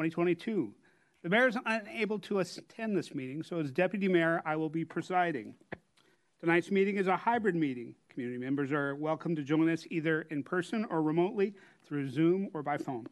2022. 0.00 0.72
The 1.22 1.28
mayor 1.28 1.48
is 1.48 1.58
unable 1.66 2.18
to 2.20 2.38
attend 2.38 2.96
this 2.96 3.14
meeting, 3.14 3.42
so 3.42 3.60
as 3.60 3.70
deputy 3.70 4.08
mayor, 4.08 4.40
I 4.46 4.56
will 4.56 4.70
be 4.70 4.82
presiding. 4.82 5.54
Tonight's 6.40 6.70
meeting 6.70 6.96
is 6.96 7.06
a 7.06 7.18
hybrid 7.18 7.54
meeting. 7.54 7.94
Community 8.08 8.38
members 8.38 8.72
are 8.72 8.94
welcome 8.94 9.36
to 9.36 9.42
join 9.42 9.68
us 9.68 9.86
either 9.90 10.22
in 10.30 10.42
person 10.42 10.86
or 10.88 11.02
remotely 11.02 11.54
through 11.86 12.08
Zoom 12.08 12.48
or 12.54 12.62
by 12.62 12.78
phone. 12.78 13.06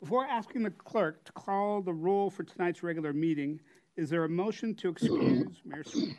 Before 0.00 0.26
asking 0.26 0.64
the 0.64 0.72
clerk 0.72 1.22
to 1.26 1.32
call 1.32 1.80
the 1.80 1.92
roll 1.92 2.28
for 2.28 2.42
tonight's 2.42 2.82
regular 2.82 3.12
meeting, 3.12 3.60
is 3.96 4.10
there 4.10 4.24
a 4.24 4.28
motion 4.28 4.74
to 4.74 4.88
excuse 4.88 5.60
Mayor 5.64 5.84
Sweet? 5.84 6.16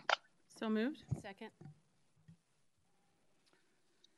So 0.57 0.69
moved. 0.69 1.03
Second. 1.21 1.49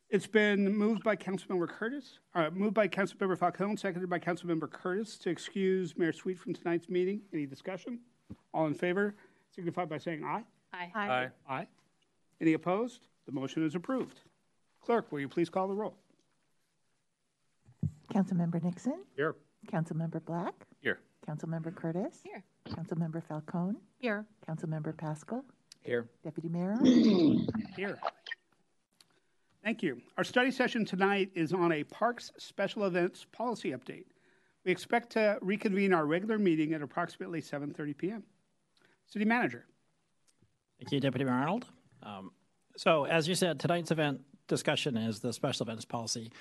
It's 0.10 0.28
been 0.28 0.74
moved 0.76 1.04
by 1.04 1.18
Councilmember 1.18 1.68
Curtis, 1.68 2.20
uh, 2.34 2.50
moved 2.54 2.74
by 2.74 2.88
Councilmember 2.88 3.38
Falcone, 3.38 3.76
seconded 3.76 4.10
by 4.10 4.20
Councilmember 4.20 4.72
Curtis 4.72 5.18
to 5.20 5.30
excuse 5.30 5.98
Mayor 5.98 6.14
Sweet 6.14 6.40
from 6.40 6.54
tonight's 6.54 6.88
meeting. 6.88 7.22
Any 7.34 7.46
discussion? 7.46 8.00
All 8.54 8.68
in 8.68 8.74
favor 8.74 9.16
signify 9.54 9.84
by 9.86 9.98
saying 9.98 10.24
aye. 10.24 10.44
Aye. 10.74 10.92
Aye. 10.96 11.30
Aye. 11.50 11.68
Any 12.40 12.54
opposed? 12.54 13.08
The 13.26 13.32
motion 13.34 13.66
is 13.66 13.76
approved. 13.76 14.22
Clerk, 14.82 15.12
will 15.12 15.20
you 15.20 15.28
please 15.28 15.50
call 15.50 15.68
the 15.68 15.74
roll? 15.74 15.98
Councilmember 18.14 18.64
Nixon, 18.64 19.04
Here. 19.18 19.36
Councilmember 19.68 20.24
Black, 20.24 20.54
Here. 20.82 21.00
Councilmember 21.28 21.76
Curtis, 21.76 22.22
Here. 22.24 22.44
Councilmember 22.70 23.22
Falcone, 23.28 23.76
Here. 24.00 24.26
Councilmember 24.48 24.96
Pascal, 24.96 25.44
Here. 25.84 26.08
Deputy 26.24 26.48
Mayor, 26.48 26.78
Here. 27.76 28.00
Thank 29.68 29.84
you. 29.84 30.02
Our 30.18 30.24
study 30.24 30.50
session 30.52 30.86
tonight 30.86 31.30
is 31.36 31.52
on 31.52 31.74
a 31.74 31.84
Parks 31.84 32.32
Special 32.38 32.86
Events 32.86 33.26
Policy 33.34 33.72
Update. 33.72 34.06
We 34.64 34.72
expect 34.72 35.10
to 35.12 35.38
reconvene 35.42 35.92
our 35.92 36.06
regular 36.06 36.38
meeting 36.38 36.72
at 36.72 36.82
approximately 36.82 37.42
7:30 37.42 37.98
p.m. 37.98 38.24
City 39.08 39.26
Manager. 39.26 39.66
Thank 40.80 40.94
you, 40.94 41.02
Deputy 41.02 41.26
Mayor 41.26 41.34
Arnold. 41.34 41.66
Um, 42.02 42.32
so, 42.78 43.04
as 43.04 43.28
you 43.28 43.36
said, 43.36 43.60
tonight's 43.60 43.92
event 43.92 44.22
discussion 44.48 44.96
is 44.96 45.20
the 45.20 45.34
special 45.34 45.66
events 45.66 45.84
policy. 45.84 46.32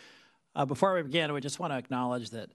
Uh, 0.55 0.64
before 0.64 0.95
we 0.95 1.03
begin, 1.03 1.33
we 1.33 1.41
just 1.41 1.58
want 1.58 1.73
to 1.73 1.77
acknowledge 1.77 2.31
that 2.31 2.51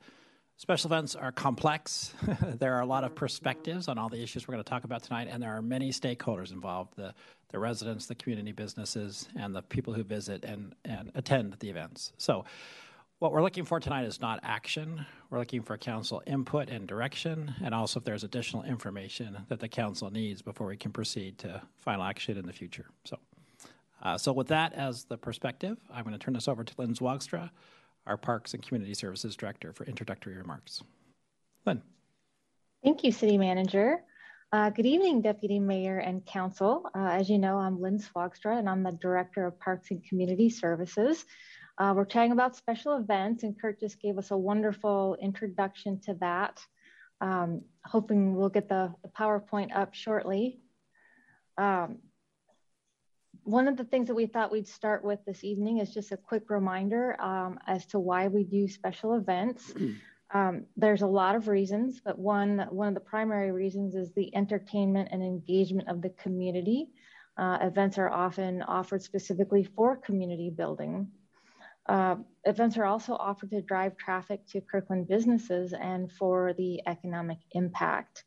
special 0.61 0.89
events 0.89 1.15
are 1.15 1.31
complex. 1.31 2.13
there 2.59 2.75
are 2.75 2.81
a 2.81 2.85
lot 2.85 3.03
of 3.03 3.15
perspectives 3.15 3.87
on 3.87 3.97
all 3.97 4.09
the 4.09 4.21
issues 4.21 4.47
we're 4.47 4.53
going 4.53 4.63
to 4.63 4.69
talk 4.69 4.83
about 4.83 5.01
tonight, 5.01 5.27
and 5.29 5.41
there 5.41 5.57
are 5.57 5.61
many 5.61 5.89
stakeholders 5.89 6.51
involved 6.51 6.95
the, 6.95 7.15
the 7.49 7.57
residents, 7.57 8.05
the 8.05 8.13
community 8.13 8.51
businesses, 8.51 9.27
and 9.35 9.55
the 9.55 9.63
people 9.63 9.91
who 9.91 10.03
visit 10.03 10.45
and, 10.45 10.75
and 10.85 11.11
attend 11.15 11.55
the 11.61 11.69
events. 11.69 12.13
So, 12.19 12.45
what 13.17 13.31
we're 13.31 13.41
looking 13.41 13.65
for 13.65 13.79
tonight 13.79 14.05
is 14.05 14.21
not 14.21 14.39
action. 14.43 15.05
We're 15.31 15.39
looking 15.39 15.63
for 15.63 15.77
council 15.77 16.21
input 16.27 16.69
and 16.69 16.87
direction, 16.87 17.55
and 17.63 17.73
also 17.73 17.99
if 17.99 18.03
there's 18.03 18.23
additional 18.23 18.61
information 18.63 19.37
that 19.49 19.59
the 19.59 19.67
council 19.67 20.11
needs 20.11 20.43
before 20.43 20.67
we 20.67 20.77
can 20.77 20.91
proceed 20.91 21.39
to 21.39 21.61
final 21.77 22.03
action 22.03 22.37
in 22.37 22.45
the 22.45 22.53
future. 22.53 22.85
So, 23.05 23.17
uh, 24.03 24.17
so 24.17 24.31
with 24.31 24.47
that 24.49 24.73
as 24.73 25.05
the 25.05 25.17
perspective, 25.17 25.79
I'm 25.91 26.03
going 26.03 26.13
to 26.13 26.23
turn 26.23 26.35
this 26.35 26.47
over 26.47 26.63
to 26.63 26.73
Lynn 26.77 26.93
Zwaagstra, 26.93 27.49
our 28.07 28.17
Parks 28.17 28.53
and 28.53 28.63
Community 28.63 28.93
Services 28.93 29.35
Director, 29.35 29.73
for 29.73 29.85
introductory 29.85 30.35
remarks. 30.35 30.81
Lynn. 31.65 31.81
Thank 32.83 33.03
you, 33.03 33.11
City 33.11 33.37
Manager. 33.37 34.03
Uh, 34.53 34.69
good 34.69 34.85
evening, 34.85 35.21
Deputy 35.21 35.59
Mayor 35.59 35.99
and 35.99 36.25
Council. 36.25 36.89
Uh, 36.93 37.07
as 37.07 37.29
you 37.29 37.37
know, 37.37 37.57
I'm 37.57 37.79
Lynn 37.79 37.99
Zwaagstra, 37.99 38.59
and 38.59 38.67
I'm 38.67 38.83
the 38.83 38.91
Director 38.91 39.45
of 39.45 39.59
Parks 39.59 39.91
and 39.91 40.03
Community 40.03 40.49
Services. 40.49 41.23
Uh, 41.77 41.93
we're 41.95 42.05
chatting 42.05 42.31
about 42.31 42.55
special 42.55 42.97
events, 42.97 43.43
and 43.43 43.59
Kurt 43.59 43.79
just 43.79 44.01
gave 44.01 44.17
us 44.17 44.31
a 44.31 44.37
wonderful 44.37 45.15
introduction 45.21 46.01
to 46.01 46.15
that. 46.15 46.59
Um, 47.21 47.61
hoping 47.85 48.35
we'll 48.35 48.49
get 48.49 48.67
the, 48.67 48.93
the, 49.03 49.09
PowerPoint 49.09 49.75
up 49.75 49.93
shortly. 49.93 50.59
Um, 51.57 51.99
one 53.43 53.67
of 53.67 53.77
the 53.77 53.83
things 53.83 54.07
that 54.07 54.15
we 54.15 54.25
thought 54.25 54.51
we'd 54.51 54.67
start 54.67 55.03
with 55.03 55.19
this 55.25 55.43
evening 55.43 55.79
is 55.79 55.93
just 55.93 56.11
a 56.11 56.17
quick 56.17 56.49
reminder 56.49 57.19
um, 57.21 57.59
as 57.67 57.85
to 57.87 57.99
why 57.99 58.27
we 58.27 58.43
do 58.43 58.67
special 58.67 59.15
events. 59.15 59.73
Um, 60.33 60.65
there's 60.77 61.01
a 61.01 61.07
lot 61.07 61.35
of 61.35 61.49
reasons, 61.49 61.99
but 62.03 62.17
one, 62.17 62.65
one 62.69 62.87
of 62.87 62.93
the 62.93 63.01
primary 63.01 63.51
reasons 63.51 63.95
is 63.95 64.13
the 64.13 64.33
entertainment 64.33 65.09
and 65.11 65.21
engagement 65.21 65.89
of 65.89 66.01
the 66.01 66.09
community. 66.11 66.87
Uh, 67.37 67.57
events 67.61 67.97
are 67.97 68.09
often 68.09 68.61
offered 68.61 69.01
specifically 69.01 69.63
for 69.75 69.97
community 69.97 70.49
building. 70.49 71.11
Uh, 71.87 72.15
events 72.45 72.77
are 72.77 72.85
also 72.85 73.13
offered 73.15 73.49
to 73.49 73.61
drive 73.61 73.97
traffic 73.97 74.39
to 74.47 74.61
Kirkland 74.61 75.07
businesses 75.07 75.73
and 75.73 76.11
for 76.11 76.53
the 76.53 76.81
economic 76.87 77.39
impact. 77.51 78.23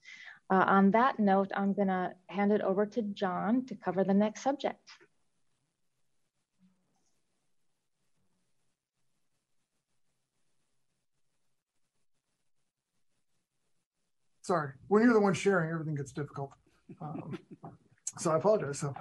Uh, 0.51 0.65
on 0.67 0.91
that 0.91 1.19
note, 1.19 1.51
I'm 1.57 1.73
going 1.73 1.89
to 1.89 2.13
hand 2.29 2.53
it 2.53 2.61
over 2.61 2.85
to 2.87 3.03
John 3.03 3.65
to 3.67 3.75
cover 3.75 4.05
the 4.05 4.15
next 4.15 4.43
subject. 4.43 4.79
sorry, 14.45 14.73
when 14.89 15.03
you're 15.03 15.15
the 15.15 15.21
one 15.21 15.35
sharing, 15.35 15.73
everything 15.73 15.95
gets 15.95 16.13
difficult. 16.13 16.51
Um, 17.01 17.39
so 18.19 18.31
I 18.31 18.37
apologize. 18.37 18.79
So, 18.79 18.95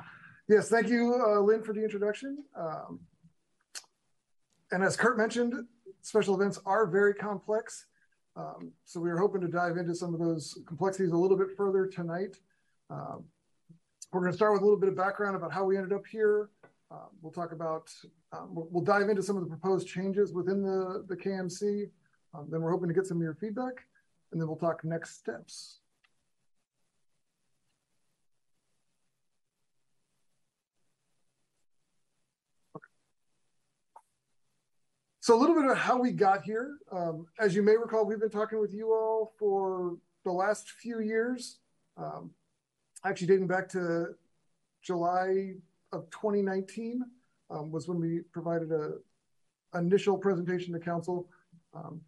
yes, 0.48 0.70
thank 0.70 0.88
you, 0.88 1.22
uh, 1.22 1.40
Lynn, 1.42 1.64
for 1.64 1.74
the 1.74 1.84
introduction. 1.84 2.38
Um, 2.58 3.02
and 4.72 4.84
as 4.84 4.96
Kurt 4.96 5.18
mentioned, 5.18 5.53
special 6.02 6.36
events 6.36 6.59
are 6.66 6.88
very 6.88 7.14
complex. 7.14 7.86
Um, 8.36 8.72
so 8.86 9.00
we 9.00 9.10
are 9.10 9.18
hoping 9.18 9.42
to 9.42 9.48
dive 9.48 9.78
into 9.78 9.94
some 9.94 10.14
of 10.14 10.20
those 10.20 10.58
complexities 10.66 11.12
a 11.12 11.18
little 11.18 11.38
bit 11.38 11.56
further 11.56 11.86
tonight. 11.86 12.38
Um, 12.90 13.24
we're 14.12 14.22
going 14.22 14.32
to 14.32 14.36
start 14.36 14.54
with 14.54 14.62
a 14.62 14.66
little 14.66 14.80
bit 14.80 14.90
of 14.90 14.96
background 14.96 15.36
about 15.36 15.52
how 15.52 15.64
we 15.64 15.78
ended 15.78 15.94
up 15.94 16.06
here. 16.06 16.50
Um, 16.92 17.10
we'll 17.22 17.32
talk 17.32 17.52
about, 17.52 17.92
um, 18.32 18.50
we'll, 18.52 18.84
dive 18.84 19.10
into 19.10 19.24
some 19.24 19.36
of 19.36 19.44
the 19.44 19.50
proposed 19.50 19.88
changes 19.88 20.32
within 20.32 20.62
the, 20.62 21.04
the 21.08 21.16
KMC. 21.16 21.90
then 22.50 22.62
we're 22.62 22.72
hoping 22.72 22.88
to 22.88 22.94
get 22.94 23.08
some 23.08 23.18
of 23.18 23.24
your 23.24 23.34
feedback 23.34 23.86
and 24.32 24.42
then 24.42 24.48
we'll 24.48 24.58
talk 24.58 24.84
next 24.84 25.18
steps. 25.18 25.80
So 35.23 35.38
a 35.38 35.39
little 35.39 35.56
bit 35.56 35.72
of 35.72 35.78
how 35.78 35.97
we 35.97 36.11
got 36.11 36.44
here. 36.44 36.79
Um, 36.91 37.28
as 37.39 37.56
you 37.56 37.63
may 37.63 37.78
recall, 37.78 38.06
we've 38.06 38.19
been 38.19 38.29
talking 38.29 38.59
with 38.59 38.73
you 38.73 38.91
all 38.91 39.31
for 39.39 39.95
the 40.25 40.31
last 40.34 40.72
few 40.72 41.00
years, 41.00 41.59
um, 41.95 42.31
actually 43.06 43.28
dating 43.28 43.47
back 43.47 43.69
to 43.69 44.16
July 44.81 45.53
of 45.94 46.09
2019 46.09 47.06
um, 47.50 47.72
was 47.72 47.88
when 47.88 48.01
we 48.01 48.19
provided 48.34 48.69
a 48.73 48.95
initial 49.78 50.17
presentation 50.17 50.73
to 50.73 50.79
council 50.81 51.29
um, 51.73 52.01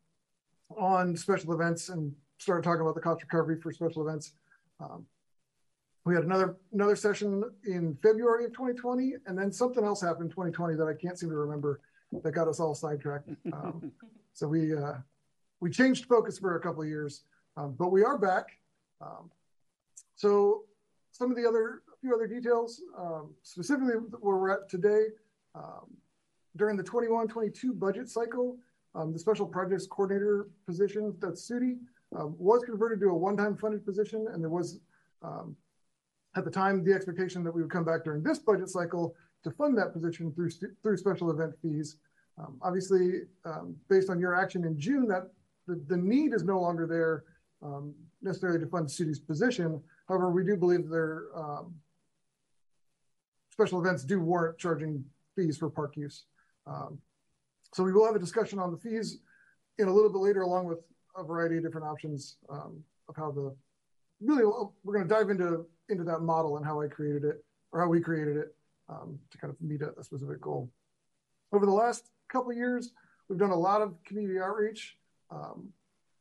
on 0.75 1.15
special 1.15 1.53
events 1.53 1.87
and 1.87 2.13
started 2.37 2.65
talking 2.65 2.81
about 2.81 2.95
the 2.95 3.01
cost 3.01 3.21
recovery 3.21 3.61
for 3.61 3.71
special 3.71 4.05
events. 4.05 4.33
Um, 4.81 5.05
we 6.03 6.15
had 6.15 6.25
another 6.25 6.57
another 6.73 6.97
session 6.97 7.45
in 7.65 7.97
February 8.03 8.43
of 8.43 8.51
2020, 8.51 9.13
and 9.25 9.39
then 9.39 9.53
something 9.53 9.85
else 9.85 10.01
happened 10.01 10.25
in 10.25 10.31
2020 10.31 10.75
that 10.75 10.87
I 10.87 11.01
can't 11.01 11.17
seem 11.17 11.29
to 11.29 11.37
remember 11.37 11.79
that 12.11 12.31
got 12.31 12.47
us 12.47 12.59
all 12.59 12.75
sidetracked. 12.75 13.29
Um, 13.53 13.91
so 14.33 14.47
we 14.47 14.75
uh, 14.75 14.95
we 15.61 15.69
changed 15.69 16.05
focus 16.05 16.37
for 16.37 16.57
a 16.57 16.59
couple 16.59 16.81
of 16.81 16.89
years, 16.89 17.23
um, 17.55 17.75
but 17.77 17.91
we 17.91 18.03
are 18.03 18.17
back. 18.17 18.47
Um, 19.01 19.31
so 20.15 20.63
some 21.11 21.31
of 21.31 21.37
the 21.37 21.47
other 21.47 21.81
a 21.93 21.97
few 22.01 22.13
other 22.13 22.27
details, 22.27 22.81
um, 22.97 23.33
specifically 23.43 23.95
where 24.19 24.37
we're 24.37 24.51
at 24.51 24.69
today. 24.69 25.05
Um, 25.55 25.95
during 26.57 26.77
the 26.77 26.83
21-22 26.83 27.77
budget 27.77 28.09
cycle, 28.09 28.57
um, 28.93 29.11
the 29.11 29.19
special 29.19 29.45
projects 29.45 29.87
coordinator 29.87 30.47
position, 30.65 31.13
that's 31.19 31.49
Sudi, 31.49 31.77
um, 32.17 32.35
was 32.37 32.63
converted 32.63 32.99
to 33.01 33.07
a 33.07 33.13
one-time 33.13 33.57
funded 33.57 33.85
position, 33.85 34.27
and 34.31 34.41
there 34.41 34.49
was, 34.49 34.79
um, 35.21 35.55
at 36.35 36.45
the 36.45 36.51
time, 36.51 36.83
the 36.83 36.93
expectation 36.93 37.43
that 37.43 37.53
we 37.53 37.61
would 37.61 37.71
come 37.71 37.83
back 37.83 38.03
during 38.03 38.23
this 38.23 38.39
budget 38.39 38.69
cycle 38.69 39.15
to 39.45 39.51
fund 39.51 39.77
that 39.77 39.93
position 39.93 40.31
through 40.33 40.49
through 40.83 40.97
special 40.97 41.31
event 41.31 41.53
fees. 41.61 41.97
Um, 42.37 42.57
obviously, 42.61 43.21
um, 43.45 43.75
based 43.89 44.09
on 44.09 44.19
your 44.19 44.35
action 44.35 44.65
in 44.65 44.77
June, 44.77 45.07
that 45.07 45.31
the, 45.67 45.81
the 45.87 45.95
need 45.95 46.33
is 46.33 46.43
no 46.43 46.59
longer 46.59 46.85
there 46.85 47.23
um, 47.63 47.93
necessarily 48.21 48.59
to 48.59 48.67
fund 48.67 48.87
Sudi's 48.87 49.19
position. 49.19 49.81
However, 50.09 50.29
we 50.31 50.43
do 50.43 50.57
believe 50.57 50.89
their 50.89 51.27
um, 51.35 51.75
special 53.51 53.79
events 53.79 54.03
do 54.03 54.19
warrant 54.19 54.57
charging 54.57 55.05
fees 55.35 55.57
for 55.57 55.69
park 55.69 55.95
use. 55.95 56.25
so 57.73 57.83
we 57.83 57.93
will 57.93 58.05
have 58.05 58.15
a 58.15 58.19
discussion 58.19 58.59
on 58.59 58.71
the 58.71 58.77
fees 58.77 59.19
in 59.77 59.87
a 59.87 59.93
little 59.93 60.11
bit 60.11 60.19
later, 60.19 60.41
along 60.41 60.65
with 60.65 60.79
a 61.15 61.23
variety 61.23 61.57
of 61.57 61.63
different 61.63 61.87
options 61.87 62.37
um, 62.49 62.83
of 63.07 63.15
how 63.15 63.31
the 63.31 63.55
really 64.21 64.43
we're 64.83 64.93
going 64.93 65.07
to 65.07 65.13
dive 65.13 65.29
into 65.29 65.65
into 65.89 66.03
that 66.03 66.21
model 66.21 66.57
and 66.57 66.65
how 66.65 66.81
I 66.81 66.87
created 66.87 67.23
it 67.23 67.45
or 67.71 67.79
how 67.81 67.87
we 67.87 68.01
created 68.01 68.37
it 68.37 68.54
um, 68.89 69.19
to 69.31 69.37
kind 69.37 69.51
of 69.51 69.59
meet 69.61 69.81
a, 69.81 69.93
a, 69.99 70.03
specific 70.03 70.41
goal. 70.41 70.69
Over 71.51 71.65
the 71.65 71.71
last 71.71 72.09
couple 72.29 72.51
of 72.51 72.57
years, 72.57 72.91
we've 73.29 73.39
done 73.39 73.51
a 73.51 73.57
lot 73.57 73.81
of 73.81 73.95
community 74.03 74.39
outreach. 74.39 74.97
Um, 75.31 75.69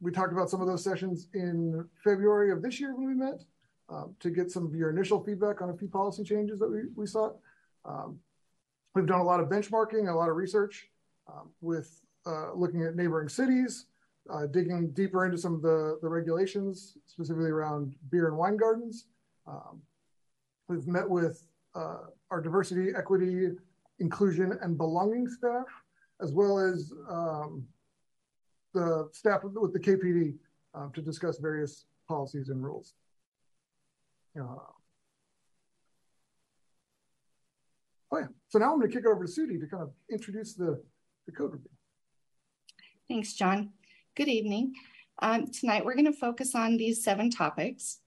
we 0.01 0.11
talked 0.11 0.33
about 0.33 0.51
some 0.51 0.61
of 0.61 0.67
those 0.67 0.83
sessions 0.83 1.29
in 1.35 1.85
February 2.03 2.53
of 2.53 2.63
this 2.63 2.81
year 2.81 2.95
when 2.95 3.07
we 3.07 3.15
met 3.15 3.43
um, 3.89 4.15
to 4.21 4.31
get 4.31 4.51
some 4.51 4.65
of 4.65 4.75
your 4.75 4.91
initial 4.91 5.23
feedback 5.23 5.63
on 5.63 5.71
a 5.71 5.77
few 5.77 5.89
policy 5.89 6.25
changes 6.25 6.59
that 6.59 6.71
we, 6.71 6.81
we 6.97 7.07
sought. 7.07 7.37
Um, 7.85 8.19
we've 8.95 9.07
done 9.07 9.21
a 9.21 9.25
lot 9.25 9.41
of 9.41 9.49
benchmarking, 9.49 10.11
a 10.11 10.17
lot 10.17 10.29
of 10.29 10.37
research 10.37 10.89
um, 11.29 11.51
with 11.61 12.01
uh, 12.27 12.53
looking 12.55 12.83
at 12.83 12.97
neighboring 12.97 13.29
cities, 13.29 13.87
uh, 14.33 14.47
digging 14.47 14.91
deeper 14.91 15.27
into 15.27 15.37
some 15.37 15.55
of 15.55 15.63
the, 15.63 15.99
the 16.01 16.09
regulations, 16.09 16.97
specifically 17.07 17.51
around 17.51 17.95
beer 18.11 18.29
and 18.29 18.37
wine 18.37 18.57
gardens. 18.57 19.07
Um, 19.47 19.83
we've 20.69 20.87
met 20.87 21.09
with 21.09 21.47
uh, 21.75 21.99
our 22.31 22.41
diversity, 22.41 22.91
equity, 22.97 23.51
inclusion, 23.99 24.59
and 24.63 24.77
belonging 24.77 25.29
staff, 25.29 25.67
as 26.21 26.33
well 26.33 26.59
as 26.59 26.93
um, 27.09 27.67
the 28.73 29.09
staff 29.13 29.41
with 29.45 29.73
the 29.73 29.81
KPD 29.81 30.35
um, 30.75 30.93
to 30.93 31.01
discuss 31.01 31.39
various 31.39 31.87
policies 32.09 32.49
and 32.49 32.63
rules. 32.63 32.95
Uh, 34.39 34.57
oh 38.13 38.19
yeah, 38.19 38.27
so 38.49 38.59
now 38.59 38.73
I'm 38.73 38.79
going 38.79 38.91
to 38.91 38.97
kick 38.97 39.05
it 39.07 39.09
over 39.09 39.25
to 39.25 39.31
Sudi 39.31 39.61
to 39.61 39.67
kind 39.67 39.83
of 39.83 39.91
introduce 40.11 40.55
the, 40.55 40.83
the 41.27 41.33
code 41.33 41.53
review. 41.53 41.71
Thanks, 43.09 43.35
John. 43.35 43.71
Good 44.17 44.29
evening. 44.29 44.75
Um, 45.21 45.51
tonight, 45.51 45.85
we're 45.85 45.95
going 45.95 46.07
to 46.07 46.13
focus 46.13 46.55
on 46.55 46.77
these 46.77 47.05
seven 47.05 47.31
topics. 47.31 48.01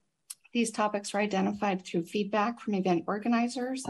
These 0.52 0.70
topics 0.70 1.12
were 1.12 1.20
identified 1.20 1.84
through 1.84 2.04
feedback 2.04 2.60
from 2.60 2.74
event 2.74 3.04
organizers, 3.06 3.84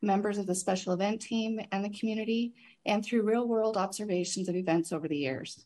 members 0.00 0.38
of 0.38 0.46
the 0.46 0.54
special 0.54 0.92
event 0.92 1.20
team, 1.20 1.60
and 1.72 1.84
the 1.84 1.98
community, 1.98 2.54
and 2.86 3.04
through 3.04 3.22
real 3.22 3.48
world 3.48 3.76
observations 3.76 4.48
of 4.48 4.54
events 4.54 4.92
over 4.92 5.08
the 5.08 5.16
years. 5.16 5.64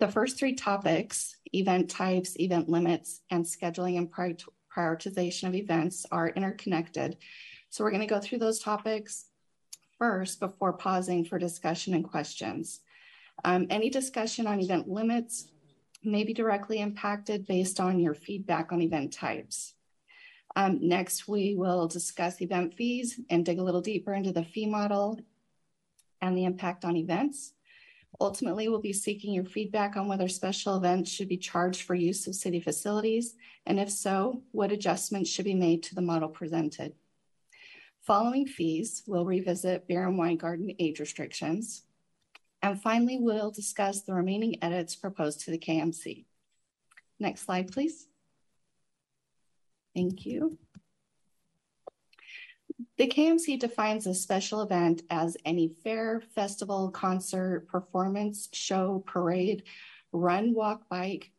The 0.00 0.08
first 0.08 0.38
three 0.38 0.54
topics, 0.54 1.36
event 1.52 1.90
types, 1.90 2.38
event 2.38 2.68
limits, 2.68 3.22
and 3.30 3.44
scheduling 3.44 3.98
and 3.98 4.12
prioritization 4.12 5.48
of 5.48 5.54
events, 5.54 6.06
are 6.12 6.28
interconnected. 6.28 7.16
So 7.70 7.82
we're 7.82 7.90
going 7.90 8.06
to 8.06 8.14
go 8.14 8.20
through 8.20 8.38
those 8.38 8.60
topics 8.60 9.26
first 9.98 10.40
before 10.40 10.74
pausing 10.74 11.24
for 11.24 11.38
discussion 11.38 11.94
and 11.94 12.04
questions. 12.04 12.80
Um, 13.44 13.66
any 13.70 13.90
discussion 13.90 14.46
on 14.46 14.60
event 14.60 14.88
limits 14.88 15.48
may 16.02 16.24
be 16.24 16.32
directly 16.32 16.80
impacted 16.80 17.46
based 17.46 17.80
on 17.80 17.98
your 17.98 18.14
feedback 18.14 18.72
on 18.72 18.80
event 18.80 19.12
types. 19.12 19.74
Um, 20.56 20.78
next, 20.80 21.28
we 21.28 21.54
will 21.54 21.86
discuss 21.86 22.40
event 22.40 22.74
fees 22.74 23.20
and 23.30 23.44
dig 23.44 23.58
a 23.58 23.62
little 23.62 23.80
deeper 23.80 24.14
into 24.14 24.32
the 24.32 24.44
fee 24.44 24.66
model 24.66 25.20
and 26.20 26.36
the 26.36 26.44
impact 26.44 26.84
on 26.84 26.96
events. 26.96 27.52
Ultimately, 28.20 28.68
we'll 28.68 28.80
be 28.80 28.92
seeking 28.92 29.32
your 29.32 29.44
feedback 29.44 29.96
on 29.96 30.08
whether 30.08 30.28
special 30.28 30.76
events 30.76 31.10
should 31.10 31.28
be 31.28 31.36
charged 31.36 31.82
for 31.82 31.94
use 31.94 32.26
of 32.26 32.34
city 32.34 32.58
facilities, 32.58 33.36
and 33.66 33.78
if 33.78 33.90
so, 33.90 34.42
what 34.50 34.72
adjustments 34.72 35.30
should 35.30 35.44
be 35.44 35.54
made 35.54 35.82
to 35.84 35.94
the 35.94 36.00
model 36.00 36.28
presented. 36.28 36.94
Following 38.00 38.46
fees, 38.46 39.02
we'll 39.06 39.26
revisit 39.26 39.86
beer 39.86 40.06
and 40.08 40.16
wine 40.16 40.38
garden 40.38 40.74
age 40.78 40.98
restrictions. 40.98 41.84
And 42.62 42.80
finally, 42.80 43.18
we'll 43.20 43.50
discuss 43.50 44.02
the 44.02 44.14
remaining 44.14 44.62
edits 44.62 44.96
proposed 44.96 45.40
to 45.42 45.50
the 45.50 45.58
KMC. 45.58 46.24
Next 47.20 47.42
slide, 47.42 47.70
please. 47.70 48.06
Thank 49.94 50.26
you. 50.26 50.58
The 52.96 53.08
KMC 53.08 53.58
defines 53.60 54.06
a 54.06 54.14
special 54.14 54.60
event 54.62 55.02
as 55.10 55.36
any 55.44 55.68
fair, 55.68 56.20
festival, 56.34 56.90
concert, 56.90 57.68
performance, 57.68 58.48
show, 58.52 59.04
parade, 59.06 59.62
run, 60.12 60.52
walk, 60.52 60.88
bike, 60.88 61.30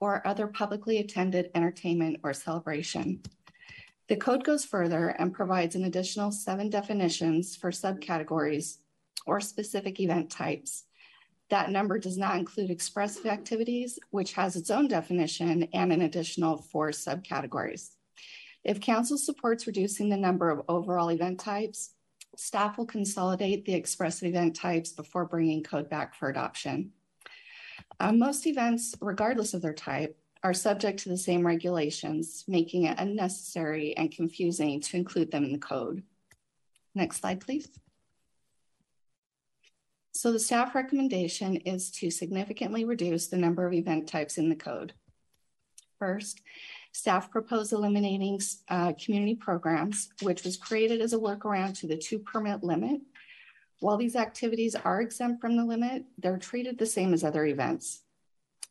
or 0.00 0.26
other 0.26 0.46
publicly 0.46 0.98
attended 0.98 1.50
entertainment 1.54 2.20
or 2.22 2.32
celebration. 2.32 3.20
The 4.08 4.16
code 4.16 4.44
goes 4.44 4.64
further 4.64 5.08
and 5.08 5.32
provides 5.32 5.74
an 5.74 5.84
additional 5.84 6.32
seven 6.32 6.70
definitions 6.70 7.56
for 7.56 7.70
subcategories 7.70 8.78
or 9.26 9.40
specific 9.40 10.00
event 10.00 10.30
types. 10.30 10.84
That 11.50 11.70
number 11.70 11.98
does 11.98 12.16
not 12.16 12.38
include 12.38 12.70
expressive 12.70 13.26
activities, 13.26 13.98
which 14.10 14.32
has 14.32 14.56
its 14.56 14.70
own 14.70 14.88
definition 14.88 15.68
and 15.74 15.92
an 15.92 16.02
additional 16.02 16.58
four 16.58 16.90
subcategories. 16.90 17.90
If 18.64 18.80
council 18.80 19.18
supports 19.18 19.66
reducing 19.66 20.08
the 20.08 20.16
number 20.16 20.50
of 20.50 20.62
overall 20.68 21.10
event 21.10 21.40
types, 21.40 21.94
staff 22.36 22.78
will 22.78 22.86
consolidate 22.86 23.64
the 23.64 23.74
expressive 23.74 24.28
event 24.28 24.56
types 24.56 24.92
before 24.92 25.26
bringing 25.26 25.62
code 25.62 25.90
back 25.90 26.14
for 26.14 26.28
adoption. 26.28 26.92
Uh, 28.00 28.12
most 28.12 28.46
events, 28.46 28.94
regardless 29.00 29.52
of 29.52 29.62
their 29.62 29.74
type, 29.74 30.16
are 30.42 30.54
subject 30.54 31.00
to 31.00 31.08
the 31.08 31.16
same 31.16 31.46
regulations, 31.46 32.44
making 32.48 32.84
it 32.84 32.98
unnecessary 32.98 33.96
and 33.96 34.10
confusing 34.10 34.80
to 34.80 34.96
include 34.96 35.30
them 35.30 35.44
in 35.44 35.52
the 35.52 35.58
code. 35.58 36.02
Next 36.94 37.20
slide, 37.20 37.40
please. 37.40 37.68
So 40.12 40.30
the 40.30 40.38
staff 40.38 40.74
recommendation 40.74 41.56
is 41.56 41.90
to 41.92 42.10
significantly 42.10 42.84
reduce 42.84 43.28
the 43.28 43.38
number 43.38 43.66
of 43.66 43.72
event 43.72 44.06
types 44.08 44.36
in 44.36 44.50
the 44.50 44.56
code. 44.56 44.92
First, 45.98 46.42
staff 46.92 47.30
propose 47.30 47.72
eliminating 47.72 48.38
uh, 48.68 48.92
community 49.02 49.34
programs, 49.34 50.10
which 50.20 50.44
was 50.44 50.58
created 50.58 51.00
as 51.00 51.14
a 51.14 51.18
workaround 51.18 51.78
to 51.78 51.86
the 51.86 51.96
two 51.96 52.18
permit 52.18 52.62
limit. 52.62 53.00
While 53.80 53.96
these 53.96 54.14
activities 54.14 54.74
are 54.74 55.00
exempt 55.00 55.40
from 55.40 55.56
the 55.56 55.64
limit, 55.64 56.04
they're 56.18 56.38
treated 56.38 56.78
the 56.78 56.86
same 56.86 57.14
as 57.14 57.24
other 57.24 57.46
events. 57.46 58.02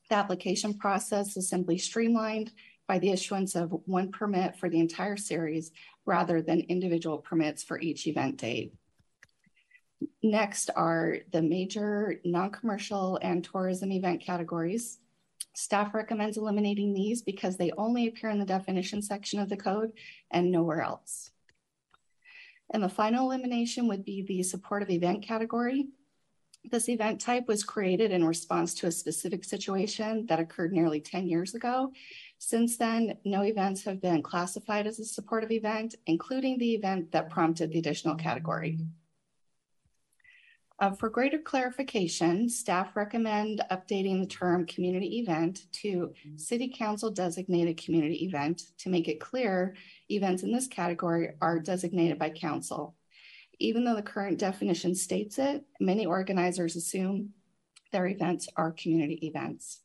The 0.09 0.15
application 0.15 0.75
process 0.75 1.35
is 1.38 1.49
simply 1.49 1.77
streamlined 1.77 2.51
by 2.88 2.99
the 2.99 3.11
issuance 3.11 3.55
of 3.55 3.71
one 3.85 4.11
permit 4.11 4.57
for 4.57 4.69
the 4.69 4.79
entire 4.79 5.17
series 5.17 5.71
rather 6.05 6.41
than 6.41 6.59
individual 6.61 7.17
permits 7.17 7.63
for 7.63 7.79
each 7.79 8.05
event 8.05 8.38
date. 8.38 8.73
Next 10.24 10.69
are 10.75 11.18
the 11.31 11.42
major 11.42 12.19
non-commercial 12.24 13.19
and 13.21 13.44
tourism 13.44 13.92
event 13.92 14.21
categories. 14.21 15.00
Staff 15.53 15.94
recommends 15.94 16.38
eliminating 16.38 16.94
these 16.94 17.21
because 17.21 17.57
they 17.57 17.71
only 17.77 18.07
appear 18.07 18.30
in 18.30 18.39
the 18.39 18.45
definition 18.45 19.01
section 19.01 19.39
of 19.39 19.50
the 19.50 19.57
code 19.57 19.92
and 20.31 20.51
nowhere 20.51 20.81
else. 20.81 21.31
And 22.74 22.81
the 22.81 22.89
final 22.89 23.30
elimination 23.30 23.88
would 23.89 24.06
be 24.06 24.21
the 24.21 24.44
supportive 24.44 24.89
event 24.89 25.24
category. 25.24 25.89
This 26.63 26.88
event 26.88 27.19
type 27.19 27.48
was 27.48 27.63
created 27.63 28.12
in 28.12 28.24
response 28.24 28.74
to 28.75 28.88
a 28.88 28.92
specific 28.92 29.44
situation 29.44 30.25
that 30.27 30.39
occurred 30.39 30.71
nearly 30.71 31.01
10 31.01 31.27
years 31.27 31.53
ago. 31.53 31.92
Since 32.38 32.77
then, 32.77 33.17
no 33.25 33.41
events 33.41 33.84
have 33.84 34.01
been 34.01 34.22
classified 34.22 34.88
as 34.88 35.00
a 35.00 35.05
supportive 35.05 35.51
event, 35.51 35.96
including 36.05 36.60
the 36.60 36.75
event 36.75 37.12
that 37.12 37.29
prompted 37.29 37.72
the 37.72 37.79
additional 37.79 38.15
category. 38.15 38.79
Uh, 40.81 40.91
for 40.93 41.11
greater 41.11 41.38
clarification, 41.38 42.50
staff 42.50 42.95
recommend 42.95 43.61
updating 43.69 44.19
the 44.19 44.25
term 44.25 44.65
community 44.65 45.19
event 45.19 45.67
to 45.71 46.11
city 46.38 46.67
council 46.75 47.11
designated 47.11 47.77
community 47.77 48.25
event 48.25 48.63
to 48.79 48.89
make 48.89 49.07
it 49.07 49.19
clear 49.19 49.75
events 50.09 50.41
in 50.41 50.51
this 50.51 50.65
category 50.65 51.29
are 51.39 51.59
designated 51.59 52.17
by 52.17 52.31
council. 52.31 52.95
Even 53.59 53.85
though 53.85 53.93
the 53.93 54.01
current 54.01 54.39
definition 54.39 54.95
states 54.95 55.38
it, 55.38 55.63
many 55.79 56.07
organizers 56.07 56.75
assume 56.75 57.29
their 57.91 58.07
events 58.07 58.50
are 58.55 58.71
community 58.71 59.19
events. 59.27 59.81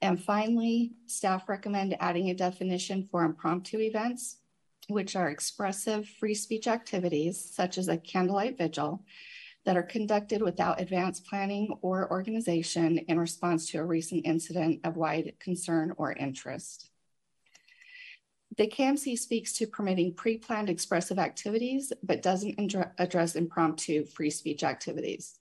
And 0.00 0.18
finally, 0.18 0.94
staff 1.06 1.50
recommend 1.50 1.98
adding 2.00 2.30
a 2.30 2.34
definition 2.34 3.08
for 3.10 3.24
impromptu 3.24 3.80
events, 3.80 4.38
which 4.88 5.16
are 5.16 5.28
expressive 5.28 6.08
free 6.08 6.34
speech 6.34 6.66
activities 6.66 7.52
such 7.54 7.76
as 7.76 7.88
a 7.88 7.98
candlelight 7.98 8.56
vigil 8.56 9.04
that 9.66 9.76
are 9.76 9.82
conducted 9.82 10.40
without 10.40 10.80
advanced 10.80 11.26
planning 11.26 11.76
or 11.82 12.10
organization 12.10 12.98
in 12.98 13.18
response 13.18 13.68
to 13.68 13.78
a 13.78 13.84
recent 13.84 14.24
incident 14.24 14.80
of 14.84 14.96
wide 14.96 15.34
concern 15.40 15.92
or 15.98 16.12
interest. 16.12 16.88
The 18.56 18.68
CAMC 18.68 19.18
speaks 19.18 19.52
to 19.54 19.66
permitting 19.66 20.14
pre-planned 20.14 20.70
expressive 20.70 21.18
activities, 21.18 21.92
but 22.02 22.22
doesn't 22.22 22.74
address 22.98 23.34
impromptu 23.34 24.06
free 24.06 24.30
speech 24.30 24.62
activities. 24.62 25.40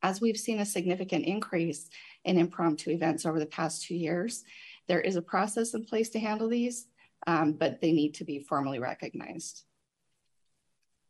As 0.00 0.20
we've 0.20 0.38
seen 0.38 0.60
a 0.60 0.64
significant 0.64 1.26
increase 1.26 1.90
in 2.24 2.38
impromptu 2.38 2.90
events 2.90 3.26
over 3.26 3.40
the 3.40 3.46
past 3.46 3.82
two 3.82 3.96
years, 3.96 4.44
there 4.86 5.00
is 5.00 5.16
a 5.16 5.22
process 5.22 5.74
in 5.74 5.84
place 5.84 6.08
to 6.10 6.20
handle 6.20 6.48
these, 6.48 6.86
um, 7.26 7.52
but 7.52 7.80
they 7.80 7.90
need 7.90 8.14
to 8.14 8.24
be 8.24 8.38
formally 8.38 8.78
recognized. 8.78 9.64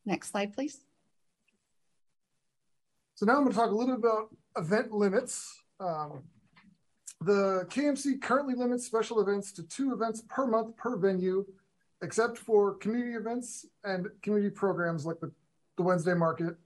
Next 0.06 0.30
slide, 0.30 0.54
please. 0.54 0.85
So 3.16 3.24
now 3.24 3.36
I'm 3.36 3.44
going 3.44 3.52
to 3.52 3.58
talk 3.58 3.70
a 3.70 3.74
little 3.74 3.96
bit 3.96 4.04
about 4.04 4.28
event 4.58 4.92
limits. 4.92 5.62
Um, 5.80 6.24
the 7.22 7.66
KMC 7.70 8.20
currently 8.20 8.54
limits 8.54 8.84
special 8.84 9.22
events 9.22 9.52
to 9.52 9.62
two 9.62 9.94
events 9.94 10.22
per 10.28 10.46
month 10.46 10.76
per 10.76 10.98
venue, 10.98 11.46
except 12.02 12.36
for 12.36 12.74
community 12.74 13.16
events 13.16 13.64
and 13.84 14.08
community 14.20 14.50
programs 14.50 15.06
like 15.06 15.18
the, 15.20 15.32
the 15.78 15.82
Wednesday 15.82 16.12
market. 16.12 16.56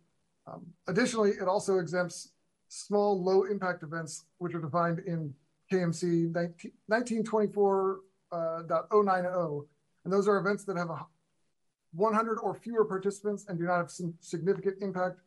Um, 0.49 0.66
additionally, 0.88 1.30
it 1.40 1.47
also 1.47 1.78
exempts 1.78 2.33
small, 2.66 3.23
low 3.23 3.45
impact 3.45 3.85
events, 3.85 4.25
which 4.38 4.52
are 4.52 4.61
defined 4.61 4.99
in 5.07 5.33
KMC 5.73 6.35
19, 6.35 6.73
1924 6.88 8.00
uh, 8.33 8.62
And 10.04 10.12
those 10.12 10.26
are 10.26 10.37
events 10.38 10.64
that 10.64 10.76
have 10.76 10.90
a 10.90 11.07
100 11.92 12.38
or 12.40 12.54
fewer 12.57 12.85
participants 12.85 13.47
and 13.49 13.57
do 13.57 13.66
not 13.66 13.76
have 13.76 13.92
significant 14.21 14.78
impact 14.80 15.21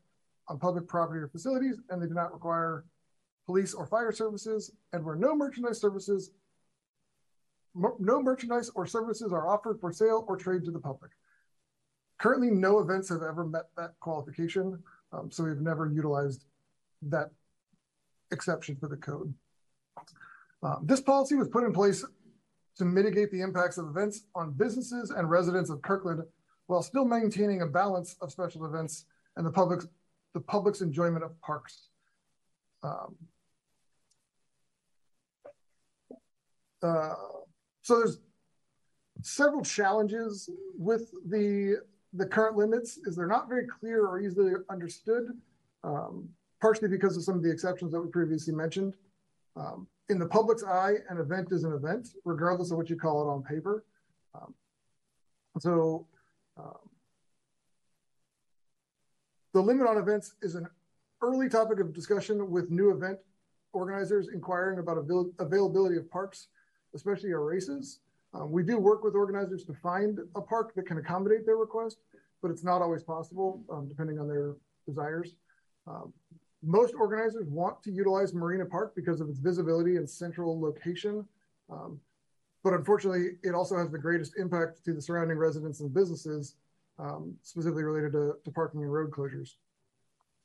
on 0.48 0.60
public 0.60 0.88
property 0.88 1.20
or 1.20 1.28
facilities, 1.28 1.80
and 1.90 2.02
they 2.02 2.08
do 2.08 2.14
not 2.14 2.34
require 2.34 2.86
police 3.46 3.74
or 3.74 3.86
fire 3.86 4.12
services, 4.12 4.72
and 4.94 5.04
where 5.04 5.16
no 5.16 5.36
merchandise 5.36 5.80
services, 5.80 6.32
no 7.76 8.22
merchandise 8.22 8.70
or 8.76 8.86
services 8.86 9.34
are 9.34 9.48
offered 9.48 9.80
for 9.80 9.92
sale 9.92 10.26
or 10.28 10.38
trade 10.38 10.64
to 10.64 10.72
the 10.72 10.80
public. 10.80 11.12
Currently, 12.20 12.52
no 12.52 12.80
events 12.80 13.10
have 13.10 13.22
ever 13.22 13.46
met 13.46 13.66
that 13.76 13.94
qualification, 14.00 14.82
um, 15.12 15.30
so 15.32 15.44
we've 15.44 15.60
never 15.60 15.92
utilized 15.92 16.46
that 17.02 17.32
exception 18.32 18.76
for 18.76 18.88
the 18.88 18.96
code. 18.96 19.34
Uh, 20.62 20.78
this 20.84 21.02
policy 21.02 21.36
was 21.36 21.50
put 21.50 21.64
in 21.64 21.74
place 21.74 22.06
to 22.78 22.86
mitigate 22.86 23.32
the 23.32 23.42
impacts 23.42 23.78
of 23.78 23.88
events 23.88 24.24
on 24.36 24.52
businesses 24.54 25.12
and 25.12 25.30
residents 25.30 25.70
of 25.70 25.82
Kirkland 25.82 26.24
while 26.68 26.82
still 26.82 27.06
maintaining 27.06 27.62
a 27.62 27.68
balance 27.68 28.16
of 28.22 28.32
special 28.32 28.66
events 28.66 29.06
and 29.36 29.46
the 29.46 29.52
public's 29.52 29.88
the 30.34 30.40
public's 30.40 30.82
enjoyment 30.82 31.24
of 31.24 31.40
parks. 31.42 31.90
Um, 32.84 33.16
uh, 36.82 37.14
so 37.82 37.98
there's 38.00 38.20
several 39.22 39.64
challenges 39.64 40.50
with 40.78 41.12
the 41.26 41.78
the 42.16 42.26
current 42.26 42.56
limits 42.56 42.98
is 43.06 43.16
they're 43.16 43.28
not 43.28 43.50
very 43.50 43.66
clear 43.66 44.06
or 44.06 44.20
easily 44.20 44.54
understood, 44.70 45.30
um, 45.84 46.30
partially 46.62 46.88
because 46.88 47.18
of 47.18 47.24
some 47.24 47.36
of 47.36 47.44
the 47.44 47.50
exceptions 47.50 47.92
that 47.92 48.00
we 48.00 48.08
previously 48.10 48.54
mentioned. 48.54 48.94
Um, 49.56 49.88
in 50.10 50.20
the 50.20 50.28
public's 50.28 50.64
eye, 50.64 50.96
an 51.10 51.18
event 51.18 51.52
is 51.52 51.64
an 51.64 51.74
event, 51.74 52.10
regardless 52.24 52.70
of 52.72 52.78
what 52.78 52.90
you 52.90 52.96
call 52.96 53.24
it 53.24 53.32
on 53.32 53.42
paper. 53.42 53.84
Um, 54.36 54.54
so 55.60 56.06
um, 56.58 56.90
the 59.54 59.62
limit 59.62 59.88
on 59.88 59.98
events 59.98 60.34
is 60.42 60.56
an 60.56 60.68
early 61.22 61.48
topic 61.48 61.80
of 61.80 61.94
discussion 61.94 62.50
with 62.50 62.70
new 62.70 62.92
event 62.92 63.20
organizers 63.72 64.30
inquiring 64.34 64.80
about 64.80 64.98
avail 64.98 65.32
availability 65.40 65.98
of 65.98 66.10
parks, 66.12 66.48
especially 66.96 67.34
our 67.34 67.44
races. 67.44 68.00
Um, 68.34 68.52
we 68.52 68.64
do 68.64 68.80
work 68.80 69.04
with 69.04 69.16
organizers 69.16 69.64
to 69.66 69.74
find 69.74 70.20
a 70.36 70.42
park 70.42 70.74
that 70.76 70.86
can 70.88 70.98
accommodate 70.98 71.46
their 71.46 71.58
request, 71.58 71.98
but 72.42 72.52
it's 72.52 72.64
not 72.64 72.82
always 72.82 73.04
possible 73.04 73.64
um, 73.72 73.88
depending 73.88 74.20
on 74.20 74.28
their 74.28 74.56
desires. 74.88 75.36
Um, 75.88 76.14
most 76.64 76.94
organizers 76.96 77.48
want 77.48 77.84
to 77.84 77.92
utilize 77.92 78.34
Marina 78.34 78.66
Park 78.66 78.94
because 78.96 79.22
of 79.22 79.30
its 79.30 79.40
visibility 79.40 79.98
and 79.98 80.10
central 80.10 80.60
location. 80.60 81.26
Um, 81.70 82.00
but 82.64 82.74
unfortunately, 82.74 83.32
it 83.44 83.54
also 83.54 83.78
has 83.78 83.92
the 83.92 83.98
greatest 83.98 84.38
impact 84.38 84.84
to 84.86 84.94
the 84.94 85.02
surrounding 85.02 85.38
residents 85.38 85.82
and 85.82 85.94
businesses, 85.94 86.56
um, 87.00 87.36
specifically 87.42 87.84
related 87.84 88.12
to, 88.14 88.36
to, 88.44 88.52
parking 88.52 88.82
and 88.82 88.94
road 88.94 89.12
closures. 89.12 89.56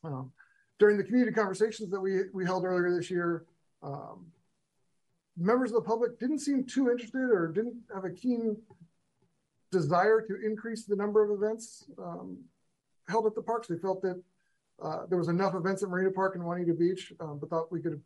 Um, 0.05 0.33
during 0.79 0.97
the 0.97 1.05
community 1.05 1.33
conversations 1.33 1.91
that 1.91 2.01
we, 2.01 2.23
we 2.33 2.45
held 2.45 2.65
earlier 2.65 2.95
this 2.95 3.11
year, 3.11 3.45
um, 3.83 4.27
members 5.37 5.71
of 5.71 5.77
the 5.77 5.89
public 5.89 6.19
didn't 6.19 6.39
seem 6.39 6.65
too 6.65 6.91
interested 6.91 7.21
or 7.21 7.49
didn't 7.49 7.77
have 7.95 8.05
a 8.05 8.11
keen 8.11 8.57
desire 9.71 10.21
to 10.21 10.37
increase 10.45 10.85
the 10.85 10.97
number 10.97 11.23
of 11.23 11.31
events 11.31 11.85
um, 11.99 12.39
held 13.09 13.27
at 13.27 13.35
the 13.35 13.43
parks. 13.43 13.69
They 13.69 13.77
felt 13.77 14.03
that 14.03 14.23
uh, 14.83 15.07
there 15.09 15.19
was 15.19 15.29
enough 15.29 15.55
events 15.55 15.83
at 15.83 15.89
Marina 15.89 16.11
Park 16.11 16.37
and 16.37 16.45
Juanita 16.45 16.73
Beach, 16.73 17.13
um, 17.21 17.39
but 17.39 17.51
thought 17.51 17.71
we 17.73 17.81
could 17.81 18.01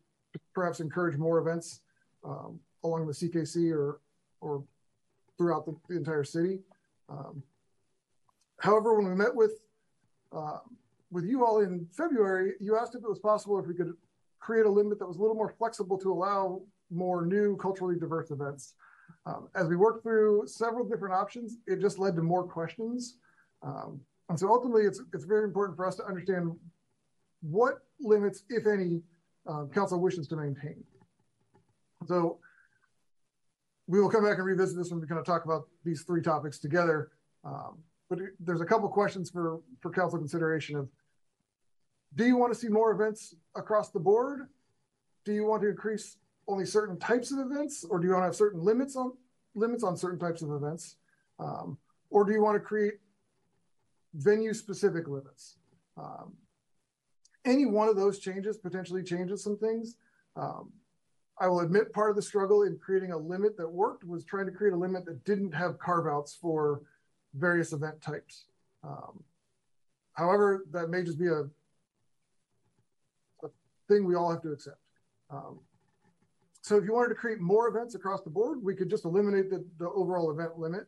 perhaps 0.55 0.81
encourage 0.81 1.17
more 1.19 1.39
events 1.39 1.81
um, 2.25 2.59
along 2.85 3.07
the 3.07 3.13
CKC 3.13 3.73
or 3.73 4.01
or 4.41 4.65
throughout 5.39 5.65
the, 5.65 5.77
the 5.89 5.97
entire 5.97 6.25
city. 6.25 6.59
Um, 7.09 7.43
however, 8.63 8.95
when 8.95 9.09
we 9.09 9.15
met 9.15 9.35
with 9.35 9.53
uh, 10.35 10.59
with 11.11 11.27
you 11.27 11.45
all 11.45 11.61
in 11.61 11.87
February, 11.93 12.55
you 12.59 12.77
asked 12.77 12.95
if 12.95 13.03
it 13.03 13.09
was 13.09 13.19
possible 13.19 13.59
if 13.59 13.67
we 13.67 13.75
could 13.75 13.93
create 14.41 14.65
a 14.65 14.71
limit 14.71 14.99
that 14.99 15.07
was 15.07 15.19
a 15.19 15.21
little 15.21 15.37
more 15.37 15.55
flexible 15.59 15.99
to 15.99 16.11
allow 16.11 16.63
more 16.91 17.27
new 17.27 17.57
culturally 17.57 17.99
diverse 17.99 18.31
events. 18.31 18.75
Um, 19.27 19.49
as 19.55 19.69
we 19.69 19.77
worked 19.77 20.03
through 20.03 20.47
several 20.47 20.89
different 20.89 21.15
options, 21.15 21.59
it 21.67 21.81
just 21.81 21.99
led 21.99 22.17
to 22.17 22.23
more 22.23 22.45
questions. 22.45 23.19
Um, 23.63 24.01
and 24.31 24.41
so 24.41 24.49
ultimately, 24.49 24.85
it's, 24.85 25.03
it's 25.13 25.25
very 25.25 25.45
important 25.45 25.77
for 25.77 25.87
us 25.87 25.97
to 25.97 26.05
understand 26.05 26.53
what 27.43 27.81
limits, 28.01 28.45
if 28.49 28.67
any, 28.67 29.03
um, 29.47 29.69
council 29.69 30.01
wishes 30.01 30.29
to 30.29 30.37
maintain. 30.37 30.83
So 32.07 32.39
we 33.87 34.01
will 34.01 34.09
come 34.09 34.25
back 34.25 34.39
and 34.39 34.47
revisit 34.47 34.77
this 34.77 34.91
when 34.91 35.01
we 35.01 35.07
kind 35.07 35.21
of 35.21 35.27
talk 35.27 35.45
about 35.45 35.69
these 35.85 36.03
three 36.03 36.23
topics 36.23 36.59
together. 36.59 37.11
Um, 37.45 37.79
but 38.13 38.19
there's 38.41 38.61
a 38.61 38.67
couple 38.67 38.87
questions 38.91 39.31
for, 39.31 39.61
for 39.81 39.91
council 39.91 40.19
consideration 40.19 40.77
of, 40.77 40.87
do 42.15 42.27
you 42.27 42.37
want 42.37 42.53
to 42.53 42.59
see 42.59 42.69
more 42.69 42.91
events 42.93 43.35
across 43.57 43.89
the 43.89 43.99
board? 43.99 44.49
Do 45.25 45.33
you 45.33 45.47
want 45.47 45.63
to 45.63 45.69
increase 45.71 46.19
only 46.47 46.67
certain 46.67 46.99
types 46.99 47.33
of 47.33 47.39
events 47.39 47.87
or 47.89 47.99
do 47.99 48.07
you 48.07 48.13
want 48.13 48.25
to 48.25 48.27
have 48.27 48.37
certain 48.37 48.63
limits 48.63 48.97
on 48.97 49.13
limits 49.55 49.83
on 49.83 49.97
certain 49.97 50.19
types 50.19 50.43
of 50.43 50.51
events? 50.51 50.97
Um, 51.39 51.79
or 52.11 52.27
do 52.27 52.33
you 52.33 52.43
want 52.43 52.57
to 52.57 52.61
create 52.61 52.95
venue 54.13 54.53
specific 54.53 55.09
limits? 55.09 55.57
Um, 55.97 56.35
any 57.47 57.65
one 57.65 57.89
of 57.89 57.97
those 57.97 58.19
changes 58.19 58.59
potentially 58.59 59.03
changes 59.03 59.43
some 59.43 59.57
things. 59.57 59.97
Um, 60.37 60.71
I 61.41 61.49
will 61.49 61.61
admit 61.61 61.95
part 61.95 62.11
of 62.11 62.17
the 62.17 62.23
struggle 62.23 62.65
in 62.65 62.77
creating 62.77 63.13
a 63.13 63.17
limit 63.17 63.57
that 63.57 63.71
worked 63.71 64.05
was 64.05 64.23
trying 64.23 64.45
to 64.45 64.53
create 64.53 64.75
a 64.75 64.77
limit 64.77 65.07
that 65.07 65.25
didn't 65.25 65.53
have 65.53 65.79
carve 65.79 66.07
outs 66.07 66.37
for 66.39 66.83
various 67.35 67.73
event 67.73 68.01
types. 68.01 68.45
Um, 68.85 69.23
however, 70.15 70.65
that 70.73 70.89
may 70.89 71.03
just 71.03 71.19
be 71.19 71.29
a, 71.29 71.43
a, 73.43 73.49
thing 73.89 74.05
we 74.05 74.15
all 74.15 74.31
have 74.31 74.43
to 74.43 74.53
accept. 74.53 74.79
Um, 75.31 75.61
so 76.61 76.77
if 76.77 76.85
you 76.85 76.93
wanted 76.93 77.09
to 77.09 77.15
create 77.15 77.41
more 77.41 77.69
events 77.69 77.95
across 77.95 78.23
the 78.23 78.31
board, 78.31 78.63
we 78.63 78.75
could 78.75 78.89
just 78.89 79.05
eliminate 79.05 79.51
the, 79.51 79.65
the 79.79 79.89
overall 79.91 80.31
event 80.31 80.59
limit, 80.59 80.87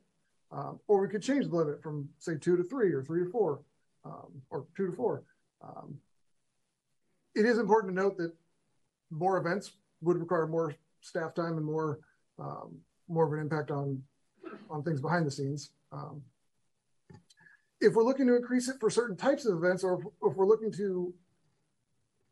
um, 0.52 0.78
or 0.86 1.00
we 1.00 1.08
could 1.08 1.22
change 1.22 1.48
the 1.48 1.56
limit 1.56 1.82
from 1.82 2.08
say 2.18 2.36
two 2.36 2.56
to 2.56 2.62
three 2.62 2.92
or 2.92 3.02
three 3.02 3.24
to 3.24 3.30
four, 3.30 3.60
um, 4.04 4.42
or 4.50 4.66
two 4.76 4.86
to 4.86 4.92
four. 4.92 5.24
Um, 5.62 5.98
it 7.34 7.44
is 7.44 7.58
important 7.58 7.94
to 7.94 8.02
note 8.02 8.16
that 8.18 8.32
more 9.10 9.38
events 9.38 9.72
would 10.00 10.18
require 10.18 10.46
more 10.46 10.74
staff 11.00 11.34
time 11.34 11.56
and 11.56 11.64
more 11.64 11.98
um, 12.38 12.78
more 13.08 13.26
of 13.26 13.32
an 13.32 13.38
impact 13.38 13.70
on 13.70 14.02
on 14.70 14.82
things 14.82 15.00
behind 15.00 15.26
the 15.26 15.30
scenes. 15.30 15.70
Um, 15.92 16.22
if 17.84 17.94
we're 17.94 18.04
looking 18.04 18.26
to 18.26 18.36
increase 18.36 18.68
it 18.68 18.76
for 18.80 18.90
certain 18.90 19.16
types 19.16 19.46
of 19.46 19.56
events, 19.56 19.84
or 19.84 20.00
if, 20.22 20.34
we're 20.36 20.46
looking 20.46 20.72
to 20.72 21.12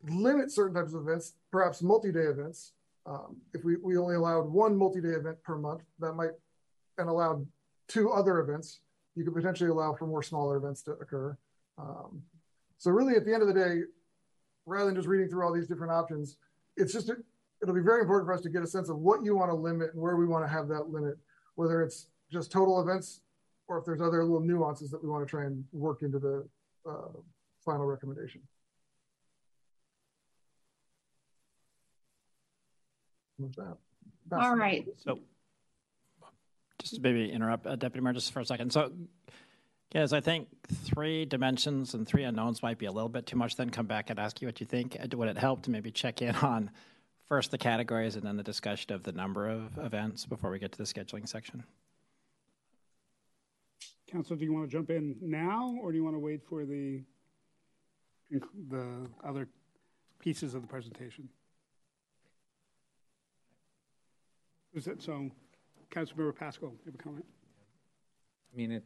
limit 0.09 0.51
certain 0.51 0.75
types 0.75 0.95
of 0.95 1.03
events, 1.03 1.35
perhaps 1.51 1.83
multi-day 1.83 2.21
events, 2.21 2.73
um, 3.07 3.37
if 3.55 3.65
we, 3.65 3.77
we 3.77 3.97
only 3.97 4.15
allowed 4.15 4.43
one 4.43 4.77
multi-day 4.77 5.11
event 5.11 5.43
per 5.43 5.57
month, 5.57 5.83
that 5.99 6.15
might, 6.15 6.31
and 6.99 7.09
allowed 7.09 7.47
two 7.89 8.11
other 8.11 8.39
events, 8.41 8.81
you 9.17 9.25
could 9.25 9.35
potentially 9.35 9.71
allow 9.71 9.93
for 9.95 10.07
more 10.07 10.23
smaller 10.23 10.57
events 10.57 10.83
to 10.83 10.93
occur. 10.93 11.37
Um, 11.79 12.23
so 12.79 12.91
really, 12.91 13.15
at 13.15 13.25
the 13.25 13.33
end 13.33 13.43
of 13.43 13.49
the 13.49 13.55
day, 13.55 13.83
rather 14.67 14.87
than 14.87 14.95
just 14.95 15.09
reading 15.09 15.29
through 15.29 15.45
all 15.45 15.53
these 15.53 15.69
different 15.69 15.93
options, 15.93 16.37
it's 16.77 16.93
just 16.93 17.09
a, 17.09 17.17
it'll 17.61 17.75
be 17.75 17.81
very 17.81 18.01
important 18.01 18.27
for 18.27 18.33
us 18.33 18.41
to 18.43 18.49
get 18.49 18.63
a 18.63 18.67
sense 18.67 18.89
of 18.89 18.99
what 18.99 19.25
you 19.25 19.37
want 19.37 19.51
to 19.51 19.55
limit 19.55 19.93
and 19.93 20.03
where 20.03 20.17
we 20.17 20.27
want 20.27 20.45
to 20.45 20.49
have 20.49 20.69
that 20.69 20.91
limit, 20.91 21.17
whether 21.57 21.83
it's 21.83 22.07
just 22.31 22.51
total 22.51 22.81
events 22.81 23.21
or 23.73 23.79
if 23.79 23.87
there's 23.87 24.03
other 24.03 24.23
little 24.23 24.41
nuances 24.41 24.91
that 24.91 25.03
we 25.03 25.09
want 25.09 25.27
to 25.27 25.31
try 25.31 25.45
and 25.45 25.65
work 25.73 26.03
into 26.03 26.19
the 26.19 26.47
uh, 26.87 27.09
final 27.65 27.87
recommendation. 27.87 28.43
With 33.39 33.57
that. 33.57 33.77
All 34.33 34.55
right. 34.55 34.87
So 34.99 35.21
just 36.79 36.97
to 36.97 37.01
maybe 37.01 37.33
interrupt 37.33 37.67
uh, 37.67 37.77
Deputy 37.77 38.05
Mayor 38.05 38.13
just 38.13 38.31
for 38.33 38.41
a 38.41 38.45
second. 38.45 38.73
So 38.73 38.93
Yes, 39.95 40.15
I 40.15 40.21
think 40.21 40.49
three 40.69 41.27
dimensions 41.27 41.93
and 41.93 42.07
three 42.07 42.25
unknowns 42.25 42.63
might 42.63 42.79
be 42.79 42.87
a 42.87 42.93
little 42.93 43.11
bit 43.11 43.27
too 43.27 43.37
much. 43.37 43.57
Then 43.57 43.69
come 43.69 43.85
back 43.85 44.09
and 44.09 44.19
ask 44.19 44.41
you 44.41 44.49
what 44.49 44.59
you 44.59 44.65
think. 44.65 44.97
Uh, 44.99 45.17
would 45.17 45.29
it 45.29 45.37
help 45.37 45.63
to 45.63 45.71
maybe 45.71 45.91
check 45.91 46.23
in 46.23 46.35
on 46.37 46.71
first 47.29 47.51
the 47.51 47.59
categories 47.59 48.17
and 48.17 48.25
then 48.25 48.39
the 48.39 48.43
discussion 48.43 48.95
of 48.95 49.03
the 49.03 49.13
number 49.13 49.49
of 49.49 49.77
events 49.79 50.25
before 50.25 50.51
we 50.51 50.59
get 50.59 50.73
to 50.73 50.79
the 50.79 50.85
scheduling 50.85 51.29
section? 51.29 51.65
Council, 54.13 54.37
do 54.37 54.45
you 54.45 54.53
want 54.53 54.69
to 54.69 54.71
jump 54.71 54.91
in 54.91 55.17
now 55.23 55.75
or 55.83 55.91
do 55.91 55.97
you 55.97 56.05
want 56.05 56.15
to 56.15 56.21
wait 56.21 56.43
for 56.47 56.67
the 56.67 57.03
the 58.71 59.09
other 59.25 59.49
pieces 60.19 60.55
of 60.55 60.61
the 60.63 60.69
presentation? 60.69 61.29
Is 64.75 64.87
it 64.87 65.03
so? 65.03 65.31
Councilmember 65.91 66.35
Pascal, 66.35 66.71
you 66.71 66.79
have 66.87 66.95
a 66.95 66.99
comment? 66.99 67.25
I 68.53 68.57
mean, 68.57 68.73
it, 68.73 68.85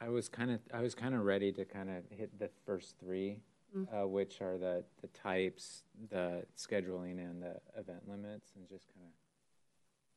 I 0.00 0.08
was 0.08 0.28
kind 0.28 0.50
of 0.50 0.60
I 0.72 0.80
was 0.80 0.94
kind 0.94 1.14
of 1.14 1.22
ready 1.22 1.52
to 1.52 1.64
kind 1.64 1.90
of 1.90 2.04
hit 2.10 2.38
the 2.38 2.50
first 2.64 2.96
three 2.98 3.38
Mm. 3.76 3.86
uh, 3.94 4.08
which 4.08 4.40
are 4.40 4.58
the, 4.58 4.82
the 5.00 5.06
types, 5.08 5.84
the 6.10 6.42
scheduling, 6.56 7.18
and 7.18 7.40
the 7.40 7.54
event 7.78 8.00
limits, 8.08 8.50
and 8.56 8.68
just 8.68 8.88
kind 8.92 9.06
of 9.06 9.12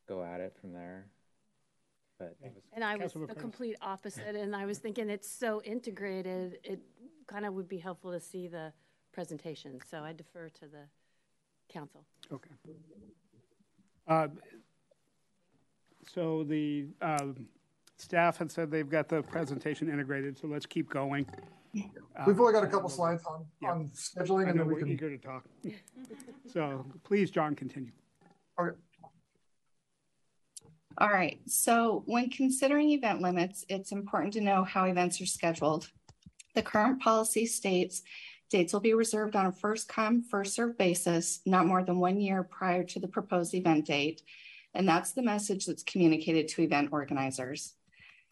go 0.08 0.24
at 0.24 0.40
it 0.40 0.56
from 0.60 0.74
there. 0.74 1.06
But 2.24 2.38
that 2.42 2.54
was 2.56 2.64
And 2.74 2.84
I 2.84 2.96
was 2.96 3.14
the 3.14 3.20
Curtis. 3.20 3.38
complete 3.42 3.76
opposite, 3.82 4.36
and 4.36 4.56
I 4.56 4.66
was 4.66 4.78
thinking 4.80 5.10
it's 5.10 5.30
so 5.30 5.62
integrated, 5.64 6.60
it 6.64 6.80
kind 7.28 7.46
of 7.46 7.54
would 7.54 7.68
be 7.68 7.78
helpful 7.78 8.12
to 8.12 8.20
see 8.20 8.48
the 8.48 8.72
presentation. 9.12 9.80
So 9.90 10.00
I 10.04 10.14
defer 10.14 10.50
to 10.50 10.62
the 10.68 10.86
council. 11.70 12.06
Okay. 12.32 12.50
Uh, 14.08 14.28
So 16.06 16.44
the 16.44 16.88
um, 17.02 17.48
staff 17.98 18.38
had 18.38 18.52
said 18.52 18.70
they've 18.70 18.90
got 18.90 19.08
the 19.08 19.22
presentation 19.24 19.90
integrated, 19.90 20.38
so 20.38 20.48
let's 20.48 20.66
keep 20.66 20.90
going. 20.90 21.26
We've 21.74 22.40
only 22.40 22.52
got 22.54 22.64
a 22.64 22.68
couple 22.68 22.90
slides 22.90 23.24
on, 23.26 23.46
Yeah. 23.62 23.72
on 23.72 23.90
scheduling 23.96 24.48
I 24.48 24.50
and 24.50 24.60
then 24.60 24.68
we 24.68 24.74
can. 24.74 24.74
we're 24.74 24.80
can, 24.80 24.90
eager 24.90 25.10
to 25.10 25.18
talk. 25.18 25.46
So 26.52 26.86
please, 27.04 27.32
John, 27.32 27.56
continue. 27.56 27.92
okay. 28.60 28.78
All 31.00 31.10
right, 31.10 31.40
so 31.48 32.04
when 32.06 32.30
considering 32.30 32.92
event 32.92 33.22
limits, 33.22 33.66
it's 33.68 33.92
important 33.92 34.34
to 34.34 34.42
know 34.42 34.64
how 34.64 34.86
events 34.86 35.20
are 35.22 35.26
scheduled. 35.26 35.90
The 36.54 36.62
current 36.62 37.02
policy 37.02 37.48
states 37.48 38.04
dates 38.52 38.72
will 38.72 38.80
be 38.80 38.94
reserved 38.94 39.36
on 39.36 39.48
a 39.48 39.52
first 39.52 39.90
come, 39.90 40.22
first 40.22 40.54
served 40.54 40.78
basis, 40.78 41.42
not 41.48 41.66
more 41.66 41.84
than 41.84 42.00
one 42.00 42.22
year 42.22 42.44
prior 42.44 42.84
to 42.84 43.00
the 43.00 43.08
proposed 43.08 43.56
event 43.56 43.86
date. 43.86 44.22
And 44.76 44.88
that's 44.88 45.14
the 45.14 45.24
message 45.24 45.66
that's 45.66 45.82
communicated 45.82 46.48
to 46.50 46.62
event 46.62 46.90
organizers. 46.92 47.74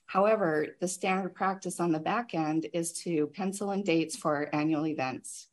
However, 0.05 0.75
the 0.79 0.87
standard 0.87 1.33
practice 1.33 1.79
on 1.79 1.91
the 1.91 1.99
back 1.99 2.35
end 2.35 2.67
is 2.73 2.91
to 3.03 3.31
pencil 3.33 3.71
in 3.71 3.81
dates 3.81 4.15
for 4.15 4.53
annual 4.53 4.85
events. 4.85 5.47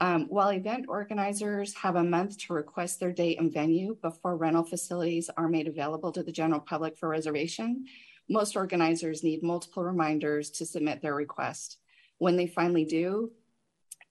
Um, 0.00 0.26
while 0.28 0.50
event 0.50 0.86
organizers 0.88 1.74
have 1.74 1.96
a 1.96 2.04
month 2.04 2.38
to 2.38 2.52
request 2.52 3.00
their 3.00 3.12
date 3.12 3.38
and 3.38 3.52
venue 3.52 3.96
before 4.02 4.36
rental 4.36 4.64
facilities 4.64 5.30
are 5.36 5.48
made 5.48 5.68
available 5.68 6.12
to 6.12 6.22
the 6.22 6.32
general 6.32 6.60
public 6.60 6.96
for 6.96 7.08
reservation, 7.08 7.86
most 8.28 8.56
organizers 8.56 9.22
need 9.22 9.42
multiple 9.42 9.84
reminders 9.84 10.50
to 10.50 10.66
submit 10.66 11.02
their 11.02 11.14
request. 11.14 11.78
When 12.18 12.36
they 12.36 12.46
finally 12.46 12.84
do, 12.84 13.32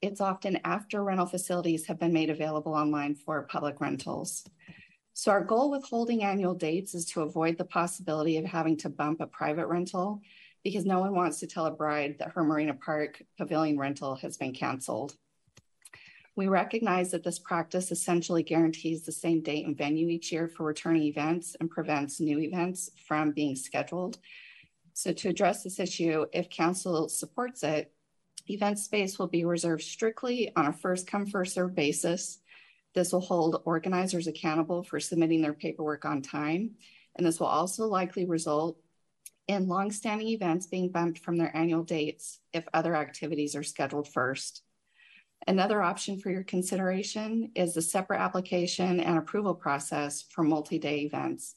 it's 0.01 0.21
often 0.21 0.59
after 0.65 1.03
rental 1.03 1.25
facilities 1.25 1.85
have 1.87 1.99
been 1.99 2.13
made 2.13 2.29
available 2.29 2.73
online 2.73 3.15
for 3.15 3.43
public 3.43 3.79
rentals. 3.79 4.45
So 5.13 5.31
our 5.31 5.43
goal 5.43 5.71
with 5.71 5.85
holding 5.85 6.23
annual 6.23 6.55
dates 6.55 6.93
is 6.93 7.05
to 7.11 7.21
avoid 7.21 7.57
the 7.57 7.65
possibility 7.65 8.37
of 8.37 8.45
having 8.45 8.77
to 8.77 8.89
bump 8.89 9.21
a 9.21 9.27
private 9.27 9.67
rental 9.67 10.21
because 10.63 10.85
no 10.85 10.99
one 10.99 11.15
wants 11.15 11.39
to 11.39 11.47
tell 11.47 11.67
a 11.67 11.71
bride 11.71 12.15
that 12.19 12.31
her 12.31 12.43
Marina 12.43 12.73
Park 12.73 13.21
pavilion 13.37 13.77
rental 13.77 14.15
has 14.15 14.37
been 14.37 14.53
canceled. 14.53 15.15
We 16.35 16.47
recognize 16.47 17.11
that 17.11 17.23
this 17.23 17.37
practice 17.37 17.91
essentially 17.91 18.41
guarantees 18.41 19.03
the 19.03 19.11
same 19.11 19.41
date 19.41 19.67
and 19.67 19.77
venue 19.77 20.09
each 20.09 20.31
year 20.31 20.47
for 20.47 20.63
returning 20.63 21.03
events 21.03 21.55
and 21.59 21.69
prevents 21.69 22.19
new 22.19 22.39
events 22.39 22.89
from 23.07 23.31
being 23.31 23.55
scheduled. 23.55 24.17
So 24.93 25.13
to 25.13 25.29
address 25.29 25.63
this 25.63 25.79
issue, 25.79 26.25
if 26.33 26.49
council 26.49 27.07
supports 27.07 27.63
it, 27.63 27.91
event 28.47 28.79
space 28.79 29.19
will 29.19 29.27
be 29.27 29.45
reserved 29.45 29.83
strictly 29.83 30.51
on 30.55 30.65
a 30.65 30.73
first 30.73 31.05
come, 31.05 31.27
first 31.27 31.53
served 31.53 31.75
basis. 31.75 32.39
This 32.95 33.13
will 33.13 33.21
hold 33.21 33.61
organizers 33.65 34.27
accountable 34.27 34.83
for 34.83 34.99
submitting 34.99 35.41
their 35.41 35.53
paperwork 35.53 36.03
on 36.03 36.21
time. 36.21 36.71
And 37.15 37.25
this 37.25 37.39
will 37.39 37.47
also 37.47 37.85
likely 37.85 38.25
result 38.25 38.77
in 39.47 39.67
longstanding 39.67 40.29
events 40.29 40.67
being 40.67 40.89
bumped 40.89 41.19
from 41.19 41.37
their 41.37 41.55
annual 41.55 41.83
dates 41.83 42.39
if 42.53 42.67
other 42.73 42.95
activities 42.95 43.55
are 43.55 43.63
scheduled 43.63 44.07
first. 44.07 44.63
Another 45.47 45.81
option 45.81 46.17
for 46.17 46.29
your 46.29 46.43
consideration 46.43 47.51
is 47.55 47.73
the 47.73 47.81
separate 47.81 48.19
application 48.19 49.01
and 49.01 49.17
approval 49.17 49.53
process 49.53 50.21
for 50.21 50.43
multi-day 50.43 51.01
events. 51.01 51.55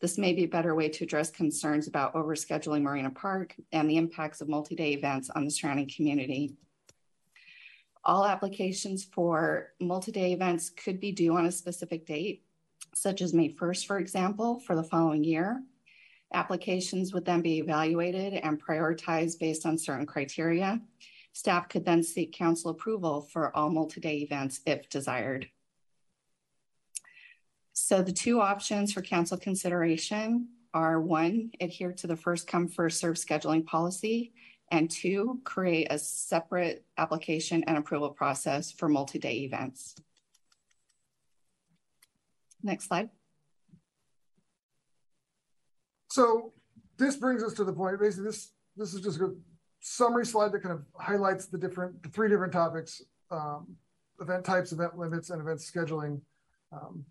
This 0.00 0.18
may 0.18 0.32
be 0.32 0.44
a 0.44 0.48
better 0.48 0.74
way 0.74 0.88
to 0.88 1.04
address 1.04 1.30
concerns 1.30 1.86
about 1.86 2.14
overscheduling 2.14 2.82
Marina 2.82 3.10
Park 3.10 3.54
and 3.70 3.88
the 3.88 3.98
impacts 3.98 4.40
of 4.40 4.48
multi-day 4.48 4.94
events 4.94 5.30
on 5.30 5.44
the 5.44 5.50
surrounding 5.50 5.90
community. 5.94 6.56
All 8.02 8.24
applications 8.24 9.04
for 9.04 9.68
multi-day 9.78 10.32
events 10.32 10.70
could 10.70 10.98
be 10.98 11.12
due 11.12 11.36
on 11.36 11.46
a 11.46 11.52
specific 11.52 12.06
date, 12.06 12.42
such 12.94 13.20
as 13.20 13.34
May 13.34 13.50
1st, 13.50 13.86
for 13.86 13.98
example, 13.98 14.58
for 14.58 14.74
the 14.74 14.82
following 14.82 15.22
year. 15.22 15.62
Applications 16.32 17.12
would 17.12 17.24
then 17.24 17.42
be 17.42 17.58
evaluated 17.58 18.34
and 18.34 18.60
prioritized 18.60 19.38
based 19.38 19.66
on 19.66 19.76
certain 19.76 20.06
criteria. 20.06 20.80
Staff 21.32 21.68
could 21.68 21.84
then 21.84 22.02
seek 22.02 22.32
council 22.32 22.70
approval 22.70 23.22
for 23.22 23.54
all 23.56 23.70
multi-day 23.70 24.18
events 24.18 24.60
if 24.66 24.88
desired. 24.88 25.48
So 27.72 28.02
the 28.02 28.12
two 28.12 28.40
options 28.40 28.92
for 28.92 29.00
council 29.00 29.38
consideration 29.38 30.48
are 30.74 31.00
one, 31.00 31.50
adhere 31.60 31.92
to 31.92 32.06
the 32.06 32.16
first 32.16 32.46
come, 32.46 32.68
first 32.68 33.00
served 33.00 33.18
scheduling 33.18 33.64
policy, 33.64 34.32
and 34.70 34.90
two, 34.90 35.40
create 35.44 35.88
a 35.90 35.98
separate 35.98 36.84
application 36.96 37.64
and 37.64 37.76
approval 37.76 38.10
process 38.10 38.70
for 38.70 38.88
multi-day 38.88 39.38
events. 39.38 39.96
Next 42.62 42.86
slide. 42.86 43.08
So 46.10 46.52
this 46.98 47.16
brings 47.16 47.42
us 47.42 47.54
to 47.54 47.64
the 47.64 47.72
point, 47.72 47.98
basically 47.98 48.26
this, 48.26 48.50
this 48.76 48.94
is 48.94 49.00
just 49.00 49.20
a 49.20 49.34
summary 49.80 50.26
slide 50.26 50.52
that 50.52 50.62
kind 50.62 50.74
of 50.74 50.84
highlights 50.98 51.46
the 51.46 51.58
different, 51.58 52.02
the 52.02 52.08
three 52.10 52.28
different 52.28 52.52
topics, 52.52 53.02
um, 53.30 53.66
event 54.20 54.44
types, 54.44 54.72
event 54.72 54.96
limits, 54.98 55.30
and 55.30 55.40
event 55.40 55.58
scheduling. 55.58 56.20
Um, 56.72 57.04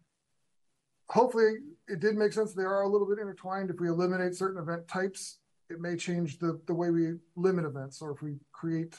hopefully 1.07 1.55
it 1.87 1.99
did 1.99 2.15
make 2.15 2.33
sense. 2.33 2.53
They 2.53 2.63
are 2.63 2.83
a 2.83 2.87
little 2.87 3.07
bit 3.07 3.19
intertwined. 3.19 3.69
If 3.69 3.79
we 3.79 3.89
eliminate 3.89 4.35
certain 4.35 4.61
event 4.61 4.87
types, 4.87 5.39
it 5.69 5.79
may 5.79 5.95
change 5.95 6.39
the, 6.39 6.59
the 6.67 6.73
way 6.73 6.89
we 6.89 7.13
limit 7.35 7.65
events, 7.65 8.01
or 8.01 8.11
if 8.11 8.21
we 8.21 8.35
create, 8.51 8.95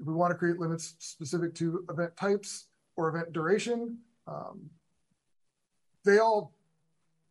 if 0.00 0.06
we 0.06 0.14
want 0.14 0.30
to 0.30 0.36
create 0.36 0.58
limits 0.58 0.94
specific 0.98 1.54
to 1.56 1.84
event 1.88 2.16
types 2.16 2.66
or 2.96 3.08
event 3.08 3.32
duration, 3.32 3.98
um, 4.26 4.70
they 6.04 6.18
all 6.18 6.52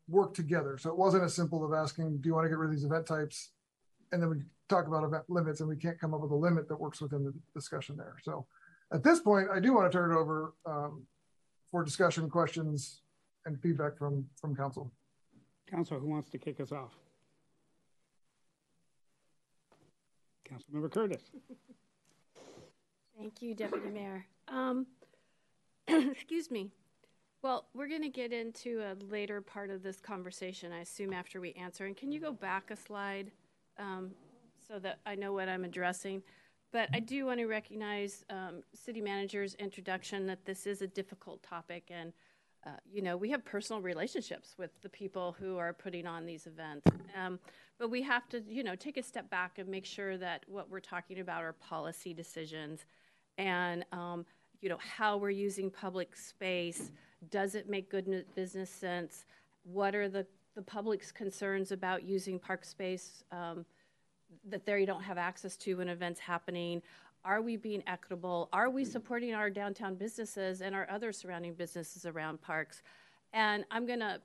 work 0.07 0.33
together. 0.33 0.77
So 0.77 0.89
it 0.89 0.97
wasn't 0.97 1.23
as 1.23 1.33
simple 1.33 1.65
of 1.65 1.73
asking, 1.73 2.17
do 2.17 2.27
you 2.27 2.33
want 2.33 2.45
to 2.45 2.49
get 2.49 2.57
rid 2.57 2.69
of 2.69 2.75
these 2.75 2.85
event 2.85 3.05
types? 3.05 3.51
And 4.11 4.21
then 4.21 4.29
we 4.29 4.37
talk 4.69 4.87
about 4.87 5.03
event 5.03 5.23
limits 5.29 5.59
and 5.59 5.69
we 5.69 5.75
can't 5.75 5.99
come 5.99 6.13
up 6.13 6.21
with 6.21 6.31
a 6.31 6.35
limit 6.35 6.67
that 6.67 6.79
works 6.79 7.01
within 7.01 7.23
the 7.23 7.33
discussion 7.53 7.95
there. 7.97 8.15
So 8.23 8.45
at 8.91 9.03
this 9.03 9.19
point, 9.19 9.47
I 9.53 9.59
do 9.59 9.73
want 9.73 9.91
to 9.91 9.97
turn 9.97 10.11
it 10.11 10.15
over 10.15 10.53
um, 10.65 11.03
for 11.71 11.83
discussion, 11.83 12.29
questions, 12.29 13.01
and 13.45 13.59
feedback 13.61 13.97
from, 13.97 14.25
from 14.39 14.55
council. 14.55 14.91
Council, 15.69 15.99
who 15.99 16.07
wants 16.07 16.29
to 16.31 16.37
kick 16.37 16.59
us 16.59 16.71
off? 16.71 16.93
Councilmember 20.49 20.91
Curtis. 20.91 21.21
Thank 23.17 23.41
you, 23.41 23.53
Deputy 23.53 23.89
Mayor. 23.89 24.25
Um, 24.47 24.85
excuse 25.87 26.49
me. 26.49 26.71
Well, 27.41 27.65
we're 27.73 27.87
going 27.87 28.01
to 28.01 28.09
get 28.09 28.31
into 28.31 28.81
a 28.81 28.95
later 29.05 29.41
part 29.41 29.69
of 29.69 29.83
this 29.83 29.99
conversation, 29.99 30.71
I 30.71 30.79
assume, 30.79 31.13
after 31.13 31.41
we 31.41 31.53
answer. 31.53 31.85
And 31.85 31.95
can 31.95 32.11
you 32.11 32.19
go 32.19 32.31
back 32.31 32.71
a 32.71 32.75
slide 32.75 33.31
um, 33.77 34.11
so 34.67 34.79
that 34.79 34.99
I 35.05 35.15
know 35.15 35.33
what 35.33 35.49
I'm 35.49 35.63
addressing? 35.63 36.21
But 36.71 36.89
I 36.93 36.99
do 36.99 37.25
want 37.25 37.39
to 37.39 37.45
recognize 37.45 38.25
um, 38.29 38.61
City 38.73 39.01
Manager's 39.01 39.55
introduction 39.55 40.27
that 40.27 40.45
this 40.45 40.67
is 40.67 40.81
a 40.81 40.87
difficult 40.87 41.41
topic. 41.41 41.89
And, 41.89 42.11
uh, 42.65 42.71
you 42.91 43.01
know, 43.01 43.15
we 43.15 43.29
have 43.29 43.45
personal 43.45 43.81
relationships 43.81 44.55
with 44.57 44.71
the 44.81 44.89
people 44.89 45.35
who 45.39 45.57
are 45.57 45.71
putting 45.73 46.05
on 46.05 46.25
these 46.25 46.45
events. 46.45 46.85
Um, 47.17 47.39
but 47.79 47.89
we 47.89 48.01
have 48.01 48.27
to, 48.29 48.43
you 48.47 48.63
know, 48.63 48.75
take 48.75 48.97
a 48.97 49.03
step 49.03 49.29
back 49.29 49.59
and 49.59 49.69
make 49.69 49.85
sure 49.85 50.17
that 50.17 50.43
what 50.47 50.69
we're 50.69 50.81
talking 50.81 51.19
about 51.19 51.43
are 51.43 51.53
policy 51.53 52.13
decisions 52.13 52.85
and, 53.37 53.85
um, 53.91 54.25
you 54.61 54.67
know, 54.67 54.79
how 54.79 55.15
we're 55.17 55.29
using 55.29 55.69
public 55.69 56.15
space. 56.15 56.91
Does 57.29 57.55
it 57.55 57.69
make 57.69 57.89
good 57.89 58.25
business 58.35 58.69
sense? 58.69 59.25
What 59.63 59.95
are 59.95 60.09
the, 60.09 60.25
the 60.55 60.61
public's 60.61 61.11
concerns 61.11 61.71
about 61.71 62.03
using 62.03 62.39
park 62.39 62.65
space 62.65 63.23
um, 63.31 63.65
that 64.49 64.65
they 64.65 64.85
don't 64.85 65.03
have 65.03 65.17
access 65.17 65.57
to 65.57 65.75
when 65.75 65.89
events 65.89 66.19
happening? 66.19 66.81
Are 67.25 67.41
we 67.41 67.57
being 67.57 67.83
equitable? 67.87 68.49
Are 68.53 68.69
we 68.69 68.85
supporting 68.85 69.33
our 69.33 69.49
downtown 69.49 69.95
businesses 69.95 70.61
and 70.61 70.73
our 70.73 70.89
other 70.89 71.11
surrounding 71.11 71.53
businesses 71.53 72.05
around 72.05 72.41
parks? 72.41 72.83
And 73.33 73.65
I'm 73.71 73.85
gonna, 73.85 74.19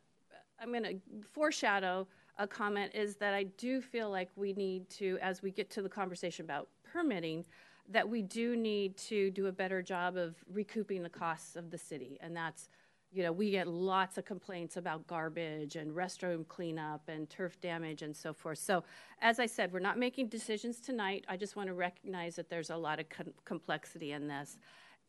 I'm 0.60 0.72
gonna 0.72 0.94
foreshadow 1.32 2.06
a 2.38 2.46
comment 2.46 2.92
is 2.94 3.16
that 3.16 3.34
I 3.34 3.44
do 3.44 3.80
feel 3.80 4.10
like 4.10 4.30
we 4.36 4.52
need 4.52 4.88
to, 4.90 5.18
as 5.20 5.42
we 5.42 5.50
get 5.50 5.70
to 5.70 5.82
the 5.82 5.88
conversation 5.88 6.44
about 6.44 6.68
permitting, 6.84 7.44
that 7.90 8.08
we 8.08 8.22
do 8.22 8.56
need 8.56 8.96
to 8.96 9.30
do 9.32 9.46
a 9.46 9.52
better 9.52 9.82
job 9.82 10.16
of 10.16 10.36
recouping 10.50 11.02
the 11.02 11.10
costs 11.10 11.56
of 11.56 11.70
the 11.70 11.78
city. 11.78 12.18
And 12.20 12.36
that's, 12.36 12.68
you 13.12 13.22
know, 13.22 13.32
we 13.32 13.50
get 13.50 13.68
lots 13.68 14.16
of 14.16 14.24
complaints 14.24 14.78
about 14.78 15.06
garbage 15.06 15.76
and 15.76 15.92
restroom 15.94 16.48
cleanup 16.48 17.02
and 17.08 17.28
turf 17.28 17.60
damage 17.60 18.00
and 18.02 18.16
so 18.16 18.32
forth. 18.32 18.58
So, 18.58 18.84
as 19.20 19.38
I 19.38 19.46
said, 19.46 19.72
we're 19.72 19.80
not 19.80 19.98
making 19.98 20.28
decisions 20.28 20.80
tonight. 20.80 21.24
I 21.28 21.36
just 21.36 21.54
want 21.54 21.68
to 21.68 21.74
recognize 21.74 22.36
that 22.36 22.48
there's 22.48 22.70
a 22.70 22.76
lot 22.76 22.98
of 22.98 23.08
com- 23.10 23.34
complexity 23.44 24.12
in 24.12 24.28
this. 24.28 24.56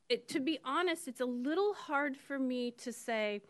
It, 0.10 0.28
to 0.30 0.42
be 0.42 0.60
honest, 0.66 1.08
it's 1.08 1.22
a 1.22 1.26
little 1.26 1.74
hard 1.74 2.18
for 2.18 2.38
me 2.38 2.72
to 2.72 2.92
say, 2.92 3.42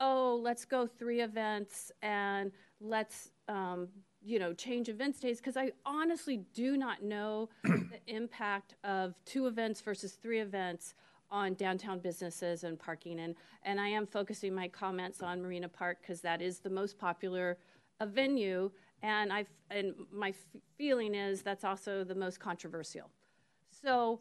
oh, 0.00 0.40
let's 0.42 0.64
go 0.64 0.86
three 0.86 1.20
events 1.20 1.92
and 2.00 2.52
let's, 2.80 3.30
um, 3.48 3.88
you 4.22 4.38
know, 4.38 4.54
change 4.54 4.88
events 4.88 5.20
days, 5.20 5.38
because 5.38 5.58
I 5.58 5.72
honestly 5.84 6.38
do 6.54 6.78
not 6.78 7.02
know 7.02 7.50
the 7.64 8.00
impact 8.06 8.76
of 8.82 9.14
two 9.26 9.46
events 9.46 9.82
versus 9.82 10.12
three 10.12 10.40
events 10.40 10.94
on 11.30 11.54
downtown 11.54 11.98
businesses 11.98 12.64
and 12.64 12.78
parking. 12.78 13.20
And, 13.20 13.34
and 13.62 13.80
I 13.80 13.88
am 13.88 14.06
focusing 14.06 14.54
my 14.54 14.68
comments 14.68 15.22
on 15.22 15.40
Marina 15.40 15.68
Park 15.68 15.98
because 16.00 16.20
that 16.22 16.42
is 16.42 16.58
the 16.58 16.70
most 16.70 16.98
popular 16.98 17.58
uh, 18.00 18.06
venue. 18.06 18.70
And, 19.02 19.32
i 19.32 19.46
and 19.70 19.94
my 20.12 20.34
feeling 20.76 21.14
is 21.14 21.42
that's 21.42 21.64
also 21.64 22.04
the 22.04 22.14
most 22.14 22.40
controversial. 22.40 23.10
So, 23.82 24.20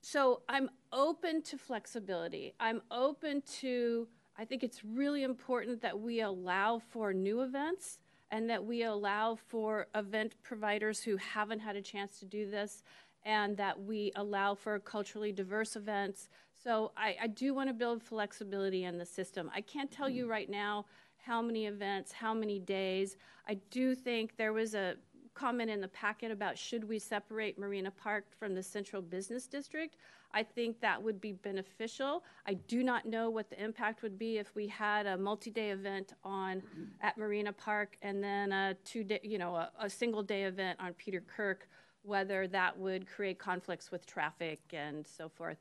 so 0.00 0.42
I'm 0.48 0.70
open 0.92 1.42
to 1.42 1.58
flexibility. 1.58 2.54
I'm 2.58 2.80
open 2.90 3.42
to, 3.60 4.08
I 4.38 4.44
think 4.44 4.64
it's 4.64 4.84
really 4.84 5.22
important 5.22 5.82
that 5.82 5.98
we 5.98 6.22
allow 6.22 6.80
for 6.90 7.12
new 7.12 7.42
events 7.42 7.98
and 8.30 8.48
that 8.48 8.64
we 8.64 8.84
allow 8.84 9.36
for 9.48 9.88
event 9.94 10.34
providers 10.42 11.02
who 11.02 11.16
haven't 11.16 11.60
had 11.60 11.76
a 11.76 11.82
chance 11.82 12.18
to 12.20 12.24
do 12.24 12.48
this 12.48 12.82
and 13.24 13.56
that 13.56 13.80
we 13.80 14.12
allow 14.16 14.54
for 14.54 14.78
culturally 14.78 15.32
diverse 15.32 15.76
events. 15.76 16.28
So 16.62 16.92
I, 16.96 17.16
I 17.22 17.26
do 17.26 17.54
want 17.54 17.68
to 17.68 17.74
build 17.74 18.02
flexibility 18.02 18.84
in 18.84 18.98
the 18.98 19.06
system. 19.06 19.50
I 19.54 19.60
can't 19.60 19.90
tell 19.90 20.08
you 20.08 20.26
mm. 20.26 20.30
right 20.30 20.50
now 20.50 20.86
how 21.18 21.42
many 21.42 21.66
events, 21.66 22.12
how 22.12 22.34
many 22.34 22.58
days. 22.58 23.16
I 23.46 23.54
do 23.70 23.94
think 23.94 24.36
there 24.36 24.52
was 24.52 24.74
a 24.74 24.96
comment 25.34 25.70
in 25.70 25.80
the 25.80 25.88
packet 25.88 26.30
about 26.30 26.58
should 26.58 26.84
we 26.84 26.98
separate 26.98 27.58
Marina 27.58 27.90
Park 27.90 28.26
from 28.38 28.54
the 28.54 28.62
central 28.62 29.00
business 29.00 29.46
district. 29.46 29.96
I 30.32 30.42
think 30.42 30.80
that 30.80 31.02
would 31.02 31.20
be 31.20 31.32
beneficial. 31.32 32.24
I 32.46 32.54
do 32.54 32.84
not 32.84 33.06
know 33.06 33.30
what 33.30 33.50
the 33.50 33.62
impact 33.62 34.02
would 34.02 34.18
be 34.18 34.38
if 34.38 34.54
we 34.54 34.68
had 34.68 35.06
a 35.06 35.16
multi-day 35.16 35.70
event 35.70 36.12
on 36.22 36.62
at 37.00 37.18
Marina 37.18 37.52
Park 37.52 37.96
and 38.02 38.22
then 38.22 38.52
a 38.52 38.76
two-day, 38.84 39.20
you 39.24 39.38
know, 39.38 39.56
a, 39.56 39.70
a 39.80 39.90
single 39.90 40.22
day 40.22 40.44
event 40.44 40.78
on 40.80 40.92
Peter 40.94 41.20
Kirk 41.20 41.68
whether 42.02 42.48
that 42.48 42.78
would 42.78 43.06
create 43.06 43.38
conflicts 43.38 43.90
with 43.90 44.06
traffic 44.06 44.60
and 44.72 45.06
so 45.06 45.28
forth. 45.28 45.58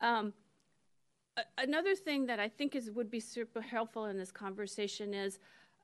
Um, 0.00 0.32
another 1.56 1.94
thing 1.94 2.26
that 2.26 2.40
I 2.40 2.48
think 2.48 2.74
is 2.76 2.90
would 2.90 3.10
be 3.10 3.20
super 3.20 3.60
helpful 3.60 4.06
in 4.06 4.16
this 4.16 4.30
conversation 4.30 5.14
is 5.14 5.38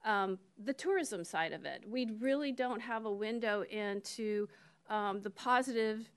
um, 0.05 0.39
the 0.63 0.73
tourism 0.73 1.25
side 1.25 1.53
of 1.53 1.65
it. 1.65 1.83
We 1.89 2.11
really 2.21 2.53
don't 2.53 2.81
have 2.81 3.07
a 3.07 3.13
window 3.13 3.65
into 3.71 4.49
um, 4.91 5.23
the 5.23 5.31
positive, 5.31 6.11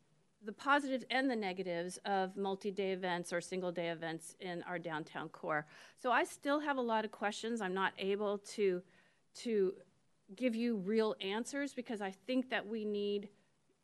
the 0.44 0.52
positives 0.52 1.06
and 1.10 1.30
the 1.30 1.36
negatives 1.36 1.98
of 2.06 2.36
multi-day 2.36 2.92
events 2.92 3.32
or 3.32 3.40
single-day 3.40 3.90
events 3.90 4.36
in 4.42 4.62
our 4.64 4.78
downtown 4.78 5.30
core. 5.30 5.66
So 6.02 6.12
I 6.12 6.26
still 6.26 6.60
have 6.60 6.78
a 6.78 6.82
lot 6.82 7.06
of 7.06 7.12
questions. 7.12 7.62
I'm 7.62 7.74
not 7.74 7.94
able 7.98 8.40
to 8.56 8.82
to 9.44 9.74
give 10.36 10.56
you 10.56 10.78
real 10.78 11.16
answers 11.22 11.74
because 11.74 12.02
I 12.02 12.12
think 12.26 12.50
that 12.50 12.68
we 12.68 12.84
need 12.84 13.30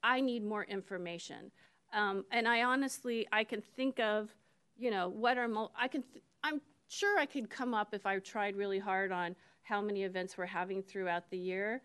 I 0.04 0.20
need 0.20 0.44
more 0.44 0.64
information. 0.66 1.52
Um, 1.94 2.26
and 2.32 2.48
I 2.48 2.64
honestly, 2.64 3.28
I 3.32 3.44
can 3.44 3.62
think 3.62 4.00
of, 4.00 4.30
you 4.78 4.92
know, 4.92 5.10
what 5.10 5.38
are, 5.38 5.48
mo- 5.48 5.72
I 5.80 5.88
can, 5.88 6.04
th- 6.04 6.24
I'm 6.44 6.60
sure 6.88 7.18
I 7.20 7.26
could 7.26 7.50
come 7.50 7.74
up 7.74 7.94
if 7.94 8.06
I 8.06 8.20
tried 8.20 8.56
really 8.56 8.80
hard 8.80 9.12
on 9.12 9.36
how 9.62 9.82
many 9.82 10.04
events 10.04 10.38
we're 10.38 10.46
having 10.46 10.82
throughout 10.84 11.30
the 11.30 11.38
year, 11.38 11.82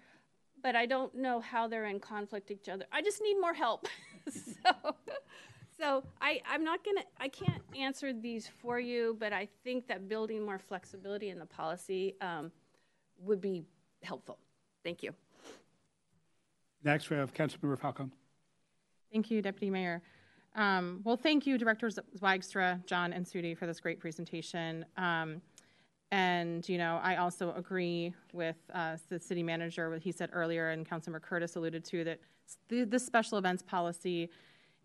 but 0.62 0.74
I 0.74 0.86
don't 0.86 1.14
know 1.14 1.40
how 1.40 1.68
they're 1.68 1.86
in 1.86 2.00
conflict 2.00 2.50
each 2.50 2.68
other. 2.68 2.86
I 2.90 3.02
just 3.02 3.22
need 3.22 3.36
more 3.40 3.54
help. 3.54 3.86
so, 4.28 4.96
so 5.78 6.04
I, 6.20 6.40
I'm 6.50 6.64
not 6.64 6.84
gonna, 6.84 7.04
I 7.20 7.28
can't 7.28 7.62
answer 7.78 8.12
these 8.12 8.48
for 8.60 8.80
you, 8.80 9.16
but 9.20 9.32
I 9.32 9.46
think 9.62 9.86
that 9.86 10.08
building 10.08 10.44
more 10.44 10.58
flexibility 10.58 11.28
in 11.28 11.38
the 11.38 11.46
policy 11.46 12.16
um, 12.20 12.50
would 13.20 13.40
be 13.40 13.64
helpful. 14.02 14.38
Thank 14.82 15.02
you. 15.02 15.12
Next, 16.84 17.10
we 17.10 17.16
have 17.16 17.34
Councilmember 17.34 17.78
Falcone. 17.78 18.10
Thank 19.12 19.30
you, 19.30 19.42
Deputy 19.42 19.70
Mayor. 19.70 20.02
Um, 20.54 21.00
well, 21.04 21.16
thank 21.16 21.46
you, 21.46 21.58
Directors 21.58 21.98
Zwaagstra, 22.18 22.84
John, 22.86 23.12
and 23.12 23.24
Sudi 23.24 23.56
for 23.56 23.66
this 23.66 23.80
great 23.80 24.00
presentation. 24.00 24.84
Um, 24.96 25.40
and, 26.10 26.66
you 26.68 26.78
know, 26.78 27.00
I 27.02 27.16
also 27.16 27.52
agree 27.54 28.14
with 28.32 28.56
uh, 28.72 28.96
the 29.08 29.20
city 29.20 29.42
manager, 29.42 29.90
what 29.90 30.02
he 30.02 30.10
said 30.10 30.30
earlier, 30.32 30.70
and 30.70 30.88
Councilmember 30.88 31.20
Curtis 31.20 31.56
alluded 31.56 31.84
to, 31.86 32.04
that 32.04 32.20
this 32.68 33.04
special 33.04 33.36
events 33.36 33.62
policy 33.62 34.30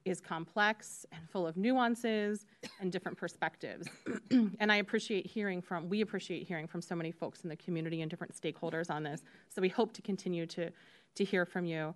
is 0.05 0.19
complex 0.19 1.05
and 1.13 1.29
full 1.29 1.47
of 1.47 1.55
nuances 1.55 2.45
and 2.81 2.91
different 2.91 3.17
perspectives. 3.17 3.87
and 4.31 4.71
I 4.71 4.77
appreciate 4.77 5.25
hearing 5.25 5.61
from, 5.61 5.87
we 5.87 6.01
appreciate 6.01 6.45
hearing 6.45 6.67
from 6.67 6.81
so 6.81 6.93
many 6.93 7.11
folks 7.11 7.43
in 7.43 7.49
the 7.49 7.55
community 7.55 8.01
and 8.01 8.09
different 8.09 8.33
stakeholders 8.35 8.91
on 8.91 9.03
this. 9.03 9.23
So 9.47 9.61
we 9.61 9.69
hope 9.69 9.93
to 9.93 10.01
continue 10.01 10.45
to 10.47 10.71
to 11.15 11.23
hear 11.23 11.45
from 11.45 11.65
you. 11.65 11.93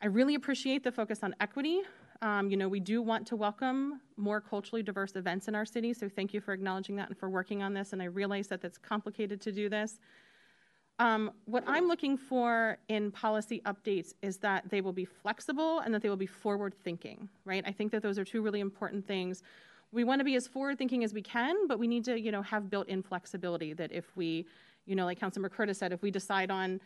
I 0.00 0.06
really 0.06 0.34
appreciate 0.34 0.84
the 0.84 0.92
focus 0.92 1.20
on 1.22 1.34
equity. 1.40 1.80
Um, 2.22 2.50
you 2.50 2.56
know, 2.56 2.68
we 2.68 2.80
do 2.80 3.00
want 3.00 3.26
to 3.28 3.36
welcome 3.36 4.00
more 4.16 4.40
culturally 4.40 4.82
diverse 4.82 5.14
events 5.14 5.48
in 5.48 5.54
our 5.54 5.64
city, 5.64 5.92
so 5.92 6.08
thank 6.08 6.34
you 6.34 6.40
for 6.40 6.52
acknowledging 6.52 6.96
that 6.96 7.08
and 7.08 7.16
for 7.16 7.30
working 7.30 7.62
on 7.62 7.74
this. 7.74 7.92
And 7.92 8.02
I 8.02 8.06
realize 8.06 8.48
that 8.48 8.60
that's 8.60 8.78
complicated 8.78 9.40
to 9.42 9.52
do 9.52 9.68
this. 9.68 10.00
Um, 11.00 11.30
what 11.44 11.62
I'm 11.66 11.86
looking 11.86 12.16
for 12.16 12.78
in 12.88 13.12
policy 13.12 13.62
updates 13.66 14.14
is 14.20 14.38
that 14.38 14.68
they 14.68 14.80
will 14.80 14.92
be 14.92 15.04
flexible 15.04 15.78
and 15.78 15.94
that 15.94 16.02
they 16.02 16.08
will 16.08 16.16
be 16.16 16.26
forward 16.26 16.74
thinking, 16.82 17.28
right? 17.44 17.62
I 17.64 17.70
think 17.70 17.92
that 17.92 18.02
those 18.02 18.18
are 18.18 18.24
two 18.24 18.42
really 18.42 18.58
important 18.58 19.06
things. 19.06 19.44
We 19.92 20.02
want 20.02 20.18
to 20.18 20.24
be 20.24 20.34
as 20.34 20.48
forward 20.48 20.76
thinking 20.76 21.04
as 21.04 21.14
we 21.14 21.22
can, 21.22 21.68
but 21.68 21.78
we 21.78 21.86
need 21.86 22.04
to, 22.06 22.18
you 22.18 22.32
know, 22.32 22.42
have 22.42 22.68
built 22.68 22.88
in 22.88 23.04
flexibility 23.04 23.74
that 23.74 23.92
if 23.92 24.16
we, 24.16 24.46
you 24.86 24.96
know, 24.96 25.04
like 25.04 25.20
Councilmember 25.20 25.52
Curtis 25.52 25.78
said, 25.78 25.92
if 25.92 26.02
we 26.02 26.10
decide 26.10 26.50
on 26.50 26.80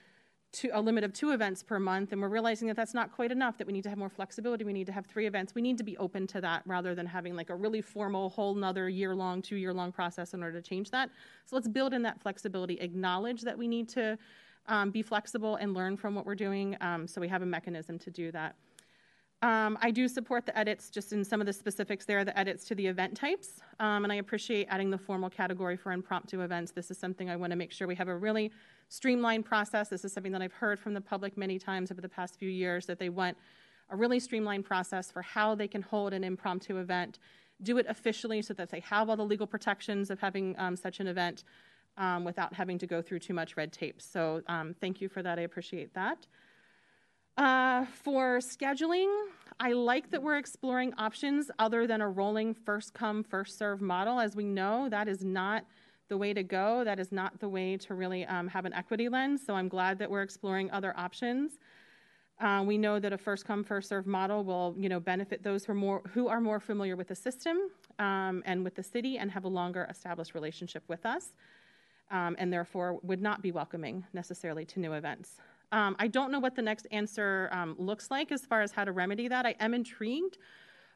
two, 0.52 0.70
a 0.72 0.80
limit 0.80 1.02
of 1.02 1.12
two 1.12 1.32
events 1.32 1.62
per 1.62 1.78
month, 1.78 2.12
and 2.12 2.20
we're 2.20 2.28
realizing 2.28 2.68
that 2.68 2.76
that's 2.76 2.94
not 2.94 3.10
quite 3.10 3.32
enough, 3.32 3.56
that 3.58 3.66
we 3.66 3.72
need 3.72 3.82
to 3.82 3.88
have 3.88 3.98
more 3.98 4.10
flexibility, 4.10 4.64
we 4.64 4.72
need 4.72 4.86
to 4.86 4.92
have 4.92 5.06
three 5.06 5.26
events. 5.26 5.54
We 5.54 5.62
need 5.62 5.78
to 5.78 5.84
be 5.84 5.96
open 5.96 6.26
to 6.28 6.40
that 6.42 6.62
rather 6.66 6.94
than 6.94 7.06
having 7.06 7.34
like 7.34 7.50
a 7.50 7.54
really 7.54 7.80
formal, 7.80 8.28
whole 8.30 8.56
another 8.56 8.88
year 8.88 9.14
long, 9.14 9.42
two 9.42 9.56
year 9.56 9.72
long 9.72 9.92
process 9.92 10.34
in 10.34 10.42
order 10.42 10.60
to 10.60 10.68
change 10.68 10.90
that. 10.90 11.10
So 11.46 11.56
let's 11.56 11.68
build 11.68 11.94
in 11.94 12.02
that 12.02 12.20
flexibility, 12.20 12.74
acknowledge 12.74 13.42
that 13.42 13.56
we 13.56 13.66
need 13.66 13.88
to 13.90 14.18
um, 14.68 14.90
be 14.90 15.02
flexible 15.02 15.56
and 15.56 15.74
learn 15.74 15.96
from 15.96 16.14
what 16.14 16.26
we're 16.26 16.34
doing 16.34 16.76
um, 16.80 17.06
so 17.06 17.20
we 17.20 17.28
have 17.28 17.42
a 17.42 17.46
mechanism 17.46 17.98
to 17.98 18.10
do 18.10 18.30
that. 18.32 18.54
Um, 19.42 19.76
I 19.82 19.90
do 19.90 20.06
support 20.06 20.46
the 20.46 20.56
edits 20.56 20.88
just 20.88 21.12
in 21.12 21.24
some 21.24 21.40
of 21.40 21.48
the 21.48 21.52
specifics 21.52 22.04
there, 22.04 22.24
the 22.24 22.38
edits 22.38 22.64
to 22.66 22.76
the 22.76 22.86
event 22.86 23.16
types. 23.16 23.60
Um, 23.80 24.04
and 24.04 24.12
I 24.12 24.16
appreciate 24.16 24.68
adding 24.70 24.88
the 24.88 24.98
formal 24.98 25.28
category 25.28 25.76
for 25.76 25.90
impromptu 25.90 26.42
events. 26.42 26.70
This 26.70 26.92
is 26.92 26.98
something 26.98 27.28
I 27.28 27.34
want 27.34 27.50
to 27.50 27.56
make 27.56 27.72
sure 27.72 27.88
we 27.88 27.96
have 27.96 28.06
a 28.06 28.16
really 28.16 28.52
streamlined 28.92 29.46
process. 29.46 29.88
This 29.88 30.05
is 30.05 30.12
something 30.12 30.33
that 30.33 30.42
I've 30.42 30.52
heard 30.52 30.78
from 30.78 30.92
the 30.92 31.00
public 31.00 31.38
many 31.38 31.59
times 31.59 31.90
over 31.90 32.02
the 32.02 32.11
past 32.11 32.38
few 32.38 32.50
years 32.50 32.85
that 32.85 32.98
they 32.98 33.09
want 33.09 33.38
a 33.88 33.96
really 33.96 34.20
streamlined 34.20 34.66
process 34.66 35.11
for 35.11 35.22
how 35.22 35.55
they 35.55 35.66
can 35.66 35.81
hold 35.81 36.12
an 36.12 36.22
impromptu 36.22 36.76
event, 36.76 37.18
do 37.62 37.78
it 37.78 37.87
officially 37.88 38.42
so 38.42 38.52
that 38.52 38.70
they 38.70 38.81
have 38.81 39.09
all 39.09 39.16
the 39.16 39.24
legal 39.24 39.46
protections 39.46 40.11
of 40.11 40.20
having 40.20 40.55
um, 40.59 40.76
such 40.76 41.00
an 41.00 41.07
event 41.07 41.44
um, 41.96 42.22
without 42.22 42.52
having 42.52 42.78
to 42.78 42.87
go 42.87 43.00
through 43.00 43.18
too 43.18 43.33
much 43.33 43.57
red 43.57 43.72
tape. 43.72 44.02
So 44.02 44.42
um, 44.46 44.74
thank 44.78 45.00
you 45.00 45.09
for 45.09 45.22
that. 45.22 45.38
I 45.38 45.42
appreciate 45.42 45.94
that. 45.94 46.26
Uh, 47.38 47.87
for 47.87 48.40
scheduling, 48.40 49.11
I 49.59 49.72
like 49.72 50.11
that 50.11 50.22
we're 50.22 50.37
exploring 50.37 50.92
options 50.98 51.50
other 51.59 51.87
than 51.87 52.02
a 52.02 52.09
rolling 52.11 52.52
first 52.52 52.92
come, 52.92 53.24
first 53.24 53.57
serve 53.57 53.81
model. 53.81 54.20
As 54.20 54.37
we 54.37 54.44
know, 54.44 54.90
that 54.90 55.09
is 55.09 55.24
not 55.24 55.64
the 56.12 56.18
way 56.18 56.35
to 56.35 56.42
go. 56.42 56.85
That 56.85 57.01
is 57.01 57.11
not 57.11 57.40
the 57.40 57.48
way 57.48 57.79
to 57.79 57.94
really 57.94 58.27
um, 58.27 58.46
have 58.48 58.66
an 58.66 58.75
equity 58.75 59.09
lens. 59.09 59.40
So 59.46 59.55
I'm 59.55 59.66
glad 59.66 59.98
that 60.01 60.11
we're 60.11 60.20
exploring 60.20 60.70
other 60.70 60.92
options. 60.94 61.53
Uh, 62.38 62.62
we 62.66 62.77
know 62.77 63.01
that 63.01 63.14
a 63.14 63.16
first 63.16 63.46
come 63.46 63.64
first 63.64 63.88
serve 63.88 64.07
model 64.07 64.44
will 64.44 64.75
you 64.77 64.90
know 64.90 65.01
benefit 65.01 65.42
those 65.42 65.64
who 65.64 65.72
are 65.72 65.75
more 65.75 66.03
who 66.12 66.29
are 66.29 66.40
more 66.40 66.61
familiar 66.61 66.96
with 66.96 67.09
the 67.09 67.14
system 67.14 67.57
um, 67.98 68.42
and 68.44 68.62
with 68.62 68.75
the 68.75 68.83
city 68.83 69.16
and 69.16 69.31
have 69.31 69.44
a 69.44 69.48
longer 69.48 69.87
established 69.88 70.35
relationship 70.35 70.83
with 70.87 71.07
us 71.07 71.33
um, 72.11 72.37
and 72.38 72.53
therefore 72.53 72.98
would 73.03 73.22
not 73.22 73.40
be 73.40 73.53
welcoming 73.53 74.05
necessarily 74.12 74.64
to 74.64 74.81
new 74.81 74.92
events 74.94 75.38
um, 75.70 75.94
i 76.01 76.09
don't 76.09 76.33
know 76.33 76.40
what 76.40 76.57
the 76.57 76.62
next 76.70 76.87
answer 76.90 77.48
um, 77.53 77.77
looks 77.79 78.11
like 78.11 78.33
as 78.33 78.44
far 78.44 78.61
as 78.61 78.72
how 78.72 78.85
to 78.85 78.92
remedy 78.92 79.29
that 79.29 79.46
i 79.46 79.55
am 79.61 79.72
intrigued 79.72 80.38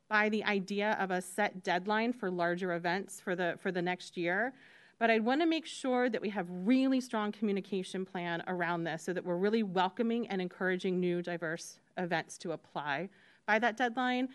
by 0.08 0.28
the 0.28 0.42
idea 0.44 0.96
of 0.98 1.10
a 1.12 1.20
set 1.20 1.62
deadline 1.62 2.12
for 2.12 2.28
larger 2.28 2.72
events 2.74 3.20
for 3.20 3.36
the 3.36 3.56
for 3.62 3.70
the 3.70 3.82
next 3.82 4.16
year 4.16 4.52
but 4.98 5.10
I'd 5.10 5.24
want 5.24 5.40
to 5.42 5.46
make 5.46 5.66
sure 5.66 6.08
that 6.08 6.20
we 6.20 6.30
have 6.30 6.46
really 6.48 7.00
strong 7.00 7.32
communication 7.32 8.04
plan 8.04 8.42
around 8.46 8.84
this 8.84 9.02
so 9.02 9.12
that 9.12 9.24
we're 9.24 9.36
really 9.36 9.62
welcoming 9.62 10.26
and 10.28 10.40
encouraging 10.40 10.98
new 10.98 11.22
diverse 11.22 11.78
events 11.98 12.38
to 12.38 12.52
apply 12.52 13.08
by 13.46 13.58
that 13.58 13.76
deadline 13.76 14.28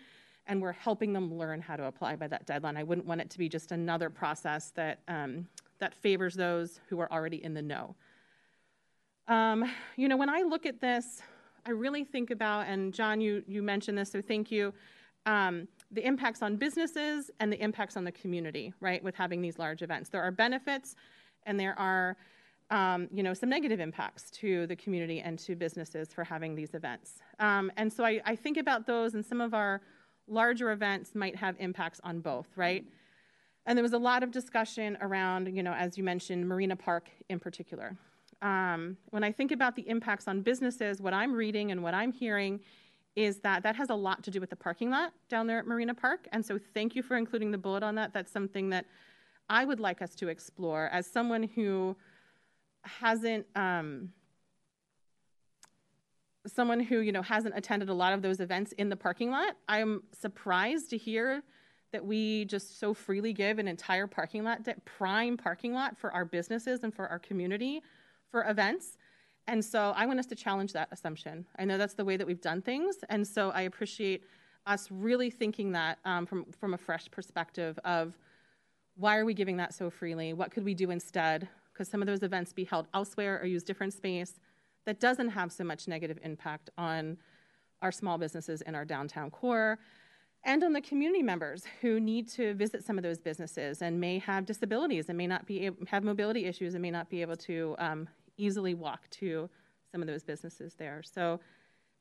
and 0.46 0.60
we're 0.60 0.72
helping 0.72 1.12
them 1.12 1.32
learn 1.38 1.60
how 1.60 1.76
to 1.76 1.84
apply 1.84 2.16
by 2.16 2.26
that 2.26 2.46
deadline. 2.46 2.76
I 2.76 2.82
wouldn't 2.82 3.06
want 3.06 3.20
it 3.20 3.30
to 3.30 3.38
be 3.38 3.48
just 3.48 3.70
another 3.70 4.10
process 4.10 4.70
that 4.70 4.98
um, 5.06 5.46
that 5.82 5.94
favors 5.94 6.34
those 6.34 6.80
who 6.88 7.00
are 7.00 7.12
already 7.12 7.42
in 7.42 7.54
the 7.54 7.62
know. 7.62 7.96
Um, 9.26 9.64
you 9.96 10.08
know, 10.08 10.16
when 10.16 10.28
I 10.28 10.42
look 10.42 10.64
at 10.64 10.80
this, 10.80 11.22
I 11.66 11.70
really 11.70 12.04
think 12.04 12.30
about, 12.30 12.68
and 12.68 12.94
John, 12.94 13.20
you, 13.20 13.42
you 13.48 13.64
mentioned 13.64 13.98
this, 13.98 14.12
so 14.12 14.22
thank 14.22 14.52
you, 14.52 14.72
um, 15.26 15.66
the 15.92 16.04
impacts 16.06 16.42
on 16.42 16.56
businesses 16.56 17.30
and 17.38 17.52
the 17.52 17.60
impacts 17.62 17.96
on 17.96 18.04
the 18.04 18.12
community, 18.12 18.72
right, 18.80 19.02
with 19.04 19.14
having 19.14 19.42
these 19.42 19.58
large 19.58 19.82
events. 19.82 20.08
There 20.08 20.22
are 20.22 20.30
benefits 20.30 20.96
and 21.44 21.60
there 21.60 21.78
are, 21.78 22.16
um, 22.70 23.08
you 23.12 23.22
know, 23.22 23.34
some 23.34 23.48
negative 23.48 23.78
impacts 23.78 24.30
to 24.30 24.66
the 24.66 24.76
community 24.76 25.20
and 25.20 25.38
to 25.40 25.54
businesses 25.54 26.12
for 26.12 26.24
having 26.24 26.54
these 26.54 26.74
events. 26.74 27.20
Um, 27.38 27.70
and 27.76 27.92
so 27.92 28.04
I, 28.04 28.20
I 28.24 28.36
think 28.36 28.56
about 28.56 28.86
those, 28.86 29.14
and 29.14 29.24
some 29.24 29.40
of 29.40 29.52
our 29.52 29.82
larger 30.28 30.72
events 30.72 31.14
might 31.14 31.36
have 31.36 31.56
impacts 31.58 32.00
on 32.04 32.20
both, 32.20 32.48
right? 32.56 32.84
And 33.66 33.76
there 33.76 33.82
was 33.82 33.92
a 33.92 33.98
lot 33.98 34.22
of 34.22 34.30
discussion 34.30 34.96
around, 35.00 35.54
you 35.54 35.62
know, 35.62 35.72
as 35.72 35.98
you 35.98 36.04
mentioned, 36.04 36.48
Marina 36.48 36.76
Park 36.76 37.10
in 37.28 37.38
particular. 37.38 37.96
Um, 38.40 38.96
when 39.10 39.22
I 39.22 39.30
think 39.30 39.52
about 39.52 39.76
the 39.76 39.88
impacts 39.88 40.26
on 40.26 40.42
businesses, 40.42 41.00
what 41.00 41.14
I'm 41.14 41.32
reading 41.32 41.70
and 41.70 41.82
what 41.82 41.94
I'm 41.94 42.12
hearing 42.12 42.60
is 43.14 43.40
that 43.40 43.62
that 43.62 43.76
has 43.76 43.90
a 43.90 43.94
lot 43.94 44.22
to 44.24 44.30
do 44.30 44.40
with 44.40 44.50
the 44.50 44.56
parking 44.56 44.90
lot 44.90 45.12
down 45.28 45.46
there 45.46 45.58
at 45.58 45.66
Marina 45.66 45.94
Park. 45.94 46.26
And 46.32 46.44
so 46.44 46.58
thank 46.72 46.94
you 46.96 47.02
for 47.02 47.16
including 47.16 47.50
the 47.50 47.58
bullet 47.58 47.82
on 47.82 47.94
that. 47.96 48.12
That's 48.14 48.32
something 48.32 48.70
that 48.70 48.86
I 49.48 49.64
would 49.64 49.80
like 49.80 50.00
us 50.00 50.14
to 50.16 50.28
explore 50.28 50.88
as 50.92 51.06
someone 51.06 51.42
who 51.42 51.96
hasn't 52.84 53.46
um, 53.54 54.10
someone 56.46 56.80
who 56.80 56.98
you 57.00 57.12
know 57.12 57.22
hasn't 57.22 57.56
attended 57.56 57.88
a 57.88 57.94
lot 57.94 58.12
of 58.12 58.22
those 58.22 58.40
events 58.40 58.72
in 58.72 58.88
the 58.88 58.96
parking 58.96 59.30
lot. 59.30 59.56
I'm 59.68 60.02
surprised 60.18 60.90
to 60.90 60.96
hear 60.96 61.42
that 61.92 62.04
we 62.04 62.46
just 62.46 62.80
so 62.80 62.94
freely 62.94 63.32
give 63.32 63.58
an 63.58 63.68
entire 63.68 64.06
parking 64.06 64.44
lot, 64.44 64.66
prime 64.86 65.36
parking 65.36 65.74
lot 65.74 65.96
for 65.98 66.10
our 66.12 66.24
businesses 66.24 66.82
and 66.82 66.94
for 66.94 67.06
our 67.08 67.18
community 67.18 67.82
for 68.30 68.48
events. 68.48 68.96
And 69.48 69.64
so 69.64 69.92
I 69.96 70.06
want 70.06 70.18
us 70.18 70.26
to 70.26 70.34
challenge 70.34 70.72
that 70.72 70.88
assumption. 70.92 71.46
I 71.58 71.64
know 71.64 71.78
that's 71.78 71.94
the 71.94 72.04
way 72.04 72.16
that 72.16 72.26
we've 72.26 72.40
done 72.40 72.62
things. 72.62 72.96
And 73.08 73.26
so 73.26 73.50
I 73.50 73.62
appreciate 73.62 74.24
us 74.66 74.88
really 74.90 75.30
thinking 75.30 75.72
that 75.72 75.98
um, 76.04 76.26
from, 76.26 76.46
from 76.58 76.74
a 76.74 76.78
fresh 76.78 77.10
perspective 77.10 77.78
of 77.84 78.16
why 78.96 79.16
are 79.16 79.24
we 79.24 79.34
giving 79.34 79.56
that 79.56 79.74
so 79.74 79.90
freely? 79.90 80.32
What 80.32 80.50
could 80.50 80.64
we 80.64 80.74
do 80.74 80.90
instead? 80.90 81.48
Because 81.72 81.88
some 81.88 82.02
of 82.02 82.06
those 82.06 82.22
events 82.22 82.52
be 82.52 82.64
held 82.64 82.86
elsewhere 82.94 83.40
or 83.40 83.46
use 83.46 83.62
different 83.62 83.92
space 83.92 84.38
that 84.84 85.00
doesn't 85.00 85.30
have 85.30 85.50
so 85.50 85.64
much 85.64 85.88
negative 85.88 86.18
impact 86.22 86.70
on 86.76 87.16
our 87.80 87.90
small 87.90 88.18
businesses 88.18 88.62
in 88.62 88.74
our 88.74 88.84
downtown 88.84 89.30
core 89.30 89.78
and 90.44 90.64
on 90.64 90.72
the 90.72 90.80
community 90.80 91.22
members 91.22 91.64
who 91.80 92.00
need 92.00 92.28
to 92.28 92.54
visit 92.54 92.84
some 92.84 92.98
of 92.98 93.04
those 93.04 93.18
businesses 93.18 93.80
and 93.80 94.00
may 94.00 94.18
have 94.18 94.44
disabilities 94.44 95.08
and 95.08 95.16
may 95.16 95.26
not 95.26 95.46
be 95.46 95.66
able, 95.66 95.86
have 95.86 96.02
mobility 96.02 96.46
issues 96.46 96.74
and 96.74 96.82
may 96.82 96.90
not 96.90 97.08
be 97.08 97.22
able 97.22 97.36
to 97.36 97.76
um, 97.78 98.08
easily 98.42 98.74
walk 98.74 99.08
to 99.10 99.48
some 99.90 100.00
of 100.00 100.08
those 100.08 100.24
businesses 100.24 100.74
there. 100.74 101.02
So 101.02 101.40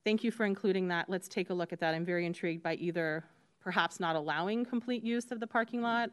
thank 0.04 0.23
you 0.23 0.32
for 0.32 0.45
including 0.45 0.88
that. 0.88 1.10
Let's 1.10 1.27
take 1.27 1.49
a 1.49 1.54
look 1.54 1.71
at 1.73 1.80
that. 1.80 1.93
I'm 1.93 2.06
very 2.06 2.25
intrigued 2.25 2.63
by 2.63 2.75
either 2.75 3.23
perhaps 3.60 3.99
not 3.99 4.15
allowing 4.15 4.65
complete 4.65 5.04
use 5.04 5.32
of 5.32 5.39
the 5.39 5.47
parking 5.47 5.82
lot 5.82 6.10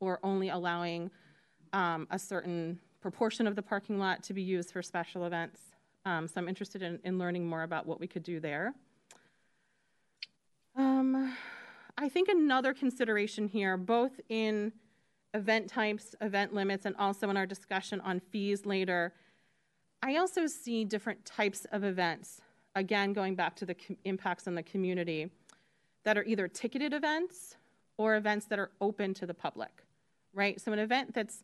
or 0.00 0.18
only 0.22 0.48
allowing 0.48 1.10
um, 1.72 2.06
a 2.10 2.18
certain 2.18 2.78
proportion 3.00 3.46
of 3.46 3.54
the 3.54 3.62
parking 3.62 3.98
lot 3.98 4.22
to 4.24 4.34
be 4.34 4.42
used 4.42 4.72
for 4.72 4.82
special 4.82 5.24
events. 5.26 5.60
Um, 6.04 6.26
so 6.26 6.34
I'm 6.40 6.48
interested 6.48 6.82
in, 6.82 6.98
in, 7.04 7.18
learning 7.18 7.46
more 7.46 7.64
about 7.64 7.86
what 7.86 8.00
we 8.00 8.06
could 8.06 8.22
do 8.22 8.40
there. 8.40 8.74
Um, 10.76 11.36
I 11.98 12.08
think 12.08 12.28
another 12.28 12.72
consideration 12.72 13.48
here, 13.48 13.76
both 13.76 14.12
in 14.28 14.72
event 15.34 15.68
types, 15.68 16.14
event 16.20 16.54
limits, 16.54 16.86
and 16.86 16.94
also 16.96 17.28
in 17.28 17.36
our 17.36 17.46
discussion 17.46 18.00
on 18.02 18.20
fees 18.20 18.64
later, 18.64 19.12
I 20.06 20.18
also 20.18 20.46
see 20.46 20.84
different 20.84 21.24
types 21.24 21.66
of 21.72 21.82
events, 21.82 22.40
again, 22.76 23.12
going 23.12 23.34
back 23.34 23.56
to 23.56 23.66
the 23.66 23.74
impacts 24.04 24.46
on 24.46 24.54
the 24.54 24.62
community, 24.62 25.28
that 26.04 26.16
are 26.16 26.22
either 26.22 26.46
ticketed 26.46 26.92
events 26.92 27.56
or 27.98 28.14
events 28.14 28.46
that 28.46 28.60
are 28.60 28.70
open 28.80 29.14
to 29.14 29.26
the 29.26 29.34
public, 29.34 29.82
right? 30.32 30.60
So, 30.60 30.72
an 30.72 30.78
event 30.78 31.12
that's 31.12 31.42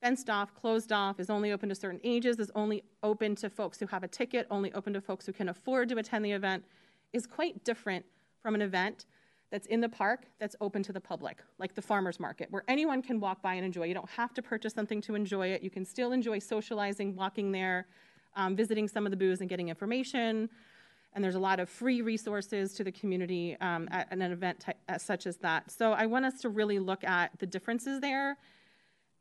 fenced 0.00 0.30
off, 0.30 0.54
closed 0.54 0.90
off, 0.90 1.20
is 1.20 1.28
only 1.28 1.52
open 1.52 1.68
to 1.68 1.74
certain 1.74 2.00
ages, 2.02 2.38
is 2.38 2.50
only 2.54 2.82
open 3.02 3.34
to 3.36 3.50
folks 3.50 3.78
who 3.78 3.86
have 3.88 4.02
a 4.02 4.08
ticket, 4.08 4.46
only 4.50 4.72
open 4.72 4.94
to 4.94 5.02
folks 5.02 5.26
who 5.26 5.34
can 5.34 5.50
afford 5.50 5.90
to 5.90 5.98
attend 5.98 6.24
the 6.24 6.32
event, 6.32 6.64
is 7.12 7.26
quite 7.26 7.62
different 7.62 8.06
from 8.42 8.54
an 8.54 8.62
event 8.62 9.04
that's 9.50 9.66
in 9.66 9.80
the 9.80 9.88
park 9.88 10.26
that's 10.38 10.54
open 10.60 10.82
to 10.82 10.92
the 10.92 11.00
public, 11.00 11.38
like 11.58 11.74
the 11.74 11.82
farmer's 11.82 12.20
market, 12.20 12.48
where 12.50 12.64
anyone 12.68 13.00
can 13.02 13.18
walk 13.18 13.42
by 13.42 13.54
and 13.54 13.64
enjoy. 13.64 13.84
You 13.84 13.94
don't 13.94 14.10
have 14.10 14.34
to 14.34 14.42
purchase 14.42 14.74
something 14.74 15.00
to 15.02 15.14
enjoy 15.14 15.48
it. 15.48 15.62
You 15.62 15.70
can 15.70 15.84
still 15.84 16.12
enjoy 16.12 16.38
socializing, 16.38 17.16
walking 17.16 17.52
there, 17.52 17.86
um, 18.36 18.54
visiting 18.54 18.88
some 18.88 19.06
of 19.06 19.10
the 19.10 19.16
booths 19.16 19.40
and 19.40 19.48
getting 19.48 19.68
information. 19.68 20.50
And 21.14 21.24
there's 21.24 21.34
a 21.34 21.40
lot 21.40 21.58
of 21.60 21.70
free 21.70 22.02
resources 22.02 22.74
to 22.74 22.84
the 22.84 22.92
community 22.92 23.56
um, 23.60 23.88
at, 23.90 24.12
an 24.12 24.20
event 24.20 24.64
uh, 24.88 24.98
such 24.98 25.26
as 25.26 25.38
that. 25.38 25.70
So 25.70 25.92
I 25.92 26.06
want 26.06 26.26
us 26.26 26.40
to 26.42 26.48
really 26.50 26.78
look 26.78 27.02
at 27.04 27.30
the 27.38 27.46
differences 27.46 28.00
there 28.00 28.36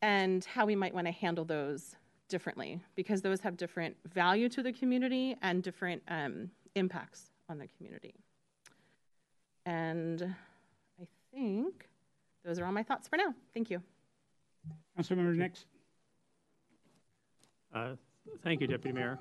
and 0.01 0.43
how 0.43 0.65
we 0.65 0.75
might 0.75 0.93
want 0.93 1.07
to 1.07 1.13
handle 1.13 1.45
those 1.45 1.95
differently 2.27 2.81
because 2.95 3.21
those 3.21 3.39
have 3.39 3.55
different 3.55 3.95
value 4.13 4.49
to 4.49 4.61
the 4.61 4.73
community 4.73 5.37
and 5.41 5.63
different 5.63 6.03
um, 6.09 6.51
impacts 6.75 7.31
on 7.49 7.57
the 7.57 7.67
community. 7.77 8.13
And 9.67 10.33
I 10.97 11.05
think 11.33 11.89
those 12.45 12.57
are 12.57 12.65
all 12.65 12.71
my 12.71 12.83
thoughts 12.83 13.09
for 13.09 13.17
now. 13.17 13.33
Thank 13.53 13.69
you. 13.69 13.81
Councilmember 14.97 15.35
Nix. 15.35 15.65
Uh, 17.75 17.89
thank 18.45 18.61
you, 18.61 18.67
Deputy 18.67 18.95
Mayor. 18.95 19.19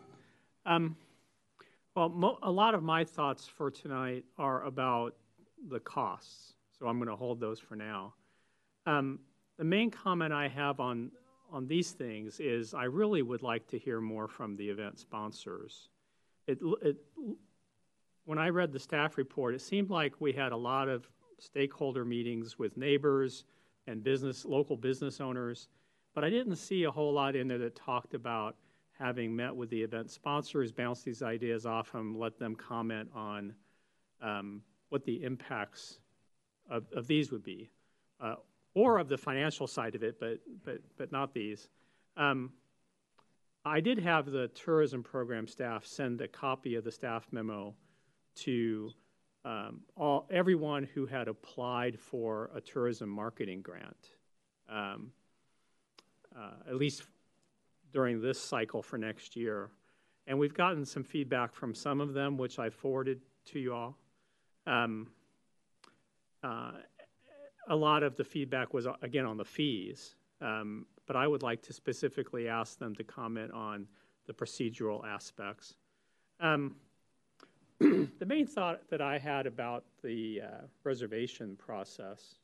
Um, 0.65 0.97
well, 1.97 2.39
a 2.45 2.51
lot 2.51 2.75
of 2.75 2.85
my 2.85 3.03
thoughts 3.03 3.49
for 3.49 3.73
tonight 3.73 4.25
are 4.39 4.63
about 4.63 5.17
the 5.69 5.81
costs, 5.81 6.55
so 6.79 6.87
I'm 6.87 6.99
going 6.99 7.09
to 7.09 7.17
hold 7.17 7.41
those 7.41 7.59
for 7.59 7.75
now. 7.75 8.15
Um, 8.87 9.19
the 9.59 9.65
main 9.65 9.91
comment 9.91 10.33
I 10.33 10.47
have 10.47 10.79
on 10.79 11.11
on 11.51 11.67
these 11.67 11.91
things 11.91 12.39
is 12.39 12.73
I 12.73 12.85
really 12.85 13.23
would 13.23 13.43
like 13.43 13.67
to 13.69 13.79
hear 13.79 14.01
more 14.01 14.29
from 14.29 14.57
the 14.57 14.69
event 14.69 14.99
sponsors. 14.99 15.89
It, 16.47 16.59
it 16.83 16.97
when 18.27 18.39
I 18.39 18.49
read 18.49 18.73
the 18.73 18.79
staff 18.79 19.17
report, 19.17 19.55
it 19.55 19.61
seemed 19.61 19.89
like 19.89 20.21
we 20.21 20.33
had 20.33 20.53
a 20.53 20.57
lot 20.57 20.89
of 20.89 21.09
stakeholder 21.39 22.05
meetings 22.05 22.59
with 22.59 22.77
neighbors 22.77 23.45
and 23.87 24.03
business, 24.03 24.45
local 24.45 24.77
business 24.77 25.21
owners, 25.21 25.69
but 26.13 26.25
I 26.25 26.31
didn't 26.31 26.57
see 26.57 26.85
a 26.85 26.91
whole 26.91 27.13
lot 27.13 27.37
in 27.37 27.47
there 27.47 27.59
that 27.59 27.77
talked 27.77 28.15
about 28.15 28.57
having 28.99 29.35
met 29.35 29.55
with 29.55 29.71
the 29.71 29.81
event 29.81 30.11
sponsors, 30.11 30.73
bounce 30.73 31.03
these 31.03 31.23
ideas 31.23 31.67
off 31.67 31.93
them, 31.93 32.19
let 32.19 32.37
them 32.39 32.57
comment 32.57 33.09
on 33.15 33.55
um, 34.21 34.61
what 34.89 35.05
the 35.05 35.23
impacts 35.23 36.01
of, 36.69 36.85
of, 36.95 37.07
these 37.07 37.31
would 37.31 37.45
be, 37.45 37.71
uh, 38.21 38.35
or 38.75 38.99
of 38.99 39.09
the 39.09 39.19
financial 39.19 39.69
side 39.69 39.95
of 39.95 40.03
it, 40.03 40.19
but 40.19 40.41
but 40.65 40.79
but 40.97 41.13
not 41.13 41.33
these. 41.33 41.69
Um, 42.17 42.51
I 43.65 43.81
did 43.81 43.99
have 43.99 44.27
the 44.27 44.49
tourism 44.49 45.03
program 45.03 45.47
staff 45.47 45.85
send 45.87 46.21
a 46.23 46.29
copy 46.29 46.75
of 46.75 46.85
the 46.85 46.91
staff 46.91 47.27
memo 47.31 47.75
to 48.37 48.91
um, 49.45 49.81
all, 49.97 50.27
everyone 50.31 50.89
who 50.95 51.07
had 51.07 51.29
applied 51.29 51.99
for 51.99 52.51
a 52.55 52.61
tourism 52.61 53.09
marketing 53.09 53.63
grant, 53.63 54.11
um, 54.69 55.13
uh, 56.37 56.69
at 56.69 56.77
least 56.77 57.05
during 57.93 58.21
this 58.21 58.41
cycle 58.41 58.83
for 58.83 58.99
next 58.99 59.37
year. 59.37 59.71
And 60.27 60.39
we've 60.39 60.55
gotten 60.55 60.85
some 60.85 61.05
feedback 61.05 61.55
from 61.55 61.75
some 61.75 62.01
of 62.01 62.13
them, 62.13 62.37
which 62.37 62.59
I 62.59 62.71
forwarded 62.71 63.21
to 63.47 63.61
you 63.61 63.73
all. 63.73 63.97
Um, 64.67 65.09
uh, 66.43 66.73
a 67.69 67.77
lot 67.77 68.03
of 68.03 68.17
the 68.17 68.25
feedback 68.25 68.75
was, 68.75 68.87
again, 69.03 69.25
on 69.25 69.37
the 69.37 69.45
fees, 69.45 70.17
um, 70.41 70.87
but 71.07 71.15
I 71.15 71.29
would 71.29 71.43
like 71.43 71.63
to 71.63 71.73
specifically 71.73 72.49
ask 72.49 72.79
them 72.79 72.95
to 72.97 73.05
comment 73.05 73.53
on 73.53 73.87
the 74.27 74.33
procedural 74.33 75.07
aspects. 75.07 75.75
Um, 76.41 76.75
the 77.81 78.27
main 78.27 78.47
thought 78.47 78.89
that 78.91 79.01
I 79.01 79.19
had 79.19 79.47
about 79.47 79.85
the 80.03 80.43
uh, 80.45 80.67
reservation 80.85 81.57
process, 81.57 82.37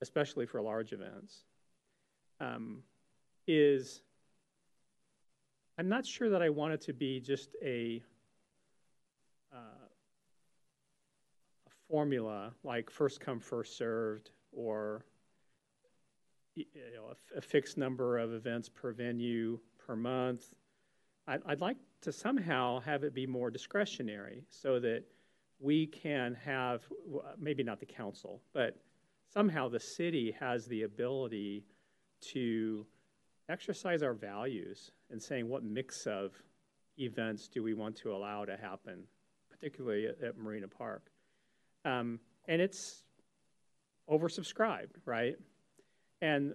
especially 0.00 0.46
for 0.46 0.60
large 0.60 0.92
events, 0.92 1.44
um, 2.40 2.82
is 3.46 4.02
I'm 5.78 5.88
not 5.88 6.06
sure 6.06 6.28
that 6.30 6.42
I 6.42 6.48
want 6.48 6.74
it 6.74 6.80
to 6.82 6.92
be 6.92 7.18
just 7.18 7.56
a, 7.64 8.02
uh, 9.52 9.86
a 11.66 11.70
formula 11.88 12.52
like 12.62 12.90
first 12.90 13.20
come, 13.20 13.40
first 13.40 13.76
served, 13.76 14.30
or 14.52 15.04
you 16.54 16.66
know, 16.94 17.12
a, 17.34 17.38
a 17.38 17.40
fixed 17.40 17.78
number 17.78 18.18
of 18.18 18.32
events 18.32 18.68
per 18.68 18.92
venue 18.92 19.58
per 19.86 19.96
month. 19.96 20.50
I'd, 21.26 21.60
like 21.60 21.76
to 22.02 22.12
somehow 22.12 22.80
have 22.80 23.04
it 23.04 23.14
be 23.14 23.26
more 23.26 23.50
discretionary 23.50 24.44
so 24.50 24.80
that 24.80 25.04
we 25.60 25.86
can 25.86 26.36
have, 26.44 26.82
maybe 27.38 27.62
not 27.62 27.78
the 27.78 27.86
council, 27.86 28.42
but 28.52 28.76
somehow 29.32 29.68
the 29.68 29.78
city 29.78 30.34
has 30.38 30.66
the 30.66 30.82
ability 30.82 31.64
to 32.32 32.84
exercise 33.48 34.02
our 34.02 34.14
values 34.14 34.90
and 35.10 35.22
saying 35.22 35.48
what 35.48 35.62
mix 35.62 36.06
of 36.06 36.32
events 36.98 37.48
do 37.48 37.62
we 37.62 37.74
want 37.74 37.96
to 37.96 38.12
allow 38.12 38.44
to 38.44 38.56
happen, 38.56 39.04
particularly 39.48 40.06
at, 40.06 40.20
at 40.22 40.36
Marina 40.36 40.68
Park. 40.68 41.10
Um, 41.84 42.18
and 42.48 42.60
it's 42.60 43.04
oversubscribed, 44.10 44.96
right? 45.04 45.36
And 46.20 46.54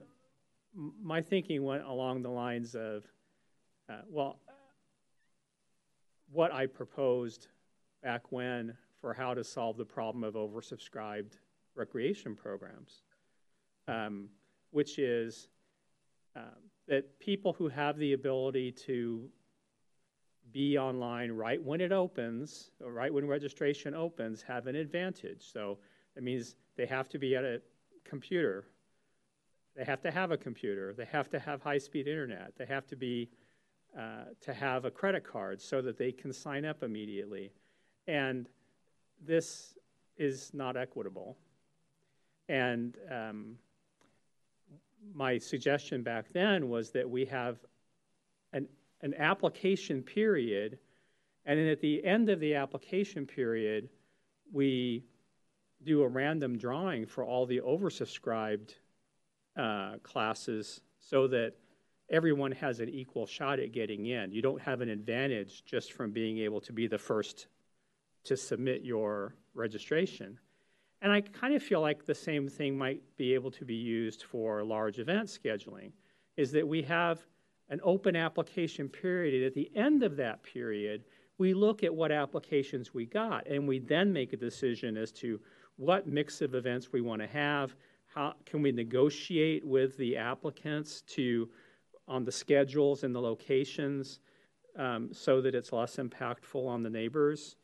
my 0.76 1.22
thinking 1.22 1.64
went 1.64 1.84
along 1.84 2.22
the 2.22 2.30
lines 2.30 2.76
of, 2.76 3.06
uh, 3.90 4.02
well, 4.10 4.40
what 6.32 6.52
I 6.52 6.66
proposed 6.66 7.48
back 8.04 8.32
when 8.32 8.76
for 9.02 9.14
how 9.14 9.34
to 9.34 9.44
solve 9.44 9.78
the 9.78 9.86
problem 9.86 10.24
of 10.24 10.36
oversubscribed 10.36 11.34
recreation 11.76 12.36
programs, 12.36 13.04
um, 13.88 14.30
which 14.72 15.00
is 15.00 15.50
uh, 16.36 16.42
that 16.88 17.20
people 17.20 17.54
who 17.54 17.68
have 17.68 17.98
the 17.98 18.14
ability 18.14 18.72
to 18.72 19.30
be 20.52 20.78
online 20.78 21.32
right 21.32 21.62
when 21.62 21.82
it 21.82 21.92
opens, 21.92 22.72
or 22.84 22.92
right 22.92 23.14
when 23.14 23.28
registration 23.28 23.94
opens, 23.94 24.42
have 24.42 24.68
an 24.68 24.76
advantage. 24.76 25.52
So 25.52 25.78
that 26.16 26.24
means 26.24 26.56
they 26.78 26.86
have 26.86 27.10
to 27.10 27.20
be 27.20 27.36
at 27.36 27.44
a 27.44 27.62
computer. 28.06 28.66
They 29.76 29.84
have 29.84 30.02
to 30.02 30.12
have 30.12 30.32
a 30.32 30.38
computer. 30.38 30.94
They 30.94 31.06
have 31.06 31.30
to 31.30 31.40
have 31.40 31.62
high 31.62 31.78
speed 31.78 32.08
internet. 32.08 32.54
They 32.58 32.66
have 32.66 32.88
to 32.88 32.96
be 32.96 33.30
uh, 33.98 34.26
to 34.42 34.54
have 34.54 34.86
a 34.86 34.92
credit 34.92 35.24
card 35.24 35.62
so 35.62 35.82
that 35.82 35.98
they 35.98 36.12
can 36.12 36.32
sign 36.32 36.66
up 36.66 36.84
immediately. 36.84 37.52
And 38.08 38.48
this 39.26 39.76
is 40.18 40.52
not 40.54 40.78
equitable. 40.78 41.38
And 42.50 42.96
um, 43.12 43.56
my 45.14 45.38
suggestion 45.38 46.04
back 46.04 46.32
then 46.32 46.70
was 46.70 46.92
that 46.92 47.10
we 47.10 47.26
have 47.26 47.58
an, 48.54 48.68
an 49.02 49.14
application 49.16 50.02
period, 50.04 50.78
and 51.46 51.60
then 51.60 51.68
at 51.68 51.82
the 51.82 52.04
end 52.06 52.30
of 52.30 52.40
the 52.40 52.56
application 52.56 53.26
period, 53.26 53.90
we 54.52 55.04
do 55.84 56.04
a 56.04 56.08
random 56.08 56.58
drawing 56.58 57.06
for 57.06 57.24
all 57.24 57.46
the 57.46 57.62
oversubscribed 57.62 58.76
uh, 59.58 59.98
classes 60.04 60.82
so 61.00 61.28
that 61.28 61.54
everyone 62.10 62.52
has 62.54 62.80
an 62.80 62.90
equal 62.90 63.26
shot 63.26 63.60
at 63.60 63.72
getting 63.72 64.06
in. 64.06 64.32
You 64.32 64.42
don't 64.42 64.62
have 64.62 64.82
an 64.82 64.90
advantage 64.90 65.64
just 65.66 65.94
from 65.94 66.12
being 66.12 66.38
able 66.40 66.62
to 66.62 66.74
be 66.74 66.88
the 66.88 66.98
first 66.98 67.48
to 68.24 68.38
submit 68.38 68.84
your 68.84 69.36
registration. 69.54 70.38
And 71.02 71.12
I 71.12 71.22
kind 71.22 71.54
of 71.54 71.62
feel 71.62 71.82
like 71.82 72.06
the 72.06 72.16
same 72.16 72.48
thing 72.48 72.78
might 72.78 73.02
be 73.18 73.34
able 73.34 73.52
to 73.52 73.66
be 73.66 73.76
used 73.76 74.24
for 74.24 74.64
large 74.64 75.00
event 75.00 75.28
scheduling, 75.28 75.92
is 76.38 76.52
that 76.52 76.68
we 76.68 76.82
have 76.84 77.26
an 77.70 77.80
open 77.84 78.16
application 78.16 78.90
period. 78.90 79.36
And 79.36 79.44
at 79.44 79.54
the 79.54 79.70
end 79.76 80.04
of 80.04 80.16
that 80.18 80.42
period, 80.44 81.04
we 81.38 81.54
look 81.54 81.84
at 81.84 81.94
what 81.94 82.12
applications 82.12 82.94
we 82.94 83.06
got, 83.06 83.46
and 83.48 83.68
we 83.68 83.80
then 83.80 84.12
make 84.12 84.34
a 84.34 84.38
decision 84.38 84.98
as 84.98 85.12
to 85.14 85.40
what 85.76 86.08
mix 86.08 86.42
of 86.42 86.56
events 86.56 86.92
we 86.92 87.02
want 87.02 87.22
to 87.22 87.28
have. 87.28 87.76
How 88.08 88.34
can 88.46 88.64
we 88.64 88.72
negotiate 88.72 89.64
with 89.64 89.96
the 89.98 90.18
applicants 90.18 91.02
to 91.02 91.50
on 92.08 92.24
the 92.24 92.32
schedules 92.32 93.04
and 93.04 93.14
the 93.14 93.22
locations 93.22 94.20
um, 94.78 95.10
so 95.12 95.42
that 95.42 95.56
it's 95.56 95.74
less 95.74 95.98
impactful 95.98 96.68
on 96.68 96.84
the 96.84 96.90
neighbors? 96.90 97.56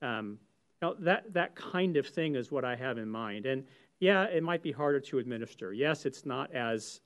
Um, 0.00 0.38
now, 0.80 0.94
that, 0.98 1.32
that 1.32 1.54
kind 1.54 1.96
of 1.96 2.06
thing 2.06 2.34
is 2.34 2.50
what 2.50 2.64
I 2.64 2.74
have 2.74 2.98
in 2.98 3.08
mind. 3.08 3.46
And 3.46 3.64
yeah, 4.00 4.24
it 4.24 4.42
might 4.42 4.62
be 4.62 4.72
harder 4.72 4.98
to 5.00 5.18
administer. 5.18 5.72
Yes, 5.72 6.06
it's 6.06 6.26
not 6.26 6.52
as 6.52 7.00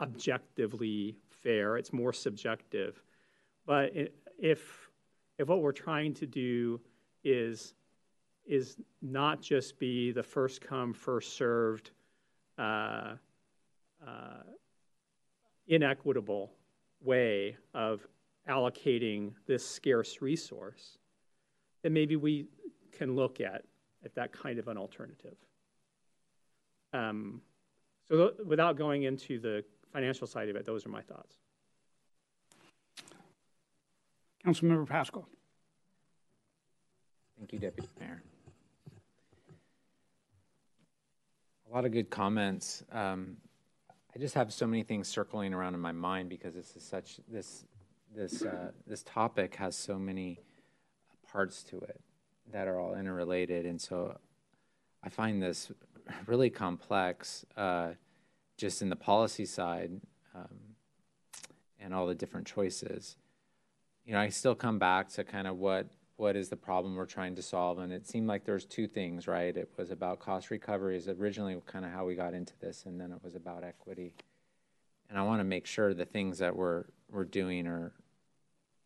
objectively 0.00 1.16
fair, 1.28 1.76
it's 1.76 1.92
more 1.92 2.12
subjective. 2.12 3.02
But 3.66 3.92
if, 4.38 4.88
if 5.38 5.48
what 5.48 5.60
we're 5.60 5.72
trying 5.72 6.14
to 6.14 6.26
do 6.26 6.80
is, 7.24 7.74
is 8.46 8.76
not 9.02 9.42
just 9.42 9.78
be 9.78 10.12
the 10.12 10.22
first 10.22 10.60
come, 10.60 10.94
first 10.94 11.36
served, 11.36 11.90
uh, 12.58 13.16
uh, 14.06 14.42
inequitable 15.66 16.52
way 17.00 17.56
of 17.74 18.06
allocating 18.48 19.32
this 19.46 19.68
scarce 19.68 20.22
resource, 20.22 20.98
then 21.82 21.92
maybe 21.92 22.16
we 22.16 22.46
can 22.92 23.14
look 23.14 23.40
at, 23.40 23.64
at 24.04 24.14
that 24.14 24.32
kind 24.32 24.58
of 24.58 24.68
an 24.68 24.76
alternative. 24.76 25.36
Um, 26.92 27.42
so 28.08 28.28
th- 28.28 28.46
without 28.46 28.76
going 28.76 29.02
into 29.02 29.38
the 29.38 29.64
financial 29.92 30.26
side 30.26 30.48
of 30.48 30.56
it, 30.56 30.64
those 30.64 30.86
are 30.86 30.88
my 30.88 31.02
thoughts. 31.02 31.36
Councilmember 34.44 34.86
Pascal. 34.86 35.28
Thank 37.36 37.52
you, 37.52 37.58
Deputy 37.58 37.88
Mayor. 37.98 38.22
A 41.68 41.74
lot 41.74 41.84
of 41.84 41.90
good 41.90 42.08
comments. 42.10 42.84
Um, 42.92 43.36
I 44.16 44.18
just 44.18 44.34
have 44.34 44.50
so 44.50 44.66
many 44.66 44.82
things 44.82 45.08
circling 45.08 45.52
around 45.52 45.74
in 45.74 45.80
my 45.80 45.92
mind 45.92 46.30
because 46.30 46.54
this 46.54 46.74
is 46.74 46.82
such 46.82 47.20
this 47.28 47.66
this 48.14 48.42
uh, 48.42 48.70
this 48.86 49.02
topic 49.02 49.56
has 49.56 49.76
so 49.76 49.98
many 49.98 50.40
parts 51.30 51.62
to 51.64 51.76
it 51.80 52.00
that 52.50 52.66
are 52.66 52.80
all 52.80 52.94
interrelated, 52.94 53.66
and 53.66 53.78
so 53.78 54.16
I 55.04 55.10
find 55.10 55.42
this 55.42 55.70
really 56.24 56.48
complex, 56.48 57.44
uh, 57.58 57.90
just 58.56 58.80
in 58.80 58.88
the 58.88 58.96
policy 58.96 59.44
side, 59.44 60.00
um, 60.34 60.76
and 61.78 61.92
all 61.92 62.06
the 62.06 62.14
different 62.14 62.46
choices. 62.46 63.16
You 64.06 64.14
know, 64.14 64.20
I 64.20 64.30
still 64.30 64.54
come 64.54 64.78
back 64.78 65.10
to 65.10 65.24
kind 65.24 65.46
of 65.46 65.58
what 65.58 65.88
what 66.16 66.34
is 66.34 66.48
the 66.48 66.56
problem 66.56 66.94
we're 66.94 67.04
trying 67.04 67.34
to 67.36 67.42
solve, 67.42 67.78
and 67.78 67.92
it 67.92 68.06
seemed 68.06 68.26
like 68.26 68.44
there's 68.44 68.64
two 68.64 68.88
things, 68.88 69.28
right? 69.28 69.54
It 69.54 69.70
was 69.76 69.90
about 69.90 70.18
cost 70.18 70.50
recovery 70.50 70.96
is 70.96 71.08
originally 71.08 71.56
kind 71.66 71.84
of 71.84 71.90
how 71.90 72.06
we 72.06 72.14
got 72.14 72.32
into 72.32 72.54
this, 72.58 72.86
and 72.86 72.98
then 72.98 73.12
it 73.12 73.22
was 73.22 73.34
about 73.34 73.64
equity. 73.64 74.14
And 75.10 75.18
I 75.18 75.22
want 75.22 75.40
to 75.40 75.44
make 75.44 75.66
sure 75.66 75.92
the 75.92 76.06
things 76.06 76.38
that 76.38 76.56
we're 76.56 76.84
we're 77.10 77.24
doing 77.24 77.66
are 77.66 77.92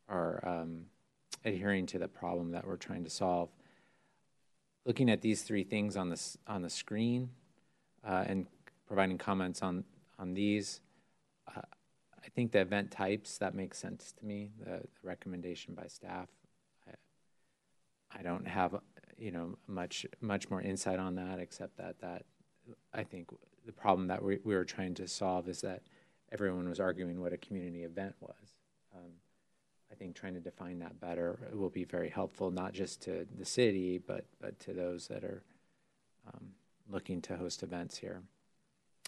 are 0.08 0.46
um, 0.46 0.86
adhering 1.44 1.86
to 1.86 1.98
the 1.98 2.08
problem 2.08 2.50
that 2.50 2.66
we're 2.66 2.76
trying 2.76 3.04
to 3.04 3.10
solve. 3.10 3.48
Looking 4.84 5.08
at 5.08 5.20
these 5.20 5.42
three 5.42 5.62
things 5.64 5.96
on 5.96 6.08
the 6.08 6.20
on 6.48 6.62
the 6.62 6.70
screen 6.70 7.30
uh, 8.04 8.24
and 8.26 8.46
providing 8.88 9.18
comments 9.18 9.62
on 9.62 9.84
on 10.18 10.34
these, 10.34 10.80
uh, 11.56 11.60
I 12.22 12.28
think 12.34 12.50
the 12.50 12.60
event 12.60 12.90
types 12.90 13.38
that 13.38 13.54
makes 13.54 13.78
sense 13.78 14.12
to 14.18 14.26
me. 14.26 14.50
The, 14.58 14.80
the 14.80 14.88
recommendation 15.04 15.74
by 15.74 15.86
staff. 15.86 16.28
I, 18.16 18.22
don't 18.22 18.46
have 18.46 18.76
you 19.18 19.30
know 19.30 19.56
much 19.66 20.06
much 20.20 20.50
more 20.50 20.60
insight 20.60 20.98
on 20.98 21.14
that 21.16 21.38
except 21.38 21.76
that 21.78 22.00
that 22.00 22.24
I 22.92 23.04
think 23.04 23.28
the 23.66 23.72
problem 23.72 24.08
that 24.08 24.22
we, 24.22 24.38
we 24.44 24.54
were 24.54 24.64
trying 24.64 24.94
to 24.94 25.06
solve 25.06 25.48
is 25.48 25.60
that 25.60 25.82
everyone 26.32 26.68
was 26.68 26.80
arguing 26.80 27.20
what 27.20 27.32
a 27.32 27.36
community 27.36 27.84
event 27.84 28.14
was. 28.20 28.54
Um, 28.94 29.12
I 29.92 29.94
think 29.94 30.14
trying 30.14 30.34
to 30.34 30.40
define 30.40 30.78
that 30.78 31.00
better 31.00 31.50
will 31.52 31.70
be 31.70 31.84
very 31.84 32.08
helpful, 32.08 32.50
not 32.50 32.72
just 32.72 33.02
to 33.02 33.26
the 33.38 33.44
city, 33.44 33.98
but 33.98 34.26
but 34.40 34.58
to 34.60 34.72
those 34.72 35.08
that 35.08 35.24
are 35.24 35.42
um, 36.26 36.48
looking 36.88 37.20
to 37.22 37.36
host 37.36 37.62
events 37.62 37.98
here. 37.98 38.22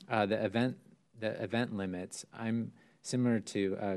Uh, 0.09 0.27
the 0.27 0.45
event 0.45 0.77
the 1.19 1.43
event 1.43 1.75
limits. 1.77 2.25
I'm 2.33 2.73
similar 3.03 3.41
to 3.41 3.77
uh, 3.81 3.97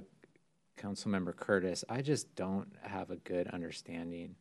Councilmember 0.78 1.36
Curtis. 1.36 1.84
I 1.90 2.02
just 2.02 2.36
don't 2.36 2.76
have 2.82 3.10
a 3.10 3.16
good 3.18 3.48
understanding 3.48 4.36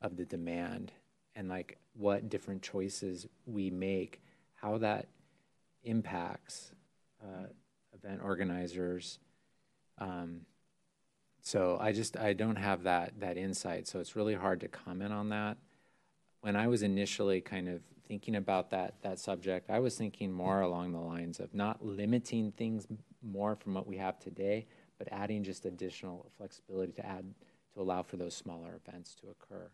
of 0.00 0.16
the 0.16 0.24
demand 0.24 0.92
and 1.34 1.48
like 1.48 1.78
what 1.94 2.28
different 2.28 2.62
choices 2.62 3.26
we 3.46 3.70
make, 3.70 4.20
how 4.54 4.78
that 4.78 5.06
impacts 5.84 6.72
uh, 7.22 7.46
event 7.94 8.20
organizers. 8.22 9.18
Um, 9.98 10.42
so 11.42 11.78
I 11.80 11.92
just 11.92 12.16
I 12.16 12.32
don't 12.32 12.56
have 12.56 12.84
that 12.84 13.20
that 13.20 13.36
insight. 13.36 13.88
So 13.88 14.00
it's 14.00 14.16
really 14.16 14.34
hard 14.34 14.60
to 14.60 14.68
comment 14.68 15.12
on 15.12 15.30
that. 15.30 15.56
When 16.42 16.56
I 16.56 16.68
was 16.68 16.82
initially 16.82 17.40
kind 17.40 17.68
of 17.68 17.80
thinking 18.06 18.36
about 18.36 18.70
that 18.70 18.94
that 19.02 19.18
subject, 19.18 19.70
I 19.70 19.78
was 19.78 19.96
thinking 19.96 20.32
more 20.32 20.60
along 20.60 20.92
the 20.92 21.00
lines 21.00 21.40
of 21.40 21.54
not 21.54 21.84
limiting 21.84 22.52
things 22.52 22.86
more 23.22 23.56
from 23.56 23.74
what 23.74 23.86
we 23.86 23.96
have 23.96 24.18
today, 24.18 24.66
but 24.98 25.08
adding 25.10 25.44
just 25.44 25.64
additional 25.66 26.30
flexibility 26.36 26.92
to 26.92 27.06
add 27.06 27.34
to 27.74 27.80
allow 27.80 28.02
for 28.02 28.16
those 28.16 28.34
smaller 28.34 28.80
events 28.84 29.14
to 29.16 29.28
occur 29.28 29.70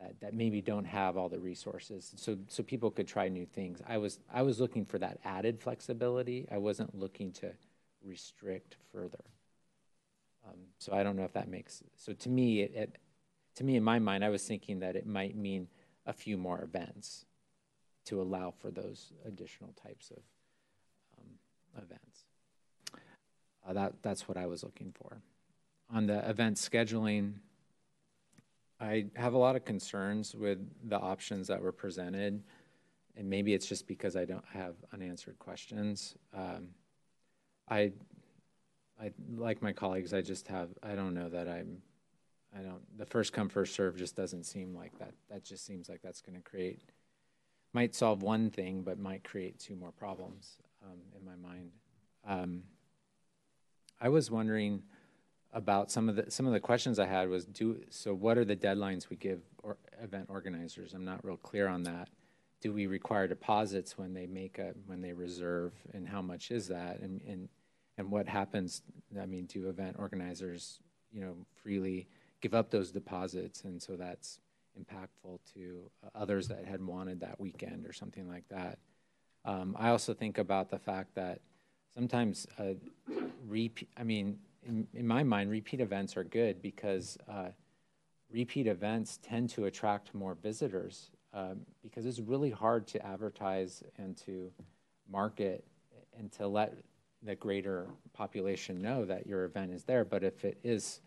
that, 0.00 0.20
that 0.20 0.34
maybe 0.34 0.60
don't 0.60 0.84
have 0.84 1.16
all 1.16 1.28
the 1.28 1.38
resources. 1.38 2.12
So 2.16 2.36
so 2.48 2.62
people 2.62 2.90
could 2.90 3.08
try 3.08 3.28
new 3.28 3.46
things. 3.46 3.80
I 3.86 3.98
was 3.98 4.18
i 4.32 4.42
was 4.42 4.60
looking 4.60 4.84
for 4.84 4.98
that 4.98 5.18
added 5.24 5.60
flexibility. 5.60 6.46
I 6.50 6.58
wasn't 6.58 6.98
looking 6.98 7.32
to 7.32 7.52
restrict 8.04 8.76
further. 8.92 9.24
Um, 10.46 10.58
so 10.78 10.92
i 10.92 11.02
don't 11.02 11.16
know 11.16 11.24
if 11.24 11.32
that 11.32 11.48
makes 11.48 11.82
so 11.96 12.12
to 12.12 12.28
me 12.28 12.60
it, 12.60 12.74
it, 12.74 12.98
to 13.54 13.64
me 13.64 13.76
in 13.76 13.82
my 13.82 13.98
mind 13.98 14.22
i 14.22 14.28
was 14.28 14.46
thinking 14.46 14.80
that 14.80 14.94
it 14.94 15.06
might 15.06 15.34
mean 15.34 15.68
a 16.06 16.12
few 16.12 16.36
more 16.36 16.60
events 16.62 17.24
to 18.06 18.20
allow 18.20 18.50
for 18.50 18.70
those 18.70 19.12
additional 19.26 19.72
types 19.82 20.10
of 20.10 20.22
um, 21.18 21.82
events. 21.82 22.24
Uh, 23.66 23.72
that 23.72 23.94
that's 24.02 24.28
what 24.28 24.36
I 24.36 24.46
was 24.46 24.62
looking 24.62 24.92
for. 24.94 25.22
On 25.90 26.06
the 26.06 26.28
event 26.28 26.56
scheduling, 26.56 27.34
I 28.80 29.06
have 29.14 29.34
a 29.34 29.38
lot 29.38 29.56
of 29.56 29.64
concerns 29.64 30.34
with 30.34 30.58
the 30.88 30.98
options 30.98 31.46
that 31.48 31.62
were 31.62 31.72
presented, 31.72 32.42
and 33.16 33.30
maybe 33.30 33.54
it's 33.54 33.66
just 33.66 33.86
because 33.86 34.16
I 34.16 34.24
don't 34.24 34.44
have 34.52 34.74
unanswered 34.92 35.38
questions. 35.38 36.16
Um, 36.34 36.68
I, 37.68 37.92
I 39.00 39.12
like 39.36 39.62
my 39.62 39.72
colleagues. 39.72 40.12
I 40.12 40.20
just 40.20 40.48
have. 40.48 40.70
I 40.82 40.94
don't 40.94 41.14
know 41.14 41.28
that 41.28 41.48
I'm. 41.48 41.78
I 42.56 42.62
don't. 42.62 42.82
The 42.98 43.06
first 43.06 43.32
come 43.32 43.48
first 43.48 43.74
serve 43.74 43.96
just 43.96 44.16
doesn't 44.16 44.44
seem 44.44 44.74
like 44.74 44.98
that. 44.98 45.12
That 45.30 45.44
just 45.44 45.64
seems 45.64 45.88
like 45.88 46.02
that's 46.02 46.20
going 46.20 46.36
to 46.36 46.42
create. 46.42 46.80
Might 47.72 47.94
solve 47.94 48.22
one 48.22 48.50
thing, 48.50 48.82
but 48.82 48.98
might 48.98 49.24
create 49.24 49.58
two 49.58 49.74
more 49.74 49.92
problems 49.92 50.58
um, 50.84 50.98
in 51.18 51.24
my 51.24 51.34
mind. 51.36 51.70
Um, 52.26 52.62
I 54.00 54.08
was 54.08 54.30
wondering 54.30 54.82
about 55.54 55.90
some 55.90 56.08
of 56.08 56.16
the 56.16 56.30
some 56.30 56.46
of 56.46 56.52
the 56.52 56.60
questions 56.60 56.98
I 56.98 57.06
had 57.06 57.28
was 57.28 57.46
do 57.46 57.80
so 57.88 58.12
what 58.12 58.36
are 58.36 58.44
the 58.44 58.56
deadlines 58.56 59.08
we 59.08 59.16
give 59.16 59.40
or 59.62 59.76
event 60.02 60.26
organizers? 60.28 60.92
I'm 60.92 61.04
not 61.04 61.24
real 61.24 61.36
clear 61.36 61.68
on 61.68 61.84
that. 61.84 62.08
Do 62.60 62.72
we 62.72 62.86
require 62.86 63.28
deposits 63.28 63.96
when 63.96 64.12
they 64.12 64.26
make 64.26 64.58
a 64.58 64.74
when 64.86 65.00
they 65.00 65.12
reserve 65.12 65.72
and 65.92 66.08
how 66.08 66.20
much 66.20 66.50
is 66.50 66.68
that 66.68 67.00
and 67.00 67.22
and 67.22 67.48
and 67.96 68.10
what 68.10 68.26
happens 68.28 68.82
I 69.20 69.26
mean 69.26 69.46
do 69.46 69.68
event 69.68 69.96
organizers 69.98 70.80
you 71.12 71.20
know 71.20 71.36
freely 71.62 72.08
give 72.40 72.52
up 72.52 72.70
those 72.70 72.90
deposits 72.90 73.62
and 73.62 73.80
so 73.80 73.96
that's 73.96 74.40
impactful 74.78 75.38
to 75.54 75.88
others 76.16 76.48
that 76.48 76.64
had 76.64 76.84
wanted 76.84 77.20
that 77.20 77.38
weekend 77.38 77.86
or 77.86 77.92
something 77.92 78.28
like 78.28 78.48
that. 78.48 78.78
Um, 79.44 79.76
I 79.78 79.90
also 79.90 80.14
think 80.14 80.38
about 80.38 80.68
the 80.68 80.78
fact 80.78 81.14
that 81.14 81.40
sometimes 81.94 82.48
uh, 82.58 82.74
repeat 83.46 83.88
I 83.96 84.02
mean 84.02 84.38
in, 84.66 84.86
in 84.94 85.06
my 85.06 85.22
mind, 85.22 85.50
repeat 85.50 85.80
events 85.80 86.16
are 86.16 86.24
good 86.24 86.62
because 86.62 87.18
uh, 87.28 87.48
repeat 88.30 88.66
events 88.66 89.18
tend 89.22 89.50
to 89.50 89.66
attract 89.66 90.14
more 90.14 90.34
visitors 90.34 91.10
um, 91.32 91.60
because 91.82 92.06
it's 92.06 92.20
really 92.20 92.50
hard 92.50 92.86
to 92.88 93.04
advertise 93.04 93.82
and 93.98 94.16
to 94.16 94.50
market 95.10 95.64
and 96.18 96.30
to 96.32 96.46
let 96.46 96.74
the 97.22 97.34
greater 97.34 97.88
population 98.12 98.80
know 98.80 99.04
that 99.04 99.26
your 99.26 99.44
event 99.44 99.72
is 99.72 99.84
there. 99.84 100.04
But 100.04 100.22
if 100.22 100.44
it 100.44 100.58
is 100.62 101.00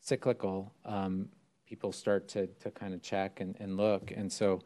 cyclical, 0.00 0.72
um, 0.84 1.28
people 1.66 1.92
start 1.92 2.28
to, 2.28 2.46
to 2.46 2.70
kind 2.70 2.94
of 2.94 3.02
check 3.02 3.40
and, 3.40 3.54
and 3.60 3.76
look. 3.76 4.10
And 4.10 4.32
so, 4.32 4.60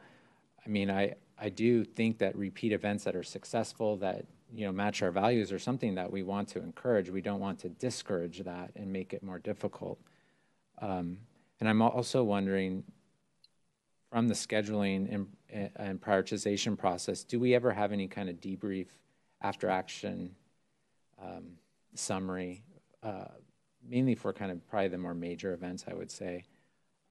I 0.64 0.68
mean, 0.68 0.90
I, 0.90 1.14
I 1.38 1.49
do 1.49 1.84
think 1.84 2.18
that 2.18 2.36
repeat 2.36 2.72
events 2.72 3.05
that 3.05 3.16
are 3.16 3.24
successful, 3.24 3.97
that 3.99 4.24
you 4.55 4.66
know 4.66 4.72
match 4.72 5.03
our 5.03 5.11
values 5.11 5.53
or 5.53 5.59
something 5.59 5.94
that 5.94 6.11
we 6.11 6.22
want 6.22 6.48
to 6.48 6.59
encourage. 6.61 7.11
We 7.11 7.22
don't 7.22 7.40
want 7.40 7.59
to 7.61 7.68
discourage 7.68 8.40
that 8.40 8.70
and 8.76 8.92
make 8.92 9.12
it 9.12 9.22
more 9.22 9.38
difficult. 9.38 9.98
Um, 10.80 11.18
and 11.61 11.68
I'm 11.68 11.80
also 11.80 12.24
wondering, 12.24 12.82
from 14.11 14.28
the 14.28 14.34
scheduling 14.34 15.12
and, 15.14 15.70
and, 15.76 16.00
prioritization 16.00 16.76
process, 16.76 17.22
do 17.22 17.38
we 17.38 17.55
ever 17.55 17.72
have 17.72 17.92
any 17.92 18.09
kind 18.09 18.28
of 18.28 18.40
debrief 18.40 18.88
after 19.40 19.70
action 19.70 20.34
um, 21.22 21.53
summary, 21.94 22.64
uh, 23.03 23.26
mainly 23.88 24.14
for 24.14 24.32
kind 24.32 24.50
of 24.50 24.66
probably 24.68 24.88
the 24.88 24.98
more 24.98 25.14
major 25.14 25.55
events, 25.55 25.84
I 25.88 25.94
would 25.94 26.11
say, 26.11 26.44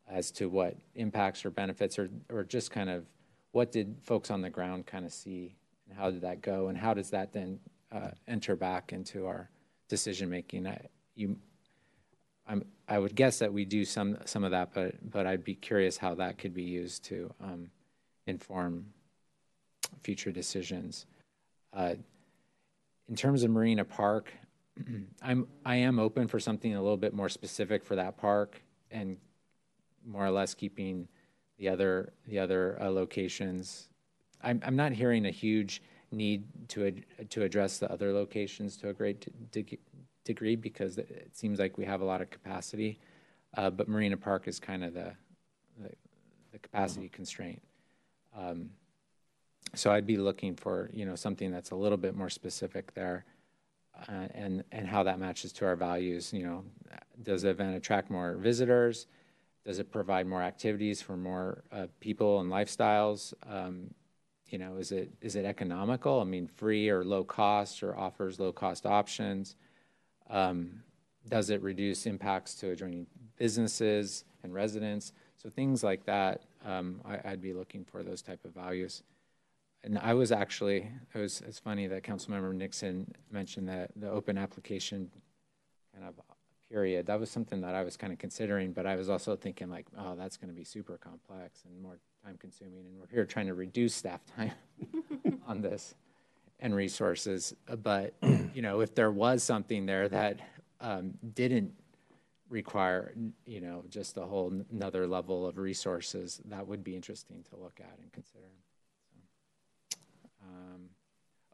as 0.10 0.32
to 0.32 0.50
what 0.50 0.76
impacts 0.96 1.46
or 1.46 1.50
benefits, 1.50 1.98
or 1.98 2.10
or 2.30 2.44
just 2.44 2.72
kind 2.72 2.90
of 2.90 3.06
what 3.52 3.72
did 3.72 3.96
folks 4.02 4.30
on 4.30 4.42
the 4.42 4.50
ground 4.50 4.86
kind 4.86 5.06
of 5.06 5.14
see 5.14 5.56
and 5.92 6.00
how 6.00 6.10
did 6.10 6.22
that 6.22 6.42
go, 6.42 6.70
and 6.70 6.78
how 6.78 6.94
does 6.94 7.10
that 7.10 7.34
then 7.34 7.60
uh, 7.92 8.12
enter 8.28 8.56
back 8.56 8.94
into 8.94 9.26
our 9.28 9.50
decision 9.90 10.30
making? 10.30 10.66
I, 10.66 10.88
you, 11.16 11.38
I'm, 12.48 12.66
I 12.88 12.98
would 12.98 13.14
guess 13.14 13.40
that 13.40 13.52
we 13.52 13.66
do 13.66 13.84
some 13.84 14.18
some 14.26 14.44
of 14.44 14.52
that, 14.52 14.74
but 14.74 14.96
but 15.12 15.28
I'd 15.28 15.44
be 15.44 15.56
curious 15.56 15.98
how 15.98 16.16
that 16.16 16.38
could 16.38 16.54
be 16.54 16.64
used 16.64 17.04
to 17.06 17.34
um, 17.44 17.70
inform 18.26 18.86
future 20.02 20.32
decisions. 20.32 21.06
Uh, 21.74 21.96
in 23.10 23.16
terms 23.16 23.44
of 23.44 23.52
Marina 23.52 23.84
Park, 23.84 24.32
I'm 25.22 25.48
I 25.66 25.76
am 25.76 26.00
open 26.00 26.28
for 26.28 26.40
something 26.40 26.74
a 26.74 26.82
little 26.82 26.98
bit 26.98 27.14
more 27.14 27.30
specific 27.30 27.84
for 27.84 27.98
that 27.98 28.18
park, 28.18 28.62
and 28.90 29.18
more 30.06 30.26
or 30.26 30.32
less 30.32 30.54
keeping 30.54 31.10
the 31.58 31.68
other 31.68 32.14
the 32.28 32.40
other 32.40 32.82
uh, 32.82 32.90
locations 32.90 33.90
I'm, 34.44 34.62
I'm 34.66 34.76
not 34.76 34.92
hearing 34.92 35.26
a 35.26 35.32
huge 35.32 35.82
need 36.12 36.44
to 36.70 36.88
ad, 36.88 37.30
to 37.30 37.44
address 37.44 37.78
the 37.78 37.92
other 37.92 38.12
locations 38.12 38.76
to 38.78 38.90
a 38.90 38.94
great 38.94 39.28
de- 39.52 39.80
degree 40.26 40.56
because 40.56 40.98
it 40.98 41.32
seems 41.34 41.60
like 41.60 41.78
we 41.78 41.86
have 41.86 42.02
a 42.02 42.06
lot 42.06 42.22
of 42.22 42.30
capacity, 42.30 43.00
uh, 43.58 43.70
but 43.70 43.88
Marina 43.88 44.18
Park 44.18 44.48
is 44.48 44.60
kind 44.60 44.84
of 44.84 44.94
the 44.94 45.14
the, 45.80 45.90
the 46.52 46.60
capacity 46.60 47.10
constraint. 47.10 47.62
Um, 48.38 48.72
so 49.74 49.92
I'd 49.92 50.06
be 50.06 50.18
looking 50.18 50.56
for 50.56 50.90
you 50.94 51.06
know 51.06 51.16
something 51.16 51.52
that's 51.52 51.72
a 51.72 51.76
little 51.76 51.98
bit 51.98 52.16
more 52.16 52.30
specific 52.30 52.94
there, 52.94 53.26
uh, 54.08 54.28
and 54.34 54.64
and 54.72 54.88
how 54.88 55.04
that 55.04 55.20
matches 55.20 55.54
to 55.54 55.66
our 55.66 55.76
values. 55.76 56.34
You 56.34 56.44
know, 56.44 56.64
does 57.24 57.44
the 57.44 57.50
event 57.50 57.76
attract 57.76 58.10
more 58.12 58.36
visitors? 58.36 59.08
Does 59.66 59.78
it 59.78 59.92
provide 59.92 60.26
more 60.26 60.42
activities 60.42 61.02
for 61.02 61.16
more 61.16 61.64
uh, 61.72 61.86
people 62.00 62.40
and 62.40 62.52
lifestyles? 62.52 63.34
Um, 63.48 63.94
you 64.52 64.58
know, 64.58 64.76
is 64.76 64.92
it 64.92 65.12
is 65.22 65.36
it 65.36 65.46
economical? 65.46 66.20
I 66.20 66.26
mean, 66.26 66.48
free 66.48 66.90
or 66.90 67.04
low 67.04 67.24
cost, 67.24 67.84
or 67.84 67.98
offers 67.98 68.40
low 68.40 68.52
cost 68.52 68.86
options? 68.86 69.56
Um, 70.30 70.84
does 71.28 71.50
it 71.50 71.62
reduce 71.62 72.06
impacts 72.06 72.56
to 72.56 72.72
adjoining 72.72 73.08
businesses 73.38 74.26
and 74.44 74.54
residents? 74.54 75.14
So 75.38 75.50
things 75.50 75.84
like 75.84 76.06
that, 76.06 76.44
um, 76.66 77.02
I, 77.06 77.32
would 77.32 77.42
be 77.42 77.54
looking 77.54 77.86
for 77.86 78.04
those 78.04 78.22
type 78.22 78.44
of 78.46 78.54
values. 78.54 79.04
And 79.84 79.98
I 79.98 80.14
was 80.14 80.32
actually, 80.32 80.92
it 81.14 81.18
was 81.18 81.42
it's 81.48 81.60
funny 81.60 81.88
that 81.88 82.04
Councilmember 82.04 82.54
Nixon 82.54 83.12
mentioned 83.32 83.68
that 83.70 83.92
the 83.96 84.10
open 84.10 84.38
application 84.38 85.10
kind 85.94 86.08
of 86.08 86.16
period. 86.70 87.06
That 87.08 87.20
was 87.20 87.30
something 87.30 87.62
that 87.62 87.76
I 87.76 87.84
was 87.84 87.98
kind 87.98 88.14
of 88.14 88.20
considering, 88.20 88.72
but 88.72 88.86
I 88.86 88.96
was 88.96 89.10
also 89.10 89.36
thinking 89.36 89.70
like, 89.70 89.88
oh, 89.98 90.16
that's 90.16 90.38
going 90.38 90.50
to 90.50 90.56
be 90.56 90.64
super 90.64 90.98
complex 90.98 91.64
and 91.66 91.82
more 91.82 91.98
time 92.24 92.38
consuming. 92.40 92.86
And 92.86 93.00
we're 93.00 93.08
here 93.08 93.26
trying 93.26 93.48
to 93.48 93.54
reduce 93.54 93.94
staff 93.94 94.22
time 94.36 94.52
on 95.48 95.62
this 95.62 95.96
and 96.60 96.76
resources. 96.76 97.56
But, 97.82 98.14
you 98.54 98.62
know, 98.62 98.82
if 98.82 98.96
there 98.96 99.12
was 99.12 99.44
something 99.44 99.86
there 99.86 100.10
that 100.10 100.40
um, 100.80 101.14
didn't 101.34 101.74
require, 102.50 103.14
you 103.46 103.62
know, 103.62 103.84
just 103.90 104.18
a 104.18 104.22
whole 104.22 104.54
another 104.72 105.08
level 105.08 105.46
of 105.46 105.58
resources, 105.58 106.42
that 106.46 106.68
would 106.68 106.84
be 106.84 106.96
interesting 106.96 107.44
to 107.50 107.56
look 107.58 107.80
at 107.80 107.98
and 108.02 108.12
consider. 108.12 108.46
So, 109.92 109.98
um, 110.44 110.82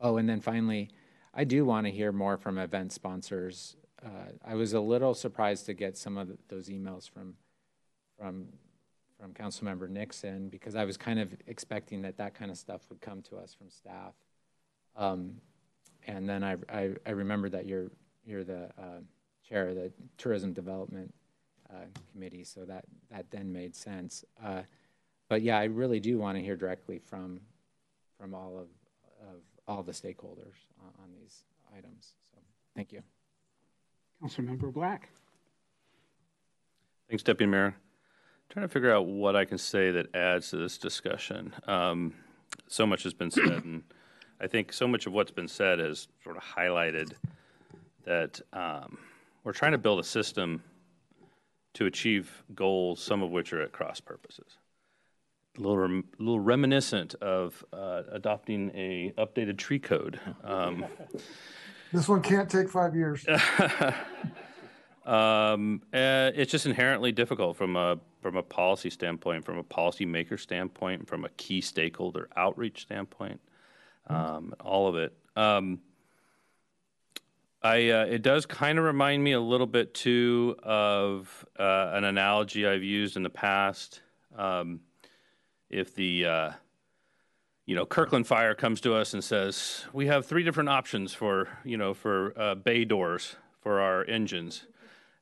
oh, 0.01 0.17
and 0.17 0.27
then 0.27 0.41
finally, 0.41 0.89
I 1.33 1.43
do 1.43 1.65
want 1.65 1.85
to 1.85 1.91
hear 1.91 2.11
more 2.11 2.37
from 2.37 2.57
event 2.57 2.91
sponsors 2.91 3.75
uh, 4.03 4.31
I 4.45 4.55
was 4.55 4.73
a 4.73 4.79
little 4.79 5.13
surprised 5.13 5.65
to 5.67 5.73
get 5.73 5.97
some 5.97 6.17
of 6.17 6.29
those 6.49 6.69
emails 6.69 7.09
from 7.09 7.35
from 8.17 8.47
from 9.19 9.33
Councilmember 9.33 9.89
Nixon 9.89 10.49
because 10.49 10.75
I 10.75 10.85
was 10.85 10.97
kind 10.97 11.19
of 11.19 11.33
expecting 11.47 12.01
that 12.03 12.17
that 12.17 12.35
kind 12.35 12.51
of 12.51 12.57
stuff 12.57 12.81
would 12.89 13.01
come 13.01 13.21
to 13.23 13.37
us 13.37 13.53
from 13.53 13.69
staff. 13.69 14.13
Um, 14.95 15.35
and 16.05 16.27
then 16.27 16.43
I, 16.43 16.57
I, 16.69 16.91
I 17.05 17.11
remember 17.11 17.49
that 17.49 17.65
you're 17.65 17.91
you're 18.25 18.43
the 18.43 18.69
uh, 18.77 18.99
chair 19.47 19.69
of 19.69 19.75
the 19.75 19.91
Tourism 20.17 20.53
Development 20.53 21.13
uh, 21.69 21.85
Committee, 22.11 22.43
so 22.43 22.65
that 22.65 22.85
that 23.09 23.29
then 23.31 23.51
made 23.51 23.75
sense. 23.75 24.23
Uh, 24.43 24.61
but 25.29 25.41
yeah, 25.41 25.57
I 25.57 25.65
really 25.65 25.99
do 25.99 26.17
want 26.17 26.37
to 26.37 26.43
hear 26.43 26.55
directly 26.55 26.99
from 26.99 27.41
from 28.19 28.33
all 28.33 28.57
of 28.57 28.67
of 29.27 29.41
all 29.67 29.83
the 29.83 29.91
stakeholders 29.91 30.55
on, 30.79 30.91
on 31.03 31.09
these 31.19 31.43
items. 31.75 32.13
So 32.31 32.39
thank 32.75 32.91
you. 32.91 33.01
Councilmember 34.23 34.71
Black. 34.71 35.09
Thanks, 37.09 37.23
Deputy 37.23 37.49
Mayor. 37.49 37.75
Trying 38.49 38.67
to 38.67 38.71
figure 38.71 38.93
out 38.93 39.05
what 39.05 39.35
I 39.35 39.45
can 39.45 39.57
say 39.57 39.91
that 39.91 40.15
adds 40.15 40.49
to 40.51 40.57
this 40.57 40.77
discussion. 40.77 41.53
Um, 41.67 42.13
so 42.67 42.85
much 42.85 43.03
has 43.03 43.13
been 43.13 43.29
said, 43.29 43.63
and 43.63 43.83
I 44.39 44.47
think 44.47 44.71
so 44.71 44.87
much 44.87 45.05
of 45.05 45.13
what's 45.13 45.31
been 45.31 45.47
said 45.47 45.79
has 45.79 46.07
sort 46.23 46.37
of 46.37 46.43
highlighted 46.43 47.13
that 48.05 48.39
um, 48.53 48.97
we're 49.43 49.53
trying 49.53 49.73
to 49.73 49.77
build 49.77 49.99
a 49.99 50.03
system 50.03 50.63
to 51.73 51.85
achieve 51.85 52.43
goals, 52.55 53.01
some 53.01 53.21
of 53.21 53.31
which 53.31 53.51
are 53.53 53.61
at 53.61 53.71
cross 53.71 53.99
purposes. 53.99 54.57
A 55.57 55.61
little, 55.61 55.77
rem- 55.77 56.05
little 56.17 56.39
reminiscent 56.39 57.15
of 57.15 57.63
uh, 57.73 58.03
adopting 58.11 58.71
a 58.73 59.13
updated 59.17 59.57
tree 59.57 59.79
code. 59.79 60.19
Um, 60.43 60.85
this 61.91 62.07
one 62.07 62.21
can't 62.21 62.49
take 62.49 62.69
five 62.69 62.95
years. 62.95 63.25
um, 65.07 65.81
uh, 65.93 66.31
it's 66.35 66.51
just 66.51 66.65
inherently 66.65 67.11
difficult 67.11 67.55
from 67.55 67.75
a 67.75 67.97
from 68.21 68.35
a 68.35 68.43
policy 68.43 68.89
standpoint, 68.89 69.45
from 69.45 69.57
a 69.57 69.63
policymaker 69.63 70.37
standpoint, 70.37 71.07
from 71.07 71.23
a 71.23 71.29
key 71.29 71.61
stakeholder 71.61 72.27
outreach 72.35 72.81
standpoint, 72.81 73.39
um, 74.07 74.53
all 74.59 74.87
of 74.87 74.97
it. 74.97 75.13
Um, 75.37 75.79
I 77.63 77.89
uh, 77.89 78.05
it 78.05 78.21
does 78.21 78.45
kind 78.45 78.77
of 78.77 78.83
remind 78.83 79.23
me 79.23 79.31
a 79.31 79.39
little 79.39 79.65
bit 79.65 79.93
too 79.93 80.57
of 80.61 81.45
uh, 81.57 81.91
an 81.93 82.03
analogy 82.03 82.67
I've 82.67 82.83
used 82.83 83.15
in 83.15 83.23
the 83.23 83.29
past. 83.29 84.01
Um, 84.37 84.81
if 85.69 85.95
the 85.95 86.25
uh, 86.25 86.51
you 87.65 87.75
know 87.75 87.85
Kirkland 87.85 88.27
Fire 88.27 88.55
comes 88.55 88.81
to 88.81 88.93
us 88.93 89.13
and 89.13 89.23
says 89.23 89.85
we 89.93 90.07
have 90.07 90.25
three 90.25 90.43
different 90.43 90.67
options 90.67 91.13
for 91.13 91.47
you 91.63 91.77
know 91.77 91.93
for 91.93 92.33
uh, 92.37 92.55
bay 92.55 92.83
doors 92.83 93.37
for 93.61 93.79
our 93.79 94.03
engines, 94.05 94.65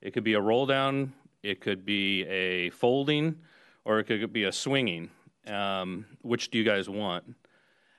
it 0.05 0.13
could 0.13 0.23
be 0.23 0.33
a 0.33 0.39
roll 0.39 0.67
down, 0.67 1.13
it 1.41 1.61
could 1.61 1.83
be 1.83 2.23
a 2.27 2.69
folding, 2.69 3.39
or 3.85 3.97
it 3.97 4.03
could 4.03 4.31
be 4.31 4.43
a 4.43 4.51
swinging. 4.51 5.09
Um, 5.47 6.05
which 6.21 6.51
do 6.51 6.59
you 6.59 6.63
guys 6.63 6.87
want? 6.87 7.23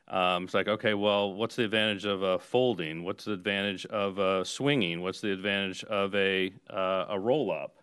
Um, 0.06 0.44
it's 0.44 0.54
like, 0.54 0.68
okay, 0.68 0.94
well, 0.94 1.34
what's 1.34 1.56
the 1.56 1.64
advantage 1.64 2.04
of 2.04 2.22
a 2.22 2.38
folding? 2.38 3.02
What's 3.02 3.24
the 3.24 3.32
advantage 3.32 3.86
of 3.86 4.18
a 4.18 4.44
swinging? 4.44 5.00
What's 5.00 5.20
the 5.20 5.32
advantage 5.32 5.82
of 5.82 6.14
a 6.14 6.52
uh, 6.70 7.06
a 7.08 7.18
roll 7.18 7.50
up? 7.50 7.82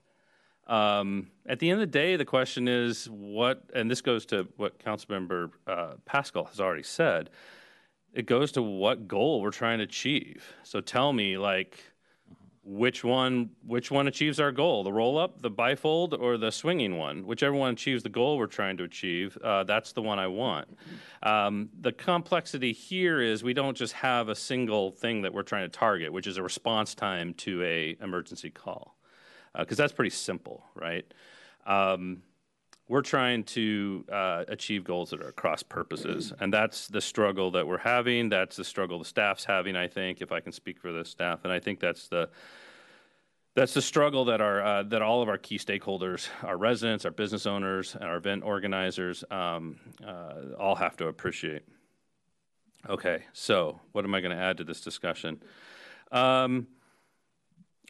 Um, 0.67 1.28
at 1.45 1.59
the 1.59 1.69
end 1.69 1.82
of 1.82 1.91
the 1.91 1.99
day, 1.99 2.15
the 2.15 2.24
question 2.24 2.69
is 2.69 3.09
what, 3.09 3.63
and 3.76 3.91
this 3.91 3.99
goes 3.99 4.26
to 4.28 4.47
what 4.55 4.80
Councilmember 4.80 5.51
uh, 5.67 5.95
Pascal 6.05 6.45
has 6.45 6.61
already 6.61 6.84
said. 6.84 7.30
It 8.13 8.26
goes 8.26 8.53
to 8.53 8.61
what 8.61 9.05
goal 9.05 9.41
we're 9.41 9.51
trying 9.51 9.80
to 9.80 9.84
achieve. 9.84 10.53
So 10.63 10.80
tell 10.80 11.11
me, 11.11 11.38
like, 11.38 11.92
which 12.66 13.03
one 13.03 13.49
which 13.66 13.91
one 13.91 14.07
achieves 14.07 14.39
our 14.39 14.51
goal 14.51 14.84
the 14.84 14.93
roll 14.93 15.18
up 15.18 15.41
the 15.41 15.51
bifold 15.51 16.18
or 16.18 16.38
the 16.38 16.51
swinging 16.51 16.97
one? 16.97 17.26
Whichever 17.26 17.55
one 17.55 17.74
achieves 17.74 18.03
the 18.03 18.09
goal 18.09 18.38
we're 18.38 18.47
trying 18.47 18.78
to 18.78 18.84
achieve 18.84 19.38
uh, 19.43 19.64
that's 19.64 19.91
the 19.91 20.01
one 20.01 20.20
i 20.20 20.28
want. 20.28 20.78
Um, 21.22 21.70
the 21.80 21.91
complexity 21.91 22.72
here 22.72 23.22
is 23.22 23.43
we 23.43 23.53
don't 23.53 23.76
just 23.76 23.93
have 23.93 24.30
a 24.30 24.36
single 24.36 24.91
thing 24.91 25.24
that 25.24 25.34
we're 25.34 25.43
trying 25.43 25.70
to 25.70 25.78
target 25.78 26.14
which 26.14 26.28
is 26.28 26.38
a 26.38 26.43
response 26.43 26.95
time 26.95 27.34
to 27.36 27.61
a 27.64 27.97
emergency 28.01 28.49
call 28.49 28.95
because 29.57 29.80
uh, 29.80 29.84
that's 29.84 29.93
pretty 29.93 30.11
simple 30.11 30.64
right? 30.76 31.05
Um, 31.66 32.24
we're 32.89 33.01
trying 33.01 33.43
to 33.43 34.03
uh, 34.11 34.43
achieve 34.49 34.84
goals 34.84 35.11
that 35.11 35.21
are 35.23 35.31
cross 35.31 35.63
purposes. 35.63 36.34
And 36.39 36.53
that's 36.53 36.88
the 36.88 36.99
struggle 36.99 37.51
that 37.51 37.65
we're 37.65 37.77
having. 37.77 38.29
That's 38.29 38.57
the 38.57 38.63
struggle 38.63 38.99
the 38.99 39.05
staff's 39.05 39.45
having 39.45 39.75
i 39.75 39.88
think 39.88 40.21
if 40.21 40.31
i 40.31 40.39
can 40.39 40.51
speak 40.51 40.79
for 40.79 40.91
the 40.91 41.05
staff. 41.05 41.39
And 41.43 41.53
i 41.53 41.59
think 41.59 41.79
that's 41.79 42.07
the 42.07 42.29
that's 43.55 43.73
the 43.73 43.81
struggle 43.81 44.25
that 44.25 44.41
our 44.41 44.61
uh, 44.61 44.84
that 44.84 45.01
all 45.01 45.21
of 45.21 45.29
our 45.29 45.38
key 45.38 45.57
stakeholders 45.57 46.27
our 46.43 46.57
residents 46.57 47.05
our 47.05 47.11
business 47.11 47.45
owners 47.45 47.95
and 47.95 48.03
our 48.03 48.17
event 48.17 48.43
organizers 48.43 49.23
um, 49.31 49.79
uh, 50.05 50.55
all 50.59 50.75
have 50.75 50.97
to 50.97 51.07
appreciate. 51.07 51.63
Okay 52.89 53.23
so 53.31 53.79
what 53.93 54.03
am 54.03 54.13
i 54.13 54.19
going 54.19 54.36
to 54.36 54.41
add 54.41 54.57
to 54.57 54.63
this 54.63 54.81
discussion? 54.81 55.41
Um, 56.11 56.67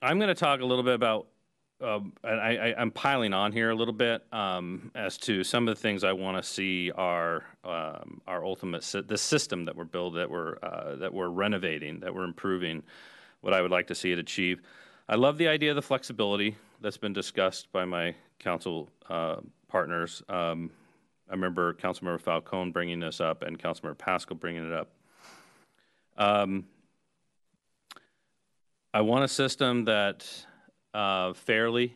i'm 0.03 0.19
going 0.19 0.27
to 0.27 0.35
talk 0.35 0.61
a 0.61 0.65
little 0.65 0.83
bit 0.83 0.95
about 0.95 1.27
um, 1.83 2.13
I, 2.23 2.73
am 2.77 2.91
piling 2.91 3.33
on 3.33 3.51
here 3.51 3.69
a 3.69 3.75
little 3.75 3.93
bit 3.93 4.23
um, 4.31 4.91
as 4.95 5.17
to 5.19 5.43
some 5.43 5.67
of 5.67 5.75
the 5.75 5.81
things 5.81 6.03
I 6.03 6.13
want 6.13 6.37
to 6.37 6.43
see 6.43 6.91
our 6.91 7.43
um, 7.63 8.21
our 8.27 8.43
ultimate 8.45 8.83
si- 8.83 9.01
the 9.01 9.17
system 9.17 9.65
that 9.65 9.75
we're 9.75 9.83
building 9.83 10.19
that 10.19 10.29
we're 10.29 10.57
uh, 10.63 10.95
that 10.95 11.13
we're 11.13 11.29
renovating 11.29 11.99
that 11.99 12.13
we're 12.13 12.23
improving. 12.23 12.83
What 13.41 13.53
I 13.53 13.61
would 13.61 13.71
like 13.71 13.87
to 13.87 13.95
see 13.95 14.11
it 14.13 14.19
achieve. 14.19 14.61
I 15.09 15.15
love 15.15 15.37
the 15.37 15.49
idea 15.49 15.71
of 15.71 15.75
the 15.75 15.81
flexibility 15.81 16.55
that's 16.79 16.97
been 16.97 17.11
discussed 17.11 17.69
by 17.73 17.83
my 17.83 18.15
council 18.39 18.89
uh, 19.09 19.37
partners. 19.67 20.23
Um, 20.29 20.71
I 21.29 21.33
remember 21.33 21.73
Councilmember 21.73 22.21
Falcone 22.21 22.71
bringing 22.71 23.01
this 23.01 23.19
up 23.19 23.43
and 23.43 23.59
Councilmember 23.59 23.97
Pascal 23.97 24.37
bringing 24.37 24.65
it 24.65 24.73
up. 24.73 24.91
Um, 26.17 26.65
I 28.93 29.01
want 29.01 29.25
a 29.25 29.27
system 29.27 29.85
that 29.85 30.25
uh, 30.93 31.33
fairly 31.33 31.95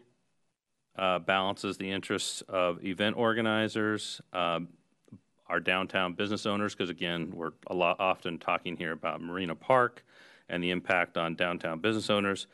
uh, 0.97 1.19
balances 1.19 1.77
the 1.77 1.91
interests 1.91 2.41
of 2.49 2.83
event 2.83 3.15
organizers, 3.17 4.21
um, 4.33 4.69
our 5.47 5.59
downtown 5.59 6.13
business 6.13 6.45
owners, 6.45 6.73
because 6.73 6.89
again, 6.89 7.31
we're 7.33 7.51
a 7.67 7.73
lot 7.73 7.99
often 7.99 8.37
talking 8.37 8.75
here 8.75 8.91
about 8.91 9.21
Marina 9.21 9.55
Park 9.55 10.03
and 10.49 10.63
the 10.63 10.71
impact 10.71 11.17
on 11.17 11.35
downtown 11.35 11.79
business 11.79 12.09
owners, 12.09 12.47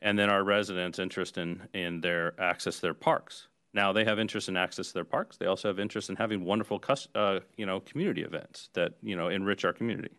and 0.00 0.18
then 0.18 0.30
our 0.30 0.44
residents' 0.44 0.98
interest 0.98 1.36
in, 1.38 1.62
in 1.72 2.00
their 2.00 2.38
access 2.40 2.76
to 2.76 2.82
their 2.82 2.94
parks. 2.94 3.48
Now 3.72 3.92
they 3.92 4.04
have 4.04 4.20
interest 4.20 4.48
in 4.48 4.56
access 4.56 4.88
to 4.88 4.94
their 4.94 5.04
parks. 5.04 5.36
They 5.36 5.46
also 5.46 5.68
have 5.68 5.80
interest 5.80 6.08
in 6.08 6.16
having 6.16 6.44
wonderful, 6.44 6.80
uh, 7.14 7.40
you 7.56 7.66
know, 7.66 7.80
community 7.80 8.22
events 8.22 8.70
that 8.74 8.92
you 9.02 9.16
know 9.16 9.28
enrich 9.28 9.64
our 9.64 9.72
community. 9.72 10.16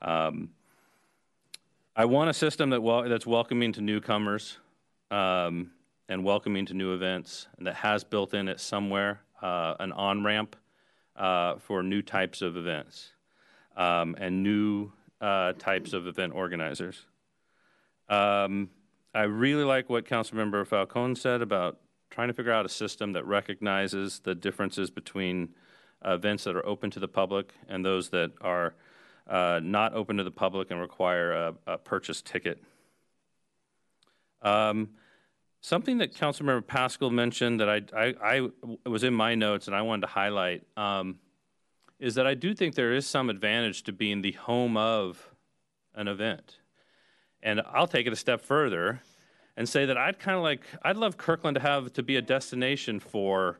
Um, 0.00 0.50
I 1.96 2.04
want 2.04 2.30
a 2.30 2.34
system 2.34 2.70
that 2.70 2.82
wel- 2.82 3.08
that's 3.08 3.26
welcoming 3.26 3.72
to 3.72 3.80
newcomers, 3.80 4.58
um, 5.14 5.70
and 6.08 6.24
welcoming 6.24 6.66
to 6.66 6.74
new 6.74 6.92
events, 6.92 7.46
and 7.56 7.66
that 7.66 7.76
has 7.76 8.02
built 8.02 8.34
in 8.34 8.48
it 8.48 8.58
somewhere 8.58 9.20
uh, 9.40 9.74
an 9.78 9.92
on 9.92 10.24
ramp 10.24 10.56
uh, 11.14 11.54
for 11.58 11.84
new 11.84 12.02
types 12.02 12.42
of 12.42 12.56
events 12.56 13.12
um, 13.76 14.16
and 14.18 14.42
new 14.42 14.90
uh, 15.20 15.52
types 15.52 15.92
of 15.92 16.08
event 16.08 16.34
organizers. 16.34 17.06
Um, 18.08 18.70
I 19.14 19.22
really 19.22 19.62
like 19.62 19.88
what 19.88 20.04
Councilmember 20.04 20.66
Falcone 20.66 21.14
said 21.14 21.42
about 21.42 21.78
trying 22.10 22.28
to 22.28 22.34
figure 22.34 22.52
out 22.52 22.66
a 22.66 22.68
system 22.68 23.12
that 23.12 23.24
recognizes 23.24 24.18
the 24.18 24.34
differences 24.34 24.90
between 24.90 25.54
events 26.04 26.42
that 26.44 26.56
are 26.56 26.66
open 26.66 26.90
to 26.90 26.98
the 27.00 27.08
public 27.08 27.52
and 27.68 27.84
those 27.84 28.08
that 28.10 28.32
are 28.40 28.74
uh, 29.28 29.60
not 29.62 29.94
open 29.94 30.16
to 30.16 30.24
the 30.24 30.30
public 30.30 30.72
and 30.72 30.80
require 30.80 31.32
a, 31.32 31.54
a 31.68 31.78
purchase 31.78 32.20
ticket. 32.20 32.62
Um, 34.42 34.90
something 35.64 35.96
that 35.96 36.12
Councilmember 36.12 36.64
Pascal 36.66 37.08
mentioned 37.08 37.58
that 37.60 37.70
I, 37.70 37.80
I, 37.96 38.14
I, 38.84 38.88
was 38.88 39.02
in 39.02 39.14
my 39.14 39.34
notes 39.34 39.66
and 39.66 39.74
I 39.74 39.80
wanted 39.80 40.02
to 40.02 40.08
highlight 40.08 40.62
um, 40.76 41.18
is 41.98 42.16
that 42.16 42.26
I 42.26 42.34
do 42.34 42.52
think 42.52 42.74
there 42.74 42.92
is 42.92 43.06
some 43.06 43.30
advantage 43.30 43.82
to 43.84 43.92
being 43.92 44.20
the 44.20 44.32
home 44.32 44.76
of 44.76 45.26
an 45.94 46.06
event. 46.06 46.58
And 47.42 47.62
I'll 47.72 47.86
take 47.86 48.06
it 48.06 48.12
a 48.12 48.16
step 48.16 48.42
further 48.42 49.00
and 49.56 49.66
say 49.66 49.86
that 49.86 49.96
I'd 49.96 50.18
kind 50.18 50.36
of 50.36 50.42
like, 50.42 50.66
I'd 50.82 50.98
love 50.98 51.16
Kirkland 51.16 51.54
to 51.54 51.62
have 51.62 51.94
to 51.94 52.02
be 52.02 52.16
a 52.16 52.22
destination 52.22 53.00
for 53.00 53.58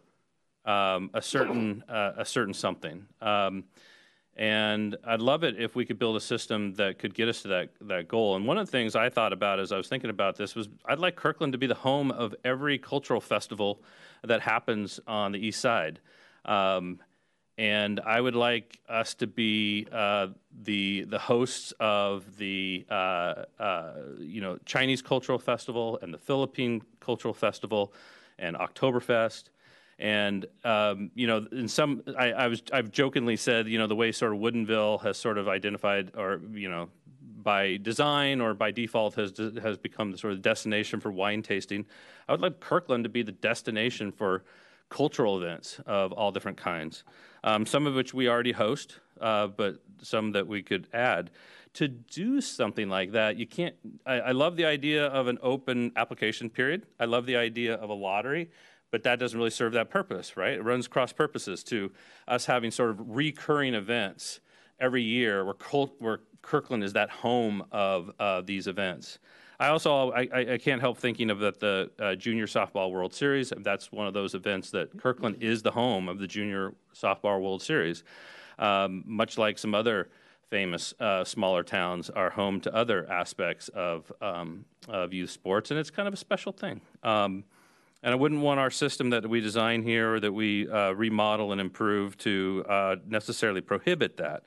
um, 0.66 1.08
a 1.14 1.22
certain, 1.22 1.84
uh, 1.88 2.12
a 2.18 2.24
certain 2.26 2.52
something. 2.52 3.06
Um, 3.22 3.64
and 4.36 4.96
I'd 5.04 5.20
love 5.20 5.44
it 5.44 5.60
if 5.60 5.76
we 5.76 5.84
could 5.84 5.98
build 5.98 6.16
a 6.16 6.20
system 6.20 6.74
that 6.74 6.98
could 6.98 7.14
get 7.14 7.28
us 7.28 7.42
to 7.42 7.48
that, 7.48 7.68
that 7.82 8.08
goal. 8.08 8.34
And 8.34 8.46
one 8.46 8.58
of 8.58 8.66
the 8.66 8.72
things 8.72 8.96
I 8.96 9.08
thought 9.08 9.32
about 9.32 9.60
as 9.60 9.70
I 9.70 9.76
was 9.76 9.88
thinking 9.88 10.10
about 10.10 10.36
this 10.36 10.56
was 10.56 10.68
I'd 10.84 10.98
like 10.98 11.14
Kirkland 11.14 11.52
to 11.52 11.58
be 11.58 11.68
the 11.68 11.74
home 11.74 12.10
of 12.10 12.34
every 12.44 12.78
cultural 12.78 13.20
festival 13.20 13.80
that 14.24 14.40
happens 14.40 14.98
on 15.06 15.32
the 15.32 15.38
east 15.38 15.60
side. 15.60 16.00
Um, 16.44 16.98
and 17.56 18.00
I 18.00 18.20
would 18.20 18.34
like 18.34 18.80
us 18.88 19.14
to 19.14 19.28
be 19.28 19.86
uh, 19.92 20.28
the 20.62 21.04
the 21.04 21.20
hosts 21.20 21.72
of 21.78 22.36
the 22.36 22.84
uh, 22.90 23.44
uh, 23.60 23.92
you 24.18 24.40
know 24.40 24.58
Chinese 24.64 25.02
Cultural 25.02 25.38
Festival 25.38 25.98
and 26.02 26.12
the 26.12 26.18
Philippine 26.18 26.82
Cultural 26.98 27.32
Festival 27.32 27.92
and 28.40 28.56
Oktoberfest 28.56 29.44
and 29.98 30.46
um, 30.64 31.10
you 31.14 31.26
know, 31.26 31.46
in 31.52 31.68
some, 31.68 32.02
I, 32.18 32.32
I, 32.32 32.48
was 32.48 32.62
I've 32.72 32.90
jokingly 32.90 33.36
said, 33.36 33.68
you 33.68 33.78
know, 33.78 33.86
the 33.86 33.96
way 33.96 34.12
sort 34.12 34.32
of 34.32 34.40
Woodinville 34.40 35.02
has 35.02 35.16
sort 35.16 35.38
of 35.38 35.48
identified, 35.48 36.12
or 36.16 36.40
you 36.52 36.68
know, 36.68 36.88
by 37.20 37.76
design 37.76 38.40
or 38.40 38.54
by 38.54 38.70
default 38.70 39.14
has 39.14 39.32
has 39.62 39.78
become 39.78 40.10
the 40.10 40.18
sort 40.18 40.32
of 40.32 40.42
destination 40.42 40.98
for 40.98 41.12
wine 41.12 41.42
tasting. 41.42 41.86
I 42.28 42.32
would 42.32 42.40
like 42.40 42.58
Kirkland 42.58 43.04
to 43.04 43.10
be 43.10 43.22
the 43.22 43.32
destination 43.32 44.10
for 44.10 44.44
cultural 44.88 45.40
events 45.42 45.80
of 45.86 46.12
all 46.12 46.32
different 46.32 46.56
kinds. 46.56 47.04
Um, 47.44 47.66
some 47.66 47.86
of 47.86 47.94
which 47.94 48.14
we 48.14 48.28
already 48.28 48.52
host, 48.52 49.00
uh, 49.20 49.48
but 49.48 49.76
some 50.00 50.32
that 50.32 50.46
we 50.46 50.62
could 50.62 50.88
add. 50.92 51.30
To 51.74 51.88
do 51.88 52.40
something 52.40 52.88
like 52.88 53.12
that, 53.12 53.36
you 53.36 53.46
can't. 53.46 53.74
I, 54.06 54.14
I 54.14 54.30
love 54.30 54.56
the 54.56 54.64
idea 54.64 55.06
of 55.06 55.26
an 55.26 55.38
open 55.42 55.92
application 55.96 56.48
period. 56.48 56.86
I 57.00 57.04
love 57.04 57.26
the 57.26 57.36
idea 57.36 57.74
of 57.74 57.90
a 57.90 57.94
lottery 57.94 58.50
but 58.94 59.02
that 59.02 59.18
doesn't 59.18 59.36
really 59.36 59.50
serve 59.50 59.72
that 59.72 59.90
purpose, 59.90 60.36
right? 60.36 60.52
It 60.52 60.62
runs 60.62 60.86
cross 60.86 61.12
purposes 61.12 61.64
to 61.64 61.90
us 62.28 62.46
having 62.46 62.70
sort 62.70 62.90
of 62.90 63.16
recurring 63.16 63.74
events 63.74 64.38
every 64.78 65.02
year 65.02 65.44
where, 65.44 65.56
where 65.98 66.20
Kirkland 66.42 66.84
is 66.84 66.92
that 66.92 67.10
home 67.10 67.64
of 67.72 68.12
uh, 68.20 68.42
these 68.42 68.68
events. 68.68 69.18
I 69.58 69.66
also 69.70 70.12
I, 70.12 70.28
I, 70.52 70.58
can't 70.58 70.80
help 70.80 70.98
thinking 70.98 71.28
of 71.30 71.40
that 71.40 71.58
the 71.58 71.90
uh, 71.98 72.14
Junior 72.14 72.46
Softball 72.46 72.92
World 72.92 73.12
Series. 73.12 73.52
That's 73.64 73.90
one 73.90 74.06
of 74.06 74.14
those 74.14 74.32
events 74.32 74.70
that 74.70 74.96
Kirkland 74.96 75.42
is 75.42 75.60
the 75.60 75.72
home 75.72 76.08
of 76.08 76.20
the 76.20 76.28
Junior 76.28 76.72
Softball 76.94 77.42
World 77.42 77.62
Series, 77.64 78.04
um, 78.60 79.02
much 79.04 79.38
like 79.38 79.58
some 79.58 79.74
other 79.74 80.08
famous 80.50 80.94
uh, 81.00 81.24
smaller 81.24 81.64
towns 81.64 82.10
are 82.10 82.30
home 82.30 82.60
to 82.60 82.72
other 82.72 83.10
aspects 83.10 83.66
of 83.70 84.12
um, 84.22 84.66
of 84.86 85.12
youth 85.12 85.30
sports, 85.30 85.72
and 85.72 85.80
it's 85.80 85.90
kind 85.90 86.06
of 86.06 86.14
a 86.14 86.18
special 86.18 86.52
thing. 86.52 86.80
Um, 87.02 87.42
and 88.04 88.12
I 88.12 88.16
wouldn't 88.16 88.42
want 88.42 88.60
our 88.60 88.70
system 88.70 89.10
that 89.10 89.26
we 89.26 89.40
design 89.40 89.82
here 89.82 90.14
or 90.14 90.20
that 90.20 90.30
we 90.30 90.68
uh, 90.68 90.92
remodel 90.92 91.52
and 91.52 91.60
improve 91.60 92.18
to 92.18 92.62
uh, 92.68 92.96
necessarily 93.06 93.62
prohibit 93.62 94.18
that 94.18 94.42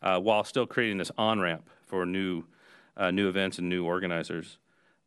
uh, 0.00 0.20
while 0.20 0.44
still 0.44 0.64
creating 0.64 0.98
this 0.98 1.10
on 1.18 1.40
ramp 1.40 1.68
for 1.82 2.06
new 2.06 2.44
uh, 2.96 3.10
new 3.10 3.28
events 3.28 3.58
and 3.58 3.68
new 3.68 3.84
organizers. 3.84 4.58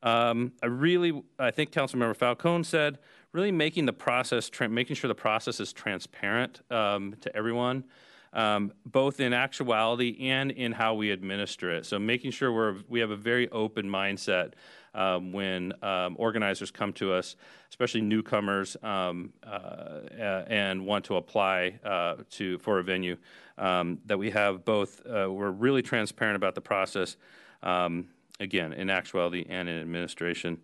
Um, 0.01 0.51
I 0.61 0.65
really, 0.65 1.23
I 1.39 1.51
think 1.51 1.71
Councilmember 1.71 2.15
Falcone 2.15 2.63
said, 2.63 2.97
really 3.31 3.51
making 3.51 3.85
the 3.85 3.93
process, 3.93 4.49
tra- 4.49 4.67
making 4.67 4.95
sure 4.95 5.07
the 5.07 5.15
process 5.15 5.59
is 5.59 5.71
transparent 5.71 6.61
um, 6.71 7.15
to 7.21 7.33
everyone, 7.35 7.85
um, 8.33 8.73
both 8.85 9.19
in 9.19 9.31
actuality 9.31 10.17
and 10.27 10.51
in 10.51 10.73
how 10.73 10.95
we 10.95 11.11
administer 11.11 11.71
it. 11.71 11.85
So 11.85 11.99
making 11.99 12.31
sure 12.31 12.51
we're 12.51 12.75
we 12.89 12.99
have 12.99 13.11
a 13.11 13.15
very 13.15 13.47
open 13.49 13.85
mindset 13.87 14.53
um, 14.93 15.31
when 15.31 15.73
um, 15.83 16.15
organizers 16.17 16.71
come 16.71 16.93
to 16.93 17.13
us, 17.13 17.35
especially 17.69 18.01
newcomers, 18.01 18.77
um, 18.83 19.33
uh, 19.45 19.99
and 20.47 20.85
want 20.85 21.05
to 21.05 21.15
apply 21.15 21.79
uh, 21.83 22.15
to 22.31 22.57
for 22.59 22.79
a 22.79 22.83
venue. 22.83 23.17
Um, 23.57 23.99
that 24.05 24.17
we 24.17 24.31
have 24.31 24.65
both, 24.65 25.01
uh, 25.05 25.31
we're 25.31 25.51
really 25.51 25.81
transparent 25.81 26.35
about 26.35 26.55
the 26.55 26.61
process. 26.61 27.17
Um, 27.61 28.07
again, 28.39 28.73
in 28.73 28.89
actuality 28.89 29.45
and 29.49 29.69
in 29.69 29.79
administration. 29.79 30.59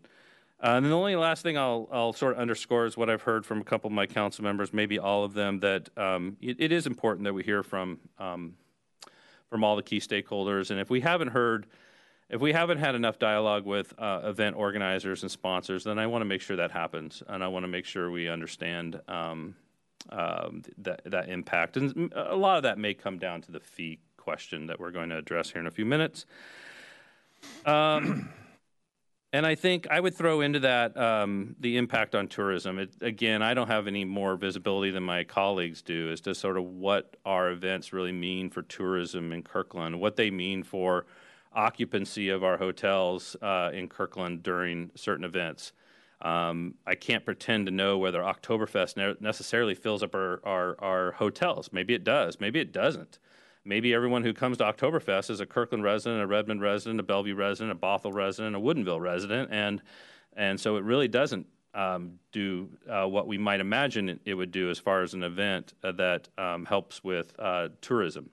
Uh, 0.61 0.71
and 0.71 0.86
then 0.86 0.89
the 0.89 0.97
only 0.97 1.15
last 1.15 1.41
thing 1.41 1.57
I'll, 1.57 1.88
I'll 1.91 2.13
sort 2.13 2.34
of 2.34 2.39
underscore 2.39 2.86
is 2.86 2.97
what 2.97 3.09
I've 3.09 3.21
heard 3.21 3.45
from 3.45 3.61
a 3.61 3.63
couple 3.63 3.88
of 3.88 3.93
my 3.93 4.05
council 4.05 4.43
members, 4.43 4.73
maybe 4.73 4.99
all 4.99 5.23
of 5.23 5.34
them, 5.34 5.59
that 5.61 5.89
um, 5.97 6.36
it, 6.41 6.57
it 6.59 6.71
is 6.71 6.86
important 6.86 7.23
that 7.23 7.34
we 7.34 7.43
hear 7.43 7.63
from 7.63 7.99
um, 8.17 8.55
from 9.49 9.63
all 9.63 9.75
the 9.75 9.84
key 9.84 9.99
stakeholders. 9.99 10.69
And 10.69 10.80
if 10.80 10.91
we 10.91 11.01
haven't 11.01 11.30
heard, 11.30 11.65
if 12.30 12.39
we 12.41 12.53
haven't 12.53 12.77
had 12.77 12.95
enough 12.95 13.17
dialogue 13.17 13.65
with 13.65 13.93
uh, 13.97 14.21
event 14.23 14.55
organizers 14.55 15.23
and 15.23 15.32
sponsors, 15.32 15.84
then 15.84 15.97
I 15.97 16.07
want 16.07 16.21
to 16.21 16.25
make 16.25 16.41
sure 16.41 16.57
that 16.57 16.71
happens, 16.71 17.23
and 17.27 17.43
I 17.43 17.47
want 17.47 17.63
to 17.63 17.67
make 17.67 17.86
sure 17.86 18.11
we 18.11 18.30
understand 18.30 19.01
um, 19.07 19.55
um 20.11 20.63
that 20.77 21.01
that 21.05 21.30
impact. 21.30 21.75
And 21.77 22.13
a 22.15 22.36
lot 22.36 22.57
of 22.57 22.63
that 22.63 22.77
may 22.77 22.93
come 22.93 23.17
down 23.17 23.41
to 23.41 23.51
the 23.51 23.59
fee 23.59 23.99
question 24.17 24.67
that 24.67 24.80
we're 24.80 24.91
going 24.91 25.09
to 25.09 25.17
address 25.17 25.49
here 25.51 25.59
in 25.59 25.67
a 25.67 25.71
few 25.71 25.86
minutes. 25.86 26.25
Um, 27.65 28.30
and 29.32 29.45
I 29.45 29.55
think 29.55 29.88
I 29.89 29.99
would 29.99 30.15
throw 30.15 30.41
into 30.41 30.59
that 30.61 30.97
um, 30.97 31.55
the 31.59 31.77
impact 31.77 32.15
on 32.15 32.27
tourism. 32.27 32.80
It, 32.80 32.93
again, 33.01 33.41
I 33.41 33.53
don't 33.53 33.67
have 33.67 33.88
any 33.88 34.05
more 34.05 34.36
visibility 34.36 34.91
than 34.91 35.03
my 35.03 35.23
colleagues 35.23 35.82
do 35.82 36.11
as 36.11 36.21
to 36.21 36.34
sort 36.34 36.57
of 36.57 36.63
what 36.63 37.17
our 37.25 37.49
events 37.51 37.93
really 37.93 38.11
mean 38.11 38.49
for 38.49 38.61
tourism 38.61 39.32
in 39.32 39.43
Kirkland, 39.43 39.99
what 39.99 40.15
they 40.15 40.32
mean 40.32 40.63
for 40.63 41.05
occupancy 41.54 42.30
of 42.30 42.43
our 42.43 42.58
hotels 42.58 43.36
uh, 43.41 43.72
in 43.74 43.88
Kirkland 43.88 44.43
during 44.43 44.91
certain 44.95 45.24
events. 45.24 45.74
Um, 46.22 46.76
I 46.86 46.95
can't 46.95 47.24
pretend 47.24 47.66
to 47.68 47.72
know 47.72 47.97
whether 47.97 48.20
Oktoberfest 48.20 48.97
ne- 48.97 49.16
necessarily 49.20 49.74
fills 49.74 50.04
up 50.04 50.14
our, 50.14 50.41
our, 50.43 50.76
our 50.80 51.12
hotels. 51.14 51.70
Maybe 51.72 51.93
it 51.93 52.04
does. 52.04 52.39
Maybe 52.39 52.60
it 52.60 52.74
doesn't 52.74 53.20
maybe 53.66 53.93
everyone 53.93 54.24
who 54.24 54.34
comes 54.34 54.58
to 54.58 54.64
Oktoberfest 54.64 55.30
is 55.30 55.39
a 55.39 55.45
Kirkland 55.45 55.84
resident, 55.84 56.22
a 56.22 56.28
Redmond 56.28 56.62
resident, 56.62 57.00
a 57.00 57.04
Bellevue 57.04 57.36
resident, 57.36 57.72
a 57.72 57.76
Bothell 57.76 58.14
resident, 58.14 58.56
a 58.56 58.60
Woodinville 58.60 59.00
resident, 59.00 59.50
and 59.52 59.82
and 60.36 60.60
so 60.60 60.78
it 60.78 60.84
really 60.84 61.08
doesn't 61.08 61.45
um, 61.74 62.20
do 62.32 62.70
uh, 62.89 63.06
what 63.06 63.28
we 63.28 63.38
might 63.38 63.60
imagine 63.60 64.20
it, 64.26 64.34
would 64.34 64.52
do 64.52 64.70
as 64.70 64.80
far 64.80 65.02
as 65.02 65.14
an 65.14 65.24
event 65.24 65.74
uh, 65.84 65.91
that 65.93 66.30
um, 66.38 66.66
helps 66.66 67.04
with 67.04 67.34
uh, 67.39 67.70
tourism. 67.82 68.30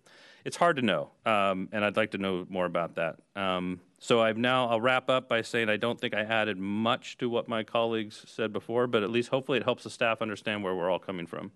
It's 0.46 0.56
hard 0.56 0.76
to 0.76 0.82
know, 0.82 1.10
um, 1.24 1.68
and 1.72 1.84
I'd 1.84 1.96
like 1.96 2.12
to 2.12 2.18
know 2.18 2.46
more 2.48 2.66
about 2.66 2.94
that. 2.94 3.16
Um, 3.34 3.80
so 3.98 4.22
I've 4.22 4.36
now 4.36 4.68
I'll 4.68 4.80
wrap 4.80 5.10
up 5.10 5.28
by 5.28 5.42
saying 5.42 5.68
I 5.68 5.76
don't 5.76 6.00
think 6.00 6.14
I 6.14 6.20
added 6.20 6.56
much 6.56 7.18
to 7.18 7.28
what 7.28 7.48
my 7.48 7.64
colleagues 7.64 8.24
said 8.28 8.52
before, 8.52 8.86
but 8.86 9.02
at 9.02 9.10
least 9.10 9.30
hopefully 9.30 9.58
it 9.58 9.64
helps 9.64 9.82
the 9.82 9.90
staff 9.90 10.22
understand 10.22 10.62
where 10.62 10.72
we're 10.72 10.88
all 10.88 11.00
coming 11.00 11.26
from. 11.26 11.50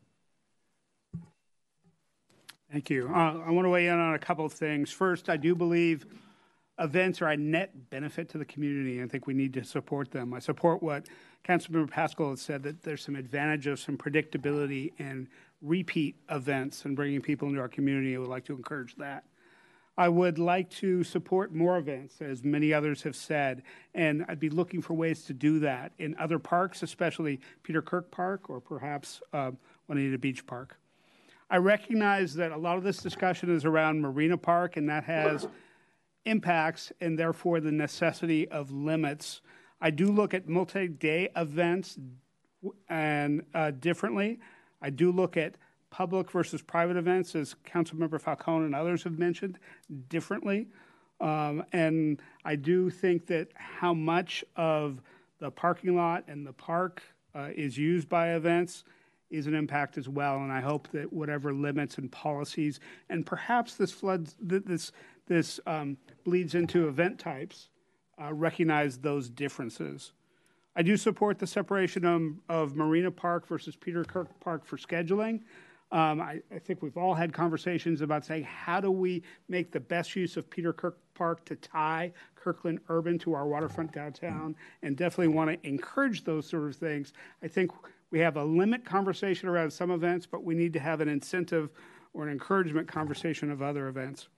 Thank 2.73 2.91
you. 2.91 3.09
Uh, 3.09 3.45
I 3.47 3.51
want 3.53 3.65
to 3.65 3.69
weigh 3.69 3.87
in 3.87 3.95
on 3.95 4.15
a 4.15 4.19
couple 4.19 4.45
of 4.45 4.53
things. 4.53 4.91
First, 4.91 5.29
I 5.29 5.37
do 5.37 5.55
believe 5.55 6.05
events 6.81 7.23
are 7.23 7.29
a 7.29 7.37
net 7.37 7.91
benefit 7.91 8.29
to 8.31 8.39
the 8.39 8.45
community. 8.45 9.01
I 9.05 9.07
think 9.07 9.29
we 9.29 9.35
need 9.35 9.55
to 9.55 9.63
support 9.63 10.11
them. 10.11 10.35
I 10.35 10.41
support 10.41 10.83
what 10.83 11.07
Councilmember 11.45 11.91
Pascal 11.91 12.31
has 12.31 12.41
said 12.41 12.63
that 12.63 12.83
there's 12.83 13.03
some 13.03 13.17
advantages, 13.17 13.81
some 13.81 13.97
predictability 13.97 14.93
in 14.99 15.29
repeat 15.63 16.17
events 16.31 16.85
and 16.85 16.95
bringing 16.97 17.21
people 17.21 17.49
into 17.49 17.61
our 17.61 17.69
community. 17.69 18.15
I 18.15 18.19
would 18.19 18.29
like 18.29 18.45
to 18.47 18.55
encourage 18.55 18.97
that. 18.97 19.25
I 19.99 20.09
would 20.09 20.39
like 20.39 20.71
to 20.71 21.05
support 21.05 21.55
more 21.55 21.77
events, 21.77 22.23
as 22.23 22.43
many 22.43 22.73
others 22.73 23.03
have 23.03 23.17
said, 23.17 23.63
and 23.95 24.25
I'd 24.29 24.41
be 24.41 24.49
looking 24.49 24.81
for 24.81 24.95
ways 24.95 25.25
to 25.25 25.35
do 25.35 25.59
that 25.59 25.93
in 25.99 26.17
other 26.19 26.39
parks, 26.39 26.83
especially 26.83 27.41
Peter 27.63 27.83
Kirk 27.83 28.11
Park 28.11 28.49
or 28.49 28.61
perhaps 28.61 29.21
uh, 29.33 29.51
Juanita 29.89 30.17
Beach 30.17 30.47
Park. 30.47 30.79
I 31.51 31.57
recognize 31.57 32.35
that 32.35 32.53
a 32.53 32.57
lot 32.57 32.79
of 32.79 32.85
this 32.85 32.99
discussion 32.99 33.55
is 33.55 33.65
around 33.65 34.01
Marina 34.01 34.39
Park, 34.39 34.77
and 34.77 34.89
that 34.89 35.05
has 35.05 35.49
impacts 36.25 36.93
and 37.01 37.19
therefore 37.19 37.61
the 37.61 37.73
necessity 37.73 38.49
of 38.49 38.71
limits. 38.71 39.41
I 39.81 39.91
do 39.91 40.11
look 40.11 40.35
at 40.35 40.49
multi 40.49 40.89
day 40.89 41.29
events 41.37 41.99
and 42.89 43.45
uh, 43.55 43.71
differently. 43.73 44.39
I 44.83 44.91
do 44.91 45.11
look 45.13 45.37
at 45.37 45.57
public 45.91 46.31
versus 46.31 46.63
private 46.63 46.97
events, 46.97 47.35
as 47.35 47.57
Councilmember 47.67 48.21
Falcone 48.21 48.67
and 48.67 48.75
others 48.75 49.03
have 49.03 49.19
mentioned, 49.19 49.59
differently. 50.09 50.69
Um, 51.21 51.65
and 51.73 52.21
I 52.45 52.57
do 52.57 52.91
think 52.91 53.27
that 53.27 53.49
how 53.55 53.93
much 53.93 54.45
of 54.57 55.03
the 55.39 55.51
parking 55.51 55.97
lot 55.97 56.25
and 56.29 56.47
the 56.47 56.53
park 56.53 57.03
uh, 57.35 57.49
is 57.55 57.77
used 57.77 58.09
by 58.09 58.35
events 58.35 58.85
is 59.31 59.47
an 59.47 59.55
impact 59.55 59.97
as 59.97 60.09
well. 60.09 60.37
And 60.37 60.53
I 60.53 60.61
hope 60.61 60.89
that 60.93 61.13
whatever 61.13 61.53
limits 61.53 61.99
and 61.99 62.11
policies, 62.11 62.81
and 63.09 63.25
perhaps 63.25 63.75
this 63.75 63.93
floods, 63.93 64.37
this 64.41 64.93
this 65.27 65.61
um, 65.67 65.97
bleeds 66.25 66.57
into 66.57 66.89
event 66.89 67.19
types, 67.19 67.70
uh, 68.21 68.33
recognize 68.33 68.99
those 68.99 69.29
differences. 69.29 70.13
I 70.77 70.83
do 70.83 70.97
support 70.97 71.39
the 71.39 71.47
separation 71.47 72.05
of, 72.05 72.23
of 72.49 72.77
Marina 72.77 73.11
Park 73.11 73.47
versus 73.47 73.75
Peter 73.77 74.05
Kirk 74.05 74.29
Park 74.41 74.65
for 74.65 74.77
scheduling. 74.77 75.41
Um, 75.93 76.21
I, 76.21 76.41
I, 76.55 76.61
think 76.61 76.83
we've 76.83 76.97
all 76.97 77.15
had 77.15 77.33
conversations 77.33 78.01
about 78.01 78.25
saying 78.25 78.45
how 78.45 78.81
do 78.81 78.93
we 78.93 79.25
make 79.49 79.73
the 79.73 79.81
best 79.81 80.15
use 80.15 80.37
of 80.37 80.49
Peter 80.49 80.73
Kirk 80.73 80.97
Park 81.15 81.45
to 81.47 81.57
tie 81.57 82.13
Kirkland 82.37 82.79
Urban 82.89 83.19
to 83.19 83.35
our 83.35 83.49
waterfront 83.49 83.93
downtown, 83.93 84.55
and 84.83 84.97
definitely 84.97 85.35
want 85.35 85.51
to 85.51 85.69
encourage 85.69 86.23
those 86.23 86.47
sort 86.47 86.69
of 86.69 86.77
things. 86.77 87.13
I 87.43 87.49
think 87.49 87.73
we 88.13 88.21
have 88.21 88.37
a 88.37 88.45
limit 88.45 88.85
conversation 88.85 89.49
around 89.49 89.73
some 89.73 89.91
events, 89.91 90.27
but 90.27 90.45
we 90.45 90.55
need 90.55 90.73
to 90.75 90.79
have 90.81 91.01
an 91.01 91.09
incentive 91.09 91.71
or 92.15 92.25
an 92.25 92.31
encouragement 92.31 92.87
conversation 92.87 93.51
of 93.51 93.61
other 93.61 93.89
events. 93.89 94.29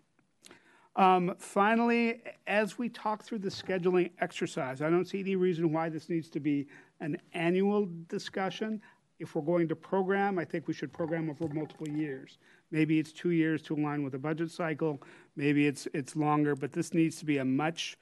Um, 0.94 1.34
finally, 1.38 2.20
as 2.46 2.76
we 2.76 2.88
talk 2.88 3.22
through 3.22 3.38
the 3.38 3.48
scheduling 3.48 4.10
exercise, 4.20 4.82
I 4.82 4.90
don't 4.90 5.06
see 5.06 5.20
any 5.20 5.36
reason 5.36 5.72
why 5.72 5.88
this 5.88 6.08
needs 6.08 6.28
to 6.30 6.40
be 6.40 6.66
an 7.00 7.16
annual 7.32 7.88
discussion. 8.08 8.80
If 9.18 9.34
we're 9.34 9.42
going 9.42 9.68
to 9.68 9.76
program, 9.76 10.38
I 10.38 10.44
think 10.44 10.68
we 10.68 10.74
should 10.74 10.92
program 10.92 11.30
over 11.30 11.52
multiple 11.54 11.88
years. 11.88 12.38
Maybe 12.70 12.98
it's 12.98 13.12
two 13.12 13.30
years 13.30 13.62
to 13.62 13.74
align 13.74 14.02
with 14.02 14.12
the 14.12 14.18
budget 14.18 14.50
cycle. 14.50 15.02
Maybe 15.36 15.66
it's 15.66 15.86
it's 15.94 16.16
longer, 16.16 16.54
but 16.54 16.72
this 16.72 16.92
needs 16.92 17.16
to 17.16 17.24
be 17.24 17.38
a 17.38 17.44
much 17.44 17.96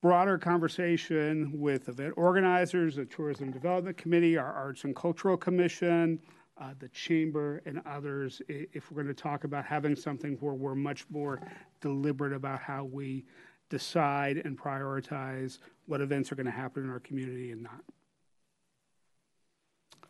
broader 0.00 0.38
conversation 0.38 1.50
with 1.58 1.88
event 1.88 2.14
organizers, 2.16 2.96
the 2.96 3.06
Tourism 3.06 3.50
Development 3.50 3.96
Committee, 3.96 4.36
our 4.36 4.52
Arts 4.52 4.84
and 4.84 4.94
Cultural 4.94 5.36
Commission, 5.36 6.20
uh, 6.60 6.74
the 6.78 6.88
Chamber, 6.88 7.62
and 7.66 7.80
others, 7.86 8.40
if 8.48 8.90
we're 8.90 9.02
going 9.02 9.14
to 9.14 9.22
talk 9.22 9.44
about 9.44 9.64
having 9.64 9.96
something 9.96 10.36
where 10.40 10.54
we're 10.54 10.74
much 10.74 11.04
more 11.10 11.40
deliberate 11.80 12.32
about 12.32 12.60
how 12.60 12.84
we 12.84 13.24
decide 13.70 14.38
and 14.44 14.58
prioritize 14.58 15.58
what 15.86 16.00
events 16.00 16.30
are 16.30 16.36
going 16.36 16.46
to 16.46 16.52
happen 16.52 16.84
in 16.84 16.90
our 16.90 17.00
community 17.00 17.50
and 17.50 17.62
not. 17.62 17.80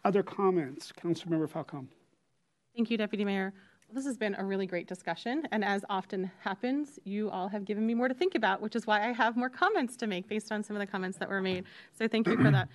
Other 0.04 0.22
comments? 0.22 0.92
Councilmember 0.92 1.48
Falcone. 1.48 1.88
Thank 2.76 2.90
you, 2.90 2.98
Deputy 2.98 3.24
Mayor. 3.24 3.54
Well, 3.88 3.94
This 3.94 4.04
has 4.04 4.18
been 4.18 4.34
a 4.34 4.44
really 4.44 4.66
great 4.66 4.86
discussion, 4.86 5.44
and 5.50 5.64
as 5.64 5.82
often 5.88 6.30
happens, 6.40 6.98
you 7.04 7.30
all 7.30 7.48
have 7.48 7.64
given 7.64 7.86
me 7.86 7.94
more 7.94 8.08
to 8.08 8.14
think 8.14 8.34
about, 8.34 8.60
which 8.60 8.76
is 8.76 8.86
why 8.86 9.08
I 9.08 9.12
have 9.12 9.36
more 9.36 9.48
comments 9.48 9.96
to 9.98 10.06
make 10.06 10.28
based 10.28 10.52
on 10.52 10.62
some 10.62 10.76
of 10.76 10.80
the 10.80 10.86
comments 10.86 11.16
that 11.18 11.28
were 11.28 11.40
made. 11.40 11.64
So 11.96 12.06
thank 12.06 12.26
you 12.26 12.36
for 12.36 12.50
that. 12.50 12.68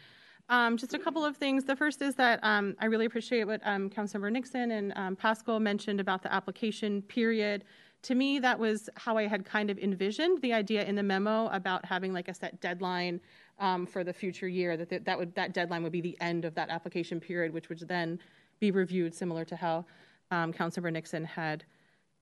Um, 0.50 0.78
just 0.78 0.95
a 0.95 1.00
couple 1.00 1.24
of 1.24 1.38
things. 1.38 1.64
The 1.64 1.76
first 1.76 2.02
is 2.02 2.16
that 2.16 2.39
um, 2.41 2.76
I 2.80 2.86
really 2.86 3.06
appreciate 3.06 3.45
what 3.45 3.62
um, 3.64 3.89
Councilmember 3.89 4.32
Nixon 4.32 4.72
and 4.72 4.93
um, 4.95 5.16
Pascal 5.16 5.60
mentioned 5.60 6.00
about 6.00 6.24
the 6.24 6.34
application 6.34 7.04
period. 7.04 7.66
To 8.04 8.16
me, 8.16 8.39
that 8.39 8.58
was 8.58 8.89
how 8.95 9.16
I 9.16 9.28
had 9.28 9.45
kind 9.45 9.70
of 9.70 9.78
envisioned 9.78 10.41
the 10.41 10.54
idea 10.54 10.86
in 10.86 10.95
the 10.95 11.04
memo 11.04 11.47
about 11.50 11.86
having 11.86 12.14
like 12.14 12.30
a 12.30 12.34
set 12.34 12.60
deadline 12.62 13.22
um, 13.60 13.86
for 13.86 14.04
the 14.04 14.14
future 14.14 14.47
year. 14.47 14.76
That 14.76 14.89
th- 14.89 15.04
that 15.04 15.20
would 15.20 15.36
that 15.36 15.54
deadline 15.54 15.84
would 15.84 15.91
be 15.91 16.02
the 16.02 16.18
end 16.20 16.45
of 16.45 16.56
that 16.56 16.70
application 16.70 17.20
period, 17.20 17.54
which 17.54 17.70
would 17.70 17.80
then 17.88 18.20
be 18.60 18.72
reviewed, 18.72 19.14
similar 19.14 19.45
to 19.45 19.56
how 19.56 19.86
um, 20.32 20.52
Councilmember 20.52 20.91
Nixon 20.93 21.26
had 21.26 21.66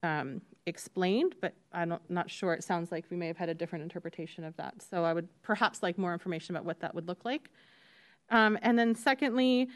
um, 0.04 0.42
explained, 0.66 1.36
but 1.40 1.54
I'm 1.72 1.98
not 2.10 2.30
sure. 2.30 2.54
It 2.54 2.64
sounds 2.64 2.92
like 2.92 3.06
we 3.10 3.18
may 3.18 3.28
have 3.28 3.38
had 3.38 3.50
a 3.50 3.54
different 3.54 3.84
interpretation 3.84 4.44
of 4.44 4.56
that. 4.58 4.82
So 4.82 5.06
I 5.06 5.14
would 5.14 5.28
perhaps 5.44 5.82
like 5.82 5.98
more 5.98 6.14
information 6.14 6.56
about 6.56 6.66
what 6.66 6.80
that 6.82 6.94
would 6.94 7.08
look 7.08 7.24
like. 7.24 7.50
Um, 8.30 8.58
and 8.62 8.78
then, 8.78 8.96
secondly, 8.96 9.70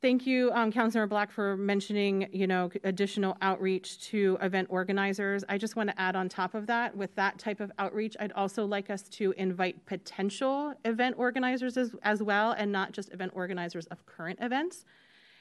thank 0.00 0.26
you, 0.26 0.50
um, 0.52 0.72
Councilmember 0.72 1.08
Black, 1.08 1.30
for 1.30 1.56
mentioning, 1.56 2.28
you 2.32 2.46
know, 2.46 2.70
additional 2.84 3.36
outreach 3.42 4.00
to 4.10 4.38
event 4.40 4.68
organizers. 4.70 5.44
I 5.48 5.58
just 5.58 5.74
want 5.76 5.90
to 5.90 6.00
add 6.00 6.14
on 6.14 6.28
top 6.28 6.54
of 6.54 6.66
that, 6.66 6.96
with 6.96 7.14
that 7.16 7.38
type 7.38 7.60
of 7.60 7.72
outreach, 7.78 8.16
I'd 8.20 8.32
also 8.32 8.64
like 8.64 8.90
us 8.90 9.02
to 9.02 9.32
invite 9.36 9.84
potential 9.86 10.74
event 10.84 11.16
organizers 11.18 11.76
as, 11.76 11.94
as 12.02 12.22
well, 12.22 12.52
and 12.52 12.70
not 12.70 12.92
just 12.92 13.12
event 13.12 13.32
organizers 13.34 13.86
of 13.86 14.04
current 14.06 14.38
events. 14.40 14.84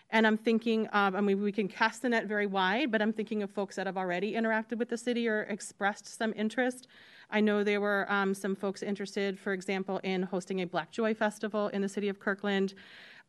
And 0.09 0.25
I'm 0.25 0.38
thinking, 0.38 0.88
um, 0.93 1.15
I 1.15 1.21
mean, 1.21 1.41
we 1.41 1.51
can 1.51 1.67
cast 1.67 2.01
the 2.01 2.09
net 2.09 2.27
very 2.27 2.47
wide, 2.47 2.91
but 2.91 3.01
I'm 3.01 3.13
thinking 3.13 3.43
of 3.43 3.51
folks 3.51 3.75
that 3.75 3.88
have 3.88 3.97
already 3.97 4.33
interacted 4.33 4.77
with 4.77 4.89
the 4.89 4.97
city 4.97 5.27
or 5.27 5.41
expressed 5.43 6.17
some 6.17 6.33
interest. 6.35 6.88
I 7.30 7.41
know 7.41 7.63
there 7.63 7.82
were 7.82 8.05
um, 8.09 8.34
some 8.34 8.55
folks 8.55 8.82
interested, 8.82 9.38
for 9.38 9.51
example, 9.51 9.99
in 10.03 10.23
hosting 10.23 10.61
a 10.61 10.65
Black 10.65 10.91
Joy 10.91 11.13
Festival 11.13 11.67
in 11.69 11.82
the 11.82 11.89
city 11.89 12.07
of 12.07 12.19
Kirkland. 12.19 12.73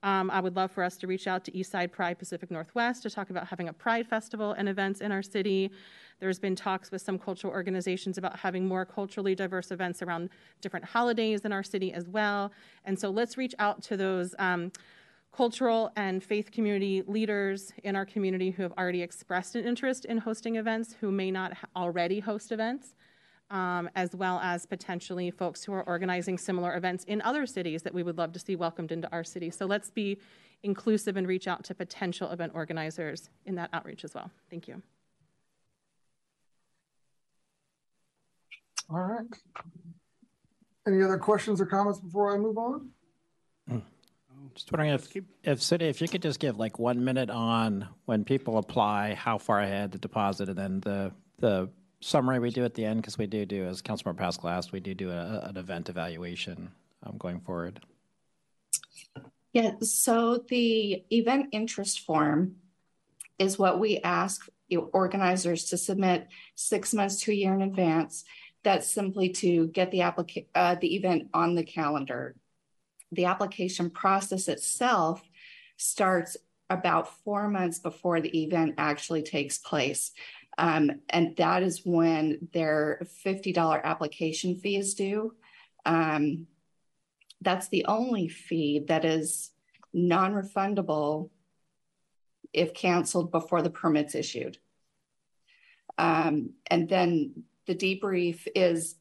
Um, 0.04 0.30
I 0.30 0.40
would 0.40 0.54
love 0.54 0.70
for 0.70 0.84
us 0.84 0.96
to 0.98 1.08
reach 1.08 1.26
out 1.26 1.44
to 1.46 1.50
Eastside 1.50 1.90
Pride 1.90 2.16
Pacific 2.16 2.52
Northwest 2.52 3.02
to 3.02 3.10
talk 3.10 3.30
about 3.30 3.48
having 3.48 3.68
a 3.68 3.72
Pride 3.72 4.06
Festival 4.06 4.52
and 4.52 4.68
events 4.68 5.00
in 5.00 5.10
our 5.10 5.22
city. 5.22 5.72
There's 6.20 6.38
been 6.38 6.54
talks 6.54 6.92
with 6.92 7.02
some 7.02 7.18
cultural 7.18 7.52
organizations 7.52 8.18
about 8.18 8.38
having 8.38 8.68
more 8.68 8.84
culturally 8.84 9.34
diverse 9.34 9.72
events 9.72 10.00
around 10.00 10.30
different 10.60 10.84
holidays 10.84 11.40
in 11.40 11.52
our 11.52 11.64
city 11.64 11.92
as 11.92 12.06
well. 12.06 12.52
And 12.84 12.96
so 12.96 13.10
let's 13.10 13.36
reach 13.36 13.54
out 13.58 13.82
to 13.84 13.96
those 13.96 14.36
um, 14.38 14.70
cultural 15.32 15.90
and 15.96 16.22
faith 16.22 16.52
community 16.52 17.02
leaders 17.08 17.72
in 17.82 17.96
our 17.96 18.06
community 18.06 18.52
who 18.52 18.62
have 18.62 18.72
already 18.78 19.02
expressed 19.02 19.56
an 19.56 19.64
interest 19.64 20.04
in 20.04 20.18
hosting 20.18 20.54
events, 20.54 20.94
who 21.00 21.10
may 21.10 21.32
not 21.32 21.54
already 21.74 22.20
host 22.20 22.52
events 22.52 22.94
um, 23.50 23.88
as 23.94 24.14
well 24.14 24.38
as 24.40 24.66
potentially 24.66 25.30
folks 25.30 25.64
who 25.64 25.72
are 25.72 25.82
organizing 25.84 26.38
similar 26.38 26.76
events 26.76 27.04
in 27.04 27.22
other 27.22 27.46
cities 27.46 27.82
that 27.82 27.94
we 27.94 28.02
would 28.02 28.18
love 28.18 28.32
to 28.32 28.38
see 28.38 28.56
welcomed 28.56 28.92
into 28.92 29.10
our 29.10 29.24
city. 29.24 29.50
So 29.50 29.66
let's 29.66 29.90
be 29.90 30.18
inclusive 30.62 31.16
and 31.16 31.26
reach 31.26 31.48
out 31.48 31.64
to 31.64 31.74
potential 31.74 32.30
event 32.30 32.52
organizers 32.54 33.30
in 33.46 33.54
that 33.54 33.70
outreach 33.72 34.04
as 34.04 34.14
well. 34.14 34.30
Thank 34.50 34.68
you. 34.68 34.82
All 38.90 39.00
right. 39.00 39.26
Any 40.86 41.02
other 41.02 41.18
questions 41.18 41.60
or 41.60 41.66
comments 41.66 42.00
before 42.00 42.34
I 42.34 42.38
move 42.38 42.56
on? 42.56 42.90
Just 44.54 44.72
wondering 44.72 44.92
if, 44.92 45.12
if 45.44 45.62
City, 45.62 45.86
if 45.86 46.00
you 46.00 46.08
could 46.08 46.22
just 46.22 46.40
give 46.40 46.58
like 46.58 46.78
one 46.78 47.04
minute 47.04 47.30
on 47.30 47.86
when 48.06 48.24
people 48.24 48.58
apply, 48.58 49.14
how 49.14 49.38
far 49.38 49.60
ahead 49.60 49.92
the 49.92 49.98
deposit, 49.98 50.48
and 50.48 50.58
then 50.58 50.80
the 50.80 51.12
the 51.38 51.68
summary 52.00 52.38
we 52.38 52.50
do 52.50 52.64
at 52.64 52.74
the 52.74 52.84
end 52.84 53.00
because 53.00 53.18
we 53.18 53.26
do 53.26 53.44
do, 53.44 53.64
as 53.64 53.82
Councilmember 53.82 54.16
Pascal 54.16 54.50
asked, 54.50 54.72
we 54.72 54.80
do 54.80 54.94
do 54.94 55.10
a, 55.10 55.40
an 55.48 55.56
event 55.56 55.88
evaluation 55.88 56.70
um, 57.04 57.16
going 57.18 57.40
forward. 57.40 57.80
Yeah, 59.52 59.72
so 59.80 60.44
the 60.48 61.04
event 61.10 61.46
interest 61.52 62.00
form 62.00 62.56
is 63.38 63.58
what 63.58 63.80
we 63.80 63.98
ask 63.98 64.48
organizers 64.92 65.64
to 65.66 65.78
submit 65.78 66.28
six 66.54 66.92
months 66.92 67.20
to 67.22 67.32
a 67.32 67.34
year 67.34 67.54
in 67.54 67.62
advance. 67.62 68.24
That's 68.62 68.86
simply 68.86 69.30
to 69.30 69.68
get 69.68 69.90
the 69.90 70.00
applica- 70.00 70.46
uh, 70.54 70.74
the 70.74 70.96
event 70.96 71.28
on 71.32 71.54
the 71.54 71.64
calendar. 71.64 72.36
The 73.12 73.24
application 73.24 73.88
process 73.88 74.48
itself 74.48 75.22
starts 75.76 76.36
about 76.68 77.16
four 77.24 77.48
months 77.48 77.78
before 77.78 78.20
the 78.20 78.42
event 78.42 78.74
actually 78.76 79.22
takes 79.22 79.56
place. 79.56 80.12
Um, 80.58 80.90
and 81.08 81.36
that 81.36 81.62
is 81.62 81.82
when 81.84 82.48
their 82.52 83.00
$50 83.24 83.82
application 83.84 84.56
fee 84.56 84.76
is 84.76 84.94
due. 84.94 85.34
Um, 85.86 86.48
that's 87.40 87.68
the 87.68 87.84
only 87.86 88.28
fee 88.28 88.84
that 88.88 89.04
is 89.04 89.52
non 89.92 90.34
refundable 90.34 91.30
if 92.52 92.74
canceled 92.74 93.30
before 93.30 93.62
the 93.62 93.70
permit's 93.70 94.16
issued. 94.16 94.58
Um, 95.96 96.50
and 96.66 96.88
then 96.88 97.44
the 97.66 97.74
debrief 97.74 98.46
is 98.54 98.96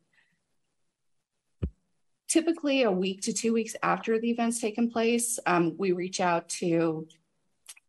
typically 2.27 2.83
a 2.83 2.91
week 2.91 3.21
to 3.21 3.33
two 3.33 3.53
weeks 3.53 3.75
after 3.81 4.19
the 4.19 4.29
event's 4.29 4.59
taken 4.59 4.91
place. 4.91 5.39
Um, 5.47 5.75
we 5.77 5.91
reach 5.91 6.19
out 6.19 6.49
to 6.49 7.07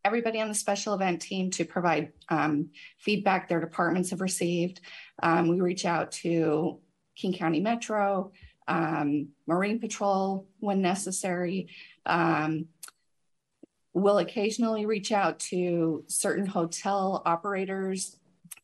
everybody 0.09 0.41
on 0.41 0.47
the 0.47 0.55
special 0.55 0.95
event 0.95 1.21
team 1.21 1.51
to 1.51 1.63
provide 1.63 2.11
um, 2.29 2.67
feedback 2.97 3.47
their 3.47 3.59
departments 3.59 4.09
have 4.09 4.21
received. 4.21 4.81
Um, 5.21 5.47
we 5.47 5.61
reach 5.61 5.85
out 5.85 6.11
to 6.23 6.79
King 7.15 7.31
County 7.33 7.59
Metro, 7.59 8.31
um, 8.67 9.27
Marine 9.45 9.79
Patrol 9.79 10.47
when 10.61 10.81
necessary. 10.81 11.69
Um, 12.07 12.65
we'll 13.93 14.17
occasionally 14.17 14.87
reach 14.87 15.11
out 15.11 15.37
to 15.51 16.03
certain 16.07 16.47
hotel 16.47 17.21
operators 17.23 18.17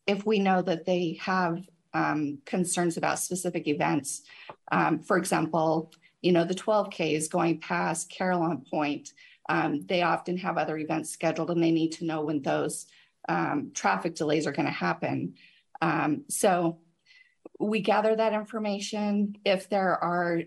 if 0.07 0.25
we 0.25 0.39
know 0.39 0.63
that 0.63 0.87
they 0.87 1.19
have 1.21 1.61
um, 1.93 2.39
concerns 2.45 2.97
about 2.97 3.19
specific 3.19 3.67
events. 3.67 4.23
Um, 4.71 4.97
for 4.97 5.15
example, 5.15 5.91
you 6.23 6.31
know, 6.31 6.43
the 6.43 6.55
12K 6.55 7.13
is 7.13 7.27
going 7.27 7.59
past 7.59 8.11
Carillon 8.17 8.65
Point 8.71 9.11
um, 9.47 9.85
they 9.85 10.01
often 10.01 10.37
have 10.37 10.57
other 10.57 10.77
events 10.77 11.09
scheduled 11.09 11.51
and 11.51 11.63
they 11.63 11.71
need 11.71 11.93
to 11.93 12.05
know 12.05 12.21
when 12.21 12.41
those 12.41 12.87
um, 13.29 13.71
traffic 13.73 14.15
delays 14.15 14.47
are 14.47 14.51
going 14.51 14.65
to 14.65 14.71
happen. 14.71 15.35
Um, 15.81 16.23
so 16.29 16.79
we 17.59 17.81
gather 17.81 18.15
that 18.15 18.33
information. 18.33 19.37
If 19.45 19.69
there 19.69 20.03
are 20.03 20.41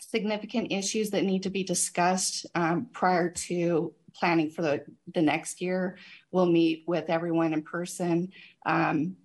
significant 0.00 0.72
issues 0.72 1.10
that 1.10 1.24
need 1.24 1.44
to 1.44 1.50
be 1.50 1.64
discussed 1.64 2.46
um, 2.54 2.86
prior 2.92 3.30
to 3.30 3.92
planning 4.14 4.50
for 4.50 4.62
the, 4.62 4.84
the 5.12 5.22
next 5.22 5.60
year, 5.60 5.98
we'll 6.30 6.46
meet 6.46 6.84
with 6.86 7.10
everyone 7.10 7.52
in 7.52 7.62
person. 7.62 8.30
Um, 8.64 9.16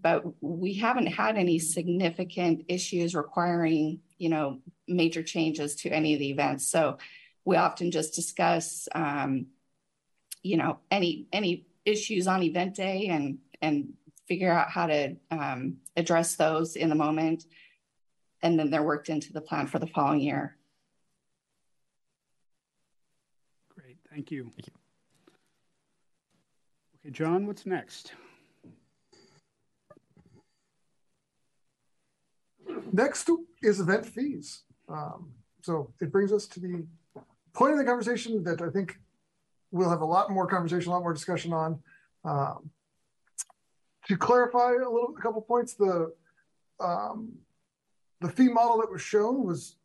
but 0.00 0.24
we 0.42 0.74
haven't 0.74 1.06
had 1.06 1.36
any 1.36 1.58
significant 1.58 2.64
issues 2.68 3.14
requiring, 3.14 4.00
you 4.18 4.28
know, 4.28 4.58
major 4.86 5.22
changes 5.22 5.76
to 5.76 5.88
any 5.88 6.12
of 6.12 6.18
the 6.18 6.30
events. 6.30 6.68
So 6.68 6.98
we 7.44 7.56
often 7.56 7.90
just 7.90 8.14
discuss, 8.14 8.88
um, 8.94 9.46
you 10.42 10.56
know, 10.56 10.78
any 10.90 11.26
any 11.32 11.66
issues 11.84 12.26
on 12.26 12.42
event 12.42 12.74
day 12.74 13.08
and 13.08 13.38
and 13.60 13.92
figure 14.26 14.50
out 14.50 14.70
how 14.70 14.86
to 14.86 15.16
um, 15.30 15.76
address 15.96 16.36
those 16.36 16.76
in 16.76 16.88
the 16.88 16.94
moment, 16.94 17.44
and 18.42 18.58
then 18.58 18.70
they're 18.70 18.82
worked 18.82 19.08
into 19.08 19.32
the 19.32 19.40
plan 19.40 19.66
for 19.66 19.78
the 19.78 19.86
following 19.86 20.20
year. 20.20 20.56
Great, 23.68 23.98
thank 24.10 24.30
you. 24.30 24.44
Thank 24.44 24.68
you. 24.68 24.72
Okay, 27.00 27.10
John, 27.10 27.46
what's 27.46 27.66
next? 27.66 28.12
Next 32.92 33.28
is 33.62 33.80
event 33.80 34.06
fees. 34.06 34.62
Um, 34.88 35.32
so 35.62 35.92
it 36.00 36.12
brings 36.12 36.32
us 36.32 36.46
to 36.46 36.60
the 36.60 36.86
point 37.54 37.72
of 37.72 37.78
the 37.78 37.84
conversation 37.84 38.42
that 38.44 38.60
I 38.60 38.68
think 38.68 38.98
we'll 39.70 39.90
have 39.90 40.02
a 40.02 40.06
lot 40.06 40.30
more 40.30 40.46
conversation, 40.46 40.90
a 40.90 40.94
lot 40.94 41.02
more 41.02 41.12
discussion 41.12 41.52
on. 41.52 41.80
Um, 42.24 42.70
to 44.06 44.16
clarify 44.16 44.72
a 44.72 44.90
little, 44.90 45.14
a 45.16 45.20
couple 45.20 45.40
points, 45.40 45.74
the 45.74 46.12
um, 46.80 47.32
the 48.20 48.28
fee 48.28 48.48
model 48.48 48.78
that 48.78 48.90
was 48.90 49.00
shown 49.02 49.44
was 49.44 49.76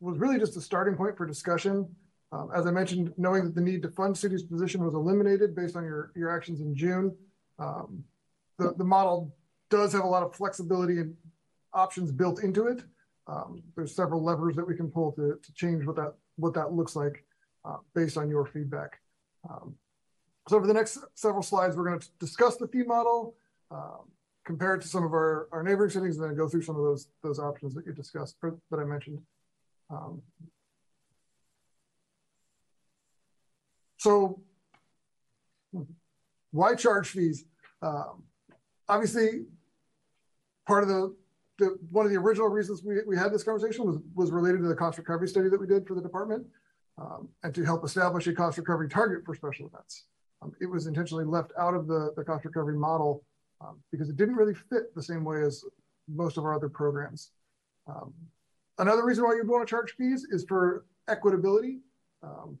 was 0.00 0.18
really 0.18 0.38
just 0.38 0.56
a 0.56 0.60
starting 0.60 0.96
point 0.96 1.16
for 1.16 1.26
discussion. 1.26 1.88
Um, 2.32 2.50
as 2.54 2.66
I 2.66 2.70
mentioned, 2.70 3.12
knowing 3.18 3.44
that 3.44 3.54
the 3.54 3.60
need 3.60 3.82
to 3.82 3.90
fund 3.90 4.16
city's 4.16 4.42
position 4.42 4.82
was 4.84 4.94
eliminated 4.94 5.54
based 5.54 5.76
on 5.76 5.84
your 5.84 6.12
your 6.16 6.34
actions 6.34 6.60
in 6.60 6.74
June, 6.74 7.16
um, 7.58 8.04
the 8.58 8.74
the 8.76 8.84
model 8.84 9.34
does 9.70 9.92
have 9.92 10.04
a 10.04 10.06
lot 10.06 10.22
of 10.22 10.34
flexibility 10.34 10.98
and 10.98 11.16
options 11.72 12.12
built 12.12 12.42
into 12.42 12.66
it. 12.66 12.82
Um, 13.26 13.62
there's 13.76 13.94
several 13.94 14.22
levers 14.22 14.56
that 14.56 14.66
we 14.66 14.76
can 14.76 14.90
pull 14.90 15.12
to, 15.12 15.38
to 15.42 15.52
change 15.54 15.86
what 15.86 15.96
that 15.96 16.14
what 16.42 16.54
that 16.54 16.72
looks 16.72 16.94
like 16.96 17.24
uh, 17.64 17.76
based 17.94 18.18
on 18.18 18.28
your 18.28 18.44
feedback. 18.44 19.00
Um, 19.48 19.74
so 20.48 20.60
for 20.60 20.66
the 20.66 20.74
next 20.74 20.98
several 21.14 21.42
slides, 21.42 21.76
we're 21.76 21.86
going 21.86 22.00
to 22.00 22.08
discuss 22.18 22.56
the 22.56 22.66
fee 22.66 22.82
model, 22.82 23.34
um, 23.70 24.10
compare 24.44 24.74
it 24.74 24.82
to 24.82 24.88
some 24.88 25.04
of 25.04 25.12
our, 25.12 25.48
our 25.52 25.62
neighboring 25.62 25.90
cities, 25.90 26.18
and 26.18 26.28
then 26.28 26.36
go 26.36 26.48
through 26.48 26.62
some 26.62 26.76
of 26.76 26.82
those 26.82 27.08
those 27.22 27.38
options 27.38 27.74
that 27.74 27.86
you 27.86 27.92
discussed 27.92 28.36
that 28.42 28.80
I 28.80 28.84
mentioned. 28.84 29.20
Um, 29.88 30.22
so 33.98 34.40
why 36.50 36.74
charge 36.74 37.08
fees? 37.08 37.44
Um, 37.80 38.24
obviously, 38.88 39.46
part 40.66 40.82
of 40.82 40.88
the 40.88 41.14
the, 41.58 41.76
one 41.90 42.06
of 42.06 42.12
the 42.12 42.18
original 42.18 42.48
reasons 42.48 42.82
we, 42.84 42.96
we 43.06 43.16
had 43.16 43.32
this 43.32 43.42
conversation 43.42 43.86
was, 43.86 43.98
was 44.14 44.30
related 44.30 44.62
to 44.62 44.68
the 44.68 44.74
cost 44.74 44.98
recovery 44.98 45.28
study 45.28 45.48
that 45.48 45.60
we 45.60 45.66
did 45.66 45.86
for 45.86 45.94
the 45.94 46.00
department 46.00 46.46
um, 46.98 47.28
and 47.42 47.54
to 47.54 47.64
help 47.64 47.84
establish 47.84 48.26
a 48.26 48.32
cost 48.32 48.58
recovery 48.58 48.88
target 48.88 49.24
for 49.24 49.34
special 49.34 49.66
events. 49.66 50.06
Um, 50.40 50.52
it 50.60 50.66
was 50.66 50.86
intentionally 50.86 51.24
left 51.24 51.52
out 51.58 51.74
of 51.74 51.86
the, 51.86 52.12
the 52.16 52.24
cost 52.24 52.44
recovery 52.44 52.76
model 52.76 53.22
um, 53.60 53.78
because 53.90 54.08
it 54.08 54.16
didn't 54.16 54.34
really 54.34 54.54
fit 54.54 54.94
the 54.94 55.02
same 55.02 55.24
way 55.24 55.42
as 55.42 55.64
most 56.08 56.36
of 56.36 56.44
our 56.44 56.54
other 56.54 56.68
programs. 56.68 57.30
Um, 57.86 58.12
another 58.78 59.04
reason 59.04 59.24
why 59.24 59.34
you'd 59.34 59.48
want 59.48 59.66
to 59.66 59.70
charge 59.70 59.94
fees 59.96 60.26
is 60.30 60.44
for 60.44 60.84
equitability. 61.08 61.78
Um, 62.22 62.58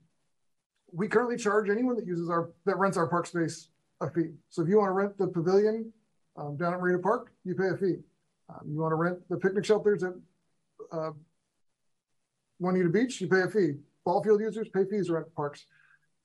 we 0.92 1.08
currently 1.08 1.36
charge 1.36 1.70
anyone 1.70 1.96
that 1.96 2.06
uses 2.06 2.28
our, 2.28 2.50
that 2.66 2.76
rents 2.78 2.96
our 2.96 3.06
park 3.06 3.26
space 3.26 3.68
a 4.00 4.10
fee. 4.10 4.32
So 4.50 4.62
if 4.62 4.68
you 4.68 4.78
want 4.78 4.88
to 4.88 4.92
rent 4.92 5.18
the 5.18 5.28
pavilion 5.28 5.92
um, 6.36 6.56
down 6.56 6.74
at 6.74 6.80
Marina 6.80 6.98
Park, 6.98 7.32
you 7.44 7.54
pay 7.54 7.68
a 7.68 7.76
fee. 7.76 7.96
Um, 8.48 8.68
you 8.68 8.80
want 8.80 8.92
to 8.92 8.96
rent 8.96 9.18
the 9.28 9.36
picnic 9.36 9.64
shelters 9.64 10.02
at 10.02 10.12
uh, 10.90 11.12
Juanita 12.58 12.88
Beach, 12.88 13.20
you 13.20 13.28
pay 13.28 13.42
a 13.42 13.48
fee. 13.48 13.74
Ball 14.04 14.22
field 14.22 14.40
users 14.40 14.68
pay 14.68 14.84
fees 14.84 15.06
to 15.06 15.14
rent 15.14 15.34
parks. 15.34 15.66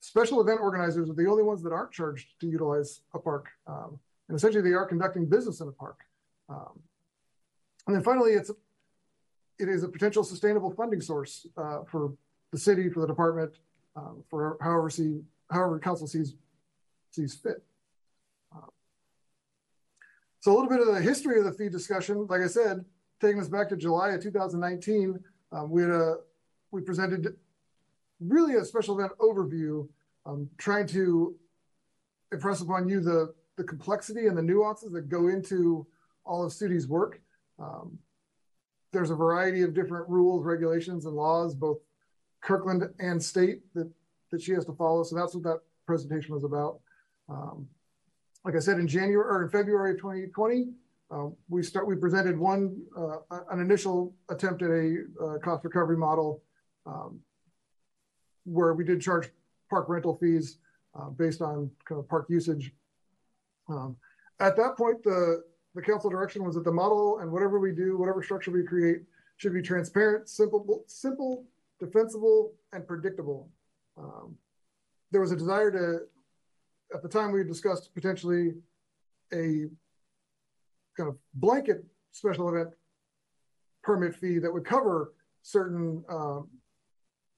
Special 0.00 0.40
event 0.40 0.60
organizers 0.60 1.10
are 1.10 1.14
the 1.14 1.28
only 1.28 1.42
ones 1.42 1.62
that 1.62 1.72
aren't 1.72 1.90
charged 1.90 2.38
to 2.40 2.46
utilize 2.46 3.00
a 3.14 3.18
park. 3.18 3.48
Um, 3.66 3.98
and 4.28 4.36
essentially 4.36 4.62
they 4.62 4.74
are 4.74 4.86
conducting 4.86 5.26
business 5.26 5.60
in 5.60 5.68
a 5.68 5.72
park. 5.72 5.98
Um, 6.48 6.78
and 7.86 7.96
then 7.96 8.02
finally, 8.02 8.32
it's 8.32 8.50
it 9.58 9.68
is 9.68 9.82
a 9.82 9.88
potential 9.88 10.22
sustainable 10.22 10.70
funding 10.70 11.00
source 11.00 11.46
uh, 11.56 11.80
for 11.90 12.12
the 12.52 12.58
city, 12.58 12.88
for 12.88 13.00
the 13.00 13.06
department, 13.06 13.56
um, 13.96 14.22
for 14.30 14.56
however 14.60 14.90
see 14.90 15.20
however 15.50 15.78
council 15.78 16.06
sees 16.06 16.34
sees 17.10 17.34
fit. 17.34 17.64
So 20.40 20.52
a 20.52 20.54
little 20.54 20.68
bit 20.68 20.80
of 20.80 20.94
the 20.94 21.00
history 21.00 21.38
of 21.38 21.44
the 21.44 21.52
fee 21.52 21.68
discussion. 21.68 22.26
Like 22.28 22.42
I 22.42 22.46
said, 22.46 22.84
taking 23.20 23.40
us 23.40 23.48
back 23.48 23.68
to 23.70 23.76
July 23.76 24.10
of 24.10 24.22
2019, 24.22 25.18
um, 25.52 25.70
we 25.70 25.82
had 25.82 25.90
a 25.90 26.16
we 26.70 26.82
presented 26.82 27.34
really 28.20 28.54
a 28.54 28.64
special 28.64 28.98
event 28.98 29.12
overview, 29.18 29.88
um, 30.26 30.48
trying 30.58 30.86
to 30.88 31.34
impress 32.30 32.60
upon 32.60 32.88
you 32.88 33.00
the 33.00 33.34
the 33.56 33.64
complexity 33.64 34.26
and 34.26 34.38
the 34.38 34.42
nuances 34.42 34.92
that 34.92 35.08
go 35.08 35.28
into 35.28 35.86
all 36.24 36.44
of 36.44 36.52
Sudi's 36.52 36.86
work. 36.86 37.20
Um, 37.58 37.98
there's 38.92 39.10
a 39.10 39.16
variety 39.16 39.62
of 39.62 39.74
different 39.74 40.08
rules, 40.08 40.44
regulations, 40.44 41.06
and 41.06 41.16
laws, 41.16 41.54
both 41.54 41.78
Kirkland 42.40 42.88
and 43.00 43.22
state, 43.22 43.62
that, 43.74 43.90
that 44.30 44.40
she 44.40 44.52
has 44.52 44.64
to 44.66 44.72
follow. 44.72 45.02
So 45.02 45.16
that's 45.16 45.34
what 45.34 45.42
that 45.42 45.60
presentation 45.86 46.34
was 46.34 46.44
about. 46.44 46.80
Um, 47.28 47.66
like 48.44 48.54
I 48.54 48.60
said, 48.60 48.78
in 48.78 48.86
January 48.86 49.16
or 49.16 49.42
in 49.42 49.50
February 49.50 49.92
of 49.92 49.98
2020, 49.98 50.68
uh, 51.10 51.26
we 51.48 51.62
start 51.62 51.86
we 51.86 51.96
presented 51.96 52.38
one 52.38 52.82
uh, 52.96 53.18
an 53.50 53.60
initial 53.60 54.14
attempt 54.28 54.62
at 54.62 54.70
a 54.70 55.04
uh, 55.22 55.38
cost 55.38 55.64
recovery 55.64 55.96
model 55.96 56.42
um, 56.86 57.20
where 58.44 58.74
we 58.74 58.84
did 58.84 59.00
charge 59.00 59.30
park 59.70 59.88
rental 59.88 60.16
fees 60.18 60.58
uh, 60.98 61.08
based 61.10 61.40
on 61.40 61.70
kind 61.86 61.98
of 61.98 62.08
park 62.08 62.26
usage. 62.28 62.72
Um, 63.68 63.96
at 64.40 64.56
that 64.56 64.76
point, 64.76 65.02
the 65.02 65.42
the 65.74 65.82
council 65.82 66.10
direction 66.10 66.44
was 66.44 66.54
that 66.56 66.64
the 66.64 66.72
model 66.72 67.18
and 67.20 67.30
whatever 67.30 67.58
we 67.58 67.72
do, 67.72 67.96
whatever 67.96 68.22
structure 68.22 68.50
we 68.50 68.64
create, 68.64 69.02
should 69.36 69.54
be 69.54 69.62
transparent, 69.62 70.28
simple, 70.28 70.84
simple, 70.86 71.44
defensible, 71.78 72.52
and 72.72 72.86
predictable. 72.86 73.48
Um, 73.96 74.36
there 75.10 75.20
was 75.20 75.32
a 75.32 75.36
desire 75.36 75.70
to, 75.70 76.00
at 76.94 77.02
the 77.02 77.08
time 77.08 77.32
we 77.32 77.44
discussed 77.44 77.94
potentially 77.94 78.54
a 79.32 79.66
kind 80.96 81.08
of 81.08 81.16
blanket 81.34 81.84
special 82.12 82.48
event 82.48 82.70
permit 83.82 84.14
fee 84.14 84.38
that 84.38 84.52
would 84.52 84.64
cover 84.64 85.12
certain 85.42 86.04
um, 86.08 86.48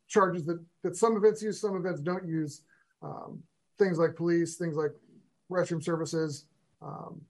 charges 0.08 0.44
that, 0.46 0.64
that 0.82 0.96
some 0.96 1.16
events 1.16 1.42
use, 1.42 1.60
some 1.60 1.76
events 1.76 2.00
don't 2.00 2.26
use. 2.26 2.62
Um, 3.02 3.42
things 3.78 3.98
like 3.98 4.14
police, 4.14 4.56
things 4.56 4.76
like 4.76 4.90
restroom 5.50 5.82
services, 5.82 6.46
um, 6.82 7.20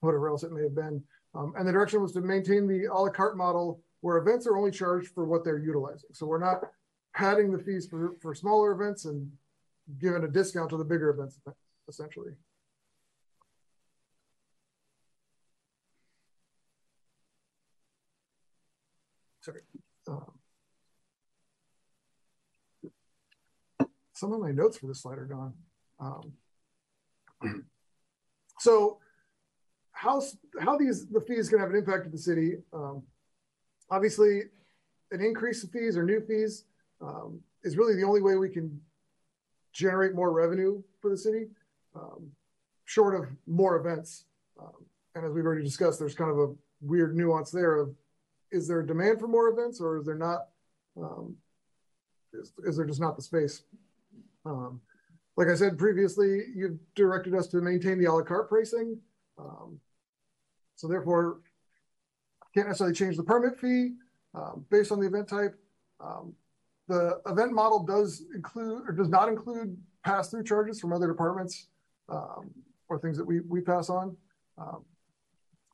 whatever 0.00 0.28
else 0.28 0.42
it 0.42 0.52
may 0.52 0.62
have 0.62 0.74
been. 0.74 1.02
Um, 1.34 1.54
and 1.56 1.66
the 1.66 1.72
direction 1.72 2.02
was 2.02 2.12
to 2.12 2.20
maintain 2.20 2.66
the 2.66 2.84
a 2.84 2.94
la 2.94 3.08
carte 3.08 3.36
model 3.36 3.80
where 4.02 4.18
events 4.18 4.46
are 4.46 4.56
only 4.56 4.70
charged 4.70 5.08
for 5.08 5.24
what 5.24 5.44
they're 5.44 5.58
utilizing. 5.58 6.10
So 6.12 6.26
we're 6.26 6.38
not 6.38 6.60
padding 7.14 7.50
the 7.50 7.58
fees 7.58 7.86
for, 7.86 8.16
for 8.20 8.34
smaller 8.34 8.72
events 8.72 9.06
and 9.06 9.30
giving 10.00 10.24
a 10.24 10.28
discount 10.28 10.70
to 10.70 10.76
the 10.76 10.84
bigger 10.84 11.10
events, 11.10 11.38
essentially. 11.88 12.32
Sorry. 19.40 19.60
Um, 20.08 20.32
some 24.12 24.32
of 24.32 24.40
my 24.40 24.52
notes 24.52 24.78
for 24.78 24.86
this 24.86 25.02
slide 25.02 25.18
are 25.18 25.24
gone. 25.24 25.52
Um, 25.98 26.32
so 28.60 28.98
how 29.90 30.22
how 30.60 30.76
these 30.76 31.06
the 31.08 31.20
fees 31.20 31.48
can 31.48 31.58
have 31.58 31.70
an 31.70 31.76
impact 31.76 32.04
to 32.04 32.10
the 32.10 32.18
city. 32.18 32.58
Um, 32.72 33.02
obviously, 33.90 34.42
an 35.10 35.20
increase 35.20 35.64
in 35.64 35.70
fees 35.70 35.96
or 35.96 36.04
new 36.04 36.20
fees 36.20 36.64
um, 37.00 37.40
is 37.64 37.76
really 37.76 37.96
the 37.96 38.04
only 38.04 38.22
way 38.22 38.36
we 38.36 38.48
can 38.48 38.80
generate 39.72 40.14
more 40.14 40.32
revenue 40.32 40.82
for 41.00 41.10
the 41.10 41.16
city, 41.16 41.46
um, 41.94 42.30
short 42.84 43.14
of 43.14 43.28
more 43.46 43.76
events. 43.76 44.24
Um, 44.60 44.84
and 45.14 45.24
as 45.24 45.32
we've 45.32 45.44
already 45.44 45.64
discussed, 45.64 45.98
there's 45.98 46.14
kind 46.14 46.30
of 46.30 46.38
a 46.38 46.54
weird 46.80 47.16
nuance 47.16 47.50
there 47.50 47.76
of 47.76 47.94
is 48.50 48.68
there 48.68 48.80
a 48.80 48.86
demand 48.86 49.18
for 49.18 49.28
more 49.28 49.48
events 49.48 49.80
or 49.80 49.96
is 49.96 50.04
there 50.04 50.14
not? 50.14 50.48
Um, 51.00 51.36
is, 52.34 52.52
is, 52.64 52.76
there 52.76 52.86
just 52.86 53.00
not 53.00 53.16
the 53.16 53.22
space? 53.22 53.62
Um, 54.44 54.80
like 55.36 55.48
I 55.48 55.54
said 55.54 55.78
previously, 55.78 56.44
you've 56.54 56.78
directed 56.94 57.34
us 57.34 57.46
to 57.48 57.58
maintain 57.58 57.98
the 57.98 58.04
a 58.06 58.12
la 58.12 58.22
carte 58.22 58.48
pricing. 58.48 58.98
Um, 59.38 59.80
so 60.76 60.86
therefore, 60.86 61.38
can't 62.54 62.66
necessarily 62.66 62.94
change 62.94 63.16
the 63.16 63.22
permit 63.22 63.58
fee 63.58 63.92
um, 64.34 64.64
based 64.70 64.92
on 64.92 65.00
the 65.00 65.06
event 65.06 65.28
type. 65.28 65.58
Um, 66.00 66.34
the 66.92 67.20
event 67.26 67.52
model 67.52 67.82
does 67.82 68.24
include 68.34 68.86
or 68.86 68.92
does 68.92 69.08
not 69.08 69.26
include 69.28 69.78
pass-through 70.04 70.44
charges 70.44 70.78
from 70.78 70.92
other 70.92 71.06
departments 71.06 71.68
um, 72.10 72.50
or 72.90 72.98
things 72.98 73.16
that 73.16 73.24
we, 73.24 73.40
we 73.40 73.62
pass 73.62 73.88
on. 73.88 74.14
Um, 74.58 74.84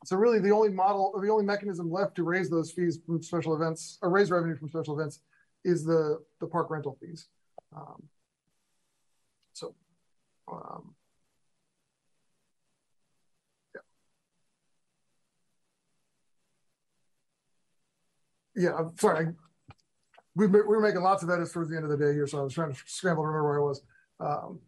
so 0.05 0.17
really 0.17 0.39
the 0.39 0.53
only 0.53 0.69
model 0.69 1.11
or 1.13 1.21
the 1.21 1.29
only 1.29 1.45
mechanism 1.45 1.91
left 1.91 2.15
to 2.17 2.23
raise 2.23 2.49
those 2.49 2.71
fees 2.71 3.01
from 3.05 3.21
special 3.21 3.57
events 3.57 3.99
or 4.01 4.11
raise 4.11 4.31
revenue 4.31 4.57
from 4.57 4.69
special 4.69 4.99
events 4.99 5.19
is 5.65 5.85
the, 5.85 6.21
the 6.41 6.47
park 6.47 6.71
rental 6.71 6.97
fees. 7.01 7.27
Um, 7.77 8.05
so 9.55 9.75
um, 10.47 10.95
yeah, 18.55 18.77
I'm 18.79 18.97
sorry. 18.99 19.35
We, 20.39 20.47
we 20.47 20.63
were 20.63 20.81
making 20.81 21.03
lots 21.03 21.25
of 21.25 21.31
edits 21.31 21.53
towards 21.53 21.69
the 21.69 21.75
end 21.75 21.85
of 21.85 21.91
the 21.91 21.97
day 21.97 22.13
here, 22.13 22.29
so 22.29 22.39
I 22.39 22.43
was 22.43 22.55
trying 22.55 22.73
to 22.73 22.79
scramble 22.87 23.25
to 23.25 23.27
remember 23.27 23.49
where 23.49 23.61
I 23.61 23.65
was. 23.65 23.83
Um, 24.21 24.61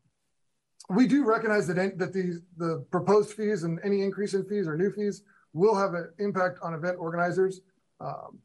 we 0.89 1.07
do 1.07 1.25
recognize 1.25 1.69
that 1.69 1.97
that 1.99 2.13
these 2.13 2.41
the 2.57 2.85
proposed 2.91 3.35
fees 3.35 3.63
and 3.63 3.79
any 3.85 4.03
increase 4.03 4.35
in 4.35 4.45
fees 4.47 4.67
or 4.67 4.77
new 4.77 4.91
fees 4.91 5.23
will 5.53 5.77
have 5.77 5.95
an 5.95 6.11
impact 6.19 6.59
on 6.61 6.75
event 6.75 6.97
organizers. 6.99 7.61
Um, 8.01 8.41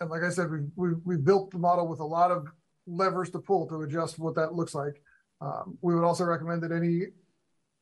and 0.00 0.10
like 0.10 0.24
I 0.24 0.30
said, 0.30 0.50
we've, 0.50 0.70
we've, 0.74 1.00
we've, 1.04 1.24
built 1.24 1.52
the 1.52 1.58
model 1.58 1.86
with 1.86 2.00
a 2.00 2.04
lot 2.04 2.32
of 2.32 2.48
levers 2.86 3.30
to 3.30 3.38
pull 3.38 3.66
to 3.68 3.82
adjust 3.82 4.18
what 4.18 4.34
that 4.34 4.54
looks 4.54 4.74
like. 4.74 5.00
Um, 5.40 5.78
we 5.80 5.94
would 5.94 6.04
also 6.04 6.24
recommend 6.24 6.62
that 6.62 6.72
any, 6.72 7.06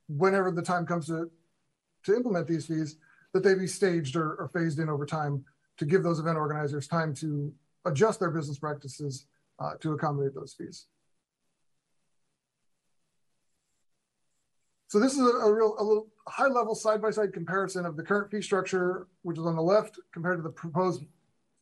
whenever 0.08 0.50
the 0.50 0.62
time 0.62 0.84
comes 0.84 1.06
to, 1.06 1.30
to 2.04 2.14
implement 2.14 2.46
these 2.46 2.66
fees, 2.66 2.96
that 3.32 3.42
they 3.42 3.54
be 3.54 3.66
staged 3.66 4.16
or, 4.16 4.34
or 4.34 4.50
phased 4.52 4.78
in 4.78 4.88
over 4.88 5.06
time 5.06 5.44
to 5.76 5.84
give 5.84 6.02
those 6.02 6.18
event 6.18 6.38
organizers 6.38 6.86
time 6.86 7.14
to 7.14 7.52
adjust 7.86 8.20
their 8.20 8.30
business 8.30 8.58
practices 8.58 9.26
uh, 9.58 9.72
to 9.80 9.92
accommodate 9.92 10.34
those 10.34 10.54
fees. 10.56 10.86
So 14.88 15.00
this 15.00 15.14
is 15.14 15.20
a, 15.20 15.24
a 15.24 15.52
real, 15.52 15.74
a 15.78 15.82
little 15.82 16.08
high 16.28 16.46
level 16.46 16.74
side-by-side 16.74 17.32
comparison 17.32 17.86
of 17.86 17.96
the 17.96 18.02
current 18.02 18.30
fee 18.30 18.42
structure, 18.42 19.08
which 19.22 19.38
is 19.38 19.44
on 19.44 19.56
the 19.56 19.62
left 19.62 19.98
compared 20.12 20.38
to 20.38 20.42
the 20.42 20.50
proposed 20.50 21.04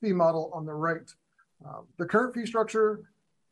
fee 0.01 0.13
model 0.13 0.51
on 0.53 0.67
the 0.67 0.75
right. 0.75 1.11
Uh, 1.67 1.81
the 1.99 2.05
current 2.05 2.35
fee 2.35 2.45
structure 2.45 3.03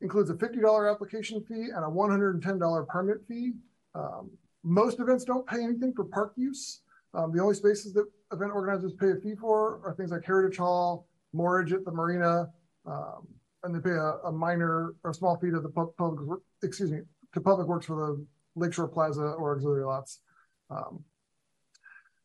includes 0.01 0.29
a 0.31 0.35
$50 0.35 0.91
application 0.91 1.43
fee 1.49 1.69
and 1.75 1.85
a 1.85 1.89
$110 1.89 2.89
permit 2.89 3.19
fee. 3.27 3.53
Um, 3.95 4.31
most 4.63 5.01
events 5.01 5.25
don't 5.25 5.47
pay 5.47 5.63
anything 5.63 5.93
for 5.95 6.05
park 6.05 6.33
use. 6.37 6.81
Um, 7.15 7.33
the 7.33 7.43
only 7.43 7.55
spaces 7.55 7.93
that 7.95 8.07
event 8.33 8.53
organizers 8.53 8.93
pay 8.93 9.11
a 9.11 9.17
fee 9.17 9.35
for 9.35 9.81
are 9.85 9.95
things 9.95 10.11
like 10.11 10.25
Heritage 10.25 10.59
Hall, 10.59 11.07
Mortgage 11.33 11.73
at 11.73 11.85
the 11.85 11.91
Marina, 11.91 12.51
um, 12.87 13.27
and 13.63 13.75
they 13.75 13.81
pay 13.81 13.95
a, 13.95 14.19
a, 14.25 14.33
minor 14.33 14.95
or 15.05 15.13
small 15.13 15.37
fee 15.39 15.51
to 15.51 15.61
the 15.61 15.69
public, 15.69 16.41
excuse 16.63 16.91
me, 16.91 17.01
to 17.33 17.41
Public 17.41 17.69
Works 17.69 17.87
for 17.87 17.97
the 17.97 18.27
Lakeshore 18.61 18.89
Plaza 18.89 19.23
or 19.23 19.55
auxiliary 19.55 19.85
lots. 19.85 20.21
Um, 20.71 21.05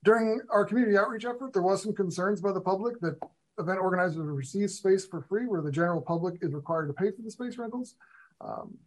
during 0.03 0.39
our 0.49 0.65
community 0.65 0.97
outreach 0.97 1.25
effort, 1.25 1.53
there 1.53 1.61
was 1.61 1.83
some 1.83 1.93
concerns 1.93 2.41
by 2.41 2.51
the 2.51 2.61
public 2.61 2.99
that 3.01 3.17
event 3.59 3.79
organizers 3.79 4.17
receive 4.17 4.69
space 4.71 5.05
for 5.05 5.21
free 5.21 5.45
where 5.47 5.61
the 5.61 5.71
general 5.71 6.01
public 6.01 6.35
is 6.41 6.53
required 6.53 6.87
to 6.87 6.93
pay 6.93 7.11
for 7.11 7.21
the 7.23 7.31
space 7.31 7.57
rentals. 7.57 7.95
Um, 8.41 8.77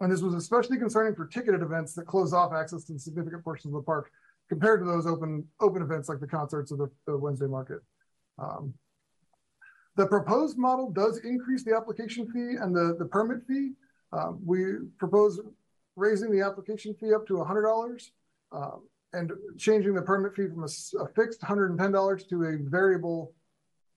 and 0.00 0.10
this 0.10 0.22
was 0.22 0.34
especially 0.34 0.78
concerning 0.78 1.14
for 1.14 1.26
ticketed 1.26 1.62
events 1.62 1.94
that 1.94 2.06
close 2.06 2.32
off 2.32 2.52
access 2.52 2.84
to 2.84 2.98
significant 2.98 3.44
portions 3.44 3.74
of 3.74 3.80
the 3.80 3.84
park 3.84 4.10
compared 4.48 4.80
to 4.80 4.86
those 4.86 5.06
open 5.06 5.46
open 5.60 5.82
events 5.82 6.08
like 6.08 6.20
the 6.20 6.26
concerts 6.26 6.72
or 6.72 6.76
the, 6.76 6.90
the 7.06 7.16
Wednesday 7.16 7.46
market. 7.46 7.80
Um, 8.38 8.74
the 10.00 10.06
proposed 10.06 10.56
model 10.56 10.90
does 10.90 11.18
increase 11.18 11.62
the 11.62 11.76
application 11.76 12.26
fee 12.32 12.56
and 12.58 12.74
the, 12.74 12.96
the 12.98 13.04
permit 13.04 13.46
fee, 13.46 13.72
Um, 14.12 14.40
we 14.42 14.62
propose 14.96 15.38
raising 15.94 16.30
the 16.32 16.40
application 16.40 16.94
fee 16.94 17.12
up 17.12 17.26
to 17.26 17.34
$100 17.34 18.10
um, 18.50 18.88
and 19.12 19.30
changing 19.58 19.92
the 19.94 20.00
permit 20.00 20.34
fee 20.34 20.48
from 20.48 20.64
a, 20.64 21.02
a 21.04 21.06
fixed 21.14 21.42
$110 21.42 22.28
to 22.30 22.44
a 22.44 22.56
variable 22.70 23.34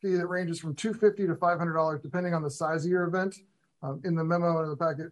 fee 0.01 0.16
that 0.16 0.28
ranges 0.28 0.60
from 0.60 0.76
250 0.76 1.26
to 1.28 1.36
$500 1.36 2.01
depending 2.01 2.34
on 2.34 2.43
the 2.43 2.51
size 2.51 2.84
of 2.84 2.91
your 2.91 3.06
event. 3.06 3.38
Um, 3.82 4.01
in 4.04 4.14
the 4.14 4.26
memo 4.26 4.58
and 4.58 4.66
in 4.66 4.70
the 4.72 4.76
packet, 4.76 5.12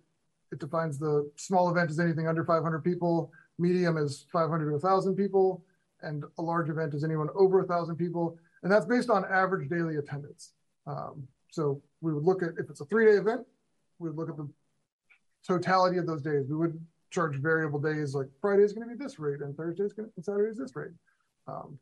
it 0.52 0.60
defines 0.60 1.00
the 1.00 1.32
small 1.38 1.70
event 1.70 1.90
as 1.90 2.02
anything 2.02 2.28
under 2.28 2.44
500 2.44 2.80
people, 2.84 3.32
medium 3.58 3.96
is 3.96 4.26
500 4.34 4.66
to 4.66 4.72
1,000 4.72 5.16
people, 5.16 5.64
and 6.02 6.26
a 6.38 6.42
large 6.42 6.70
event 6.70 6.94
is 6.94 7.06
anyone 7.06 7.30
over 7.34 7.60
1,000 7.60 7.96
people. 7.96 8.38
And 8.64 8.70
that's 8.72 8.86
based 8.86 9.10
on 9.10 9.24
average 9.26 9.70
daily 9.70 9.96
attendance. 9.96 10.52
Um, 10.88 11.28
so 11.52 11.82
we 12.02 12.14
would 12.14 12.24
look 12.24 12.44
at, 12.44 12.52
if 12.58 12.70
it's 12.70 12.82
a 12.82 12.86
three 12.86 13.06
day 13.06 13.18
event, 13.18 13.42
we 14.00 14.10
would 14.10 14.18
look 14.18 14.30
at 14.30 14.38
the 14.38 14.50
totality 15.48 15.98
of 15.98 16.06
those 16.06 16.22
days. 16.22 16.48
We 16.50 16.56
would 16.56 16.80
charge 17.10 17.36
variable 17.36 17.80
days 17.80 18.16
like 18.16 18.28
Friday 18.40 18.64
is 18.64 18.74
going 18.74 18.88
to 18.88 18.96
be 18.96 19.02
this 19.02 19.20
rate 19.20 19.42
and 19.42 19.56
Thursday 19.56 19.84
is 19.84 19.94
going 19.94 20.10
to, 20.10 20.14
and 20.16 20.26
Saturday 20.26 20.50
is 20.50 20.58
this 20.58 20.76
rate. 20.76 20.92
Um, 21.48 21.78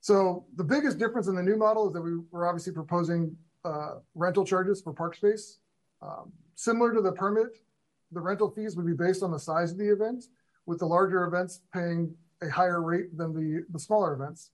so 0.00 0.46
the 0.56 0.64
biggest 0.64 0.98
difference 0.98 1.26
in 1.26 1.34
the 1.34 1.42
new 1.42 1.56
model 1.56 1.86
is 1.86 1.92
that 1.92 2.00
we, 2.00 2.16
we're 2.30 2.46
obviously 2.46 2.72
proposing 2.72 3.36
uh, 3.64 3.96
rental 4.14 4.44
charges 4.44 4.80
for 4.80 4.92
park 4.92 5.16
space. 5.16 5.58
Um, 6.00 6.32
similar 6.54 6.94
to 6.94 7.00
the 7.00 7.12
permit, 7.12 7.58
the 8.12 8.20
rental 8.20 8.50
fees 8.50 8.76
would 8.76 8.86
be 8.86 8.92
based 8.92 9.22
on 9.22 9.30
the 9.32 9.38
size 9.38 9.72
of 9.72 9.78
the 9.78 9.92
event, 9.92 10.26
with 10.64 10.78
the 10.78 10.86
larger 10.86 11.24
events 11.24 11.60
paying 11.72 12.14
a 12.42 12.48
higher 12.48 12.82
rate 12.82 13.16
than 13.16 13.32
the, 13.32 13.64
the 13.70 13.78
smaller 13.78 14.14
events. 14.14 14.50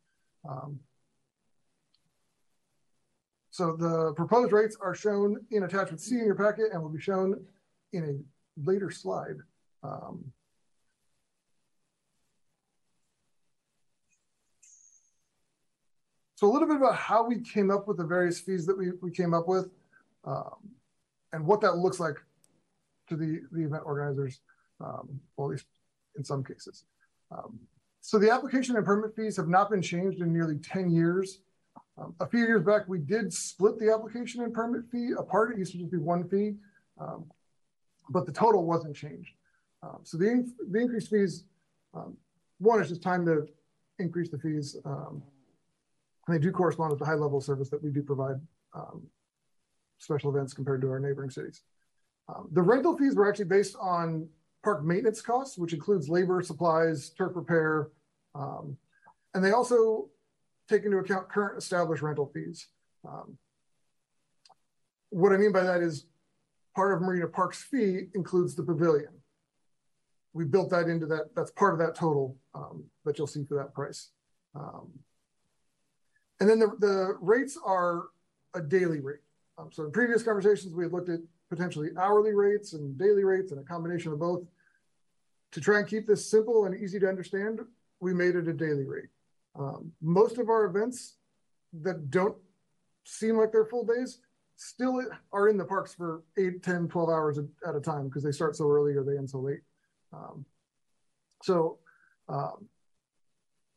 Um, 0.48 0.78
so 3.52 3.76
the 3.76 4.14
proposed 4.14 4.50
rates 4.50 4.78
are 4.80 4.94
shown 4.94 5.36
in 5.50 5.64
attachment 5.64 6.00
C 6.00 6.14
in 6.18 6.24
your 6.24 6.34
packet 6.34 6.72
and 6.72 6.82
will 6.82 6.88
be 6.88 6.98
shown 6.98 7.38
in 7.92 8.02
a 8.02 8.66
later 8.68 8.90
slide. 8.90 9.36
Um, 9.82 10.24
so 16.34 16.50
a 16.50 16.50
little 16.50 16.66
bit 16.66 16.78
about 16.78 16.96
how 16.96 17.26
we 17.26 17.40
came 17.40 17.70
up 17.70 17.86
with 17.86 17.98
the 17.98 18.06
various 18.06 18.40
fees 18.40 18.64
that 18.64 18.78
we, 18.78 18.92
we 19.02 19.10
came 19.10 19.34
up 19.34 19.46
with 19.46 19.68
um, 20.24 20.70
and 21.34 21.44
what 21.44 21.60
that 21.60 21.76
looks 21.76 22.00
like 22.00 22.16
to 23.10 23.16
the, 23.16 23.42
the 23.52 23.64
event 23.64 23.82
organizers, 23.84 24.40
um, 24.80 25.20
well, 25.36 25.48
at 25.48 25.50
least 25.50 25.66
in 26.16 26.24
some 26.24 26.42
cases. 26.42 26.84
Um, 27.30 27.58
so 28.00 28.18
the 28.18 28.30
application 28.30 28.76
and 28.76 28.86
permit 28.86 29.14
fees 29.14 29.36
have 29.36 29.48
not 29.48 29.68
been 29.68 29.82
changed 29.82 30.22
in 30.22 30.32
nearly 30.32 30.56
10 30.56 30.90
years. 30.90 31.40
Um, 32.02 32.14
a 32.20 32.26
few 32.26 32.40
years 32.40 32.62
back, 32.62 32.88
we 32.88 32.98
did 32.98 33.32
split 33.32 33.78
the 33.78 33.92
application 33.92 34.42
and 34.42 34.52
permit 34.52 34.82
fee 34.90 35.12
apart. 35.16 35.52
It 35.52 35.58
used 35.58 35.72
to 35.72 35.78
just 35.78 35.90
be 35.90 35.98
one 35.98 36.28
fee, 36.28 36.54
um, 37.00 37.24
but 38.10 38.26
the 38.26 38.32
total 38.32 38.64
wasn't 38.64 38.96
changed. 38.96 39.32
Um, 39.82 39.98
so 40.02 40.16
the, 40.16 40.50
the 40.70 40.80
increased 40.80 41.10
fees, 41.10 41.44
um, 41.94 42.16
one, 42.58 42.80
it's 42.80 42.88
just 42.88 43.02
time 43.02 43.24
to 43.26 43.46
increase 43.98 44.30
the 44.30 44.38
fees. 44.38 44.76
Um, 44.84 45.22
and 46.26 46.36
they 46.36 46.40
do 46.40 46.52
correspond 46.52 46.90
with 46.90 46.98
the 46.98 47.06
high 47.06 47.14
level 47.14 47.40
service 47.40 47.68
that 47.70 47.82
we 47.82 47.90
do 47.90 48.02
provide 48.02 48.40
um, 48.74 49.02
special 49.98 50.30
events 50.34 50.54
compared 50.54 50.80
to 50.82 50.90
our 50.90 51.00
neighboring 51.00 51.30
cities. 51.30 51.62
the 52.52 52.62
rental 52.62 52.96
fees 52.96 53.14
were 53.14 53.28
actually 53.28 53.44
based 53.44 53.76
on 53.80 54.28
park 54.64 54.84
maintenance 54.84 55.20
costs, 55.20 55.58
which 55.58 55.72
includes 55.72 56.08
labor, 56.08 56.40
supplies, 56.42 57.10
turf 57.10 57.32
repair, 57.34 57.88
and 59.34 59.44
they 59.44 59.52
also 59.52 60.08
take 60.72 60.84
into 60.84 60.98
account 60.98 61.28
current 61.28 61.58
established 61.58 62.02
rental 62.02 62.30
fees. 62.32 62.68
Um, 63.06 63.36
what 65.10 65.32
I 65.32 65.36
mean 65.36 65.52
by 65.52 65.62
that 65.62 65.82
is 65.82 66.06
part 66.74 66.94
of 66.94 67.02
Marina 67.02 67.26
Park's 67.26 67.62
fee 67.62 68.08
includes 68.14 68.54
the 68.54 68.62
pavilion. 68.62 69.12
We 70.32 70.44
built 70.44 70.70
that 70.70 70.88
into 70.88 71.06
that, 71.06 71.34
that's 71.36 71.50
part 71.50 71.74
of 71.74 71.78
that 71.80 71.94
total 71.94 72.36
um, 72.54 72.84
that 73.04 73.18
you'll 73.18 73.26
see 73.26 73.44
for 73.44 73.56
that 73.56 73.74
price. 73.74 74.10
Um, 74.54 74.88
and 76.40 76.48
then 76.48 76.58
the, 76.58 76.72
the 76.78 77.18
rates 77.20 77.58
are 77.64 78.04
a 78.54 78.62
daily 78.62 79.00
rate. 79.00 79.20
Um, 79.58 79.68
so 79.70 79.84
in 79.84 79.92
previous 79.92 80.22
conversations, 80.22 80.74
we 80.74 80.84
had 80.84 80.92
looked 80.92 81.10
at 81.10 81.20
potentially 81.50 81.90
hourly 81.98 82.32
rates 82.32 82.72
and 82.72 82.98
daily 82.98 83.24
rates 83.24 83.52
and 83.52 83.60
a 83.60 83.64
combination 83.64 84.12
of 84.12 84.18
both. 84.18 84.42
To 85.52 85.60
try 85.60 85.80
and 85.80 85.86
keep 85.86 86.06
this 86.06 86.26
simple 86.30 86.64
and 86.64 86.74
easy 86.74 86.98
to 86.98 87.08
understand, 87.08 87.60
we 88.00 88.14
made 88.14 88.36
it 88.36 88.48
a 88.48 88.54
daily 88.54 88.86
rate. 88.86 89.10
Um, 89.58 89.92
most 90.00 90.38
of 90.38 90.48
our 90.48 90.64
events 90.64 91.16
that 91.82 92.10
don't 92.10 92.36
seem 93.04 93.36
like 93.36 93.52
they're 93.52 93.66
full 93.66 93.84
days 93.84 94.18
still 94.56 95.02
are 95.32 95.48
in 95.48 95.56
the 95.56 95.64
parks 95.64 95.94
for 95.94 96.22
8, 96.38 96.62
10, 96.62 96.88
12 96.88 97.08
hours 97.08 97.38
at 97.38 97.74
a 97.74 97.80
time 97.80 98.08
because 98.08 98.22
they 98.22 98.32
start 98.32 98.56
so 98.56 98.68
early 98.68 98.94
or 98.94 99.02
they 99.02 99.18
end 99.18 99.28
so 99.28 99.40
late. 99.40 99.60
Um, 100.12 100.44
so, 101.42 101.78
um, 102.28 102.68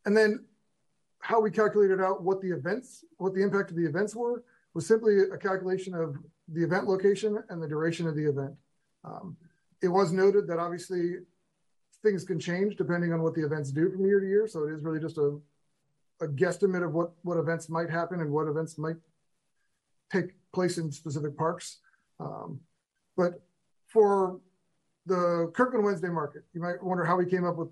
and 0.05 0.15
then 0.15 0.45
how 1.19 1.41
we 1.41 1.49
calculated 1.49 1.99
out 1.99 2.21
what 2.21 2.41
the 2.41 2.51
events, 2.51 3.03
what 3.17 3.33
the 3.33 3.41
impact 3.41 3.71
of 3.71 3.77
the 3.77 3.85
events 3.85 4.15
were, 4.15 4.43
was 4.75 4.85
simply 4.85 5.21
a 5.33 5.37
calculation 5.37 5.95
of 5.95 6.17
the 6.49 6.63
event 6.63 6.87
location 6.87 7.41
and 7.49 7.61
the 7.61 7.67
duration 7.67 8.07
of 8.07 8.15
the 8.15 8.29
event. 8.29 8.53
Um, 9.03 9.35
it 9.81 9.87
was 9.87 10.11
noted 10.11 10.47
that 10.47 10.59
obviously 10.59 11.15
things 12.03 12.23
can 12.23 12.39
change 12.39 12.75
depending 12.75 13.11
on 13.11 13.23
what 13.23 13.33
the 13.33 13.43
events 13.43 13.71
do 13.71 13.89
from 13.89 14.05
year 14.05 14.19
to 14.19 14.27
year. 14.27 14.47
So 14.47 14.67
it 14.67 14.73
is 14.73 14.83
really 14.83 14.99
just 14.99 15.17
a 15.17 15.39
a 16.21 16.27
guesstimate 16.27 16.85
of 16.85 16.93
what 16.93 17.11
what 17.23 17.37
events 17.37 17.69
might 17.69 17.89
happen 17.89 18.21
and 18.21 18.31
what 18.31 18.47
events 18.47 18.77
might 18.77 18.95
take 20.11 20.31
place 20.53 20.77
in 20.77 20.91
specific 20.91 21.37
parks. 21.37 21.79
Um, 22.19 22.59
but 23.17 23.41
for 23.87 24.39
the 25.05 25.51
Kirkland 25.53 25.85
Wednesday 25.85 26.09
market, 26.09 26.43
you 26.53 26.61
might 26.61 26.81
wonder 26.81 27.03
how 27.03 27.17
we 27.17 27.25
came 27.25 27.45
up 27.45 27.57
with 27.57 27.69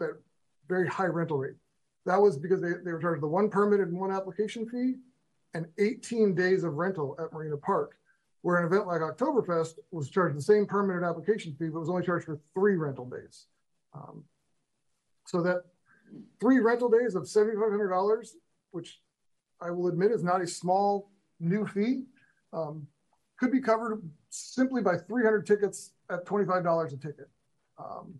that 0.00 0.10
very 0.68 0.88
high 0.88 1.06
rental 1.06 1.38
rate. 1.38 1.56
That 2.06 2.20
was 2.20 2.38
because 2.38 2.60
they, 2.60 2.72
they 2.84 2.92
were 2.92 3.00
charged 3.00 3.22
the 3.22 3.28
one 3.28 3.50
permit 3.50 3.80
and 3.80 3.98
one 3.98 4.10
application 4.10 4.68
fee 4.68 4.94
and 5.54 5.66
18 5.78 6.34
days 6.34 6.64
of 6.64 6.74
rental 6.74 7.16
at 7.18 7.32
Marina 7.32 7.56
Park, 7.56 7.96
where 8.42 8.58
an 8.58 8.66
event 8.66 8.86
like 8.86 9.00
Oktoberfest 9.00 9.74
was 9.90 10.10
charged 10.10 10.36
the 10.36 10.42
same 10.42 10.66
permit 10.66 10.96
and 10.96 11.04
application 11.04 11.54
fee, 11.58 11.68
but 11.68 11.80
was 11.80 11.88
only 11.88 12.04
charged 12.04 12.26
for 12.26 12.40
three 12.54 12.76
rental 12.76 13.06
days. 13.06 13.46
Um, 13.94 14.24
so 15.26 15.42
that 15.42 15.64
three 16.40 16.58
rental 16.58 16.88
days 16.88 17.14
of 17.14 17.24
$7,500, 17.24 18.28
which 18.70 19.00
I 19.60 19.70
will 19.70 19.88
admit 19.88 20.12
is 20.12 20.22
not 20.22 20.40
a 20.40 20.46
small 20.46 21.10
new 21.40 21.66
fee, 21.66 22.04
um, 22.52 22.86
could 23.38 23.52
be 23.52 23.60
covered 23.60 24.02
simply 24.30 24.82
by 24.82 24.96
300 24.96 25.46
tickets 25.46 25.92
at 26.10 26.24
$25 26.26 26.92
a 26.92 26.96
ticket. 26.96 27.28
Um, 27.78 28.14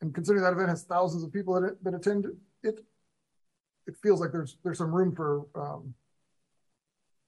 and 0.00 0.14
considering 0.14 0.44
that 0.44 0.52
event 0.52 0.68
has 0.68 0.84
thousands 0.84 1.22
of 1.22 1.32
people 1.32 1.60
that, 1.60 1.94
attend 1.94 2.26
it, 2.62 2.80
it 3.86 3.96
feels 4.02 4.20
like 4.20 4.32
there's 4.32 4.56
there's 4.62 4.78
some 4.78 4.94
room 4.94 5.14
for 5.14 5.46
um, 5.54 5.94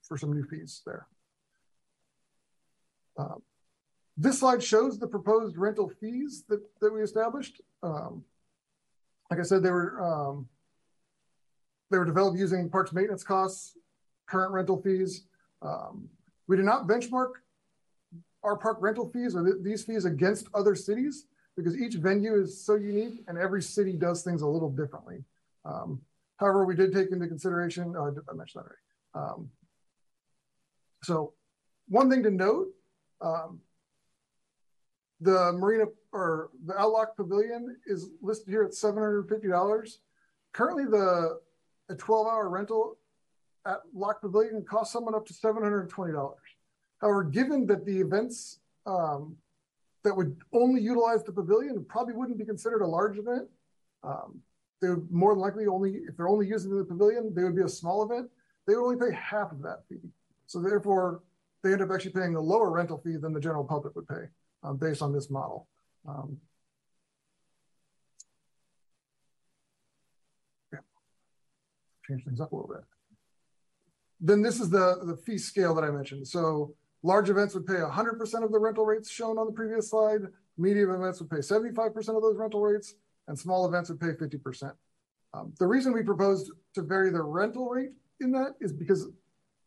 for 0.02 0.18
some 0.18 0.32
new 0.32 0.44
fees 0.44 0.82
there. 0.84 1.06
Uh, 3.16 3.36
this 4.16 4.40
slide 4.40 4.62
shows 4.62 4.98
the 4.98 5.06
proposed 5.06 5.56
rental 5.56 5.90
fees 6.00 6.44
that, 6.48 6.60
that 6.80 6.92
we 6.92 7.02
established. 7.02 7.60
Um, 7.82 8.24
like 9.30 9.40
I 9.40 9.42
said, 9.42 9.62
they 9.62 9.70
were 9.70 10.02
um, 10.02 10.48
they 11.90 11.98
were 11.98 12.04
developed 12.04 12.38
using 12.38 12.68
parks 12.68 12.92
maintenance 12.92 13.24
costs, 13.24 13.76
current 14.26 14.52
rental 14.52 14.80
fees. 14.80 15.24
Um, 15.62 16.08
we 16.46 16.56
did 16.56 16.64
not 16.64 16.86
benchmark 16.86 17.32
our 18.42 18.56
park 18.56 18.78
rental 18.80 19.08
fees 19.08 19.34
or 19.34 19.44
th 19.44 19.56
these 19.62 19.84
fees 19.84 20.04
against 20.04 20.48
other 20.54 20.74
cities 20.74 21.26
because 21.56 21.76
each 21.76 21.94
venue 21.94 22.40
is 22.40 22.64
so 22.64 22.76
unique 22.76 23.24
and 23.26 23.36
every 23.36 23.60
city 23.60 23.92
does 23.92 24.22
things 24.22 24.42
a 24.42 24.46
little 24.46 24.70
differently. 24.70 25.24
Um, 25.64 26.00
however, 26.36 26.64
we 26.64 26.76
did 26.76 26.92
take 26.92 27.10
into 27.10 27.26
consideration, 27.26 27.94
oh, 27.96 28.14
I 28.30 28.34
mentioned 28.34 28.62
that 28.62 28.68
already. 28.68 29.32
Um, 29.40 29.50
so 31.02 31.32
one 31.88 32.08
thing 32.08 32.22
to 32.22 32.30
note, 32.30 32.68
um, 33.20 33.60
the 35.20 35.52
Marina 35.52 35.84
or 36.12 36.50
the 36.64 36.78
Outlock 36.78 37.16
Pavilion 37.16 37.76
is 37.86 38.10
listed 38.22 38.48
here 38.48 38.62
at 38.62 38.72
$750. 38.72 39.96
Currently, 40.52 40.84
the 40.84 41.40
a 41.90 41.94
12 41.94 42.26
hour 42.26 42.48
rental 42.48 42.98
at 43.66 43.78
Lock 43.94 44.20
Pavilion 44.20 44.64
costs 44.64 44.92
someone 44.92 45.14
up 45.14 45.26
to 45.26 45.32
$720. 45.32 46.34
However, 47.00 47.24
given 47.24 47.66
that 47.66 47.84
the 47.84 48.00
events 48.00 48.60
um, 48.86 49.36
that 50.04 50.14
would 50.14 50.36
only 50.52 50.80
utilize 50.80 51.24
the 51.24 51.32
pavilion 51.32 51.84
probably 51.88 52.14
wouldn't 52.14 52.38
be 52.38 52.44
considered 52.44 52.82
a 52.82 52.86
large 52.86 53.18
event, 53.18 53.48
um, 54.02 54.40
they 54.80 54.90
would 54.90 55.10
more 55.10 55.34
than 55.34 55.40
likely 55.40 55.66
only, 55.66 55.96
if 56.08 56.16
they're 56.16 56.28
only 56.28 56.46
using 56.46 56.76
the 56.76 56.84
pavilion, 56.84 57.32
they 57.34 57.42
would 57.42 57.56
be 57.56 57.62
a 57.62 57.68
small 57.68 58.04
event. 58.04 58.30
They 58.66 58.74
would 58.74 58.84
only 58.84 58.96
pay 58.96 59.14
half 59.16 59.50
of 59.50 59.62
that 59.62 59.82
fee. 59.88 60.10
So 60.46 60.60
therefore, 60.60 61.22
they 61.62 61.72
end 61.72 61.82
up 61.82 61.90
actually 61.90 62.12
paying 62.12 62.36
a 62.36 62.40
lower 62.40 62.70
rental 62.70 62.98
fee 62.98 63.16
than 63.16 63.32
the 63.32 63.40
general 63.40 63.64
public 63.64 63.96
would 63.96 64.06
pay 64.06 64.28
um, 64.62 64.76
based 64.76 65.02
on 65.02 65.12
this 65.12 65.30
model. 65.30 65.68
Um. 66.06 66.38
Change 72.06 72.24
things 72.24 72.40
up 72.40 72.52
a 72.52 72.56
little 72.56 72.70
bit. 72.70 72.84
Then 74.20 74.40
this 74.40 74.60
is 74.60 74.70
the, 74.70 74.98
the 75.04 75.16
fee 75.16 75.36
scale 75.36 75.74
that 75.74 75.84
I 75.84 75.90
mentioned. 75.90 76.26
So 76.26 76.74
Large 77.02 77.30
events 77.30 77.54
would 77.54 77.66
pay 77.66 77.74
100% 77.74 78.44
of 78.44 78.50
the 78.50 78.58
rental 78.58 78.84
rates 78.84 79.10
shown 79.10 79.38
on 79.38 79.46
the 79.46 79.52
previous 79.52 79.90
slide. 79.90 80.22
Medium 80.56 80.90
events 80.90 81.20
would 81.20 81.30
pay 81.30 81.36
75% 81.36 81.96
of 81.96 82.22
those 82.22 82.36
rental 82.36 82.60
rates, 82.60 82.94
and 83.28 83.38
small 83.38 83.66
events 83.66 83.88
would 83.88 84.00
pay 84.00 84.08
50%. 84.08 84.72
Um, 85.34 85.52
the 85.58 85.66
reason 85.66 85.92
we 85.92 86.02
proposed 86.02 86.50
to 86.74 86.82
vary 86.82 87.10
the 87.10 87.22
rental 87.22 87.68
rate 87.68 87.90
in 88.20 88.32
that 88.32 88.54
is 88.60 88.72
because, 88.72 89.08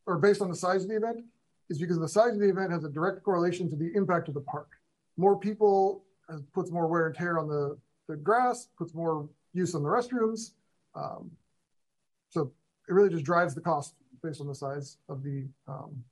or 0.05 0.17
based 0.17 0.41
on 0.41 0.49
the 0.49 0.55
size 0.55 0.83
of 0.83 0.89
the 0.89 0.97
event, 0.97 1.23
is 1.69 1.79
because 1.79 1.99
the 1.99 2.09
size 2.09 2.33
of 2.33 2.39
the 2.39 2.49
event 2.49 2.71
has 2.71 2.83
a 2.83 2.89
direct 2.89 3.23
correlation 3.23 3.69
to 3.69 3.77
the 3.77 3.91
impact 3.95 4.27
of 4.27 4.33
the 4.33 4.41
park. 4.41 4.67
More 5.21 5.37
people 5.37 6.03
uh, 6.29 6.37
puts 6.51 6.71
more 6.71 6.87
wear 6.87 7.05
and 7.05 7.15
tear 7.15 7.37
on 7.37 7.47
the, 7.47 7.77
the 8.07 8.15
grass, 8.15 8.69
puts 8.75 8.95
more 8.95 9.29
use 9.53 9.75
on 9.75 9.83
the 9.83 9.87
restrooms. 9.87 10.53
Um, 10.95 11.29
so 12.29 12.51
it 12.89 12.93
really 12.93 13.09
just 13.09 13.23
drives 13.23 13.53
the 13.53 13.61
cost 13.61 13.93
based 14.23 14.41
on 14.41 14.47
the 14.47 14.55
size 14.55 14.97
of 15.09 15.21
the, 15.21 15.45
um, 15.67 16.03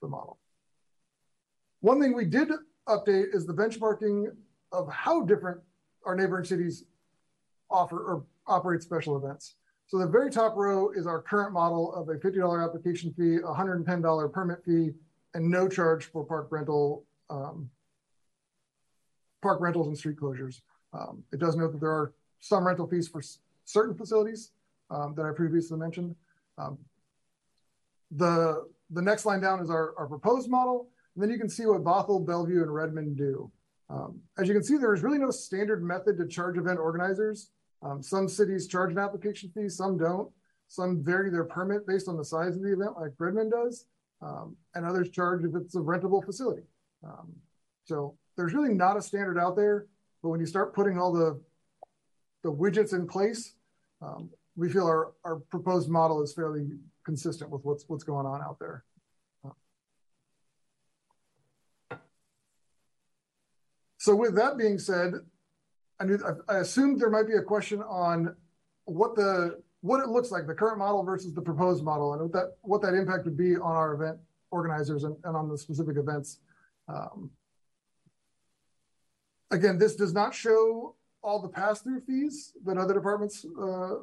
the 0.00 0.06
model. 0.06 0.38
One 1.80 2.00
thing 2.00 2.14
we 2.14 2.26
did 2.26 2.50
update 2.86 3.34
is 3.34 3.44
the 3.44 3.54
benchmarking 3.54 4.26
of 4.70 4.88
how 4.88 5.22
different 5.22 5.58
our 6.06 6.14
neighboring 6.14 6.44
cities 6.44 6.84
offer 7.68 7.98
or 7.98 8.24
operate 8.46 8.82
special 8.82 9.16
events. 9.16 9.56
So 9.88 9.98
the 9.98 10.06
very 10.06 10.30
top 10.30 10.54
row 10.54 10.90
is 10.90 11.08
our 11.08 11.20
current 11.20 11.52
model 11.52 11.92
of 11.92 12.08
a 12.08 12.14
$50 12.14 12.64
application 12.64 13.12
fee, 13.14 13.38
$110 13.44 14.32
permit 14.32 14.64
fee, 14.64 14.92
and 15.34 15.50
no 15.50 15.66
charge 15.66 16.04
for 16.04 16.24
park 16.24 16.46
rental, 16.52 17.04
um, 17.30 17.68
park 19.42 19.60
rentals 19.60 19.86
and 19.86 19.96
street 19.96 20.16
closures. 20.16 20.60
Um, 20.92 21.22
it 21.32 21.38
does 21.38 21.56
note 21.56 21.72
that 21.72 21.80
there 21.80 21.90
are 21.90 22.12
some 22.40 22.66
rental 22.66 22.86
fees 22.86 23.08
for 23.08 23.22
certain 23.64 23.94
facilities 23.94 24.52
um, 24.90 25.14
that 25.16 25.26
I 25.26 25.32
previously 25.32 25.78
mentioned. 25.78 26.14
Um, 26.56 26.78
the, 28.10 28.66
the 28.90 29.02
next 29.02 29.26
line 29.26 29.40
down 29.40 29.60
is 29.60 29.70
our, 29.70 29.94
our 29.98 30.06
proposed 30.06 30.48
model. 30.48 30.88
And 31.14 31.22
then 31.22 31.30
you 31.30 31.38
can 31.38 31.48
see 31.48 31.66
what 31.66 31.84
Bothell, 31.84 32.24
Bellevue, 32.24 32.62
and 32.62 32.72
Redmond 32.72 33.16
do. 33.16 33.50
Um, 33.90 34.20
as 34.38 34.48
you 34.48 34.54
can 34.54 34.62
see, 34.62 34.76
there 34.76 34.94
is 34.94 35.02
really 35.02 35.18
no 35.18 35.30
standard 35.30 35.82
method 35.82 36.16
to 36.18 36.26
charge 36.26 36.56
event 36.58 36.78
organizers. 36.78 37.50
Um, 37.82 38.02
some 38.02 38.28
cities 38.28 38.66
charge 38.66 38.92
an 38.92 38.98
application 38.98 39.50
fee, 39.54 39.68
some 39.68 39.98
don't. 39.98 40.30
Some 40.68 41.02
vary 41.02 41.30
their 41.30 41.44
permit 41.44 41.86
based 41.86 42.08
on 42.08 42.16
the 42.16 42.24
size 42.24 42.54
of 42.54 42.62
the 42.62 42.72
event, 42.72 42.92
like 43.00 43.12
Redmond 43.18 43.52
does, 43.52 43.86
um, 44.20 44.54
and 44.74 44.84
others 44.84 45.08
charge 45.08 45.44
if 45.44 45.54
it's 45.54 45.74
a 45.74 45.78
rentable 45.78 46.22
facility. 46.24 46.62
So 47.84 48.16
there's 48.38 48.54
really 48.54 48.72
not 48.72 48.96
a 48.96 49.02
standard 49.02 49.36
out 49.36 49.56
there, 49.56 49.88
but 50.22 50.28
when 50.28 50.38
you 50.38 50.46
start 50.46 50.72
putting 50.72 50.96
all 50.96 51.12
the 51.12 51.38
the 52.44 52.52
widgets 52.52 52.92
in 52.92 53.06
place, 53.06 53.56
um, 54.00 54.30
we 54.54 54.70
feel 54.70 54.86
our, 54.86 55.12
our 55.24 55.36
proposed 55.50 55.88
model 55.88 56.22
is 56.22 56.32
fairly 56.32 56.68
consistent 57.04 57.50
with 57.50 57.64
what's 57.64 57.84
what's 57.88 58.04
going 58.04 58.26
on 58.26 58.40
out 58.40 58.56
there. 58.60 58.84
So 64.00 64.14
with 64.14 64.36
that 64.36 64.56
being 64.56 64.78
said, 64.78 65.14
I, 65.98 66.04
knew, 66.04 66.18
I, 66.48 66.58
assumed 66.58 67.00
there 67.00 67.10
might 67.10 67.26
be 67.26 67.34
a 67.34 67.42
question 67.42 67.82
on 67.82 68.36
what 68.84 69.16
the 69.16 69.60
what 69.80 70.00
it 70.00 70.08
looks 70.08 70.30
like, 70.30 70.46
the 70.46 70.54
current 70.54 70.78
model 70.78 71.02
versus 71.02 71.34
the 71.34 71.42
proposed 71.42 71.82
model, 71.82 72.12
and 72.12 72.22
what 72.22 72.32
that 72.32 72.56
what 72.62 72.82
that 72.82 72.94
impact 72.94 73.24
would 73.24 73.36
be 73.36 73.56
on 73.56 73.74
our 73.74 73.94
event 73.94 74.18
organizers 74.52 75.02
and, 75.02 75.16
and 75.24 75.36
on 75.36 75.48
the 75.48 75.58
specific 75.58 75.96
events. 75.96 76.38
Um, 76.86 77.32
again, 79.50 79.78
this 79.78 79.96
does 79.96 80.12
not 80.12 80.34
show 80.34 80.94
all 81.22 81.40
the 81.40 81.48
pass-through 81.48 82.00
fees 82.02 82.52
that 82.64 82.78
other 82.78 82.94
departments 82.94 83.44
uh, 83.60 83.96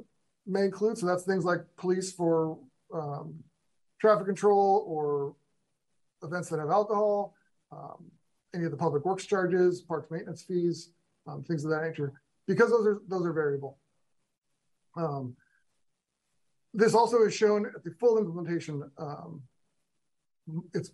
may 0.45 0.63
include. 0.63 0.97
So 0.97 1.05
that's 1.05 1.23
things 1.23 1.45
like 1.45 1.59
police 1.77 2.11
for 2.11 2.57
um, 2.93 3.35
traffic 3.99 4.25
control 4.25 4.85
or 4.87 5.35
events 6.23 6.49
that 6.49 6.59
have 6.59 6.69
alcohol, 6.69 7.35
um, 7.71 8.11
any 8.53 8.65
of 8.65 8.71
the 8.71 8.77
public 8.77 9.05
works 9.05 9.25
charges, 9.25 9.81
parks 9.81 10.09
maintenance 10.11 10.43
fees, 10.43 10.91
um, 11.27 11.43
things 11.43 11.63
of 11.63 11.71
that 11.71 11.83
nature, 11.83 12.13
because 12.47 12.69
those 12.69 12.85
are 12.85 13.01
those 13.07 13.25
are 13.25 13.33
variable. 13.33 13.77
Um, 14.95 15.35
this 16.73 16.93
also 16.93 17.23
is 17.23 17.33
shown 17.33 17.65
at 17.65 17.83
the 17.83 17.91
full 17.99 18.17
implementation. 18.17 18.89
Um, 18.97 19.41
it's 20.73 20.91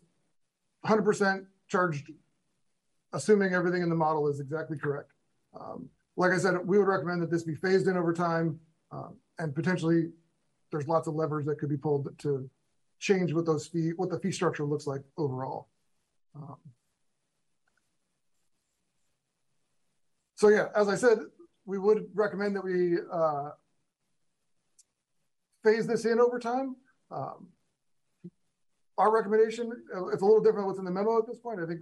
100% 0.86 1.46
charged, 1.68 2.12
assuming 3.14 3.54
everything 3.54 3.82
in 3.82 3.90
the 3.90 3.96
model 3.96 4.28
is 4.28 4.40
exactly 4.40 4.78
correct. 4.78 5.12
Um, 5.60 5.90
like 6.18 6.32
I 6.32 6.38
said, 6.38 6.56
we 6.66 6.78
would 6.78 6.88
recommend 6.88 7.22
that 7.22 7.32
this 7.32 7.44
be 7.44 7.56
phased 7.56 7.88
in 7.88 7.98
over 7.98 8.14
time, 8.14 8.60
um, 8.92 9.16
and 9.40 9.54
potentially 9.56 10.10
there's 10.72 10.88
lots 10.88 11.08
of 11.08 11.16
levers 11.16 11.46
that 11.46 11.60
could 11.60 11.70
be 11.70 11.78
pulled 11.78 12.18
to 12.20 12.50
change 13.00 13.34
what 13.34 13.46
those 13.46 13.68
fee, 13.68 13.92
what 13.96 14.10
the 14.10 14.20
fee 14.20 14.32
structure 14.32 14.64
looks 14.64 14.88
like 14.88 15.02
overall. 15.18 15.68
Um, 16.36 16.58
So 20.42 20.48
yeah, 20.48 20.70
as 20.76 20.90
I 20.90 20.96
said, 20.96 21.20
we 21.66 21.78
would 21.78 22.08
recommend 22.16 22.56
that 22.56 22.64
we 22.64 22.98
uh, 23.14 23.52
phase 25.64 25.86
this 25.86 26.04
in 26.04 26.20
over 26.20 26.40
time. 26.40 26.76
Um, 27.12 27.50
our 28.98 29.14
recommendation, 29.14 29.72
uh, 29.96 30.08
it's 30.08 30.24
a 30.24 30.26
little 30.26 30.42
different 30.42 30.66
what's 30.66 30.80
in 30.80 30.86
the 30.86 30.90
memo 30.90 31.20
at 31.20 31.28
this 31.28 31.38
point. 31.38 31.60
I 31.60 31.68
think 31.68 31.82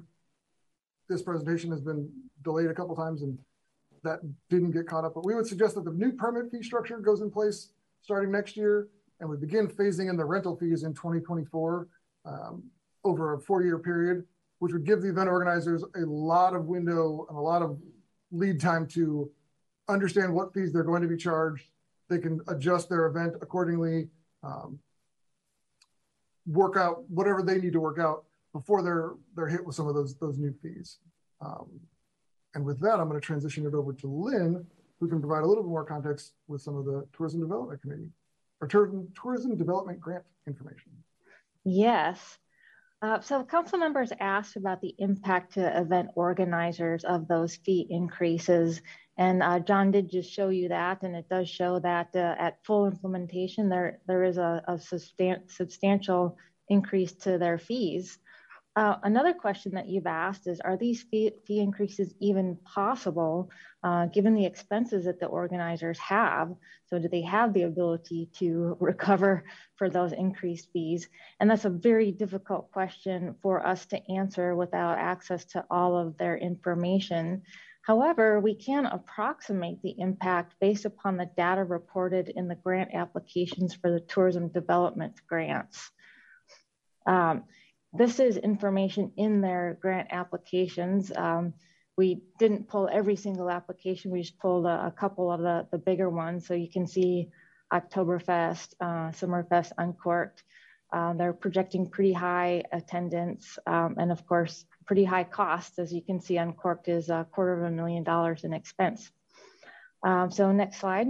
this 1.09 1.21
presentation 1.21 1.71
has 1.71 1.81
been 1.81 2.09
delayed 2.43 2.69
a 2.69 2.73
couple 2.73 2.95
times 2.95 3.23
and 3.23 3.37
that 4.03 4.19
didn't 4.49 4.71
get 4.71 4.87
caught 4.87 5.03
up. 5.03 5.13
But 5.15 5.25
we 5.25 5.35
would 5.35 5.47
suggest 5.47 5.75
that 5.75 5.83
the 5.83 5.91
new 5.91 6.13
permit 6.13 6.51
fee 6.51 6.63
structure 6.63 6.97
goes 6.99 7.21
in 7.21 7.29
place 7.29 7.71
starting 8.01 8.31
next 8.31 8.55
year 8.55 8.87
and 9.19 9.29
we 9.29 9.35
begin 9.35 9.67
phasing 9.67 10.09
in 10.09 10.15
the 10.15 10.23
rental 10.23 10.55
fees 10.55 10.83
in 10.83 10.93
2024 10.93 11.87
um, 12.25 12.63
over 13.03 13.33
a 13.33 13.39
four-year 13.39 13.79
period, 13.79 14.23
which 14.59 14.71
would 14.71 14.85
give 14.85 15.01
the 15.01 15.09
event 15.09 15.27
organizers 15.27 15.83
a 15.95 16.05
lot 16.05 16.55
of 16.55 16.65
window 16.65 17.25
and 17.27 17.37
a 17.37 17.41
lot 17.41 17.61
of 17.61 17.77
lead 18.31 18.59
time 18.59 18.85
to 18.87 19.29
understand 19.89 20.33
what 20.33 20.53
fees 20.53 20.71
they're 20.71 20.83
going 20.83 21.01
to 21.01 21.07
be 21.07 21.17
charged. 21.17 21.65
They 22.09 22.19
can 22.19 22.39
adjust 22.47 22.89
their 22.89 23.07
event 23.07 23.35
accordingly, 23.41 24.07
um, 24.43 24.79
work 26.45 26.77
out 26.77 27.09
whatever 27.09 27.43
they 27.43 27.57
need 27.57 27.73
to 27.73 27.79
work 27.79 27.99
out 27.99 28.25
before 28.59 28.83
they're 28.83 29.13
they're 29.35 29.47
hit 29.47 29.65
with 29.65 29.75
some 29.75 29.87
of 29.87 29.95
those 29.95 30.15
those 30.15 30.37
new 30.37 30.53
fees. 30.61 30.97
Um, 31.41 31.67
and 32.55 32.65
with 32.65 32.79
that, 32.81 32.99
I'm 32.99 33.07
going 33.07 33.19
to 33.19 33.25
transition 33.25 33.65
it 33.65 33.73
over 33.73 33.93
to 33.93 34.07
Lynn, 34.07 34.65
who 34.99 35.07
can 35.07 35.19
provide 35.19 35.43
a 35.43 35.47
little 35.47 35.63
bit 35.63 35.69
more 35.69 35.85
context 35.85 36.33
with 36.47 36.61
some 36.61 36.75
of 36.75 36.85
the 36.85 37.07
Tourism 37.15 37.39
Development 37.39 37.81
Committee 37.81 38.09
or 38.59 38.67
Tourism, 38.67 39.07
Tourism 39.21 39.55
Development 39.55 39.99
Grant 39.99 40.23
information. 40.47 40.91
Yes. 41.63 42.37
Uh, 43.01 43.21
so 43.21 43.45
council 43.45 43.79
members 43.79 44.11
asked 44.19 44.57
about 44.57 44.81
the 44.81 44.93
impact 44.97 45.53
to 45.53 45.79
event 45.79 46.09
organizers 46.15 47.05
of 47.05 47.29
those 47.29 47.55
fee 47.55 47.87
increases. 47.89 48.81
And 49.17 49.41
uh, 49.41 49.59
John 49.59 49.91
did 49.91 50.09
just 50.09 50.31
show 50.31 50.49
you 50.49 50.67
that, 50.69 51.03
and 51.03 51.15
it 51.15 51.29
does 51.29 51.49
show 51.49 51.79
that 51.79 52.09
uh, 52.13 52.35
at 52.37 52.65
full 52.65 52.87
implementation, 52.87 53.69
there, 53.69 53.99
there 54.05 54.23
is 54.23 54.37
a, 54.37 54.61
a 54.67 54.73
substan 54.73 55.49
substantial 55.49 56.37
increase 56.67 57.13
to 57.13 57.37
their 57.37 57.57
fees. 57.57 58.17
Uh, 58.79 58.97
another 59.03 59.33
question 59.33 59.73
that 59.73 59.89
you've 59.89 60.07
asked 60.07 60.47
is, 60.47 60.61
are 60.61 60.77
these 60.77 61.03
fee, 61.03 61.33
fee 61.45 61.59
increases 61.59 62.13
even 62.21 62.55
possible 62.63 63.51
uh, 63.83 64.05
given 64.05 64.33
the 64.33 64.45
expenses 64.45 65.03
that 65.03 65.19
the 65.19 65.25
organizers 65.25 65.99
have? 65.99 66.55
So 66.85 66.97
do 66.97 67.09
they 67.09 67.23
have 67.23 67.53
the 67.53 67.63
ability 67.63 68.29
to 68.37 68.77
recover 68.79 69.43
for 69.75 69.89
those 69.89 70.13
increased 70.13 70.69
fees? 70.71 71.09
And 71.41 71.51
that's 71.51 71.65
a 71.65 71.69
very 71.69 72.13
difficult 72.13 72.71
question 72.71 73.35
for 73.41 73.67
us 73.67 73.85
to 73.87 73.99
answer 74.09 74.55
without 74.55 74.97
access 74.97 75.43
to 75.47 75.65
all 75.69 75.97
of 75.97 76.17
their 76.17 76.37
information. 76.37 77.41
However, 77.81 78.39
we 78.39 78.55
can 78.55 78.85
approximate 78.85 79.81
the 79.81 79.99
impact 79.99 80.55
based 80.61 80.85
upon 80.85 81.17
the 81.17 81.29
data 81.35 81.65
reported 81.65 82.29
in 82.29 82.47
the 82.47 82.55
grant 82.55 82.91
applications 82.93 83.73
for 83.73 83.91
the 83.91 83.99
tourism 83.99 84.47
development 84.47 85.15
grants. 85.27 85.91
Um, 87.05 87.43
this 87.93 88.19
is 88.19 88.37
information 88.37 89.11
in 89.17 89.41
their 89.41 89.77
grant 89.81 90.09
applications. 90.11 91.11
Um, 91.15 91.53
we 91.97 92.21
didn't 92.37 92.67
pull 92.67 92.87
every 92.91 93.15
single 93.15 93.49
application. 93.49 94.11
We 94.11 94.21
just 94.21 94.39
pulled 94.39 94.65
a, 94.65 94.87
a, 94.87 94.91
couple 94.91 95.31
of 95.31 95.41
the, 95.41 95.67
the 95.71 95.77
bigger 95.77 96.09
ones. 96.09 96.47
So 96.47 96.53
you 96.53 96.69
can 96.69 96.87
see 96.87 97.29
Oktoberfest, 97.73 98.73
uh, 98.79 99.11
Summerfest 99.11 99.71
Uncorked. 99.77 100.43
Uh, 100.93 101.13
they're 101.13 101.33
projecting 101.33 101.89
pretty 101.89 102.13
high 102.13 102.63
attendance 102.71 103.59
um, 103.67 103.95
and 103.99 104.11
of 104.11 104.25
course, 104.25 104.65
pretty 104.85 105.03
high 105.03 105.23
costs. 105.23 105.77
As 105.77 105.93
you 105.93 106.01
can 106.01 106.21
see, 106.21 106.37
Uncorked 106.37 106.87
is 106.87 107.09
a 107.09 107.27
quarter 107.31 107.61
of 107.61 107.71
a 107.71 107.75
million 107.75 108.03
dollars 108.03 108.43
in 108.43 108.53
expense. 108.53 109.11
Um, 110.03 110.31
so 110.31 110.51
next 110.51 110.79
slide. 110.79 111.07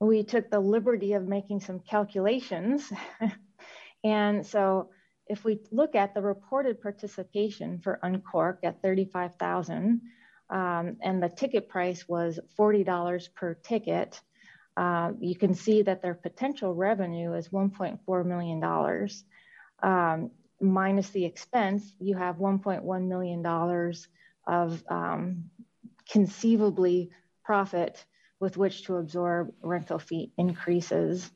We 0.00 0.24
took 0.24 0.50
the 0.50 0.60
liberty 0.60 1.12
of 1.12 1.28
making 1.28 1.60
some 1.60 1.80
calculations 1.80 2.90
And 4.04 4.46
so 4.46 4.90
if 5.26 5.44
we 5.44 5.60
look 5.70 5.94
at 5.94 6.14
the 6.14 6.22
reported 6.22 6.80
participation 6.80 7.78
for 7.78 8.00
Uncork 8.02 8.60
at 8.64 8.82
35,000 8.82 10.00
um, 10.50 10.96
and 11.00 11.22
the 11.22 11.28
ticket 11.28 11.68
price 11.68 12.08
was 12.08 12.40
$40 12.58 13.34
per 13.34 13.54
ticket, 13.54 14.20
uh, 14.76 15.12
you 15.20 15.36
can 15.36 15.54
see 15.54 15.82
that 15.82 16.02
their 16.02 16.14
potential 16.14 16.74
revenue 16.74 17.34
is 17.34 17.48
$1.4 17.48 18.24
million. 18.26 19.08
um, 19.82 20.30
minus 20.60 21.10
the 21.10 21.24
expense, 21.24 21.94
you 21.98 22.16
have 22.16 22.36
$1.1 22.36 23.08
million 23.08 23.46
of 24.46 24.82
um, 24.88 25.44
conceivably 26.10 27.10
profit 27.44 28.04
with 28.40 28.56
which 28.56 28.84
to 28.84 28.96
absorb 28.96 29.52
rental 29.62 29.98
fee 29.98 30.32
increases. 30.36 31.30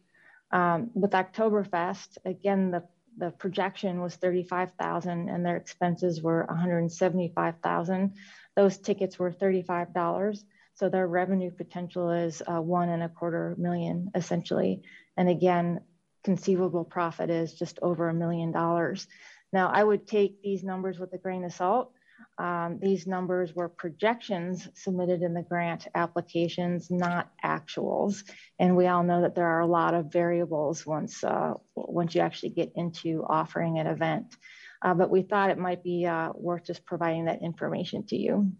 Um, 0.55 0.91
with 0.95 1.11
Oktoberfest, 1.11 2.19
again, 2.25 2.71
the, 2.71 2.85
the 3.19 3.33
projection 3.33 4.01
was 4.01 4.15
35,000 4.15 5.29
and 5.29 5.45
their 5.45 5.57
expenses 5.57 6.23
were 6.23 6.45
175,000. 6.49 8.15
Those 8.55 8.79
tickets 8.79 9.19
were 9.19 9.33
$35. 9.33 10.45
So 10.75 10.89
their 10.89 11.09
revenue 11.09 11.51
potential 11.51 12.11
is 12.11 12.41
uh, 12.47 12.61
one 12.61 12.89
and 12.89 13.03
a 13.03 13.09
quarter 13.09 13.57
million 13.59 14.13
essentially. 14.15 14.83
And 15.17 15.29
again, 15.29 15.81
conceivable 16.23 16.85
profit 16.85 17.31
is 17.31 17.55
just 17.55 17.81
over 17.83 18.09
a 18.09 18.15
million 18.15 18.53
dollars. 18.53 19.09
Now, 19.53 19.71
I 19.71 19.83
would 19.83 20.07
take 20.07 20.41
these 20.41 20.63
numbers 20.63 21.01
with 21.01 21.13
a 21.15 21.19
grain 21.19 21.45
of 21.45 21.53
salt. 21.53 21.93
Um, 22.37 22.79
these 22.81 23.07
numbers 23.07 23.55
were 23.55 23.69
projections 23.69 24.69
submitted 24.75 25.23
in 25.23 25.35
the 25.35 25.43
grant 25.43 25.87
applications, 25.95 26.91
not 26.91 27.31
actuals. 27.45 28.25
And 28.59 28.77
we 28.77 28.89
all 28.89 29.05
know 29.05 29.23
that 29.23 29.35
there 29.35 29.47
are 29.47 29.61
a 29.61 29.67
lot 29.67 29.95
of 29.95 30.13
variables 30.13 30.85
once, 30.85 31.23
uh, 31.23 31.55
once 31.77 32.15
you 32.15 32.21
actually 32.21 32.51
get 32.51 32.73
into 32.75 33.25
offering 33.29 33.79
an 33.79 33.87
event. 33.87 34.37
Uh, 34.83 34.95
but 34.95 35.11
we 35.11 35.23
thought 35.23 35.51
it 35.51 35.59
might 35.59 35.85
be 35.85 36.07
uh, 36.07 36.31
worth 36.35 36.65
just 36.65 36.85
providing 36.85 37.27
that 37.27 37.43
information 37.43 38.05
to 38.07 38.17
you. 38.17 38.51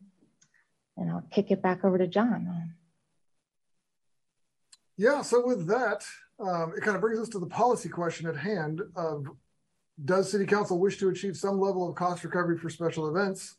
And 0.97 1.11
I'll 1.11 1.27
kick 1.33 1.51
it 1.51 1.61
back 1.61 1.85
over 1.85 1.99
to 1.99 2.07
John. 2.07 2.75
Yeah, 4.97 5.23
so 5.23 5.45
with 5.45 5.67
that, 5.67 6.05
um, 6.39 6.73
it 6.77 6.83
kind 6.83 6.95
of 6.95 7.01
brings 7.01 7.19
us 7.19 7.29
to 7.31 7.41
the 7.41 7.47
policy 7.47 7.89
question 7.89 8.29
at 8.29 8.37
hand 8.37 8.81
of 8.95 9.27
does 10.03 10.31
city 10.31 10.47
council 10.47 10.81
wish 10.81 10.99
to 10.99 11.09
achieve 11.09 11.37
some 11.37 11.61
level 11.61 11.89
of 11.89 11.95
cost 11.95 12.25
recovery 12.25 12.59
for 12.59 12.69
special 12.69 13.09
events? 13.09 13.57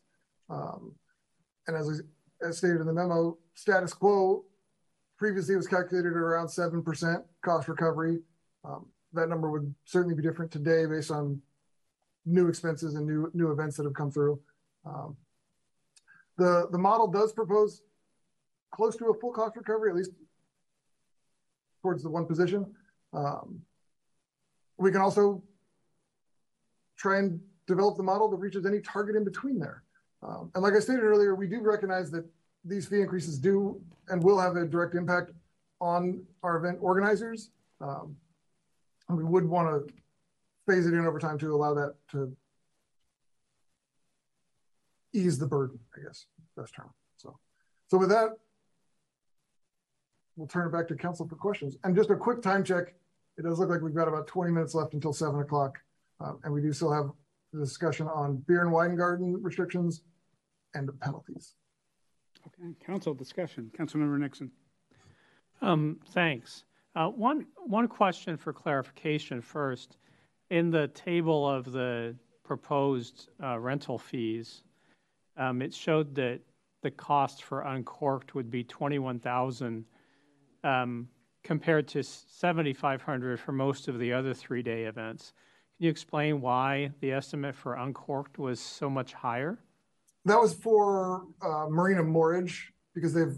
Um, 0.50 0.94
and 1.66 1.76
as, 1.76 2.02
as 2.42 2.58
stated 2.58 2.80
in 2.80 2.86
the 2.86 2.92
memo, 2.92 3.38
status 3.54 3.94
quo 3.94 4.44
previously 5.18 5.56
was 5.56 5.66
calculated 5.66 6.10
at 6.10 6.16
around 6.16 6.48
7% 6.48 7.24
cost 7.42 7.68
recovery. 7.68 8.18
Um, 8.64 8.86
that 9.14 9.28
number 9.28 9.50
would 9.50 9.74
certainly 9.84 10.14
be 10.14 10.22
different 10.22 10.50
today 10.50 10.84
based 10.86 11.10
on 11.10 11.40
new 12.26 12.48
expenses 12.48 12.96
and 12.96 13.06
new 13.06 13.30
new 13.34 13.52
events 13.52 13.76
that 13.76 13.84
have 13.84 13.94
come 13.94 14.10
through. 14.10 14.38
Um, 14.84 15.16
the 16.36 16.68
the 16.70 16.78
model 16.78 17.06
does 17.06 17.32
propose 17.32 17.80
close 18.72 18.96
to 18.96 19.06
a 19.06 19.14
full 19.14 19.32
cost 19.32 19.56
recovery, 19.56 19.90
at 19.90 19.96
least 19.96 20.10
towards 21.80 22.02
the 22.02 22.10
one 22.10 22.26
position. 22.26 22.66
Um, 23.12 23.60
we 24.76 24.90
can 24.90 25.00
also 25.00 25.42
try 26.96 27.18
and 27.18 27.40
develop 27.66 27.96
the 27.96 28.02
model 28.02 28.28
that 28.28 28.36
reaches 28.36 28.66
any 28.66 28.80
target 28.80 29.16
in 29.16 29.24
between 29.24 29.58
there. 29.58 29.82
Um, 30.22 30.50
and 30.54 30.62
like 30.62 30.74
I 30.74 30.80
stated 30.80 31.02
earlier, 31.02 31.34
we 31.34 31.46
do 31.46 31.60
recognize 31.60 32.10
that 32.12 32.24
these 32.64 32.86
fee 32.86 33.00
increases 33.00 33.38
do 33.38 33.80
and 34.08 34.22
will 34.22 34.40
have 34.40 34.56
a 34.56 34.66
direct 34.66 34.94
impact 34.94 35.32
on 35.80 36.22
our 36.42 36.56
event 36.56 36.78
organizers. 36.80 37.50
Um, 37.80 38.16
we 39.08 39.24
would 39.24 39.44
want 39.44 39.68
to 39.68 39.92
phase 40.66 40.86
it 40.86 40.94
in 40.94 41.06
over 41.06 41.18
time 41.18 41.38
to 41.38 41.54
allow 41.54 41.74
that 41.74 41.94
to 42.12 42.34
ease 45.12 45.38
the 45.38 45.46
burden, 45.46 45.78
I 45.96 46.02
guess, 46.02 46.26
best 46.56 46.74
term. 46.74 46.90
So, 47.16 47.38
so 47.86 47.98
with 47.98 48.08
that, 48.08 48.30
we'll 50.36 50.48
turn 50.48 50.66
it 50.66 50.72
back 50.72 50.88
to 50.88 50.96
council 50.96 51.28
for 51.28 51.36
questions. 51.36 51.76
And 51.84 51.94
just 51.94 52.10
a 52.10 52.16
quick 52.16 52.42
time 52.42 52.64
check. 52.64 52.94
It 53.38 53.42
does 53.42 53.58
look 53.58 53.68
like 53.68 53.82
we've 53.82 53.94
got 53.94 54.08
about 54.08 54.26
20 54.26 54.50
minutes 54.50 54.74
left 54.74 54.94
until 54.94 55.12
seven 55.12 55.40
o'clock. 55.40 55.78
Um, 56.20 56.40
and 56.44 56.52
we 56.52 56.62
do 56.62 56.72
still 56.72 56.92
have 56.92 57.10
the 57.52 57.60
discussion 57.60 58.08
on 58.08 58.36
beer 58.46 58.62
and 58.62 58.72
wine 58.72 58.96
garden 58.96 59.36
restrictions 59.42 60.02
and 60.74 60.88
penalties. 61.00 61.54
Okay, 62.46 62.74
council 62.84 63.14
discussion. 63.14 63.70
Councilmember 63.76 64.18
Nixon. 64.18 64.50
Um, 65.62 65.98
thanks. 66.10 66.64
Uh, 66.94 67.08
one, 67.08 67.46
one 67.56 67.88
question 67.88 68.36
for 68.36 68.52
clarification 68.52 69.40
first. 69.40 69.98
In 70.50 70.70
the 70.70 70.88
table 70.88 71.48
of 71.48 71.72
the 71.72 72.14
proposed 72.44 73.28
uh, 73.42 73.58
rental 73.58 73.98
fees, 73.98 74.62
um, 75.36 75.60
it 75.60 75.74
showed 75.74 76.14
that 76.14 76.40
the 76.82 76.90
cost 76.90 77.42
for 77.42 77.62
uncorked 77.62 78.34
would 78.34 78.50
be 78.50 78.62
21,000 78.62 79.84
um, 80.62 81.08
compared 81.42 81.88
to 81.88 82.02
7,500 82.02 83.40
for 83.40 83.52
most 83.52 83.88
of 83.88 83.98
the 83.98 84.12
other 84.12 84.32
three-day 84.32 84.84
events. 84.84 85.32
Can 85.76 85.84
you 85.84 85.90
explain 85.90 86.40
why 86.40 86.90
the 87.00 87.12
estimate 87.12 87.54
for 87.54 87.74
uncorked 87.74 88.38
was 88.38 88.60
so 88.60 88.88
much 88.88 89.12
higher? 89.12 89.58
That 90.24 90.40
was 90.40 90.54
for 90.54 91.24
uh, 91.42 91.66
Marina 91.68 92.02
Moorage 92.02 92.72
because 92.94 93.12
they've 93.12 93.36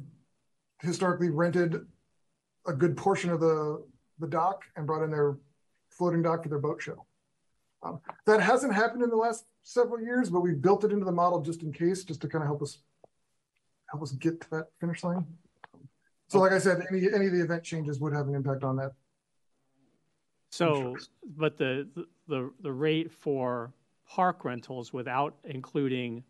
historically 0.80 1.30
rented 1.30 1.84
a 2.66 2.72
good 2.72 2.96
portion 2.96 3.30
of 3.30 3.40
the 3.40 3.84
the 4.20 4.28
dock 4.28 4.64
and 4.76 4.86
brought 4.86 5.02
in 5.02 5.10
their 5.10 5.38
floating 5.90 6.22
dock 6.22 6.44
for 6.44 6.48
their 6.48 6.60
boat 6.60 6.80
show. 6.80 7.06
Um, 7.82 8.00
that 8.26 8.40
hasn't 8.40 8.72
happened 8.72 9.02
in 9.02 9.10
the 9.10 9.16
last 9.16 9.44
several 9.62 10.00
years, 10.00 10.30
but 10.30 10.40
we 10.40 10.52
built 10.52 10.84
it 10.84 10.92
into 10.92 11.04
the 11.04 11.12
model 11.12 11.40
just 11.40 11.62
in 11.62 11.72
case, 11.72 12.04
just 12.04 12.20
to 12.20 12.28
kind 12.28 12.42
of 12.42 12.48
help 12.48 12.62
us 12.62 12.78
help 13.90 14.02
us 14.02 14.12
get 14.12 14.40
to 14.42 14.50
that 14.50 14.66
finish 14.80 15.02
line. 15.02 15.26
So, 16.28 16.38
like 16.38 16.52
I 16.52 16.58
said, 16.58 16.84
any 16.88 17.12
any 17.12 17.26
of 17.26 17.32
the 17.32 17.42
event 17.42 17.64
changes 17.64 17.98
would 17.98 18.12
have 18.12 18.28
an 18.28 18.36
impact 18.36 18.62
on 18.62 18.76
that. 18.76 18.92
So, 20.50 20.96
but 21.36 21.58
the 21.58 21.88
the 22.28 22.52
the 22.60 22.72
rate 22.72 23.10
for 23.10 23.72
park 24.06 24.44
rentals 24.44 24.92
without 24.92 25.34
including 25.44 26.22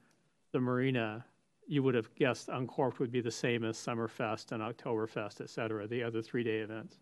the 0.52 0.60
marina, 0.60 1.24
you 1.66 1.82
would 1.82 1.94
have 1.94 2.12
guessed 2.14 2.48
Uncorked 2.48 2.98
would 2.98 3.12
be 3.12 3.20
the 3.20 3.30
same 3.30 3.64
as 3.64 3.76
Summerfest 3.76 4.52
and 4.52 4.62
Oktoberfest, 4.62 5.40
et 5.40 5.50
cetera, 5.50 5.86
the 5.86 6.02
other 6.02 6.22
three 6.22 6.42
day 6.42 6.58
events. 6.58 6.96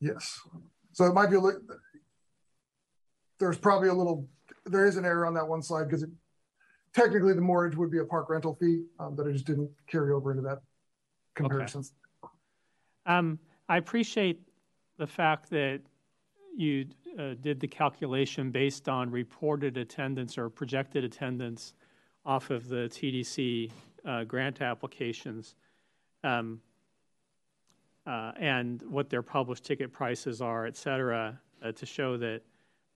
Yes. 0.00 0.40
So 0.92 1.04
it 1.04 1.12
might 1.14 1.28
be 1.28 1.36
a 1.36 1.40
little, 1.40 1.60
there's 3.38 3.58
probably 3.58 3.90
a 3.90 3.94
little, 3.94 4.26
there 4.64 4.86
is 4.86 4.96
an 4.96 5.04
error 5.04 5.26
on 5.26 5.34
that 5.34 5.46
one 5.46 5.62
slide 5.62 5.84
because 5.84 6.02
it 6.02 6.10
technically 6.94 7.34
the 7.34 7.40
moorage 7.40 7.76
would 7.76 7.90
be 7.90 7.98
a 7.98 8.04
park 8.04 8.30
rental 8.30 8.56
fee, 8.58 8.84
um, 8.98 9.14
but 9.14 9.26
I 9.28 9.30
just 9.32 9.46
didn't 9.46 9.70
carry 9.86 10.10
over 10.12 10.30
into 10.30 10.42
that 10.42 10.60
comparison. 11.34 11.84
Okay. 12.24 12.32
Um, 13.06 13.38
I 13.68 13.76
appreciate 13.76 14.40
the 14.98 15.06
fact 15.06 15.50
that 15.50 15.80
you 16.56 16.86
uh, 17.18 17.34
did 17.40 17.60
the 17.60 17.68
calculation 17.68 18.50
based 18.50 18.88
on 18.88 19.10
reported 19.10 19.76
attendance 19.76 20.36
or 20.38 20.48
projected 20.48 21.04
attendance 21.04 21.74
off 22.24 22.50
of 22.50 22.68
the 22.68 22.88
TDC 22.88 23.70
uh, 24.04 24.24
grant 24.24 24.60
applications 24.60 25.54
um, 26.24 26.60
uh, 28.06 28.32
and 28.38 28.82
what 28.82 29.10
their 29.10 29.22
published 29.22 29.64
ticket 29.64 29.92
prices 29.92 30.40
are, 30.40 30.66
et 30.66 30.76
cetera, 30.76 31.38
uh, 31.64 31.72
to 31.72 31.86
show 31.86 32.16
that, 32.16 32.42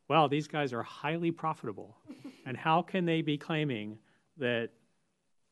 well, 0.08 0.28
these 0.28 0.46
guys 0.46 0.72
are 0.72 0.82
highly 0.82 1.30
profitable. 1.30 1.96
and 2.46 2.56
how 2.56 2.82
can 2.82 3.04
they 3.04 3.22
be 3.22 3.38
claiming 3.38 3.98
that, 4.36 4.70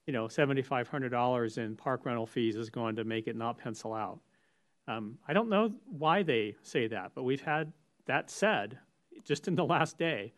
you 0.07 0.13
know, 0.13 0.27
$7,500 0.27 1.59
in 1.59 1.77
park 1.77 2.05
rental 2.05 2.27
fees 2.27 2.57
is 2.57 2.71
going 2.71 2.97
to 2.97 3.05
make 3.05 3.27
it 3.27 3.37
not 3.37 3.59
pencil 3.59 3.95
out? 3.95 4.21
Um, 4.89 5.19
I 5.29 5.33
don't 5.33 5.49
know 5.49 5.73
why 5.87 6.23
they 6.23 6.57
say 6.63 6.89
that, 6.89 7.13
but 7.15 7.23
we've 7.23 7.41
had 7.41 7.73
that 8.07 8.31
said 8.31 8.79
just 9.25 9.49
in 9.49 9.55
the 9.55 9.65
last 9.65 9.99
day. 9.99 10.33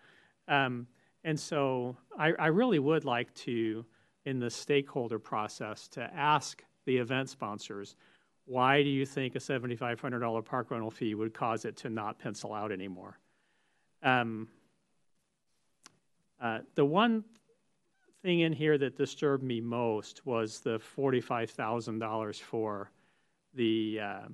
Um, 0.48 0.86
and 1.24 1.38
so 1.38 1.96
I, 2.18 2.32
I, 2.38 2.46
really 2.48 2.78
would 2.78 3.04
like 3.04 3.32
to, 3.34 3.84
in 4.26 4.38
the 4.38 4.50
stakeholder 4.50 5.18
process, 5.18 5.88
to 5.88 6.02
ask 6.14 6.62
the 6.84 6.98
event 6.98 7.30
sponsors, 7.30 7.96
why 8.44 8.82
do 8.82 8.90
you 8.90 9.06
think 9.06 9.34
a 9.34 9.38
$7,500 9.38 10.44
park 10.44 10.70
rental 10.70 10.90
fee 10.90 11.14
would 11.14 11.32
cause 11.32 11.64
it 11.64 11.76
to 11.78 11.88
not 11.88 12.18
pencil 12.18 12.52
out 12.52 12.70
anymore? 12.70 13.18
Um, 14.02 14.48
uh, 16.42 16.58
the 16.74 16.84
one 16.84 17.24
thing 18.22 18.40
in 18.40 18.52
here 18.52 18.76
that 18.76 18.96
disturbed 18.96 19.42
me 19.42 19.62
most 19.62 20.26
was 20.26 20.60
the 20.60 20.78
$45,000 20.96 22.40
for 22.40 22.90
the 23.54 24.00
uh, 24.02 24.28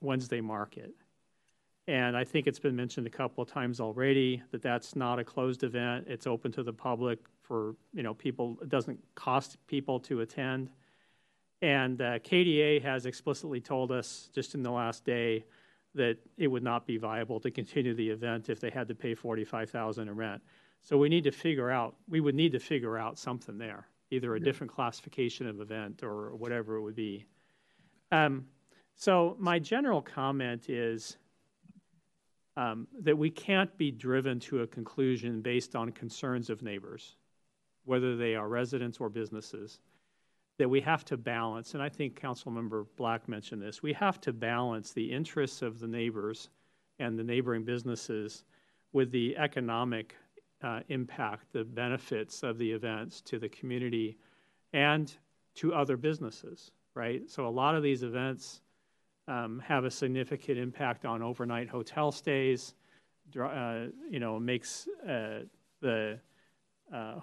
Wednesday 0.00 0.40
market. 0.40 0.94
And 1.88 2.16
I 2.16 2.24
think 2.24 2.46
it's 2.46 2.58
been 2.58 2.74
mentioned 2.74 3.06
a 3.06 3.10
couple 3.10 3.42
of 3.42 3.48
times 3.48 3.80
already 3.80 4.42
that 4.50 4.60
that's 4.60 4.96
not 4.96 5.20
a 5.20 5.24
closed 5.24 5.62
event. 5.62 6.06
It's 6.08 6.26
open 6.26 6.50
to 6.52 6.64
the 6.64 6.72
public 6.72 7.20
for, 7.42 7.76
you 7.94 8.02
know, 8.02 8.12
people, 8.12 8.58
it 8.60 8.68
doesn't 8.68 8.98
cost 9.14 9.56
people 9.68 10.00
to 10.00 10.20
attend. 10.20 10.70
And 11.62 12.02
uh, 12.02 12.18
KDA 12.18 12.82
has 12.82 13.06
explicitly 13.06 13.60
told 13.60 13.92
us 13.92 14.30
just 14.34 14.54
in 14.54 14.62
the 14.62 14.70
last 14.70 15.04
day 15.04 15.44
that 15.94 16.18
it 16.36 16.48
would 16.48 16.64
not 16.64 16.86
be 16.86 16.98
viable 16.98 17.40
to 17.40 17.50
continue 17.50 17.94
the 17.94 18.10
event 18.10 18.48
if 18.48 18.60
they 18.60 18.68
had 18.68 18.88
to 18.88 18.94
pay 18.94 19.14
45,000 19.14 20.08
in 20.08 20.16
rent. 20.16 20.42
So 20.82 20.98
we 20.98 21.08
need 21.08 21.24
to 21.24 21.32
figure 21.32 21.70
out, 21.70 21.94
we 22.08 22.20
would 22.20 22.34
need 22.34 22.52
to 22.52 22.60
figure 22.60 22.98
out 22.98 23.18
something 23.18 23.58
there, 23.58 23.88
either 24.10 24.34
a 24.34 24.40
different 24.40 24.72
classification 24.72 25.48
of 25.48 25.60
event 25.60 26.02
or 26.02 26.34
whatever 26.36 26.76
it 26.76 26.82
would 26.82 26.94
be. 26.94 27.24
Um, 28.12 28.46
so 28.94 29.36
my 29.38 29.58
general 29.58 30.02
comment 30.02 30.68
is 30.68 31.16
um, 32.56 32.86
that 33.02 33.16
we 33.16 33.30
can't 33.30 33.76
be 33.76 33.90
driven 33.90 34.40
to 34.40 34.62
a 34.62 34.66
conclusion 34.66 35.42
based 35.42 35.76
on 35.76 35.92
concerns 35.92 36.48
of 36.48 36.62
neighbors, 36.62 37.16
whether 37.84 38.16
they 38.16 38.34
are 38.34 38.48
residents 38.48 38.98
or 38.98 39.08
businesses, 39.08 39.80
that 40.58 40.68
we 40.68 40.80
have 40.80 41.04
to 41.04 41.16
balance, 41.16 41.74
and 41.74 41.82
I 41.82 41.88
think 41.88 42.18
Councilmember 42.18 42.86
Black 42.96 43.28
mentioned 43.28 43.60
this, 43.60 43.82
we 43.82 43.92
have 43.92 44.20
to 44.22 44.32
balance 44.32 44.92
the 44.92 45.12
interests 45.12 45.60
of 45.60 45.78
the 45.78 45.86
neighbors 45.86 46.48
and 46.98 47.18
the 47.18 47.24
neighboring 47.24 47.64
businesses 47.64 48.44
with 48.92 49.10
the 49.10 49.36
economic 49.36 50.14
uh, 50.62 50.80
impact, 50.88 51.52
the 51.52 51.64
benefits 51.64 52.42
of 52.42 52.56
the 52.56 52.72
events 52.72 53.20
to 53.20 53.38
the 53.38 53.50
community 53.50 54.16
and 54.72 55.14
to 55.54 55.74
other 55.74 55.98
businesses, 55.98 56.70
right? 56.94 57.28
So 57.28 57.46
a 57.46 57.48
lot 57.48 57.74
of 57.74 57.82
these 57.82 58.02
events 58.02 58.62
um, 59.28 59.62
have 59.66 59.84
a 59.84 59.90
significant 59.90 60.58
impact 60.58 61.04
on 61.04 61.22
overnight 61.22 61.68
hotel 61.68 62.12
stays. 62.12 62.74
Uh, 63.38 63.86
you 64.08 64.20
know, 64.20 64.38
makes 64.38 64.86
uh, 65.02 65.40
the 65.80 66.18
uh, 66.94 67.14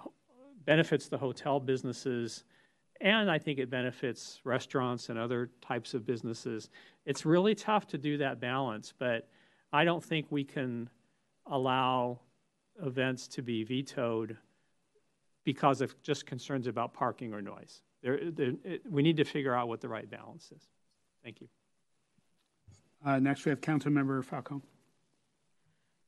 benefits 0.66 1.08
the 1.08 1.16
hotel 1.16 1.58
businesses, 1.58 2.44
and 3.00 3.30
I 3.30 3.38
think 3.38 3.58
it 3.58 3.70
benefits 3.70 4.40
restaurants 4.44 5.08
and 5.08 5.18
other 5.18 5.50
types 5.62 5.94
of 5.94 6.04
businesses. 6.04 6.68
It's 7.06 7.24
really 7.24 7.54
tough 7.54 7.86
to 7.88 7.98
do 7.98 8.18
that 8.18 8.38
balance, 8.38 8.92
but 8.98 9.28
I 9.72 9.84
don't 9.84 10.04
think 10.04 10.26
we 10.30 10.44
can 10.44 10.90
allow 11.46 12.20
events 12.84 13.26
to 13.28 13.42
be 13.42 13.64
vetoed 13.64 14.36
because 15.44 15.80
of 15.80 16.00
just 16.02 16.26
concerns 16.26 16.66
about 16.66 16.92
parking 16.92 17.32
or 17.32 17.42
noise. 17.42 17.82
There, 18.02 18.30
there, 18.30 18.52
it, 18.64 18.82
we 18.88 19.02
need 19.02 19.16
to 19.16 19.24
figure 19.24 19.54
out 19.54 19.68
what 19.68 19.80
the 19.80 19.88
right 19.88 20.08
balance 20.08 20.52
is. 20.54 20.68
Thank 21.22 21.40
you. 21.40 21.48
Uh, 23.04 23.18
next, 23.18 23.44
we 23.44 23.50
have 23.50 23.60
Councilmember 23.60 24.24
Falcone. 24.24 24.62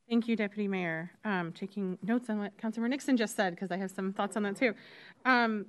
Thank 0.09 0.29
you, 0.29 0.37
Deputy 0.37 0.69
Mayor. 0.69 1.11
Um, 1.25 1.53
taking 1.53 1.99
notes 2.03 2.31
on 2.31 2.39
what 2.39 2.57
Councilmember 2.59 2.89
Nixon 2.89 3.17
just 3.17 3.35
said 3.35 3.55
because 3.55 3.71
I 3.71 3.77
have 3.77 3.91
some 3.91 4.13
thoughts 4.13 4.37
on 4.37 4.45
that 4.45 4.57
too. 4.57 4.75
Um, 5.25 5.67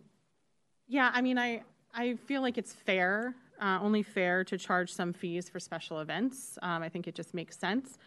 yeah, 0.87 1.11
I 1.13 1.21
mean, 1.21 1.37
I 1.37 1.63
I 1.93 2.15
feel 2.27 2.41
like 2.41 2.57
it's 2.57 2.73
fair, 2.73 3.33
uh, 3.59 3.79
only 3.81 4.03
fair 4.03 4.43
to 4.43 4.57
charge 4.57 4.91
some 4.91 5.11
fees 5.11 5.49
for 5.49 5.59
special 5.59 5.99
events. 5.99 6.59
Um, 6.61 6.83
I 6.83 6.89
think 6.89 7.07
it 7.07 7.15
just 7.15 7.33
makes 7.33 7.57
sense. 7.57 7.97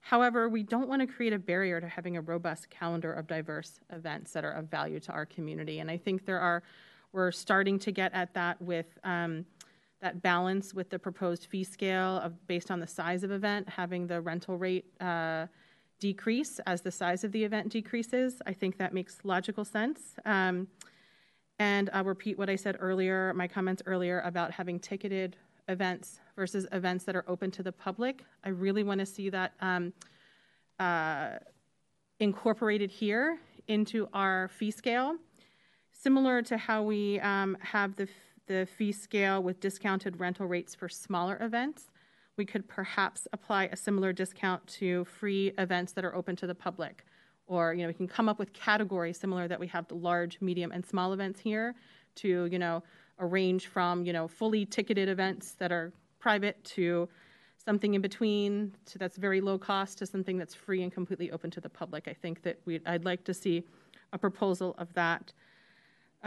However, 0.00 0.48
we 0.48 0.62
don't 0.62 0.88
want 0.88 1.00
to 1.00 1.06
create 1.06 1.32
a 1.32 1.38
barrier 1.38 1.80
to 1.80 1.88
having 1.88 2.16
a 2.16 2.20
robust 2.20 2.68
calendar 2.70 3.12
of 3.12 3.26
diverse 3.26 3.80
events 3.92 4.32
that 4.32 4.44
are 4.44 4.52
of 4.52 4.68
value 4.68 5.00
to 5.00 5.12
our 5.12 5.26
community. 5.26 5.78
And 5.78 5.90
I 5.90 5.96
think 5.96 6.26
there 6.26 6.40
are, 6.40 6.62
we're 7.12 7.32
starting 7.32 7.78
to 7.80 7.92
get 7.92 8.12
at 8.14 8.34
that 8.34 8.60
with 8.60 8.86
um, 9.04 9.44
that 10.00 10.22
balance 10.22 10.74
with 10.74 10.90
the 10.90 10.98
proposed 10.98 11.46
fee 11.46 11.64
scale 11.64 12.18
of 12.18 12.46
based 12.46 12.70
on 12.70 12.80
the 12.80 12.86
size 12.86 13.22
of 13.22 13.30
event, 13.30 13.68
having 13.68 14.06
the 14.06 14.20
rental 14.20 14.58
rate 14.58 14.84
uh, 15.00 15.46
decrease 15.98 16.60
as 16.66 16.82
the 16.82 16.90
size 16.90 17.24
of 17.24 17.32
the 17.32 17.42
event 17.42 17.70
decreases. 17.70 18.42
I 18.46 18.52
think 18.52 18.76
that 18.78 18.92
makes 18.92 19.18
logical 19.24 19.64
sense. 19.64 20.16
Um, 20.24 20.68
and 21.58 21.88
I'll 21.92 22.04
repeat 22.04 22.38
what 22.38 22.50
I 22.50 22.56
said 22.56 22.76
earlier, 22.80 23.32
my 23.34 23.48
comments 23.48 23.82
earlier 23.86 24.20
about 24.20 24.50
having 24.50 24.78
ticketed 24.78 25.36
events 25.68 26.20
versus 26.36 26.66
events 26.72 27.04
that 27.04 27.16
are 27.16 27.24
open 27.26 27.50
to 27.52 27.62
the 27.62 27.72
public. 27.72 28.24
I 28.44 28.50
really 28.50 28.82
want 28.82 29.00
to 29.00 29.06
see 29.06 29.30
that 29.30 29.54
um, 29.60 29.92
uh, 30.78 31.38
incorporated 32.20 32.90
here 32.90 33.38
into 33.68 34.08
our 34.12 34.48
fee 34.48 34.70
scale, 34.70 35.16
similar 35.92 36.42
to 36.42 36.58
how 36.58 36.82
we 36.82 37.18
um, 37.20 37.56
have 37.60 37.96
the 37.96 38.06
the 38.46 38.66
fee 38.76 38.92
scale 38.92 39.42
with 39.42 39.60
discounted 39.60 40.20
rental 40.20 40.46
rates 40.46 40.74
for 40.74 40.88
smaller 40.88 41.38
events. 41.40 41.90
We 42.36 42.44
could 42.44 42.68
perhaps 42.68 43.26
apply 43.32 43.64
a 43.64 43.76
similar 43.76 44.12
discount 44.12 44.66
to 44.68 45.04
free 45.06 45.52
events 45.58 45.92
that 45.92 46.04
are 46.04 46.14
open 46.14 46.36
to 46.36 46.46
the 46.46 46.54
public. 46.54 47.04
Or, 47.46 47.72
you 47.74 47.82
know, 47.82 47.88
we 47.88 47.94
can 47.94 48.08
come 48.08 48.28
up 48.28 48.38
with 48.38 48.52
categories 48.52 49.18
similar 49.18 49.48
that 49.48 49.60
we 49.60 49.68
have 49.68 49.86
to 49.88 49.94
large, 49.94 50.40
medium, 50.40 50.72
and 50.72 50.84
small 50.84 51.12
events 51.12 51.40
here 51.40 51.74
to, 52.16 52.46
you 52.46 52.58
know, 52.58 52.82
a 53.18 53.26
range 53.26 53.68
from, 53.68 54.04
you 54.04 54.12
know, 54.12 54.28
fully 54.28 54.66
ticketed 54.66 55.08
events 55.08 55.52
that 55.52 55.72
are 55.72 55.92
private 56.18 56.62
to 56.64 57.08
something 57.64 57.94
in 57.94 58.00
between 58.00 58.72
to 58.86 58.98
that's 58.98 59.16
very 59.16 59.40
low 59.40 59.58
cost 59.58 59.98
to 59.98 60.06
something 60.06 60.36
that's 60.36 60.54
free 60.54 60.82
and 60.82 60.92
completely 60.92 61.30
open 61.30 61.50
to 61.50 61.60
the 61.60 61.68
public. 61.68 62.08
I 62.08 62.12
think 62.12 62.42
that 62.42 62.58
we 62.64 62.80
I'd 62.86 63.04
like 63.04 63.24
to 63.24 63.34
see 63.34 63.64
a 64.12 64.18
proposal 64.18 64.74
of 64.78 64.92
that. 64.94 65.32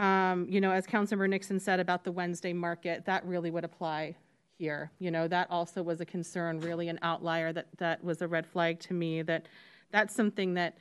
Um, 0.00 0.46
you 0.48 0.62
know, 0.62 0.72
as 0.72 0.86
Councilmember 0.86 1.28
Nixon 1.28 1.60
said 1.60 1.78
about 1.78 2.04
the 2.04 2.10
Wednesday 2.10 2.54
market, 2.54 3.04
that 3.04 3.22
really 3.26 3.50
would 3.50 3.64
apply 3.64 4.16
here. 4.58 4.90
You 4.98 5.10
know, 5.10 5.28
that 5.28 5.50
also 5.50 5.82
was 5.82 6.00
a 6.00 6.06
concern, 6.06 6.58
really 6.60 6.88
an 6.88 6.98
outlier 7.02 7.52
that 7.52 7.66
that 7.76 8.02
was 8.02 8.22
a 8.22 8.26
red 8.26 8.46
flag 8.46 8.80
to 8.80 8.94
me. 8.94 9.20
That 9.20 9.46
that's 9.90 10.14
something 10.14 10.54
that 10.54 10.78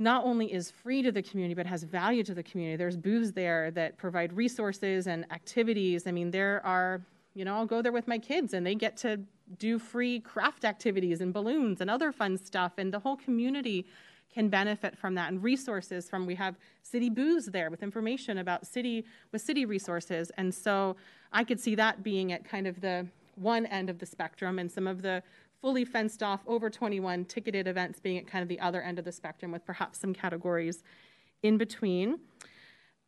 not 0.00 0.24
only 0.24 0.52
is 0.52 0.68
free 0.68 1.00
to 1.02 1.12
the 1.12 1.22
community 1.22 1.54
but 1.54 1.66
has 1.66 1.84
value 1.84 2.24
to 2.24 2.34
the 2.34 2.42
community. 2.42 2.76
There's 2.76 2.96
booths 2.96 3.30
there 3.30 3.70
that 3.70 3.98
provide 3.98 4.32
resources 4.32 5.06
and 5.06 5.24
activities. 5.30 6.08
I 6.08 6.10
mean, 6.10 6.32
there 6.32 6.60
are. 6.66 7.00
You 7.36 7.44
know, 7.44 7.56
I'll 7.56 7.66
go 7.66 7.82
there 7.82 7.90
with 7.90 8.06
my 8.06 8.18
kids 8.18 8.54
and 8.54 8.64
they 8.64 8.76
get 8.76 8.96
to 8.98 9.20
do 9.58 9.80
free 9.80 10.20
craft 10.20 10.64
activities 10.64 11.20
and 11.20 11.34
balloons 11.34 11.80
and 11.80 11.90
other 11.90 12.12
fun 12.12 12.38
stuff, 12.38 12.72
and 12.78 12.92
the 12.92 13.00
whole 13.00 13.16
community 13.16 13.86
can 14.34 14.48
benefit 14.48 14.98
from 14.98 15.14
that. 15.14 15.30
And 15.30 15.42
resources 15.42 16.08
from 16.10 16.26
we 16.26 16.34
have 16.34 16.56
city 16.82 17.08
booths 17.08 17.46
there 17.46 17.70
with 17.70 17.82
information 17.82 18.38
about 18.38 18.66
city 18.66 19.04
with 19.32 19.40
city 19.40 19.64
resources. 19.64 20.30
And 20.36 20.52
so 20.52 20.96
i 21.32 21.42
could 21.44 21.60
see 21.60 21.74
that 21.74 22.02
being 22.02 22.32
at 22.32 22.44
kind 22.44 22.66
of 22.66 22.80
the 22.80 23.06
one 23.36 23.66
end 23.66 23.90
of 23.90 23.98
the 23.98 24.06
spectrum 24.06 24.58
and 24.58 24.70
some 24.70 24.86
of 24.86 25.02
the 25.02 25.22
fully 25.60 25.84
fenced 25.84 26.22
off 26.22 26.40
over 26.46 26.70
21 26.70 27.24
ticketed 27.24 27.66
events 27.66 27.98
being 27.98 28.18
at 28.18 28.26
kind 28.26 28.42
of 28.42 28.48
the 28.48 28.60
other 28.60 28.82
end 28.82 28.98
of 28.98 29.04
the 29.04 29.12
spectrum 29.12 29.50
with 29.50 29.64
perhaps 29.64 29.98
some 29.98 30.14
categories 30.14 30.82
in 31.42 31.58
between 31.58 32.18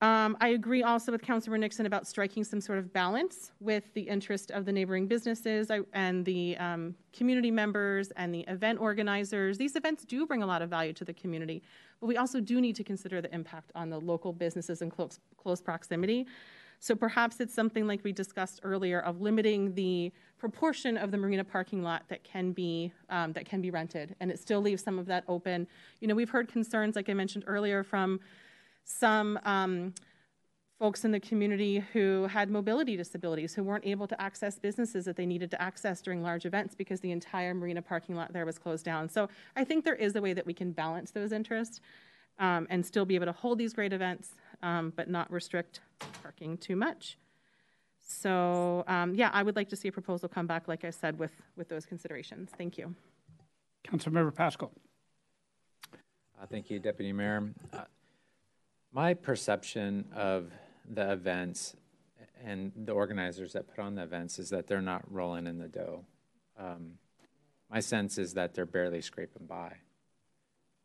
um, 0.02 0.36
I 0.42 0.48
agree 0.48 0.82
also 0.82 1.10
with 1.10 1.22
Councilor 1.22 1.56
Nixon 1.56 1.86
about 1.86 2.06
striking 2.06 2.44
some 2.44 2.60
sort 2.60 2.78
of 2.78 2.92
balance 2.92 3.52
with 3.60 3.84
the 3.94 4.02
interest 4.02 4.50
of 4.50 4.66
the 4.66 4.72
neighboring 4.72 5.06
businesses 5.06 5.70
and 5.94 6.22
the 6.24 6.54
um, 6.58 6.94
community 7.14 7.50
members 7.50 8.10
and 8.16 8.34
the 8.34 8.40
event 8.40 8.78
organizers. 8.78 9.56
These 9.56 9.74
events 9.74 10.04
do 10.04 10.26
bring 10.26 10.42
a 10.42 10.46
lot 10.46 10.60
of 10.60 10.68
value 10.68 10.92
to 10.92 11.04
the 11.04 11.14
community, 11.14 11.62
but 11.98 12.08
we 12.08 12.18
also 12.18 12.40
do 12.40 12.60
need 12.60 12.76
to 12.76 12.84
consider 12.84 13.22
the 13.22 13.34
impact 13.34 13.72
on 13.74 13.88
the 13.88 13.98
local 13.98 14.34
businesses 14.34 14.82
in 14.82 14.90
close, 14.90 15.18
close 15.38 15.62
proximity. 15.62 16.26
So 16.78 16.94
perhaps 16.94 17.40
it's 17.40 17.54
something 17.54 17.86
like 17.86 18.04
we 18.04 18.12
discussed 18.12 18.60
earlier 18.62 19.00
of 19.00 19.22
limiting 19.22 19.74
the 19.74 20.12
proportion 20.36 20.98
of 20.98 21.10
the 21.10 21.16
marina 21.16 21.42
parking 21.42 21.82
lot 21.82 22.02
that 22.08 22.22
can 22.22 22.52
be 22.52 22.92
um, 23.08 23.32
that 23.32 23.46
can 23.46 23.62
be 23.62 23.70
rented, 23.70 24.14
and 24.20 24.30
it 24.30 24.38
still 24.38 24.60
leaves 24.60 24.82
some 24.82 24.98
of 24.98 25.06
that 25.06 25.24
open. 25.26 25.66
You 26.00 26.08
know, 26.08 26.14
we've 26.14 26.28
heard 26.28 26.48
concerns, 26.48 26.94
like 26.94 27.08
I 27.08 27.14
mentioned 27.14 27.44
earlier, 27.46 27.82
from 27.82 28.20
some 28.86 29.38
um, 29.44 29.92
folks 30.78 31.04
in 31.04 31.10
the 31.10 31.20
community 31.20 31.82
who 31.92 32.26
had 32.26 32.50
mobility 32.50 32.96
disabilities 32.96 33.54
who 33.54 33.62
weren't 33.62 33.84
able 33.84 34.06
to 34.06 34.20
access 34.20 34.58
businesses 34.58 35.04
that 35.04 35.16
they 35.16 35.26
needed 35.26 35.50
to 35.50 35.60
access 35.60 36.00
during 36.00 36.22
large 36.22 36.46
events 36.46 36.74
because 36.74 37.00
the 37.00 37.10
entire 37.10 37.52
marina 37.52 37.82
parking 37.82 38.14
lot 38.14 38.32
there 38.32 38.46
was 38.46 38.58
closed 38.58 38.84
down. 38.84 39.08
So 39.08 39.28
I 39.56 39.64
think 39.64 39.84
there 39.84 39.94
is 39.94 40.14
a 40.16 40.22
way 40.22 40.32
that 40.32 40.46
we 40.46 40.54
can 40.54 40.72
balance 40.72 41.10
those 41.10 41.32
interests 41.32 41.80
um, 42.38 42.66
and 42.70 42.84
still 42.84 43.04
be 43.04 43.14
able 43.14 43.26
to 43.26 43.32
hold 43.32 43.58
these 43.58 43.72
great 43.72 43.92
events, 43.92 44.34
um, 44.62 44.92
but 44.94 45.08
not 45.08 45.30
restrict 45.32 45.80
parking 46.22 46.56
too 46.58 46.76
much. 46.76 47.16
So 48.06 48.84
um, 48.86 49.14
yeah, 49.14 49.30
I 49.32 49.42
would 49.42 49.56
like 49.56 49.68
to 49.70 49.76
see 49.76 49.88
a 49.88 49.92
proposal 49.92 50.28
come 50.28 50.46
back, 50.46 50.68
like 50.68 50.84
I 50.84 50.90
said, 50.90 51.18
with 51.18 51.32
with 51.56 51.68
those 51.68 51.86
considerations. 51.86 52.50
Thank 52.56 52.78
you. 52.78 52.94
Councilmember 53.84 54.34
Pascal. 54.34 54.70
Uh, 56.40 56.46
thank 56.50 56.70
you, 56.70 56.78
Deputy 56.78 57.12
Mayor. 57.12 57.50
Uh, 57.72 57.84
my 58.92 59.14
perception 59.14 60.06
of 60.14 60.50
the 60.88 61.12
events 61.12 61.76
and 62.44 62.72
the 62.76 62.92
organizers 62.92 63.52
that 63.54 63.68
put 63.68 63.78
on 63.78 63.94
the 63.94 64.02
events 64.02 64.38
is 64.38 64.50
that 64.50 64.66
they're 64.66 64.82
not 64.82 65.02
rolling 65.10 65.46
in 65.46 65.58
the 65.58 65.68
dough. 65.68 66.04
Um, 66.58 66.92
my 67.70 67.80
sense 67.80 68.18
is 68.18 68.34
that 68.34 68.54
they're 68.54 68.66
barely 68.66 69.00
scraping 69.00 69.46
by. 69.46 69.76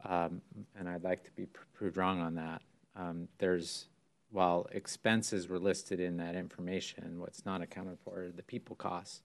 Um, 0.03 0.41
and 0.78 0.90
I'd 0.90 1.03
like 1.03 1.23
to 1.26 1.32
be 1.32 1.45
proved 1.73 1.98
wrong 1.98 2.19
on 2.19 2.36
that. 2.36 2.61
Um, 2.95 3.28
there's, 3.38 3.88
while 4.32 4.68
expenses 4.72 5.48
were 5.48 5.60
listed 5.60 5.99
in 5.99 6.18
that 6.18 6.36
information, 6.36 7.19
what's 7.19 7.45
not 7.45 7.61
accounted 7.61 7.99
for 8.03 8.23
are 8.23 8.32
the 8.32 8.44
people 8.44 8.76
costs, 8.76 9.22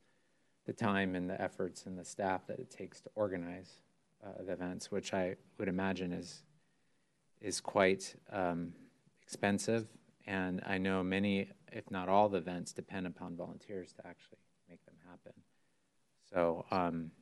the 0.66 0.73
time 0.73 1.15
and 1.15 1.31
the 1.31 1.40
efforts 1.40 1.86
and 1.86 1.98
the 1.98 2.05
staff 2.05 2.47
that 2.48 2.59
it 2.59 2.70
takes 2.70 3.01
to 3.01 3.11
organize 3.15 3.81
uh, 4.24 4.43
the 4.44 4.53
events, 4.53 4.90
which 4.90 5.15
I 5.15 5.36
would 5.59 5.69
imagine 5.69 6.12
is 6.12 6.43
is 7.47 7.60
quite 7.60 8.16
um, 8.32 8.73
expensive, 9.23 9.86
and 10.27 10.60
I 10.66 10.78
know 10.78 11.05
many, 11.05 11.48
if 11.70 11.89
not 11.93 12.09
all, 12.09 12.28
the 12.28 12.39
events 12.39 12.73
depend 12.73 13.06
upon 13.06 13.36
volunteers 13.36 13.93
to 13.93 14.06
actually 14.06 14.39
make 14.68 14.85
them 14.85 14.97
happen. 15.09 15.32
So 16.28 16.64
um, 16.73 17.12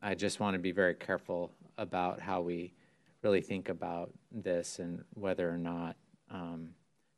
I 0.00 0.14
just 0.14 0.38
want 0.38 0.54
to 0.54 0.60
be 0.60 0.70
very 0.70 0.94
careful 0.94 1.50
about 1.78 2.20
how 2.20 2.42
we 2.42 2.74
really 3.22 3.40
think 3.40 3.68
about 3.68 4.12
this 4.30 4.78
and 4.78 5.02
whether 5.14 5.50
or 5.50 5.58
not 5.58 5.96
um, 6.30 6.70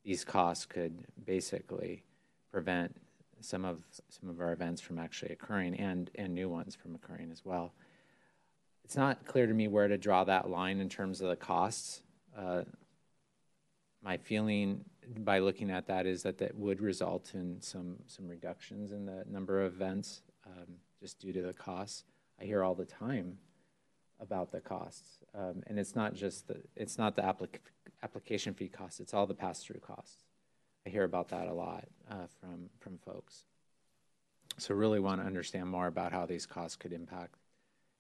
these 0.02 0.24
costs 0.24 0.64
could 0.64 1.04
basically 1.26 2.02
prevent 2.50 2.96
some 3.40 3.66
of 3.66 3.82
some 4.08 4.30
of 4.30 4.40
our 4.40 4.52
events 4.52 4.80
from 4.80 4.98
actually 4.98 5.32
occurring 5.32 5.76
and 5.76 6.10
and 6.16 6.34
new 6.34 6.48
ones 6.48 6.74
from 6.74 6.94
occurring 6.96 7.30
as 7.30 7.44
well 7.44 7.72
it's 8.88 8.96
not 8.96 9.26
clear 9.26 9.46
to 9.46 9.52
me 9.52 9.68
where 9.68 9.86
to 9.86 9.98
draw 9.98 10.24
that 10.24 10.48
line 10.48 10.80
in 10.80 10.88
terms 10.88 11.20
of 11.20 11.28
the 11.28 11.36
costs. 11.36 12.00
Uh, 12.36 12.62
my 14.02 14.16
feeling 14.16 14.84
by 15.18 15.38
looking 15.38 15.70
at 15.70 15.86
that 15.86 16.06
is 16.06 16.22
that 16.22 16.38
that 16.38 16.55
would 16.56 16.80
result 16.80 17.32
in 17.34 17.60
some 17.60 17.96
some 18.06 18.28
reductions 18.28 18.92
in 18.92 19.06
the 19.06 19.24
number 19.28 19.64
of 19.64 19.74
events 19.74 20.22
um, 20.46 20.74
just 21.00 21.18
due 21.18 21.32
to 21.32 21.42
the 21.42 21.52
costs. 21.52 22.05
I 22.40 22.44
hear 22.44 22.62
all 22.62 22.74
the 22.74 22.84
time 22.84 23.38
about 24.20 24.52
the 24.52 24.60
costs, 24.60 25.18
um, 25.34 25.62
and 25.66 25.78
it's 25.78 25.94
not 25.94 26.14
just 26.14 26.48
the 26.48 26.62
it's 26.76 26.98
not 26.98 27.16
the 27.16 27.22
applic- 27.22 27.60
application 28.02 28.55
fee 28.55 28.68
costs; 28.68 29.00
it's 29.00 29.14
all 29.14 29.26
the 29.26 29.34
pass 29.34 29.62
through 29.64 29.80
costs. 29.80 30.24
I 30.86 30.90
hear 30.90 31.05
about 31.05 31.28
that 31.28 31.48
a 31.48 31.52
lot 31.52 31.84
uh, 32.10 32.26
from 32.40 32.70
from 32.78 32.98
folks. 32.98 33.44
So 34.59 34.74
really 34.74 34.98
want 34.98 35.20
to 35.20 35.26
understand 35.26 35.68
more 35.68 35.86
about 35.86 36.12
how 36.12 36.26
these 36.26 36.46
costs 36.46 36.76
could 36.76 36.92
impact 36.92 37.36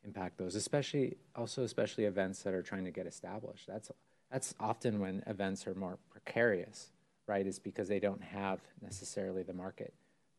impact 0.04 0.38
those, 0.38 0.54
especially 0.54 1.16
also 1.34 1.62
especially 1.62 2.04
events 2.04 2.42
that 2.42 2.54
are 2.54 2.62
trying 2.62 2.84
to 2.84 2.90
get 2.90 3.06
established. 3.06 3.66
That's 3.66 3.90
that's 4.30 4.54
often 4.60 5.00
when 5.00 5.22
events 5.26 5.66
are 5.66 5.74
more 5.74 5.98
precarious, 6.10 6.90
right? 7.26 7.46
Is 7.46 7.58
because 7.58 7.88
they 7.88 8.00
don't 8.00 8.22
have 8.22 8.60
necessarily 8.82 9.42
the 9.42 9.54
market 9.54 9.94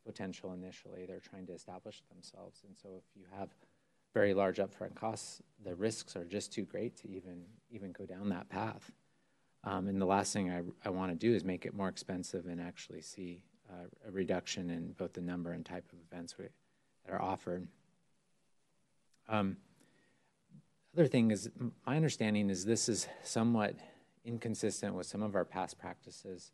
potential 0.06 0.54
initially. 0.54 1.06
They're 1.06 1.20
trying 1.20 1.48
to 1.48 1.54
establish 1.54 2.02
themselves, 2.14 2.62
and 2.68 2.78
so 2.78 2.90
if 2.98 3.04
you 3.16 3.26
have 3.38 3.50
very 4.14 4.34
large 4.34 4.58
upfront 4.58 4.96
costs, 4.96 5.42
the 5.64 5.76
risks 5.76 6.16
are 6.16 6.26
just 6.26 6.52
too 6.52 6.64
great 6.64 6.96
to 6.98 7.10
even 7.10 7.44
even 7.72 7.92
go 7.92 8.06
down 8.06 8.30
that 8.30 8.50
path. 8.50 8.92
Um, 9.64 9.88
and 9.88 10.02
the 10.02 10.06
last 10.06 10.32
thing 10.34 10.50
I, 10.50 10.62
I 10.86 10.90
want 10.90 11.12
to 11.12 11.18
do 11.18 11.36
is 11.36 11.44
make 11.44 11.66
it 11.66 11.74
more 11.74 11.90
expensive 11.90 12.46
and 12.46 12.62
actually 12.62 13.02
see 13.02 13.44
uh, 13.70 13.88
a 14.08 14.12
reduction 14.12 14.70
in 14.70 14.94
both 14.94 15.14
the 15.14 15.22
number 15.22 15.52
and 15.52 15.66
type 15.66 15.86
of 15.92 16.00
events 16.12 16.38
we, 16.38 16.46
that 17.06 17.14
are 17.14 17.22
offered. 17.22 17.68
Um, 19.28 19.58
other 20.96 21.08
thing 21.08 21.32
is, 21.32 21.50
my 21.86 21.96
understanding 21.96 22.50
is 22.50 22.66
this 22.66 22.90
is 22.90 23.08
somewhat 23.24 23.76
inconsistent 24.26 24.96
with 24.96 25.06
some 25.06 25.22
of 25.22 25.36
our 25.36 25.46
past 25.46 25.80
practices 25.80 26.52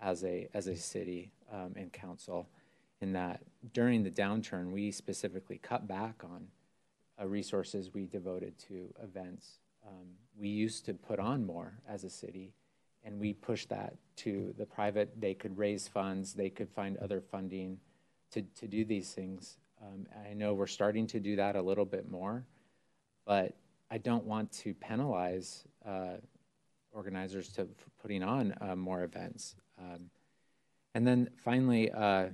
as 0.00 0.24
a 0.24 0.48
as 0.54 0.66
a 0.66 0.76
city 0.76 1.32
um, 1.52 1.74
and 1.76 1.92
council, 1.92 2.48
in 3.00 3.12
that 3.12 3.40
during 3.72 4.02
the 4.02 4.10
downturn 4.10 4.70
we 4.70 4.90
specifically 4.90 5.58
cut 5.58 5.88
back 5.88 6.22
on 6.24 6.48
uh, 7.20 7.26
resources 7.26 7.90
we 7.94 8.06
devoted 8.06 8.58
to 8.58 8.92
events. 9.02 9.58
Um, 9.86 10.06
we 10.38 10.48
used 10.48 10.84
to 10.86 10.94
put 10.94 11.18
on 11.18 11.46
more 11.46 11.78
as 11.88 12.04
a 12.04 12.10
city, 12.10 12.52
and 13.04 13.18
we 13.18 13.32
pushed 13.32 13.68
that 13.70 13.94
to 14.16 14.54
the 14.58 14.66
private. 14.66 15.20
They 15.20 15.34
could 15.34 15.56
raise 15.56 15.88
funds, 15.88 16.34
they 16.34 16.50
could 16.50 16.68
find 16.68 16.96
other 16.98 17.20
funding 17.20 17.78
to 18.32 18.42
to 18.42 18.66
do 18.66 18.84
these 18.84 19.12
things. 19.12 19.56
Um, 19.80 20.06
I 20.28 20.34
know 20.34 20.54
we're 20.54 20.66
starting 20.66 21.06
to 21.08 21.20
do 21.20 21.36
that 21.36 21.54
a 21.54 21.62
little 21.62 21.84
bit 21.84 22.10
more, 22.10 22.44
but 23.24 23.54
I 23.90 23.98
don't 23.98 24.24
want 24.24 24.52
to 24.52 24.74
penalize 24.74 25.64
uh, 25.86 26.16
organizers 26.92 27.48
to 27.50 27.66
for 27.76 27.90
putting 28.02 28.22
on 28.22 28.54
uh, 28.60 28.76
more 28.76 29.02
events. 29.02 29.54
Um, 29.78 30.10
and 30.94 31.06
then 31.06 31.30
finally, 31.44 31.90
uh, 31.90 32.26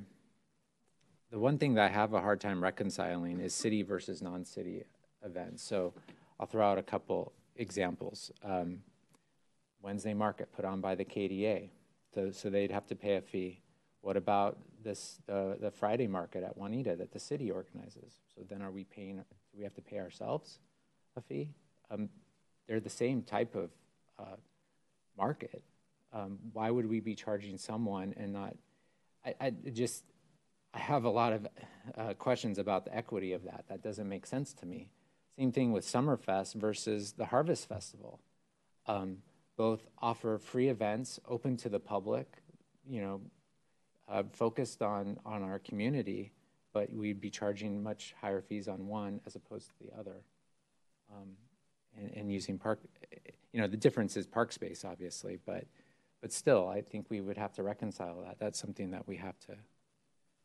the 1.31 1.39
one 1.39 1.59
thing 1.59 1.75
that 1.75 1.85
I 1.85 1.93
have 1.93 2.13
a 2.13 2.21
hard 2.21 2.41
time 2.41 2.63
reconciling 2.63 3.41
is 3.41 3.55
city 3.55 3.83
versus 3.83 4.23
non-city 4.23 4.85
events. 5.25 5.63
So 5.63 5.93
I'll 6.39 6.47
throw 6.47 6.71
out 6.71 6.79
a 6.79 6.83
couple 6.83 7.33
examples. 7.57 8.31
Um, 8.43 8.81
Wednesday 9.83 10.15
market 10.15 10.53
put 10.53 10.65
on 10.65 10.81
by 10.81 10.95
the 10.95 11.05
KDA, 11.05 11.69
so, 12.15 12.31
so 12.31 12.49
they'd 12.49 12.71
have 12.71 12.87
to 12.87 12.95
pay 12.95 13.17
a 13.17 13.21
fee. 13.21 13.61
What 14.01 14.17
about 14.17 14.59
this 14.83 15.19
the, 15.27 15.57
the 15.61 15.71
Friday 15.71 16.07
market 16.07 16.43
at 16.43 16.57
Juanita 16.57 16.97
that 16.97 17.13
the 17.13 17.19
city 17.19 17.51
organizes? 17.51 18.21
So 18.35 18.43
then 18.49 18.63
are 18.63 18.71
we 18.71 18.85
paying? 18.85 19.17
Do 19.17 19.59
we 19.59 19.65
have 19.65 19.75
to 19.75 19.83
pay 19.83 19.99
ourselves? 19.99 20.59
Um, 21.91 22.09
they're 22.67 22.81
the 22.81 22.91
same 22.91 23.23
type 23.23 23.55
of 23.55 23.71
uh, 24.19 24.37
market. 25.17 25.63
Um, 26.13 26.39
why 26.53 26.71
would 26.71 26.89
we 26.89 27.01
be 27.01 27.15
charging 27.15 27.59
someone 27.59 28.15
and 28.17 28.33
not? 28.33 28.55
I, 29.25 29.35
I 29.41 29.51
just 29.73 30.05
I 30.73 30.79
have 30.79 31.05
a 31.05 31.11
lot 31.11 31.33
of 31.33 31.47
uh, 31.97 32.15
questions 32.15 32.59
about 32.59 32.85
the 32.85 32.97
equity 32.97 33.33
of 33.33 33.45
that. 33.45 33.65
That 33.69 33.83
doesn't 33.83 34.09
make 34.09 34.27
sense 34.27 34.53
to 34.55 34.67
me. 34.67 34.91
Same 35.39 35.53
thing 35.53 35.73
with 35.73 35.85
Summerfest 35.85 36.55
versus 36.55 37.13
the 37.13 37.27
Harvest 37.27 37.69
Festival. 37.69 38.21
Um, 38.87 39.19
both 39.57 39.87
offer 40.01 40.39
free 40.39 40.69
events 40.69 41.21
open 41.29 41.57
to 41.59 41.69
the 41.69 41.81
public, 41.81 42.27
you 42.89 43.01
know, 43.01 43.21
uh, 44.09 44.23
focused 44.33 44.83
on 44.83 45.19
on 45.25 45.43
our 45.43 45.59
community, 45.59 46.33
but 46.73 46.93
we'd 46.93 47.21
be 47.21 47.31
charging 47.31 47.83
much 47.83 48.15
higher 48.21 48.43
fees 48.43 48.69
on 48.69 48.87
one 48.87 49.21
as 49.27 49.35
opposed 49.37 49.69
to 49.69 49.75
the 49.85 49.99
other 49.99 50.23
um, 51.15 51.29
and, 51.97 52.11
and, 52.17 52.33
using 52.33 52.59
park. 52.59 52.81
You 53.53 53.61
know, 53.61 53.67
the 53.67 53.77
difference 53.77 54.17
is 54.17 54.27
park 54.27 54.53
space, 54.53 54.85
obviously, 54.85 55.39
but 55.47 55.65
but 56.21 56.33
still, 56.33 56.69
I 56.69 56.81
think 56.81 57.07
we 57.11 57.21
would 57.21 57.37
have 57.37 57.53
to 57.55 57.63
reconcile 57.63 58.23
that. 58.23 58.39
That's 58.39 58.59
something 58.59 58.91
that 58.93 59.07
we 59.07 59.17
have 59.17 59.39
to 59.41 59.53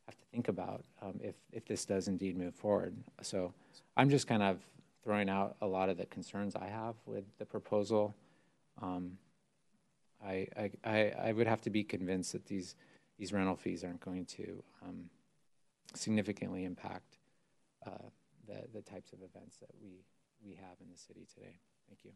have 0.05 0.17
to 0.17 0.25
think 0.31 0.47
about 0.47 0.83
um, 1.01 1.19
if 1.23 1.35
if 1.51 1.65
this 1.65 1.85
does 1.85 2.07
indeed 2.07 2.37
move 2.37 2.55
forward. 2.55 2.95
So 3.21 3.53
I'm 3.95 4.09
just 4.09 4.27
kind 4.27 4.43
of 4.43 4.59
throwing 5.03 5.29
out 5.29 5.55
a 5.61 5.67
lot 5.67 5.89
of 5.89 5.97
the 5.97 6.05
concerns 6.07 6.55
I 6.55 6.67
have 6.67 6.95
with 7.05 7.23
the 7.37 7.45
proposal. 7.45 8.15
Um, 8.81 9.17
I, 10.25 10.47
I, 10.83 11.13
I, 11.17 11.31
would 11.31 11.47
have 11.47 11.61
to 11.61 11.69
be 11.69 11.83
convinced 11.83 12.33
that 12.33 12.45
these 12.45 12.75
these 13.17 13.31
rental 13.31 13.55
fees 13.55 13.83
aren't 13.83 14.01
going 14.01 14.25
to 14.25 14.63
um, 14.83 15.05
significantly 15.95 16.65
impact 16.65 17.17
uh, 17.87 18.09
the 18.47 18.67
the 18.73 18.81
types 18.81 19.13
of 19.13 19.19
events 19.23 19.57
that 19.57 19.69
we 19.81 20.03
we 20.45 20.56
have 20.56 20.78
in 20.82 20.90
the 20.91 20.98
city 20.98 21.26
today. 21.34 21.60
Thank 21.88 21.99
you. 22.03 22.11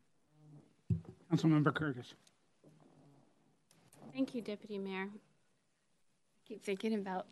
Councilmember 1.32 1.74
Curtis. 1.74 2.14
Thank 4.14 4.36
you, 4.36 4.42
Deputy 4.42 4.78
Mayor. 4.78 5.10
I 5.14 5.20
keep 6.48 6.64
thinking 6.64 6.94
about 6.94 7.28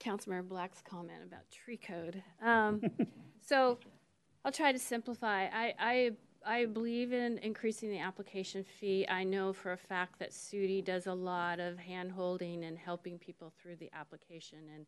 Councilmember 0.00 0.48
Black's 0.48 0.82
comment 0.82 1.22
about 1.26 1.50
tree 1.50 1.78
code. 1.78 2.22
Um, 2.42 2.82
so 3.40 3.78
I'll 4.44 4.52
try 4.52 4.72
to 4.72 4.78
simplify. 4.78 5.46
I, 5.46 5.74
I 5.78 6.10
I 6.46 6.64
believe 6.66 7.12
in 7.12 7.38
increasing 7.38 7.90
the 7.90 7.98
application 7.98 8.64
fee. 8.64 9.06
I 9.08 9.24
know 9.24 9.52
for 9.52 9.72
a 9.72 9.76
fact 9.76 10.18
that 10.20 10.30
Sudi 10.30 10.84
does 10.84 11.06
a 11.06 11.14
lot 11.14 11.60
of 11.60 11.78
hand 11.78 12.12
holding 12.12 12.64
and 12.64 12.78
helping 12.78 13.18
people 13.18 13.52
through 13.60 13.76
the 13.76 13.90
application, 13.92 14.58
and 14.74 14.86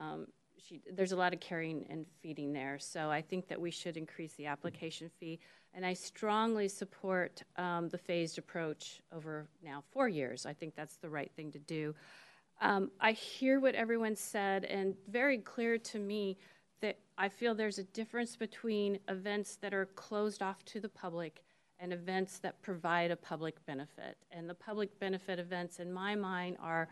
um, 0.00 0.26
she, 0.66 0.80
there's 0.92 1.12
a 1.12 1.16
lot 1.16 1.32
of 1.32 1.40
carrying 1.40 1.86
and 1.88 2.06
feeding 2.22 2.52
there. 2.52 2.78
So 2.78 3.10
I 3.10 3.22
think 3.22 3.48
that 3.48 3.60
we 3.60 3.70
should 3.70 3.96
increase 3.96 4.32
the 4.34 4.46
application 4.46 5.10
fee. 5.18 5.38
And 5.74 5.84
I 5.84 5.94
strongly 5.94 6.68
support 6.68 7.42
um, 7.56 7.88
the 7.88 7.98
phased 7.98 8.38
approach 8.38 9.00
over 9.14 9.48
now 9.62 9.84
four 9.92 10.08
years. 10.08 10.46
I 10.46 10.52
think 10.52 10.74
that's 10.74 10.96
the 10.96 11.10
right 11.10 11.30
thing 11.36 11.52
to 11.52 11.58
do. 11.58 11.94
Um, 12.60 12.90
I 13.00 13.12
hear 13.12 13.60
what 13.60 13.74
everyone 13.74 14.16
said, 14.16 14.64
and 14.64 14.94
very 15.08 15.38
clear 15.38 15.78
to 15.78 15.98
me 15.98 16.38
that 16.80 16.98
I 17.16 17.28
feel 17.28 17.54
there's 17.54 17.78
a 17.78 17.84
difference 17.84 18.36
between 18.36 18.98
events 19.08 19.56
that 19.56 19.72
are 19.74 19.86
closed 19.86 20.42
off 20.42 20.64
to 20.66 20.80
the 20.80 20.88
public 20.88 21.42
and 21.78 21.92
events 21.92 22.38
that 22.40 22.60
provide 22.62 23.10
a 23.10 23.16
public 23.16 23.64
benefit. 23.66 24.16
And 24.32 24.48
the 24.48 24.54
public 24.54 24.98
benefit 24.98 25.38
events, 25.38 25.78
in 25.78 25.92
my 25.92 26.16
mind, 26.16 26.56
are 26.60 26.88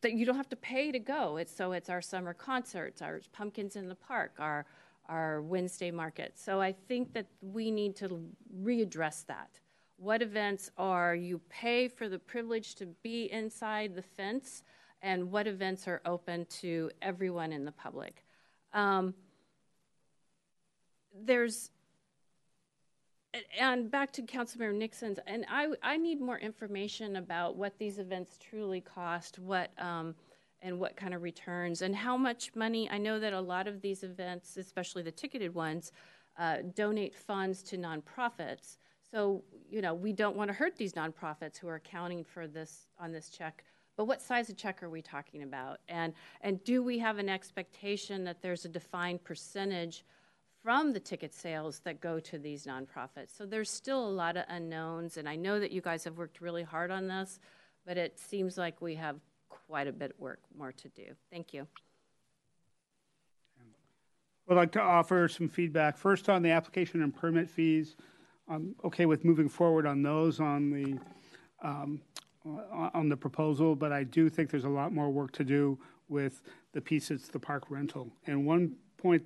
that 0.00 0.12
you 0.12 0.26
don't 0.26 0.36
have 0.36 0.48
to 0.48 0.56
pay 0.56 0.90
to 0.92 0.98
go. 0.98 1.36
It's 1.36 1.54
so 1.54 1.72
it's 1.72 1.88
our 1.88 2.02
summer 2.02 2.34
concerts, 2.34 3.02
our 3.02 3.20
pumpkins 3.32 3.76
in 3.76 3.88
the 3.88 3.94
park, 3.94 4.32
our 4.38 4.66
our 5.08 5.42
Wednesday 5.42 5.90
market. 5.90 6.38
So 6.38 6.60
I 6.60 6.72
think 6.72 7.12
that 7.14 7.26
we 7.40 7.70
need 7.70 7.96
to 7.96 8.28
readdress 8.62 9.26
that. 9.26 9.58
What 9.96 10.22
events 10.22 10.70
are 10.78 11.14
you 11.14 11.40
pay 11.48 11.88
for 11.88 12.08
the 12.08 12.18
privilege 12.18 12.74
to 12.76 12.86
be 13.02 13.30
inside 13.30 13.94
the 13.94 14.02
fence, 14.02 14.62
and 15.02 15.30
what 15.30 15.46
events 15.46 15.86
are 15.88 16.00
open 16.06 16.46
to 16.60 16.90
everyone 17.02 17.52
in 17.52 17.64
the 17.64 17.72
public? 17.72 18.24
Um, 18.72 19.14
there's 21.12 21.70
and 23.58 23.90
back 23.90 24.12
to 24.12 24.22
Councilmember 24.22 24.74
Nixon's, 24.74 25.18
and 25.26 25.44
I, 25.48 25.68
I 25.82 25.96
need 25.96 26.20
more 26.20 26.38
information 26.38 27.16
about 27.16 27.56
what 27.56 27.78
these 27.78 27.98
events 27.98 28.38
truly 28.38 28.80
cost, 28.80 29.38
what 29.38 29.70
um, 29.78 30.14
and 30.62 30.78
what 30.78 30.96
kind 30.96 31.14
of 31.14 31.22
returns, 31.22 31.82
and 31.82 31.94
how 31.94 32.16
much 32.16 32.54
money. 32.54 32.90
I 32.90 32.98
know 32.98 33.18
that 33.20 33.32
a 33.32 33.40
lot 33.40 33.66
of 33.66 33.80
these 33.80 34.02
events, 34.02 34.56
especially 34.56 35.02
the 35.02 35.12
ticketed 35.12 35.54
ones, 35.54 35.92
uh, 36.38 36.58
donate 36.74 37.14
funds 37.14 37.62
to 37.64 37.78
nonprofits. 37.78 38.78
So 39.10 39.42
you 39.70 39.80
know 39.80 39.94
we 39.94 40.12
don't 40.12 40.36
want 40.36 40.48
to 40.48 40.54
hurt 40.54 40.76
these 40.76 40.94
nonprofits 40.94 41.56
who 41.58 41.68
are 41.68 41.76
accounting 41.76 42.24
for 42.24 42.46
this 42.46 42.86
on 42.98 43.12
this 43.12 43.28
check. 43.28 43.64
But 43.96 44.06
what 44.06 44.22
size 44.22 44.48
of 44.48 44.56
check 44.56 44.82
are 44.82 44.90
we 44.90 45.02
talking 45.02 45.42
about? 45.42 45.78
And 45.88 46.14
and 46.40 46.62
do 46.64 46.82
we 46.82 46.98
have 46.98 47.18
an 47.18 47.28
expectation 47.28 48.24
that 48.24 48.42
there's 48.42 48.64
a 48.64 48.68
defined 48.68 49.22
percentage? 49.22 50.04
From 50.62 50.92
the 50.92 51.00
ticket 51.00 51.34
sales 51.34 51.80
that 51.84 52.00
go 52.00 52.20
to 52.20 52.38
these 52.38 52.66
nonprofits. 52.66 53.36
So 53.36 53.46
there's 53.46 53.70
still 53.70 54.06
a 54.06 54.10
lot 54.10 54.36
of 54.36 54.44
unknowns, 54.48 55.16
and 55.16 55.28
I 55.28 55.36
know 55.36 55.58
that 55.60 55.70
you 55.70 55.80
guys 55.80 56.04
have 56.04 56.18
worked 56.18 56.40
really 56.40 56.62
hard 56.62 56.90
on 56.90 57.08
this, 57.08 57.40
but 57.86 57.96
it 57.96 58.18
seems 58.18 58.58
like 58.58 58.80
we 58.80 58.94
have 58.96 59.16
quite 59.48 59.88
a 59.88 59.92
bit 59.92 60.12
of 60.12 60.18
work 60.18 60.40
more 60.56 60.72
to 60.72 60.88
do. 60.90 61.06
Thank 61.30 61.54
you. 61.54 61.66
I'd 64.48 64.56
like 64.56 64.72
to 64.72 64.80
offer 64.80 65.28
some 65.28 65.48
feedback. 65.48 65.96
First, 65.96 66.28
on 66.28 66.42
the 66.42 66.50
application 66.50 67.02
and 67.02 67.14
permit 67.14 67.48
fees, 67.48 67.94
I'm 68.48 68.74
okay 68.84 69.06
with 69.06 69.24
moving 69.24 69.48
forward 69.48 69.86
on 69.86 70.02
those 70.02 70.40
on 70.40 70.70
the 70.70 70.98
um, 71.62 72.00
on 72.94 73.08
the 73.08 73.16
proposal, 73.16 73.76
but 73.76 73.92
I 73.92 74.02
do 74.02 74.28
think 74.28 74.50
there's 74.50 74.64
a 74.64 74.68
lot 74.68 74.92
more 74.92 75.10
work 75.10 75.30
to 75.32 75.44
do 75.44 75.78
with 76.08 76.42
the 76.72 76.80
piece 76.80 77.08
that's 77.08 77.28
the 77.28 77.38
park 77.38 77.64
rental. 77.70 78.10
And 78.26 78.44
one 78.44 78.74
point, 78.96 79.22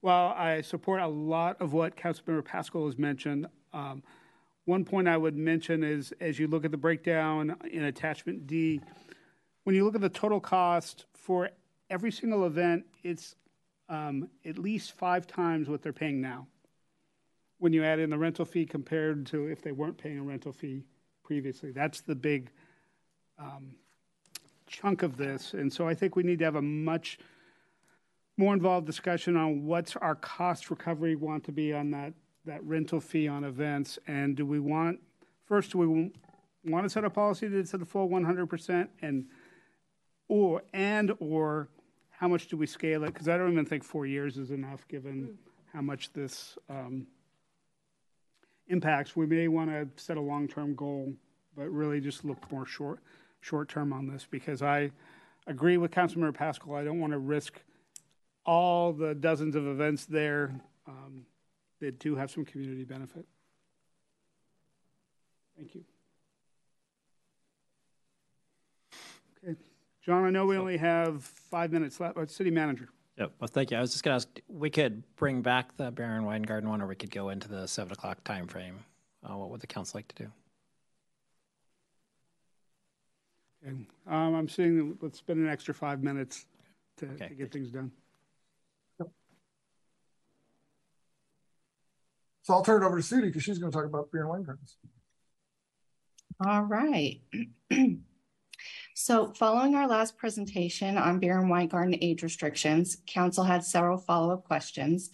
while 0.00 0.34
I 0.36 0.62
support 0.62 1.00
a 1.00 1.06
lot 1.06 1.60
of 1.60 1.72
what 1.72 1.96
Councilmember 1.96 2.44
Pascal 2.44 2.86
has 2.86 2.98
mentioned, 2.98 3.46
um, 3.72 4.02
one 4.64 4.84
point 4.84 5.08
I 5.08 5.16
would 5.16 5.36
mention 5.36 5.82
is 5.82 6.12
as 6.20 6.38
you 6.38 6.46
look 6.46 6.64
at 6.64 6.70
the 6.70 6.76
breakdown 6.76 7.56
in 7.70 7.84
attachment 7.84 8.46
D, 8.46 8.80
when 9.64 9.74
you 9.74 9.84
look 9.84 9.94
at 9.94 10.00
the 10.00 10.08
total 10.08 10.40
cost 10.40 11.06
for 11.12 11.50
every 11.90 12.12
single 12.12 12.46
event, 12.46 12.84
it's 13.02 13.34
um, 13.88 14.28
at 14.44 14.58
least 14.58 14.92
five 14.92 15.26
times 15.26 15.68
what 15.68 15.82
they're 15.82 15.92
paying 15.92 16.20
now. 16.20 16.46
When 17.58 17.72
you 17.72 17.84
add 17.84 17.98
in 17.98 18.08
the 18.08 18.16
rental 18.16 18.44
fee 18.44 18.64
compared 18.64 19.26
to 19.26 19.46
if 19.46 19.60
they 19.60 19.72
weren't 19.72 19.98
paying 19.98 20.18
a 20.18 20.22
rental 20.22 20.52
fee 20.52 20.84
previously, 21.22 21.72
that's 21.72 22.00
the 22.00 22.14
big 22.14 22.50
um, 23.38 23.74
chunk 24.66 25.02
of 25.02 25.16
this. 25.16 25.52
And 25.52 25.70
so 25.70 25.86
I 25.86 25.94
think 25.94 26.16
we 26.16 26.22
need 26.22 26.38
to 26.38 26.44
have 26.44 26.54
a 26.54 26.62
much 26.62 27.18
more 28.40 28.54
involved 28.54 28.86
discussion 28.86 29.36
on 29.36 29.66
what's 29.66 29.96
our 29.96 30.14
cost 30.14 30.70
recovery 30.70 31.14
want 31.14 31.44
to 31.44 31.52
be 31.52 31.74
on 31.74 31.90
that 31.90 32.14
that 32.46 32.64
rental 32.64 32.98
fee 32.98 33.28
on 33.28 33.44
events, 33.44 33.98
and 34.06 34.34
do 34.34 34.46
we 34.46 34.58
want 34.58 34.98
first 35.44 35.72
do 35.72 35.78
we 35.78 36.10
want 36.64 36.86
to 36.86 36.88
set 36.88 37.04
a 37.04 37.10
policy 37.10 37.48
that's 37.48 37.74
at 37.74 37.80
the 37.80 37.86
full 37.86 38.08
100%, 38.08 38.88
and 39.02 39.26
or 40.28 40.62
and 40.72 41.12
or 41.20 41.68
how 42.08 42.28
much 42.28 42.48
do 42.48 42.56
we 42.56 42.66
scale 42.66 43.04
it? 43.04 43.12
Because 43.12 43.28
I 43.28 43.36
don't 43.36 43.52
even 43.52 43.66
think 43.66 43.84
four 43.84 44.06
years 44.06 44.38
is 44.38 44.50
enough, 44.50 44.88
given 44.88 45.36
how 45.70 45.82
much 45.82 46.10
this 46.14 46.56
um, 46.70 47.06
impacts. 48.68 49.14
We 49.14 49.26
may 49.26 49.48
want 49.48 49.68
to 49.68 49.86
set 50.02 50.16
a 50.16 50.20
long-term 50.20 50.76
goal, 50.76 51.12
but 51.54 51.68
really 51.68 52.00
just 52.00 52.24
look 52.24 52.50
more 52.50 52.64
short 52.64 53.00
short 53.42 53.68
term 53.68 53.92
on 53.92 54.06
this 54.06 54.26
because 54.30 54.62
I 54.62 54.92
agree 55.46 55.76
with 55.76 55.90
Councilmember 55.90 56.34
Pascal. 56.34 56.74
I 56.74 56.84
don't 56.84 57.00
want 57.00 57.12
to 57.12 57.18
risk 57.18 57.60
all 58.44 58.92
the 58.92 59.14
dozens 59.14 59.54
of 59.54 59.66
events 59.66 60.06
there 60.06 60.60
um, 60.86 61.24
that 61.80 61.98
do 61.98 62.16
have 62.16 62.30
some 62.30 62.44
community 62.44 62.84
benefit. 62.84 63.26
Thank 65.56 65.74
you. 65.74 65.84
Okay. 69.44 69.56
John, 70.04 70.24
I 70.24 70.30
know 70.30 70.46
we 70.46 70.56
only 70.56 70.78
have 70.78 71.22
five 71.22 71.72
minutes 71.72 72.00
left. 72.00 72.30
City 72.30 72.50
manager. 72.50 72.88
Yeah, 73.18 73.26
well, 73.38 73.48
thank 73.48 73.70
you. 73.70 73.76
I 73.76 73.80
was 73.80 73.92
just 73.92 74.02
going 74.02 74.18
to 74.18 74.26
ask, 74.26 74.28
we 74.48 74.70
could 74.70 75.02
bring 75.16 75.42
back 75.42 75.76
the 75.76 75.90
Baron 75.90 76.42
Garden 76.42 76.70
one, 76.70 76.80
or 76.80 76.86
we 76.86 76.96
could 76.96 77.10
go 77.10 77.28
into 77.28 77.48
the 77.48 77.66
seven 77.66 77.92
o'clock 77.92 78.24
time 78.24 78.46
frame. 78.46 78.78
Uh, 79.22 79.36
what 79.36 79.50
would 79.50 79.60
the 79.60 79.66
council 79.66 79.98
like 79.98 80.08
to 80.08 80.24
do? 80.24 80.30
Okay. 83.62 83.76
Um, 84.06 84.34
I'm 84.34 84.48
seeing, 84.48 84.78
that 84.78 85.02
let's 85.02 85.18
spend 85.18 85.40
an 85.40 85.48
extra 85.48 85.74
five 85.74 86.02
minutes 86.02 86.46
to, 86.96 87.06
Okay. 87.10 87.28
to 87.28 87.34
get 87.34 87.52
things 87.52 87.70
done. 87.70 87.92
So 92.50 92.56
I'll 92.56 92.64
turn 92.64 92.82
it 92.82 92.86
over 92.86 93.00
to 93.00 93.02
Sudi 93.04 93.26
because 93.26 93.44
she's 93.44 93.60
going 93.60 93.70
to 93.70 93.78
talk 93.78 93.86
about 93.86 94.10
beer 94.10 94.22
and 94.22 94.30
wine 94.30 94.42
gardens. 94.42 94.76
All 96.44 96.62
right. 96.62 97.20
so 98.96 99.32
following 99.34 99.76
our 99.76 99.86
last 99.86 100.18
presentation 100.18 100.98
on 100.98 101.20
beer 101.20 101.38
and 101.38 101.48
wine 101.48 101.68
garden 101.68 101.94
age 102.00 102.24
restrictions, 102.24 102.96
council 103.06 103.44
had 103.44 103.62
several 103.62 103.98
follow-up 103.98 104.42
questions. 104.42 105.10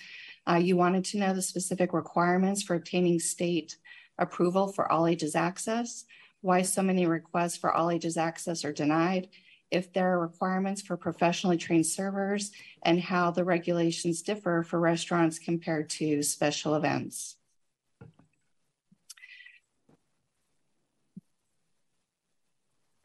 Uh, 0.48 0.54
you 0.54 0.78
wanted 0.78 1.04
to 1.04 1.18
know 1.18 1.34
the 1.34 1.42
specific 1.42 1.92
requirements 1.92 2.62
for 2.62 2.74
obtaining 2.74 3.18
state 3.18 3.76
approval 4.16 4.72
for 4.72 4.90
all 4.90 5.06
ages 5.06 5.34
access, 5.34 6.06
why 6.40 6.62
so 6.62 6.80
many 6.80 7.04
requests 7.04 7.58
for 7.58 7.70
all 7.70 7.90
ages 7.90 8.16
access 8.16 8.64
are 8.64 8.72
denied, 8.72 9.28
if 9.70 9.92
there 9.92 10.12
are 10.12 10.20
requirements 10.20 10.82
for 10.82 10.96
professionally 10.96 11.56
trained 11.56 11.86
servers, 11.86 12.52
and 12.82 13.00
how 13.00 13.30
the 13.30 13.44
regulations 13.44 14.22
differ 14.22 14.62
for 14.62 14.78
restaurants 14.78 15.38
compared 15.38 15.88
to 15.90 16.22
special 16.22 16.74
events. 16.74 17.36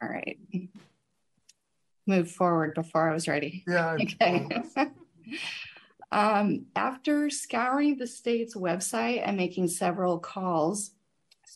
All 0.02 0.08
right. 0.08 0.38
Move 2.06 2.30
forward 2.30 2.74
before 2.74 3.08
I 3.08 3.14
was 3.14 3.28
ready. 3.28 3.64
Yeah. 3.66 3.96
Okay. 4.20 4.48
um, 6.10 6.66
after 6.74 7.30
scouring 7.30 7.96
the 7.96 8.06
state's 8.06 8.56
website 8.56 9.22
and 9.24 9.36
making 9.36 9.68
several 9.68 10.18
calls, 10.18 10.90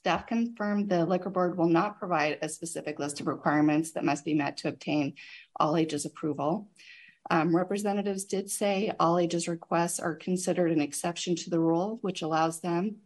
staff 0.07 0.29
confirmed 0.29 0.89
the 0.89 1.05
liquor 1.05 1.31
board 1.31 1.59
will 1.59 1.67
not 1.67 1.99
provide 1.99 2.39
a 2.41 2.49
specific 2.49 3.01
list 3.01 3.19
of 3.19 3.27
requirements 3.27 3.91
that 3.91 4.05
must 4.05 4.25
be 4.25 4.35
met 4.35 4.57
to 4.57 4.69
obtain 4.69 5.13
all 5.57 5.77
ages 5.77 6.05
approval. 6.05 6.69
Um, 7.29 7.57
representatives 7.57 8.23
did 8.23 8.49
say 8.49 8.93
all 9.01 9.19
ages 9.19 9.49
requests 9.49 9.99
are 9.99 10.15
considered 10.15 10.71
an 10.71 10.81
exception 10.81 11.35
to 11.35 11.51
the 11.51 11.59
rule, 11.59 11.99
which 12.03 12.23
allows 12.23 12.61
them 12.61 12.99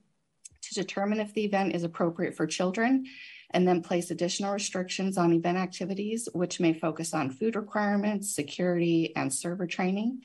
to 0.60 0.74
determine 0.74 1.20
if 1.20 1.32
the 1.32 1.46
event 1.46 1.74
is 1.74 1.84
appropriate 1.84 2.36
for 2.36 2.46
children 2.46 3.06
and 3.52 3.66
then 3.66 3.80
place 3.80 4.10
additional 4.10 4.52
restrictions 4.52 5.16
on 5.16 5.32
event 5.32 5.56
activities, 5.56 6.28
which 6.34 6.60
may 6.60 6.74
focus 6.74 7.14
on 7.14 7.30
food 7.30 7.56
requirements, 7.56 8.36
security, 8.36 9.16
and 9.16 9.32
server 9.32 9.66
training. 9.66 10.20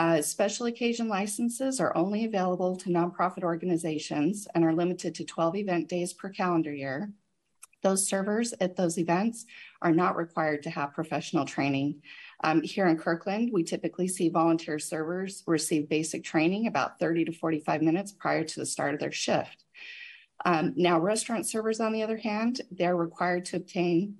Uh, 0.00 0.22
special 0.22 0.64
occasion 0.64 1.08
licenses 1.08 1.78
are 1.78 1.94
only 1.94 2.24
available 2.24 2.74
to 2.74 2.88
nonprofit 2.88 3.42
organizations 3.42 4.48
and 4.54 4.64
are 4.64 4.72
limited 4.72 5.14
to 5.14 5.26
12 5.26 5.56
event 5.56 5.88
days 5.90 6.14
per 6.14 6.30
calendar 6.30 6.72
year. 6.72 7.12
Those 7.82 8.08
servers 8.08 8.54
at 8.62 8.76
those 8.76 8.96
events 8.96 9.44
are 9.82 9.92
not 9.92 10.16
required 10.16 10.62
to 10.62 10.70
have 10.70 10.94
professional 10.94 11.44
training. 11.44 12.00
Um, 12.42 12.62
here 12.62 12.86
in 12.86 12.96
Kirkland, 12.96 13.50
we 13.52 13.62
typically 13.62 14.08
see 14.08 14.30
volunteer 14.30 14.78
servers 14.78 15.42
receive 15.46 15.90
basic 15.90 16.24
training 16.24 16.66
about 16.66 16.98
30 16.98 17.26
to 17.26 17.32
45 17.32 17.82
minutes 17.82 18.10
prior 18.10 18.42
to 18.42 18.60
the 18.60 18.64
start 18.64 18.94
of 18.94 19.00
their 19.00 19.12
shift. 19.12 19.66
Um, 20.46 20.72
now, 20.76 20.98
restaurant 20.98 21.46
servers, 21.46 21.78
on 21.78 21.92
the 21.92 22.02
other 22.02 22.16
hand, 22.16 22.62
they're 22.70 22.96
required 22.96 23.44
to 23.46 23.56
obtain 23.56 24.14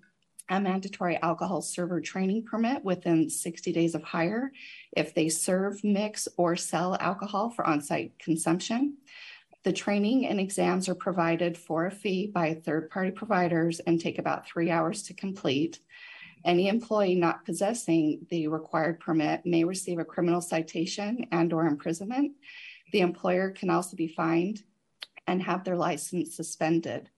a 0.51 0.61
mandatory 0.61 1.17
alcohol 1.23 1.63
server 1.63 2.01
training 2.01 2.45
permit 2.45 2.85
within 2.85 3.31
60 3.31 3.73
days 3.73 3.95
of 3.95 4.03
hire 4.03 4.53
if 4.97 5.15
they 5.15 5.29
serve, 5.29 5.83
mix, 5.85 6.27
or 6.37 6.57
sell 6.57 6.97
alcohol 7.01 7.51
for 7.51 7.65
on 7.65 7.81
site 7.81 8.19
consumption. 8.19 8.97
The 9.63 9.73
training 9.73 10.27
and 10.27 10.41
exams 10.41 10.89
are 10.89 10.95
provided 10.95 11.57
for 11.57 11.87
a 11.87 11.91
fee 11.91 12.27
by 12.27 12.55
third 12.55 12.91
party 12.91 13.13
providers 13.13 13.79
and 13.81 14.01
take 14.01 14.19
about 14.19 14.47
three 14.47 14.71
hours 14.71 15.05
to 15.05 15.15
complete. 15.15 15.79
Any 16.45 16.69
employee 16.69 17.15
not 17.15 17.45
possessing 17.45 18.27
the 18.31 18.49
required 18.49 18.99
permit 18.99 19.45
may 19.45 19.65
receive 19.65 19.99
a 19.99 20.05
criminal 20.05 20.41
citation 20.41 21.27
and 21.31 21.53
or 21.53 21.67
imprisonment. 21.67 22.33
The 22.93 23.01
employer 23.01 23.51
can 23.51 23.71
also 23.71 23.97
be 23.97 24.09
fined 24.09 24.65
and 25.27 25.43
have 25.43 25.63
their 25.63 25.77
license 25.77 26.35
suspended. 26.35 27.11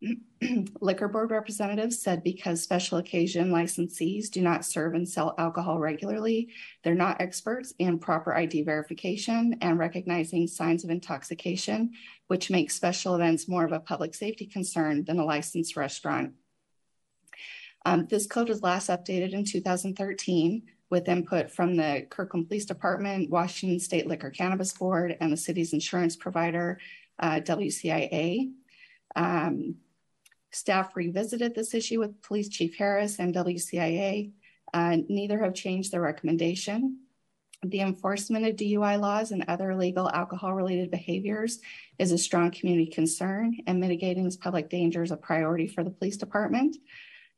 Liquor 0.80 1.08
board 1.08 1.30
representatives 1.30 2.00
said 2.00 2.22
because 2.22 2.62
special 2.62 2.98
occasion 2.98 3.50
licensees 3.50 4.30
do 4.30 4.40
not 4.40 4.64
serve 4.64 4.94
and 4.94 5.08
sell 5.08 5.34
alcohol 5.38 5.78
regularly, 5.78 6.50
they're 6.84 6.94
not 6.94 7.20
experts 7.20 7.74
in 7.78 7.98
proper 7.98 8.34
ID 8.34 8.62
verification 8.62 9.56
and 9.60 9.78
recognizing 9.78 10.46
signs 10.46 10.84
of 10.84 10.90
intoxication, 10.90 11.92
which 12.28 12.50
makes 12.50 12.76
special 12.76 13.16
events 13.16 13.48
more 13.48 13.64
of 13.64 13.72
a 13.72 13.80
public 13.80 14.14
safety 14.14 14.46
concern 14.46 15.04
than 15.04 15.18
a 15.18 15.24
licensed 15.24 15.76
restaurant. 15.76 16.34
Um, 17.84 18.06
this 18.08 18.26
code 18.26 18.48
was 18.48 18.62
last 18.62 18.90
updated 18.90 19.32
in 19.32 19.44
2013 19.44 20.62
with 20.90 21.08
input 21.08 21.50
from 21.50 21.76
the 21.76 22.06
Kirkland 22.08 22.48
Police 22.48 22.64
Department, 22.64 23.30
Washington 23.30 23.80
State 23.80 24.06
Liquor 24.06 24.30
Cannabis 24.30 24.72
Board, 24.72 25.16
and 25.20 25.32
the 25.32 25.36
city's 25.36 25.72
insurance 25.72 26.16
provider, 26.16 26.78
uh, 27.18 27.40
WCIA. 27.40 28.52
Um, 29.16 29.76
staff 30.50 30.96
revisited 30.96 31.54
this 31.54 31.74
issue 31.74 31.98
with 32.00 32.22
Police 32.22 32.48
Chief 32.48 32.76
Harris 32.76 33.18
and 33.18 33.34
WCIA. 33.34 34.32
Uh, 34.72 34.96
neither 35.08 35.42
have 35.42 35.54
changed 35.54 35.92
their 35.92 36.00
recommendation. 36.00 36.98
The 37.64 37.80
enforcement 37.80 38.46
of 38.46 38.54
DUI 38.54 39.00
laws 39.00 39.32
and 39.32 39.44
other 39.48 39.72
illegal 39.72 40.08
alcohol 40.08 40.54
related 40.54 40.90
behaviors 40.90 41.58
is 41.98 42.12
a 42.12 42.18
strong 42.18 42.52
community 42.52 42.86
concern, 42.86 43.56
and 43.66 43.80
mitigating 43.80 44.30
public 44.40 44.70
danger 44.70 45.02
is 45.02 45.10
a 45.10 45.16
priority 45.16 45.66
for 45.66 45.82
the 45.82 45.90
police 45.90 46.16
department. 46.16 46.76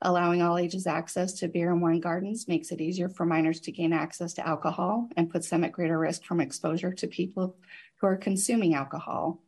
Allowing 0.02 0.42
all 0.42 0.58
ages 0.58 0.86
access 0.86 1.34
to 1.34 1.48
beer 1.48 1.72
and 1.72 1.80
wine 1.80 2.00
gardens 2.00 2.48
makes 2.48 2.70
it 2.70 2.80
easier 2.80 3.08
for 3.08 3.26
minors 3.26 3.60
to 3.60 3.72
gain 3.72 3.92
access 3.92 4.34
to 4.34 4.46
alcohol 4.46 5.08
and 5.16 5.30
puts 5.30 5.48
them 5.48 5.64
at 5.64 5.72
greater 5.72 5.98
risk 5.98 6.24
from 6.24 6.40
exposure 6.40 6.92
to 6.92 7.06
people 7.06 7.56
who 7.96 8.06
are 8.06 8.16
consuming 8.16 8.74
alcohol. 8.74 9.42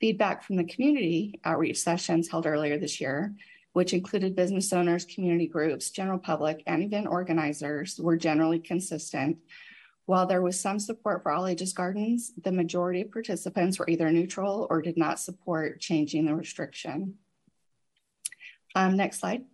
Feedback 0.00 0.42
from 0.42 0.56
the 0.56 0.64
community 0.64 1.38
outreach 1.44 1.78
sessions 1.78 2.28
held 2.28 2.46
earlier 2.46 2.78
this 2.78 3.00
year, 3.00 3.34
which 3.74 3.92
included 3.92 4.34
business 4.34 4.72
owners, 4.72 5.04
community 5.04 5.46
groups, 5.46 5.90
general 5.90 6.18
public, 6.18 6.62
and 6.66 6.82
event 6.82 7.06
organizers, 7.06 7.98
were 8.00 8.16
generally 8.16 8.58
consistent 8.58 9.38
While 10.10 10.26
there 10.26 10.42
was 10.42 10.58
some 10.58 10.80
support 10.80 11.22
for 11.22 11.30
all 11.30 11.46
ages 11.46 11.72
gardens, 11.72 12.32
the 12.42 12.50
majority 12.50 13.00
of 13.02 13.12
participants 13.12 13.78
were 13.78 13.88
either 13.88 14.10
neutral 14.10 14.66
or 14.68 14.82
did 14.82 14.96
not 14.96 15.20
support 15.20 15.80
changing 15.80 16.24
the 16.26 16.34
restriction. 16.34 17.14
Um, 18.74 18.96
next 18.96 19.20
slide. 19.20 19.44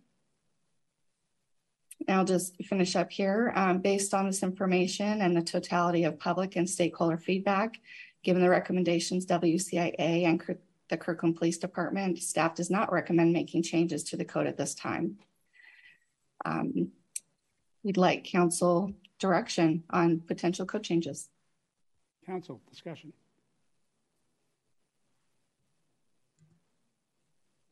I'll 2.09 2.25
just 2.25 2.55
finish 2.65 2.95
up 2.95 3.11
here. 3.11 3.53
Um, 3.55 3.81
based 3.81 4.15
on 4.15 4.25
this 4.25 4.41
information 4.41 5.21
and 5.21 5.37
the 5.37 5.43
totality 5.43 6.05
of 6.05 6.17
public 6.17 6.55
and 6.55 6.67
stakeholder 6.67 7.17
feedback, 7.17 7.79
given 8.27 8.41
the 8.41 8.49
recommendations 8.49 9.25
WCIA 9.25 10.25
and 10.25 10.57
the 10.89 10.97
Kirkland 10.97 11.37
Police 11.37 11.57
Department, 11.57 12.19
staff 12.19 12.55
does 12.55 12.69
not 12.69 12.91
recommend 12.91 13.31
making 13.31 13.63
changes 13.63 14.03
to 14.03 14.17
the 14.17 14.25
code 14.25 14.47
at 14.47 14.57
this 14.57 14.75
time. 14.75 15.17
Um, 16.43 16.91
we'd 17.83 17.95
like 17.95 18.25
council 18.25 18.91
direction 19.17 19.85
on 19.91 20.19
potential 20.19 20.65
code 20.65 20.83
changes. 20.83 21.29
Council 22.25 22.59
discussion. 22.69 23.13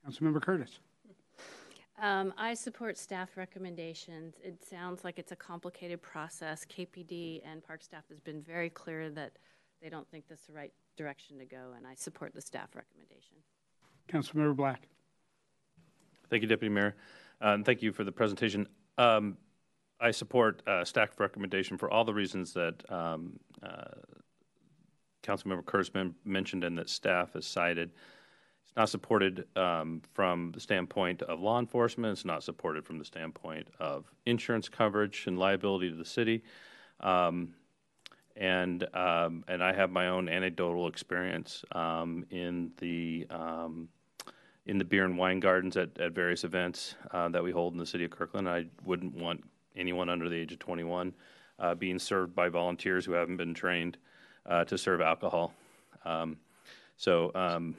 Councilmember 0.08 0.42
Curtis. 0.42 0.80
Um, 2.02 2.34
I 2.38 2.54
support 2.54 2.98
staff 2.98 3.36
recommendations. 3.36 4.36
It 4.42 4.64
sounds 4.64 5.04
like 5.04 5.20
it's 5.20 5.34
a 5.34 5.36
complicated 5.36 6.02
process. 6.02 6.66
KPD 6.66 7.42
and 7.46 7.62
park 7.62 7.84
staff 7.84 8.04
has 8.08 8.22
been 8.22 8.42
very 8.42 8.70
clear 8.70 9.10
that 9.10 9.34
they 9.82 9.90
don't 9.90 10.10
think 10.10 10.28
this 10.28 10.40
is 10.40 10.46
the 10.48 10.54
right 10.54 10.74
direction 10.98 11.38
to 11.40 11.46
go, 11.46 11.74
and 11.76 11.86
I 11.86 11.96
support 11.96 12.34
the 12.34 12.42
staff 12.42 12.70
recommendation. 12.76 13.38
Councilmember 14.10 14.56
Black. 14.56 14.88
Thank 16.30 16.42
you, 16.42 16.48
Deputy 16.48 16.74
Mayor. 16.74 16.96
Uh, 17.42 17.50
and 17.50 17.66
thank 17.66 17.82
you 17.82 17.92
for 17.92 18.04
the 18.04 18.12
presentation. 18.12 18.68
Um, 18.98 19.38
I 20.00 20.12
support 20.12 20.62
uh, 20.68 20.84
staff 20.84 21.20
recommendation 21.20 21.78
for 21.78 21.90
all 21.90 22.04
the 22.04 22.14
reasons 22.14 22.54
that 22.54 22.84
um, 22.92 23.40
uh, 23.64 23.86
Councilmember 25.24 25.64
Kurzman 25.64 26.14
mentioned 26.24 26.64
and 26.64 26.78
that 26.78 26.90
staff 26.90 27.34
has 27.34 27.46
cited. 27.46 27.92
It's 28.66 28.76
not 28.76 28.90
supported 28.90 29.46
um, 29.56 30.02
from 30.14 30.52
the 30.52 30.60
standpoint 30.60 31.22
of 31.24 31.40
law 31.40 31.60
enforcement. 31.60 32.14
It's 32.14 32.26
not 32.26 32.44
supported 32.44 32.86
from 32.86 33.00
the 33.00 33.06
standpoint 33.06 33.68
of 33.80 34.12
insurance 34.26 34.70
coverage 34.70 35.26
and 35.28 35.40
liability 35.40 35.90
to 35.90 35.96
the 35.96 36.06
city. 36.06 36.44
Um, 37.00 37.54
and 38.36 38.84
um, 38.94 39.44
and 39.48 39.64
I 39.64 39.74
have 39.74 39.92
my 39.92 40.08
own 40.08 40.28
anecdotal 40.28 40.88
experience 40.88 41.64
um, 41.72 42.26
in 42.30 42.72
the 42.78 43.28
um, 43.30 43.88
in 44.66 44.78
the 44.78 44.86
beer 44.86 45.06
and 45.06 45.18
wine 45.18 45.40
gardens 45.40 45.78
at, 45.78 45.98
at 46.00 46.12
various 46.14 46.44
events 46.44 46.96
uh, 47.12 47.30
that 47.30 47.44
we 47.44 47.52
hold 47.52 47.74
in 47.74 47.80
the 47.80 47.86
city 47.86 48.04
of 48.04 48.12
Kirkland. 48.12 48.50
I 48.50 48.66
wouldn't 48.84 49.14
want 49.14 49.44
anyone 49.76 50.10
under 50.10 50.28
the 50.28 50.36
age 50.36 50.52
of 50.52 50.60
21 50.60 51.14
uh, 51.60 51.76
being 51.76 52.00
served 52.00 52.36
by 52.36 52.50
volunteers 52.50 53.06
who 53.06 53.12
haven't 53.12 53.38
been 53.38 53.54
trained 53.54 53.98
uh, 54.46 54.66
to 54.66 54.78
serve 54.78 55.02
alcohol. 55.02 55.54
Um, 56.04 56.38
so, 56.98 57.32
um, 57.36 57.76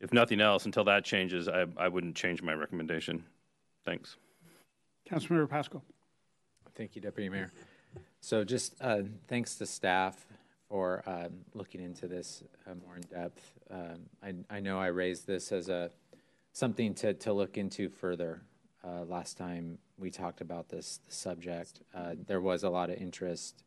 if 0.00 0.12
nothing 0.12 0.40
else, 0.40 0.64
until 0.64 0.84
that 0.84 1.04
changes, 1.04 1.46
I, 1.46 1.66
I 1.76 1.88
wouldn't 1.88 2.16
change 2.16 2.40
my 2.42 2.54
recommendation. 2.54 3.22
Thanks. 3.84 4.16
Councilmember 5.08 5.48
Pascal. 5.48 5.82
Thank 6.74 6.96
you, 6.96 7.02
Deputy 7.02 7.28
Mayor. 7.28 7.50
So, 8.20 8.44
just 8.44 8.74
uh, 8.80 9.02
thanks 9.28 9.56
to 9.56 9.66
staff 9.66 10.26
for 10.68 11.02
um, 11.06 11.32
looking 11.54 11.80
into 11.80 12.06
this 12.06 12.44
uh, 12.66 12.74
more 12.84 12.96
in 12.96 13.02
depth. 13.02 13.58
Um, 13.70 14.00
I, 14.22 14.56
I 14.56 14.60
know 14.60 14.78
I 14.78 14.86
raised 14.86 15.26
this 15.26 15.52
as 15.52 15.68
a 15.68 15.90
something 16.52 16.94
to, 16.94 17.14
to 17.14 17.32
look 17.32 17.56
into 17.58 17.88
further 17.88 18.42
uh, 18.84 19.04
last 19.04 19.36
time 19.36 19.78
we 19.98 20.10
talked 20.10 20.40
about 20.40 20.68
this, 20.68 21.00
subject. 21.08 21.82
Uh, 21.94 22.14
there 22.26 22.40
was 22.40 22.62
a 22.62 22.70
lot 22.70 22.90
of 22.90 22.96
interest. 22.96 23.62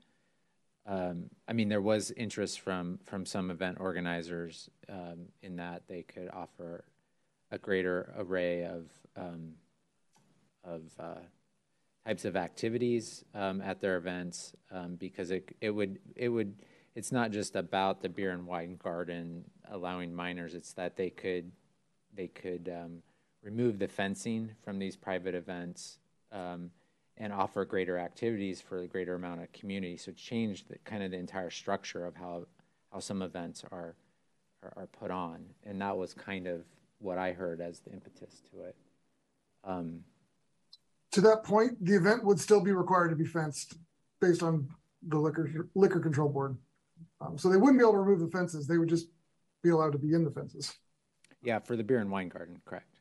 Um, 0.85 1.29
I 1.47 1.53
mean, 1.53 1.69
there 1.69 1.81
was 1.81 2.11
interest 2.11 2.59
from 2.59 2.99
from 3.03 3.25
some 3.25 3.51
event 3.51 3.77
organizers 3.79 4.69
um, 4.89 5.27
in 5.41 5.57
that 5.57 5.83
they 5.87 6.03
could 6.03 6.29
offer 6.33 6.83
a 7.51 7.57
greater 7.57 8.13
array 8.17 8.65
of 8.65 8.89
um, 9.15 9.53
of 10.63 10.81
uh, 10.99 11.19
types 12.05 12.25
of 12.25 12.35
activities 12.35 13.23
um, 13.33 13.61
at 13.61 13.79
their 13.79 13.97
events 13.97 14.53
um, 14.71 14.95
because 14.95 15.31
it 15.31 15.55
it 15.61 15.69
would 15.69 15.99
it 16.15 16.29
would 16.29 16.55
it's 16.95 17.11
not 17.11 17.31
just 17.31 17.55
about 17.55 18.01
the 18.01 18.09
beer 18.09 18.31
and 18.31 18.45
wine 18.45 18.77
garden 18.81 19.43
allowing 19.71 20.13
minors. 20.13 20.53
It's 20.53 20.73
that 20.73 20.95
they 20.95 21.09
could 21.09 21.51
they 22.15 22.27
could 22.27 22.69
um, 22.69 23.01
remove 23.41 23.79
the 23.79 23.87
fencing 23.87 24.51
from 24.63 24.79
these 24.79 24.95
private 24.95 25.33
events 25.33 25.97
um, 26.31 26.69
and 27.17 27.31
offer 27.31 27.65
greater 27.65 27.97
activities 27.97 28.61
for 28.61 28.79
a 28.79 28.87
greater 28.87 29.15
amount 29.15 29.41
of 29.41 29.51
community. 29.51 29.97
So 29.97 30.11
change 30.11 30.65
the 30.67 30.77
kind 30.79 31.03
of 31.03 31.11
the 31.11 31.17
entire 31.17 31.49
structure 31.49 32.05
of 32.05 32.15
how 32.15 32.45
how 32.91 32.99
some 32.99 33.21
events 33.21 33.63
are 33.71 33.95
are, 34.61 34.73
are 34.75 34.87
put 34.87 35.11
on, 35.11 35.45
and 35.65 35.81
that 35.81 35.97
was 35.97 36.13
kind 36.13 36.47
of 36.47 36.65
what 36.99 37.17
I 37.17 37.33
heard 37.33 37.59
as 37.59 37.79
the 37.79 37.91
impetus 37.91 38.41
to 38.51 38.63
it. 38.63 38.75
To 41.13 41.21
that 41.21 41.43
point, 41.43 41.83
the 41.83 41.95
event 41.95 42.23
would 42.23 42.39
still 42.39 42.61
be 42.61 42.71
required 42.71 43.09
to 43.09 43.15
be 43.15 43.25
fenced 43.25 43.75
based 44.19 44.41
on 44.41 44.67
the 45.07 45.17
liquor 45.17 45.69
liquor 45.75 45.99
control 45.99 46.29
board. 46.29 46.57
Um, 47.21 47.37
so 47.37 47.49
they 47.49 47.57
wouldn't 47.57 47.77
be 47.77 47.83
able 47.83 47.93
to 47.93 47.99
remove 47.99 48.19
the 48.19 48.35
fences; 48.35 48.67
they 48.67 48.77
would 48.77 48.89
just 48.89 49.07
be 49.61 49.69
allowed 49.69 49.91
to 49.91 49.99
be 49.99 50.13
in 50.13 50.23
the 50.23 50.31
fences. 50.31 50.73
Yeah, 51.43 51.59
for 51.59 51.75
the 51.75 51.83
beer 51.83 51.99
and 51.99 52.09
wine 52.09 52.29
garden, 52.29 52.61
correct. 52.65 52.99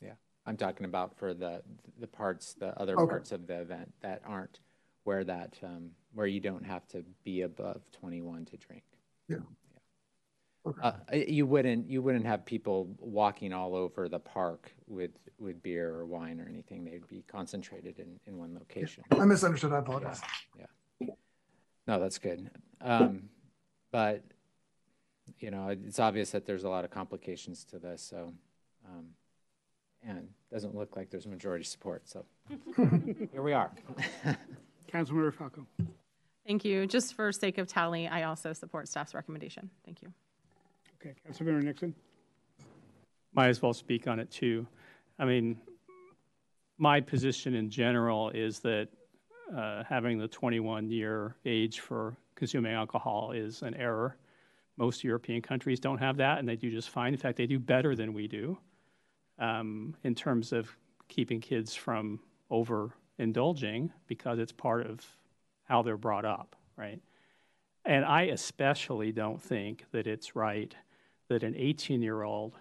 Yeah, 0.00 0.14
I'm 0.44 0.56
talking 0.56 0.86
about 0.86 1.16
for 1.18 1.34
the 1.34 1.62
the 2.00 2.06
parts, 2.06 2.54
the 2.54 2.78
other 2.80 2.98
okay. 2.98 3.08
parts 3.08 3.32
of 3.32 3.46
the 3.46 3.60
event 3.60 3.92
that 4.00 4.22
aren't 4.26 4.58
where 5.04 5.24
that 5.24 5.56
um, 5.62 5.90
where 6.14 6.26
you 6.26 6.40
don't 6.40 6.64
have 6.64 6.86
to 6.88 7.04
be 7.24 7.42
above 7.42 7.82
21 7.92 8.46
to 8.46 8.56
drink. 8.56 8.82
Yeah. 9.28 9.38
Yeah. 10.64 10.70
Okay. 10.70 10.80
Uh, 10.82 11.16
you 11.26 11.46
wouldn't 11.46 11.88
you 11.88 12.02
wouldn't 12.02 12.26
have 12.26 12.44
people 12.44 12.88
walking 12.98 13.52
all 13.52 13.74
over 13.74 14.08
the 14.08 14.18
park 14.18 14.72
with 14.86 15.10
with 15.38 15.62
beer 15.62 15.88
or 15.94 16.06
wine 16.06 16.40
or 16.40 16.48
anything. 16.48 16.84
They'd 16.84 17.06
be 17.08 17.24
concentrated 17.26 17.98
in, 17.98 18.20
in 18.26 18.36
one 18.36 18.54
location. 18.54 19.04
Yeah. 19.12 19.22
I 19.22 19.24
misunderstood. 19.24 19.72
I 19.72 19.78
apologize. 19.78 20.20
Yeah. 20.58 20.66
yeah. 21.00 21.14
No, 21.86 21.98
that's 21.98 22.18
good. 22.18 22.50
Um, 22.80 23.30
but 23.90 24.22
you 25.38 25.50
know, 25.50 25.68
it's 25.68 25.98
obvious 25.98 26.30
that 26.32 26.46
there's 26.46 26.64
a 26.64 26.68
lot 26.68 26.84
of 26.84 26.90
complications 26.90 27.64
to 27.64 27.78
this. 27.78 28.02
So, 28.02 28.32
um, 28.86 29.06
and 30.02 30.28
doesn't 30.52 30.74
look 30.74 30.96
like 30.96 31.10
there's 31.10 31.26
majority 31.26 31.64
support. 31.64 32.08
So 32.08 32.24
here 32.76 33.42
we 33.42 33.52
are. 33.52 33.70
Councilmember 34.92 35.32
Falcone. 35.32 35.66
Thank 36.46 36.64
you. 36.64 36.86
Just 36.86 37.14
for 37.14 37.30
sake 37.32 37.58
of 37.58 37.68
tally, 37.68 38.08
I 38.08 38.24
also 38.24 38.52
support 38.52 38.88
staff's 38.88 39.14
recommendation. 39.14 39.70
Thank 39.84 40.02
you. 40.02 40.12
Okay, 41.00 41.14
Councilmember 41.26 41.62
Nixon. 41.62 41.94
Might 43.32 43.48
as 43.48 43.62
well 43.62 43.72
speak 43.72 44.06
on 44.06 44.20
it 44.20 44.30
too. 44.30 44.66
I 45.18 45.24
mean, 45.24 45.58
my 46.76 47.00
position 47.00 47.54
in 47.54 47.70
general 47.70 48.28
is 48.30 48.58
that 48.60 48.88
uh, 49.56 49.82
having 49.88 50.18
the 50.18 50.28
21 50.28 50.90
year 50.90 51.36
age 51.46 51.80
for 51.80 52.16
consuming 52.34 52.72
alcohol 52.72 53.32
is 53.32 53.62
an 53.62 53.74
error. 53.74 54.18
Most 54.76 55.02
European 55.02 55.40
countries 55.40 55.80
don't 55.80 55.96
have 55.98 56.18
that, 56.18 56.38
and 56.38 56.46
they 56.46 56.56
do 56.56 56.70
just 56.70 56.90
fine. 56.90 57.14
In 57.14 57.18
fact, 57.18 57.38
they 57.38 57.46
do 57.46 57.58
better 57.58 57.96
than 57.96 58.12
we 58.12 58.28
do 58.28 58.58
um, 59.38 59.96
in 60.04 60.14
terms 60.14 60.52
of 60.52 60.76
keeping 61.08 61.40
kids 61.40 61.74
from 61.74 62.20
overindulging 62.50 63.90
because 64.06 64.38
it's 64.38 64.52
part 64.52 64.86
of 64.86 65.06
how 65.64 65.80
they're 65.80 65.96
brought 65.96 66.26
up, 66.26 66.56
right? 66.76 67.00
And 67.86 68.04
I 68.04 68.24
especially 68.24 69.12
don't 69.12 69.40
think 69.40 69.86
that 69.92 70.06
it's 70.06 70.36
right 70.36 70.74
that 71.30 71.44
an 71.44 71.54
18 71.56 72.02
year 72.02 72.22
old 72.22 72.54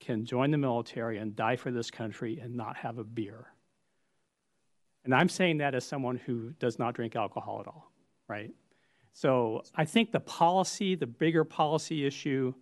can 0.00 0.24
join 0.24 0.50
the 0.50 0.58
military 0.58 1.18
and 1.18 1.36
die 1.36 1.56
for 1.56 1.70
this 1.70 1.90
country 1.90 2.40
and 2.42 2.56
not 2.56 2.76
have 2.76 2.98
a 2.98 3.04
beer. 3.04 3.46
And 5.04 5.14
I'm 5.14 5.28
saying 5.28 5.58
that 5.58 5.74
as 5.74 5.84
someone 5.84 6.16
who 6.16 6.50
does 6.58 6.78
not 6.78 6.94
drink 6.94 7.14
alcohol 7.14 7.60
at 7.60 7.66
all, 7.68 7.92
right? 8.26 8.50
So 9.12 9.62
I 9.74 9.84
think 9.84 10.12
the 10.12 10.20
policy, 10.20 10.94
the 10.94 11.06
bigger 11.06 11.44
policy 11.44 12.06
issue, 12.06 12.54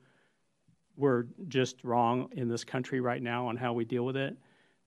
we're 0.97 1.26
just 1.47 1.82
wrong 1.85 2.28
in 2.32 2.48
this 2.48 2.64
country 2.64 3.01
right 3.01 3.22
now 3.22 3.47
on 3.47 3.56
how 3.56 3.72
we 3.72 3.85
deal 3.85 4.05
with 4.05 4.16
it. 4.16 4.36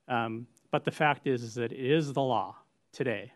Um, 0.10 0.48
but 0.70 0.84
the 0.84 0.92
fact 0.92 1.28
is, 1.28 1.44
is 1.44 1.56
that 1.56 1.72
it 1.72 1.80
is 1.80 2.12
the 2.12 2.22
law 2.22 2.58
today. 2.92 3.32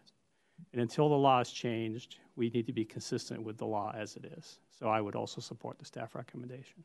And 0.74 0.82
until 0.82 1.08
the 1.08 1.16
law 1.16 1.40
is 1.40 1.52
changed, 1.52 2.18
we 2.36 2.50
need 2.50 2.68
to 2.68 2.74
be 2.74 2.86
consistent 2.86 3.42
with 3.42 3.58
the 3.58 3.66
law 3.66 3.94
as 3.98 4.18
it 4.18 4.26
is. 4.38 4.60
So 4.78 4.88
I 4.88 5.00
would 5.00 5.16
also 5.16 5.40
support 5.40 5.80
the 5.80 5.86
staff 5.86 6.14
recommendation. 6.14 6.84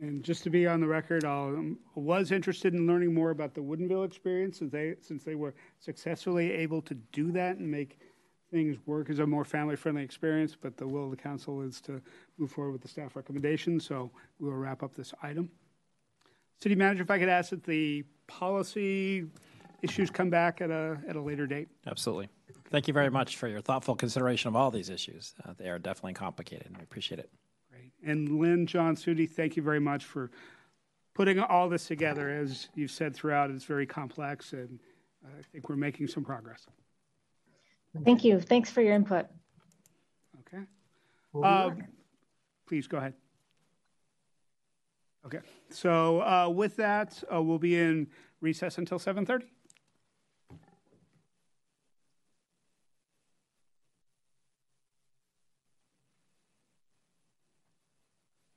And 0.00 0.24
just 0.24 0.42
to 0.42 0.50
be 0.50 0.66
on 0.66 0.80
the 0.80 0.86
record, 0.86 1.24
I 1.24 1.28
um, 1.28 1.78
was 1.94 2.32
interested 2.32 2.74
in 2.74 2.86
learning 2.86 3.14
more 3.14 3.30
about 3.30 3.54
the 3.54 3.60
Woodinville 3.60 4.04
experience 4.04 4.58
since 4.58 4.72
they, 4.72 4.94
since 5.00 5.22
they 5.22 5.36
were 5.36 5.54
successfully 5.78 6.50
able 6.52 6.82
to 6.82 6.94
do 7.12 7.30
that 7.32 7.56
and 7.56 7.70
make 7.70 7.98
things 8.50 8.76
work 8.86 9.08
as 9.08 9.18
a 9.18 9.26
more 9.26 9.44
family-friendly 9.44 10.02
experience, 10.02 10.56
but 10.60 10.76
the 10.76 10.86
will 10.86 11.04
of 11.04 11.10
the 11.10 11.16
council 11.16 11.62
is 11.62 11.80
to 11.80 12.00
move 12.38 12.50
forward 12.50 12.72
with 12.72 12.82
the 12.82 12.88
staff 12.88 13.16
recommendation, 13.16 13.80
so 13.80 14.10
we 14.38 14.48
will 14.48 14.56
wrap 14.56 14.82
up 14.82 14.94
this 14.94 15.14
item. 15.22 15.48
City 16.62 16.74
manager, 16.74 17.02
if 17.02 17.10
I 17.10 17.18
could 17.18 17.28
ask 17.28 17.50
that 17.50 17.64
the 17.64 18.04
policy 18.26 19.26
issues 19.82 20.10
come 20.10 20.30
back 20.30 20.60
at 20.60 20.70
a, 20.70 20.98
at 21.08 21.16
a 21.16 21.20
later 21.20 21.46
date. 21.46 21.68
Absolutely. 21.86 22.28
Thank 22.70 22.88
you 22.88 22.94
very 22.94 23.10
much 23.10 23.36
for 23.36 23.48
your 23.48 23.60
thoughtful 23.60 23.94
consideration 23.94 24.48
of 24.48 24.56
all 24.56 24.70
these 24.70 24.88
issues. 24.88 25.34
Uh, 25.44 25.52
they 25.56 25.68
are 25.68 25.78
definitely 25.78 26.14
complicated, 26.14 26.66
and 26.66 26.76
we 26.76 26.82
appreciate 26.82 27.18
it. 27.18 27.30
Great. 28.04 28.16
And 28.16 28.40
Lynn, 28.40 28.66
John, 28.66 28.96
Sudi, 28.96 29.28
thank 29.28 29.56
you 29.56 29.62
very 29.62 29.80
much 29.80 30.04
for 30.04 30.30
putting 31.14 31.38
all 31.38 31.68
this 31.68 31.86
together. 31.86 32.28
As 32.30 32.68
you've 32.74 32.90
said 32.90 33.14
throughout, 33.14 33.50
it's 33.50 33.64
very 33.64 33.86
complex, 33.86 34.52
and 34.52 34.78
I 35.24 35.42
think 35.52 35.68
we're 35.68 35.76
making 35.76 36.08
some 36.08 36.24
progress. 36.24 36.66
Thank 38.04 38.24
you. 38.24 38.40
Thanks 38.40 38.70
for 38.70 38.82
your 38.82 38.94
input. 38.94 39.26
Okay. 40.40 40.64
Uh, 41.42 41.70
please 42.66 42.86
go 42.86 42.98
ahead. 42.98 43.14
Okay. 45.24 45.38
So 45.70 46.20
uh, 46.22 46.48
with 46.48 46.76
that, 46.76 47.22
uh, 47.32 47.40
we'll 47.40 47.58
be 47.58 47.78
in 47.78 48.08
recess 48.40 48.78
until 48.78 48.98
7:30. 48.98 49.44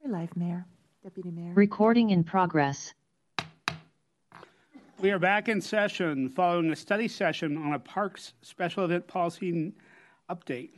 You're 0.07 0.17
live, 0.17 0.37
Mayor, 0.37 0.65
Deputy 1.03 1.31
Mayor. 1.31 1.51
Recording 1.53 2.11
in 2.11 2.23
progress. 2.23 2.93
We 5.01 5.11
are 5.11 5.19
back 5.19 5.49
in 5.49 5.59
session 5.59 6.29
following 6.29 6.71
a 6.71 6.77
study 6.77 7.09
session 7.09 7.57
on 7.57 7.73
a 7.73 7.79
parks 7.79 8.31
special 8.41 8.85
event 8.85 9.05
policy 9.05 9.73
update. 10.29 10.69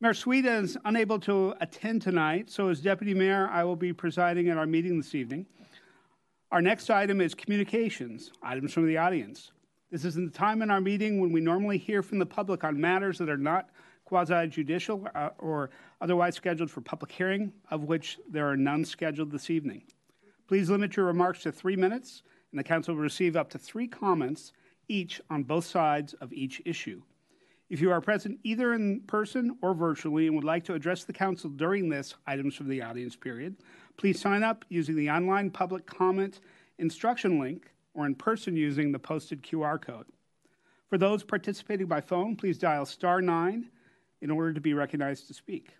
Mayor 0.00 0.14
Sueda 0.14 0.62
is 0.62 0.78
unable 0.86 1.18
to 1.18 1.52
attend 1.60 2.00
tonight, 2.00 2.50
so 2.50 2.70
as 2.70 2.80
Deputy 2.80 3.12
Mayor, 3.12 3.46
I 3.52 3.62
will 3.62 3.76
be 3.76 3.92
presiding 3.92 4.48
at 4.48 4.56
our 4.56 4.64
meeting 4.64 4.96
this 4.96 5.14
evening. 5.14 5.44
Our 6.50 6.62
next 6.62 6.88
item 6.88 7.20
is 7.20 7.34
communications, 7.34 8.32
items 8.42 8.72
from 8.72 8.86
the 8.86 8.96
audience. 8.96 9.52
This 9.90 10.06
is 10.06 10.14
the 10.14 10.30
time 10.30 10.62
in 10.62 10.70
our 10.70 10.80
meeting 10.80 11.20
when 11.20 11.30
we 11.30 11.42
normally 11.42 11.76
hear 11.76 12.02
from 12.02 12.18
the 12.18 12.24
public 12.24 12.64
on 12.64 12.80
matters 12.80 13.18
that 13.18 13.28
are 13.28 13.36
not 13.36 13.68
quasi 14.12 14.46
judicial 14.46 15.08
uh, 15.14 15.30
or 15.38 15.70
otherwise 16.02 16.34
scheduled 16.34 16.70
for 16.70 16.82
public 16.82 17.10
hearing, 17.10 17.50
of 17.70 17.84
which 17.84 18.18
there 18.30 18.46
are 18.46 18.58
none 18.58 18.84
scheduled 18.84 19.30
this 19.30 19.48
evening. 19.48 19.82
Please 20.46 20.68
limit 20.68 20.94
your 20.98 21.06
remarks 21.06 21.42
to 21.44 21.50
three 21.50 21.76
minutes, 21.76 22.22
and 22.50 22.58
the 22.58 22.62
council 22.62 22.94
will 22.94 23.00
receive 23.00 23.36
up 23.36 23.48
to 23.48 23.58
three 23.58 23.88
comments 23.88 24.52
each 24.86 25.18
on 25.30 25.42
both 25.42 25.64
sides 25.64 26.12
of 26.20 26.30
each 26.30 26.60
issue. 26.66 27.00
If 27.70 27.80
you 27.80 27.90
are 27.90 28.02
present 28.02 28.38
either 28.42 28.74
in 28.74 29.00
person 29.06 29.56
or 29.62 29.72
virtually 29.72 30.26
and 30.26 30.36
would 30.36 30.44
like 30.44 30.64
to 30.64 30.74
address 30.74 31.04
the 31.04 31.14
council 31.14 31.48
during 31.48 31.88
this 31.88 32.14
items 32.26 32.54
from 32.54 32.68
the 32.68 32.82
audience 32.82 33.16
period, 33.16 33.56
please 33.96 34.20
sign 34.20 34.42
up 34.42 34.66
using 34.68 34.94
the 34.94 35.08
online 35.08 35.50
public 35.50 35.86
comment 35.86 36.40
instruction 36.78 37.40
link 37.40 37.72
or 37.94 38.04
in 38.04 38.14
person 38.14 38.56
using 38.56 38.92
the 38.92 38.98
posted 38.98 39.42
QR 39.42 39.80
code. 39.80 40.04
For 40.90 40.98
those 40.98 41.24
participating 41.24 41.86
by 41.86 42.02
phone, 42.02 42.36
please 42.36 42.58
dial 42.58 42.84
star 42.84 43.22
9 43.22 43.70
in 44.22 44.30
order 44.30 44.54
to 44.54 44.60
be 44.60 44.72
recognized 44.72 45.26
to 45.26 45.34
speak. 45.34 45.74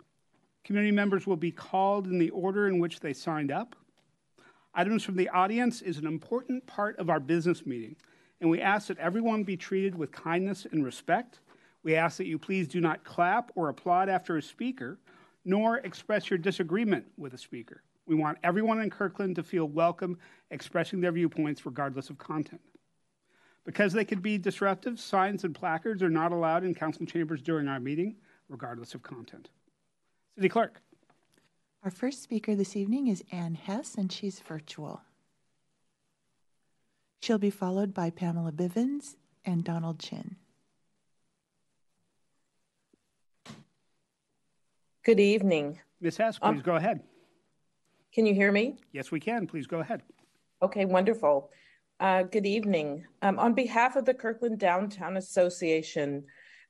Community 0.63 0.91
members 0.91 1.25
will 1.25 1.37
be 1.37 1.51
called 1.51 2.07
in 2.07 2.19
the 2.19 2.29
order 2.29 2.67
in 2.67 2.77
which 2.77 2.99
they 2.99 3.13
signed 3.13 3.51
up. 3.51 3.75
Items 4.75 5.03
from 5.03 5.15
the 5.15 5.29
audience 5.29 5.81
is 5.81 5.97
an 5.97 6.05
important 6.05 6.65
part 6.67 6.97
of 6.99 7.09
our 7.09 7.19
business 7.19 7.65
meeting, 7.65 7.95
and 8.41 8.49
we 8.49 8.61
ask 8.61 8.87
that 8.87 8.97
everyone 8.97 9.43
be 9.43 9.57
treated 9.57 9.95
with 9.95 10.11
kindness 10.11 10.67
and 10.71 10.83
respect. 10.83 11.39
We 11.83 11.95
ask 11.95 12.17
that 12.17 12.27
you 12.27 12.37
please 12.37 12.67
do 12.67 12.81
not 12.81 13.03
clap 13.03 13.51
or 13.55 13.69
applaud 13.69 14.09
after 14.09 14.37
a 14.37 14.41
speaker, 14.41 14.99
nor 15.45 15.77
express 15.77 16.29
your 16.29 16.37
disagreement 16.37 17.05
with 17.17 17.33
a 17.33 17.37
speaker. 17.37 17.83
We 18.05 18.15
want 18.15 18.37
everyone 18.43 18.81
in 18.81 18.89
Kirkland 18.89 19.35
to 19.37 19.43
feel 19.43 19.65
welcome 19.65 20.17
expressing 20.51 20.99
their 20.99 21.11
viewpoints 21.11 21.65
regardless 21.65 22.09
of 22.09 22.17
content. 22.17 22.61
Because 23.65 23.93
they 23.93 24.03
could 24.03 24.21
be 24.21 24.37
disruptive, 24.37 24.99
signs 24.99 25.45
and 25.45 25.55
placards 25.55 26.03
are 26.03 26.09
not 26.09 26.33
allowed 26.33 26.65
in 26.65 26.75
council 26.75 27.05
chambers 27.05 27.41
during 27.41 27.67
our 27.67 27.79
meeting, 27.79 28.15
regardless 28.53 28.93
of 28.93 29.01
content. 29.01 29.49
City 30.35 30.47
Clerk. 30.47 30.79
Our 31.83 31.91
first 31.91 32.21
speaker 32.23 32.55
this 32.55 32.77
evening 32.77 33.07
is 33.07 33.23
Ann 33.31 33.55
Hess, 33.55 33.95
and 33.95 34.09
she's 34.11 34.39
virtual. 34.39 35.01
She'll 37.21 37.39
be 37.39 37.49
followed 37.49 37.93
by 37.93 38.11
Pamela 38.11 38.51
Bivens 38.51 39.15
and 39.43 39.63
Donald 39.63 39.99
Chin. 39.99 40.37
Good 45.03 45.19
evening. 45.19 45.79
Ms. 45.99 46.17
Hess, 46.17 46.39
please 46.39 46.47
um, 46.47 46.59
go 46.59 46.75
ahead. 46.75 47.01
Can 48.13 48.25
you 48.25 48.35
hear 48.35 48.51
me? 48.51 48.77
Yes, 48.93 49.11
we 49.11 49.19
can. 49.19 49.47
Please 49.47 49.65
go 49.65 49.79
ahead. 49.79 50.03
Okay, 50.61 50.85
wonderful. 50.85 51.49
Uh, 51.99 52.23
good 52.23 52.45
evening. 52.45 53.03
Um, 53.21 53.39
on 53.39 53.53
behalf 53.53 53.95
of 53.95 54.05
the 54.05 54.13
Kirkland 54.13 54.59
Downtown 54.59 55.17
Association, 55.17 56.23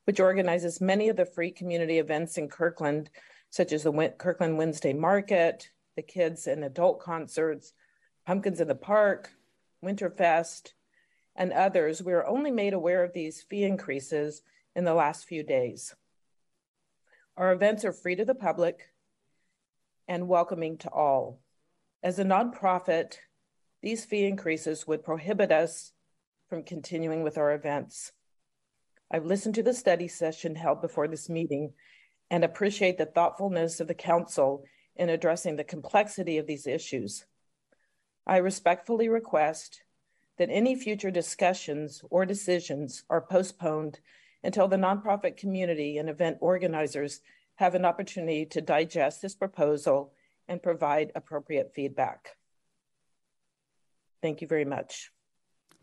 which 0.04 0.20
organizes 0.20 0.80
many 0.80 1.08
of 1.08 1.16
the 1.16 1.24
free 1.24 1.50
community 1.50 1.98
events 1.98 2.38
in 2.38 2.48
Kirkland, 2.48 3.10
such 3.50 3.72
as 3.72 3.84
the 3.84 4.14
Kirkland 4.18 4.58
Wednesday 4.58 4.92
Market, 4.92 5.70
the 5.96 6.02
kids 6.02 6.46
and 6.46 6.64
adult 6.64 7.00
concerts, 7.00 7.72
Pumpkins 8.26 8.60
in 8.60 8.68
the 8.68 8.74
Park, 8.74 9.30
Winterfest, 9.84 10.72
and 11.36 11.52
others, 11.52 12.02
we 12.02 12.12
are 12.12 12.26
only 12.26 12.50
made 12.50 12.74
aware 12.74 13.02
of 13.04 13.12
these 13.12 13.42
fee 13.42 13.64
increases 13.64 14.42
in 14.74 14.84
the 14.84 14.94
last 14.94 15.26
few 15.26 15.42
days. 15.42 15.94
Our 17.36 17.52
events 17.52 17.84
are 17.84 17.92
free 17.92 18.16
to 18.16 18.24
the 18.24 18.34
public 18.34 18.90
and 20.06 20.28
welcoming 20.28 20.78
to 20.78 20.90
all. 20.90 21.40
As 22.02 22.18
a 22.18 22.24
nonprofit, 22.24 23.18
these 23.82 24.04
fee 24.04 24.26
increases 24.26 24.86
would 24.86 25.04
prohibit 25.04 25.50
us 25.50 25.92
from 26.48 26.62
continuing 26.62 27.22
with 27.22 27.36
our 27.36 27.52
events. 27.52 28.12
I've 29.10 29.26
listened 29.26 29.54
to 29.56 29.62
the 29.62 29.74
study 29.74 30.08
session 30.08 30.56
held 30.56 30.80
before 30.80 31.08
this 31.08 31.28
meeting 31.28 31.72
and 32.30 32.44
appreciate 32.44 32.98
the 32.98 33.06
thoughtfulness 33.06 33.80
of 33.80 33.88
the 33.88 33.94
council 33.94 34.64
in 34.96 35.08
addressing 35.08 35.56
the 35.56 35.64
complexity 35.64 36.38
of 36.38 36.46
these 36.46 36.66
issues. 36.66 37.26
I 38.26 38.38
respectfully 38.38 39.08
request 39.08 39.82
that 40.38 40.50
any 40.50 40.74
future 40.74 41.10
discussions 41.10 42.02
or 42.10 42.24
decisions 42.26 43.04
are 43.10 43.20
postponed 43.20 44.00
until 44.42 44.68
the 44.68 44.76
nonprofit 44.76 45.36
community 45.36 45.98
and 45.98 46.08
event 46.08 46.38
organizers 46.40 47.20
have 47.56 47.74
an 47.74 47.84
opportunity 47.84 48.44
to 48.46 48.60
digest 48.60 49.22
this 49.22 49.34
proposal 49.34 50.12
and 50.48 50.62
provide 50.62 51.12
appropriate 51.14 51.72
feedback. 51.74 52.36
Thank 54.22 54.40
you 54.40 54.48
very 54.48 54.64
much. 54.64 55.10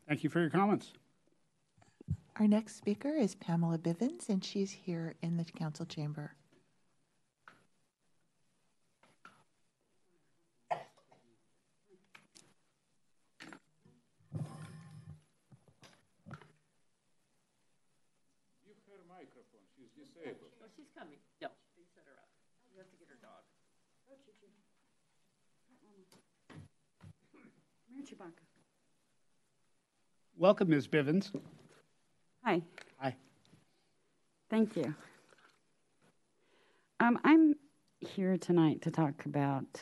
Thank 0.07 0.23
you 0.23 0.29
for 0.29 0.39
your 0.41 0.49
comments. 0.49 0.93
Our 2.41 2.47
next 2.47 2.75
speaker 2.75 3.13
is 3.13 3.35
Pamela 3.35 3.77
Bivens, 3.77 4.27
and 4.27 4.43
she's 4.43 4.71
here 4.71 5.13
in 5.21 5.37
the 5.37 5.43
council 5.43 5.85
chamber. 5.85 6.33
Welcome, 30.35 30.69
Ms. 30.69 30.87
Bivens. 30.87 31.29
Hi. 32.43 32.63
Hi. 32.97 33.15
Thank 34.49 34.75
you. 34.75 34.95
Um, 36.99 37.19
I'm 37.23 37.53
here 37.99 38.35
tonight 38.37 38.81
to 38.81 38.89
talk 38.89 39.25
about 39.25 39.79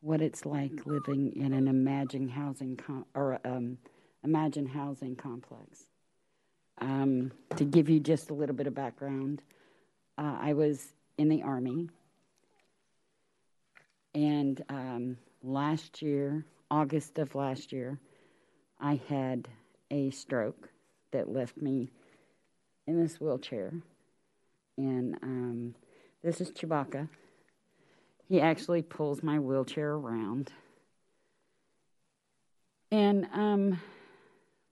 what 0.00 0.22
it's 0.22 0.46
like 0.46 0.86
living 0.86 1.34
in 1.36 1.52
an 1.52 1.68
Imagine 1.68 2.30
housing 2.30 2.76
com- 2.78 3.04
or 3.14 3.38
um, 3.44 3.76
Imagine 4.24 4.64
housing 4.64 5.16
complex. 5.16 5.84
Um, 6.80 7.30
to 7.56 7.64
give 7.64 7.90
you 7.90 8.00
just 8.00 8.30
a 8.30 8.34
little 8.34 8.56
bit 8.56 8.66
of 8.66 8.74
background, 8.74 9.42
uh, 10.16 10.38
I 10.40 10.54
was 10.54 10.94
in 11.18 11.28
the 11.28 11.42
Army, 11.42 11.90
and 14.14 14.62
um, 14.70 15.18
last 15.42 16.00
year 16.00 16.46
August 16.70 17.18
of 17.18 17.34
last 17.34 17.70
year, 17.70 17.98
I 18.80 18.98
had 19.08 19.46
a 19.90 20.10
stroke 20.10 20.71
that 21.12 21.32
left 21.32 21.56
me 21.56 21.90
in 22.86 23.00
this 23.00 23.20
wheelchair. 23.20 23.72
And 24.76 25.16
um, 25.22 25.74
this 26.22 26.40
is 26.40 26.50
Chewbacca. 26.50 27.08
He 28.28 28.40
actually 28.40 28.82
pulls 28.82 29.22
my 29.22 29.38
wheelchair 29.38 29.92
around. 29.92 30.50
And 32.90 33.28
um, 33.32 33.80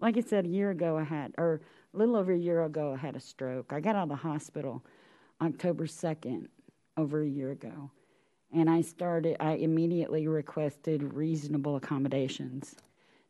like 0.01 0.17
I 0.17 0.21
said, 0.21 0.47
a 0.47 0.49
year 0.49 0.71
ago, 0.71 0.97
I 0.99 1.05
had, 1.05 1.35
or 1.39 1.61
a 1.95 1.97
little 1.97 2.17
over 2.17 2.33
a 2.33 2.39
year 2.39 2.65
ago, 2.65 2.95
I 2.95 2.97
had 2.99 3.17
a 3.17 3.21
stroke. 3.21 3.73
I 3.73 3.81
got 3.81 3.97
out 3.97 4.05
of 4.05 4.09
the 4.09 4.17
hospital 4.17 4.83
October 5.41 5.87
2nd, 5.87 6.49
over 6.97 7.23
a 7.23 7.29
year 7.29 7.51
ago. 7.51 7.91
And 8.53 8.69
I 8.69 8.81
started, 8.81 9.37
I 9.41 9.53
immediately 9.53 10.27
requested 10.27 11.15
reasonable 11.15 11.77
accommodations 11.77 12.75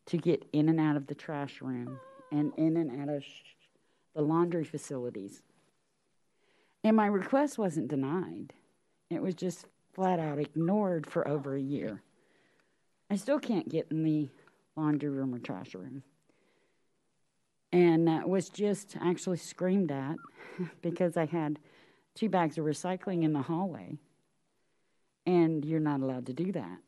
to 0.07 0.17
get 0.17 0.45
in 0.53 0.69
and 0.69 0.81
out 0.81 0.97
of 0.97 1.07
the 1.07 1.15
trash 1.15 1.61
room 1.61 2.01
and 2.31 2.53
in 2.57 2.77
and 2.77 3.01
out 3.01 3.15
of 3.15 3.25
the 4.15 4.23
laundry 4.23 4.65
facilities. 4.65 5.43
And 6.83 6.97
my 6.97 7.07
request 7.07 7.59
wasn't 7.59 7.89
denied, 7.89 8.53
it 9.11 9.23
was 9.23 9.35
just 9.35 9.67
flat 9.93 10.19
out 10.19 10.39
ignored 10.39 11.07
for 11.07 11.27
over 11.27 11.55
a 11.55 11.61
year. 11.61 12.03
I 13.11 13.17
still 13.17 13.41
can't 13.41 13.69
get 13.69 13.89
in 13.91 14.05
the 14.05 14.29
laundry 14.77 15.11
room 15.11 15.35
or 15.35 15.39
trash 15.39 15.75
room. 15.75 16.03
And 17.73 18.09
uh, 18.09 18.23
was 18.25 18.49
just 18.49 18.97
actually 19.01 19.37
screamed 19.37 19.91
at 19.91 20.17
because 20.83 21.17
I 21.17 21.27
had 21.27 21.59
two 22.15 22.29
bags 22.29 22.57
of 22.57 22.65
recycling 22.65 23.25
in 23.25 23.33
the 23.33 23.43
hallway. 23.43 23.99
And 25.27 25.65
you're 25.65 25.81
not 25.81 26.01
allowed 26.01 26.27
to 26.27 26.33
do 26.33 26.53
that. 26.53 26.79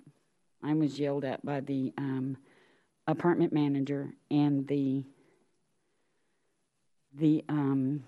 I 0.63 0.75
was 0.75 0.99
yelled 0.99 1.25
at 1.25 1.45
by 1.45 1.61
the 1.61 1.93
um, 1.99 2.37
apartment 3.07 3.53
manager 3.53 4.13
and 4.31 4.67
the 4.69 5.05
the 7.15 7.45
um, 7.49 8.05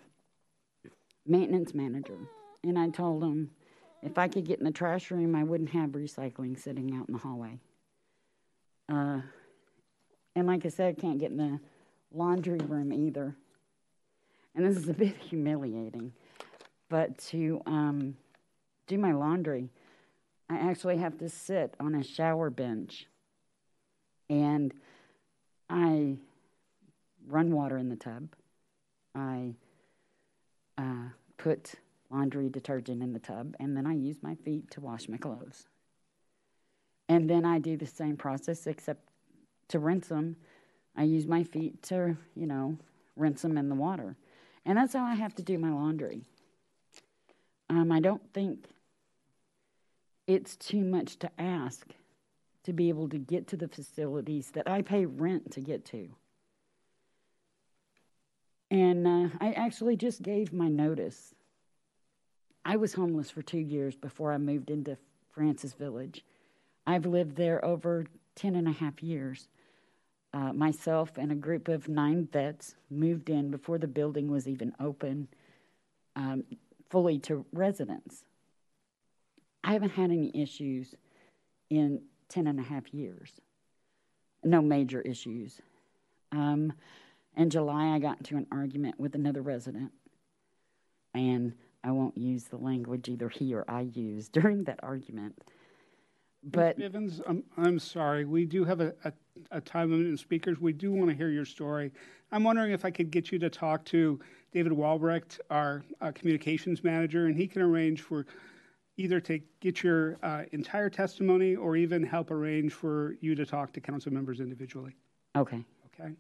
maintenance 1.26 1.74
manager. 1.74 2.18
And 2.62 2.78
I 2.78 2.88
told 2.88 3.22
him 3.22 3.50
if 4.02 4.18
I 4.18 4.28
could 4.28 4.46
get 4.46 4.58
in 4.58 4.64
the 4.64 4.70
trash 4.70 5.10
room, 5.10 5.34
I 5.34 5.44
wouldn't 5.44 5.70
have 5.70 5.90
recycling 5.90 6.58
sitting 6.58 6.94
out 6.94 7.08
in 7.08 7.14
the 7.14 7.20
hallway. 7.20 7.58
Uh, 8.88 9.20
and 10.36 10.46
like 10.46 10.66
I 10.66 10.68
said, 10.68 10.96
I 10.96 11.00
can't 11.00 11.18
get 11.18 11.30
in 11.30 11.36
the 11.36 11.60
laundry 12.12 12.58
room 12.58 12.92
either. 12.92 13.34
And 14.54 14.64
this 14.64 14.76
is 14.76 14.88
a 14.88 14.92
bit 14.94 15.16
humiliating. 15.16 16.12
But 16.88 17.16
to 17.30 17.62
um, 17.66 18.16
do 18.86 18.98
my 18.98 19.12
laundry, 19.12 19.70
I 20.50 20.56
actually 20.56 20.98
have 20.98 21.18
to 21.18 21.28
sit 21.28 21.74
on 21.80 21.94
a 21.94 22.04
shower 22.04 22.50
bench. 22.50 23.06
And 24.28 24.72
I 25.70 26.16
run 27.26 27.52
water 27.52 27.78
in 27.78 27.88
the 27.88 27.96
tub. 27.96 28.28
I 29.14 29.54
uh, 30.78 31.08
put 31.36 31.74
laundry 32.10 32.48
detergent 32.48 33.02
in 33.02 33.12
the 33.12 33.18
tub, 33.18 33.54
and 33.60 33.76
then 33.76 33.86
I 33.86 33.94
use 33.94 34.22
my 34.22 34.34
feet 34.34 34.70
to 34.72 34.80
wash 34.80 35.08
my 35.08 35.16
clothes. 35.16 35.66
And 37.08 37.28
then 37.28 37.44
I 37.44 37.58
do 37.58 37.76
the 37.76 37.86
same 37.86 38.16
process, 38.16 38.66
except 38.66 39.08
to 39.68 39.78
rinse 39.78 40.08
them, 40.08 40.36
I 40.96 41.02
use 41.04 41.26
my 41.26 41.42
feet 41.42 41.82
to, 41.84 42.16
you 42.34 42.46
know, 42.46 42.78
rinse 43.16 43.42
them 43.42 43.58
in 43.58 43.68
the 43.68 43.74
water. 43.74 44.16
And 44.64 44.78
that's 44.78 44.94
how 44.94 45.04
I 45.04 45.14
have 45.14 45.34
to 45.36 45.42
do 45.42 45.58
my 45.58 45.70
laundry. 45.70 46.22
Um, 47.68 47.90
I 47.90 48.00
don't 48.00 48.22
think 48.32 48.68
it's 50.26 50.56
too 50.56 50.84
much 50.84 51.18
to 51.18 51.30
ask 51.38 51.86
to 52.64 52.72
be 52.72 52.88
able 52.88 53.08
to 53.10 53.18
get 53.18 53.46
to 53.48 53.56
the 53.56 53.68
facilities 53.68 54.50
that 54.52 54.68
I 54.68 54.82
pay 54.82 55.04
rent 55.04 55.50
to 55.52 55.60
get 55.60 55.84
to. 55.86 56.08
And 58.74 59.06
uh, 59.06 59.28
I 59.40 59.52
actually 59.52 59.94
just 59.94 60.20
gave 60.20 60.52
my 60.52 60.66
notice. 60.66 61.32
I 62.64 62.74
was 62.74 62.92
homeless 62.92 63.30
for 63.30 63.40
two 63.40 63.60
years 63.60 63.94
before 63.94 64.32
I 64.32 64.38
moved 64.38 64.68
into 64.68 64.98
Francis 65.30 65.74
Village. 65.74 66.24
I've 66.84 67.06
lived 67.06 67.36
there 67.36 67.64
over 67.64 68.06
10 68.34 68.56
and 68.56 68.66
a 68.66 68.72
half 68.72 69.00
years. 69.00 69.46
Uh, 70.32 70.52
myself 70.52 71.12
and 71.16 71.30
a 71.30 71.36
group 71.36 71.68
of 71.68 71.88
nine 71.88 72.26
vets 72.32 72.74
moved 72.90 73.30
in 73.30 73.52
before 73.52 73.78
the 73.78 73.86
building 73.86 74.28
was 74.28 74.48
even 74.48 74.74
open 74.80 75.28
um, 76.16 76.42
fully 76.90 77.20
to 77.20 77.46
residents. 77.52 78.24
I 79.62 79.72
haven't 79.72 79.90
had 79.90 80.10
any 80.10 80.32
issues 80.34 80.96
in 81.70 82.02
10 82.28 82.48
and 82.48 82.58
a 82.58 82.64
half 82.64 82.92
years. 82.92 83.40
No 84.42 84.60
major 84.60 85.00
issues. 85.00 85.60
Um, 86.32 86.72
in 87.36 87.50
July, 87.50 87.94
I 87.94 87.98
got 87.98 88.18
into 88.18 88.36
an 88.36 88.46
argument 88.50 88.98
with 88.98 89.14
another 89.14 89.42
resident, 89.42 89.92
and 91.14 91.54
I 91.82 91.90
won't 91.90 92.16
use 92.16 92.44
the 92.44 92.56
language 92.56 93.08
either 93.08 93.28
he 93.28 93.54
or 93.54 93.64
I 93.68 93.82
used 93.82 94.32
during 94.40 94.64
that 94.64 94.80
argument. 94.82 95.38
But 96.42 96.78
Ms. 96.78 96.90
Bivens, 96.90 97.20
I'm, 97.26 97.42
I'm 97.56 97.78
sorry. 97.78 98.26
We 98.26 98.44
do 98.44 98.64
have 98.64 98.80
a, 98.80 98.94
a, 99.04 99.12
a 99.50 99.60
time 99.60 99.90
limit 99.90 100.06
in 100.08 100.16
speakers. 100.16 100.60
We 100.60 100.74
do 100.74 100.92
want 100.92 101.08
to 101.08 101.16
hear 101.16 101.30
your 101.30 101.46
story. 101.46 101.90
I'm 102.32 102.44
wondering 102.44 102.72
if 102.72 102.84
I 102.84 102.90
could 102.90 103.10
get 103.10 103.32
you 103.32 103.38
to 103.38 103.48
talk 103.48 103.84
to 103.86 104.20
David 104.52 104.72
Wolbrecht, 104.72 105.40
our 105.50 105.82
uh, 106.00 106.12
communications 106.14 106.84
manager, 106.84 107.26
and 107.26 107.36
he 107.36 107.46
can 107.46 107.62
arrange 107.62 108.02
for 108.02 108.26
either 108.96 109.20
to 109.20 109.40
get 109.60 109.82
your 109.82 110.18
uh, 110.22 110.42
entire 110.52 110.90
testimony 110.90 111.56
or 111.56 111.76
even 111.76 112.02
help 112.02 112.30
arrange 112.30 112.72
for 112.72 113.16
you 113.20 113.34
to 113.34 113.46
talk 113.46 113.72
to 113.72 113.80
council 113.80 114.12
members 114.12 114.40
individually. 114.40 114.94
Okay. 115.36 115.64
Okay. 115.98 116.12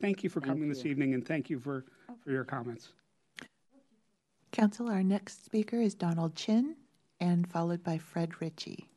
Thank 0.00 0.22
you 0.22 0.30
for 0.30 0.40
Thank 0.40 0.52
coming 0.52 0.68
this 0.68 0.84
evening 0.84 1.14
and 1.14 1.26
thank 1.26 1.48
you 1.48 1.58
for, 1.58 1.84
oh. 2.08 2.14
for 2.22 2.30
your 2.30 2.44
comments. 2.44 2.92
Council, 4.52 4.88
our 4.88 5.02
next 5.02 5.44
speaker 5.44 5.80
is 5.80 5.94
Donald 5.94 6.34
Chin, 6.34 6.76
and 7.20 7.46
followed 7.50 7.82
by 7.82 7.98
Fred 7.98 8.40
Ritchie. 8.40 8.88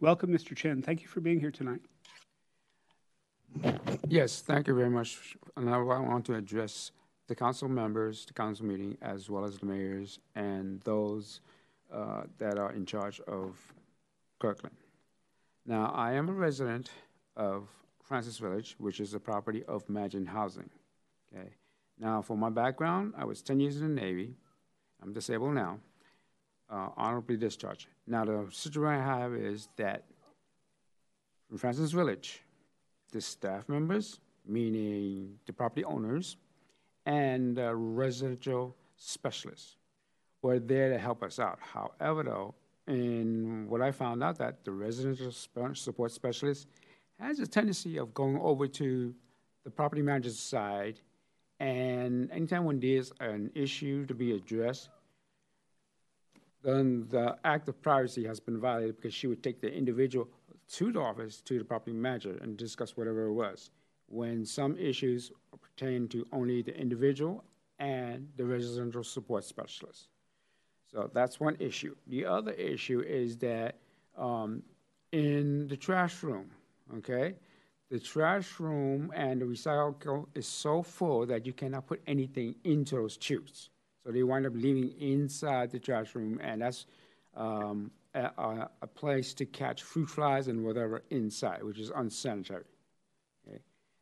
Welcome, 0.00 0.30
Mr. 0.30 0.54
Chen. 0.54 0.80
Thank 0.80 1.02
you 1.02 1.08
for 1.08 1.20
being 1.20 1.40
here 1.40 1.50
tonight. 1.50 1.80
Yes, 4.06 4.40
thank 4.40 4.68
you 4.68 4.74
very 4.74 4.90
much. 4.90 5.36
And 5.56 5.68
I 5.68 5.76
want 5.78 6.24
to 6.26 6.36
address 6.36 6.92
the 7.26 7.34
council 7.34 7.68
members, 7.68 8.24
the 8.24 8.32
council 8.32 8.64
meeting, 8.64 8.96
as 9.02 9.28
well 9.28 9.44
as 9.44 9.58
the 9.58 9.66
mayors 9.66 10.20
and 10.36 10.80
those 10.82 11.40
uh, 11.92 12.22
that 12.38 12.58
are 12.58 12.70
in 12.70 12.86
charge 12.86 13.18
of 13.22 13.58
Kirkland. 14.38 14.76
Now, 15.66 15.90
I 15.92 16.12
am 16.12 16.28
a 16.28 16.32
resident 16.32 16.90
of 17.36 17.68
Francis 18.00 18.38
Village, 18.38 18.76
which 18.78 19.00
is 19.00 19.10
the 19.10 19.18
property 19.18 19.64
of 19.64 19.82
Imagine 19.88 20.26
Housing. 20.26 20.70
Okay. 21.34 21.50
Now, 21.98 22.22
for 22.22 22.36
my 22.36 22.50
background, 22.50 23.14
I 23.18 23.24
was 23.24 23.42
10 23.42 23.58
years 23.58 23.80
in 23.80 23.96
the 23.96 24.00
Navy. 24.00 24.36
I'm 25.02 25.12
disabled 25.12 25.54
now, 25.54 25.80
uh, 26.70 26.88
honorably 26.96 27.36
discharged. 27.36 27.86
Now, 28.06 28.24
the 28.24 28.46
situation 28.50 29.00
I 29.00 29.20
have 29.20 29.34
is 29.34 29.68
that 29.76 30.04
in 31.50 31.58
Francis 31.58 31.92
Village, 31.92 32.42
the 33.12 33.20
staff 33.20 33.68
members, 33.68 34.20
meaning 34.46 35.38
the 35.46 35.52
property 35.52 35.84
owners, 35.84 36.36
and 37.06 37.56
the 37.56 37.74
residential 37.74 38.76
specialists 38.96 39.76
were 40.42 40.58
there 40.58 40.90
to 40.90 40.98
help 40.98 41.22
us 41.22 41.38
out. 41.38 41.58
However, 41.60 42.22
though, 42.22 42.54
in 42.86 43.66
what 43.68 43.80
I 43.80 43.90
found 43.90 44.22
out 44.22 44.38
that 44.38 44.64
the 44.64 44.72
residential 44.72 45.32
support 45.74 46.12
specialist 46.12 46.66
has 47.18 47.40
a 47.40 47.46
tendency 47.46 47.98
of 47.98 48.14
going 48.14 48.38
over 48.38 48.66
to 48.66 49.14
the 49.64 49.70
property 49.70 50.02
manager's 50.02 50.38
side, 50.38 51.00
and 51.60 52.30
anytime 52.30 52.64
when 52.64 52.78
there's 52.78 53.12
an 53.20 53.50
issue 53.54 54.06
to 54.06 54.14
be 54.14 54.32
addressed, 54.32 54.90
then 56.68 57.06
the 57.08 57.36
act 57.44 57.68
of 57.68 57.80
privacy 57.82 58.24
has 58.26 58.40
been 58.40 58.60
violated 58.60 58.96
because 58.96 59.14
she 59.14 59.26
would 59.26 59.42
take 59.42 59.60
the 59.60 59.72
individual 59.72 60.28
to 60.72 60.92
the 60.92 61.00
office 61.00 61.40
to 61.42 61.58
the 61.58 61.64
property 61.64 61.92
manager 61.92 62.38
and 62.42 62.56
discuss 62.56 62.96
whatever 62.96 63.26
it 63.26 63.32
was. 63.32 63.70
When 64.08 64.44
some 64.44 64.76
issues 64.76 65.32
pertain 65.60 66.08
to 66.08 66.26
only 66.32 66.62
the 66.62 66.76
individual 66.76 67.44
and 67.78 68.28
the 68.36 68.44
residential 68.44 69.04
support 69.04 69.44
specialist. 69.44 70.08
So 70.90 71.10
that's 71.12 71.38
one 71.38 71.56
issue. 71.58 71.94
The 72.06 72.24
other 72.24 72.52
issue 72.52 73.00
is 73.00 73.36
that 73.38 73.76
um, 74.16 74.62
in 75.12 75.68
the 75.68 75.76
trash 75.76 76.22
room, 76.22 76.50
okay, 76.96 77.34
the 77.90 77.98
trash 77.98 78.58
room 78.58 79.12
and 79.14 79.40
the 79.40 79.46
recycle 79.46 80.26
is 80.34 80.46
so 80.46 80.82
full 80.82 81.26
that 81.26 81.46
you 81.46 81.52
cannot 81.52 81.86
put 81.86 82.02
anything 82.06 82.54
into 82.64 82.96
those 82.96 83.18
chutes. 83.20 83.70
So 84.04 84.12
they 84.12 84.22
wind 84.22 84.46
up 84.46 84.52
leaving 84.54 84.90
inside 85.00 85.70
the 85.70 85.78
trash 85.78 86.14
room, 86.14 86.40
and 86.42 86.62
that's 86.62 86.86
um, 87.34 87.90
a, 88.14 88.68
a, 88.82 88.86
place 88.86 89.34
to 89.34 89.46
catch 89.46 89.82
fruit 89.82 90.08
flies 90.08 90.48
and 90.48 90.64
whatever 90.64 91.02
inside, 91.10 91.62
which 91.62 91.78
is 91.78 91.90
unsanitary. 91.94 92.64
Okay? 93.46 93.58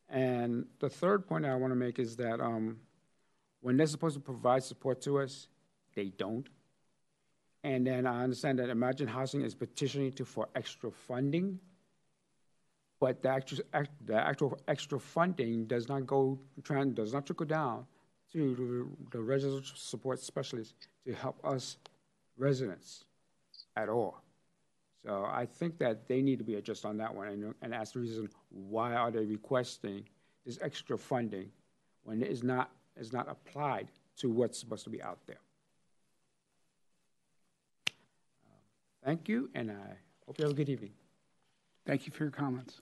And 0.08 0.66
the 0.78 0.88
third 0.88 1.26
point 1.26 1.44
I 1.44 1.54
want 1.56 1.72
to 1.72 1.76
make 1.76 1.98
is 1.98 2.16
that 2.16 2.40
um, 2.40 2.78
when 3.60 3.76
they're 3.76 3.86
supposed 3.86 4.14
to 4.14 4.20
provide 4.20 4.62
support 4.62 5.02
to 5.02 5.18
us, 5.18 5.48
they 5.94 6.06
don't. 6.06 6.48
And 7.64 7.86
then 7.86 8.06
I 8.06 8.22
understand 8.22 8.58
that 8.60 8.70
Imagine 8.70 9.08
Housing 9.08 9.42
is 9.42 9.54
petitioning 9.54 10.12
to 10.12 10.24
for 10.24 10.48
extra 10.54 10.90
funding, 10.90 11.58
but 13.00 13.22
the 13.22 13.28
actual, 13.28 13.58
act- 13.74 14.06
the 14.06 14.14
actual 14.14 14.58
extra 14.68 15.00
funding 15.00 15.66
does 15.66 15.88
not 15.88 16.06
go, 16.06 16.38
does 16.94 17.12
not 17.12 17.26
trickle 17.26 17.46
down 17.46 17.86
to 18.32 18.88
the, 19.10 19.20
residential 19.20 19.76
support 19.76 20.20
specialists 20.20 20.74
to 21.06 21.12
help 21.14 21.38
us 21.44 21.76
residents 22.36 23.04
at 23.76 23.88
all. 23.88 24.22
So 25.02 25.24
I 25.24 25.46
think 25.46 25.78
that 25.78 26.08
they 26.08 26.20
need 26.20 26.38
to 26.38 26.44
be 26.44 26.56
addressed 26.56 26.84
on 26.84 26.96
that 26.98 27.14
one, 27.14 27.28
and, 27.28 27.54
and 27.62 27.74
ask 27.74 27.92
the 27.94 28.00
reason, 28.00 28.28
why 28.50 28.94
are 28.94 29.10
they 29.10 29.24
requesting 29.24 30.04
this 30.44 30.58
extra 30.60 30.98
funding 30.98 31.50
when 32.02 32.22
it 32.22 32.28
is 32.28 32.42
not, 32.42 32.70
is 32.96 33.12
not 33.12 33.28
applied 33.28 33.88
to 34.18 34.30
what's 34.30 34.58
supposed 34.58 34.84
to 34.84 34.90
be 34.90 35.02
out 35.02 35.18
there? 35.26 35.40
Thank 39.04 39.28
you, 39.28 39.48
and 39.54 39.70
I 39.70 39.96
hope 40.26 40.38
you 40.38 40.44
have 40.44 40.52
a 40.52 40.56
good 40.56 40.68
evening. 40.68 40.90
Thank 41.86 42.06
you 42.06 42.12
for 42.12 42.24
your 42.24 42.32
comments. 42.32 42.78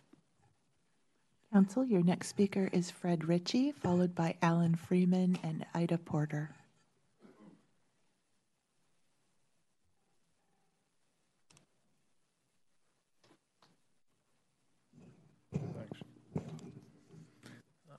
Council, 1.55 1.85
your 1.85 2.03
next 2.03 2.27
speaker 2.27 2.69
is 2.73 2.91
Fred 2.91 3.29
Ritchie, 3.29 3.71
followed 3.71 4.13
by 4.13 4.35
Alan 4.43 4.75
Freeman 4.75 5.39
and 5.45 5.65
Ida 5.73 5.99
Porter. 5.99 6.51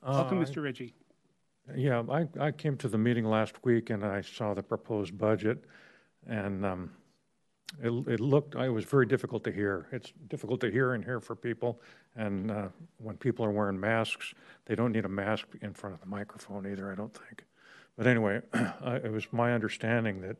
Welcome, 0.04 0.38
Uh, 0.40 0.42
Mr. 0.42 0.62
Ritchie. 0.62 0.94
Yeah, 1.76 2.04
I, 2.12 2.28
I 2.40 2.52
came 2.52 2.76
to 2.78 2.90
the 2.90 2.98
meeting 2.98 3.24
last 3.26 3.64
week 3.64 3.90
and 3.90 4.04
I 4.06 4.20
saw 4.20 4.54
the 4.54 4.62
proposed 4.62 5.18
budget 5.18 5.64
and 6.28 6.66
um, 6.66 6.92
it, 7.82 7.90
it 8.08 8.20
looked, 8.20 8.56
it 8.56 8.70
was 8.70 8.86
very 8.86 9.06
difficult 9.06 9.44
to 9.44 9.52
hear. 9.52 9.88
It's 9.92 10.14
difficult 10.28 10.62
to 10.62 10.72
hear 10.72 10.94
and 10.94 11.04
hear 11.04 11.20
for 11.20 11.36
people. 11.36 11.82
And 12.16 12.52
uh, 12.52 12.68
when 12.98 13.18
people 13.18 13.46
are 13.46 13.52
wearing 13.52 13.80
masks, 13.80 14.34
they 14.66 14.76
don't 14.76 14.92
need 14.92 15.06
a 15.06 15.10
mask 15.10 15.48
in 15.62 15.74
front 15.74 15.94
of 15.94 16.00
the 16.00 16.08
microphone 16.08 16.68
either, 16.68 16.92
I 16.92 16.96
don't 16.96 17.14
think. 17.14 17.44
But 17.98 18.08
anyway, 18.08 18.42
it 18.54 19.12
was 19.12 19.32
my 19.32 19.54
understanding 19.54 20.22
that, 20.22 20.38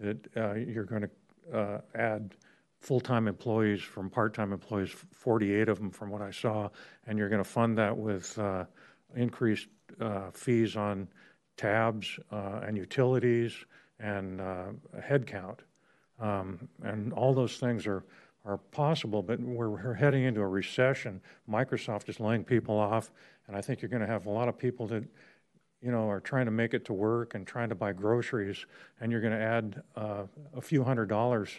that 0.00 0.36
uh, 0.36 0.54
you're 0.54 0.84
going 0.84 1.02
to 1.02 1.58
uh, 1.58 1.80
add 1.94 2.34
full-time 2.80 3.26
employees 3.26 3.80
from 3.80 4.10
part-time 4.10 4.52
employees, 4.52 4.94
48 5.12 5.68
of 5.68 5.78
them 5.78 5.90
from 5.90 6.10
what 6.10 6.22
I 6.22 6.30
saw, 6.30 6.68
and 7.06 7.18
you're 7.18 7.28
going 7.28 7.42
to 7.42 7.48
fund 7.48 7.78
that 7.78 7.96
with 7.96 8.38
uh, 8.38 8.64
increased 9.16 9.68
uh, 10.00 10.30
fees 10.32 10.76
on 10.76 11.08
tabs 11.56 12.18
uh, 12.30 12.60
and 12.66 12.76
utilities 12.76 13.54
and 13.98 14.40
headcount. 15.00 15.60
Um, 16.20 16.68
and 16.82 17.12
all 17.12 17.34
those 17.34 17.58
things 17.58 17.86
are, 17.86 18.04
are 18.44 18.58
possible, 18.58 19.22
but 19.22 19.40
we're, 19.40 19.68
we're 19.68 19.94
heading 19.94 20.24
into 20.24 20.40
a 20.40 20.48
recession. 20.48 21.20
Microsoft 21.48 22.08
is 22.08 22.20
laying 22.20 22.44
people 22.44 22.78
off, 22.78 23.10
and 23.46 23.56
I 23.56 23.60
think 23.60 23.82
you're 23.82 23.88
going 23.88 24.02
to 24.02 24.08
have 24.08 24.26
a 24.26 24.30
lot 24.30 24.48
of 24.48 24.58
people 24.58 24.86
that, 24.88 25.04
you 25.82 25.90
know, 25.90 26.08
are 26.08 26.20
trying 26.20 26.46
to 26.46 26.50
make 26.50 26.74
it 26.74 26.84
to 26.86 26.92
work 26.92 27.34
and 27.34 27.46
trying 27.46 27.68
to 27.68 27.74
buy 27.74 27.92
groceries, 27.92 28.64
and 29.00 29.12
you're 29.12 29.20
going 29.20 29.32
to 29.34 29.42
add 29.42 29.82
uh, 29.94 30.24
a 30.54 30.60
few 30.60 30.82
hundred 30.82 31.08
dollars 31.08 31.50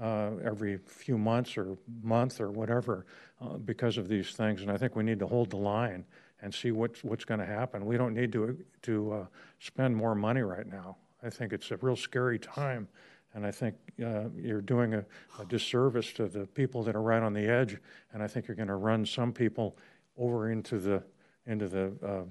uh, 0.00 0.30
every 0.44 0.78
few 0.78 1.18
months 1.18 1.56
or 1.56 1.76
month 2.02 2.40
or 2.40 2.50
whatever 2.50 3.06
uh, 3.40 3.56
because 3.56 3.96
of 3.98 4.08
these 4.08 4.30
things. 4.30 4.62
And 4.62 4.70
I 4.70 4.76
think 4.76 4.94
we 4.94 5.02
need 5.02 5.18
to 5.20 5.26
hold 5.26 5.50
the 5.50 5.56
line 5.56 6.04
and 6.42 6.54
see 6.54 6.70
what's 6.70 7.02
what's 7.02 7.24
going 7.24 7.40
to 7.40 7.46
happen. 7.46 7.86
We 7.86 7.96
don't 7.96 8.14
need 8.14 8.32
to 8.32 8.58
to 8.82 9.12
uh, 9.12 9.26
spend 9.58 9.96
more 9.96 10.14
money 10.14 10.42
right 10.42 10.66
now. 10.66 10.96
I 11.22 11.30
think 11.30 11.52
it's 11.52 11.70
a 11.70 11.76
real 11.78 11.96
scary 11.96 12.38
time, 12.38 12.88
and 13.36 13.46
I 13.46 13.50
think 13.50 13.76
uh, 14.02 14.30
you're 14.34 14.62
doing 14.62 14.94
a, 14.94 15.04
a 15.38 15.44
disservice 15.44 16.10
to 16.14 16.26
the 16.26 16.46
people 16.46 16.82
that 16.84 16.96
are 16.96 17.02
right 17.02 17.22
on 17.22 17.34
the 17.34 17.46
edge. 17.46 17.76
And 18.14 18.22
I 18.22 18.26
think 18.26 18.48
you're 18.48 18.56
going 18.56 18.68
to 18.68 18.76
run 18.76 19.04
some 19.04 19.30
people 19.30 19.76
over 20.16 20.50
into 20.50 20.78
the 20.78 21.02
into 21.46 21.68
the 21.68 21.92
uh, 22.02 22.22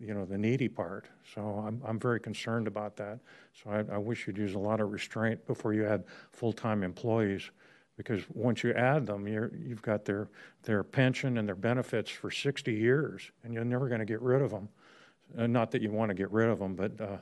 you 0.00 0.14
know 0.14 0.24
the 0.24 0.38
needy 0.38 0.68
part. 0.68 1.08
So 1.34 1.42
I'm 1.66 1.82
I'm 1.84 1.98
very 1.98 2.20
concerned 2.20 2.68
about 2.68 2.96
that. 2.96 3.18
So 3.52 3.70
I, 3.70 3.94
I 3.94 3.98
wish 3.98 4.28
you'd 4.28 4.38
use 4.38 4.54
a 4.54 4.58
lot 4.58 4.80
of 4.80 4.92
restraint 4.92 5.44
before 5.48 5.74
you 5.74 5.84
add 5.84 6.04
full-time 6.30 6.84
employees 6.84 7.50
because 7.96 8.22
once 8.32 8.62
you 8.62 8.72
add 8.72 9.06
them, 9.06 9.26
you're, 9.28 9.50
you've 9.54 9.82
got 9.82 10.06
their, 10.06 10.30
their 10.62 10.82
pension 10.82 11.36
and 11.36 11.46
their 11.46 11.54
benefits 11.54 12.10
for 12.10 12.30
60 12.30 12.72
years, 12.72 13.30
and 13.44 13.52
you're 13.52 13.62
never 13.62 13.88
going 13.88 13.98
to 13.98 14.06
get 14.06 14.22
rid 14.22 14.40
of 14.40 14.50
them. 14.50 14.70
Uh, 15.36 15.46
not 15.46 15.70
that 15.70 15.82
you 15.82 15.90
want 15.90 16.08
to 16.08 16.14
get 16.14 16.30
rid 16.32 16.48
of 16.48 16.58
them, 16.58 16.74
but 16.74 16.98
uh, 16.98 17.18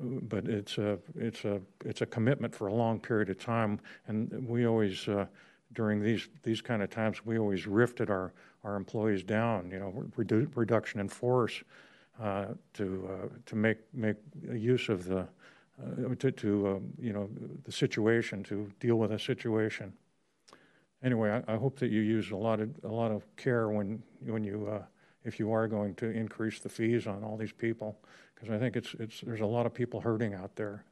but 0.00 0.46
it's 0.46 0.78
a 0.78 0.98
it's 1.16 1.44
a 1.44 1.60
it's 1.84 2.02
a 2.02 2.06
commitment 2.06 2.54
for 2.54 2.68
a 2.68 2.74
long 2.74 3.00
period 3.00 3.30
of 3.30 3.38
time, 3.38 3.80
and 4.06 4.46
we 4.48 4.66
always 4.66 5.08
uh, 5.08 5.26
during 5.72 6.02
these 6.02 6.28
these 6.42 6.60
kind 6.60 6.82
of 6.82 6.90
times 6.90 7.24
we 7.24 7.38
always 7.38 7.66
rifted 7.66 8.10
our 8.10 8.32
our 8.64 8.76
employees 8.76 9.22
down. 9.22 9.70
You 9.70 9.78
know, 9.80 10.04
redu- 10.16 10.50
reduction 10.54 11.00
in 11.00 11.08
force 11.08 11.62
uh, 12.20 12.46
to 12.74 13.10
uh, 13.10 13.28
to 13.46 13.56
make 13.56 13.78
make 13.92 14.16
use 14.52 14.88
of 14.88 15.04
the 15.04 15.20
uh, 15.20 16.14
to, 16.18 16.30
to 16.30 16.68
um, 16.68 16.92
you 17.00 17.12
know 17.12 17.28
the 17.64 17.72
situation 17.72 18.42
to 18.44 18.70
deal 18.80 18.96
with 18.96 19.12
a 19.12 19.18
situation 19.18 19.92
anyway, 21.02 21.42
I, 21.46 21.54
I 21.54 21.56
hope 21.56 21.78
that 21.78 21.90
you 21.90 22.00
use 22.00 22.30
a 22.30 22.36
lot 22.36 22.60
of 22.60 22.70
a 22.84 22.88
lot 22.88 23.10
of 23.10 23.24
care 23.36 23.68
when 23.68 24.02
when 24.26 24.44
you 24.44 24.68
uh, 24.70 24.82
if 25.24 25.38
you 25.38 25.52
are 25.52 25.68
going 25.68 25.94
to 25.96 26.06
increase 26.06 26.60
the 26.60 26.68
fees 26.68 27.06
on 27.06 27.22
all 27.22 27.36
these 27.36 27.52
people, 27.52 27.98
because 28.38 28.54
I 28.54 28.58
think 28.58 28.76
it's 28.76 28.94
it's 28.98 29.20
there's 29.20 29.40
a 29.40 29.46
lot 29.46 29.66
of 29.66 29.74
people 29.74 30.00
hurting 30.00 30.34
out 30.34 30.54
there, 30.56 30.84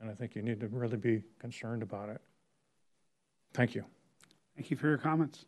and 0.00 0.10
I 0.10 0.14
think 0.14 0.34
you 0.34 0.42
need 0.42 0.60
to 0.60 0.68
really 0.68 0.96
be 0.96 1.22
concerned 1.38 1.82
about 1.82 2.08
it. 2.08 2.20
Thank 3.54 3.74
you. 3.74 3.84
Thank 4.56 4.70
you 4.70 4.76
for 4.76 4.88
your 4.88 4.98
comments. 4.98 5.44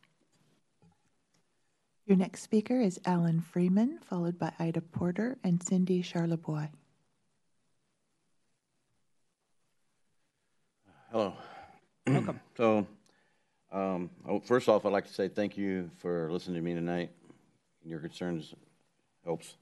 Your 2.07 2.17
next 2.17 2.43
speaker 2.43 2.81
is 2.81 2.99
Alan 3.05 3.41
Freeman, 3.41 3.99
followed 4.03 4.39
by 4.39 4.53
Ida 4.59 4.81
Porter 4.81 5.39
and 5.45 5.63
Cindy 5.63 6.03
Charlebois. 6.03 6.71
Hello. 11.11 11.35
Welcome. 12.07 12.41
So, 12.57 12.87
um, 13.73 14.11
oh, 14.29 14.41
first 14.41 14.69
off, 14.69 14.85
I'd 14.85 14.93
like 14.93 15.07
to 15.07 15.13
say 15.13 15.29
thank 15.29 15.57
you 15.57 15.91
for 15.99 16.31
listening 16.31 16.57
to 16.57 16.61
me 16.61 16.75
tonight. 16.75 17.11
Your 17.83 17.99
concerns 17.99 18.55
helps. 19.25 19.57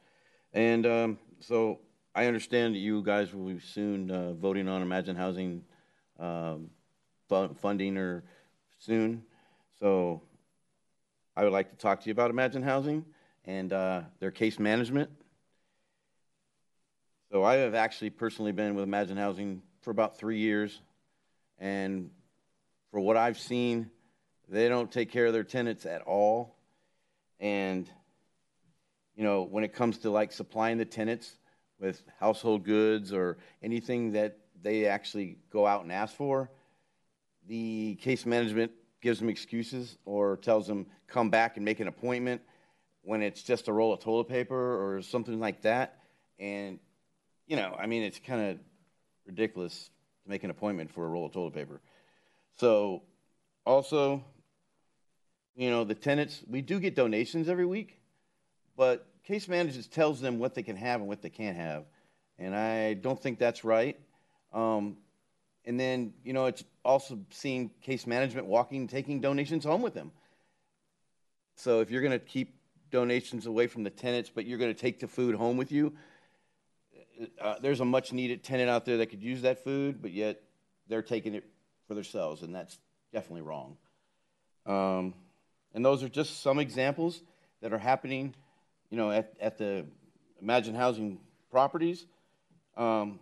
And 0.53 0.87
um, 0.87 1.19
so 1.39 1.81
I 2.15 2.27
understand 2.27 2.75
that 2.75 2.79
you 2.79 3.03
guys 3.03 3.33
will 3.33 3.47
be 3.47 3.61
soon 3.61 4.11
uh, 4.11 4.33
voting 4.33 4.69
on 4.69 4.83
Imagine 4.83 5.15
Housing 5.15 5.63
um, 6.19 6.71
fu- 7.29 7.55
funding 7.55 7.97
or 7.97 8.25
soon. 8.79 9.23
So 9.79 10.23
I 11.37 11.45
would 11.45 11.53
like 11.53 11.71
to 11.71 11.77
talk 11.77 12.01
to 12.01 12.07
you 12.07 12.13
about 12.13 12.31
Imagine 12.31 12.63
Housing 12.63 13.05
and 13.45 13.73
uh, 13.73 14.03
their 14.19 14.31
case 14.33 14.59
management. 14.59 15.11
So 17.31 17.45
I 17.45 17.55
have 17.57 17.77
actually 17.77 18.11
personally 18.11 18.51
been 18.51 18.75
with 18.75 18.83
Imagine 18.83 19.17
Housing 19.17 19.63
for 19.83 19.93
about 19.93 20.19
three 20.19 20.39
years, 20.39 20.81
and 21.59 22.11
for 22.91 22.99
what 22.99 23.17
I've 23.17 23.39
seen, 23.39 23.89
they 24.49 24.69
don't 24.69 24.91
take 24.91 25.11
care 25.13 25.27
of 25.27 25.33
their 25.33 25.45
tenants 25.45 25.87
at 25.87 26.03
all. 26.03 26.57
And 27.39 27.89
you 29.17 29.25
know, 29.25 29.43
when 29.43 29.65
it 29.65 29.73
comes 29.73 29.99
to 29.99 30.11
like 30.11 30.33
supplying 30.33 30.79
the 30.79 30.85
tenants 30.85 31.37
with 31.79 32.03
household 32.19 32.65
goods 32.65 33.13
or 33.13 33.39
anything 33.63 34.13
that 34.13 34.39
they 34.63 34.87
actually 34.87 35.39
go 35.51 35.67
out 35.67 35.83
and 35.83 35.93
ask 35.93 36.15
for, 36.15 36.51
the 37.49 37.97
case 38.01 38.27
management 38.27 38.71
gives 39.01 39.19
them 39.19 39.29
excuses 39.29 39.97
or 40.05 40.37
tells 40.37 40.67
them 40.67 40.87
come 41.07 41.31
back 41.31 41.57
and 41.57 41.65
make 41.65 41.81
an 41.81 41.89
appointment 41.89 42.41
when 43.03 43.23
it's 43.23 43.43
just 43.43 43.69
a 43.69 43.73
roll 43.73 43.93
of 43.93 44.01
toilet 44.01 44.29
paper 44.29 44.97
or 44.97 45.03
something 45.03 45.41
like 45.41 45.63
that. 45.63 45.99
And, 46.39 46.79
you 47.47 47.57
know, 47.57 47.77
I 47.79 47.87
mean, 47.87 48.03
it's 48.03 48.19
kind 48.19 48.51
of 48.51 48.59
ridiculous 49.27 49.91
to 50.25 50.31
make 50.31 50.45
an 50.45 50.51
appointment 50.51 50.91
for 50.91 51.05
a 51.05 51.09
roll 51.09 51.27
of 51.27 51.33
toilet 51.33 51.55
paper. 51.55 51.81
So, 52.57 53.03
also, 53.65 54.25
you 55.57 55.71
know, 55.71 55.85
the 55.85 55.95
tenants, 55.95 56.43
we 56.49 56.61
do 56.63 56.79
get 56.79 56.95
donations 56.95 57.49
every 57.49 57.67
week, 57.67 58.00
but 58.81 59.05
case 59.25 59.47
managers 59.47 59.87
tells 59.87 60.23
them 60.23 60.39
what 60.39 60.55
they 60.55 60.63
can 60.63 60.75
have 60.75 61.01
and 61.01 61.07
what 61.07 61.21
they 61.21 61.29
can't 61.29 61.59
have. 61.59 61.85
And 62.39 62.57
I 62.57 62.95
don't 62.95 63.23
think 63.23 63.39
that's 63.39 63.63
right. 63.63 64.01
Um, 64.55 64.97
and 65.67 65.79
then, 65.79 66.15
you 66.25 66.33
know, 66.33 66.47
it's 66.47 66.65
also 66.83 67.19
seeing 67.29 67.71
case 67.83 68.07
management 68.07 68.47
walking, 68.47 68.89
taking 68.89 69.21
donations 69.21 69.67
home 69.67 69.83
with 69.83 69.93
them. 69.93 70.11
So 71.57 71.81
if 71.81 71.91
you're 71.91 72.01
going 72.01 72.19
to 72.19 72.19
keep 72.19 72.55
donations 72.91 73.45
away 73.45 73.67
from 73.67 73.83
the 73.83 73.91
tenants, 73.91 74.31
but 74.35 74.47
you're 74.47 74.57
going 74.57 74.73
to 74.73 74.81
take 74.81 74.99
the 74.99 75.07
food 75.07 75.35
home 75.35 75.59
with 75.59 75.71
you, 75.71 75.93
uh, 77.39 77.57
there's 77.61 77.81
a 77.81 77.85
much 77.85 78.15
needed 78.15 78.43
tenant 78.43 78.71
out 78.71 78.87
there 78.87 78.97
that 78.97 79.09
could 79.09 79.23
use 79.23 79.43
that 79.43 79.63
food, 79.63 80.01
but 80.01 80.11
yet 80.11 80.41
they're 80.89 81.03
taking 81.03 81.35
it 81.35 81.45
for 81.87 81.93
themselves, 81.93 82.41
and 82.41 82.55
that's 82.55 82.79
definitely 83.13 83.43
wrong. 83.43 83.77
Um, 84.65 85.13
and 85.75 85.85
those 85.85 86.03
are 86.03 86.09
just 86.09 86.41
some 86.41 86.59
examples 86.59 87.21
that 87.61 87.75
are 87.75 87.79
happening, 87.79 88.35
you 88.91 88.97
know, 88.97 89.11
at, 89.11 89.33
at 89.41 89.57
the 89.59 89.87
Imagine 90.43 90.75
Housing 90.75 91.19
properties. 91.51 92.07
Um, 92.77 93.21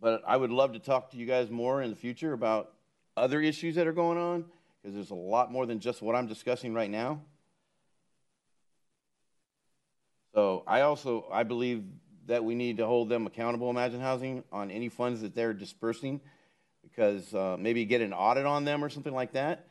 but 0.00 0.22
I 0.26 0.36
would 0.36 0.50
love 0.50 0.72
to 0.72 0.78
talk 0.78 1.10
to 1.10 1.16
you 1.16 1.26
guys 1.26 1.50
more 1.50 1.82
in 1.82 1.90
the 1.90 1.96
future 1.96 2.32
about 2.32 2.72
other 3.16 3.40
issues 3.40 3.74
that 3.74 3.86
are 3.86 3.92
going 3.92 4.18
on 4.18 4.44
because 4.80 4.94
there's 4.94 5.10
a 5.10 5.14
lot 5.14 5.50
more 5.50 5.66
than 5.66 5.80
just 5.80 6.02
what 6.02 6.14
I'm 6.14 6.26
discussing 6.26 6.72
right 6.72 6.90
now. 6.90 7.20
So 10.34 10.62
I 10.66 10.82
also 10.82 11.26
I 11.32 11.42
believe 11.42 11.84
that 12.26 12.44
we 12.44 12.54
need 12.54 12.76
to 12.76 12.86
hold 12.86 13.08
them 13.08 13.26
accountable, 13.26 13.70
Imagine 13.70 14.00
Housing, 14.00 14.44
on 14.52 14.70
any 14.70 14.88
funds 14.88 15.22
that 15.22 15.34
they're 15.34 15.54
dispersing, 15.54 16.20
because 16.82 17.34
uh, 17.34 17.56
maybe 17.58 17.84
get 17.86 18.02
an 18.02 18.12
audit 18.12 18.46
on 18.46 18.64
them 18.64 18.84
or 18.84 18.90
something 18.90 19.14
like 19.14 19.32
that, 19.32 19.66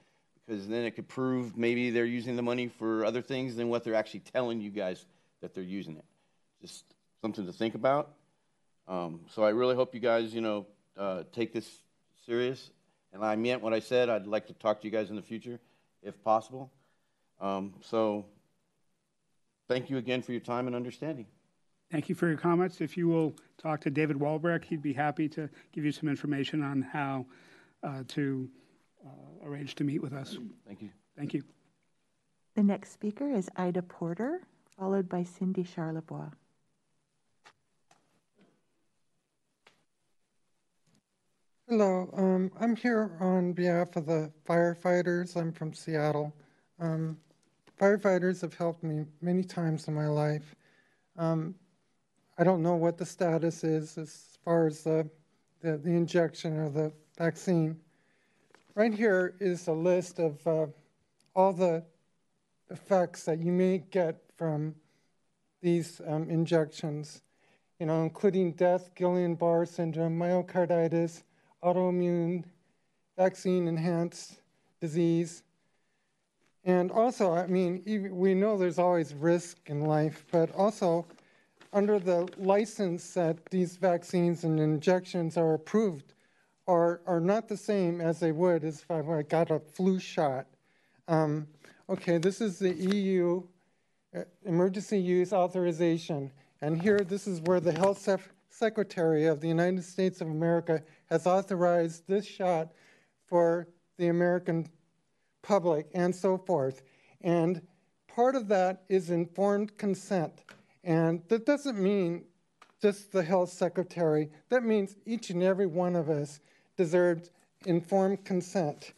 because 0.48 0.68
then 0.68 0.86
it 0.86 0.92
could 0.92 1.08
prove 1.08 1.58
maybe 1.58 1.90
they're 1.90 2.06
using 2.06 2.36
the 2.36 2.42
money 2.42 2.68
for 2.68 3.04
other 3.04 3.22
things 3.22 3.56
than 3.56 3.70
what 3.70 3.84
they're 3.84 3.96
actually 3.96 4.22
telling 4.22 4.62
you 4.62 4.70
guys 4.70 5.06
that 5.42 5.54
they're 5.54 5.64
using 5.64 5.98
it. 5.98 6.06
Just 6.62 6.86
something 7.22 7.46
to 7.46 7.52
think 7.52 7.76
about. 7.76 8.14
Um, 8.88 9.22
so 9.30 9.44
I 9.44 9.50
really 9.50 9.76
hope 9.76 9.94
you 9.94 10.00
guys, 10.00 10.34
you 10.34 10.42
know, 10.42 10.66
uh, 10.98 11.24
take 11.34 11.54
this 11.54 11.70
serious. 12.26 12.72
And 13.14 13.24
I 13.24 13.36
meant 13.36 13.62
what 13.62 13.74
I 13.74 13.80
said. 13.80 14.10
I'd 14.10 14.28
like 14.28 14.48
to 14.48 14.54
talk 14.54 14.82
to 14.82 14.88
you 14.88 14.92
guys 14.92 15.10
in 15.10 15.16
the 15.16 15.22
future, 15.22 15.60
if 16.02 16.22
possible. 16.24 16.72
Um, 17.42 17.74
so 17.82 18.26
thank 19.68 19.90
you 19.90 19.98
again 19.98 20.22
for 20.22 20.32
your 20.32 20.42
time 20.42 20.68
and 20.68 20.76
understanding. 20.76 21.26
Thank 21.92 22.10
you 22.10 22.16
for 22.16 22.28
your 22.28 22.38
comments. 22.38 22.82
If 22.82 22.98
you 22.98 23.08
will 23.08 23.34
talk 23.58 23.82
to 23.82 23.90
David 23.90 24.18
Wolbrecht, 24.18 24.66
he'd 24.66 24.82
be 24.82 24.94
happy 24.94 25.30
to 25.30 25.50
give 25.72 25.86
you 25.86 25.92
some 25.92 26.10
information 26.10 26.62
on 26.62 26.82
how 26.82 27.26
uh, 27.84 28.04
to 28.10 28.50
arrange 29.44 29.76
to 29.76 29.84
meet 29.84 30.02
with 30.02 30.14
us. 30.14 30.38
Thank 30.66 30.82
you. 30.82 30.90
Thank 31.18 31.34
you. 31.34 31.44
The 32.56 32.64
next 32.64 32.92
speaker 32.92 33.30
is 33.32 33.50
Ida 33.56 33.84
Porter, 33.84 34.42
followed 34.78 35.08
by 35.08 35.24
Cindy 35.24 35.64
Charlebois. 35.64 36.32
Hello, 41.70 42.10
um, 42.14 42.50
I'm 42.62 42.78
here 42.78 43.12
on 43.20 43.52
behalf 43.52 43.98
of 43.98 44.06
the 44.06 44.32
firefighters. 44.48 45.36
I'm 45.36 45.52
from 45.52 45.74
Seattle. 45.74 46.34
Um, 46.80 47.18
firefighters 47.78 48.40
have 48.42 48.54
helped 48.54 48.84
me 48.84 49.06
many 49.22 49.44
times 49.44 49.88
in 49.90 49.94
my 49.94 50.08
life. 50.08 50.56
Um, 51.18 51.56
I 52.38 52.46
don't 52.46 52.62
know 52.62 52.76
what 52.76 52.98
the 52.98 53.06
status 53.06 53.64
is 53.64 53.98
as 53.98 54.38
far 54.46 54.68
as 54.68 54.84
the, 54.84 55.10
the, 55.62 55.78
the 55.78 55.90
injection 55.90 56.58
or 56.58 56.70
the 56.70 56.94
vaccine. 57.18 57.78
Right 58.78 58.94
here 58.94 59.34
is 59.40 59.68
a 59.68 59.74
list 59.74 60.20
of 60.20 60.46
uh, 60.46 60.68
all 61.36 61.52
the 61.52 61.84
effects 62.70 63.24
that 63.24 63.40
you 63.40 63.52
may 63.52 63.80
get 63.80 64.22
from 64.38 64.76
these 65.64 66.00
um, 66.06 66.30
injections, 66.30 67.24
you 67.80 67.88
know, 67.88 68.04
including 68.04 68.52
death, 68.52 68.92
Guillain-Barre 68.94 69.66
syndrome, 69.66 70.20
myocarditis, 70.20 71.24
autoimmune, 71.64 72.44
vaccine-enhanced 73.18 74.42
disease. 74.80 75.42
And 76.64 76.92
also, 76.92 77.34
I 77.34 77.48
mean, 77.48 77.82
we 78.12 78.36
know 78.36 78.60
there's 78.60 78.78
always 78.78 79.16
risk 79.16 79.58
in 79.66 79.86
life, 79.86 80.24
but 80.32 80.54
also 80.54 81.08
under 81.74 81.98
the 81.98 82.30
license 82.38 83.16
that 83.16 83.44
these 83.48 83.76
vaccines 83.76 84.44
and 84.44 84.60
injections 84.60 85.36
are 85.36 85.56
approved 85.56 86.14
are, 86.68 87.02
are 87.06 87.20
not 87.20 87.48
the 87.48 87.58
same 87.58 88.02
as 88.02 88.20
they 88.20 88.32
would 88.32 88.64
as 88.64 88.84
if 88.90 88.92
I 88.92 89.22
got 89.24 89.52
a 89.52 89.60
flu 89.60 90.00
shot. 90.00 90.48
Um, 91.08 91.48
okay, 91.90 92.18
this 92.18 92.42
is 92.42 92.60
the 92.60 92.74
EU 92.74 93.44
uh, 94.16 94.22
emergency 94.46 95.00
use 95.00 95.32
authorization. 95.32 96.32
And 96.62 96.82
here, 96.82 97.00
this 97.00 97.28
is 97.28 97.40
where 97.42 97.60
the 97.60 97.72
health 97.72 98.00
sef- 98.00 98.34
secretary 98.50 99.26
of 99.26 99.40
the 99.40 99.48
United 99.48 99.84
States 99.84 100.20
of 100.22 100.28
America 100.28 100.82
has 101.10 101.26
authorized 101.26 102.04
this 102.08 102.26
shot 102.26 102.74
for 103.28 103.68
the 103.98 104.08
American 104.08 104.68
public 105.42 105.88
and 105.94 106.14
so 106.14 106.38
forth. 106.38 106.82
And 107.22 107.62
part 108.08 108.36
of 108.36 108.48
that 108.50 108.84
is 108.90 109.10
informed 109.10 109.78
consent. 109.78 110.44
And 110.84 111.22
that 111.30 111.46
doesn't 111.46 111.80
mean 111.80 112.26
just 112.82 113.12
the 113.12 113.24
health 113.24 113.50
secretary, 113.50 114.30
that 114.50 114.64
means 114.64 114.96
each 115.06 115.30
and 115.32 115.42
every 115.42 115.66
one 115.66 115.96
of 115.96 116.10
us 116.10 116.40
deserves 116.78 117.32
informed 117.66 118.24
consent 118.24 118.94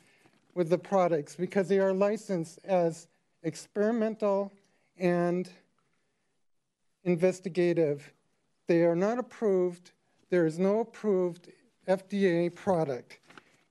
with 0.53 0.69
the 0.69 0.77
products 0.77 1.35
because 1.35 1.67
they 1.67 1.79
are 1.79 1.93
licensed 1.93 2.59
as 2.65 3.07
experimental 3.43 4.51
and 4.97 5.49
investigative. 7.03 8.11
They 8.67 8.83
are 8.83 8.95
not 8.95 9.17
approved, 9.17 9.91
there 10.29 10.45
is 10.45 10.59
no 10.59 10.81
approved 10.81 11.49
FDA 11.87 12.53
product. 12.53 13.19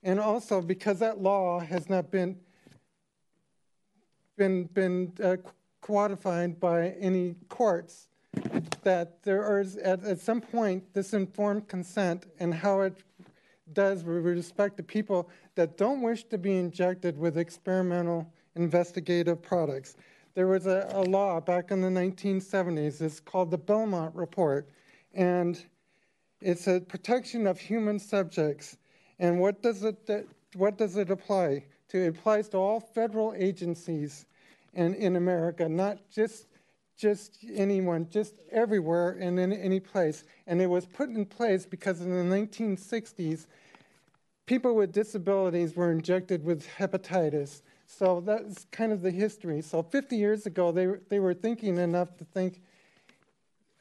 And 0.03 0.19
also 0.19 0.61
because 0.61 0.99
that 1.01 1.21
law 1.21 1.61
has 1.61 1.89
not 1.89 2.11
been 2.11 2.37
been 4.37 4.65
been 4.65 5.13
uh, 5.23 5.37
by 6.61 6.91
any 7.01 7.35
courts, 7.49 8.09
that 8.83 9.23
there 9.23 9.61
is 9.61 9.77
at, 9.77 10.05
at 10.05 10.21
some 10.21 10.41
point 10.41 10.93
this 10.93 11.15
informed 11.15 11.67
consent 11.67 12.27
and 12.39 12.55
how 12.55 12.81
it 12.83 12.97
does 13.73 14.05
with 14.05 14.25
respect 14.25 14.77
to 14.77 14.83
people 14.83 15.29
that 15.55 15.77
don't 15.77 16.03
wish 16.03 16.25
to 16.25 16.39
be 16.39 16.57
injected 16.57 17.19
with 17.19 17.39
experimental 17.39 18.33
investigative 18.55 19.43
products. 19.43 19.97
There 20.35 20.47
was 20.47 20.67
a, 20.67 20.89
a 20.93 21.03
law 21.03 21.41
back 21.41 21.71
in 21.71 21.81
the 21.81 21.89
1970s, 21.89 23.01
it's 23.01 23.21
called 23.21 23.51
the 23.51 23.59
Belmont 23.59 24.15
Report, 24.15 24.69
and 25.15 25.61
it's 26.41 26.67
a 26.69 26.81
protection 26.81 27.47
of 27.47 27.59
human 27.59 27.99
subjects. 27.99 28.77
And 29.19 29.41
what 29.41 29.63
does 29.63 29.83
it, 29.83 30.29
what 30.55 30.79
does 30.79 30.97
it 30.97 31.11
apply 31.11 31.65
to? 31.89 31.99
It 31.99 32.09
applies 32.09 32.49
to 32.51 32.59
all 32.59 32.79
federal 32.79 33.35
agencies 33.37 34.27
in, 34.75 34.95
in 34.95 35.17
America, 35.17 35.69
not 35.69 35.99
just 36.09 36.47
just 36.99 37.39
anyone, 37.55 38.09
just 38.11 38.35
everywhere 38.51 39.17
and 39.21 39.39
in 39.39 39.53
any 39.53 39.81
place. 39.81 40.25
And 40.47 40.61
it 40.61 40.67
was 40.67 40.85
put 40.85 41.09
in 41.09 41.25
place 41.25 41.65
because 41.65 42.01
in 42.01 42.11
the 42.11 42.37
1960s, 42.37 43.47
people 44.47 44.75
with 44.75 44.93
disabilities 44.93 45.77
were 45.77 45.93
injected 45.93 46.45
with 46.45 46.67
hepatitis. 46.67 47.63
So 47.87 48.21
that's 48.21 48.67
kind 48.73 48.93
of 48.93 49.01
the 49.01 49.13
history. 49.13 49.63
So 49.63 49.83
50 49.83 50.17
years 50.17 50.45
ago, 50.45 50.73
they, 50.73 50.89
they 51.09 51.21
were 51.21 51.35
thinking 51.35 51.79
enough 51.79 52.17
to 52.17 52.25
think 52.25 52.61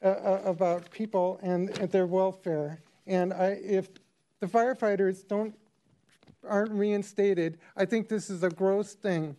uh, 0.02 0.08
uh, 0.08 0.42
about 0.44 0.88
people 0.90 1.40
and, 1.42 1.76
and 1.78 1.90
their 1.90 2.06
welfare. 2.06 2.80
And 3.06 3.32
I, 3.34 3.58
if 3.62 3.88
the 4.38 4.46
firefighters 4.46 5.26
don't 5.26 5.54
aren't 6.48 6.70
reinstated, 6.70 7.58
I 7.76 7.84
think 7.84 8.08
this 8.08 8.30
is 8.30 8.44
a 8.44 8.48
gross 8.48 8.94
thing, 8.94 9.36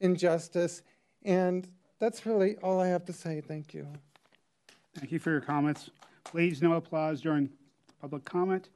injustice, 0.00 0.82
and 1.24 1.68
that's 2.04 2.26
really 2.26 2.56
all 2.62 2.80
I 2.80 2.88
have 2.88 3.06
to 3.06 3.14
say. 3.14 3.40
Thank 3.40 3.72
you. 3.72 3.86
Thank 4.94 5.10
you 5.10 5.18
for 5.18 5.30
your 5.30 5.40
comments. 5.40 5.88
Please, 6.22 6.60
no 6.60 6.74
applause 6.74 7.22
during 7.22 7.48
public 8.00 8.24
comment. 8.24 8.68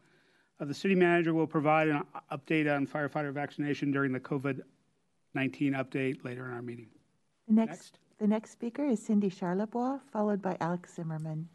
Uh, 0.59 0.65
the 0.65 0.75
city 0.75 0.95
manager 0.95 1.35
will 1.35 1.47
provide 1.47 1.89
an 1.89 2.05
update 2.33 2.75
on 2.75 2.87
firefighter 2.87 3.31
vaccination 3.33 3.93
during 3.93 4.13
the 4.13 4.21
COVID 4.21 4.63
19 5.35 5.75
update 5.75 6.25
later 6.25 6.47
in 6.47 6.55
our 6.55 6.63
meeting. 6.63 6.89
The 7.47 7.55
next, 7.55 7.69
next, 7.69 7.99
The 8.19 8.27
next 8.27 8.51
speaker 8.51 8.87
is 8.87 9.01
Cindy 9.01 9.31
Charlebois, 9.31 10.01
followed 10.11 10.41
by 10.41 10.57
Alex 10.61 10.95
Zimmerman. 10.95 11.49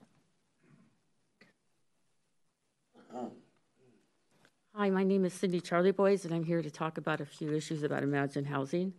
Hi, 4.76 4.90
my 4.90 5.04
name 5.04 5.26
is 5.26 5.34
Cindy 5.34 5.60
Charlebois, 5.60 6.24
and 6.26 6.34
I'm 6.34 6.44
here 6.44 6.62
to 6.62 6.72
talk 6.72 6.98
about 6.98 7.20
a 7.20 7.26
few 7.26 7.52
issues 7.52 7.84
about 7.84 8.04
Imagine 8.04 8.46
Housing. 8.46 8.94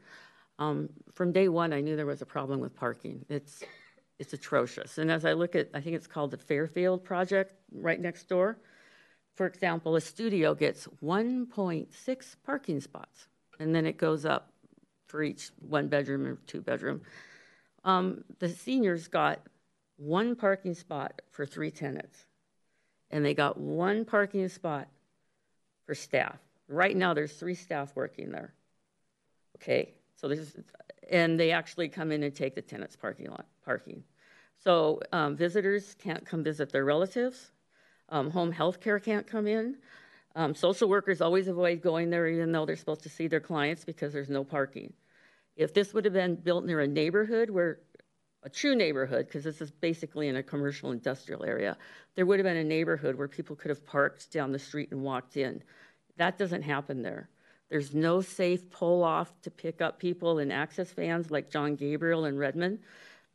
Um, 0.59 0.89
from 1.13 1.33
day 1.33 1.49
one, 1.49 1.73
I 1.73 1.81
knew 1.81 1.97
there 1.97 2.07
was 2.07 2.23
a 2.23 2.27
problem 2.27 2.61
with 2.61 2.75
parking. 2.75 3.25
It's 3.29 3.63
it's 4.19 4.33
atrocious. 4.33 4.99
And 4.99 5.11
as 5.11 5.25
I 5.25 5.33
look 5.33 5.57
at, 5.57 5.71
I 5.75 5.81
think 5.81 5.97
it's 5.97 6.07
called 6.07 6.31
the 6.31 6.37
Fairfield 6.37 7.05
project 7.05 7.55
right 7.73 8.01
next 8.01 8.29
door. 8.29 8.59
For 9.35 9.47
example, 9.47 9.97
a 9.97 10.01
studio 10.01 10.55
gets 10.55 10.87
1.6 11.03 12.37
parking 12.47 12.81
spots, 12.81 13.27
and 13.59 13.75
then 13.75 13.87
it 13.87 13.97
goes 13.97 14.25
up 14.25 14.53
for 15.09 15.23
each 15.23 15.51
one 15.59 15.89
bedroom 15.89 16.27
or 16.27 16.37
two 16.47 16.61
bedroom. 16.61 17.01
Um, 17.85 18.25
the 18.39 18.49
seniors 18.49 19.09
got 19.09 19.41
one 19.97 20.37
parking 20.37 20.75
spot 20.75 21.21
for 21.31 21.45
three 21.45 21.73
tenants, 21.73 22.27
and 23.11 23.25
they 23.25 23.35
got 23.35 23.59
one 23.59 24.05
parking 24.05 24.49
spot 24.49 24.89
for 25.87 25.95
staff. 25.95 26.39
Right 26.69 26.97
now, 26.97 27.13
there's 27.13 27.33
three 27.33 27.55
staff 27.55 27.93
working 27.95 28.31
there. 28.31 28.55
Okay, 29.57 29.95
so 30.25 30.29
this, 30.29 30.39
is, 30.39 30.57
and 31.11 31.39
they 31.39 31.51
actually 31.51 31.87
come 31.87 32.11
in 32.11 32.23
and 32.23 32.35
take 32.35 32.55
the 32.55 32.63
tenants' 32.63 32.97
parking 32.97 33.29
lot 33.29 33.45
parking. 33.63 34.03
So 34.57 35.01
um, 35.13 35.37
visitors 35.37 35.95
can't 36.03 36.25
come 36.25 36.43
visit 36.43 36.73
their 36.73 36.87
relatives. 36.87 37.51
Um, 38.09 38.31
home 38.31 38.51
health 38.51 38.81
care 38.81 38.99
can't 38.99 39.27
come 39.27 39.47
in. 39.47 39.77
Um, 40.35 40.55
social 40.55 40.89
workers 40.89 41.21
always 41.21 41.47
avoid 41.47 41.83
going 41.83 42.09
there, 42.09 42.27
even 42.27 42.53
though 42.53 42.65
they're 42.65 42.75
supposed 42.75 43.03
to 43.03 43.11
see 43.11 43.29
their 43.29 43.41
clients 43.41 43.85
because 43.85 44.15
there's 44.15 44.31
no 44.31 44.45
parking. 44.45 44.95
If 45.57 45.75
this 45.75 45.93
would 45.93 46.07
have 46.07 46.15
been 46.15 46.37
built 46.37 46.65
near 46.65 46.81
a 46.81 46.89
neighborhood 46.89 47.51
where 47.51 47.81
a 48.43 48.49
true 48.49 48.75
neighborhood, 48.75 49.27
because 49.27 49.45
this 49.45 49.61
is 49.61 49.71
basically 49.71 50.29
in 50.29 50.37
a 50.37 50.43
commercial 50.43 50.91
industrial 50.91 51.45
area, 51.45 51.77
there 52.15 52.25
would 52.25 52.39
have 52.39 52.45
been 52.45 52.57
a 52.57 52.65
neighborhood 52.65 53.15
where 53.15 53.29
people 53.29 53.57
could 53.57 53.69
have 53.69 53.85
parked 53.85 54.33
down 54.33 54.53
the 54.53 54.59
street 54.59 54.91
and 54.91 55.03
walked 55.03 55.37
in. 55.37 55.63
That 56.17 56.39
doesn't 56.39 56.63
happen 56.63 57.03
there. 57.03 57.29
There's 57.71 57.95
no 57.95 58.21
safe 58.21 58.71
pull 58.71 59.03
off 59.03 59.33
to 59.43 59.51
pick 59.51 59.81
up 59.81 59.99
people 59.99 60.39
in 60.39 60.51
access 60.51 60.93
vans 60.93 61.31
like 61.31 61.51
John 61.51 61.75
Gabriel 61.75 62.25
and 62.27 62.39
Redmond. 62.39 62.79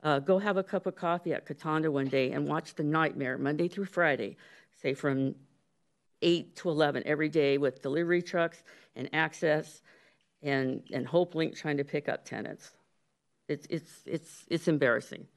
Uh, 0.01 0.19
go 0.19 0.39
have 0.39 0.57
a 0.57 0.63
cup 0.63 0.85
of 0.85 0.95
coffee 0.95 1.33
at 1.33 1.45
Katanda 1.45 1.91
one 1.91 2.07
day 2.07 2.31
and 2.31 2.47
watch 2.47 2.75
the 2.75 2.83
nightmare 2.83 3.37
Monday 3.37 3.67
through 3.67 3.85
Friday, 3.85 4.37
say 4.81 4.93
from 4.93 5.35
8 6.21 6.55
to 6.57 6.69
11 6.69 7.03
every 7.05 7.29
day 7.29 7.57
with 7.57 7.81
delivery 7.81 8.21
trucks 8.21 8.63
and 8.95 9.09
access 9.13 9.81
and, 10.41 10.83
and 10.91 11.07
HopeLink 11.07 11.57
trying 11.57 11.77
to 11.77 11.83
pick 11.83 12.07
up 12.07 12.23
tenants. 12.23 12.71
It's, 13.47 13.65
it's, 13.69 13.91
it's, 14.05 14.45
it's 14.49 14.67
embarrassing. 14.67 15.27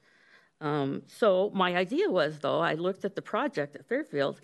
Um, 0.61 1.01
so 1.07 1.51
my 1.53 1.75
idea 1.75 2.09
was, 2.09 2.39
though, 2.39 2.59
I 2.59 2.75
looked 2.75 3.03
at 3.03 3.15
the 3.15 3.21
project 3.21 3.75
at 3.75 3.85
Fairfield, 3.85 4.39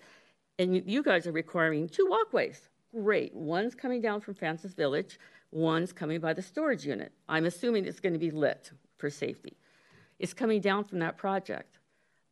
and 0.58 0.76
you 0.86 1.02
guys 1.02 1.26
are 1.26 1.32
requiring 1.32 1.88
two 1.88 2.06
walkways. 2.10 2.68
Great. 2.92 3.34
One's 3.34 3.74
coming 3.74 4.00
down 4.00 4.20
from 4.20 4.34
Francis 4.34 4.72
Village, 4.72 5.18
one's 5.52 5.92
coming 5.92 6.20
by 6.20 6.32
the 6.32 6.42
storage 6.42 6.84
unit. 6.84 7.12
I'm 7.28 7.46
assuming 7.46 7.84
it's 7.84 8.00
going 8.00 8.12
to 8.12 8.18
be 8.18 8.30
lit 8.30 8.72
for 8.96 9.10
safety. 9.10 9.56
It's 10.18 10.34
coming 10.34 10.60
down 10.60 10.84
from 10.84 10.98
that 10.98 11.16
project. 11.16 11.78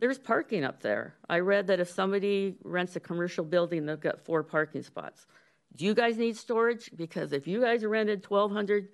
There's 0.01 0.19
parking 0.19 0.65
up 0.65 0.83
there. 0.83 1.15
I 1.29 1.41
read 1.41 1.67
that 1.69 1.81
if 1.81 1.89
somebody 1.89 2.57
rents 2.63 2.95
a 2.97 3.01
commercial 3.01 3.45
building, 3.45 3.87
they've 3.87 3.99
got 3.99 4.25
four 4.25 4.43
parking 4.43 4.83
spots. 4.83 5.27
Do 5.75 5.85
you 5.85 5.95
guys 5.95 6.19
need 6.19 6.37
storage? 6.37 6.91
Because 6.95 7.33
if 7.33 7.47
you 7.47 7.61
guys 7.61 7.85
rented 7.85 8.25
1,200 8.29 8.89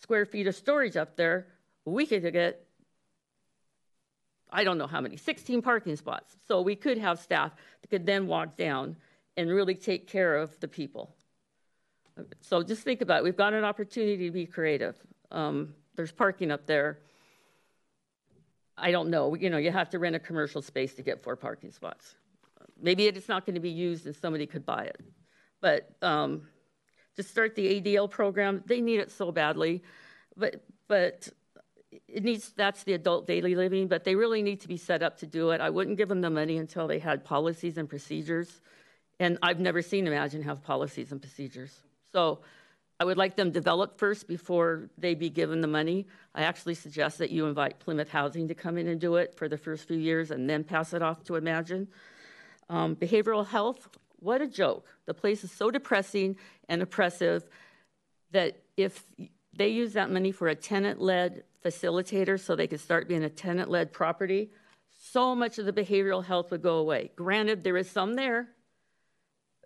square 0.00 0.26
feet 0.26 0.46
of 0.46 0.54
storage 0.54 0.96
up 0.96 1.16
there, 1.16 1.46
we 1.84 2.06
could 2.06 2.30
get, 2.32 2.66
I 4.50 4.64
don't 4.64 4.78
know 4.78 4.86
how 4.86 5.00
many, 5.00 5.16
16 5.16 5.62
parking 5.62 5.96
spots. 5.96 6.36
So 6.46 6.60
we 6.60 6.76
could 6.76 6.98
have 6.98 7.20
staff 7.20 7.52
that 7.80 7.88
could 7.88 8.04
then 8.04 8.26
walk 8.26 8.56
down 8.56 8.96
and 9.36 9.50
really 9.50 9.74
take 9.74 10.06
care 10.06 10.36
of 10.36 10.58
the 10.60 10.68
people. 10.68 11.14
So 12.40 12.62
just 12.62 12.82
think 12.82 13.00
about 13.00 13.18
it. 13.18 13.24
We've 13.24 13.36
got 13.36 13.54
an 13.54 13.64
opportunity 13.64 14.26
to 14.26 14.30
be 14.30 14.46
creative. 14.46 14.96
Um, 15.30 15.74
there's 15.96 16.12
parking 16.12 16.50
up 16.50 16.66
there. 16.66 16.98
I 18.76 18.90
don't 18.90 19.10
know. 19.10 19.34
You 19.34 19.50
know, 19.50 19.58
you 19.58 19.70
have 19.70 19.90
to 19.90 19.98
rent 19.98 20.16
a 20.16 20.18
commercial 20.18 20.62
space 20.62 20.94
to 20.94 21.02
get 21.02 21.22
four 21.22 21.36
parking 21.36 21.70
spots. 21.70 22.14
Maybe 22.80 23.06
it's 23.06 23.28
not 23.28 23.46
going 23.46 23.54
to 23.54 23.60
be 23.60 23.70
used 23.70 24.06
and 24.06 24.14
somebody 24.14 24.46
could 24.46 24.66
buy 24.66 24.84
it. 24.84 25.00
But 25.60 25.90
um, 26.02 26.42
to 27.16 27.22
start 27.22 27.54
the 27.54 27.80
ADL 27.80 28.10
program, 28.10 28.62
they 28.66 28.80
need 28.80 29.00
it 29.00 29.10
so 29.10 29.32
badly. 29.32 29.82
But 30.36 30.64
but 30.88 31.28
it 32.08 32.24
needs 32.24 32.52
that's 32.56 32.82
the 32.82 32.92
adult 32.92 33.26
daily 33.26 33.54
living. 33.54 33.86
But 33.86 34.04
they 34.04 34.16
really 34.16 34.42
need 34.42 34.60
to 34.60 34.68
be 34.68 34.76
set 34.76 35.02
up 35.02 35.18
to 35.18 35.26
do 35.26 35.50
it. 35.50 35.60
I 35.60 35.70
wouldn't 35.70 35.96
give 35.96 36.08
them 36.08 36.20
the 36.20 36.30
money 36.30 36.58
until 36.58 36.86
they 36.88 36.98
had 36.98 37.24
policies 37.24 37.78
and 37.78 37.88
procedures. 37.88 38.60
And 39.20 39.38
I've 39.42 39.60
never 39.60 39.82
seen 39.82 40.06
Imagine 40.06 40.42
have 40.42 40.62
policies 40.62 41.12
and 41.12 41.20
procedures. 41.20 41.72
So 42.12 42.40
I 43.00 43.04
would 43.04 43.16
like 43.16 43.36
them 43.36 43.50
developed 43.50 43.98
first 43.98 44.28
before 44.28 44.88
they 44.98 45.14
be 45.14 45.30
given 45.30 45.60
the 45.60 45.68
money. 45.68 46.06
I 46.34 46.42
actually 46.42 46.74
suggest 46.74 47.18
that 47.18 47.30
you 47.30 47.46
invite 47.46 47.80
Plymouth 47.80 48.08
Housing 48.08 48.48
to 48.48 48.54
come 48.54 48.78
in 48.78 48.88
and 48.88 49.00
do 49.00 49.16
it 49.16 49.34
for 49.34 49.48
the 49.48 49.58
first 49.58 49.88
few 49.88 49.96
years 49.96 50.30
and 50.30 50.48
then 50.48 50.64
pass 50.64 50.92
it 50.92 51.02
off 51.02 51.24
to 51.24 51.36
Imagine. 51.36 51.88
Um, 52.68 52.96
behavioral 52.96 53.46
health, 53.46 53.88
what 54.20 54.40
a 54.40 54.46
joke. 54.46 54.86
The 55.06 55.14
place 55.14 55.44
is 55.44 55.50
so 55.50 55.70
depressing 55.70 56.36
and 56.68 56.82
oppressive 56.82 57.44
that 58.30 58.62
if 58.76 59.04
they 59.52 59.68
use 59.68 59.92
that 59.92 60.10
money 60.10 60.32
for 60.32 60.48
a 60.48 60.54
tenant 60.54 61.00
led 61.00 61.44
facilitator 61.64 62.38
so 62.38 62.54
they 62.54 62.66
could 62.66 62.80
start 62.80 63.08
being 63.08 63.24
a 63.24 63.28
tenant 63.28 63.70
led 63.70 63.92
property, 63.92 64.50
so 64.98 65.34
much 65.34 65.58
of 65.58 65.66
the 65.66 65.72
behavioral 65.72 66.24
health 66.24 66.50
would 66.50 66.62
go 66.62 66.76
away. 66.76 67.10
Granted, 67.16 67.64
there 67.64 67.76
is 67.76 67.90
some 67.90 68.14
there, 68.14 68.48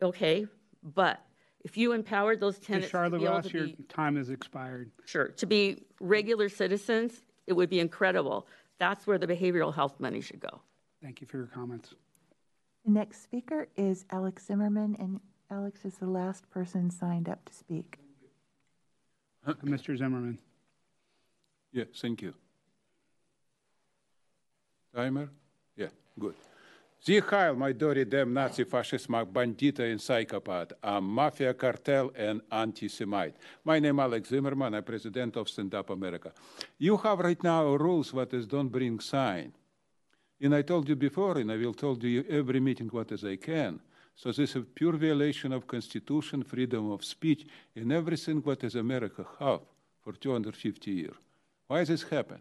okay, 0.02 0.46
but 0.82 1.20
if 1.64 1.76
you 1.76 1.92
empowered 1.92 2.40
those 2.40 2.58
tenants 2.58 2.88
Charlotte 2.88 3.10
to 3.12 3.18
be 3.18 3.24
able 3.24 3.34
Ross, 3.36 3.46
to 3.48 3.58
your 3.58 3.66
be, 3.66 3.76
time 3.88 4.16
has 4.16 4.30
expired. 4.30 4.90
sure, 5.04 5.28
to 5.28 5.46
be 5.46 5.82
regular 6.00 6.48
citizens, 6.48 7.22
it 7.46 7.52
would 7.52 7.70
be 7.70 7.80
incredible. 7.80 8.46
That's 8.78 9.06
where 9.06 9.18
the 9.18 9.26
behavioral 9.26 9.74
health 9.74 9.98
money 9.98 10.20
should 10.20 10.40
go. 10.40 10.60
Thank 11.02 11.20
you 11.20 11.26
for 11.26 11.38
your 11.38 11.46
comments. 11.46 11.94
The 12.84 12.92
next 12.92 13.22
speaker 13.22 13.68
is 13.76 14.04
Alex 14.10 14.46
Zimmerman, 14.46 14.96
and 14.98 15.20
Alex 15.50 15.84
is 15.84 15.94
the 15.94 16.06
last 16.06 16.48
person 16.50 16.90
signed 16.90 17.28
up 17.28 17.44
to 17.46 17.52
speak. 17.54 17.98
Uh, 19.46 19.54
Mr. 19.64 19.96
Zimmerman. 19.96 20.38
Yeah, 21.72 21.84
thank 22.00 22.22
you. 22.22 22.34
Timer? 24.94 25.28
Yeah, 25.76 25.88
good. 26.18 26.34
Heil, 27.06 27.54
my 27.54 27.72
dirty 27.72 28.04
damn 28.04 28.34
Nazi 28.34 28.64
fascist 28.64 29.08
bandita 29.08 29.80
and 29.80 30.00
psychopath, 30.00 30.72
a 30.82 31.00
mafia 31.00 31.54
cartel 31.54 32.10
and 32.14 32.42
anti-Semite. 32.50 33.36
My 33.64 33.78
name 33.78 33.98
is 33.98 34.02
Alex 34.02 34.28
Zimmerman, 34.28 34.74
I'm 34.74 34.82
president 34.82 35.36
of 35.36 35.48
Stand 35.48 35.74
Up 35.74 35.90
America. 35.90 36.32
You 36.76 36.96
have 36.98 37.20
right 37.20 37.42
now 37.42 37.64
rules 37.76 38.12
what 38.12 38.34
is 38.34 38.46
don't 38.46 38.68
bring 38.68 38.98
sign. 39.00 39.52
And 40.40 40.54
I 40.54 40.62
told 40.62 40.88
you 40.88 40.96
before, 40.96 41.38
and 41.38 41.50
I 41.50 41.56
will 41.56 41.72
tell 41.72 41.96
you 41.98 42.24
every 42.28 42.60
meeting 42.60 42.88
what 42.88 43.12
as 43.12 43.24
I 43.24 43.36
can. 43.36 43.80
So 44.14 44.30
this 44.30 44.50
is 44.50 44.56
a 44.56 44.60
pure 44.60 44.96
violation 44.96 45.52
of 45.52 45.66
Constitution, 45.66 46.42
freedom 46.42 46.90
of 46.90 47.04
speech, 47.04 47.46
and 47.76 47.92
everything 47.92 48.38
what 48.42 48.64
is 48.64 48.74
America 48.74 49.24
have 49.38 49.60
for 50.02 50.12
250 50.12 50.90
years. 50.90 51.16
Why 51.68 51.84
this 51.84 52.02
happen? 52.02 52.40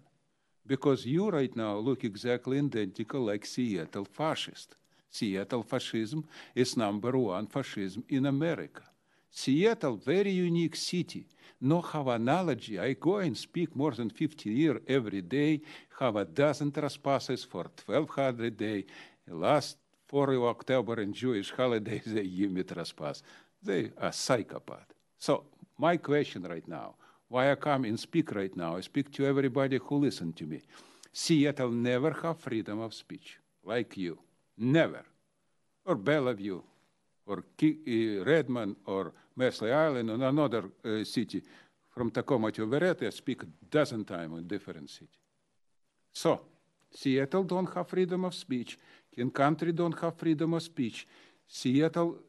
Because 0.68 1.06
you 1.06 1.30
right 1.30 1.56
now 1.56 1.78
look 1.78 2.04
exactly 2.04 2.60
identical 2.60 3.22
like 3.22 3.46
Seattle 3.46 4.06
fascist. 4.06 4.76
Seattle 5.10 5.64
fascism 5.64 6.26
is 6.54 6.76
number 6.76 7.18
one 7.18 7.48
fascism 7.48 8.04
in 8.10 8.26
America. 8.26 8.84
Seattle, 9.32 9.96
very 9.96 10.32
unique 10.32 10.76
city. 10.76 11.26
No 11.62 11.82
have 11.82 12.08
analogy. 12.08 12.80
I 12.80 12.94
go 12.94 13.18
and 13.18 13.36
speak 13.38 13.76
more 13.76 13.92
than 13.92 14.10
50 14.10 14.50
years 14.50 14.82
every 14.88 15.22
day, 15.22 15.62
have 16.00 16.16
a 16.18 16.26
dozen 16.26 16.72
trespasses 16.72 17.44
for 17.44 17.66
1200 17.86 18.58
day. 18.58 18.86
Last 19.28 19.78
4 20.08 20.34
of 20.34 20.44
October 20.44 21.02
and 21.02 21.14
Jewish 21.14 21.52
holidays, 21.52 22.04
they 22.08 22.28
give 22.28 22.52
me 22.52 22.64
trespass. 22.64 23.24
They 23.62 23.92
are 23.98 24.12
psychopath. 24.12 24.94
So 25.18 25.46
my 25.78 25.98
question 25.98 26.44
right 26.44 26.68
now, 26.68 26.96
why 27.30 27.52
I 27.52 27.56
come 27.56 27.86
and 27.86 28.00
speak 28.00 28.34
right 28.34 28.56
now. 28.56 28.78
I 28.78 28.82
speak 28.82 29.12
to 29.14 29.26
everybody 29.26 29.78
who 29.78 29.98
listen 29.98 30.34
to 30.34 30.46
me. 30.46 30.62
Seattle 31.12 31.72
never 31.72 32.12
have 32.12 32.40
freedom 32.40 32.80
of 32.80 32.94
speech 32.94 33.38
like 33.64 33.98
you. 33.98 34.18
Never. 34.58 35.04
Or 35.86 35.96
Bellevue, 35.96 36.62
or 37.26 37.44
uh, 37.64 38.24
Redmond, 38.24 38.76
or 38.86 39.14
Mercer 39.36 39.74
Island, 39.74 40.10
or 40.10 40.28
another 40.28 40.64
uh, 40.84 41.04
city. 41.04 41.42
From 41.90 42.12
Tacoma 42.12 42.52
to 42.52 42.64
Everett, 42.64 43.04
I 43.04 43.10
speak 43.10 43.44
a 43.44 43.48
dozen 43.70 44.06
times 44.06 44.38
in 44.38 44.48
different 44.48 44.90
city. 44.90 45.18
So, 46.14 46.42
Seattle 46.92 47.44
don't 47.44 47.74
have 47.74 47.88
freedom 47.88 48.26
of 48.26 48.34
speech. 48.34 48.78
King 49.14 49.32
County 49.32 49.72
don't 49.72 50.00
have 50.00 50.16
freedom 50.16 50.54
of 50.54 50.62
speech. 50.62 51.08
Seattle 51.48 52.20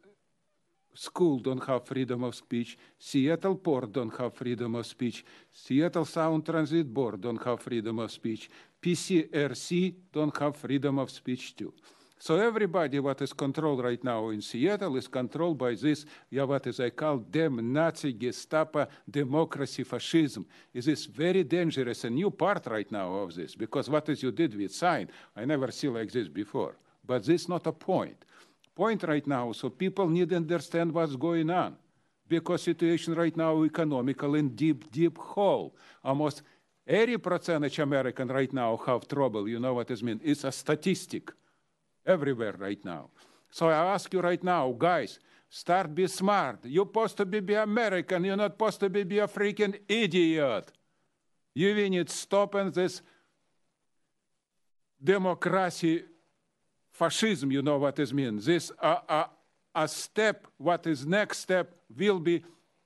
school 0.98 1.38
don't 1.38 1.64
have 1.64 1.86
freedom 1.86 2.24
of 2.24 2.34
speech. 2.34 2.76
Seattle 2.98 3.54
Port 3.54 3.92
don't 3.92 4.16
have 4.18 4.34
freedom 4.34 4.74
of 4.74 4.84
speech. 4.84 5.24
Seattle 5.52 6.04
Sound 6.04 6.44
Transit 6.44 6.92
Board 6.92 7.20
don't 7.20 7.42
have 7.44 7.60
freedom 7.60 8.00
of 8.00 8.10
speech. 8.10 8.50
PCRC 8.82 9.94
don't 10.12 10.36
have 10.36 10.56
freedom 10.56 10.98
of 10.98 11.08
speech 11.10 11.54
too. 11.54 11.72
So 12.18 12.34
everybody 12.34 12.98
what 12.98 13.22
is 13.22 13.32
controlled 13.32 13.84
right 13.84 14.02
now 14.02 14.30
in 14.30 14.42
Seattle 14.42 14.96
is 14.96 15.06
controlled 15.06 15.56
by 15.56 15.76
this, 15.76 16.04
yeah, 16.30 16.42
what 16.42 16.66
is 16.66 16.80
I 16.80 16.90
call 16.90 17.18
them 17.18 17.72
Nazi, 17.72 18.12
Gestapo, 18.12 18.88
democracy, 19.08 19.84
fascism. 19.84 20.44
Is 20.74 20.86
this 20.86 21.06
very 21.06 21.44
dangerous 21.44 22.02
a 22.02 22.10
new 22.10 22.32
part 22.32 22.66
right 22.66 22.90
now 22.90 23.14
of 23.14 23.36
this? 23.36 23.54
Because 23.54 23.88
what 23.88 24.08
is 24.08 24.20
you 24.20 24.32
did 24.32 24.56
with 24.56 24.74
sign, 24.74 25.08
I 25.36 25.44
never 25.44 25.70
see 25.70 25.88
like 25.88 26.10
this 26.10 26.26
before. 26.26 26.74
But 27.06 27.24
this 27.24 27.42
is 27.42 27.48
not 27.48 27.68
a 27.68 27.72
point 27.72 28.24
point 28.78 29.02
right 29.02 29.26
now, 29.26 29.50
so 29.50 29.68
people 29.68 30.08
need 30.08 30.28
to 30.28 30.36
understand 30.36 30.92
what's 30.92 31.16
going 31.16 31.50
on. 31.50 31.76
Because 32.28 32.62
situation 32.62 33.12
right 33.14 33.36
now, 33.36 33.64
economical 33.64 34.36
in 34.36 34.50
deep, 34.50 34.88
deep 34.92 35.18
hole. 35.18 35.74
Almost 36.04 36.42
80% 36.88 37.76
American 37.80 38.28
right 38.28 38.52
now 38.52 38.76
have 38.86 39.08
trouble. 39.08 39.48
You 39.48 39.58
know 39.58 39.74
what 39.74 39.88
this 39.88 40.00
means? 40.00 40.20
It's 40.22 40.44
a 40.44 40.52
statistic 40.52 41.32
everywhere 42.06 42.54
right 42.56 42.82
now. 42.84 43.10
So 43.50 43.68
I 43.68 43.94
ask 43.94 44.12
you 44.12 44.20
right 44.20 44.42
now, 44.44 44.70
guys, 44.70 45.18
start 45.48 45.92
be 45.92 46.06
smart. 46.06 46.60
You're 46.62 46.86
supposed 46.86 47.16
to 47.16 47.26
be, 47.26 47.40
be 47.40 47.54
American. 47.54 48.24
You're 48.24 48.36
not 48.36 48.52
supposed 48.52 48.78
to 48.80 48.88
be, 48.88 49.02
be 49.02 49.18
a 49.18 49.26
freaking 49.26 49.76
idiot. 49.88 50.70
You 51.52 51.74
need 51.74 52.08
stopping 52.10 52.70
this 52.70 53.02
democracy 55.02 56.04
fascism, 56.98 57.50
you 57.52 57.62
know 57.62 57.78
what 57.78 57.94
this 57.96 58.12
means. 58.12 58.44
This 58.44 58.72
uh, 58.82 58.98
uh, 59.08 59.24
a 59.74 59.86
step, 59.86 60.46
what 60.58 60.86
is 60.86 61.06
next 61.06 61.38
step 61.38 61.66
will 61.96 62.18
be 62.18 62.42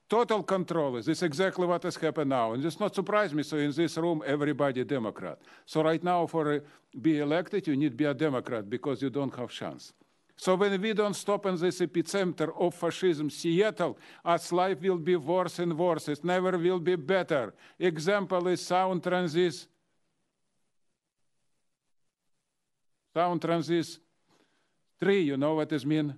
total 0.07 0.43
control. 0.43 0.93
This 0.93 1.07
is 1.07 1.23
exactly 1.23 1.65
what 1.65 1.81
has 1.83 1.95
happened 1.95 2.29
now. 2.29 2.53
And 2.53 2.63
it's 2.63 2.79
not 2.79 2.93
surprise 2.93 3.33
me. 3.33 3.41
So 3.43 3.57
in 3.57 3.71
this 3.71 3.97
room, 3.97 4.21
everybody 4.25 4.83
Democrat. 4.83 5.39
So 5.65 5.83
right 5.83 6.03
now, 6.03 6.27
for 6.27 6.53
uh, 6.53 6.59
be 7.01 7.19
elected, 7.19 7.67
you 7.67 7.75
need 7.75 7.91
to 7.91 7.95
be 7.95 8.05
a 8.05 8.13
Democrat 8.13 8.69
because 8.69 9.01
you 9.01 9.09
don't 9.09 9.35
have 9.35 9.49
chance. 9.49 9.93
So 10.35 10.55
when 10.55 10.79
we 10.81 10.93
don't 10.93 11.15
stop 11.15 11.45
in 11.45 11.55
this 11.57 11.79
epicenter 11.79 12.49
of 12.59 12.73
fascism, 12.73 13.29
Seattle, 13.29 13.97
as 14.25 14.51
life 14.51 14.81
will 14.81 14.97
be 14.97 15.15
worse 15.15 15.59
and 15.59 15.77
worse. 15.77 16.07
It 16.09 16.23
never 16.23 16.57
will 16.57 16.79
be 16.79 16.95
better. 16.95 17.53
Example 17.79 18.47
is 18.47 18.61
sound 18.61 19.03
transit 19.03 19.67
Sound 23.13 23.41
Transit 23.41 23.99
3, 24.99 25.21
you 25.21 25.37
know 25.37 25.55
what 25.55 25.69
this 25.69 25.85
mean? 25.85 26.15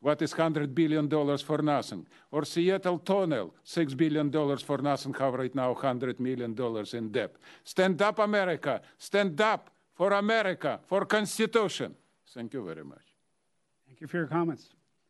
What 0.00 0.22
is 0.22 0.32
$100 0.32 0.74
billion 0.74 1.08
for 1.38 1.58
nothing? 1.60 2.06
Or 2.30 2.44
Seattle 2.44 2.98
Tunnel, 3.00 3.54
$6 3.66 3.96
billion 3.96 4.30
for 4.58 4.78
nothing, 4.78 5.12
have 5.14 5.34
right 5.34 5.54
now 5.54 5.74
$100 5.74 6.20
million 6.20 6.56
in 6.92 7.12
debt. 7.12 7.34
Stand 7.64 8.00
up, 8.00 8.18
America. 8.20 8.80
Stand 8.96 9.40
up 9.40 9.70
for 9.94 10.12
America, 10.12 10.78
for 10.86 11.04
Constitution. 11.04 11.94
Thank 12.32 12.54
you 12.54 12.64
very 12.64 12.84
much. 12.84 13.02
Thank 13.86 14.00
you 14.00 14.06
for 14.06 14.18
your 14.18 14.28
comments. 14.28 14.68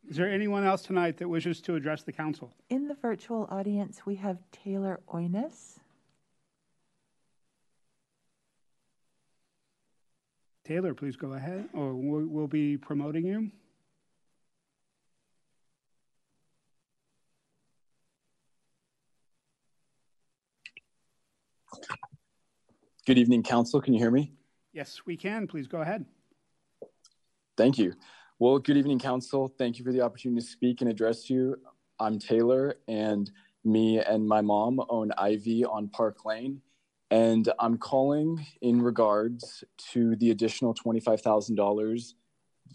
Is 0.09 0.16
there 0.16 0.31
anyone 0.31 0.65
else 0.65 0.82
tonight 0.82 1.19
that 1.19 1.28
wishes 1.28 1.60
to 1.62 1.74
address 1.74 2.02
the 2.02 2.12
council? 2.12 2.55
In 2.70 2.89
the 2.89 2.94
virtual 2.94 3.47
audience, 3.51 4.01
we 4.06 4.15
have 4.16 4.39
Taylor 4.51 5.01
Oines. 5.12 5.78
Taylor, 10.69 10.93
please 10.93 11.16
go 11.16 11.32
ahead, 11.32 11.66
or 11.73 11.95
we'll, 11.95 12.47
be 12.47 12.77
promoting 12.77 13.24
you. 13.24 13.51
Good 23.07 23.16
evening, 23.16 23.43
Council. 23.43 23.81
Can 23.81 23.95
you 23.95 23.99
hear 23.99 24.11
me? 24.11 24.35
Yes, 24.74 25.01
we 25.07 25.16
can. 25.16 25.47
Please 25.47 25.66
go 25.66 25.81
ahead. 25.81 26.05
Thank 27.57 27.78
you. 27.78 27.95
Well, 28.39 28.59
good 28.59 28.77
evening, 28.77 28.99
Council. 28.99 29.49
Thank 29.57 29.78
you 29.78 29.86
for 29.86 29.93
the 29.93 30.03
opportunity 30.03 30.43
to 30.43 30.47
speak 30.47 30.82
and 30.82 30.90
address 30.90 31.31
you. 31.31 31.57
I'm 31.99 32.19
Taylor, 32.19 32.74
and 32.86 33.31
me 33.65 34.01
and 34.01 34.28
my 34.28 34.43
mom 34.43 34.82
own 34.90 35.12
Ivy 35.16 35.65
on 35.65 35.89
Park 35.89 36.27
Lane. 36.27 36.61
And 37.10 37.51
I'm 37.59 37.78
calling 37.78 38.47
in 38.60 38.82
regards 38.82 39.64
to 39.93 40.14
the 40.16 40.30
additional 40.30 40.74
$25,000 40.74 42.12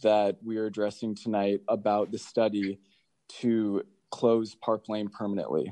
that 0.02 0.38
we 0.44 0.58
are 0.58 0.66
addressing 0.66 1.14
tonight 1.14 1.62
about 1.68 2.12
the 2.12 2.18
study 2.18 2.80
to 3.42 3.84
close 4.10 4.56
Park 4.56 4.90
Lane 4.90 5.08
permanently. 5.08 5.72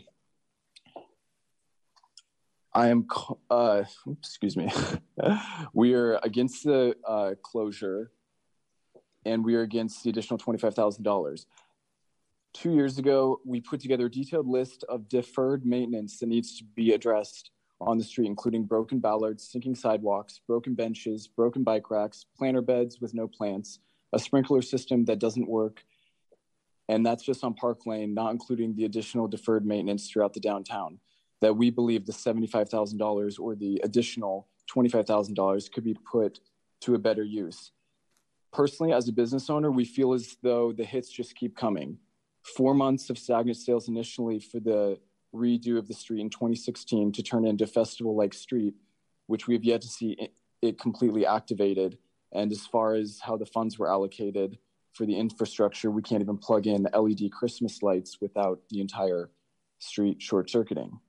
I 2.74 2.88
am, 2.88 3.08
uh, 3.50 3.84
excuse 4.20 4.56
me. 4.56 4.72
we 5.74 5.94
are 5.94 6.20
against 6.24 6.64
the 6.64 6.96
uh, 7.06 7.32
closure 7.42 8.12
and 9.26 9.44
we 9.44 9.56
are 9.56 9.62
against 9.62 10.04
the 10.04 10.10
additional 10.10 10.38
$25,000. 10.38 11.46
Two 12.54 12.74
years 12.74 12.98
ago, 12.98 13.40
we 13.46 13.60
put 13.60 13.80
together 13.80 14.06
a 14.06 14.12
detailed 14.12 14.48
list 14.48 14.84
of 14.88 15.10
deferred 15.10 15.66
maintenance 15.66 16.20
that 16.20 16.28
needs 16.28 16.58
to 16.58 16.64
be 16.64 16.94
addressed 16.94 17.52
on 17.82 17.98
the 17.98 18.04
street, 18.04 18.28
including 18.28 18.64
broken 18.64 19.00
bollards, 19.00 19.44
sinking 19.44 19.76
sidewalks, 19.76 20.40
broken 20.48 20.76
benches, 20.76 21.28
broken 21.28 21.64
bike 21.64 21.90
racks, 21.90 22.26
planter 22.38 22.62
beds 22.62 23.02
with 23.02 23.14
no 23.14 23.28
plants, 23.28 23.80
a 24.14 24.20
sprinkler 24.20 24.62
system 24.62 25.06
that 25.06 25.20
doesn't 25.20 25.50
work. 25.50 25.84
And 26.88 27.06
that's 27.06 27.24
just 27.24 27.44
on 27.44 27.54
Park 27.54 27.86
Lane, 27.86 28.14
not 28.14 28.32
including 28.32 28.76
the 28.76 28.86
additional 28.86 29.28
deferred 29.28 29.66
maintenance 29.66 30.10
throughout 30.10 30.34
the 30.34 30.40
downtown 30.40 31.00
that 31.42 31.58
we 31.58 31.72
believe 31.72 32.06
the 32.06 32.14
$75,000 32.14 33.40
or 33.40 33.56
the 33.56 33.82
additional 33.84 34.48
$25,000 34.74 35.72
could 35.72 35.84
be 35.84 35.96
put 36.10 36.40
to 36.82 36.96
a 36.96 37.00
better 37.00 37.24
use. 37.24 37.72
Personally, 38.54 38.94
as 38.94 39.08
a 39.08 39.14
business 39.14 39.50
owner, 39.50 39.72
we 39.72 39.86
feel 39.86 40.14
as 40.14 40.38
though 40.44 40.72
the 40.72 40.84
hits 40.84 41.10
just 41.10 41.36
keep 41.36 41.56
coming. 41.56 41.98
Four 42.44 42.74
months 42.74 43.10
of 43.10 43.18
stagnant 43.18 43.58
sales 43.58 43.88
initially 43.88 44.40
for 44.40 44.60
the 44.60 45.00
redo 45.34 45.78
of 45.78 45.88
the 45.88 45.94
street 45.94 46.22
in 46.22 46.30
2016 46.30 47.12
to 47.14 47.24
turn 47.24 47.46
into 47.46 47.66
festival 47.68 48.16
like 48.16 48.34
street, 48.34 48.76
which 49.28 49.48
we 49.48 49.54
have 49.54 49.64
yet 49.64 49.82
to 49.82 49.88
see 49.88 50.30
it 50.62 50.80
completely 50.80 51.26
activated. 51.26 51.98
And 52.32 52.52
as 52.52 52.66
far 52.66 52.96
as 52.96 53.20
how 53.22 53.38
the 53.38 53.46
funds 53.46 53.80
were 53.80 53.90
allocated 53.90 54.58
for 54.94 55.06
the 55.06 55.18
infrastructure, 55.18 55.90
we 55.90 56.02
can't 56.02 56.22
even 56.22 56.38
plug 56.38 56.68
in 56.68 56.88
LED 56.94 57.32
Christmas 57.32 57.82
lights 57.82 58.20
without 58.22 58.60
the 58.70 58.82
entire 58.82 59.30
street 59.80 60.22
short 60.22 60.50
circuiting. 60.50 61.00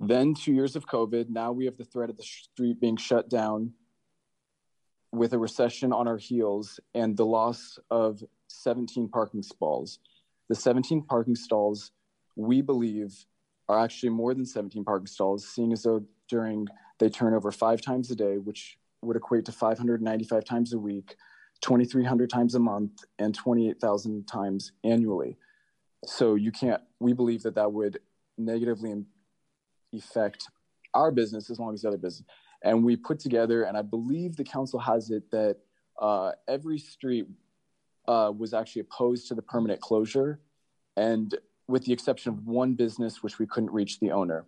Then 0.00 0.34
two 0.34 0.52
years 0.52 0.76
of 0.76 0.86
COVID. 0.86 1.30
Now 1.30 1.52
we 1.52 1.64
have 1.64 1.76
the 1.76 1.84
threat 1.84 2.10
of 2.10 2.16
the 2.16 2.22
street 2.22 2.80
being 2.80 2.96
shut 2.96 3.28
down 3.30 3.72
with 5.12 5.32
a 5.32 5.38
recession 5.38 5.92
on 5.92 6.08
our 6.08 6.18
heels 6.18 6.80
and 6.94 7.16
the 7.16 7.24
loss 7.24 7.78
of 7.90 8.22
17 8.48 9.08
parking 9.08 9.42
stalls. 9.42 10.00
The 10.48 10.54
17 10.54 11.02
parking 11.02 11.36
stalls, 11.36 11.92
we 12.36 12.62
believe, 12.62 13.14
are 13.68 13.78
actually 13.78 14.10
more 14.10 14.34
than 14.34 14.44
17 14.44 14.84
parking 14.84 15.06
stalls, 15.06 15.46
seeing 15.46 15.72
as 15.72 15.82
though 15.82 16.04
during 16.28 16.66
they 16.98 17.08
turn 17.08 17.34
over 17.34 17.50
five 17.50 17.80
times 17.80 18.10
a 18.10 18.16
day, 18.16 18.38
which 18.38 18.78
would 19.02 19.16
equate 19.16 19.44
to 19.46 19.52
595 19.52 20.44
times 20.44 20.72
a 20.72 20.78
week, 20.78 21.16
2,300 21.60 22.30
times 22.30 22.54
a 22.54 22.58
month, 22.58 23.04
and 23.18 23.34
28,000 23.34 24.26
times 24.26 24.72
annually. 24.84 25.36
So 26.06 26.34
you 26.34 26.52
can't. 26.52 26.82
We 27.00 27.12
believe 27.12 27.42
that 27.42 27.54
that 27.54 27.72
would 27.72 27.98
negatively 28.36 29.04
affect 29.94 30.48
our 30.92 31.10
business 31.10 31.50
as 31.50 31.58
long 31.58 31.74
as 31.74 31.82
the 31.82 31.88
other 31.88 31.98
business. 31.98 32.26
And 32.62 32.84
we 32.84 32.96
put 32.96 33.18
together, 33.18 33.64
and 33.64 33.76
I 33.76 33.82
believe 33.82 34.36
the 34.36 34.44
council 34.44 34.78
has 34.78 35.10
it 35.10 35.30
that 35.30 35.56
uh, 36.00 36.32
every 36.48 36.78
street 36.78 37.26
uh, 38.08 38.32
was 38.36 38.54
actually 38.54 38.80
opposed 38.80 39.28
to 39.28 39.34
the 39.34 39.42
permanent 39.42 39.80
closure, 39.80 40.40
and 40.96 41.34
with 41.68 41.84
the 41.84 41.92
exception 41.92 42.32
of 42.32 42.46
one 42.46 42.74
business, 42.74 43.22
which 43.22 43.38
we 43.38 43.46
couldn't 43.46 43.72
reach 43.72 44.00
the 44.00 44.10
owner. 44.10 44.44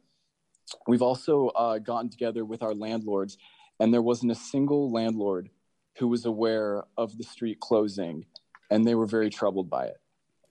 We've 0.87 1.03
also 1.03 1.49
uh, 1.49 1.79
gotten 1.79 2.11
together 2.11 2.45
with 2.45 2.63
our 2.63 2.75
landlords, 2.75 3.39
and 3.79 3.93
there 3.93 4.03
wasn't 4.03 4.33
a 4.33 4.37
single 4.37 4.91
landlord 4.91 5.51
who 5.99 6.09
was 6.09 6.27
aware 6.27 6.85
of 6.97 7.17
the 7.17 7.25
street 7.25 7.61
closing, 7.61 8.27
and 8.71 8.85
they 8.85 8.95
were 8.95 9.07
very 9.07 9.31
troubled 9.31 9.71
by 9.71 9.87
it 9.87 9.97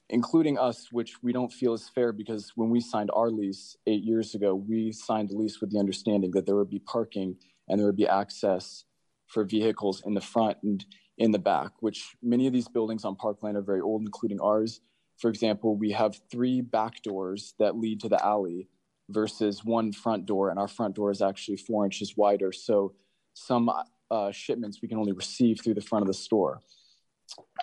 including 0.10 0.58
us, 0.58 0.92
which 0.92 1.22
we 1.24 1.34
don't 1.34 1.52
feel 1.52 1.74
is 1.74 1.90
fair 1.90 2.12
because 2.12 2.52
when 2.56 2.70
we 2.70 2.80
signed 2.80 3.10
our 3.14 3.30
lease 3.30 3.76
eight 3.88 4.04
years 4.04 4.36
ago, 4.36 4.54
we 4.54 4.92
signed 4.92 5.30
the 5.30 5.36
lease 5.36 5.60
with 5.60 5.72
the 5.72 5.80
understanding 5.80 6.32
that 6.32 6.46
there 6.46 6.56
would 6.56 6.70
be 6.70 6.80
parking 6.80 7.36
and 7.68 7.80
there 7.80 7.88
would 7.88 7.96
be 7.96 8.08
access 8.08 8.86
for 9.28 9.44
vehicles 9.44 10.04
in 10.06 10.14
the 10.14 10.22
front 10.22 10.58
and 10.64 10.86
in 11.18 11.32
the 11.32 11.40
back, 11.40 11.72
which 11.80 12.16
many 12.22 12.46
of 12.46 12.54
these 12.54 12.68
buildings 12.68 13.06
on 13.06 13.16
Park 13.16 13.42
Lane 13.42 13.56
are 13.56 13.62
very 13.62 13.82
old, 13.82 14.02
including 14.02 14.40
ours. 14.42 14.82
For 15.18 15.30
example, 15.30 15.76
we 15.76 15.92
have 15.92 16.20
three 16.30 16.62
back 16.62 17.02
doors 17.02 17.54
that 17.60 17.78
lead 17.78 18.02
to 18.02 18.10
the 18.10 18.24
alley 18.24 18.68
versus 19.10 19.64
one 19.64 19.92
front 19.92 20.26
door, 20.26 20.50
and 20.50 20.60
our 20.60 20.68
front 20.68 20.96
door 20.96 21.12
is 21.12 21.22
actually 21.22 21.58
four 21.58 21.86
inches 21.86 22.18
wider. 22.18 22.52
So 22.52 22.94
some 23.34 23.72
uh, 24.12 24.32
shipments 24.32 24.82
we 24.82 24.88
can 24.88 24.98
only 24.98 25.14
receive 25.14 25.62
through 25.64 25.76
the 25.76 25.82
front 25.82 26.04
of 26.04 26.08
the 26.08 26.14
store. 26.14 26.62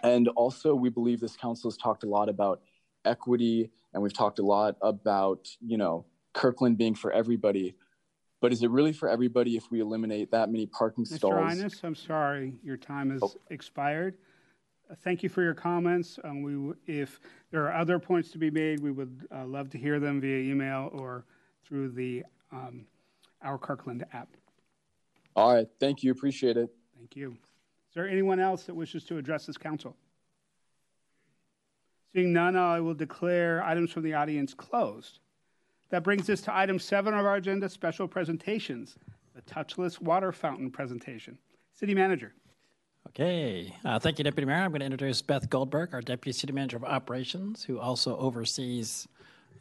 And 0.02 0.28
also, 0.28 0.74
we 0.74 0.88
believe 0.88 1.20
this 1.20 1.36
council 1.36 1.70
has 1.70 1.76
talked 1.76 2.04
a 2.04 2.08
lot 2.08 2.28
about 2.28 2.62
equity, 3.04 3.70
and 3.92 4.02
we've 4.02 4.14
talked 4.14 4.38
a 4.38 4.44
lot 4.44 4.76
about, 4.82 5.48
you 5.60 5.76
know, 5.76 6.06
Kirkland 6.32 6.78
being 6.78 6.94
for 6.94 7.12
everybody. 7.12 7.74
But 8.40 8.52
is 8.52 8.62
it 8.62 8.70
really 8.70 8.92
for 8.92 9.08
everybody 9.08 9.56
if 9.56 9.70
we 9.70 9.80
eliminate 9.80 10.32
that 10.32 10.50
many 10.50 10.66
parking 10.66 11.04
Mr. 11.04 11.16
stalls? 11.16 11.34
Mr. 11.34 11.62
Ines, 11.62 11.80
I'm 11.84 11.94
sorry, 11.94 12.54
your 12.64 12.76
time 12.76 13.10
has 13.10 13.20
oh. 13.22 13.34
expired. 13.50 14.16
Thank 15.02 15.22
you 15.22 15.28
for 15.28 15.42
your 15.42 15.54
comments. 15.54 16.18
Um, 16.22 16.42
we, 16.42 16.74
if 16.86 17.20
there 17.50 17.64
are 17.66 17.74
other 17.74 17.98
points 17.98 18.30
to 18.32 18.38
be 18.38 18.50
made, 18.50 18.80
we 18.80 18.92
would 18.92 19.26
uh, 19.34 19.46
love 19.46 19.70
to 19.70 19.78
hear 19.78 19.98
them 19.98 20.20
via 20.20 20.38
email 20.38 20.90
or 20.92 21.24
through 21.64 21.90
the 21.90 22.24
um, 22.52 22.84
Our 23.42 23.58
Kirkland 23.58 24.04
app. 24.12 24.28
All 25.34 25.54
right, 25.54 25.68
thank 25.80 26.02
you. 26.02 26.12
Appreciate 26.12 26.56
it. 26.56 26.68
Thank 26.96 27.16
you. 27.16 27.30
Is 27.30 27.94
there 27.94 28.08
anyone 28.08 28.38
else 28.38 28.64
that 28.64 28.74
wishes 28.74 29.04
to 29.04 29.18
address 29.18 29.46
this 29.46 29.56
council? 29.56 29.96
Seeing 32.14 32.32
none, 32.32 32.56
I 32.56 32.80
will 32.80 32.94
declare 32.94 33.62
items 33.64 33.90
from 33.90 34.02
the 34.02 34.14
audience 34.14 34.52
closed. 34.52 35.20
That 35.88 36.04
brings 36.04 36.28
us 36.28 36.42
to 36.42 36.54
item 36.54 36.78
seven 36.78 37.14
of 37.14 37.24
our 37.24 37.36
agenda, 37.36 37.68
special 37.68 38.06
presentations, 38.06 38.96
the 39.34 39.42
touchless 39.42 40.00
water 40.00 40.32
fountain 40.32 40.70
presentation. 40.70 41.38
City 41.74 41.94
Manager. 41.94 42.34
Okay, 43.08 43.74
uh, 43.84 43.98
thank 43.98 44.18
you, 44.18 44.24
Deputy 44.24 44.46
Mayor. 44.46 44.58
I'm 44.58 44.70
going 44.70 44.80
to 44.80 44.86
introduce 44.86 45.20
Beth 45.20 45.50
Goldberg, 45.50 45.92
our 45.92 46.00
Deputy 46.00 46.32
City 46.32 46.52
Manager 46.52 46.76
of 46.76 46.84
Operations, 46.84 47.62
who 47.62 47.78
also 47.78 48.16
oversees 48.16 49.06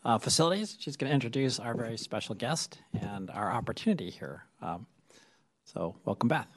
uh, 0.06 0.18
facilities. 0.20 0.78
She's 0.80 0.96
going 0.96 1.10
to 1.10 1.14
introduce 1.14 1.60
our 1.60 1.76
very 1.76 1.98
special 1.98 2.36
guest 2.36 2.80
and 3.02 3.30
our 3.32 3.52
opportunity 3.52 4.10
here. 4.10 4.46
Um, 4.62 4.86
so, 5.66 5.96
welcome, 6.06 6.30
Beth. 6.30 6.48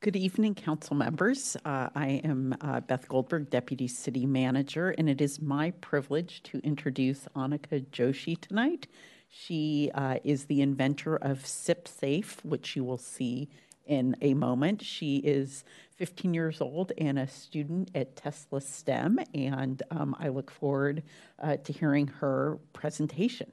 Good 0.00 0.16
evening, 0.16 0.56
council 0.56 0.96
members. 0.96 1.56
Uh, 1.64 1.88
I 1.94 2.20
am 2.24 2.56
uh, 2.60 2.80
Beth 2.80 3.08
Goldberg, 3.08 3.48
Deputy 3.48 3.86
City 3.86 4.26
Manager, 4.26 4.90
and 4.98 5.08
it 5.08 5.20
is 5.20 5.40
my 5.40 5.70
privilege 5.70 6.42
to 6.42 6.58
introduce 6.58 7.28
Annika 7.36 7.86
Joshi 7.86 8.38
tonight. 8.38 8.88
She 9.28 9.90
uh, 9.94 10.16
is 10.24 10.44
the 10.46 10.60
inventor 10.60 11.16
of 11.16 11.44
SipSafe, 11.44 12.44
which 12.44 12.74
you 12.74 12.84
will 12.84 12.98
see 12.98 13.48
in 13.92 14.16
a 14.22 14.32
moment. 14.32 14.82
She 14.82 15.18
is 15.18 15.64
15 15.96 16.32
years 16.32 16.62
old 16.62 16.92
and 16.96 17.18
a 17.18 17.28
student 17.28 17.90
at 17.94 18.16
Tesla 18.16 18.62
STEM, 18.62 19.18
and 19.34 19.82
um, 19.90 20.16
I 20.18 20.28
look 20.28 20.50
forward 20.50 21.02
uh, 21.38 21.58
to 21.58 21.72
hearing 21.74 22.06
her 22.06 22.58
presentation. 22.72 23.52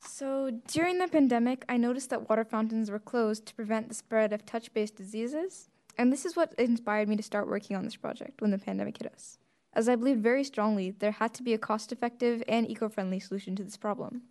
So, 0.00 0.50
during 0.66 0.98
the 0.98 1.06
pandemic, 1.06 1.64
I 1.68 1.76
noticed 1.76 2.10
that 2.10 2.28
water 2.28 2.44
fountains 2.44 2.90
were 2.90 2.98
closed 2.98 3.46
to 3.46 3.54
prevent 3.54 3.88
the 3.88 3.94
spread 3.94 4.32
of 4.32 4.44
touch 4.44 4.74
based 4.74 4.96
diseases. 4.96 5.70
And 5.96 6.12
this 6.12 6.24
is 6.24 6.34
what 6.34 6.54
inspired 6.58 7.08
me 7.08 7.16
to 7.16 7.22
start 7.22 7.46
working 7.46 7.76
on 7.76 7.84
this 7.84 7.94
project 7.94 8.40
when 8.40 8.50
the 8.50 8.58
pandemic 8.58 8.98
hit 8.98 9.12
us, 9.12 9.38
as 9.74 9.88
I 9.88 9.94
believed 9.94 10.22
very 10.22 10.42
strongly 10.42 10.90
there 10.90 11.12
had 11.12 11.34
to 11.34 11.44
be 11.44 11.54
a 11.54 11.58
cost 11.58 11.92
effective 11.92 12.42
and 12.48 12.68
eco 12.68 12.88
friendly 12.88 13.20
solution 13.20 13.54
to 13.56 13.62
this 13.62 13.76
problem. 13.76 14.22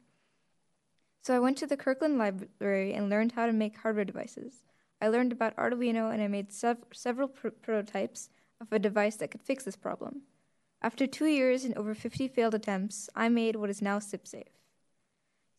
So, 1.24 1.36
I 1.36 1.40
went 1.40 1.58
to 1.60 1.68
the 1.68 1.78
Kirkland 1.78 2.18
Library 2.18 2.94
and 2.94 3.10
learned 3.10 3.34
how 3.34 3.46
to 3.46 3.54
make 3.54 3.78
hardware 3.78 4.06
devices. 4.06 4.64
I 5.00 5.08
learned 5.08 5.32
about 5.32 5.56
Arduino 5.56 6.12
and 6.12 6.22
I 6.22 6.28
made 6.28 6.52
sev- 6.52 6.86
several 6.94 7.28
pr- 7.28 7.50
prototypes 7.50 8.30
of 8.60 8.72
a 8.72 8.80
device 8.80 9.18
that 9.18 9.32
could 9.32 9.44
fix 9.44 9.64
this 9.64 9.76
problem. 9.76 10.22
After 10.82 11.06
two 11.06 11.28
years 11.28 11.64
and 11.64 11.78
over 11.78 11.94
50 11.94 12.28
failed 12.28 12.56
attempts, 12.56 13.08
I 13.16 13.30
made 13.30 13.56
what 13.56 13.70
is 13.70 13.82
now 13.82 14.00
SipSafe. 14.00 14.48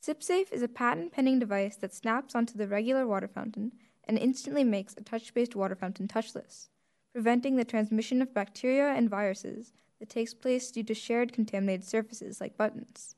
SipSafe 0.05 0.53
is 0.53 0.63
a 0.63 0.69
patent 0.69 1.13
pending 1.13 1.39
device 1.39 1.77
that 1.77 1.95
snaps 1.95 2.35
onto 2.35 2.59
the 2.59 2.67
regular 2.67 3.07
water 3.07 3.29
fountain 3.29 3.71
and 4.03 4.19
instantly 4.19 4.65
makes 4.65 4.97
a 4.97 5.01
touch 5.01 5.33
based 5.33 5.55
water 5.55 5.77
fountain 5.77 6.09
touchless, 6.09 6.71
preventing 7.13 7.55
the 7.55 7.65
transmission 7.65 8.21
of 8.21 8.35
bacteria 8.35 8.89
and 8.89 9.09
viruses 9.09 9.73
that 10.01 10.09
takes 10.09 10.35
place 10.35 10.73
due 10.73 10.83
to 10.83 10.95
shared 10.95 11.33
contaminated 11.33 11.85
surfaces 11.85 12.41
like 12.41 12.57
buttons. 12.57 13.15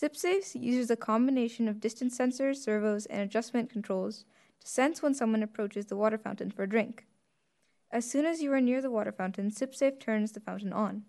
SipSafe 0.00 0.54
uses 0.62 0.90
a 0.90 0.96
combination 0.96 1.66
of 1.66 1.80
distance 1.80 2.16
sensors, 2.16 2.56
servos, 2.56 3.06
and 3.06 3.20
adjustment 3.20 3.68
controls 3.68 4.24
to 4.60 4.68
sense 4.68 5.02
when 5.02 5.12
someone 5.12 5.42
approaches 5.42 5.86
the 5.86 5.96
water 5.96 6.16
fountain 6.16 6.52
for 6.52 6.62
a 6.62 6.68
drink. 6.68 7.06
As 7.90 8.08
soon 8.08 8.24
as 8.24 8.40
you 8.40 8.52
are 8.52 8.60
near 8.60 8.80
the 8.80 8.92
water 8.92 9.10
fountain, 9.10 9.50
SipSafe 9.50 9.98
turns 9.98 10.32
the 10.32 10.40
fountain 10.40 10.72
on. 10.72 11.02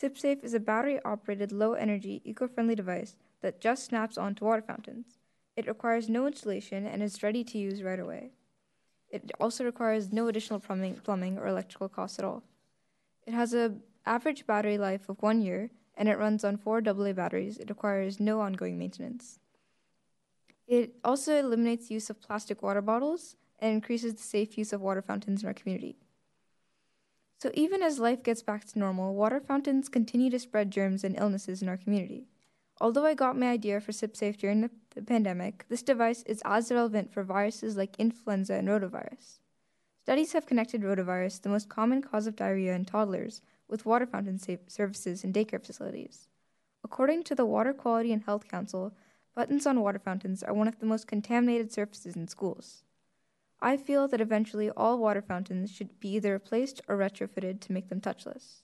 SipSafe 0.00 0.44
is 0.44 0.52
a 0.52 0.60
battery 0.60 1.00
operated, 1.04 1.52
low 1.52 1.72
energy, 1.72 2.20
eco 2.24 2.46
friendly 2.48 2.74
device 2.74 3.16
that 3.40 3.62
just 3.62 3.84
snaps 3.84 4.18
onto 4.18 4.44
water 4.44 4.62
fountains. 4.62 5.18
It 5.56 5.66
requires 5.66 6.10
no 6.10 6.26
installation 6.26 6.86
and 6.86 7.02
is 7.02 7.22
ready 7.22 7.44
to 7.44 7.58
use 7.58 7.82
right 7.82 8.00
away. 8.00 8.32
It 9.08 9.30
also 9.40 9.64
requires 9.64 10.12
no 10.12 10.28
additional 10.28 10.60
plumbing, 10.60 10.96
plumbing 10.96 11.38
or 11.38 11.46
electrical 11.46 11.88
costs 11.88 12.18
at 12.18 12.24
all. 12.26 12.42
It 13.26 13.32
has 13.32 13.54
an 13.54 13.82
average 14.04 14.46
battery 14.46 14.76
life 14.76 15.08
of 15.08 15.22
one 15.22 15.40
year 15.40 15.70
and 15.94 16.08
it 16.08 16.18
runs 16.18 16.44
on 16.44 16.56
four 16.56 16.78
AA 16.78 17.12
batteries. 17.12 17.58
It 17.58 17.68
requires 17.68 18.20
no 18.20 18.40
ongoing 18.40 18.78
maintenance. 18.78 19.38
It 20.66 20.94
also 21.04 21.38
eliminates 21.38 21.90
use 21.90 22.08
of 22.08 22.20
plastic 22.20 22.62
water 22.62 22.80
bottles 22.80 23.36
and 23.58 23.72
increases 23.72 24.14
the 24.14 24.22
safe 24.22 24.56
use 24.56 24.72
of 24.72 24.80
water 24.80 25.02
fountains 25.02 25.42
in 25.42 25.48
our 25.48 25.54
community. 25.54 25.96
So, 27.38 27.50
even 27.54 27.82
as 27.82 27.98
life 27.98 28.22
gets 28.22 28.42
back 28.42 28.64
to 28.66 28.78
normal, 28.78 29.14
water 29.14 29.40
fountains 29.40 29.88
continue 29.88 30.30
to 30.30 30.38
spread 30.38 30.70
germs 30.70 31.02
and 31.02 31.18
illnesses 31.18 31.60
in 31.60 31.68
our 31.68 31.76
community. 31.76 32.28
Although 32.80 33.04
I 33.04 33.14
got 33.14 33.36
my 33.36 33.48
idea 33.50 33.80
for 33.80 33.92
SipSafe 33.92 34.36
during 34.36 34.60
the, 34.60 34.70
the 34.94 35.02
pandemic, 35.02 35.64
this 35.68 35.82
device 35.82 36.22
is 36.22 36.42
as 36.44 36.70
relevant 36.70 37.12
for 37.12 37.22
viruses 37.22 37.76
like 37.76 37.96
influenza 37.98 38.54
and 38.54 38.68
rotavirus. 38.68 39.40
Studies 40.02 40.32
have 40.32 40.46
connected 40.46 40.82
rotavirus, 40.82 41.40
the 41.40 41.48
most 41.48 41.68
common 41.68 42.02
cause 42.02 42.26
of 42.26 42.34
diarrhea 42.36 42.74
in 42.74 42.84
toddlers, 42.84 43.40
with 43.72 43.86
water 43.86 44.04
fountain 44.04 44.38
services 44.68 45.24
and 45.24 45.32
daycare 45.32 45.64
facilities. 45.64 46.28
According 46.84 47.22
to 47.24 47.34
the 47.34 47.46
Water 47.46 47.72
Quality 47.72 48.12
and 48.12 48.22
Health 48.22 48.46
Council, 48.46 48.92
buttons 49.34 49.66
on 49.66 49.80
water 49.80 49.98
fountains 49.98 50.42
are 50.42 50.52
one 50.52 50.68
of 50.68 50.78
the 50.78 50.84
most 50.84 51.06
contaminated 51.06 51.72
surfaces 51.72 52.14
in 52.14 52.28
schools. 52.28 52.84
I 53.62 53.78
feel 53.78 54.06
that 54.08 54.20
eventually 54.20 54.68
all 54.70 54.98
water 54.98 55.22
fountains 55.22 55.72
should 55.72 55.98
be 56.00 56.10
either 56.16 56.34
replaced 56.34 56.82
or 56.86 56.98
retrofitted 56.98 57.60
to 57.60 57.72
make 57.72 57.88
them 57.88 58.02
touchless. 58.02 58.60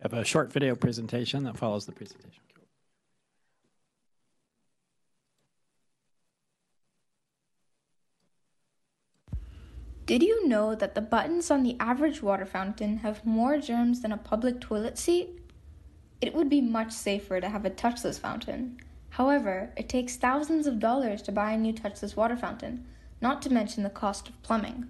I 0.00 0.08
have 0.08 0.14
a 0.14 0.24
short 0.24 0.52
video 0.52 0.74
presentation 0.74 1.44
that 1.44 1.56
follows 1.56 1.86
the 1.86 1.92
presentation. 1.92 2.42
Did 10.06 10.22
you 10.22 10.46
know 10.46 10.76
that 10.76 10.94
the 10.94 11.00
buttons 11.00 11.50
on 11.50 11.64
the 11.64 11.76
average 11.80 12.22
water 12.22 12.46
fountain 12.46 12.98
have 12.98 13.26
more 13.26 13.58
germs 13.58 14.02
than 14.02 14.12
a 14.12 14.16
public 14.16 14.60
toilet 14.60 14.98
seat? 14.98 15.40
It 16.20 16.32
would 16.32 16.48
be 16.48 16.60
much 16.60 16.92
safer 16.92 17.40
to 17.40 17.48
have 17.48 17.64
a 17.64 17.70
touchless 17.70 18.16
fountain. 18.20 18.78
However, 19.10 19.72
it 19.76 19.88
takes 19.88 20.14
thousands 20.14 20.68
of 20.68 20.78
dollars 20.78 21.22
to 21.22 21.32
buy 21.32 21.50
a 21.50 21.58
new 21.58 21.72
touchless 21.72 22.14
water 22.14 22.36
fountain, 22.36 22.86
not 23.20 23.42
to 23.42 23.52
mention 23.52 23.82
the 23.82 23.90
cost 23.90 24.28
of 24.28 24.40
plumbing. 24.42 24.86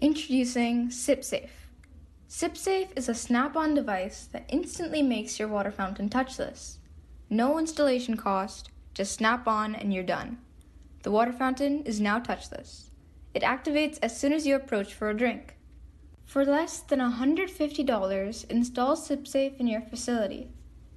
Introducing 0.00 0.88
SipSafe. 0.88 1.68
SipSafe 2.28 2.88
is 2.96 3.08
a 3.08 3.14
snap 3.14 3.54
on 3.54 3.74
device 3.74 4.28
that 4.32 4.48
instantly 4.48 5.02
makes 5.02 5.38
your 5.38 5.46
water 5.46 5.70
fountain 5.70 6.08
touchless. 6.08 6.78
No 7.28 7.60
installation 7.60 8.16
cost, 8.16 8.70
just 8.92 9.12
snap 9.12 9.46
on 9.46 9.76
and 9.76 9.94
you're 9.94 10.02
done. 10.02 10.38
The 11.04 11.12
water 11.12 11.32
fountain 11.32 11.84
is 11.84 12.00
now 12.00 12.18
touchless. 12.18 12.89
It 13.32 13.42
activates 13.42 13.98
as 14.02 14.18
soon 14.18 14.32
as 14.32 14.46
you 14.46 14.56
approach 14.56 14.92
for 14.92 15.08
a 15.08 15.16
drink. 15.16 15.56
For 16.24 16.44
less 16.44 16.80
than 16.80 17.00
$150, 17.00 18.50
install 18.50 18.96
SipSafe 18.96 19.56
in 19.58 19.66
your 19.66 19.80
facility. 19.80 20.48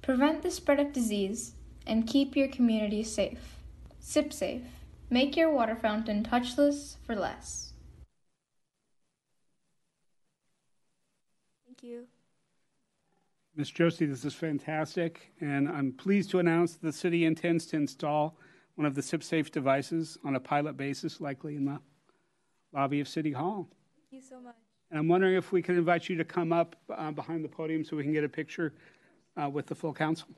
Prevent 0.02 0.42
the 0.42 0.50
spread 0.50 0.80
of 0.80 0.92
disease 0.92 1.54
and 1.86 2.06
keep 2.06 2.36
your 2.36 2.48
community 2.48 3.02
safe. 3.02 3.58
SipSafe. 4.02 4.64
Make 5.10 5.36
your 5.36 5.50
water 5.50 5.76
fountain 5.76 6.24
touchless 6.24 6.96
for 7.06 7.14
less. 7.14 7.72
Thank 11.66 11.82
you. 11.82 12.06
Ms. 13.56 13.70
Joshi, 13.70 14.08
this 14.08 14.24
is 14.24 14.34
fantastic, 14.34 15.32
and 15.40 15.68
I'm 15.68 15.92
pleased 15.92 16.30
to 16.30 16.40
announce 16.40 16.74
that 16.74 16.82
the 16.82 16.92
city 16.92 17.24
intends 17.24 17.66
to 17.66 17.76
install 17.76 18.36
one 18.74 18.86
of 18.86 18.96
the 18.96 19.00
SipSafe 19.00 19.52
devices 19.52 20.18
on 20.24 20.34
a 20.34 20.40
pilot 20.40 20.76
basis, 20.76 21.20
likely 21.20 21.54
in 21.54 21.64
the 21.64 21.78
lobby 22.74 23.00
of 23.00 23.08
City 23.08 23.32
Hall. 23.32 23.68
Thank 24.10 24.22
you 24.22 24.28
so 24.28 24.40
much. 24.40 24.56
And 24.90 24.98
I'm 24.98 25.08
wondering 25.08 25.34
if 25.34 25.52
we 25.52 25.62
could 25.62 25.76
invite 25.76 26.08
you 26.08 26.16
to 26.16 26.24
come 26.24 26.52
up 26.52 26.76
uh, 26.90 27.10
behind 27.10 27.44
the 27.44 27.48
podium 27.48 27.84
so 27.84 27.96
we 27.96 28.02
can 28.02 28.12
get 28.12 28.24
a 28.24 28.28
picture 28.28 28.74
uh, 29.40 29.48
with 29.48 29.66
the 29.66 29.74
full 29.74 29.94
council. 29.94 30.28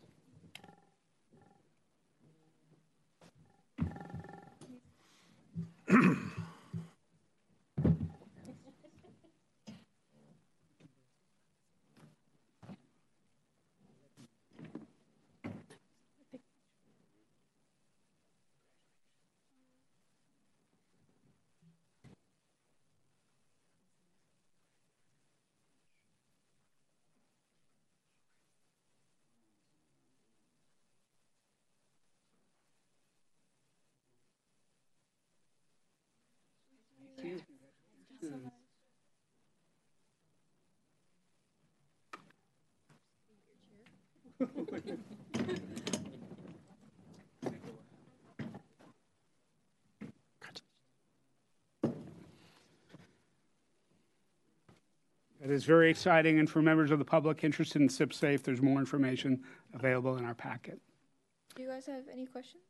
It 44.38 44.48
is 55.52 55.64
very 55.64 55.90
exciting, 55.90 56.40
and 56.40 56.50
for 56.50 56.60
members 56.60 56.90
of 56.90 56.98
the 56.98 57.04
public 57.04 57.44
interested 57.44 57.80
in 57.80 57.88
SipSafe, 57.88 58.42
there's 58.42 58.60
more 58.60 58.80
information 58.80 59.44
available 59.72 60.16
in 60.16 60.24
our 60.24 60.34
packet. 60.34 60.80
Do 61.54 61.62
you 61.62 61.68
guys 61.68 61.86
have 61.86 62.02
any 62.12 62.26
questions? 62.26 62.64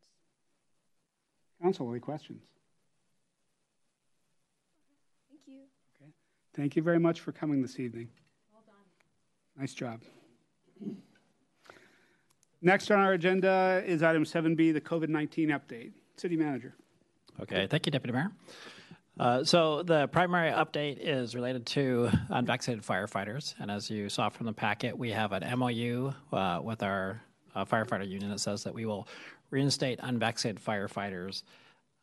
Council, 1.63 1.91
any 1.91 2.01
questions? 2.01 2.43
Thank 5.31 5.41
you. 5.47 5.63
Okay. 5.97 6.11
Thank 6.53 6.77
you 6.77 6.83
very 6.83 7.01
much 7.01 7.21
for 7.21 7.33
coming 7.33 7.63
this 7.63 7.81
evening. 7.81 8.11
Well 8.53 8.63
done. 8.67 8.77
Nice 9.59 9.73
job. 9.73 10.03
Next 12.67 12.91
on 12.91 12.99
our 12.99 13.13
agenda 13.13 13.81
is 13.87 14.03
item 14.03 14.25
7B, 14.25 14.73
the 14.73 14.81
COVID 14.81 15.09
19 15.09 15.51
update. 15.51 15.93
City 16.17 16.37
Manager. 16.37 16.75
Okay, 17.41 17.69
thank 17.69 17.87
you, 17.87 17.93
Deputy 17.93 18.13
Mayor. 18.13 18.33
Uh, 19.21 19.45
so 19.45 19.85
the 19.85 20.09
primary 20.09 20.51
update 20.51 20.99
is 20.99 21.37
related 21.37 21.65
to 21.65 22.11
unvaccinated 22.29 22.85
firefighters, 22.85 23.55
and 23.61 23.71
as 23.71 23.89
you 23.89 24.09
saw 24.09 24.29
from 24.29 24.47
the 24.47 24.53
packet, 24.53 24.99
we 24.99 25.13
have 25.13 25.31
an 25.31 25.45
MOU 25.57 26.13
uh, 26.33 26.59
with 26.61 26.83
our 26.83 27.23
uh, 27.55 27.65
firefighter 27.65 28.09
union 28.09 28.33
that 28.33 28.41
says 28.41 28.65
that 28.65 28.75
we 28.75 28.85
will 28.85 29.07
reinstate 29.51 30.01
unvaccinated 30.03 30.61
firefighters. 30.61 31.45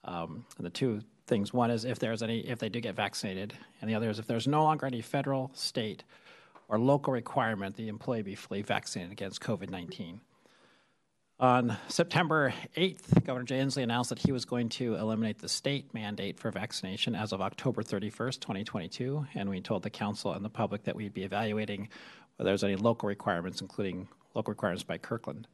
Um, 0.05 0.45
the 0.57 0.69
two 0.69 1.01
things: 1.27 1.51
one 1.51 1.71
is 1.71 1.83
if 1.83 1.99
there's 1.99 2.23
any, 2.23 2.39
if 2.39 2.59
they 2.59 2.69
do 2.69 2.79
get 2.79 2.95
vaccinated, 2.95 3.53
and 3.81 3.89
the 3.89 3.95
other 3.95 4.09
is 4.09 4.17
if 4.17 4.27
there's 4.27 4.47
no 4.47 4.63
longer 4.63 4.85
any 4.85 5.01
federal, 5.01 5.51
state, 5.53 6.05
or 6.69 6.79
local 6.79 7.11
requirement 7.11 7.75
the 7.75 7.89
employee 7.89 8.21
be 8.21 8.33
fully 8.33 8.61
vaccinated 8.61 9.11
against 9.11 9.41
COVID 9.41 9.69
19. 9.69 10.21
On 11.39 11.75
September 11.87 12.53
8th, 12.77 13.25
Governor 13.25 13.45
Jay 13.45 13.59
Inslee 13.59 13.83
announced 13.83 14.09
that 14.09 14.19
he 14.19 14.31
was 14.31 14.45
going 14.45 14.69
to 14.69 14.95
eliminate 14.95 15.39
the 15.39 15.49
state 15.49 15.93
mandate 15.93 16.39
for 16.39 16.51
vaccination 16.51 17.15
as 17.15 17.33
of 17.33 17.41
October 17.41 17.81
31st, 17.81 18.39
2022. 18.39 19.25
And 19.33 19.49
we 19.49 19.59
told 19.59 19.83
the 19.83 19.89
council 19.89 20.33
and 20.33 20.45
the 20.45 20.49
public 20.49 20.83
that 20.83 20.95
we'd 20.95 21.13
be 21.13 21.23
evaluating 21.23 21.89
whether 22.35 22.49
there's 22.49 22.63
any 22.63 22.75
local 22.75 23.09
requirements, 23.09 23.61
including 23.61 24.07
local 24.35 24.51
requirements 24.51 24.83
by 24.83 24.97
Kirkland. 24.99 25.47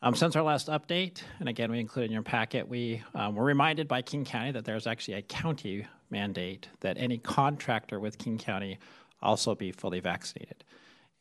Um, 0.00 0.16
since 0.16 0.34
our 0.34 0.42
last 0.42 0.66
update, 0.68 1.22
and 1.38 1.48
again, 1.48 1.70
we 1.70 1.78
included 1.78 2.06
in 2.06 2.12
your 2.12 2.22
packet, 2.22 2.66
we 2.66 3.02
um, 3.14 3.36
were 3.36 3.44
reminded 3.44 3.86
by 3.86 4.02
King 4.02 4.24
County 4.24 4.50
that 4.52 4.64
there's 4.64 4.86
actually 4.86 5.14
a 5.14 5.22
county 5.22 5.86
mandate 6.10 6.68
that 6.80 6.96
any 6.98 7.18
contractor 7.18 8.00
with 8.00 8.18
King 8.18 8.38
County 8.38 8.78
also 9.22 9.54
be 9.54 9.70
fully 9.70 10.00
vaccinated. 10.00 10.64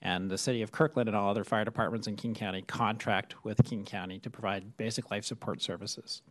And 0.02 0.30
the 0.30 0.38
city 0.38 0.62
of 0.62 0.72
Kirkland 0.72 1.08
and 1.08 1.16
all 1.16 1.30
other 1.30 1.44
fire 1.44 1.64
departments 1.64 2.08
in 2.08 2.16
King 2.16 2.34
County 2.34 2.64
contract 2.64 3.44
with 3.44 3.64
King 3.64 3.86
County 3.86 4.20
to 4.20 4.30
provide 4.30 4.76
basic 4.78 5.12
life 5.12 5.26
support 5.26 5.62
services. 5.62 6.24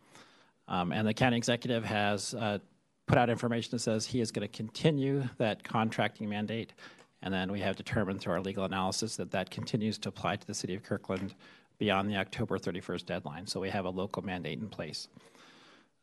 Um, 0.67 0.91
and 0.91 1.07
the 1.07 1.13
county 1.13 1.37
executive 1.37 1.85
has 1.85 2.33
uh, 2.33 2.59
put 3.07 3.17
out 3.17 3.29
information 3.29 3.71
that 3.71 3.79
says 3.79 4.05
he 4.05 4.21
is 4.21 4.31
going 4.31 4.47
to 4.47 4.53
continue 4.53 5.23
that 5.37 5.63
contracting 5.63 6.29
mandate. 6.29 6.73
And 7.21 7.33
then 7.33 7.51
we 7.51 7.59
have 7.59 7.75
determined 7.75 8.19
through 8.19 8.33
our 8.33 8.41
legal 8.41 8.65
analysis 8.65 9.15
that 9.17 9.31
that 9.31 9.49
continues 9.49 9.97
to 9.99 10.09
apply 10.09 10.37
to 10.37 10.47
the 10.47 10.53
city 10.53 10.73
of 10.75 10.83
Kirkland 10.83 11.35
beyond 11.77 12.09
the 12.09 12.15
October 12.17 12.57
31st 12.57 13.05
deadline. 13.05 13.47
So 13.47 13.59
we 13.59 13.69
have 13.69 13.85
a 13.85 13.89
local 13.89 14.21
mandate 14.21 14.59
in 14.59 14.69
place. 14.69 15.07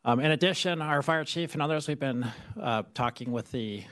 Um, 0.05 0.20
in 0.20 0.31
addition, 0.31 0.81
our 0.81 1.03
fire 1.03 1.24
chief 1.24 1.55
and 1.55 1.62
others, 1.62 1.89
we've 1.89 1.99
been 1.99 2.31
uh, 2.61 2.85
talking 2.95 3.32
with 3.32 3.51
the 3.53 3.85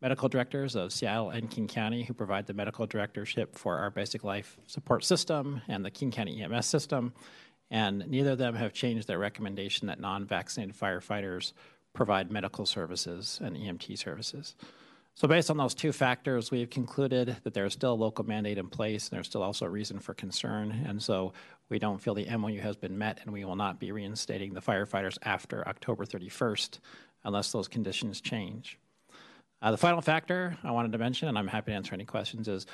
medical 0.00 0.28
directors 0.28 0.76
of 0.76 0.92
Seattle 0.92 1.30
and 1.30 1.50
King 1.50 1.66
County 1.66 2.04
who 2.04 2.14
provide 2.14 2.46
the 2.46 2.54
medical 2.54 2.86
directorship 2.86 3.56
for 3.56 3.78
our 3.78 3.90
basic 3.90 4.24
life 4.24 4.56
support 4.66 5.04
system 5.04 5.60
and 5.68 5.84
the 5.84 5.90
King 5.90 6.10
County 6.10 6.42
EMS 6.42 6.66
system. 6.66 7.12
And 7.70 8.08
neither 8.08 8.32
of 8.32 8.38
them 8.38 8.54
have 8.54 8.72
changed 8.72 9.08
their 9.08 9.18
recommendation 9.18 9.88
that 9.88 10.00
non 10.00 10.24
vaccinated 10.24 10.76
firefighters 10.76 11.52
provide 11.92 12.30
medical 12.30 12.64
services 12.64 13.40
and 13.42 13.56
EMT 13.56 13.98
services. 13.98 14.54
So, 15.14 15.26
based 15.26 15.50
on 15.50 15.56
those 15.56 15.74
two 15.74 15.90
factors, 15.90 16.52
we've 16.52 16.70
concluded 16.70 17.38
that 17.42 17.52
there's 17.52 17.72
still 17.72 17.92
a 17.92 17.94
local 17.94 18.24
mandate 18.24 18.56
in 18.56 18.68
place 18.68 19.08
and 19.08 19.16
there's 19.16 19.26
still 19.26 19.42
also 19.42 19.66
a 19.66 19.68
reason 19.68 19.98
for 19.98 20.14
concern. 20.14 20.84
And 20.86 21.02
so, 21.02 21.32
we 21.68 21.78
don't 21.78 22.00
feel 22.00 22.14
the 22.14 22.30
MOU 22.36 22.60
has 22.60 22.76
been 22.76 22.96
met 22.96 23.20
and 23.24 23.32
we 23.32 23.44
will 23.44 23.56
not 23.56 23.80
be 23.80 23.90
reinstating 23.90 24.54
the 24.54 24.62
firefighters 24.62 25.18
after 25.22 25.66
October 25.66 26.06
31st 26.06 26.78
unless 27.24 27.50
those 27.50 27.66
conditions 27.66 28.20
change. 28.20 28.78
Uh, 29.60 29.70
the 29.72 29.76
final 29.76 30.00
factor 30.00 30.56
I 30.62 30.70
wanted 30.70 30.92
to 30.92 30.98
mention, 30.98 31.28
and 31.28 31.36
I'm 31.36 31.48
happy 31.48 31.72
to 31.72 31.76
answer 31.76 31.94
any 31.94 32.04
questions, 32.04 32.46
is 32.46 32.66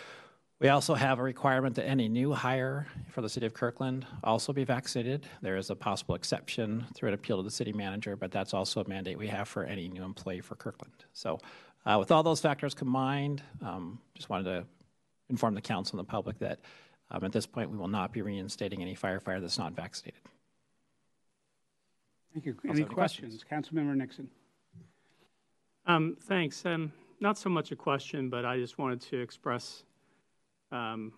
we 0.61 0.69
also 0.69 0.95
have 0.95 1.19
a 1.19 1.23
requirement 1.23 1.75
that 1.77 1.87
any 1.87 2.09
new 2.09 2.33
hire 2.33 2.87
for 3.11 3.23
the 3.23 3.29
city 3.29 3.47
of 3.47 3.55
Kirkland 3.55 4.07
also 4.23 4.53
be 4.53 4.65
vaccinated. 4.65 5.27
There 5.43 5.57
is 5.57 5.71
a 5.71 5.77
possible 5.77 6.15
exception 6.15 6.87
through 6.95 7.09
an 7.09 7.15
appeal 7.15 7.39
to 7.39 7.43
the 7.43 7.51
city 7.51 7.73
manager, 7.73 8.17
but 8.17 8.31
that's 8.31 8.55
also 8.55 8.83
a 8.83 8.89
mandate 8.89 9.19
we 9.19 9.29
have 9.29 9.49
for 9.49 9.65
any 9.65 9.89
new 9.89 10.05
employee 10.05 10.41
for 10.41 10.57
Kirkland. 10.57 11.05
So, 11.13 11.39
uh, 11.87 11.97
with 11.99 12.11
all 12.11 12.23
those 12.23 12.41
factors 12.41 12.73
combined, 12.75 13.43
um, 13.63 13.99
just 14.15 14.29
wanted 14.31 14.45
to 14.45 14.67
inform 15.29 15.55
the 15.55 15.61
council 15.61 15.99
and 15.99 16.07
the 16.07 16.11
public 16.11 16.39
that 16.39 16.61
um, 17.11 17.25
at 17.25 17.33
this 17.33 17.47
point 17.47 17.71
we 17.71 17.77
will 17.77 17.89
not 17.89 18.13
be 18.13 18.23
reinstating 18.23 18.81
any 18.81 18.95
firefighter 18.95 19.41
that's 19.41 19.59
not 19.59 19.75
vaccinated. 19.75 20.21
Thank 22.33 22.47
you. 22.47 22.57
Any, 22.65 22.81
any 22.81 22.85
questions? 22.85 23.43
questions? 23.43 23.45
Councilmember 23.51 23.95
Nixon. 23.95 24.29
Um, 25.87 26.17
thanks. 26.23 26.65
Um, 26.65 26.93
not 27.21 27.37
so 27.37 27.51
much 27.51 27.71
a 27.71 27.77
question, 27.77 28.31
but 28.31 28.45
I 28.45 28.59
just 28.59 28.79
wanted 28.79 29.01
to 29.03 29.21
express 29.21 29.85
um, 30.73 31.13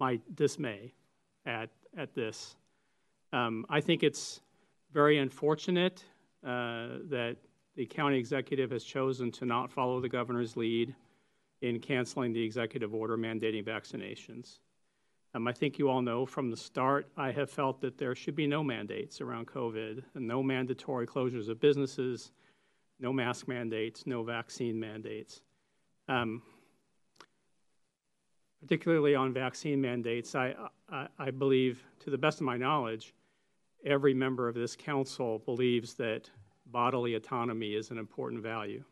my 0.00 0.18
dismay 0.34 0.92
at 1.44 1.70
at 1.96 2.14
this. 2.14 2.56
Um, 3.32 3.66
I 3.68 3.80
think 3.80 4.02
it's 4.02 4.40
very 4.92 5.18
unfortunate 5.18 6.04
uh, 6.44 7.00
that 7.10 7.36
the 7.76 7.84
county 7.84 8.18
executive 8.18 8.70
has 8.70 8.84
chosen 8.84 9.30
to 9.32 9.44
not 9.44 9.70
follow 9.70 10.00
the 10.00 10.08
governor's 10.08 10.56
lead 10.56 10.94
in 11.60 11.78
canceling 11.78 12.32
the 12.32 12.42
executive 12.42 12.94
order 12.94 13.16
mandating 13.16 13.64
vaccinations. 13.64 14.58
Um, 15.34 15.48
I 15.48 15.52
think 15.52 15.78
you 15.78 15.88
all 15.88 16.00
know 16.00 16.24
from 16.24 16.50
the 16.50 16.56
start, 16.56 17.08
I 17.16 17.32
have 17.32 17.50
felt 17.50 17.80
that 17.80 17.98
there 17.98 18.14
should 18.14 18.36
be 18.36 18.46
no 18.46 18.62
mandates 18.62 19.20
around 19.20 19.46
COVID 19.46 20.02
and 20.14 20.26
no 20.28 20.42
mandatory 20.42 21.06
closures 21.06 21.48
of 21.48 21.60
businesses 21.60 22.30
no 23.04 23.12
mask 23.12 23.46
mandates, 23.46 24.06
no 24.06 24.22
vaccine 24.22 24.80
mandates. 24.80 25.42
Um, 26.08 26.42
particularly 28.62 29.14
on 29.14 29.34
vaccine 29.34 29.78
mandates, 29.78 30.34
I, 30.34 30.54
I, 30.90 31.06
I, 31.18 31.30
believe, 31.30 31.84
to 32.00 32.08
the 32.08 32.16
best 32.16 32.40
of 32.40 32.46
my 32.46 32.56
knowledge, 32.56 33.12
every 33.84 34.14
member 34.14 34.48
of 34.48 34.54
this 34.54 34.74
council 34.74 35.40
believes 35.40 35.92
that 35.94 36.30
bodily 36.64 37.14
autonomy 37.14 37.74
is 37.74 37.90
an 37.90 37.98
important 37.98 38.42
value. 38.42 38.82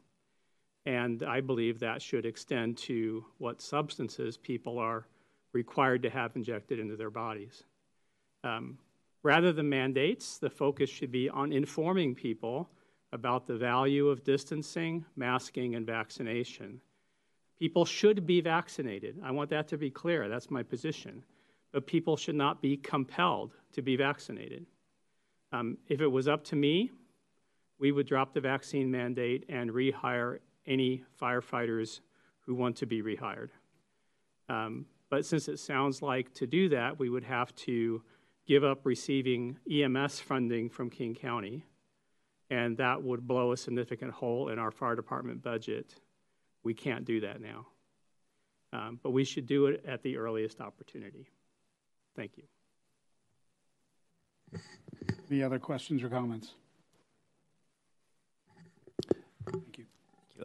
And 0.84 1.22
I 1.22 1.40
believe 1.40 1.78
that 1.78 2.02
should 2.02 2.26
extend 2.26 2.76
to 2.88 3.24
what 3.38 3.62
substances 3.62 4.36
people 4.36 4.78
are 4.78 5.06
required 5.54 6.02
to 6.02 6.10
have 6.10 6.36
injected 6.36 6.78
into 6.78 6.96
their 6.96 7.10
bodies. 7.10 7.64
Um, 8.44 8.76
rather 9.22 9.54
than 9.54 9.70
mandates, 9.70 10.36
the 10.36 10.50
focus 10.50 10.90
should 10.90 11.10
be 11.10 11.30
on 11.30 11.50
informing 11.50 12.14
people 12.14 12.68
about 13.12 13.46
the 13.46 13.56
value 13.56 14.08
of 14.08 14.24
distancing, 14.24 15.04
masking, 15.16 15.74
and 15.74 15.86
vaccination. 15.86 16.80
People 17.58 17.84
should 17.84 18.26
be 18.26 18.40
vaccinated. 18.40 19.20
I 19.22 19.30
want 19.30 19.50
that 19.50 19.68
to 19.68 19.78
be 19.78 19.90
clear. 19.90 20.28
That's 20.28 20.50
my 20.50 20.62
position. 20.62 21.22
But 21.70 21.86
people 21.86 22.16
should 22.16 22.34
not 22.34 22.60
be 22.60 22.76
compelled 22.76 23.52
to 23.72 23.82
be 23.82 23.96
vaccinated. 23.96 24.66
Um, 25.52 25.76
if 25.88 26.00
it 26.00 26.06
was 26.06 26.28
up 26.28 26.44
to 26.44 26.56
me, 26.56 26.90
we 27.78 27.92
would 27.92 28.06
drop 28.06 28.32
the 28.32 28.40
vaccine 28.40 28.90
mandate 28.90 29.44
and 29.48 29.70
rehire 29.70 30.38
any 30.66 31.04
firefighters 31.20 32.00
who 32.40 32.54
want 32.54 32.76
to 32.76 32.86
be 32.86 33.02
rehired. 33.02 33.50
Um, 34.48 34.86
but 35.10 35.26
since 35.26 35.48
it 35.48 35.58
sounds 35.58 36.00
like 36.00 36.32
to 36.34 36.46
do 36.46 36.68
that, 36.70 36.98
we 36.98 37.10
would 37.10 37.24
have 37.24 37.54
to 37.56 38.02
give 38.46 38.64
up 38.64 38.84
receiving 38.84 39.58
EMS 39.70 40.20
funding 40.20 40.68
from 40.68 40.90
King 40.90 41.14
County 41.14 41.64
and 42.52 42.76
that 42.76 43.02
would 43.02 43.26
blow 43.26 43.52
a 43.52 43.56
significant 43.56 44.12
hole 44.12 44.50
in 44.50 44.58
our 44.58 44.70
fire 44.70 44.94
department 44.94 45.42
budget. 45.42 45.94
We 46.62 46.74
can't 46.74 47.06
do 47.06 47.20
that 47.20 47.40
now. 47.40 47.66
Um, 48.74 49.00
but 49.02 49.12
we 49.12 49.24
should 49.24 49.46
do 49.46 49.66
it 49.66 49.82
at 49.88 50.02
the 50.02 50.18
earliest 50.18 50.60
opportunity. 50.60 51.30
Thank 52.14 52.32
you. 52.36 52.44
Any 55.30 55.42
other 55.42 55.58
questions 55.58 56.02
or 56.02 56.10
comments? 56.10 56.52
Thank 59.50 59.78
you. 59.78 59.86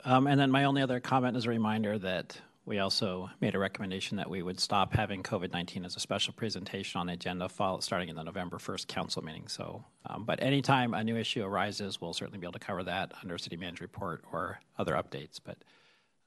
Um, 0.06 0.28
and 0.28 0.40
then 0.40 0.50
my 0.50 0.64
only 0.64 0.82
other 0.82 1.02
comment 1.02 1.36
is 1.36 1.46
a 1.46 1.50
reminder 1.50 1.98
that 1.98 2.40
we 2.68 2.80
also 2.80 3.30
made 3.40 3.56
a 3.56 3.60
recommendation 3.60 4.18
that 4.18 4.30
we 4.30 4.42
would 4.42 4.60
stop 4.60 4.94
having 4.94 5.24
COVID 5.24 5.54
19 5.54 5.86
as 5.86 5.96
a 5.96 6.02
special 6.02 6.34
presentation 6.34 7.00
on 7.00 7.08
the 7.08 7.14
agenda 7.14 7.48
follow, 7.48 7.80
starting 7.80 8.10
in 8.10 8.16
the 8.18 8.24
November 8.24 8.58
1st 8.58 8.88
council 8.88 9.24
meeting. 9.24 9.48
So, 9.48 9.86
um, 10.06 10.26
but 10.26 10.44
anytime 10.44 10.94
a 10.94 11.02
new 11.02 11.16
issue 11.16 11.46
arises, 11.46 12.02
we'll 12.02 12.14
certainly 12.14 12.40
be 12.40 12.46
able 12.46 12.60
to 12.60 12.60
cover 12.60 12.84
that 12.84 13.14
under 13.24 13.38
city 13.38 13.56
manager 13.56 13.86
report 13.86 14.26
or 14.34 14.60
other 14.78 14.96
updates, 14.96 15.40
but 15.42 15.58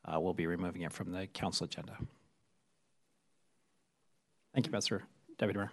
uh, 0.07 0.19
we'll 0.19 0.33
be 0.33 0.47
removing 0.47 0.81
it 0.81 0.95
from 0.95 1.13
the 1.13 1.27
council 1.27 1.67
agenda. 1.67 1.99
Thank 4.55 4.67
you, 4.67 4.73
Mr. 4.73 5.03
Deputy 5.37 5.59
Mayor. 5.59 5.73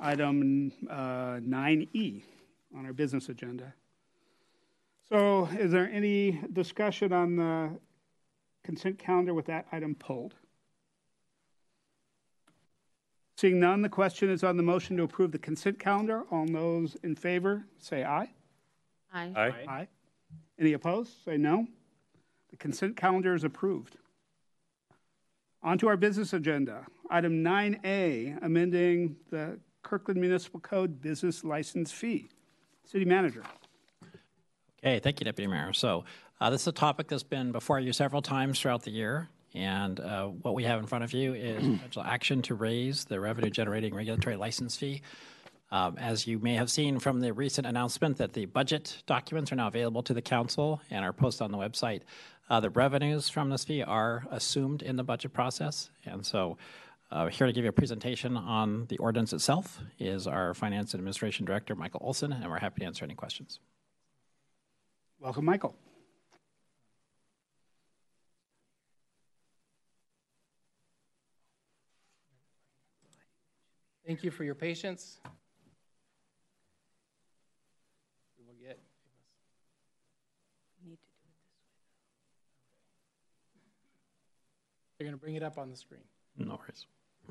item 0.00 0.72
uh, 0.90 1.38
9E 1.40 2.22
on 2.76 2.86
our 2.86 2.92
business 2.92 3.28
agenda. 3.28 3.74
So 5.08 5.48
is 5.58 5.70
there 5.70 5.88
any 5.92 6.40
discussion 6.52 7.12
on 7.12 7.36
the 7.36 7.70
consent 8.64 8.98
calendar 8.98 9.34
with 9.34 9.46
that 9.46 9.66
item 9.70 9.94
pulled? 9.94 10.34
Seeing 13.36 13.60
none, 13.60 13.82
the 13.82 13.88
question 13.90 14.30
is 14.30 14.42
on 14.42 14.56
the 14.56 14.62
motion 14.62 14.96
to 14.96 15.02
approve 15.02 15.30
the 15.30 15.38
consent 15.38 15.78
calendar. 15.78 16.22
All 16.30 16.46
those 16.46 16.96
in 17.02 17.14
favor, 17.14 17.66
say 17.78 18.02
aye. 18.02 18.30
Aye. 19.12 19.32
Aye. 19.36 19.64
Aye. 19.68 19.88
Any 20.58 20.72
opposed, 20.72 21.12
say 21.24 21.36
no. 21.36 21.66
The 22.50 22.56
consent 22.56 22.96
calendar 22.96 23.34
is 23.34 23.44
approved. 23.44 23.96
On 25.62 25.78
to 25.78 25.88
our 25.88 25.96
business 25.96 26.32
agenda. 26.32 26.86
Item 27.10 27.44
9A, 27.44 28.42
amending 28.42 29.16
the 29.30 29.58
Kirkland 29.82 30.20
Municipal 30.20 30.60
Code 30.60 31.00
business 31.00 31.44
license 31.44 31.92
fee. 31.92 32.28
City 32.84 33.04
Manager. 33.04 33.42
Okay, 34.82 35.00
thank 35.00 35.20
you, 35.20 35.24
Deputy 35.24 35.50
Mayor. 35.50 35.72
So 35.72 36.04
uh, 36.40 36.50
this 36.50 36.62
is 36.62 36.68
a 36.68 36.72
topic 36.72 37.08
that's 37.08 37.22
been 37.22 37.50
before 37.52 37.80
you 37.80 37.92
several 37.92 38.22
times 38.22 38.60
throughout 38.60 38.82
the 38.82 38.90
year. 38.90 39.28
And 39.54 39.98
uh, 39.98 40.26
what 40.26 40.54
we 40.54 40.64
have 40.64 40.78
in 40.80 40.86
front 40.86 41.02
of 41.02 41.12
you 41.12 41.34
is 41.34 41.56
potential 41.56 42.02
action 42.02 42.42
to 42.42 42.54
raise 42.54 43.04
the 43.06 43.18
revenue 43.18 43.50
generating 43.50 43.94
regulatory 43.94 44.36
license 44.36 44.76
fee. 44.76 45.02
Um, 45.70 45.98
as 45.98 46.26
you 46.26 46.38
may 46.38 46.54
have 46.54 46.70
seen 46.70 46.98
from 47.00 47.20
the 47.20 47.32
recent 47.32 47.66
announcement 47.66 48.18
that 48.18 48.34
the 48.34 48.46
budget 48.46 49.02
documents 49.06 49.50
are 49.50 49.56
now 49.56 49.66
available 49.66 50.02
to 50.04 50.14
the 50.14 50.22
council 50.22 50.80
and 50.90 51.04
are 51.04 51.12
posted 51.12 51.44
on 51.44 51.50
the 51.50 51.58
website, 51.58 52.02
uh, 52.48 52.60
the 52.60 52.70
revenues 52.70 53.28
from 53.28 53.50
this 53.50 53.64
fee 53.64 53.82
are 53.82 54.26
assumed 54.30 54.82
in 54.82 54.96
the 54.96 55.02
budget 55.02 55.32
process. 55.32 55.90
And 56.04 56.24
so 56.24 56.56
uh, 57.10 57.26
here 57.28 57.46
to 57.46 57.52
give 57.52 57.64
you 57.64 57.70
a 57.70 57.72
presentation 57.72 58.36
on 58.36 58.86
the 58.86 58.98
ordinance 58.98 59.32
itself 59.32 59.80
is 59.98 60.26
our 60.26 60.54
Finance 60.54 60.94
and 60.94 61.00
Administration 61.00 61.44
Director, 61.44 61.74
Michael 61.74 62.00
Olson, 62.02 62.32
and 62.32 62.48
we're 62.50 62.58
happy 62.58 62.80
to 62.80 62.86
answer 62.86 63.04
any 63.04 63.14
questions. 63.14 63.58
Welcome, 65.18 65.44
Michael. 65.44 65.74
Thank 74.06 74.22
you 74.22 74.30
for 74.30 74.44
your 74.44 74.54
patience. 74.54 75.18
We 78.38 78.44
will 78.46 78.54
get. 78.54 78.78
They're 84.98 85.06
going 85.06 85.16
to 85.16 85.20
bring 85.20 85.34
it 85.34 85.42
up 85.42 85.58
on 85.58 85.70
the 85.70 85.76
screen. 85.76 86.02
No 86.38 86.58
worries. 86.58 86.86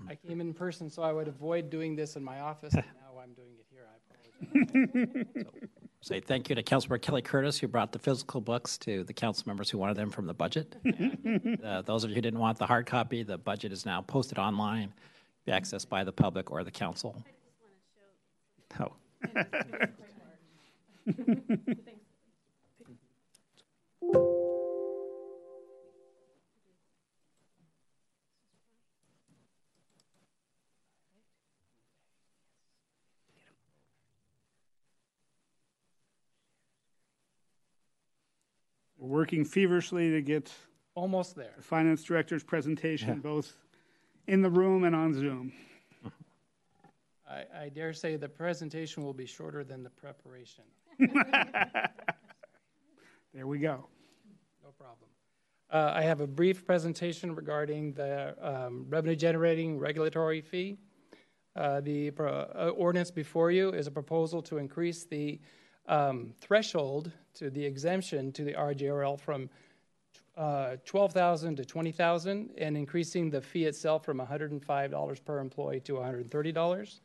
I 0.09 0.15
came 0.15 0.41
in 0.41 0.53
person 0.53 0.89
so 0.89 1.03
I 1.03 1.11
would 1.13 1.27
avoid 1.27 1.69
doing 1.69 1.95
this 1.95 2.15
in 2.15 2.23
my 2.23 2.41
office, 2.41 2.73
and 2.73 2.83
now 3.01 3.19
I'm 3.21 3.33
doing 3.33 3.53
it 3.57 3.65
here. 3.71 3.85
I 3.87 3.95
apologize. 4.93 5.25
Say 6.01 6.19
thank 6.19 6.49
you 6.49 6.55
to 6.55 6.63
Councilmember 6.63 7.01
Kelly 7.01 7.21
Curtis, 7.21 7.57
who 7.57 7.67
brought 7.67 7.91
the 7.91 7.99
physical 7.99 8.41
books 8.41 8.77
to 8.79 9.03
the 9.05 9.13
council 9.13 9.45
members 9.47 9.69
who 9.69 9.77
wanted 9.77 9.97
them 9.97 10.11
from 10.11 10.27
the 10.27 10.33
budget. 10.33 10.75
And, 10.85 11.63
uh, 11.63 11.81
those 11.81 12.03
of 12.03 12.09
you 12.11 12.15
who 12.15 12.21
didn't 12.21 12.39
want 12.39 12.57
the 12.57 12.67
hard 12.67 12.85
copy, 12.85 13.23
the 13.23 13.37
budget 13.37 13.71
is 13.71 13.85
now 13.85 14.01
posted 14.01 14.37
online, 14.37 14.93
be 15.45 15.51
accessed 15.51 15.89
by 15.89 16.03
the 16.03 16.11
public 16.11 16.51
or 16.51 16.63
the 16.63 16.71
council. 16.71 17.23
Oh. 18.79 18.93
We're 39.05 39.19
working 39.19 39.45
feverishly 39.45 40.09
to 40.11 40.21
get 40.21 40.51
Almost 40.95 41.35
there. 41.35 41.53
the 41.57 41.61
Finance 41.61 42.03
Director's 42.03 42.43
presentation 42.43 43.19
both 43.19 43.53
in 44.25 44.41
the 44.41 44.49
room 44.49 44.83
and 44.83 44.95
on 44.95 45.13
Zoom. 45.13 45.53
I, 47.29 47.43
I 47.65 47.69
dare 47.69 47.93
say 47.93 48.15
the 48.15 48.29
presentation 48.29 49.03
will 49.03 49.13
be 49.13 49.27
shorter 49.27 49.63
than 49.63 49.83
the 49.83 49.89
preparation. 49.91 50.63
There 53.33 53.47
we 53.47 53.59
go. 53.59 53.85
No 54.63 54.69
problem. 54.79 55.09
Uh, 55.69 55.91
I 55.93 56.03
have 56.03 56.21
a 56.21 56.27
brief 56.27 56.65
presentation 56.65 57.35
regarding 57.35 57.91
the 57.91 58.33
um, 58.41 58.85
revenue 58.87 59.17
generating 59.17 59.77
regulatory 59.77 60.39
fee. 60.39 60.77
Uh, 61.53 61.81
the 61.81 62.11
pro- 62.11 62.31
uh, 62.31 62.71
ordinance 62.77 63.11
before 63.11 63.51
you 63.51 63.71
is 63.71 63.87
a 63.87 63.91
proposal 63.91 64.41
to 64.43 64.57
increase 64.57 65.03
the 65.03 65.41
um, 65.89 66.33
threshold 66.39 67.11
to 67.35 67.49
the 67.49 67.63
exemption 67.63 68.31
to 68.33 68.43
the 68.43 68.53
RGRL 68.53 69.19
from 69.19 69.49
uh, 70.37 70.75
12,000 70.85 71.55
to 71.55 71.65
20,000 71.65 72.49
and 72.57 72.75
increasing 72.75 73.29
the 73.29 73.39
fee 73.39 73.65
itself 73.65 74.03
from 74.03 74.19
$105 74.19 75.25
per 75.25 75.39
employee 75.39 75.79
to 75.79 75.93
$130. 75.93 76.99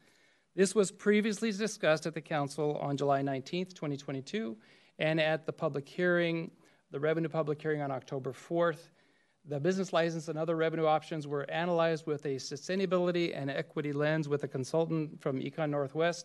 This 0.57 0.75
was 0.75 0.91
previously 0.91 1.53
discussed 1.53 2.07
at 2.07 2.15
the 2.15 2.21
council 2.21 2.77
on 2.83 2.97
July 2.97 3.23
19th, 3.23 3.73
2022, 3.73 4.57
and 4.99 5.21
at 5.21 5.47
the 5.47 5.53
public 5.53 5.89
hearing, 5.89 6.51
the 6.91 6.99
revenue 6.99 7.29
public 7.29 7.63
hearing 7.63 7.83
on 7.83 7.93
October 7.93 8.33
4th. 8.33 8.91
The 9.49 9.61
business 9.61 9.93
license 9.93 10.29
and 10.29 10.39
other 10.39 10.57
revenue 10.57 10.87
options 10.87 11.27
were 11.27 11.49
analyzed 11.51 12.07
with 12.07 12.27
a 12.27 12.35
sustainability 12.35 13.35
and 13.35 13.49
equity 13.49 13.93
lens 13.93 14.29
with 14.29 14.43
a 14.43 14.49
consultant 14.49 15.21
from 15.21 15.41
ECONorthwest, 15.41 16.25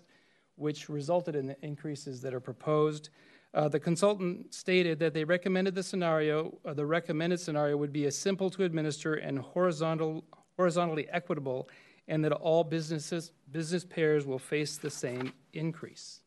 which 0.56 0.90
resulted 0.90 1.36
in 1.36 1.46
the 1.46 1.56
increases 1.64 2.20
that 2.22 2.34
are 2.34 2.40
proposed. 2.40 3.10
Uh, 3.56 3.70
the 3.70 3.80
consultant 3.80 4.54
stated 4.54 5.00
that 5.00 5.14
they 5.14 5.24
recommended 5.24 5.74
the 5.74 5.82
scenario, 5.82 6.58
uh, 6.66 6.74
the 6.74 6.86
recommended 6.86 7.40
scenario 7.40 7.78
would 7.78 7.94
be 7.94 8.06
a 8.06 8.12
simple 8.12 8.50
to 8.50 8.66
administer 8.66 9.14
and 9.14 9.40
horizontal, 9.40 10.26
horizontally 10.58 11.08
equitable, 11.10 11.70
and 12.10 12.24
that 12.24 12.34
all 12.34 12.66
businesses, 12.66 13.32
business 13.52 13.86
pairs 13.86 14.26
will 14.26 14.38
face 14.38 14.78
the 14.78 14.90
same 14.90 15.32
increase. 15.54 16.20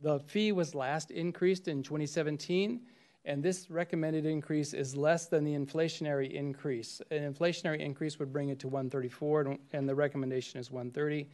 The 0.00 0.20
fee 0.20 0.52
was 0.52 0.74
last 0.74 1.10
increased 1.10 1.68
in 1.68 1.82
2017, 1.82 2.80
and 3.26 3.42
this 3.42 3.70
recommended 3.70 4.24
increase 4.24 4.72
is 4.72 4.96
less 4.96 5.26
than 5.26 5.44
the 5.44 5.52
inflationary 5.52 6.32
increase. 6.32 7.02
An 7.10 7.30
inflationary 7.30 7.80
increase 7.80 8.18
would 8.18 8.32
bring 8.32 8.48
it 8.48 8.58
to 8.60 8.68
134, 8.68 9.58
and 9.74 9.86
the 9.86 9.94
recommendation 9.94 10.58
is 10.58 10.70
130. 10.70 11.28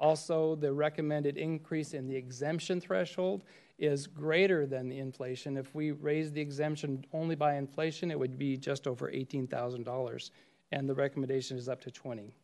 Also, 0.00 0.54
the 0.54 0.72
recommended 0.72 1.36
increase 1.36 1.92
in 1.92 2.08
the 2.08 2.16
exemption 2.16 2.80
threshold 2.80 3.44
is 3.78 4.06
greater 4.06 4.66
than 4.66 4.88
the 4.88 4.98
inflation. 4.98 5.58
If 5.58 5.74
we 5.74 5.90
raise 5.90 6.32
the 6.32 6.40
exemption 6.40 7.04
only 7.12 7.34
by 7.34 7.56
inflation, 7.56 8.10
it 8.10 8.18
would 8.18 8.38
be 8.38 8.56
just 8.56 8.86
over 8.86 9.10
$18,000, 9.10 10.30
and 10.72 10.88
the 10.88 10.94
recommendation 10.94 11.58
is 11.58 11.68
up 11.68 11.82
to 11.82 11.90
20. 11.90 12.34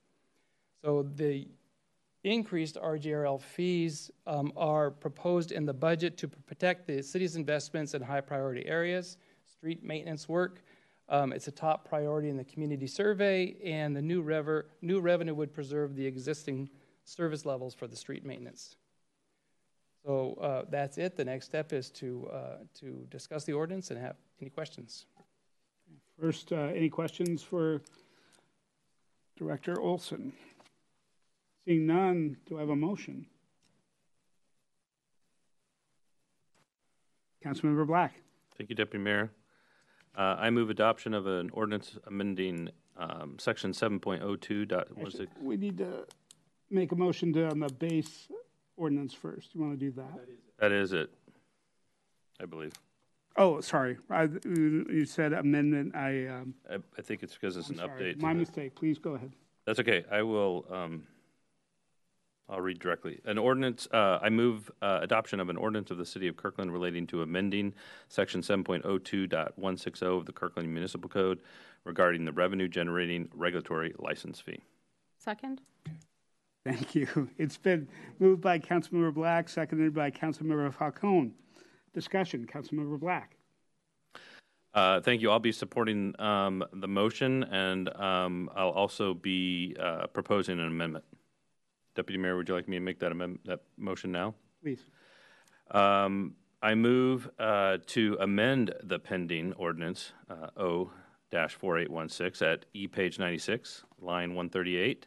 So 0.85 1.09
the 1.17 1.49
increased 2.25 2.77
RGRL 2.77 3.41
fees 3.41 4.11
um, 4.27 4.53
are 4.55 4.91
proposed 4.91 5.51
in 5.51 5.65
the 5.65 5.73
budget 5.73 6.19
to 6.19 6.29
protect 6.29 6.87
the 6.87 7.03
city's 7.03 7.37
investments 7.37 7.95
in 7.95 8.03
high 8.03 8.21
priority 8.21 8.67
areas, 8.67 9.17
street 9.51 9.83
maintenance 9.83 10.29
work. 10.29 10.63
Um, 11.09 11.33
it's 11.33 11.49
a 11.49 11.53
top 11.53 11.89
priority 11.89 12.29
in 12.29 12.37
the 12.37 12.45
community 12.45 12.87
survey, 12.87 13.57
and 13.65 13.97
the 13.97 14.03
new, 14.03 14.21
rever- 14.21 14.67
new 14.83 15.01
revenue 15.01 15.35
would 15.35 15.55
preserve 15.55 15.95
the 15.95 16.05
existing 16.05 16.69
service 17.07 17.47
levels 17.47 17.75
for 17.75 17.87
the 17.87 17.97
street 17.97 18.25
maintenance. 18.25 18.77
So 20.05 20.35
uh, 20.41 20.65
that's 20.71 20.99
it. 20.99 21.17
The 21.17 21.25
next 21.25 21.47
step 21.47 21.73
is 21.73 21.91
to, 21.93 22.29
uh, 22.33 22.57
to 22.81 23.07
discuss 23.11 23.45
the 23.45 23.55
ordinance 23.55 23.91
and 23.91 24.01
have 24.01 24.17
any 24.41 24.51
questions. 24.51 25.07
First, 26.21 26.53
uh, 26.53 26.57
any 26.75 26.89
questions 26.89 27.43
for 27.43 27.83
Director 29.37 29.81
Olson? 29.81 30.33
Seeing 31.65 31.87
none, 31.87 32.37
do 32.47 32.57
I 32.57 32.61
have 32.61 32.69
a 32.69 32.77
motion? 32.77 33.27
Councilmember 37.45 37.87
Black. 37.87 38.15
Thank 38.57 38.71
you, 38.71 38.77
Deputy 38.77 39.03
Mayor. 39.03 39.31
Uh, 40.17 40.37
I 40.39 40.51
move 40.51 40.71
adoption 40.71 41.13
of 41.15 41.27
an 41.27 41.51
ordinance 41.53 41.99
amending 42.07 42.71
um, 42.97 43.37
section 43.39 43.73
7.02 43.73 44.67
dot 44.67 44.97
one 44.97 45.07
Actually, 45.07 45.27
six. 45.27 45.33
We 45.43 45.57
need 45.57 45.79
to 45.79 46.07
make 46.71 46.93
a 46.93 46.97
motion 46.97 47.33
to, 47.35 47.49
on 47.49 47.61
the 47.61 47.69
base 47.69 48.29
ordinance 48.77 49.15
first. 49.15 49.55
You 49.55 49.61
want 49.61 49.79
to 49.79 49.85
do 49.87 49.93
that? 49.93 50.21
That 50.59 50.73
is 50.73 50.93
it, 50.93 51.11
I 52.41 52.47
believe. 52.47 52.73
Oh, 53.37 53.61
sorry. 53.61 53.99
I, 54.09 54.29
you 54.45 55.05
said 55.05 55.33
amendment. 55.35 55.95
I, 55.95 56.27
um, 56.27 56.55
I, 56.71 56.77
I 56.99 57.03
think 57.03 57.23
it's 57.23 57.35
because 57.35 57.57
it's 57.57 57.69
I'm 57.69 57.79
an 57.79 57.87
sorry. 57.87 58.15
update. 58.15 58.17
to 58.19 58.23
My 58.23 58.33
the- 58.33 58.41
mistake. 58.41 58.75
Please 58.75 58.99
go 58.99 59.13
ahead. 59.13 59.33
That's 59.67 59.79
okay. 59.81 60.05
I 60.11 60.23
will, 60.23 60.65
um, 60.71 61.03
I'll 62.49 62.61
read 62.61 62.79
directly. 62.79 63.21
An 63.25 63.37
ordinance, 63.37 63.89
uh, 63.93 64.21
I 64.23 64.31
move, 64.31 64.71
uh, 64.81 65.01
adoption 65.03 65.41
of 65.41 65.49
an 65.51 65.57
ordinance 65.57 65.91
of 65.91 65.99
the 65.99 66.07
city 66.07 66.29
of 66.29 66.37
Kirkland 66.37 66.73
relating 66.73 67.07
to 67.09 67.21
amending 67.23 67.75
section 68.09 68.41
7.02.160 68.43 70.03
of 70.03 70.25
the 70.25 70.33
Kirkland 70.33 70.73
Municipal 70.73 71.11
Code 71.11 71.41
regarding 71.85 72.25
the 72.25 72.33
revenue 72.33 72.69
generating 72.69 73.29
regulatory 73.35 73.93
license 73.99 74.41
fee. 74.41 74.61
Second? 75.19 75.61
Thank 76.67 76.95
you. 76.97 77.07
It's 77.39 77.57
been 77.57 77.87
moved 78.19 78.43
by 78.43 78.59
Councilmember 78.59 79.15
Black, 79.15 79.49
seconded 79.49 79.95
by 79.95 80.11
Councilmember 80.11 80.75
Falcone. 80.75 81.31
discussion. 81.95 82.45
Councilmember 82.45 82.99
Black. 82.99 83.37
Uh, 84.75 85.01
Thank 85.01 85.23
you. 85.23 85.31
I'll 85.31 85.39
be 85.39 85.53
supporting 85.53 86.21
um, 86.21 86.65
the 86.73 86.89
motion, 86.89 87.45
and 87.45 87.89
um, 87.97 88.51
I'll 88.55 88.71
also 88.71 89.15
be 89.15 89.77
uh, 89.79 90.09
proposing 90.09 90.59
an 90.59 90.67
amendment. 90.67 91.05
Deputy 91.95 92.19
Mayor, 92.19 92.37
would 92.37 92.49
you 92.49 92.55
like 92.57 92.69
me 92.69 92.77
to 92.77 92.81
make 92.81 92.99
that 92.99 93.13
amendment, 93.13 93.47
that 93.47 93.61
motion 93.79 94.11
now? 94.11 94.35
Please. 94.61 94.81
Um, 95.71 96.35
I 96.63 96.75
move 96.75 97.31
uh, 97.39 97.79
to 97.87 98.17
amend 98.21 98.75
the 98.83 98.99
pending 98.99 99.53
ordinance 99.53 100.13
uh, 100.29 100.49
O-4816 100.57 102.43
at 102.43 102.67
E 102.75 102.89
page 102.89 103.21
96, 103.21 103.85
line 104.01 104.31
138, 104.35 105.07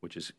which 0.00 0.16
is 0.16 0.32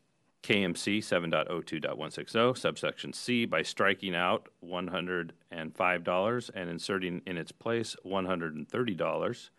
KMC 0.46 0.98
7.02.160, 0.98 2.56
subsection 2.56 3.12
C, 3.12 3.46
by 3.46 3.62
striking 3.62 4.14
out 4.14 4.48
$105 4.64 6.50
and 6.54 6.70
inserting 6.70 7.20
in 7.26 7.36
its 7.36 7.50
place 7.50 7.96
$130, 8.06 9.50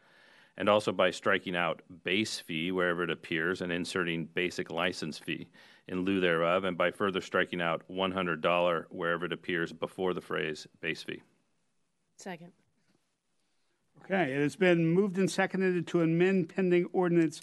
and 0.55 0.69
also 0.69 0.93
by 0.93 1.11
striking 1.11 1.57
out 1.57 1.81
base 2.05 2.39
fee 2.39 2.71
wherever 2.71 3.03
it 3.03 3.09
appears 3.09 3.61
and 3.61 3.69
inserting 3.69 4.29
basic 4.33 4.71
license 4.71 5.19
fee 5.19 5.49
in 5.89 6.05
lieu 6.05 6.21
thereof, 6.21 6.63
and 6.63 6.77
by 6.77 6.89
further 6.89 7.19
striking 7.19 7.59
out 7.59 7.83
$100 7.91 8.85
wherever 8.89 9.25
it 9.25 9.33
appears 9.33 9.73
before 9.73 10.13
the 10.13 10.21
phrase 10.21 10.67
base 10.79 11.03
fee. 11.03 11.21
Second. 12.15 12.53
Okay, 14.05 14.31
it 14.31 14.39
has 14.39 14.55
been 14.55 14.87
moved 14.87 15.17
and 15.17 15.29
seconded 15.29 15.85
to 15.87 15.99
amend 15.99 16.47
pending 16.47 16.85
ordinance 16.93 17.41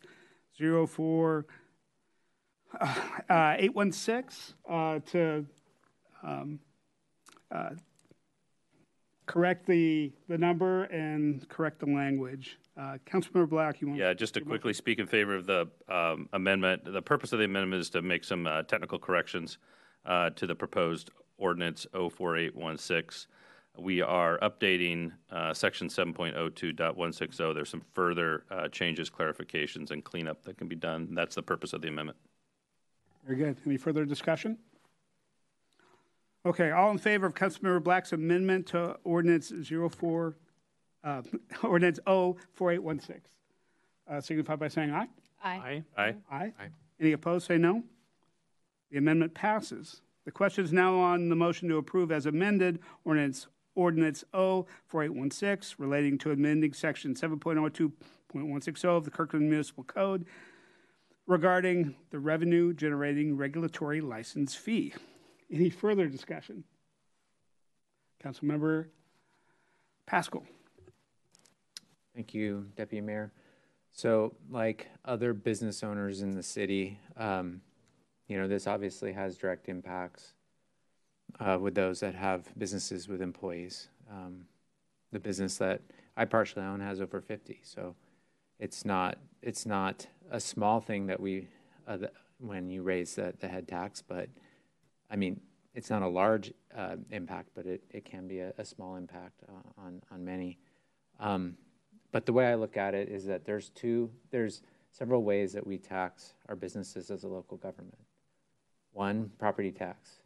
04 0.59 0.89
uh, 1.37 1.41
uh, 1.41 1.43
816 3.31 4.55
uh, 4.69 4.99
to 5.11 5.47
um, 6.23 6.59
uh, 7.51 7.71
correct 9.27 9.67
the, 9.67 10.13
the 10.29 10.39
number 10.39 10.85
and 10.85 11.49
correct 11.49 11.81
the 11.81 11.87
language. 11.87 12.59
Uh, 12.77 12.99
Councilmember 13.07 13.49
Black, 13.49 13.81
you 13.81 13.89
want? 13.89 13.99
To 13.99 14.05
Yeah, 14.05 14.15
just 14.15 14.35
to 14.35 14.41
quickly 14.41 14.73
speak 14.73 14.99
in 14.99 15.07
favor 15.07 15.35
of 15.37 15.47
the 15.47 15.69
um, 15.89 16.29
amendment, 16.33 16.85
the 16.85 17.03
purpose 17.03 17.33
of 17.33 17.39
the 17.39 17.45
amendment 17.45 17.81
is 17.81 17.91
to 17.91 18.03
make 18.03 18.25
some 18.25 18.47
uh, 18.47 18.63
technical 18.65 18.99
corrections 18.99 19.59
uh, 20.05 20.31
to 20.31 20.47
the 20.47 20.55
proposed 20.55 21.11
ordinance 21.39 21.87
04816. 21.93 23.31
We 23.77 24.03
are 24.03 24.39
updating 24.39 25.13
uh, 25.33 25.53
section 25.53 25.89
7.02.160. 25.89 27.55
There's 27.55 27.69
some 27.69 27.83
further 27.93 28.45
uh, 28.51 28.69
changes, 28.69 29.11
clarifications, 29.11 29.91
and 29.91 30.05
cleanup 30.05 30.45
that 30.45 30.57
can 30.57 30.69
be 30.69 30.77
done. 30.77 31.09
That's 31.13 31.35
the 31.35 31.43
purpose 31.43 31.73
of 31.73 31.83
the 31.83 31.89
amendment. 31.89 32.19
Very 33.27 33.39
good. 33.39 33.57
Any 33.65 33.77
further 33.77 34.05
discussion? 34.05 34.59
Okay, 36.47 36.71
all 36.73 36.91
in 36.91 36.99
favor 36.99 37.27
of 37.27 37.35
Councilmember 37.35 37.83
Black's 37.83 38.13
amendment 38.13 38.67
to 38.67 38.99
ordinance 39.05 39.51
04, 39.67 40.37
uh, 41.03 41.23
ordinance 41.63 41.99
O 42.07 42.37
4816, 42.53 43.23
uh, 44.11 44.21
signify 44.21 44.57
by 44.57 44.69
saying 44.69 44.91
aye. 44.91 45.09
Aye. 45.43 45.83
Aye. 45.97 46.15
Aye. 46.31 46.53
Aye. 46.61 46.69
Any 47.01 47.13
opposed, 47.13 47.47
say 47.47 47.57
no. 47.57 47.83
The 48.91 48.99
amendment 48.99 49.33
passes. 49.35 50.03
The 50.27 50.31
question 50.31 50.65
is 50.65 50.73
now 50.73 50.95
on 50.97 51.31
the 51.31 51.37
motion 51.37 51.69
to 51.71 51.79
approve 51.79 52.13
as 52.13 52.27
amended 52.27 52.81
ordinance 53.05 53.47
ordinance 53.75 54.23
O 54.33 54.67
4816 54.87 55.75
relating 55.79 56.17
to 56.19 56.31
amending 56.31 56.73
section 56.73 57.15
7.02.160 57.15 58.85
of 58.85 59.05
the 59.05 59.11
Kirkland 59.11 59.51
Municipal 59.51 59.83
Code 59.83 60.27
regarding 61.27 61.95
the 62.11 62.19
revenue 62.19 62.73
generating 62.73 63.37
regulatory 63.37 64.01
license 64.01 64.55
fee. 64.55 64.93
Any 65.51 65.71
further 65.71 66.09
discussion? 66.09 66.65
Councilmember 68.23 68.87
Pascal. 70.07 70.45
Thank 72.15 72.35
you, 72.35 72.67
Deputy 72.77 73.01
Mayor. 73.01 73.33
So, 73.93 74.35
like 74.51 74.89
other 75.05 75.33
business 75.33 75.83
owners 75.83 76.23
in 76.23 76.31
the 76.33 76.43
city, 76.43 76.99
um, 77.17 77.61
you 78.29 78.39
know, 78.39 78.49
this 78.49 78.67
obviously 78.67 79.13
has 79.13 79.37
direct 79.37 79.69
impacts 79.69 80.35
uh, 81.41 81.59
with 81.61 81.75
those 81.75 82.01
that 82.01 82.15
have 82.15 82.47
businesses 82.59 83.09
with 83.09 83.21
employees. 83.21 83.89
Um, 84.11 84.47
the 85.13 85.21
business 85.21 85.59
that 85.59 85.81
I 86.17 86.25
partially 86.25 86.65
own 86.65 86.81
has 86.81 87.01
over 87.01 87.21
50, 87.21 87.61
so 87.63 87.95
it's 88.59 88.85
not 88.85 89.19
it's 89.43 89.67
not 89.67 90.07
a 90.31 90.41
small 90.41 90.81
thing 90.81 91.07
that 91.07 91.21
we 91.21 91.49
uh, 91.87 91.97
the, 91.97 92.11
when 92.39 92.69
you 92.69 92.83
raise 92.83 93.15
the, 93.15 93.35
the 93.41 93.49
head 93.49 93.69
tax, 93.69 94.03
but 94.03 94.29
I 95.11 95.17
mean 95.17 95.41
it's 95.75 95.91
not 95.91 96.03
a 96.03 96.09
large 96.09 96.53
uh, 96.77 96.97
impact, 97.11 97.51
but 97.55 97.67
it, 97.67 97.83
it 97.91 98.05
can 98.05 98.29
be 98.29 98.39
a, 98.41 98.53
a 98.59 98.65
small 98.65 98.97
impact 98.97 99.43
uh, 99.49 99.83
on 99.83 100.03
on 100.11 100.25
many. 100.25 100.59
Um, 101.21 101.57
but 102.13 102.27
the 102.27 102.33
way 102.33 102.47
I 102.47 102.55
look 102.55 102.77
at 102.77 102.95
it 102.95 103.09
is 103.09 103.25
that 103.27 103.45
there's 103.45 103.71
two 103.71 104.11
there's 104.31 104.63
several 104.91 105.25
ways 105.25 105.53
that 105.53 105.67
we 105.67 105.77
tax 105.77 106.35
our 106.49 106.55
businesses 106.55 107.11
as 107.11 107.25
a 107.25 107.29
local 107.29 107.57
government. 107.57 107.99
One, 108.93 109.33
property 109.39 109.73
tax. 109.73 110.21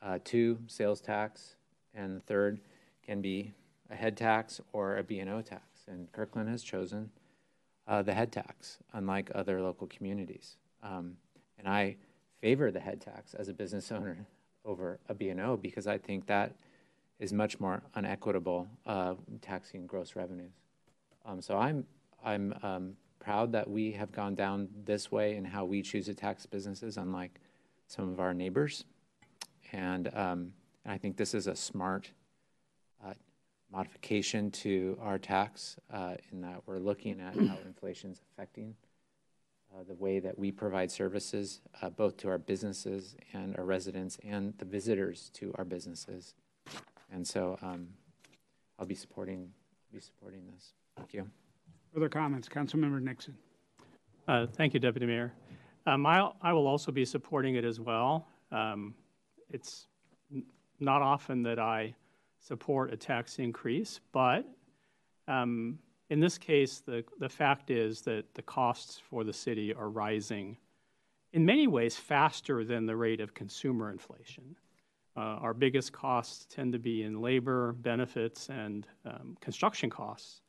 Uh, 0.00 0.18
two, 0.24 0.58
sales 0.66 1.00
tax, 1.00 1.56
and 1.94 2.16
the 2.16 2.20
third 2.20 2.60
can 3.04 3.20
be 3.20 3.52
a 3.90 3.94
head 3.94 4.16
tax 4.16 4.60
or 4.72 4.96
a 4.96 5.02
B&O 5.02 5.42
tax. 5.42 5.62
And 5.86 6.10
Kirkland 6.12 6.48
has 6.48 6.62
chosen 6.62 7.10
uh, 7.88 8.02
the 8.02 8.14
head 8.14 8.30
tax, 8.30 8.78
unlike 8.92 9.30
other 9.34 9.60
local 9.60 9.86
communities. 9.86 10.56
Um, 10.82 11.16
and 11.58 11.66
I 11.66 11.96
favor 12.40 12.70
the 12.70 12.80
head 12.80 13.00
tax 13.00 13.34
as 13.34 13.48
a 13.48 13.54
business 13.54 13.90
owner 13.92 14.26
over 14.64 15.00
a 15.08 15.14
B&O 15.14 15.56
because 15.56 15.86
I 15.86 15.98
think 15.98 16.26
that 16.26 16.54
is 17.18 17.32
much 17.32 17.58
more 17.58 17.82
unequitable 17.94 18.68
uh, 18.86 19.14
taxing 19.40 19.86
gross 19.86 20.14
revenues. 20.14 20.52
Um, 21.26 21.40
so 21.40 21.56
I'm 21.58 21.84
I'm 22.24 22.54
um, 22.62 22.96
proud 23.18 23.52
that 23.52 23.68
we 23.68 23.92
have 23.92 24.12
gone 24.12 24.34
down 24.34 24.68
this 24.84 25.10
way 25.12 25.36
in 25.36 25.44
how 25.44 25.64
we 25.64 25.82
choose 25.82 26.06
to 26.06 26.14
tax 26.14 26.46
businesses, 26.46 26.96
unlike 26.96 27.40
some 27.86 28.08
of 28.08 28.20
our 28.20 28.34
neighbors. 28.34 28.84
And, 29.72 30.08
um, 30.08 30.52
and 30.84 30.92
I 30.94 30.98
think 30.98 31.16
this 31.16 31.34
is 31.34 31.46
a 31.46 31.54
smart 31.54 32.10
modification 33.70 34.50
to 34.50 34.98
our 35.00 35.18
tax 35.18 35.76
uh, 35.92 36.14
in 36.32 36.40
that 36.40 36.62
we're 36.66 36.78
looking 36.78 37.20
at 37.20 37.34
how 37.34 37.56
inflation 37.66 38.10
is 38.10 38.20
affecting 38.32 38.74
uh, 39.74 39.82
the 39.86 39.94
way 39.94 40.18
that 40.18 40.38
we 40.38 40.50
provide 40.50 40.90
services, 40.90 41.60
uh, 41.82 41.90
both 41.90 42.16
to 42.16 42.28
our 42.28 42.38
businesses 42.38 43.16
and 43.32 43.56
our 43.56 43.64
residents 43.64 44.18
and 44.26 44.54
the 44.58 44.64
visitors 44.64 45.30
to 45.34 45.54
our 45.58 45.64
businesses. 45.64 46.34
And 47.12 47.26
so 47.26 47.58
um, 47.62 47.88
I'll 48.78 48.86
be 48.86 48.94
supporting, 48.94 49.50
be 49.92 50.00
supporting 50.00 50.42
this. 50.54 50.72
Thank 50.96 51.12
you. 51.12 51.28
Further 51.92 52.08
comments, 52.08 52.48
Councilmember 52.48 53.00
Nixon. 53.00 53.36
Uh, 54.26 54.46
thank 54.46 54.74
you, 54.74 54.80
Deputy 54.80 55.06
Mayor. 55.06 55.32
Um, 55.86 56.04
I, 56.06 56.30
I 56.42 56.52
will 56.52 56.66
also 56.66 56.92
be 56.92 57.04
supporting 57.04 57.54
it 57.54 57.64
as 57.64 57.80
well. 57.80 58.26
Um, 58.52 58.94
it's 59.50 59.86
n- 60.32 60.44
not 60.80 61.00
often 61.00 61.42
that 61.44 61.58
I 61.58 61.94
support 62.48 62.92
a 62.92 62.96
tax 62.96 63.38
increase, 63.38 64.00
but 64.12 64.44
um, 65.28 65.78
in 66.08 66.18
this 66.18 66.38
case, 66.38 66.80
the, 66.80 67.04
the 67.20 67.28
fact 67.28 67.70
is 67.70 68.00
that 68.02 68.24
the 68.34 68.42
costs 68.42 68.98
for 69.10 69.22
the 69.22 69.32
city 69.32 69.74
are 69.74 69.90
rising 69.90 70.56
in 71.34 71.44
many 71.44 71.66
ways 71.66 71.94
faster 71.94 72.64
than 72.64 72.86
the 72.86 72.96
rate 72.96 73.20
of 73.20 73.34
consumer 73.34 73.90
inflation. 73.90 74.56
Uh, 75.14 75.36
our 75.44 75.52
biggest 75.52 75.92
costs 75.92 76.46
tend 76.48 76.72
to 76.72 76.78
be 76.78 77.02
in 77.02 77.20
labor, 77.20 77.72
benefits, 77.72 78.48
and 78.48 78.86
um, 79.04 79.36
construction 79.42 79.90
costs, 79.90 80.40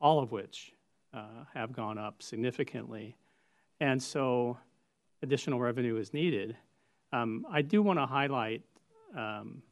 all 0.00 0.20
of 0.20 0.32
which 0.32 0.72
uh, 1.12 1.44
have 1.52 1.72
gone 1.72 1.98
up 1.98 2.22
significantly. 2.22 3.14
And 3.80 4.02
so 4.02 4.56
additional 5.22 5.60
revenue 5.60 5.96
is 5.98 6.14
needed. 6.14 6.56
Um, 7.12 7.44
I 7.50 7.60
do 7.60 7.82
want 7.82 7.98
to 7.98 8.06
highlight 8.06 8.62
um, 9.14 9.62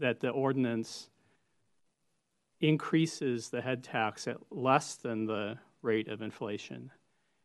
that 0.00 0.20
the 0.20 0.30
ordinance 0.30 1.08
increases 2.60 3.48
the 3.48 3.60
head 3.60 3.82
tax 3.82 4.26
at 4.26 4.36
less 4.50 4.96
than 4.96 5.26
the 5.26 5.56
rate 5.82 6.08
of 6.08 6.20
inflation, 6.20 6.90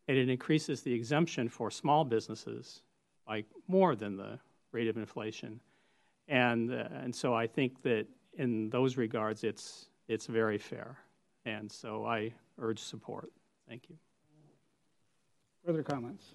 and 0.08 0.18
it 0.18 0.30
increases 0.30 0.82
the 0.82 0.94
exemption 0.94 1.48
for 1.48 1.72
small 1.72 2.04
businesses 2.04 2.82
by 3.26 3.44
more 3.68 3.96
than 3.96 4.18
the 4.18 4.40
rate 4.72 4.88
of 4.88 4.98
inflation. 4.98 5.60
And, 6.28 6.72
uh, 6.72 6.88
and 7.04 7.16
so 7.16 7.34
I 7.34 7.48
think 7.48 7.82
that 7.84 8.08
in 8.38 8.70
those 8.70 8.98
regards, 8.98 9.44
it's, 9.44 9.88
it's 10.08 10.26
very 10.26 10.58
fair. 10.58 10.98
And 11.46 11.72
so 11.72 12.06
I 12.06 12.34
urge 12.60 12.80
support. 12.80 13.32
Thank 13.70 13.90
you. 13.90 13.96
Further 15.66 15.84
comments? 15.84 16.26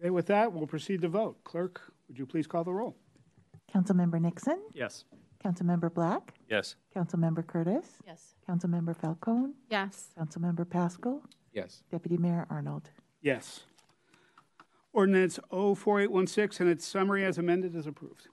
Okay, 0.00 0.10
with 0.10 0.26
that, 0.26 0.52
we'll 0.52 0.66
proceed 0.66 1.00
to 1.02 1.08
vote. 1.08 1.44
Clerk, 1.44 1.91
would 2.12 2.18
you 2.18 2.26
please 2.26 2.46
call 2.46 2.62
the 2.62 2.72
roll? 2.74 2.94
Councilmember 3.74 4.20
Nixon? 4.20 4.58
Yes. 4.74 5.04
Councilmember 5.42 5.92
Black? 5.92 6.34
Yes. 6.46 6.76
Councilmember 6.94 7.46
Curtis? 7.46 7.86
Yes. 8.06 8.34
Councilmember 8.46 8.94
Falcone? 8.94 9.54
Yes. 9.70 10.10
Councilmember 10.18 10.68
Pascal? 10.68 11.22
Yes. 11.54 11.82
Deputy 11.90 12.18
Mayor 12.18 12.46
Arnold? 12.50 12.90
Yes. 13.22 13.60
Ordinance 14.92 15.38
04816 15.50 16.66
and 16.66 16.70
its 16.70 16.86
summary 16.86 17.24
as 17.24 17.38
amended 17.38 17.74
is 17.74 17.86
approved. 17.86 18.28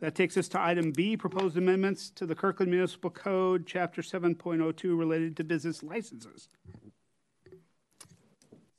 That 0.00 0.14
takes 0.14 0.36
us 0.36 0.46
to 0.48 0.60
item 0.60 0.90
B, 0.90 1.16
proposed 1.16 1.56
amendments 1.56 2.10
to 2.16 2.26
the 2.26 2.34
Kirkland 2.34 2.70
Municipal 2.70 3.08
Code, 3.08 3.64
Chapter 3.66 4.02
7.02, 4.02 4.98
related 4.98 5.38
to 5.38 5.44
business 5.44 5.82
licenses. 5.82 6.50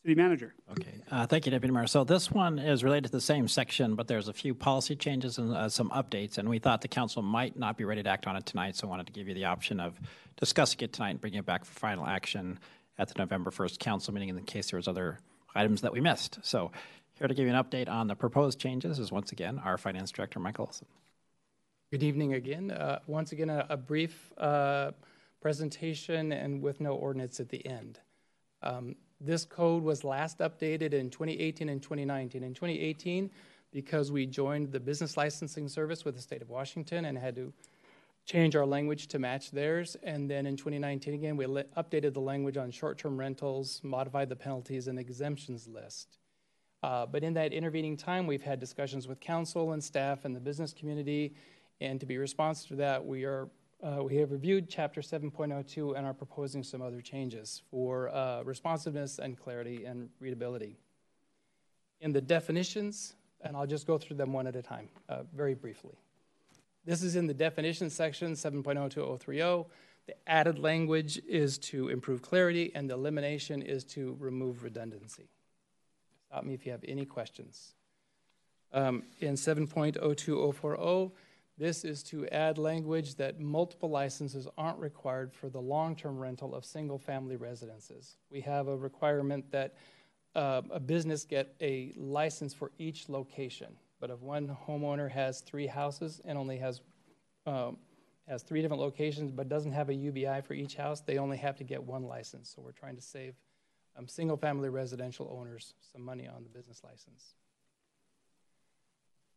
City 0.07 0.21
Manager. 0.21 0.53
Okay, 0.71 1.01
uh, 1.11 1.27
thank 1.27 1.45
you, 1.45 1.51
Deputy 1.51 1.73
Mayor. 1.73 1.85
So 1.85 2.05
this 2.05 2.31
one 2.31 2.59
is 2.59 2.81
related 2.81 3.07
to 3.07 3.11
the 3.11 3.19
same 3.19 3.45
section, 3.45 3.95
but 3.95 4.07
there's 4.07 4.29
a 4.29 4.33
few 4.33 4.55
policy 4.55 4.95
changes 4.95 5.37
and 5.37 5.53
uh, 5.53 5.67
some 5.67 5.89
updates, 5.89 6.37
and 6.37 6.47
we 6.47 6.59
thought 6.59 6.79
the 6.79 6.87
council 6.87 7.21
might 7.21 7.59
not 7.59 7.75
be 7.75 7.83
ready 7.83 8.01
to 8.01 8.09
act 8.09 8.25
on 8.25 8.37
it 8.37 8.45
tonight, 8.45 8.77
so 8.77 8.87
I 8.87 8.89
wanted 8.89 9.07
to 9.07 9.11
give 9.11 9.27
you 9.27 9.33
the 9.33 9.43
option 9.43 9.81
of 9.81 9.99
discussing 10.37 10.79
it 10.79 10.93
tonight 10.93 11.09
and 11.09 11.19
bringing 11.19 11.39
it 11.39 11.45
back 11.45 11.65
for 11.65 11.77
final 11.77 12.07
action 12.07 12.57
at 12.97 13.09
the 13.09 13.15
November 13.17 13.51
1st 13.51 13.79
council 13.79 14.13
meeting 14.13 14.29
in 14.29 14.41
case 14.43 14.71
there 14.71 14.77
was 14.77 14.87
other 14.87 15.19
items 15.55 15.81
that 15.81 15.91
we 15.91 15.99
missed. 15.99 16.39
So 16.41 16.71
here 17.15 17.27
to 17.27 17.33
give 17.33 17.45
you 17.45 17.53
an 17.53 17.61
update 17.61 17.89
on 17.89 18.07
the 18.07 18.15
proposed 18.15 18.61
changes 18.61 18.99
is 18.99 19.11
once 19.11 19.33
again 19.33 19.59
our 19.65 19.77
Finance 19.77 20.11
Director, 20.11 20.39
Michael 20.39 20.67
Olson. 20.67 20.87
Good 21.91 22.03
evening 22.03 22.33
again. 22.33 22.71
Uh, 22.71 22.99
once 23.07 23.33
again, 23.33 23.49
a, 23.49 23.65
a 23.69 23.75
brief 23.75 24.31
uh, 24.37 24.91
presentation 25.41 26.31
and 26.31 26.61
with 26.61 26.79
no 26.79 26.93
ordinance 26.93 27.41
at 27.41 27.49
the 27.49 27.65
end. 27.65 27.99
Um, 28.63 28.95
this 29.19 29.45
code 29.45 29.83
was 29.83 30.03
last 30.03 30.39
updated 30.39 30.93
in 30.93 31.09
2018 31.09 31.69
and 31.69 31.81
2019. 31.81 32.43
In 32.43 32.53
2018, 32.53 33.29
because 33.71 34.11
we 34.11 34.25
joined 34.25 34.71
the 34.71 34.79
business 34.79 35.17
licensing 35.17 35.67
service 35.67 36.05
with 36.05 36.15
the 36.15 36.21
state 36.21 36.41
of 36.41 36.49
Washington 36.49 37.05
and 37.05 37.17
had 37.17 37.35
to 37.35 37.53
change 38.25 38.55
our 38.55 38.65
language 38.65 39.07
to 39.07 39.19
match 39.19 39.51
theirs. 39.51 39.95
And 40.03 40.29
then 40.29 40.45
in 40.45 40.55
2019, 40.57 41.13
again, 41.13 41.37
we 41.37 41.45
updated 41.45 42.13
the 42.13 42.19
language 42.21 42.57
on 42.57 42.71
short 42.71 42.97
term 42.97 43.17
rentals, 43.17 43.81
modified 43.83 44.29
the 44.29 44.35
penalties 44.35 44.87
and 44.87 44.99
exemptions 44.99 45.67
list. 45.67 46.17
Uh, 46.83 47.05
but 47.05 47.23
in 47.23 47.33
that 47.33 47.53
intervening 47.53 47.97
time, 47.97 48.27
we've 48.27 48.43
had 48.43 48.59
discussions 48.59 49.07
with 49.07 49.19
council 49.19 49.73
and 49.73 49.83
staff 49.83 50.25
and 50.25 50.35
the 50.35 50.39
business 50.39 50.73
community. 50.73 51.33
And 51.81 51.99
to 51.99 52.05
be 52.05 52.17
responsive 52.17 52.69
to 52.69 52.75
that, 52.77 53.05
we 53.05 53.23
are 53.23 53.49
uh, 53.83 54.03
we 54.03 54.15
have 54.15 54.31
reviewed 54.31 54.69
Chapter 54.69 55.01
7.02 55.01 55.95
and 55.95 56.05
are 56.05 56.13
proposing 56.13 56.63
some 56.63 56.81
other 56.81 57.01
changes 57.01 57.61
for 57.69 58.09
uh, 58.09 58.41
responsiveness 58.43 59.19
and 59.19 59.37
clarity 59.37 59.85
and 59.85 60.09
readability. 60.19 60.77
In 62.01 62.11
the 62.11 62.21
definitions, 62.21 63.13
and 63.41 63.55
I'll 63.55 63.67
just 63.67 63.85
go 63.85 63.97
through 63.97 64.17
them 64.17 64.33
one 64.33 64.47
at 64.47 64.55
a 64.55 64.61
time 64.61 64.89
uh, 65.09 65.23
very 65.35 65.53
briefly. 65.53 65.95
This 66.85 67.03
is 67.03 67.15
in 67.15 67.27
the 67.27 67.33
definition 67.33 67.89
section 67.89 68.33
7.02030. 68.33 69.65
The 70.07 70.15
added 70.25 70.57
language 70.57 71.21
is 71.27 71.57
to 71.59 71.89
improve 71.89 72.21
clarity, 72.21 72.71
and 72.73 72.89
the 72.89 72.93
elimination 72.93 73.61
is 73.61 73.83
to 73.85 74.15
remove 74.19 74.63
redundancy. 74.63 75.29
Stop 76.27 76.45
me 76.45 76.53
if 76.53 76.65
you 76.65 76.71
have 76.71 76.83
any 76.87 77.05
questions. 77.05 77.73
Um, 78.73 79.03
in 79.19 79.35
7.02040, 79.35 81.11
this 81.57 81.83
is 81.83 82.03
to 82.03 82.27
add 82.27 82.57
language 82.57 83.15
that 83.15 83.39
multiple 83.39 83.89
licenses 83.89 84.47
aren't 84.57 84.77
required 84.77 85.33
for 85.33 85.49
the 85.49 85.59
long 85.59 85.95
term 85.95 86.17
rental 86.17 86.53
of 86.53 86.63
single 86.63 86.99
family 86.99 87.35
residences. 87.35 88.17
We 88.29 88.41
have 88.41 88.67
a 88.67 88.77
requirement 88.77 89.51
that 89.51 89.75
uh, 90.35 90.61
a 90.69 90.79
business 90.79 91.25
get 91.25 91.55
a 91.61 91.93
license 91.97 92.53
for 92.53 92.71
each 92.77 93.09
location. 93.09 93.75
But 93.99 94.11
if 94.11 94.21
one 94.21 94.55
homeowner 94.67 95.09
has 95.09 95.41
three 95.41 95.65
houses 95.65 96.21
and 96.23 96.37
only 96.37 96.57
has 96.57 96.81
um, 97.47 97.77
has 98.27 98.43
three 98.43 98.61
different 98.61 98.81
locations 98.81 99.31
but 99.31 99.49
doesn't 99.49 99.71
have 99.71 99.89
a 99.89 99.93
UBI 99.93 100.41
for 100.45 100.53
each 100.53 100.75
house, 100.75 101.01
they 101.01 101.17
only 101.17 101.37
have 101.37 101.55
to 101.55 101.63
get 101.63 101.81
one 101.81 102.03
license. 102.03 102.53
So 102.53 102.61
we're 102.61 102.71
trying 102.73 102.97
to 102.97 103.01
save 103.01 103.35
um, 103.97 104.07
single 104.07 104.37
family 104.37 104.69
residential 104.69 105.35
owners 105.39 105.73
some 105.91 106.03
money 106.03 106.27
on 106.27 106.43
the 106.43 106.49
business 106.49 106.81
license. 106.83 107.33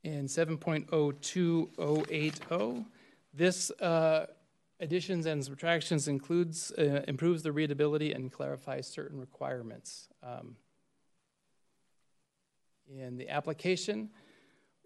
In 0.03 0.27
7.02080, 0.27 2.87
this 3.35 3.70
uh, 3.73 4.25
additions 4.81 5.27
and 5.27 5.45
subtractions 5.45 6.09
includes 6.09 6.73
uh, 6.73 7.05
improves 7.07 7.43
the 7.43 7.53
readability 7.53 8.12
and 8.12 8.33
clarifies 8.33 8.87
certain 8.87 9.20
requirements. 9.20 10.09
Um, 10.23 10.57
in 12.89 13.19
the 13.19 13.29
application, 13.29 14.09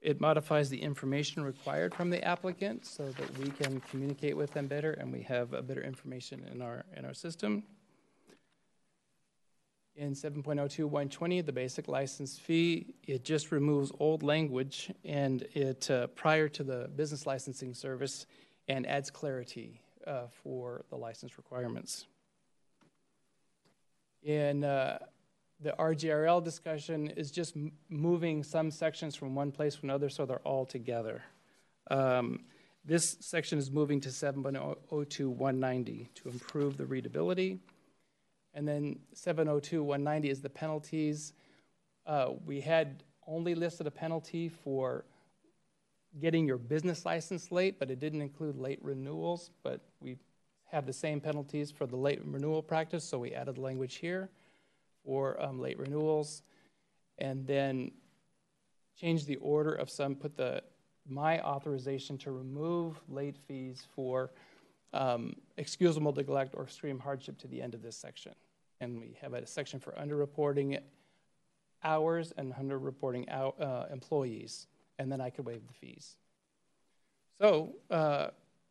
it 0.02 0.20
modifies 0.20 0.68
the 0.68 0.82
information 0.82 1.42
required 1.42 1.94
from 1.94 2.10
the 2.10 2.22
applicant 2.22 2.84
so 2.84 3.10
that 3.12 3.38
we 3.38 3.48
can 3.50 3.80
communicate 3.90 4.36
with 4.36 4.52
them 4.52 4.66
better 4.66 4.92
and 4.92 5.10
we 5.10 5.22
have 5.22 5.54
a 5.54 5.62
better 5.62 5.82
information 5.82 6.46
in 6.52 6.60
our 6.60 6.84
in 6.96 7.04
our 7.04 7.14
system. 7.14 7.62
In 9.96 10.12
7.02.120, 10.12 11.46
the 11.46 11.52
basic 11.52 11.86
license 11.86 12.36
fee, 12.36 12.94
it 13.06 13.24
just 13.24 13.52
removes 13.52 13.92
old 14.00 14.24
language 14.24 14.90
and 15.04 15.42
it 15.54 15.88
uh, 15.88 16.08
prior 16.08 16.48
to 16.48 16.64
the 16.64 16.90
business 16.96 17.26
licensing 17.26 17.74
service 17.74 18.26
and 18.66 18.88
adds 18.88 19.08
clarity 19.08 19.80
uh, 20.04 20.22
for 20.42 20.84
the 20.90 20.96
license 20.96 21.36
requirements. 21.36 22.06
In 24.24 24.64
uh, 24.64 24.98
the 25.60 25.76
RGRL 25.78 26.42
discussion 26.42 27.10
is 27.10 27.30
just 27.30 27.56
m- 27.56 27.70
moving 27.88 28.42
some 28.42 28.72
sections 28.72 29.14
from 29.14 29.36
one 29.36 29.52
place 29.52 29.76
to 29.76 29.82
another 29.84 30.08
so 30.08 30.26
they're 30.26 30.38
all 30.38 30.66
together. 30.66 31.22
Um, 31.88 32.40
this 32.84 33.16
section 33.20 33.58
is 33.58 33.70
moving 33.70 34.00
to 34.00 34.08
7.02.190 34.08 36.08
to 36.14 36.28
improve 36.28 36.76
the 36.76 36.84
readability 36.84 37.60
and 38.54 38.66
then 38.66 38.98
702 39.12 39.82
190 39.82 40.30
is 40.30 40.40
the 40.40 40.48
penalties. 40.48 41.32
Uh, 42.06 42.30
we 42.46 42.60
had 42.60 43.02
only 43.26 43.54
listed 43.54 43.86
a 43.86 43.90
penalty 43.90 44.48
for 44.48 45.04
getting 46.20 46.46
your 46.46 46.58
business 46.58 47.04
license 47.04 47.50
late, 47.50 47.78
but 47.78 47.90
it 47.90 47.98
didn't 47.98 48.22
include 48.22 48.56
late 48.56 48.78
renewals. 48.82 49.50
But 49.62 49.80
we 50.00 50.16
have 50.70 50.86
the 50.86 50.92
same 50.92 51.20
penalties 51.20 51.70
for 51.70 51.86
the 51.86 51.96
late 51.96 52.20
renewal 52.24 52.62
practice, 52.62 53.04
so 53.04 53.18
we 53.18 53.32
added 53.32 53.58
language 53.58 53.96
here 53.96 54.30
for 55.04 55.40
um, 55.42 55.60
late 55.60 55.78
renewals, 55.78 56.42
and 57.18 57.46
then 57.46 57.90
change 58.98 59.26
the 59.26 59.36
order 59.36 59.72
of 59.72 59.90
some. 59.90 60.14
Put 60.14 60.36
the 60.36 60.62
my 61.06 61.40
authorization 61.40 62.16
to 62.16 62.30
remove 62.30 62.98
late 63.08 63.36
fees 63.36 63.86
for 63.94 64.30
um, 64.94 65.34
excusable 65.58 66.12
neglect 66.12 66.54
or 66.56 66.62
extreme 66.62 66.98
hardship 66.98 67.36
to 67.38 67.48
the 67.48 67.60
end 67.60 67.74
of 67.74 67.82
this 67.82 67.96
section 67.96 68.32
and 68.84 69.00
we 69.00 69.16
have 69.20 69.32
a 69.32 69.46
section 69.46 69.80
for 69.80 69.92
underreporting 69.92 70.78
hours 71.82 72.32
and 72.36 72.52
underreporting 72.54 73.28
out, 73.28 73.60
uh, 73.60 73.86
employees, 73.90 74.66
and 74.98 75.10
then 75.10 75.20
I 75.20 75.30
could 75.30 75.46
waive 75.46 75.66
the 75.66 75.72
fees. 75.72 76.16
So 77.40 77.74
uh, 77.90 78.28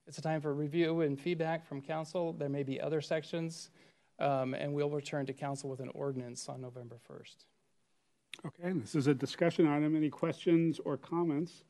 it's 0.08 0.18
a 0.20 0.22
time 0.22 0.40
for 0.40 0.54
review 0.54 1.02
and 1.02 1.20
feedback 1.20 1.66
from 1.66 1.82
council. 1.82 2.34
There 2.34 2.50
may 2.50 2.64
be 2.64 2.80
other 2.80 3.02
sections, 3.02 3.72
um, 4.20 4.54
and 4.54 4.74
we'll 4.74 4.90
return 4.90 5.26
to 5.26 5.34
council 5.34 5.70
with 5.70 5.80
an 5.80 5.90
ordinance 5.94 6.48
on 6.48 6.62
November 6.62 6.98
1st. 7.10 7.46
Okay, 8.46 8.70
and 8.70 8.82
this 8.82 8.96
is 8.96 9.08
a 9.08 9.14
discussion 9.14 9.68
item. 9.68 9.96
Any 9.96 10.10
questions 10.10 10.80
or 10.86 10.98
comments 10.98 11.64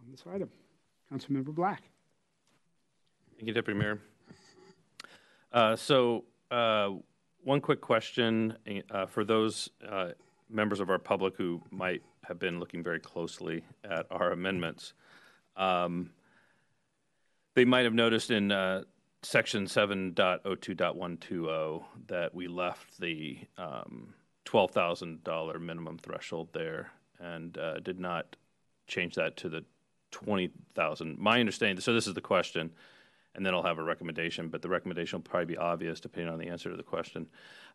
on 0.00 0.10
this 0.10 0.24
item? 0.32 0.48
Councilmember 1.12 1.54
Black. 1.54 1.82
Thank 3.36 3.48
you, 3.48 3.54
Deputy 3.54 3.78
Mayor. 3.78 4.00
Uh, 5.52 5.76
so 5.76 6.24
one 7.42 7.60
quick 7.60 7.80
question 7.80 8.56
uh, 8.90 9.06
for 9.06 9.24
those 9.24 9.70
uh, 9.88 10.10
members 10.48 10.80
of 10.80 10.90
our 10.90 10.98
public 10.98 11.36
who 11.36 11.62
might 11.70 12.02
have 12.24 12.38
been 12.38 12.58
looking 12.58 12.82
very 12.82 13.00
closely 13.00 13.64
at 13.84 14.06
our 14.10 14.32
amendments. 14.32 14.94
Um, 15.56 16.10
they 17.54 17.64
might 17.64 17.84
have 17.84 17.94
noticed 17.94 18.30
in 18.30 18.50
uh, 18.50 18.82
section 19.22 19.66
7.02.120 19.66 21.84
that 22.08 22.34
we 22.34 22.48
left 22.48 22.98
the 22.98 23.38
um, 23.56 24.12
$12,000 24.46 25.60
minimum 25.60 25.98
threshold 25.98 26.48
there 26.52 26.90
and 27.20 27.56
uh, 27.58 27.78
did 27.80 28.00
not 28.00 28.36
change 28.86 29.14
that 29.14 29.36
to 29.38 29.48
the 29.48 29.64
20,000. 30.10 31.18
My 31.18 31.40
understanding, 31.40 31.80
so 31.80 31.94
this 31.94 32.06
is 32.06 32.12
the 32.14 32.20
question 32.20 32.70
and 33.34 33.44
then 33.44 33.54
I'll 33.54 33.62
have 33.62 33.78
a 33.78 33.82
recommendation. 33.82 34.48
But 34.48 34.62
the 34.62 34.68
recommendation 34.68 35.18
will 35.18 35.24
probably 35.24 35.46
be 35.46 35.56
obvious 35.56 36.00
depending 36.00 36.32
on 36.32 36.38
the 36.38 36.48
answer 36.48 36.70
to 36.70 36.76
the 36.76 36.82
question. 36.82 37.26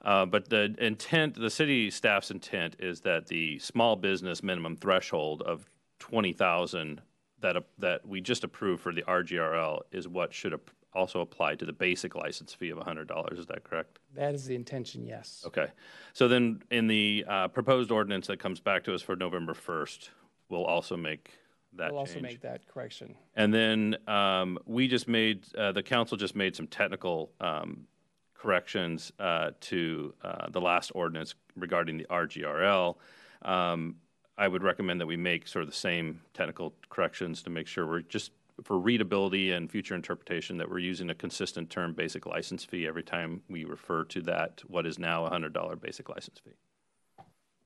Uh, 0.01 0.25
but 0.25 0.49
the 0.49 0.75
intent, 0.79 1.35
the 1.35 1.49
city 1.49 1.89
staff's 1.91 2.31
intent, 2.31 2.75
is 2.79 3.01
that 3.01 3.27
the 3.27 3.59
small 3.59 3.95
business 3.95 4.41
minimum 4.41 4.75
threshold 4.75 5.41
of 5.41 5.69
twenty 5.99 6.33
thousand 6.33 7.01
that 7.41 7.57
uh, 7.57 7.61
that 7.77 8.07
we 8.07 8.21
just 8.21 8.43
approved 8.43 8.81
for 8.81 8.93
the 8.93 9.03
RGRL 9.03 9.81
is 9.91 10.07
what 10.07 10.33
should 10.33 10.53
ap- 10.53 10.71
also 10.93 11.21
apply 11.21 11.55
to 11.55 11.65
the 11.65 11.73
basic 11.73 12.15
license 12.15 12.53
fee 12.53 12.69
of 12.69 12.77
hundred 12.79 13.07
dollars. 13.07 13.39
Is 13.39 13.45
that 13.47 13.63
correct? 13.63 13.99
That 14.15 14.33
is 14.33 14.45
the 14.45 14.55
intention. 14.55 15.05
Yes. 15.05 15.43
Okay. 15.45 15.67
So 16.13 16.27
then, 16.27 16.63
in 16.71 16.87
the 16.87 17.25
uh, 17.27 17.47
proposed 17.49 17.91
ordinance 17.91 18.27
that 18.27 18.39
comes 18.39 18.59
back 18.59 18.83
to 18.85 18.93
us 18.93 19.01
for 19.01 19.15
November 19.15 19.53
first, 19.53 20.11
we'll 20.47 20.65
also 20.65 20.95
make 20.95 21.31
that 21.73 21.93
we'll 21.93 22.05
change. 22.05 22.17
also 22.17 22.21
make 22.21 22.41
that 22.41 22.67
correction. 22.67 23.15
And 23.35 23.53
then 23.53 23.97
um, 24.07 24.59
we 24.65 24.87
just 24.87 25.07
made, 25.07 25.45
uh, 25.55 25.71
the 25.71 25.83
council 25.83 26.17
just 26.17 26.35
made 26.35 26.55
some 26.55 26.67
technical 26.67 27.31
um, 27.39 27.87
corrections 28.33 29.11
uh, 29.19 29.51
to 29.61 30.13
uh, 30.23 30.49
the 30.49 30.61
last 30.61 30.91
ordinance 30.95 31.35
regarding 31.55 31.97
the 31.97 32.05
RGRL. 32.09 32.95
Um, 33.41 33.95
I 34.37 34.47
would 34.47 34.63
recommend 34.63 35.01
that 35.01 35.05
we 35.05 35.17
make 35.17 35.47
sort 35.47 35.63
of 35.63 35.69
the 35.69 35.75
same 35.75 36.21
technical 36.33 36.73
corrections 36.89 37.43
to 37.43 37.49
make 37.49 37.67
sure 37.67 37.85
we're 37.85 38.01
just 38.01 38.31
for 38.63 38.77
readability 38.77 39.51
and 39.51 39.69
future 39.69 39.95
interpretation 39.95 40.57
that 40.57 40.69
we're 40.69 40.79
using 40.79 41.09
a 41.09 41.15
consistent 41.15 41.69
term 41.69 41.93
basic 41.93 42.25
license 42.25 42.63
fee 42.63 42.87
every 42.87 43.03
time 43.03 43.41
we 43.49 43.63
refer 43.63 44.03
to 44.05 44.21
that 44.21 44.61
what 44.67 44.85
is 44.85 44.99
now 44.99 45.25
a 45.25 45.29
hundred 45.29 45.53
dollar 45.53 45.75
basic 45.75 46.09
license 46.09 46.39
fee. 46.39 46.55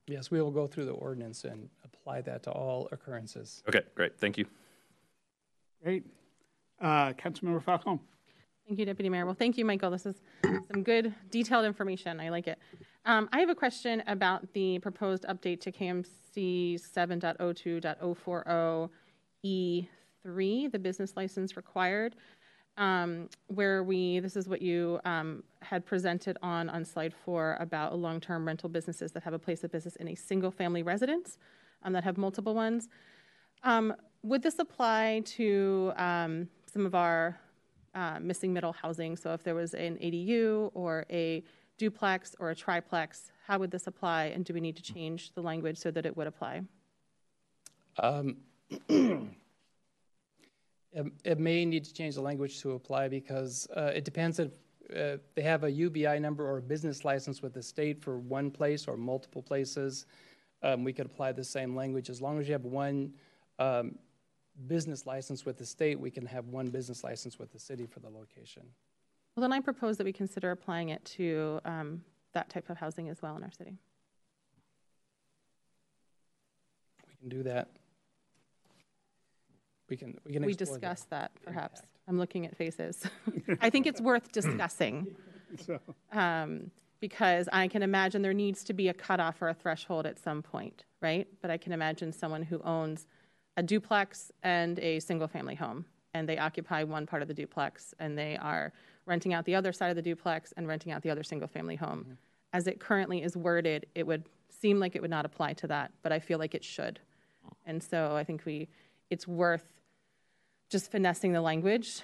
Yes, 0.07 0.31
we 0.31 0.41
will 0.41 0.51
go 0.51 0.67
through 0.67 0.85
the 0.85 0.91
ordinance 0.91 1.43
and 1.45 1.69
apply 1.85 2.21
that 2.21 2.43
to 2.43 2.51
all 2.51 2.89
occurrences. 2.91 3.63
Okay, 3.67 3.81
great. 3.95 4.17
Thank 4.19 4.37
you. 4.37 4.45
Great. 5.81 6.05
Uh, 6.81 7.13
Councilmember 7.13 7.63
Falcone. 7.63 7.99
Thank 8.67 8.79
you, 8.79 8.85
Deputy 8.85 9.09
Mayor. 9.09 9.25
Well, 9.25 9.35
thank 9.35 9.57
you, 9.57 9.65
Michael. 9.65 9.91
This 9.91 10.05
is 10.05 10.21
some 10.71 10.83
good 10.83 11.13
detailed 11.31 11.65
information. 11.65 12.19
I 12.19 12.29
like 12.29 12.47
it. 12.47 12.57
Um, 13.05 13.27
I 13.33 13.39
have 13.39 13.49
a 13.49 13.55
question 13.55 14.01
about 14.07 14.53
the 14.53 14.79
proposed 14.79 15.23
update 15.23 15.59
to 15.61 15.71
KMC 15.71 16.79
7.02.040 16.95 18.89
E3, 19.45 20.71
the 20.71 20.79
business 20.79 21.17
license 21.17 21.57
required, 21.57 22.15
um, 22.77 23.29
where 23.47 23.83
we, 23.83 24.19
this 24.19 24.35
is 24.35 24.47
what 24.47 24.61
you 24.61 24.99
um, 25.05 25.43
had 25.61 25.85
presented 25.85 26.37
on, 26.41 26.69
on 26.69 26.83
slide 26.83 27.13
four 27.13 27.57
about 27.59 27.97
long-term 27.97 28.45
rental 28.45 28.69
businesses 28.69 29.11
that 29.11 29.23
have 29.23 29.33
a 29.33 29.39
place 29.39 29.63
of 29.63 29.71
business 29.71 29.95
in 29.97 30.07
a 30.07 30.15
single-family 30.15 30.83
residence, 30.83 31.37
um, 31.83 31.93
that 31.93 32.03
have 32.03 32.17
multiple 32.17 32.55
ones. 32.55 32.89
Um, 33.63 33.93
would 34.23 34.41
this 34.41 34.59
apply 34.59 35.21
to 35.25 35.93
um, 35.97 36.47
some 36.71 36.85
of 36.85 36.95
our 36.95 37.39
uh, 37.93 38.19
missing 38.19 38.53
middle 38.53 38.73
housing? 38.73 39.15
So 39.15 39.33
if 39.33 39.43
there 39.43 39.55
was 39.55 39.73
an 39.73 39.97
ADU 39.97 40.71
or 40.73 41.05
a 41.09 41.43
duplex 41.77 42.35
or 42.39 42.49
a 42.49 42.55
triplex, 42.55 43.31
how 43.45 43.59
would 43.59 43.71
this 43.71 43.87
apply? 43.87 44.25
And 44.25 44.45
do 44.45 44.53
we 44.53 44.61
need 44.61 44.75
to 44.77 44.83
change 44.83 45.33
the 45.33 45.41
language 45.41 45.77
so 45.77 45.91
that 45.91 46.05
it 46.05 46.15
would 46.15 46.27
apply? 46.27 46.63
Um, 50.97 51.11
it, 51.23 51.31
it 51.31 51.39
may 51.39 51.65
need 51.65 51.83
to 51.85 51.93
change 51.93 52.15
the 52.15 52.21
language 52.21 52.61
to 52.61 52.71
apply 52.71 53.07
because 53.07 53.67
uh, 53.75 53.91
it 53.95 54.05
depends 54.05 54.39
if 54.39 54.51
uh, 54.95 55.17
they 55.35 55.41
have 55.41 55.63
a 55.63 55.71
UBI 55.71 56.19
number 56.19 56.45
or 56.45 56.57
a 56.57 56.61
business 56.61 57.05
license 57.05 57.41
with 57.41 57.53
the 57.53 57.63
state 57.63 58.01
for 58.01 58.17
one 58.17 58.51
place 58.51 58.87
or 58.87 58.97
multiple 58.97 59.41
places. 59.41 60.05
Um, 60.61 60.83
we 60.83 60.93
could 60.93 61.05
apply 61.05 61.31
the 61.31 61.43
same 61.43 61.75
language 61.75 62.09
as 62.09 62.21
long 62.21 62.39
as 62.39 62.47
you 62.47 62.53
have 62.53 62.65
one 62.65 63.13
um, 63.59 63.97
business 64.67 65.05
license 65.05 65.45
with 65.45 65.57
the 65.57 65.65
state. 65.65 65.99
We 65.99 66.11
can 66.11 66.25
have 66.25 66.47
one 66.47 66.67
business 66.67 67.03
license 67.03 67.39
with 67.39 67.51
the 67.51 67.59
city 67.59 67.85
for 67.85 67.99
the 67.99 68.09
location. 68.09 68.63
Well, 69.35 69.41
then 69.41 69.51
I 69.51 69.59
propose 69.59 69.97
that 69.97 70.03
we 70.03 70.13
consider 70.13 70.51
applying 70.51 70.89
it 70.89 71.03
to 71.05 71.59
um, 71.65 72.03
that 72.33 72.49
type 72.49 72.69
of 72.69 72.77
housing 72.77 73.09
as 73.09 73.21
well 73.21 73.35
in 73.35 73.43
our 73.43 73.51
city. 73.51 73.77
We 77.07 77.15
can 77.15 77.29
do 77.29 77.43
that. 77.43 77.69
We 79.93 79.97
can. 79.97 80.17
We 80.25 80.33
can. 80.33 80.43
We 80.43 80.53
explore 80.53 80.79
discuss 80.79 81.03
that, 81.11 81.31
perhaps. 81.45 81.83
I'm 82.07 82.17
looking 82.17 82.47
at 82.47 82.57
faces. 82.57 83.05
I 83.61 83.69
think 83.69 83.85
it's 83.85 84.01
worth 84.01 84.31
discussing. 84.31 85.15
So, 85.67 85.79
um, 86.11 86.71
because 86.99 87.47
I 87.53 87.67
can 87.67 87.83
imagine 87.83 88.23
there 88.23 88.33
needs 88.33 88.63
to 88.63 88.73
be 88.73 88.87
a 88.87 88.93
cutoff 88.93 89.39
or 89.39 89.49
a 89.49 89.53
threshold 89.53 90.07
at 90.07 90.17
some 90.17 90.41
point, 90.41 90.85
right? 90.99 91.27
But 91.43 91.51
I 91.51 91.57
can 91.57 91.73
imagine 91.73 92.11
someone 92.11 92.41
who 92.41 92.59
owns 92.63 93.05
a 93.55 93.61
duplex 93.61 94.31
and 94.41 94.79
a 94.79 94.99
single 94.99 95.27
family 95.27 95.53
home, 95.53 95.85
and 96.15 96.27
they 96.27 96.39
occupy 96.39 96.83
one 96.83 97.05
part 97.05 97.21
of 97.21 97.27
the 97.27 97.35
duplex, 97.35 97.93
and 97.99 98.17
they 98.17 98.35
are 98.37 98.73
renting 99.05 99.31
out 99.31 99.45
the 99.45 99.53
other 99.53 99.71
side 99.71 99.91
of 99.91 99.95
the 99.95 100.01
duplex 100.01 100.53
and 100.57 100.67
renting 100.67 100.91
out 100.91 101.03
the 101.03 101.11
other 101.11 101.21
single 101.21 101.47
family 101.47 101.75
home. 101.75 102.17
As 102.51 102.65
it 102.65 102.79
currently 102.79 103.21
is 103.21 103.37
worded, 103.37 103.85
it 103.93 104.07
would 104.07 104.23
seem 104.49 104.79
like 104.79 104.95
it 104.95 105.03
would 105.03 105.11
not 105.11 105.23
apply 105.23 105.53
to 105.53 105.67
that, 105.67 105.91
but 106.01 106.11
I 106.11 106.17
feel 106.17 106.39
like 106.39 106.55
it 106.55 106.63
should. 106.63 106.99
And 107.67 107.83
so 107.83 108.15
I 108.15 108.23
think 108.23 108.43
we, 108.43 108.69
it's 109.11 109.27
worth 109.27 109.67
just 110.73 110.91
finessing 110.91 111.31
the 111.31 111.39
language 111.39 112.01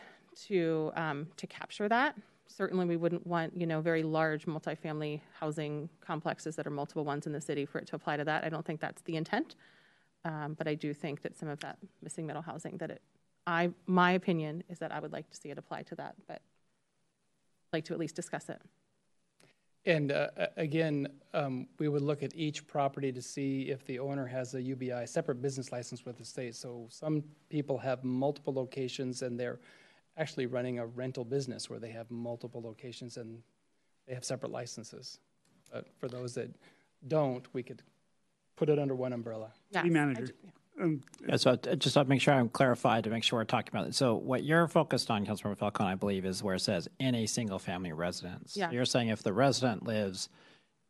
to 0.47 0.91
um, 0.95 1.27
to 1.37 1.47
capture 1.47 1.89
that. 1.89 2.15
Certainly, 2.45 2.85
we 2.85 2.97
wouldn't 2.97 3.25
want 3.25 3.51
you 3.59 3.65
know 3.65 3.81
very 3.81 4.03
large 4.03 4.45
multifamily 4.45 5.21
housing 5.39 5.89
complexes 6.01 6.55
that 6.55 6.67
are 6.67 6.69
multiple 6.69 7.03
ones 7.03 7.25
in 7.25 7.33
the 7.33 7.41
city 7.41 7.65
for 7.65 7.79
it 7.79 7.87
to 7.87 7.95
apply 7.95 8.15
to 8.17 8.23
that. 8.23 8.45
I 8.45 8.49
don't 8.49 8.63
think 8.63 8.79
that's 8.79 9.01
the 9.01 9.15
intent, 9.15 9.55
um, 10.23 10.53
but 10.53 10.67
I 10.67 10.75
do 10.75 10.93
think 10.93 11.23
that 11.23 11.35
some 11.35 11.49
of 11.49 11.59
that 11.61 11.79
missing 12.03 12.27
middle 12.27 12.43
housing 12.43 12.77
that 12.77 12.91
it, 12.91 13.01
I 13.47 13.71
my 13.87 14.11
opinion 14.11 14.63
is 14.69 14.77
that 14.79 14.91
I 14.91 14.99
would 14.99 15.11
like 15.11 15.27
to 15.31 15.35
see 15.35 15.49
it 15.49 15.57
apply 15.57 15.81
to 15.83 15.95
that, 15.95 16.13
but 16.27 16.41
like 17.73 17.85
to 17.85 17.93
at 17.93 17.99
least 17.99 18.15
discuss 18.15 18.49
it. 18.49 18.61
And 19.89 20.11
uh, 20.11 20.27
again, 20.55 21.07
um, 21.33 21.67
we 21.79 21.89
would 21.89 22.03
look 22.03 22.21
at 22.21 22.35
each 22.35 22.67
property 22.67 23.11
to 23.11 23.21
see 23.23 23.71
if 23.71 23.83
the 23.85 23.97
owner 23.97 24.27
has 24.27 24.53
a 24.53 24.61
UBI, 24.61 25.07
separate 25.07 25.41
business 25.41 25.71
license 25.71 26.05
with 26.05 26.19
the 26.19 26.25
state. 26.25 26.55
So 26.55 26.85
some 26.89 27.23
people 27.49 27.79
have 27.79 28.03
multiple 28.03 28.53
locations 28.53 29.23
and 29.23 29.39
they're 29.39 29.59
actually 30.15 30.45
running 30.45 30.77
a 30.77 30.85
rental 30.85 31.25
business 31.25 31.71
where 31.71 31.79
they 31.79 31.89
have 31.89 32.11
multiple 32.11 32.61
locations 32.61 33.17
and 33.17 33.41
they 34.07 34.13
have 34.13 34.23
separate 34.23 34.51
licenses. 34.51 35.17
But 35.71 35.87
for 35.97 36.07
those 36.07 36.35
that 36.35 36.49
don't, 37.07 37.51
we 37.53 37.63
could 37.63 37.81
put 38.57 38.69
it 38.69 38.77
under 38.77 38.93
one 38.93 39.11
umbrella. 39.11 39.51
City 39.73 39.89
manager. 39.89 40.35
Um, 40.79 41.01
Yeah, 41.27 41.35
so 41.35 41.55
just 41.55 41.95
to 41.95 42.05
make 42.05 42.21
sure 42.21 42.33
I'm 42.33 42.49
clarified, 42.49 43.03
to 43.03 43.09
make 43.09 43.23
sure 43.23 43.39
we're 43.39 43.45
talking 43.45 43.69
about 43.73 43.87
it. 43.87 43.95
So 43.95 44.15
what 44.15 44.43
you're 44.43 44.67
focused 44.67 45.11
on, 45.11 45.25
Councilmember 45.25 45.57
Falcone, 45.57 45.91
I 45.91 45.95
believe, 45.95 46.25
is 46.25 46.41
where 46.43 46.55
it 46.55 46.61
says 46.61 46.87
in 46.99 47.15
a 47.15 47.25
single 47.25 47.59
family 47.59 47.91
residence. 47.91 48.55
Yeah. 48.55 48.71
You're 48.71 48.85
saying 48.85 49.09
if 49.09 49.23
the 49.23 49.33
resident 49.33 49.85
lives 49.85 50.29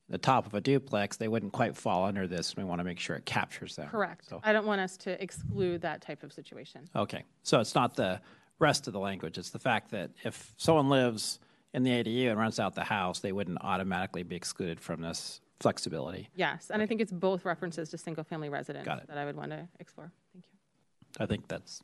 the 0.07 0.17
top 0.17 0.45
of 0.45 0.53
a 0.53 0.61
duplex, 0.61 1.17
they 1.17 1.27
wouldn't 1.27 1.53
quite 1.53 1.75
fall 1.75 2.05
under 2.05 2.27
this. 2.27 2.55
We 2.55 2.63
want 2.63 2.79
to 2.79 2.83
make 2.83 2.99
sure 2.99 3.15
it 3.15 3.25
captures 3.25 3.75
them. 3.75 3.89
Correct. 3.89 4.27
So, 4.27 4.41
I 4.43 4.53
don't 4.53 4.65
want 4.65 4.81
us 4.81 4.97
to 4.97 5.21
exclude 5.21 5.81
that 5.81 6.01
type 6.01 6.23
of 6.23 6.33
situation. 6.33 6.89
okay. 6.95 7.23
So 7.43 7.59
it's 7.59 7.75
not 7.75 7.95
the 7.95 8.19
rest 8.59 8.87
of 8.87 8.93
the 8.93 8.99
language. 8.99 9.37
It's 9.37 9.51
the 9.51 9.59
fact 9.59 9.91
that 9.91 10.11
if 10.23 10.53
someone 10.57 10.89
lives 10.89 11.39
in 11.73 11.83
the 11.83 11.91
ADU 11.91 12.29
and 12.31 12.39
rents 12.39 12.59
out 12.59 12.75
the 12.75 12.83
house, 12.83 13.19
they 13.19 13.31
wouldn't 13.31 13.59
automatically 13.61 14.23
be 14.23 14.35
excluded 14.35 14.79
from 14.79 15.01
this 15.01 15.41
flexibility. 15.59 16.29
Yes, 16.35 16.69
and 16.71 16.81
I 16.81 16.85
think 16.85 17.01
it's 17.01 17.11
both 17.11 17.45
references 17.45 17.89
to 17.89 17.97
single 17.97 18.23
family 18.23 18.49
residence 18.49 18.85
Got 18.85 18.99
it. 18.99 19.07
that 19.07 19.17
I 19.17 19.25
would 19.25 19.35
want 19.35 19.51
to 19.51 19.67
explore. 19.79 20.11
Thank 20.33 20.45
you. 20.45 21.23
I 21.23 21.25
think 21.25 21.47
that's 21.47 21.81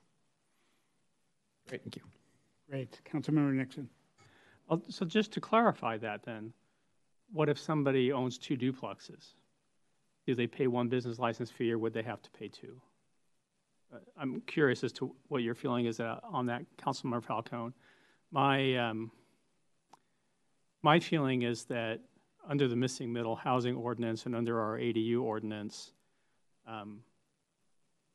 great. 1.68 1.82
Thank 1.84 1.98
you. 1.98 2.02
Great. 2.70 3.00
Councilmember 3.06 3.54
Nixon. 3.54 3.90
Well, 4.68 4.82
so 4.90 5.06
just 5.06 5.32
to 5.34 5.42
clarify 5.42 5.98
that 5.98 6.24
then, 6.24 6.54
what 7.32 7.50
if 7.50 7.60
somebody 7.60 8.12
owns 8.12 8.38
two 8.38 8.58
duplexes? 8.58 9.34
Do 10.26 10.34
they 10.34 10.48
pay 10.48 10.68
one 10.68 10.88
business 10.88 11.20
license 11.20 11.52
fee 11.52 11.72
or 11.72 11.78
would 11.78 11.94
they 11.94 12.02
have 12.02 12.22
to 12.24 12.32
pay 12.32 12.48
two? 12.48 12.82
Uh, 13.94 14.00
I'm 14.18 14.42
curious 14.42 14.84
as 14.84 14.92
to 14.94 15.14
what 15.28 15.44
your 15.44 15.54
feeling 15.54 15.86
is 15.86 16.00
uh, 16.00 16.20
on 16.24 16.48
that, 16.48 16.64
Councilmember 16.78 17.24
Falcone. 17.24 17.74
My, 18.32 18.76
um, 18.78 19.12
my 20.82 21.00
feeling 21.00 21.44
is 21.44 21.66
that 21.66 22.00
under 22.48 22.68
the 22.68 22.76
missing 22.76 23.12
middle 23.12 23.36
housing 23.36 23.76
ordinance 23.76 24.26
and 24.26 24.36
under 24.36 24.62
our 24.62 24.78
ADU 24.78 25.22
ordinance, 25.22 25.92
um, 26.68 27.00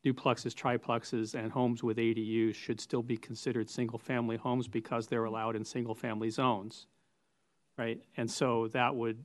duplexes, 0.05 0.53
triplexes, 0.53 1.35
and 1.35 1.51
homes 1.51 1.83
with 1.83 1.97
ADUs 1.97 2.55
should 2.55 2.79
still 2.79 3.03
be 3.03 3.17
considered 3.17 3.69
single-family 3.69 4.37
homes 4.37 4.67
because 4.67 5.07
they're 5.07 5.25
allowed 5.25 5.55
in 5.55 5.63
single-family 5.63 6.29
zones, 6.29 6.87
right? 7.77 8.01
And 8.17 8.29
so 8.29 8.67
that 8.69 8.95
would 8.95 9.23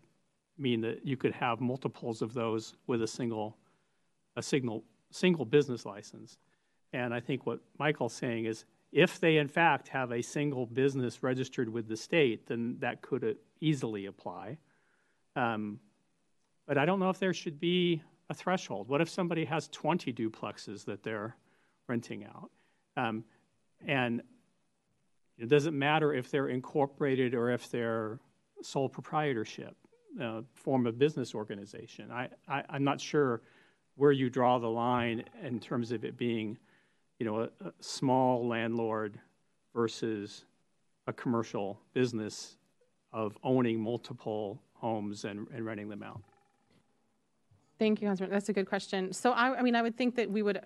mean 0.59 0.81
that 0.83 1.07
you 1.07 1.17
could 1.17 1.33
have 1.33 1.61
multiples 1.61 2.23
of 2.23 2.35
those 2.35 2.75
with 2.87 3.03
a 3.03 3.07
single, 3.07 3.57
a 4.37 4.43
signal, 4.43 4.85
single 5.11 5.45
business 5.45 5.87
license. 5.87 6.39
And 6.93 7.13
I 7.13 7.21
think 7.21 7.47
what 7.47 7.61
Michael's 7.79 8.15
saying 8.15 8.47
is, 8.47 8.65
if 8.93 9.19
they 9.19 9.37
in 9.37 9.49
fact 9.49 9.89
have 9.89 10.13
a 10.13 10.23
single 10.23 10.65
business 10.65 11.23
registered 11.23 11.69
with 11.69 11.89
the 11.89 11.97
state, 11.97 12.47
then 12.47 12.77
that 12.81 13.03
could 13.03 13.25
uh, 13.25 13.33
easily 13.61 14.07
apply. 14.07 14.59
Um, 15.37 15.79
but 16.67 16.79
I 16.79 16.85
don't 16.85 16.99
know 16.99 17.11
if 17.11 17.21
there 17.21 17.35
should 17.35 17.61
be 17.61 18.03
a 18.29 18.35
threshold. 18.35 18.89
What 18.89 19.01
if 19.01 19.09
somebody 19.09 19.45
has 19.45 19.69
20 19.69 20.13
duplexes 20.13 20.85
that 20.87 21.03
they're 21.03 21.37
renting 21.87 22.25
out? 22.25 22.51
Um, 22.97 23.25
and 23.87 24.23
it 25.39 25.49
doesn't 25.49 25.79
matter 25.79 26.15
if 26.15 26.31
they're 26.31 26.49
incorporated 26.49 27.35
or 27.35 27.51
if 27.51 27.71
they're 27.71 28.19
sole 28.63 28.89
proprietorship, 28.89 29.77
uh, 30.21 30.41
form 30.55 30.87
of 30.87 30.99
business 30.99 31.35
organization. 31.35 32.11
I, 32.11 32.29
I, 32.49 32.65
I'm 32.71 32.85
not 32.85 33.01
sure 33.01 33.43
where 33.97 34.13
you 34.13 34.31
draw 34.31 34.59
the 34.59 34.69
line 34.69 35.25
in 35.43 35.61
terms 35.61 35.93
of 35.93 36.05
it 36.05 36.17
being, 36.17 36.59
you 37.19 37.27
know, 37.27 37.41
a, 37.41 37.45
a 37.65 37.73
small 37.81 38.49
landlord 38.49 39.19
versus 39.75 40.45
a 41.07 41.13
commercial 41.13 41.79
business 41.93 42.57
of 43.13 43.37
owning 43.45 43.79
multiple 43.79 44.61
homes 44.87 45.25
and, 45.25 45.47
and 45.53 45.67
renting 45.67 45.89
them 45.89 46.03
out. 46.03 46.23
Thank 47.79 48.01
you, 48.01 48.09
Councilman. 48.09 48.33
That's 48.33 48.49
a 48.49 48.53
good 48.53 48.67
question. 48.67 49.13
So 49.13 49.33
I, 49.33 49.59
I 49.59 49.63
mean, 49.63 49.75
I 49.75 49.83
would 49.83 49.97
think 49.97 50.17
that 50.17 50.31
we 50.31 50.43
would 50.43 50.61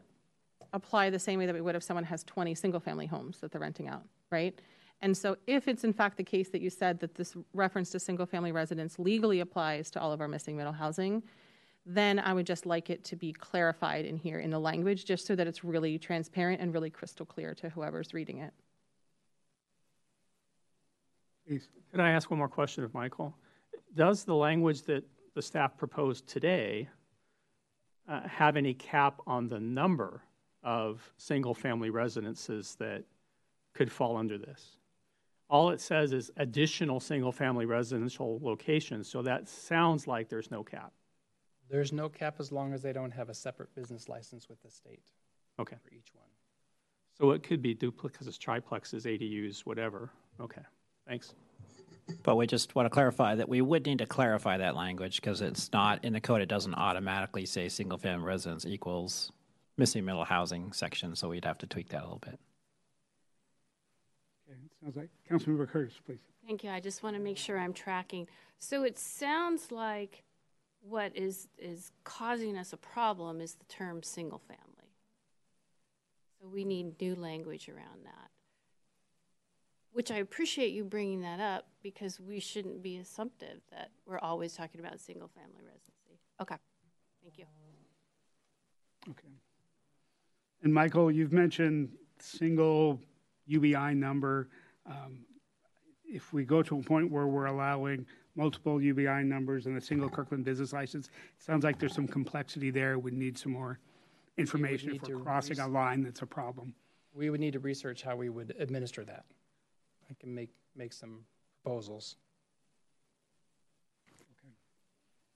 apply 0.72 1.10
the 1.10 1.18
same 1.18 1.38
way 1.38 1.46
that 1.46 1.54
we 1.54 1.60
would 1.60 1.74
if 1.74 1.82
someone 1.82 2.04
has 2.04 2.22
20 2.24 2.54
single-family 2.54 3.06
homes 3.06 3.38
that 3.40 3.50
they're 3.50 3.60
renting 3.60 3.88
out, 3.88 4.04
right? 4.30 4.60
And 5.00 5.16
so 5.16 5.36
if 5.46 5.66
it's 5.66 5.82
in 5.82 5.92
fact 5.92 6.16
the 6.18 6.24
case 6.24 6.50
that 6.50 6.60
you 6.60 6.70
said 6.70 7.00
that 7.00 7.14
this 7.14 7.34
reference 7.54 7.90
to 7.90 7.98
single-family 7.98 8.52
residence 8.52 8.98
legally 8.98 9.40
applies 9.40 9.90
to 9.92 10.00
all 10.00 10.12
of 10.12 10.20
our 10.20 10.28
missing 10.28 10.56
middle 10.56 10.74
housing, 10.74 11.22
then 11.86 12.20
I 12.20 12.34
would 12.34 12.46
just 12.46 12.66
like 12.66 12.90
it 12.90 13.02
to 13.04 13.16
be 13.16 13.32
clarified 13.32 14.04
in 14.04 14.16
here 14.16 14.38
in 14.38 14.50
the 14.50 14.60
language, 14.60 15.06
just 15.06 15.26
so 15.26 15.34
that 15.34 15.46
it's 15.46 15.64
really 15.64 15.98
transparent 15.98 16.60
and 16.60 16.72
really 16.74 16.90
crystal 16.90 17.24
clear 17.24 17.54
to 17.54 17.70
whoever's 17.70 18.12
reading 18.12 18.38
it. 18.38 18.52
Please. 21.48 21.68
Can 21.90 22.00
I 22.00 22.10
ask 22.12 22.30
one 22.30 22.38
more 22.38 22.48
question 22.48 22.84
of 22.84 22.94
Michael? 22.94 23.34
Does 23.94 24.24
the 24.24 24.34
language 24.34 24.82
that 24.82 25.04
the 25.34 25.42
staff 25.42 25.76
proposed 25.76 26.26
today 26.26 26.88
uh, 28.08 28.26
have 28.28 28.56
any 28.56 28.74
cap 28.74 29.20
on 29.26 29.48
the 29.48 29.60
number 29.60 30.22
of 30.62 31.12
single-family 31.16 31.90
residences 31.90 32.76
that 32.78 33.02
could 33.74 33.90
fall 33.90 34.16
under 34.16 34.38
this? 34.38 34.76
All 35.48 35.70
it 35.70 35.80
says 35.80 36.12
is 36.12 36.30
additional 36.36 37.00
single-family 37.00 37.66
residential 37.66 38.38
locations, 38.42 39.08
so 39.08 39.22
that 39.22 39.48
sounds 39.48 40.06
like 40.06 40.28
there's 40.28 40.50
no 40.50 40.62
cap. 40.62 40.92
There's 41.68 41.92
no 41.92 42.08
cap 42.08 42.36
as 42.38 42.52
long 42.52 42.72
as 42.72 42.82
they 42.82 42.92
don't 42.92 43.10
have 43.12 43.28
a 43.28 43.34
separate 43.34 43.74
business 43.74 44.08
license 44.08 44.48
with 44.48 44.62
the 44.62 44.70
state 44.70 45.02
Okay. 45.58 45.76
for 45.82 45.92
each 45.94 46.12
one. 46.14 46.26
So 47.18 47.32
it 47.32 47.42
could 47.42 47.60
be 47.62 47.74
duplexes, 47.74 48.38
triplexes, 48.38 49.04
ADUs, 49.06 49.60
whatever. 49.66 50.10
Okay, 50.40 50.62
thanks. 51.06 51.34
But 52.22 52.36
we 52.36 52.46
just 52.46 52.74
want 52.74 52.86
to 52.86 52.90
clarify 52.90 53.34
that 53.34 53.48
we 53.48 53.60
would 53.60 53.86
need 53.86 53.98
to 53.98 54.06
clarify 54.06 54.58
that 54.58 54.76
language 54.76 55.16
because 55.16 55.40
it's 55.40 55.72
not 55.72 56.04
in 56.04 56.12
the 56.12 56.20
code. 56.20 56.40
It 56.40 56.48
doesn't 56.48 56.74
automatically 56.74 57.46
say 57.46 57.68
single 57.68 57.98
family 57.98 58.26
residence 58.26 58.66
equals 58.66 59.32
missing 59.76 60.04
middle 60.04 60.24
housing 60.24 60.72
section. 60.72 61.16
So 61.16 61.28
we'd 61.28 61.44
have 61.44 61.58
to 61.58 61.66
tweak 61.66 61.88
that 61.90 62.00
a 62.00 62.04
little 62.04 62.18
bit. 62.18 62.38
Okay, 64.48 64.58
sounds 64.82 64.96
like 64.96 65.10
Councilmember 65.30 65.68
Curtis, 65.68 65.94
please. 66.04 66.18
Thank 66.46 66.64
you. 66.64 66.70
I 66.70 66.80
just 66.80 67.02
want 67.02 67.16
to 67.16 67.22
make 67.22 67.36
sure 67.36 67.58
I'm 67.58 67.72
tracking. 67.72 68.26
So 68.58 68.84
it 68.84 68.98
sounds 68.98 69.70
like 69.70 70.24
what 70.80 71.16
is, 71.16 71.48
is 71.58 71.92
causing 72.04 72.56
us 72.56 72.72
a 72.72 72.76
problem 72.76 73.40
is 73.40 73.54
the 73.54 73.64
term 73.66 74.02
single 74.02 74.38
family. 74.38 74.64
So 76.40 76.48
we 76.48 76.64
need 76.64 77.00
new 77.00 77.14
language 77.14 77.68
around 77.68 78.04
that. 78.04 78.30
Which 79.92 80.10
I 80.10 80.16
appreciate 80.16 80.72
you 80.72 80.84
bringing 80.84 81.22
that 81.22 81.40
up 81.40 81.66
because 81.82 82.20
we 82.20 82.38
shouldn't 82.38 82.82
be 82.82 82.98
assumptive 82.98 83.60
that 83.72 83.90
we're 84.06 84.20
always 84.20 84.54
talking 84.54 84.80
about 84.80 85.00
single 85.00 85.28
family 85.28 85.60
residency. 85.62 86.20
Okay. 86.40 86.54
Thank 87.22 87.38
you. 87.38 87.44
Okay. 89.08 89.28
And 90.62 90.72
Michael, 90.72 91.10
you've 91.10 91.32
mentioned 91.32 91.90
single 92.18 93.00
UBI 93.46 93.94
number. 93.94 94.48
Um, 94.86 95.24
if 96.04 96.32
we 96.32 96.44
go 96.44 96.62
to 96.62 96.78
a 96.78 96.82
point 96.82 97.10
where 97.10 97.26
we're 97.26 97.46
allowing 97.46 98.06
multiple 98.36 98.80
UBI 98.80 99.24
numbers 99.24 99.66
and 99.66 99.76
a 99.76 99.80
single 99.80 100.08
Kirkland 100.08 100.44
business 100.44 100.72
license, 100.72 101.06
it 101.06 101.42
sounds 101.42 101.64
like 101.64 101.78
there's 101.78 101.94
some 101.94 102.08
complexity 102.08 102.70
there. 102.70 102.98
We 102.98 103.10
need 103.10 103.38
some 103.38 103.52
more 103.52 103.78
information 104.36 104.94
if 104.94 105.02
we're 105.02 105.16
to 105.16 105.22
crossing 105.22 105.58
a 105.58 105.68
line 105.68 106.02
that's 106.02 106.22
a 106.22 106.26
problem. 106.26 106.74
We 107.12 107.30
would 107.30 107.40
need 107.40 107.54
to 107.54 107.58
research 107.58 108.02
how 108.02 108.16
we 108.16 108.28
would 108.28 108.54
administer 108.58 109.04
that. 109.04 109.24
I 110.10 110.14
can 110.18 110.34
make, 110.34 110.50
make 110.74 110.92
some 110.92 111.20
proposals. 111.62 112.16
Okay. 114.12 114.52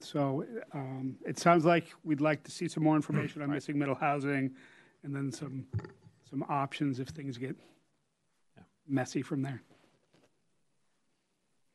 So 0.01 0.45
um, 0.73 1.17
it 1.25 1.39
sounds 1.39 1.65
like 1.65 1.87
we'd 2.03 2.21
like 2.21 2.43
to 2.45 2.51
see 2.51 2.69
some 2.69 2.83
more 2.83 2.97
information 2.97 3.43
on 3.43 3.51
missing 3.51 3.79
middle 3.79 3.95
housing 3.95 4.51
and 5.03 5.15
then 5.15 5.31
some, 5.31 5.67
some 6.29 6.45
options 6.49 6.99
if 6.99 7.09
things 7.09 7.39
get 7.39 7.57
messy 8.89 9.23
from 9.23 9.43
there. 9.43 9.63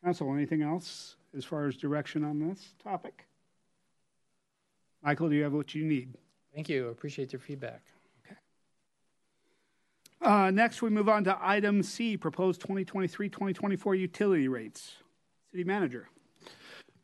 Council, 0.03 0.33
anything 0.33 0.61
else 0.61 1.15
as 1.37 1.45
far 1.45 1.67
as 1.67 1.75
direction 1.75 2.23
on 2.23 2.39
this 2.39 2.73
topic? 2.81 3.25
Michael, 5.03 5.29
do 5.29 5.35
you 5.35 5.43
have 5.43 5.53
what 5.53 5.75
you 5.75 5.83
need? 5.85 6.15
Thank 6.53 6.69
you. 6.69 6.87
Appreciate 6.89 7.31
your 7.31 7.39
feedback. 7.39 7.81
Uh, 10.29 10.51
next, 10.51 10.83
we 10.83 10.91
move 10.91 11.09
on 11.09 11.23
to 11.23 11.35
item 11.41 11.81
C, 11.81 12.15
proposed 12.15 12.61
2023-2024 12.61 13.97
utility 13.97 14.47
rates. 14.47 14.91
City 15.49 15.63
manager. 15.63 16.07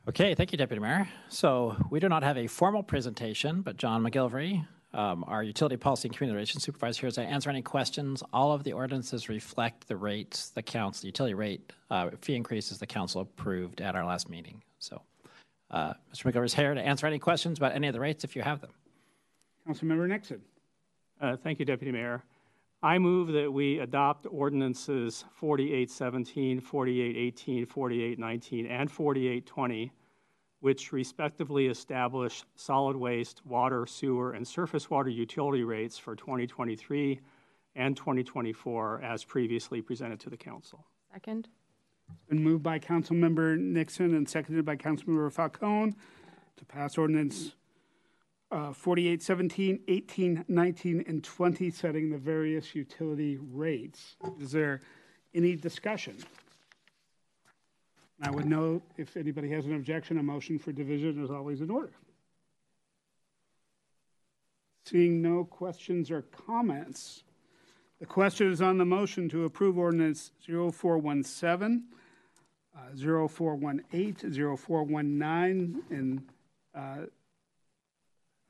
Okay, 0.07 0.35
thank 0.35 0.51
you, 0.51 0.59
Deputy 0.59 0.79
Mayor. 0.79 1.09
So 1.29 1.75
we 1.89 1.99
do 1.99 2.07
not 2.07 2.21
have 2.21 2.37
a 2.37 2.45
formal 2.45 2.83
presentation, 2.83 3.63
but 3.63 3.77
John 3.77 4.03
McGilvery, 4.03 4.67
um, 4.93 5.25
our 5.27 5.41
Utility 5.41 5.75
Policy 5.75 6.07
and 6.07 6.15
Community 6.15 6.35
Relations 6.35 6.61
Supervisor, 6.61 7.01
here 7.01 7.09
to 7.09 7.21
answer 7.23 7.49
any 7.49 7.63
questions. 7.63 8.21
All 8.31 8.51
of 8.51 8.63
the 8.63 8.73
ordinances 8.73 9.27
reflect 9.27 9.87
the 9.87 9.97
rates 9.97 10.49
the 10.49 10.61
council, 10.61 11.01
the 11.01 11.07
utility 11.07 11.33
rate 11.33 11.73
uh, 11.89 12.11
fee 12.21 12.35
increases 12.35 12.77
the 12.77 12.85
council 12.85 13.21
approved 13.21 13.81
at 13.81 13.95
our 13.95 14.05
last 14.05 14.29
meeting. 14.29 14.61
So 14.77 15.01
uh, 15.71 15.93
Mr. 16.13 16.31
McGilvery 16.31 16.45
is 16.45 16.53
here 16.53 16.75
to 16.75 16.79
answer 16.79 17.07
any 17.07 17.17
questions 17.17 17.57
about 17.57 17.73
any 17.73 17.87
of 17.87 17.95
the 17.95 17.99
rates 17.99 18.23
if 18.23 18.35
you 18.35 18.43
have 18.43 18.61
them. 18.61 18.69
Councilmember 19.67 20.07
Nixon. 20.07 20.41
Uh, 21.19 21.37
Thank 21.37 21.57
you, 21.57 21.65
Deputy 21.65 21.91
Mayor. 21.91 22.21
I 22.85 22.99
move 22.99 23.29
that 23.29 23.51
we 23.51 23.79
adopt 23.79 24.27
ordinances 24.29 25.25
4817, 25.33 26.61
4818, 26.61 27.65
4819, 27.65 28.67
and 28.67 28.91
4820, 28.91 29.91
which 30.59 30.93
respectively 30.93 31.65
establish 31.65 32.43
solid 32.55 32.95
waste, 32.95 33.43
water, 33.43 33.87
sewer, 33.87 34.33
and 34.33 34.47
surface 34.47 34.87
water 34.87 35.09
utility 35.09 35.63
rates 35.63 35.97
for 35.97 36.15
2023 36.15 37.19
and 37.75 37.97
2024 37.97 39.01
as 39.01 39.23
previously 39.23 39.81
presented 39.81 40.19
to 40.19 40.29
the 40.29 40.37
council. 40.37 40.85
Second. 41.11 41.47
Been 42.29 42.43
moved 42.43 42.61
by 42.61 42.77
Councilmember 42.77 43.57
Nixon 43.57 44.13
and 44.13 44.29
seconded 44.29 44.63
by 44.63 44.75
Councilmember 44.75 45.33
Falcone 45.33 45.95
to 46.55 46.65
pass 46.65 46.99
ordinance 46.99 47.55
uh, 48.55 48.71
4817, 48.71 49.81
18, 49.85 50.45
19, 50.47 51.03
and 51.07 51.21
20, 51.21 51.69
setting 51.71 52.09
the 52.09 52.17
various 52.17 52.73
utility 52.73 53.37
rates. 53.51 54.15
Is 54.39 54.53
there 54.53 54.79
any 55.33 55.57
discussion? 55.57 56.15
I 58.21 58.31
would 58.31 58.45
note 58.45 58.81
if 58.95 59.17
anybody 59.17 59.49
has 59.49 59.65
an 59.65 59.75
objection, 59.75 60.17
a 60.19 60.23
motion 60.23 60.57
for 60.57 60.71
division 60.71 61.21
is 61.21 61.29
always 61.29 61.59
in 61.59 61.69
order. 61.69 61.91
Seeing 64.85 65.21
no 65.21 65.43
questions 65.43 66.09
or 66.09 66.21
comments, 66.21 67.25
the 67.99 68.05
question 68.05 68.49
is 68.49 68.61
on 68.61 68.77
the 68.77 68.85
motion 68.85 69.27
to 69.29 69.43
approve 69.43 69.77
ordinance 69.77 70.31
0417, 70.45 71.83
uh, 72.73 73.27
0418, 73.27 74.15
0419, 74.57 75.83
and, 75.89 76.23
uh, 76.73 77.07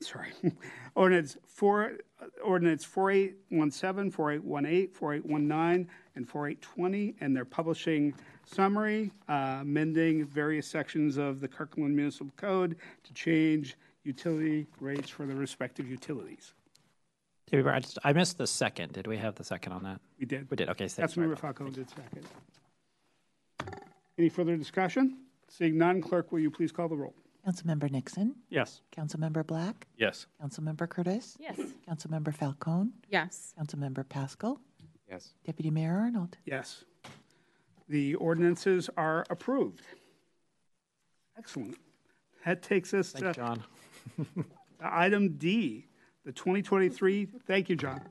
sorry, 0.02 0.30
ordinance 0.96 1.38
4, 1.48 1.94
uh, 2.22 2.26
ordinance 2.44 2.84
4817, 2.84 4.12
4818, 4.12 4.94
4819, 4.94 5.90
and 6.16 6.28
4820, 6.28 7.16
and 7.22 7.36
their 7.36 7.46
publishing 7.46 8.14
summary, 8.46 9.12
uh, 9.28 9.58
amending 9.62 10.26
various 10.26 10.68
sections 10.68 11.18
of 11.18 11.40
the 11.40 11.48
Kirkland 11.48 11.96
Municipal 11.96 12.32
Code 12.38 12.76
to 13.04 13.14
change 13.14 13.76
utility 14.04 14.68
rates 14.80 15.10
for 15.10 15.26
the 15.26 15.36
respective 15.36 15.90
utilities. 15.90 16.54
Deputy 17.48 17.64
Mayor, 17.64 17.76
I, 17.76 17.80
just, 17.80 18.00
I 18.04 18.14
missed 18.14 18.38
the 18.38 18.48
second. 18.48 18.94
Did 18.94 19.08
we 19.08 19.18
have 19.18 19.36
the 19.36 19.44
second 19.44 19.74
on 19.74 19.84
that? 19.84 20.00
We 20.20 20.26
did. 20.26 20.50
We 20.50 20.58
did. 20.58 20.70
Okay, 20.70 20.88
thanks. 20.88 21.14
Councilmember 21.14 21.38
about 21.38 21.74
did 21.74 21.90
second. 21.90 22.26
Any 24.18 24.30
further 24.30 24.56
discussion? 24.56 25.18
Seeing 25.48 25.78
none, 25.78 26.02
clerk, 26.02 26.32
will 26.32 26.40
you 26.40 26.50
please 26.50 26.72
call 26.72 26.88
the 26.88 26.96
roll? 26.96 27.14
Councilmember 27.46 27.92
Nixon? 27.92 28.36
Yes. 28.50 28.82
Councilmember 28.96 29.46
Black? 29.46 29.88
Yes. 29.98 30.26
Councilmember 30.42 30.90
Curtis? 30.90 31.38
Yes. 31.40 31.60
Councilmember 31.88 32.34
Falcone? 32.34 32.90
Yes. 33.10 33.54
Councilmember 33.60 34.08
Pascal? 34.08 34.60
Yes. 35.10 35.34
Deputy 35.46 35.70
Mayor 35.70 35.98
Arnold? 36.00 36.38
Yes. 36.46 36.84
The 37.88 38.16
ordinances 38.16 38.90
are 38.98 39.26
approved. 39.30 39.82
Excellent. 41.38 41.78
That 42.46 42.64
takes 42.64 42.94
us 42.94 43.12
Thank 43.12 43.26
to 43.26 43.34
John. 43.34 43.64
item 44.82 45.38
D, 45.38 45.86
the 46.26 46.32
2023, 46.32 47.28
thank 47.46 47.70
you, 47.70 47.76
John. 47.76 48.02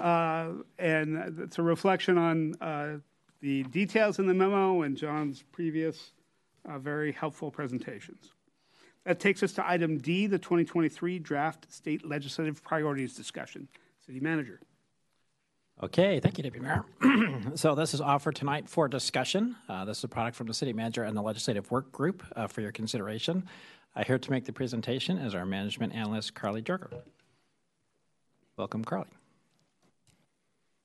Uh, 0.00 0.62
And 0.78 1.16
it's 1.40 1.58
a 1.58 1.62
reflection 1.62 2.16
on 2.16 2.54
uh, 2.60 2.98
the 3.40 3.64
details 3.64 4.20
in 4.20 4.26
the 4.28 4.34
memo 4.34 4.82
and 4.82 4.96
John's 4.96 5.42
previous 5.50 6.12
uh, 6.68 6.78
very 6.78 7.12
helpful 7.12 7.50
presentations. 7.50 8.32
That 9.04 9.18
takes 9.18 9.42
us 9.42 9.52
to 9.54 9.68
item 9.68 9.98
D, 9.98 10.26
the 10.26 10.38
2023 10.38 11.18
draft 11.18 11.72
state 11.72 12.06
legislative 12.06 12.62
priorities 12.62 13.14
discussion. 13.14 13.68
City 14.06 14.20
manager. 14.20 14.60
Okay, 15.82 16.20
thank 16.20 16.38
you, 16.38 16.44
Deputy 16.44 16.64
Mayor. 16.64 16.84
so 17.56 17.74
this 17.74 17.94
is 17.94 18.00
offered 18.00 18.36
tonight 18.36 18.68
for 18.68 18.86
discussion. 18.86 19.56
Uh, 19.68 19.84
this 19.84 19.98
is 19.98 20.04
a 20.04 20.08
product 20.08 20.36
from 20.36 20.46
the 20.46 20.54
city 20.54 20.72
manager 20.72 21.02
and 21.02 21.16
the 21.16 21.22
legislative 21.22 21.70
work 21.70 21.90
group 21.90 22.22
uh, 22.36 22.46
for 22.46 22.60
your 22.60 22.70
consideration. 22.70 23.44
Uh, 23.96 24.04
here 24.04 24.18
to 24.18 24.30
make 24.30 24.44
the 24.44 24.52
presentation 24.52 25.18
is 25.18 25.34
our 25.34 25.44
management 25.44 25.92
analyst, 25.94 26.34
Carly 26.34 26.62
Jerger. 26.62 27.02
Welcome, 28.56 28.84
Carly. 28.84 29.06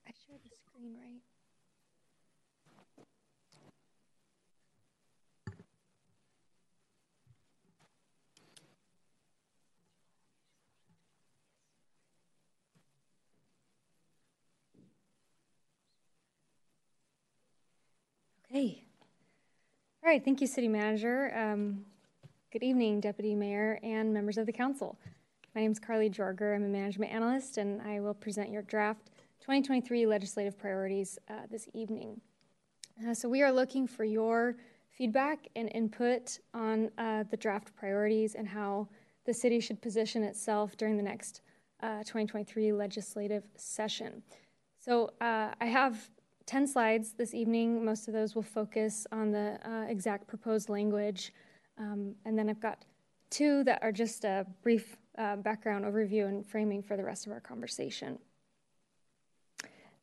I 0.07 0.11
share 0.25 0.37
the 0.43 0.49
screen, 0.49 0.95
right? 0.95 1.21
Hey. 18.57 18.81
All 20.03 20.09
right, 20.09 20.25
thank 20.25 20.41
you, 20.41 20.47
City 20.47 20.67
Manager. 20.67 21.31
Um, 21.37 21.85
good 22.51 22.63
evening, 22.63 22.99
Deputy 22.99 23.35
Mayor 23.35 23.79
and 23.83 24.11
members 24.11 24.39
of 24.39 24.47
the 24.47 24.51
council. 24.51 24.97
My 25.53 25.61
name 25.61 25.71
is 25.71 25.77
Carly 25.77 26.09
Jorger. 26.09 26.55
I'm 26.55 26.63
a 26.63 26.67
management 26.67 27.11
analyst, 27.11 27.59
and 27.59 27.79
I 27.83 27.99
will 27.99 28.15
present 28.15 28.49
your 28.49 28.63
draft 28.63 29.11
2023 29.41 30.07
legislative 30.07 30.57
priorities 30.57 31.19
uh, 31.29 31.41
this 31.51 31.69
evening. 31.75 32.19
Uh, 33.07 33.13
so, 33.13 33.29
we 33.29 33.43
are 33.43 33.51
looking 33.51 33.85
for 33.85 34.03
your 34.03 34.55
feedback 34.89 35.47
and 35.55 35.69
input 35.75 36.39
on 36.55 36.89
uh, 36.97 37.25
the 37.29 37.37
draft 37.37 37.75
priorities 37.75 38.33
and 38.33 38.47
how 38.47 38.87
the 39.27 39.33
city 39.35 39.59
should 39.59 39.79
position 39.83 40.23
itself 40.23 40.75
during 40.77 40.97
the 40.97 41.03
next 41.03 41.41
uh, 41.83 41.99
2023 41.99 42.73
legislative 42.73 43.43
session. 43.55 44.23
So, 44.79 45.11
uh, 45.21 45.51
I 45.61 45.65
have 45.67 46.09
10 46.47 46.65
slides 46.65 47.11
this 47.11 47.33
evening. 47.33 47.83
Most 47.83 48.07
of 48.07 48.13
those 48.13 48.33
will 48.33 48.41
focus 48.41 49.05
on 49.11 49.31
the 49.31 49.59
uh, 49.65 49.85
exact 49.89 50.27
proposed 50.27 50.69
language. 50.69 51.33
Um, 51.77 52.15
and 52.25 52.39
then 52.39 52.49
I've 52.49 52.61
got 52.61 52.85
two 53.29 53.65
that 53.65 53.83
are 53.83 53.91
just 53.91 54.23
a 54.23 54.47
brief 54.63 54.95
uh, 55.17 55.35
background 55.35 55.83
overview 55.83 56.27
and 56.27 56.45
framing 56.45 56.81
for 56.81 56.95
the 56.95 57.03
rest 57.03 57.25
of 57.25 57.33
our 57.33 57.41
conversation. 57.41 58.17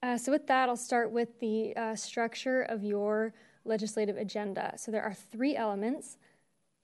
Uh, 0.02 0.18
so, 0.18 0.30
with 0.30 0.46
that, 0.46 0.68
I'll 0.68 0.76
start 0.76 1.10
with 1.10 1.40
the 1.40 1.74
uh, 1.76 1.96
structure 1.96 2.60
of 2.62 2.84
your 2.84 3.32
legislative 3.64 4.18
agenda. 4.18 4.74
So, 4.76 4.90
there 4.90 5.02
are 5.02 5.14
three 5.14 5.56
elements. 5.56 6.18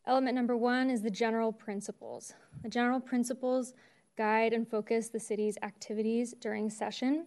Element 0.06 0.34
number 0.34 0.56
one 0.56 0.88
is 0.88 1.02
the 1.02 1.10
general 1.10 1.52
principles. 1.52 2.32
The 2.62 2.70
general 2.70 2.98
principles 2.98 3.74
guide 4.16 4.54
and 4.54 4.66
focus 4.66 5.08
the 5.08 5.20
city's 5.20 5.58
activities 5.62 6.34
during 6.40 6.70
session. 6.70 7.26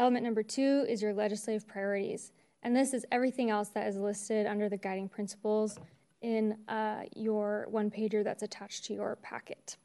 Element 0.00 0.24
number 0.24 0.42
two 0.42 0.86
is 0.88 1.02
your 1.02 1.12
legislative 1.12 1.68
priorities. 1.68 2.32
And 2.62 2.74
this 2.74 2.94
is 2.94 3.04
everything 3.12 3.50
else 3.50 3.68
that 3.68 3.86
is 3.86 3.98
listed 3.98 4.46
under 4.46 4.66
the 4.66 4.78
guiding 4.78 5.10
principles 5.10 5.78
in 6.22 6.56
uh, 6.68 7.02
your 7.14 7.66
one 7.68 7.90
pager 7.90 8.24
that's 8.24 8.42
attached 8.42 8.86
to 8.86 8.94
your 8.94 9.16
packet. 9.16 9.76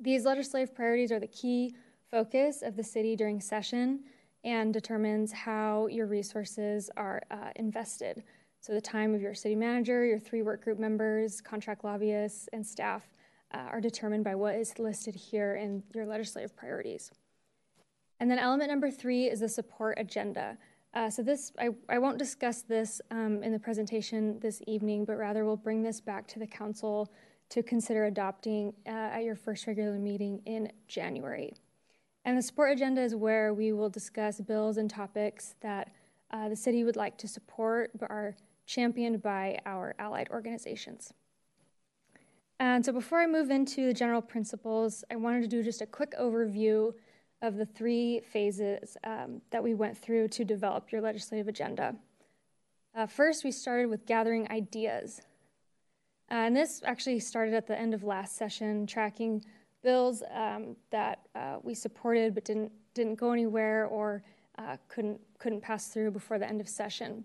These 0.00 0.24
legislative 0.24 0.74
priorities 0.74 1.12
are 1.12 1.20
the 1.20 1.26
key 1.26 1.74
focus 2.10 2.62
of 2.62 2.74
the 2.74 2.82
city 2.82 3.16
during 3.16 3.38
session 3.38 4.00
and 4.44 4.72
determines 4.72 5.30
how 5.30 5.88
your 5.88 6.06
resources 6.06 6.88
are 6.96 7.20
uh, 7.30 7.50
invested. 7.56 8.24
So, 8.62 8.72
the 8.72 8.80
time 8.80 9.14
of 9.14 9.20
your 9.20 9.34
city 9.34 9.56
manager, 9.56 10.06
your 10.06 10.18
three 10.18 10.40
work 10.40 10.64
group 10.64 10.78
members, 10.78 11.42
contract 11.42 11.84
lobbyists, 11.84 12.48
and 12.54 12.66
staff 12.66 13.06
uh, 13.52 13.58
are 13.58 13.82
determined 13.82 14.24
by 14.24 14.36
what 14.36 14.54
is 14.54 14.78
listed 14.78 15.14
here 15.14 15.56
in 15.56 15.82
your 15.94 16.06
legislative 16.06 16.56
priorities. 16.56 17.10
And 18.20 18.30
then 18.30 18.38
element 18.38 18.70
number 18.70 18.90
three 18.90 19.26
is 19.26 19.40
the 19.40 19.48
support 19.48 19.98
agenda. 19.98 20.58
Uh, 20.94 21.08
so 21.10 21.22
this, 21.22 21.52
I, 21.58 21.68
I 21.88 21.98
won't 21.98 22.18
discuss 22.18 22.62
this 22.62 23.00
um, 23.10 23.42
in 23.42 23.52
the 23.52 23.58
presentation 23.58 24.38
this 24.40 24.60
evening, 24.66 25.04
but 25.04 25.16
rather 25.16 25.44
we'll 25.44 25.56
bring 25.56 25.82
this 25.82 26.00
back 26.00 26.26
to 26.28 26.38
the 26.38 26.46
council 26.46 27.12
to 27.50 27.62
consider 27.62 28.06
adopting 28.06 28.72
uh, 28.86 28.90
at 28.90 29.22
your 29.22 29.36
first 29.36 29.66
regular 29.66 29.98
meeting 29.98 30.40
in 30.46 30.70
January. 30.86 31.54
And 32.24 32.36
the 32.36 32.42
support 32.42 32.72
agenda 32.72 33.00
is 33.00 33.14
where 33.14 33.54
we 33.54 33.72
will 33.72 33.88
discuss 33.88 34.40
bills 34.40 34.76
and 34.76 34.90
topics 34.90 35.54
that 35.60 35.92
uh, 36.30 36.48
the 36.48 36.56
city 36.56 36.84
would 36.84 36.96
like 36.96 37.16
to 37.18 37.28
support 37.28 37.90
but 37.98 38.10
are 38.10 38.36
championed 38.66 39.22
by 39.22 39.58
our 39.64 39.94
allied 39.98 40.28
organizations. 40.30 41.14
And 42.60 42.84
so 42.84 42.92
before 42.92 43.20
I 43.20 43.26
move 43.26 43.50
into 43.50 43.86
the 43.86 43.94
general 43.94 44.20
principles, 44.20 45.04
I 45.10 45.16
wanted 45.16 45.42
to 45.42 45.48
do 45.48 45.62
just 45.62 45.80
a 45.80 45.86
quick 45.86 46.12
overview 46.20 46.92
of 47.42 47.56
the 47.56 47.66
three 47.66 48.20
phases 48.20 48.96
um, 49.04 49.40
that 49.50 49.62
we 49.62 49.74
went 49.74 49.96
through 49.96 50.28
to 50.28 50.44
develop 50.44 50.90
your 50.90 51.00
legislative 51.00 51.48
agenda. 51.48 51.94
Uh, 52.94 53.06
first, 53.06 53.44
we 53.44 53.52
started 53.52 53.88
with 53.88 54.06
gathering 54.06 54.50
ideas. 54.50 55.20
Uh, 56.30 56.34
and 56.34 56.56
this 56.56 56.82
actually 56.84 57.20
started 57.20 57.54
at 57.54 57.66
the 57.66 57.78
end 57.78 57.94
of 57.94 58.02
last 58.02 58.36
session, 58.36 58.86
tracking 58.86 59.44
bills 59.82 60.22
um, 60.34 60.76
that 60.90 61.20
uh, 61.34 61.56
we 61.62 61.74
supported 61.74 62.34
but 62.34 62.44
didn't, 62.44 62.72
didn't 62.94 63.14
go 63.14 63.32
anywhere 63.32 63.86
or 63.86 64.22
uh, 64.58 64.76
couldn't, 64.88 65.20
couldn't 65.38 65.60
pass 65.60 65.88
through 65.88 66.10
before 66.10 66.38
the 66.38 66.48
end 66.48 66.60
of 66.60 66.68
session. 66.68 67.24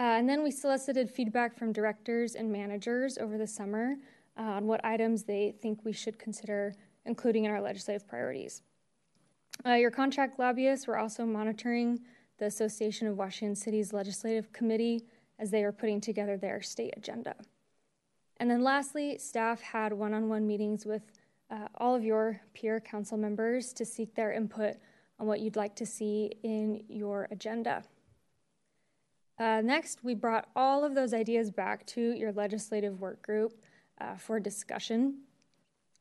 Uh, 0.00 0.18
and 0.18 0.28
then 0.28 0.42
we 0.42 0.50
solicited 0.50 1.08
feedback 1.08 1.56
from 1.56 1.72
directors 1.72 2.34
and 2.34 2.50
managers 2.50 3.18
over 3.18 3.38
the 3.38 3.46
summer 3.46 3.94
uh, 4.36 4.42
on 4.42 4.66
what 4.66 4.84
items 4.84 5.22
they 5.22 5.54
think 5.62 5.84
we 5.84 5.92
should 5.92 6.18
consider 6.18 6.74
including 7.04 7.44
in 7.44 7.50
our 7.50 7.60
legislative 7.60 8.06
priorities. 8.06 8.62
Uh, 9.64 9.74
your 9.74 9.90
contract 9.90 10.38
lobbyists 10.38 10.86
were 10.86 10.98
also 10.98 11.24
monitoring 11.24 12.00
the 12.38 12.46
Association 12.46 13.06
of 13.06 13.16
Washington 13.16 13.54
Cities 13.54 13.92
Legislative 13.92 14.52
Committee 14.52 15.04
as 15.38 15.50
they 15.50 15.62
were 15.62 15.72
putting 15.72 16.00
together 16.00 16.36
their 16.36 16.60
state 16.60 16.94
agenda. 16.96 17.34
And 18.38 18.50
then 18.50 18.62
lastly, 18.62 19.18
staff 19.18 19.60
had 19.60 19.92
one 19.92 20.14
on 20.14 20.28
one 20.28 20.46
meetings 20.46 20.84
with 20.84 21.12
uh, 21.50 21.68
all 21.76 21.94
of 21.94 22.02
your 22.02 22.40
peer 22.54 22.80
council 22.80 23.16
members 23.16 23.72
to 23.74 23.84
seek 23.84 24.14
their 24.14 24.32
input 24.32 24.76
on 25.20 25.26
what 25.26 25.40
you'd 25.40 25.56
like 25.56 25.76
to 25.76 25.86
see 25.86 26.32
in 26.42 26.82
your 26.88 27.28
agenda. 27.30 27.84
Uh, 29.38 29.60
next, 29.60 30.02
we 30.02 30.14
brought 30.14 30.48
all 30.56 30.84
of 30.84 30.94
those 30.94 31.14
ideas 31.14 31.50
back 31.50 31.86
to 31.86 32.00
your 32.00 32.32
legislative 32.32 33.00
work 33.00 33.22
group 33.22 33.62
uh, 34.00 34.16
for 34.16 34.40
discussion. 34.40 35.18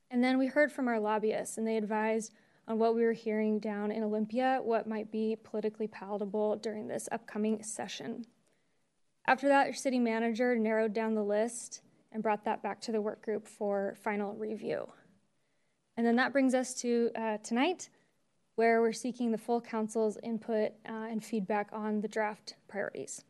And 0.09 0.23
then 0.23 0.40
we 0.40 0.48
heard 0.48 0.72
from 0.72 0.88
our 0.88 0.99
lobbyists, 0.99 1.57
and 1.57 1.67
they 1.67 1.77
advised 1.77 2.33
on 2.67 2.80
what 2.80 2.95
we 2.95 3.03
were 3.03 3.14
hearing 3.14 3.59
down 3.59 3.91
in 3.91 4.03
Olympia, 4.03 4.59
what 4.64 4.88
might 4.88 5.11
be 5.11 5.38
politically 5.43 5.88
palatable 5.88 6.57
during 6.57 6.88
this 6.88 7.09
upcoming 7.11 7.64
session. 7.64 8.25
After 9.27 9.48
that, 9.48 9.65
your 9.65 9.73
city 9.73 9.99
manager 9.99 10.56
narrowed 10.56 10.93
down 10.93 11.15
the 11.15 11.23
list 11.23 11.81
and 12.11 12.23
brought 12.23 12.45
that 12.45 12.61
back 12.61 12.81
to 12.81 12.91
the 12.91 13.01
work 13.01 13.23
group 13.23 13.48
for 13.48 13.95
final 14.03 14.33
review. 14.33 14.90
And 15.98 16.06
then 16.06 16.15
that 16.15 16.31
brings 16.31 16.53
us 16.53 16.73
to 16.81 17.11
uh, 17.15 17.38
tonight, 17.38 17.90
where 18.56 18.81
we're 18.81 18.93
seeking 18.93 19.31
the 19.31 19.38
full 19.38 19.61
council's 19.61 20.17
input 20.23 20.72
uh, 20.88 21.07
and 21.09 21.23
feedback 21.23 21.69
on 21.72 22.01
the 22.01 22.07
draft 22.07 22.56
priorities. 22.67 23.23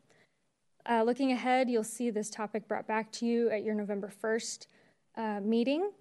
Uh, 0.90 1.04
looking 1.04 1.32
ahead, 1.32 1.70
you'll 1.70 1.84
see 1.84 2.10
this 2.10 2.30
topic 2.30 2.68
brought 2.68 2.88
back 2.88 3.12
to 3.12 3.26
you 3.26 3.50
at 3.50 3.64
your 3.64 3.76
November 3.76 4.12
1st 4.24 4.68
uh, 5.18 5.40
meeting. 5.42 5.92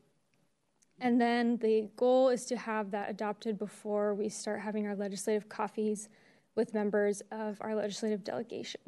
And 1.00 1.18
then 1.18 1.56
the 1.56 1.88
goal 1.96 2.28
is 2.28 2.44
to 2.46 2.56
have 2.56 2.90
that 2.90 3.08
adopted 3.08 3.58
before 3.58 4.14
we 4.14 4.28
start 4.28 4.60
having 4.60 4.86
our 4.86 4.94
legislative 4.94 5.48
coffees 5.48 6.08
with 6.54 6.74
members 6.74 7.22
of 7.32 7.56
our 7.60 7.74
legislative 7.74 8.22
delegation. 8.22 8.80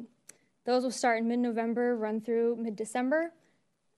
Those 0.65 0.83
will 0.83 0.91
start 0.91 1.19
in 1.19 1.27
mid 1.27 1.39
November, 1.39 1.95
run 1.95 2.21
through 2.21 2.57
mid 2.57 2.75
December, 2.75 3.33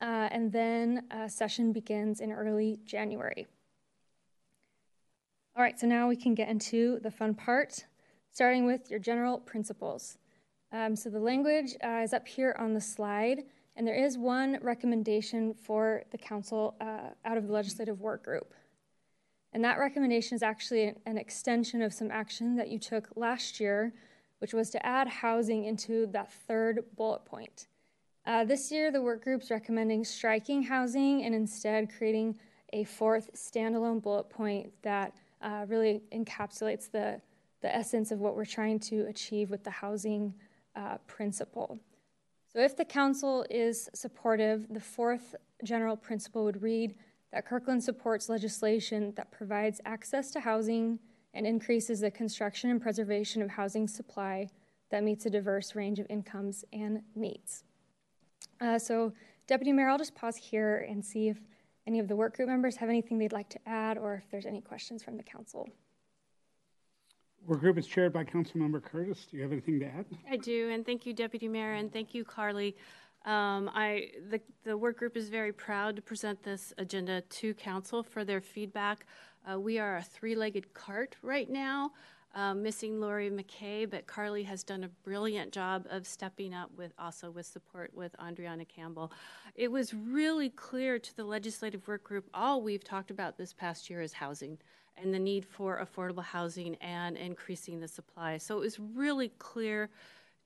uh, 0.02 0.30
and 0.32 0.52
then 0.52 1.03
a 1.11 1.30
session 1.30 1.74
begins 1.74 2.22
in 2.22 2.32
early 2.32 2.80
January. 2.85 3.48
All 5.56 5.64
right, 5.64 5.80
so 5.80 5.88
now 5.88 6.08
we 6.08 6.16
can 6.16 6.35
get 6.35 6.50
into 6.50 7.00
the 7.02 7.11
fun 7.11 7.34
part, 7.34 7.85
starting 8.32 8.66
with 8.66 8.90
your 8.90 9.00
general 9.00 9.40
principles. 9.40 10.18
Um, 10.72 10.95
so 10.95 11.10
the 11.10 11.19
language 11.19 11.76
uh, 11.84 12.02
is 12.03 12.14
up 12.14 12.27
here 12.27 12.56
on 12.60 12.74
the 12.74 12.82
slide. 12.82 13.44
And 13.76 13.86
there 13.86 13.95
is 13.95 14.18
one 14.18 14.58
recommendation 14.62 15.54
for 15.54 16.04
the 16.12 16.18
council 16.18 16.76
uh, 16.80 17.10
out 17.26 17.38
of 17.38 17.48
the 17.48 17.54
legislative 17.54 18.00
work 18.00 18.24
group. 18.24 18.54
And 19.52 19.64
that 19.64 19.80
recommendation 19.80 20.36
is 20.36 20.44
actually 20.44 20.94
an 21.06 21.18
extension 21.18 21.82
of 21.82 21.94
some 21.94 22.12
action 22.12 22.56
that 22.56 22.70
you 22.70 22.80
took 22.80 23.10
last 23.16 23.60
year, 23.60 23.94
which 24.40 24.54
was 24.54 24.70
to 24.72 24.86
add 24.86 25.08
housing 25.08 25.66
into 25.66 26.08
that 26.08 26.32
third 26.32 26.84
bullet 26.95 27.26
point. 27.26 27.68
Uh, 28.26 28.44
this 28.44 28.72
year, 28.72 28.92
the 28.92 29.02
work 29.02 29.24
group's 29.24 29.52
recommending 29.52 30.04
striking 30.04 30.64
housing 30.64 31.24
and 31.24 31.36
instead 31.36 31.90
creating 31.95 32.38
a 32.74 32.84
fourth 32.84 33.30
standalone 33.36 34.02
bullet 34.02 34.30
point 34.30 34.72
that 34.82 35.16
uh, 35.42 35.66
really 35.68 36.02
encapsulates 36.14 36.90
the, 36.90 37.22
the 37.62 37.74
essence 37.74 38.12
of 38.12 38.20
what 38.20 38.36
we're 38.36 38.45
trying 38.45 38.80
to 38.80 39.06
achieve 39.08 39.50
with 39.50 39.64
the 39.64 39.70
housing 39.70 40.34
uh, 40.76 40.98
principle. 41.08 41.80
So, 42.56 42.61
if 42.61 42.77
the 42.77 42.85
council 42.85 43.45
is 43.50 43.90
supportive, 43.93 44.74
the 44.74 44.80
fourth 44.80 45.35
general 45.66 45.98
principle 45.98 46.45
would 46.45 46.61
read 46.61 46.95
that 47.34 47.45
Kirkland 47.45 47.84
supports 47.84 48.30
legislation 48.30 49.11
that 49.17 49.30
provides 49.30 49.82
access 49.84 50.32
to 50.32 50.40
housing 50.40 50.98
and 51.34 51.45
increases 51.45 52.00
the 52.00 52.09
construction 52.09 52.69
and 52.69 52.82
preservation 52.82 53.42
of 53.42 53.50
housing 53.50 53.90
supply 53.90 54.48
that 54.90 55.03
meets 55.03 55.25
a 55.25 55.30
diverse 55.30 55.75
range 55.75 56.00
of 56.00 56.08
incomes 56.09 56.64
and 56.72 57.01
needs. 57.14 57.66
Uh, 58.61 58.80
so, 58.80 59.11
Deputy 59.48 59.74
Mayor, 59.74 59.90
I'll 59.90 59.98
just 59.98 60.16
pause 60.16 60.38
here 60.38 60.88
and 60.90 61.03
see 61.03 61.27
if 61.27 61.42
any 61.85 62.00
of 62.00 62.08
the 62.08 62.16
work 62.16 62.38
group 62.38 62.48
members 62.48 62.77
have 62.77 62.88
anything 62.88 63.17
they'd 63.17 63.34
like 63.34 63.50
to 63.50 63.59
add 63.66 63.98
or 63.98 64.16
if 64.16 64.32
there's 64.32 64.45
any 64.45 64.61
questions 64.61 65.03
from 65.03 65.17
the 65.17 65.24
council. 65.24 65.67
Work 67.48 67.59
group 67.59 67.77
is 67.77 67.85
chaired 67.85 68.11
by 68.11 68.24
Councilmember 68.24 68.82
Curtis. 68.83 69.27
Do 69.30 69.38
you 69.38 69.43
have 69.43 69.51
anything 69.51 69.80
to 69.80 69.85
add? 69.85 70.06
I 70.30 70.38
do, 70.38 70.69
and 70.72 70.83
thank 70.83 71.06
you, 71.06 71.14
Deputy 71.14 71.48
Mayor, 71.48 71.74
and 71.74 71.93
thank 71.93 72.14
you, 72.15 72.25
Carly. 72.25 72.75
Um, 73.25 73.69
I 73.74 74.09
the, 74.30 74.41
the 74.64 74.75
work 74.77 74.98
group 74.98 75.15
is 75.15 75.30
very 75.30 75.51
proud 75.53 75.95
to 75.95 76.01
present 76.01 76.41
this 76.43 76.74
agenda 76.77 77.22
to 77.22 77.53
council 77.53 78.01
for 78.03 78.24
their 78.25 78.41
feedback. 78.41 79.06
Uh, 79.49 79.59
we 79.59 79.77
are 79.77 79.98
a 79.98 80.03
three-legged 80.03 80.74
cart 80.74 81.15
right 81.22 81.49
now. 81.49 81.91
um, 82.35 82.61
missing 82.61 82.99
Lori 82.99 83.30
McKay, 83.30 83.90
but 83.90 84.06
Carly 84.07 84.43
has 84.43 84.64
done 84.64 84.83
a 84.83 84.90
brilliant 84.90 85.53
job 85.53 85.88
of 85.90 86.06
stepping 86.06 86.53
up 86.53 86.69
with 86.77 86.91
also 86.99 87.32
with 87.32 87.45
support 87.45 87.91
with 87.93 88.14
Andriana 88.19 88.67
Campbell. 88.67 89.11
It 89.56 89.72
was 89.72 89.93
really 89.93 90.49
clear 90.49 90.99
to 90.99 91.15
the 91.15 91.24
legislative 91.24 91.88
work 91.88 92.03
group 92.03 92.25
all 92.33 92.61
we've 92.61 92.83
talked 92.83 93.09
about 93.09 93.38
this 93.38 93.53
past 93.53 93.90
year 93.90 94.01
is 94.01 94.14
housing 94.14 94.57
and 94.98 95.14
the 95.14 95.19
need 95.19 95.45
for 95.45 95.85
affordable 95.85 96.24
housing 96.24 96.75
and 96.75 97.17
increasing 97.17 97.80
the 97.80 97.88
supply. 97.88 98.38
So 98.38 98.57
it 98.57 98.61
was 98.61 98.80
really 98.80 99.30
clear 99.40 99.90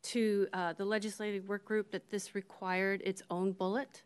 to 0.01 0.47
uh, 0.53 0.73
the 0.73 0.85
legislative 0.85 1.47
work 1.47 1.65
group 1.65 1.91
that 1.91 2.09
this 2.09 2.35
required 2.35 3.01
its 3.03 3.21
own 3.29 3.51
bullet 3.51 4.03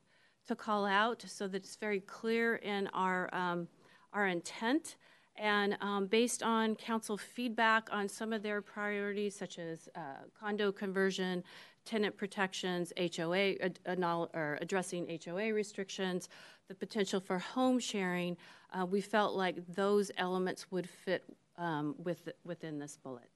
to 0.47 0.55
call 0.55 0.85
out 0.85 1.23
so 1.25 1.47
that 1.47 1.63
it's 1.63 1.75
very 1.75 2.01
clear 2.01 2.55
in 2.55 2.87
our, 2.93 3.33
um, 3.33 3.67
our 4.11 4.27
intent. 4.27 4.97
And 5.35 5.77
um, 5.81 6.07
based 6.07 6.43
on 6.43 6.75
council 6.75 7.17
feedback 7.17 7.89
on 7.91 8.07
some 8.07 8.33
of 8.33 8.43
their 8.43 8.61
priorities, 8.61 9.35
such 9.35 9.57
as 9.57 9.89
uh, 9.95 10.25
condo 10.39 10.71
conversion, 10.71 11.43
tenant 11.85 12.15
protections, 12.15 12.93
HOA, 12.97 13.55
uh, 13.85 14.25
or 14.33 14.57
addressing 14.61 15.19
HOA 15.25 15.53
restrictions, 15.53 16.29
the 16.67 16.75
potential 16.75 17.19
for 17.19 17.39
home 17.39 17.79
sharing, 17.79 18.37
uh, 18.71 18.85
we 18.85 19.01
felt 19.01 19.35
like 19.35 19.57
those 19.75 20.11
elements 20.17 20.71
would 20.71 20.89
fit 20.89 21.23
um, 21.57 21.95
with, 21.97 22.29
within 22.43 22.79
this 22.79 22.97
bullet. 22.97 23.29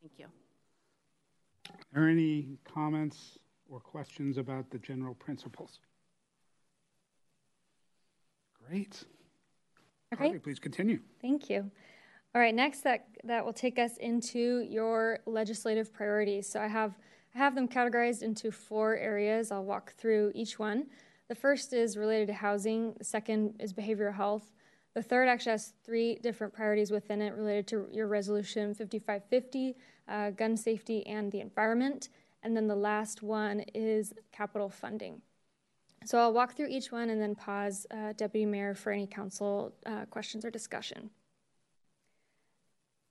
Thank 0.00 0.12
you. 0.18 0.26
Are 1.70 2.00
there 2.00 2.08
any 2.08 2.58
comments 2.64 3.38
or 3.68 3.80
questions 3.80 4.38
about 4.38 4.70
the 4.70 4.78
general 4.78 5.14
principles? 5.14 5.80
Great. 8.68 9.04
Okay. 10.12 10.24
Carly, 10.24 10.38
please 10.38 10.58
continue. 10.58 11.00
Thank 11.20 11.50
you. 11.50 11.70
All 12.34 12.40
right, 12.40 12.54
next 12.54 12.82
that 12.82 13.06
that 13.24 13.44
will 13.44 13.54
take 13.54 13.78
us 13.78 13.96
into 13.96 14.60
your 14.68 15.20
legislative 15.26 15.92
priorities. 15.92 16.46
So 16.46 16.60
I 16.60 16.66
have 16.66 16.94
I 17.34 17.38
have 17.38 17.54
them 17.54 17.66
categorized 17.66 18.22
into 18.22 18.50
four 18.50 18.96
areas. 18.96 19.50
I'll 19.50 19.64
walk 19.64 19.94
through 19.94 20.32
each 20.34 20.58
one. 20.58 20.86
The 21.28 21.34
first 21.34 21.72
is 21.72 21.96
related 21.96 22.28
to 22.28 22.34
housing. 22.34 22.94
The 22.96 23.04
second 23.04 23.56
is 23.60 23.72
behavioral 23.72 24.14
health. 24.14 24.50
The 24.94 25.02
third 25.02 25.28
actually 25.28 25.52
has 25.52 25.74
three 25.84 26.16
different 26.16 26.54
priorities 26.54 26.90
within 26.90 27.20
it 27.20 27.34
related 27.34 27.66
to 27.68 27.86
your 27.92 28.08
resolution 28.08 28.74
5550, 28.74 29.76
uh, 30.08 30.30
gun 30.30 30.56
safety, 30.56 31.06
and 31.06 31.30
the 31.30 31.40
environment. 31.40 32.08
And 32.42 32.56
then 32.56 32.66
the 32.66 32.76
last 32.76 33.22
one 33.22 33.60
is 33.74 34.14
capital 34.32 34.70
funding. 34.70 35.20
So 36.04 36.18
I'll 36.18 36.32
walk 36.32 36.54
through 36.54 36.68
each 36.68 36.90
one 36.90 37.10
and 37.10 37.20
then 37.20 37.34
pause, 37.34 37.86
uh, 37.90 38.12
Deputy 38.16 38.46
Mayor, 38.46 38.74
for 38.74 38.92
any 38.92 39.06
council 39.06 39.74
uh, 39.84 40.06
questions 40.06 40.44
or 40.44 40.50
discussion. 40.50 41.10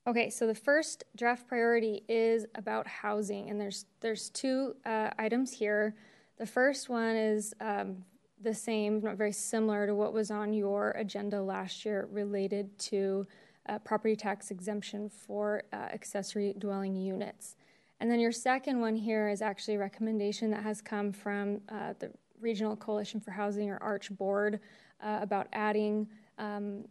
Okay, 0.07 0.29
so 0.29 0.47
the 0.47 0.55
first 0.55 1.03
draft 1.17 1.47
priority 1.47 2.03
is 2.07 2.45
about 2.55 2.87
housing, 2.87 3.49
and 3.49 3.59
there's 3.59 3.85
there's 3.99 4.29
two 4.29 4.73
uh, 4.85 5.09
items 5.19 5.51
here. 5.51 5.95
The 6.37 6.45
first 6.45 6.87
one 6.87 7.15
is 7.15 7.53
um, 7.59 8.03
the 8.41 8.53
same, 8.53 9.01
not 9.01 9.17
very 9.17 9.31
similar 9.31 9.87
to 9.87 9.95
what 9.95 10.13
was 10.13 10.29
on 10.29 10.53
your 10.53 10.91
agenda 10.91 11.41
last 11.41 11.83
year, 11.85 12.07
related 12.11 12.77
to 12.79 13.25
uh, 13.67 13.79
property 13.79 14.15
tax 14.15 14.51
exemption 14.51 15.09
for 15.09 15.63
uh, 15.73 15.75
accessory 15.75 16.53
dwelling 16.57 16.95
units. 16.95 17.55
And 17.99 18.11
then 18.11 18.19
your 18.19 18.31
second 18.31 18.79
one 18.79 18.95
here 18.95 19.27
is 19.29 19.41
actually 19.41 19.75
a 19.75 19.79
recommendation 19.79 20.51
that 20.51 20.63
has 20.63 20.81
come 20.81 21.11
from 21.11 21.61
uh, 21.69 21.93
the 21.97 22.11
Regional 22.39 22.75
Coalition 22.75 23.19
for 23.19 23.31
Housing 23.31 23.69
or 23.71 23.77
ARCH 23.81 24.11
board 24.11 24.59
uh, 25.01 25.19
about 25.21 25.47
adding 25.53 26.07
um, 26.37 26.85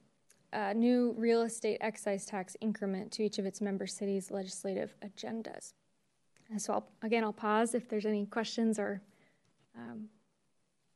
a 0.52 0.74
new 0.74 1.14
real 1.16 1.42
estate 1.42 1.78
excise 1.80 2.26
tax 2.26 2.56
increment 2.60 3.12
to 3.12 3.22
each 3.22 3.38
of 3.38 3.46
its 3.46 3.60
member 3.60 3.86
cities' 3.86 4.32
legislative 4.32 4.94
agendas. 5.04 5.74
And 6.50 6.60
so, 6.60 6.72
I'll, 6.72 6.88
again, 7.02 7.22
I'll 7.22 7.32
pause 7.32 7.74
if 7.74 7.88
there's 7.88 8.06
any 8.06 8.26
questions 8.26 8.78
or 8.78 9.00
um, 9.76 10.08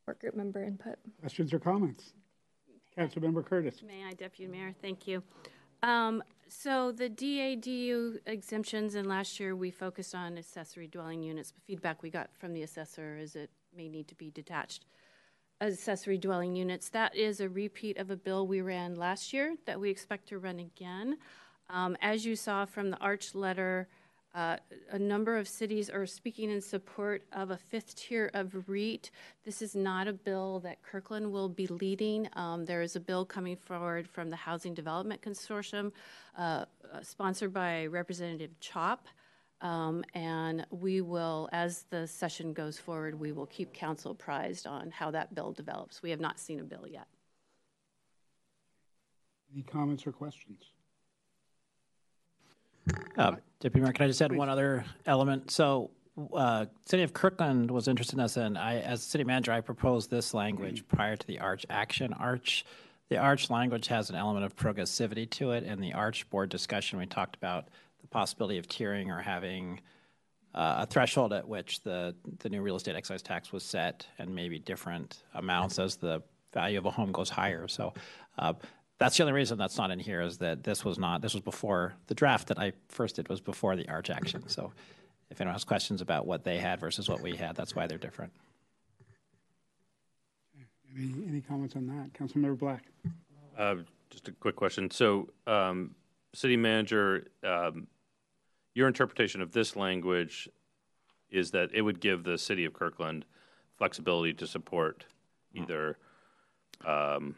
work 0.06 0.20
group 0.20 0.34
member 0.34 0.62
input. 0.62 0.96
Questions 1.20 1.52
or 1.52 1.58
comments? 1.58 2.12
Councilmember 2.98 3.44
Curtis. 3.44 3.82
May 3.86 4.04
I, 4.04 4.12
Deputy 4.12 4.50
Mayor? 4.50 4.74
Thank 4.82 5.06
you. 5.06 5.22
Um, 5.82 6.22
so 6.48 6.92
the 6.92 7.08
DADU 7.08 8.18
exemptions, 8.26 8.96
and 8.96 9.06
last 9.06 9.38
year 9.38 9.54
we 9.54 9.70
focused 9.70 10.14
on 10.14 10.36
accessory 10.36 10.88
dwelling 10.88 11.22
units. 11.22 11.52
The 11.52 11.60
feedback 11.60 12.02
we 12.02 12.10
got 12.10 12.30
from 12.36 12.52
the 12.52 12.62
assessor 12.62 13.16
is 13.16 13.36
it 13.36 13.50
may 13.74 13.88
need 13.88 14.08
to 14.08 14.14
be 14.16 14.30
detached 14.30 14.84
accessory 15.60 16.18
dwelling 16.18 16.56
units. 16.56 16.88
That 16.88 17.14
is 17.14 17.40
a 17.40 17.48
repeat 17.48 17.98
of 17.98 18.10
a 18.10 18.16
bill 18.16 18.46
we 18.46 18.60
ran 18.60 18.94
last 18.94 19.32
year 19.32 19.56
that 19.66 19.78
we 19.78 19.90
expect 19.90 20.28
to 20.28 20.38
run 20.38 20.58
again. 20.58 21.18
Um, 21.68 21.96
as 22.00 22.24
you 22.24 22.34
saw 22.34 22.64
from 22.64 22.90
the 22.90 22.98
Arch 22.98 23.34
letter, 23.34 23.88
uh, 24.34 24.56
a 24.92 24.98
number 24.98 25.36
of 25.36 25.48
cities 25.48 25.90
are 25.90 26.06
speaking 26.06 26.50
in 26.50 26.60
support 26.60 27.24
of 27.32 27.50
a 27.50 27.56
fifth 27.56 27.96
tier 27.96 28.30
of 28.34 28.68
REET. 28.68 29.10
This 29.44 29.60
is 29.60 29.74
not 29.74 30.06
a 30.06 30.12
bill 30.12 30.60
that 30.60 30.82
Kirkland 30.82 31.32
will 31.32 31.48
be 31.48 31.66
leading. 31.66 32.28
Um, 32.34 32.64
there 32.64 32.80
is 32.80 32.94
a 32.94 33.00
bill 33.00 33.24
coming 33.24 33.56
forward 33.56 34.08
from 34.08 34.30
the 34.30 34.36
Housing 34.36 34.72
Development 34.72 35.20
Consortium, 35.20 35.90
uh, 36.38 36.40
uh, 36.40 37.02
sponsored 37.02 37.52
by 37.52 37.86
Representative 37.86 38.52
Chopp. 38.60 39.00
Um, 39.62 40.04
and 40.14 40.64
we 40.70 41.00
will, 41.00 41.48
as 41.52 41.84
the 41.90 42.06
session 42.06 42.52
goes 42.52 42.78
forward, 42.78 43.18
we 43.18 43.32
will 43.32 43.46
keep 43.46 43.74
council 43.74 44.12
apprised 44.12 44.66
on 44.66 44.90
how 44.90 45.10
that 45.10 45.34
bill 45.34 45.52
develops. 45.52 46.02
We 46.02 46.10
have 46.10 46.20
not 46.20 46.38
seen 46.38 46.60
a 46.60 46.64
bill 46.64 46.86
yet. 46.88 47.08
Any 49.52 49.64
comments 49.64 50.06
or 50.06 50.12
questions? 50.12 50.62
Uh, 53.18 53.32
Deputy 53.60 53.84
Mayor, 53.84 53.92
can 53.92 54.04
I 54.04 54.08
just 54.08 54.22
add 54.22 54.30
Please. 54.30 54.38
one 54.38 54.48
other 54.48 54.84
element? 55.04 55.50
So, 55.50 55.90
uh, 56.34 56.66
City 56.86 57.02
of 57.02 57.12
Kirkland 57.12 57.70
was 57.70 57.88
interested 57.88 58.16
in 58.16 58.22
this, 58.22 58.36
and 58.36 58.56
I, 58.56 58.76
as 58.76 59.02
city 59.02 59.24
manager, 59.24 59.52
I 59.52 59.60
proposed 59.60 60.10
this 60.10 60.34
language 60.34 60.86
prior 60.88 61.16
to 61.16 61.26
the 61.26 61.38
Arch 61.40 61.66
action. 61.68 62.12
Arch, 62.14 62.64
the 63.10 63.18
Arch 63.18 63.50
language 63.50 63.86
has 63.88 64.10
an 64.10 64.16
element 64.16 64.44
of 64.44 64.56
progressivity 64.56 65.28
to 65.30 65.52
it. 65.52 65.64
In 65.64 65.80
the 65.80 65.92
Arch 65.92 66.28
board 66.30 66.48
discussion, 66.48 66.98
we 66.98 67.06
talked 67.06 67.36
about 67.36 67.68
the 68.00 68.06
possibility 68.08 68.58
of 68.58 68.66
tiering 68.66 69.08
or 69.08 69.20
having 69.20 69.80
uh, 70.54 70.78
a 70.80 70.86
threshold 70.86 71.32
at 71.32 71.46
which 71.46 71.82
the, 71.82 72.14
the 72.38 72.48
new 72.48 72.62
real 72.62 72.76
estate 72.76 72.96
excise 72.96 73.22
tax 73.22 73.52
was 73.52 73.62
set 73.62 74.06
and 74.18 74.34
maybe 74.34 74.58
different 74.58 75.22
amounts 75.34 75.78
as 75.78 75.96
the 75.96 76.22
value 76.52 76.78
of 76.78 76.86
a 76.86 76.90
home 76.90 77.12
goes 77.12 77.30
higher. 77.30 77.68
So 77.68 77.92
uh, 78.38 78.54
that's 79.00 79.16
the 79.16 79.22
only 79.22 79.32
reason 79.32 79.56
that's 79.56 79.78
not 79.78 79.90
in 79.90 79.98
here 79.98 80.20
is 80.20 80.36
that 80.38 80.62
this 80.62 80.84
was 80.84 80.98
not, 80.98 81.22
this 81.22 81.32
was 81.32 81.42
before 81.42 81.94
the 82.08 82.14
draft 82.14 82.48
that 82.48 82.58
I 82.58 82.72
first 82.90 83.16
did 83.16 83.30
was 83.30 83.40
before 83.40 83.74
the 83.74 83.88
ARCH 83.88 84.10
action. 84.10 84.46
So 84.48 84.72
if 85.30 85.40
anyone 85.40 85.54
has 85.54 85.64
questions 85.64 86.02
about 86.02 86.26
what 86.26 86.44
they 86.44 86.58
had 86.58 86.80
versus 86.80 87.08
what 87.08 87.22
we 87.22 87.34
had, 87.34 87.56
that's 87.56 87.74
why 87.74 87.86
they're 87.86 87.96
different. 87.96 88.30
Any, 90.94 91.14
any 91.26 91.40
comments 91.40 91.76
on 91.76 91.86
that? 91.86 92.12
Councilmember 92.12 92.58
Black. 92.58 92.84
Uh, 93.56 93.76
just 94.10 94.28
a 94.28 94.32
quick 94.32 94.54
question. 94.54 94.90
So 94.90 95.30
um, 95.46 95.94
city 96.34 96.58
manager, 96.58 97.28
um, 97.42 97.86
your 98.74 98.86
interpretation 98.86 99.40
of 99.40 99.52
this 99.52 99.76
language 99.76 100.46
is 101.30 101.52
that 101.52 101.70
it 101.72 101.80
would 101.80 102.00
give 102.00 102.24
the 102.24 102.36
city 102.36 102.66
of 102.66 102.74
Kirkland 102.74 103.24
flexibility 103.78 104.34
to 104.34 104.46
support 104.46 105.06
either 105.54 105.96
um, 106.84 107.34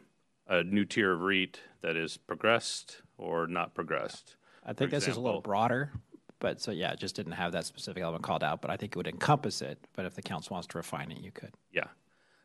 a 0.49 0.63
new 0.63 0.85
tier 0.85 1.13
of 1.13 1.23
REET 1.23 1.61
that 1.83 1.97
is 1.97 2.17
progressed 2.17 3.03
or 3.19 3.47
not 3.47 3.75
progressed. 3.75 4.37
I 4.65 4.73
think 4.73 4.91
this 4.91 5.09
is 5.09 5.17
a 5.17 5.21
little 5.21 5.41
broader, 5.41 5.93
but 6.39 6.61
so 6.61 6.71
yeah, 6.71 6.93
it 6.93 6.99
just 6.99 7.17
didn't 7.17 7.33
have 7.33 7.53
that 7.53 7.67
specific 7.67 8.03
element 8.03 8.23
called 8.23 8.45
out. 8.45 8.63
But 8.63 8.71
I 8.71 8.77
think 8.77 8.93
it 8.93 8.97
would 8.97 9.09
encompass 9.09 9.63
it. 9.63 9.79
But 9.95 10.07
if 10.07 10.15
the 10.15 10.23
council 10.23 10.55
wants 10.55 10.69
to 10.69 10.79
refine 10.79 11.11
it, 11.11 11.19
you 11.19 11.33
could. 11.33 11.53
Yeah, 11.73 11.87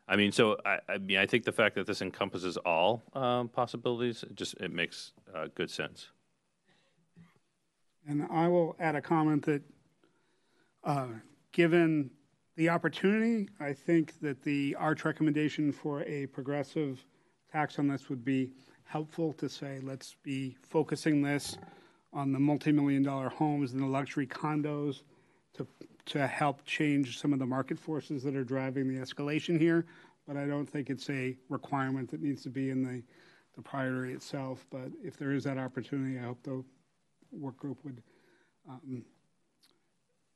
I 0.08 0.16
mean, 0.16 0.32
so 0.32 0.56
I, 0.64 0.78
I 0.88 0.98
mean, 0.98 1.18
I 1.18 1.26
think 1.26 1.44
the 1.44 1.52
fact 1.52 1.74
that 1.74 1.86
this 1.86 2.00
encompasses 2.00 2.56
all 2.56 3.02
um, 3.12 3.48
possibilities, 3.48 4.22
it 4.22 4.34
just 4.34 4.54
it 4.54 4.72
makes 4.72 5.12
uh, 5.34 5.48
good 5.54 5.70
sense. 5.70 6.08
And 8.08 8.26
I 8.30 8.48
will 8.48 8.74
add 8.80 8.96
a 8.96 9.02
comment 9.02 9.44
that, 9.44 9.62
uh, 10.82 11.08
given 11.52 12.10
the 12.56 12.70
opportunity, 12.70 13.50
I 13.60 13.74
think 13.74 14.18
that 14.20 14.42
the 14.42 14.74
ARCH 14.78 15.04
recommendation 15.04 15.72
for 15.72 16.02
a 16.04 16.26
progressive 16.26 17.04
tax 17.52 17.78
on 17.78 17.88
this 17.88 18.08
would 18.08 18.24
be 18.24 18.50
helpful 18.84 19.32
to 19.34 19.48
say, 19.48 19.80
let's 19.82 20.16
be 20.22 20.56
focusing 20.62 21.22
this 21.22 21.58
on 22.12 22.32
the 22.32 22.38
multi-million 22.38 23.02
dollar 23.02 23.28
homes 23.28 23.72
and 23.72 23.82
the 23.82 23.86
luxury 23.86 24.26
condos 24.26 25.02
to, 25.54 25.66
to 26.06 26.26
help 26.26 26.64
change 26.64 27.20
some 27.20 27.32
of 27.32 27.38
the 27.38 27.46
market 27.46 27.78
forces 27.78 28.22
that 28.22 28.34
are 28.34 28.44
driving 28.44 28.88
the 28.88 29.00
escalation 29.00 29.58
here. 29.58 29.84
But 30.26 30.36
I 30.36 30.46
don't 30.46 30.66
think 30.66 30.90
it's 30.90 31.08
a 31.10 31.36
requirement 31.48 32.10
that 32.10 32.22
needs 32.22 32.42
to 32.42 32.50
be 32.50 32.70
in 32.70 32.82
the, 32.82 33.02
the 33.56 33.62
priority 33.62 34.12
itself. 34.12 34.66
But 34.70 34.90
if 35.02 35.16
there 35.16 35.32
is 35.32 35.44
that 35.44 35.58
opportunity, 35.58 36.18
I 36.18 36.22
hope 36.22 36.42
the 36.42 36.64
work 37.32 37.56
group 37.56 37.78
would 37.84 38.02
um, 38.68 39.04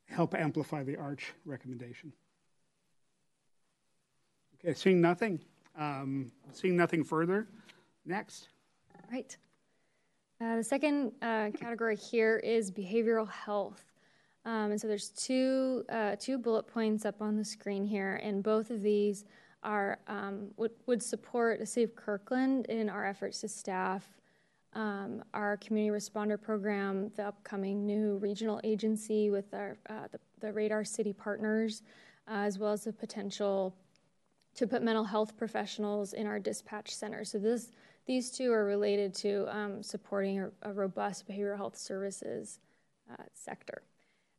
help 0.07 0.35
amplify 0.35 0.83
the 0.83 0.97
ARCH 0.97 1.33
recommendation. 1.45 2.11
Okay, 4.59 4.73
seeing 4.73 5.01
nothing, 5.01 5.39
um, 5.77 6.31
seeing 6.51 6.75
nothing 6.75 7.03
further, 7.03 7.47
next. 8.05 8.49
Right. 9.11 9.35
Uh, 10.41 10.57
the 10.57 10.63
second 10.63 11.11
uh, 11.21 11.49
category 11.51 11.95
here 11.95 12.37
is 12.37 12.71
behavioral 12.71 13.29
health. 13.29 13.83
Um, 14.45 14.71
and 14.71 14.81
so 14.81 14.87
there's 14.87 15.09
two, 15.09 15.85
uh, 15.89 16.15
two 16.19 16.37
bullet 16.37 16.67
points 16.67 17.05
up 17.05 17.21
on 17.21 17.37
the 17.37 17.45
screen 17.45 17.85
here, 17.85 18.19
and 18.23 18.43
both 18.43 18.71
of 18.71 18.81
these 18.81 19.25
are 19.63 19.99
um, 20.07 20.47
would, 20.57 20.71
would 20.85 21.01
support 21.01 21.59
the 21.59 21.65
City 21.65 21.85
of 21.85 21.95
Kirkland 21.95 22.65
in 22.65 22.89
our 22.89 23.05
efforts 23.05 23.39
to 23.41 23.47
staff 23.47 24.05
um, 24.75 25.23
our 25.33 25.57
community 25.57 25.95
responder 25.95 26.41
program, 26.41 27.11
the 27.15 27.27
upcoming 27.27 27.85
new 27.85 28.17
regional 28.17 28.59
agency 28.63 29.29
with 29.29 29.53
our, 29.53 29.77
uh, 29.89 30.07
the, 30.11 30.19
the, 30.39 30.51
Radar 30.51 30.83
City 30.83 31.13
partners, 31.13 31.83
uh, 32.27 32.37
as 32.37 32.57
well 32.57 32.71
as 32.71 32.83
the 32.83 32.93
potential 32.93 33.75
to 34.55 34.67
put 34.67 34.83
mental 34.83 35.03
health 35.03 35.35
professionals 35.37 36.13
in 36.13 36.27
our 36.27 36.39
dispatch 36.39 36.93
center. 36.93 37.23
So 37.25 37.39
this, 37.39 37.71
these 38.05 38.29
two 38.29 38.51
are 38.51 38.65
related 38.65 39.13
to 39.15 39.47
um, 39.55 39.81
supporting 39.81 40.39
a, 40.39 40.49
a, 40.61 40.73
robust 40.73 41.27
behavioral 41.27 41.57
health 41.57 41.77
services 41.77 42.59
uh, 43.11 43.23
sector. 43.33 43.81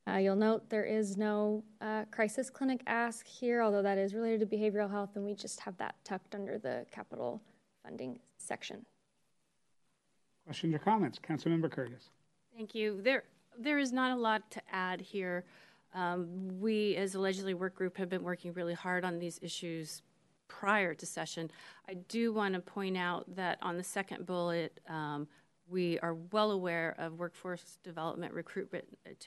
Uh, 0.06 0.16
you'll 0.16 0.36
note 0.36 0.68
there 0.68 0.84
is 0.84 1.16
no 1.16 1.64
uh, 1.80 2.04
crisis 2.10 2.50
clinic 2.50 2.82
ask 2.86 3.26
here, 3.26 3.62
although 3.62 3.82
that 3.82 3.96
is 3.96 4.14
related 4.14 4.40
to 4.40 4.56
behavioral 4.56 4.90
health, 4.90 5.10
and 5.16 5.24
we 5.24 5.34
just 5.34 5.60
have 5.60 5.76
that 5.78 5.94
tucked 6.04 6.34
under 6.34 6.58
the 6.58 6.84
capital 6.90 7.40
funding 7.82 8.18
section. 8.36 8.84
Questions 10.44 10.74
or 10.74 10.78
comments? 10.78 11.18
Councilmember 11.18 11.70
Curtis. 11.70 12.10
Thank 12.54 12.74
you. 12.74 13.00
There, 13.02 13.24
there 13.58 13.78
is 13.78 13.92
not 13.92 14.12
a 14.12 14.20
lot 14.20 14.50
to 14.50 14.60
add 14.70 15.00
here. 15.00 15.44
Um, 15.94 16.60
we, 16.60 16.96
as 16.96 17.14
a 17.14 17.20
legislative 17.20 17.60
work 17.60 17.74
group, 17.74 17.96
have 17.96 18.08
been 18.08 18.24
working 18.24 18.52
really 18.52 18.74
hard 18.74 19.04
on 19.04 19.18
these 19.18 19.38
issues 19.42 20.02
prior 20.48 20.94
to 20.94 21.06
session. 21.06 21.50
I 21.88 21.94
do 21.94 22.32
want 22.32 22.54
to 22.54 22.60
point 22.60 22.96
out 22.96 23.36
that 23.36 23.58
on 23.62 23.76
the 23.76 23.84
second 23.84 24.26
bullet, 24.26 24.80
um, 24.88 25.28
we 25.68 25.98
are 26.00 26.14
well 26.14 26.50
aware 26.50 26.94
of 26.98 27.18
workforce 27.18 27.78
development, 27.82 28.34
recruitment, 28.34 28.84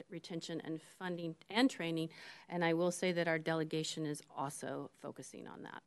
retention, 0.10 0.62
and 0.64 0.80
funding 1.00 1.36
and 1.50 1.70
training. 1.70 2.10
And 2.50 2.64
I 2.64 2.74
will 2.74 2.92
say 2.92 3.12
that 3.14 3.28
our 3.28 3.40
delegation 3.40 4.06
is 4.06 4.22
also 4.36 4.92
focusing 5.02 5.48
on 5.48 5.64
that. 5.64 5.82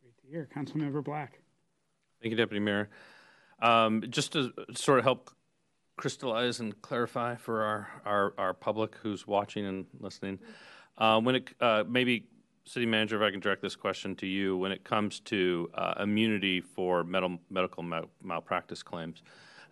Great 0.00 0.16
to 0.22 0.26
hear. 0.28 0.48
Councilmember 0.54 1.04
Black. 1.04 1.40
Thank 2.22 2.30
you, 2.30 2.36
Deputy 2.36 2.60
Mayor. 2.60 2.88
Um, 3.60 4.04
just 4.08 4.32
to 4.32 4.52
sort 4.74 4.98
of 4.98 5.04
help 5.04 5.30
crystallize 5.96 6.60
and 6.60 6.80
clarify 6.82 7.34
for 7.34 7.62
our, 7.62 7.88
our, 8.04 8.34
our 8.38 8.54
public 8.54 8.94
who's 8.96 9.26
watching 9.26 9.66
and 9.66 9.86
listening, 10.00 10.38
uh, 10.98 11.20
when 11.20 11.36
it 11.36 11.50
uh, 11.60 11.84
maybe 11.88 12.26
City 12.64 12.86
Manager, 12.86 13.22
if 13.22 13.22
I 13.22 13.30
can 13.30 13.40
direct 13.40 13.62
this 13.62 13.76
question 13.76 14.16
to 14.16 14.26
you, 14.26 14.56
when 14.56 14.72
it 14.72 14.82
comes 14.82 15.20
to 15.20 15.70
uh, 15.74 15.94
immunity 16.00 16.60
for 16.60 17.04
medical, 17.04 17.38
medical 17.48 17.82
mal- 17.82 18.10
malpractice 18.22 18.82
claims, 18.82 19.22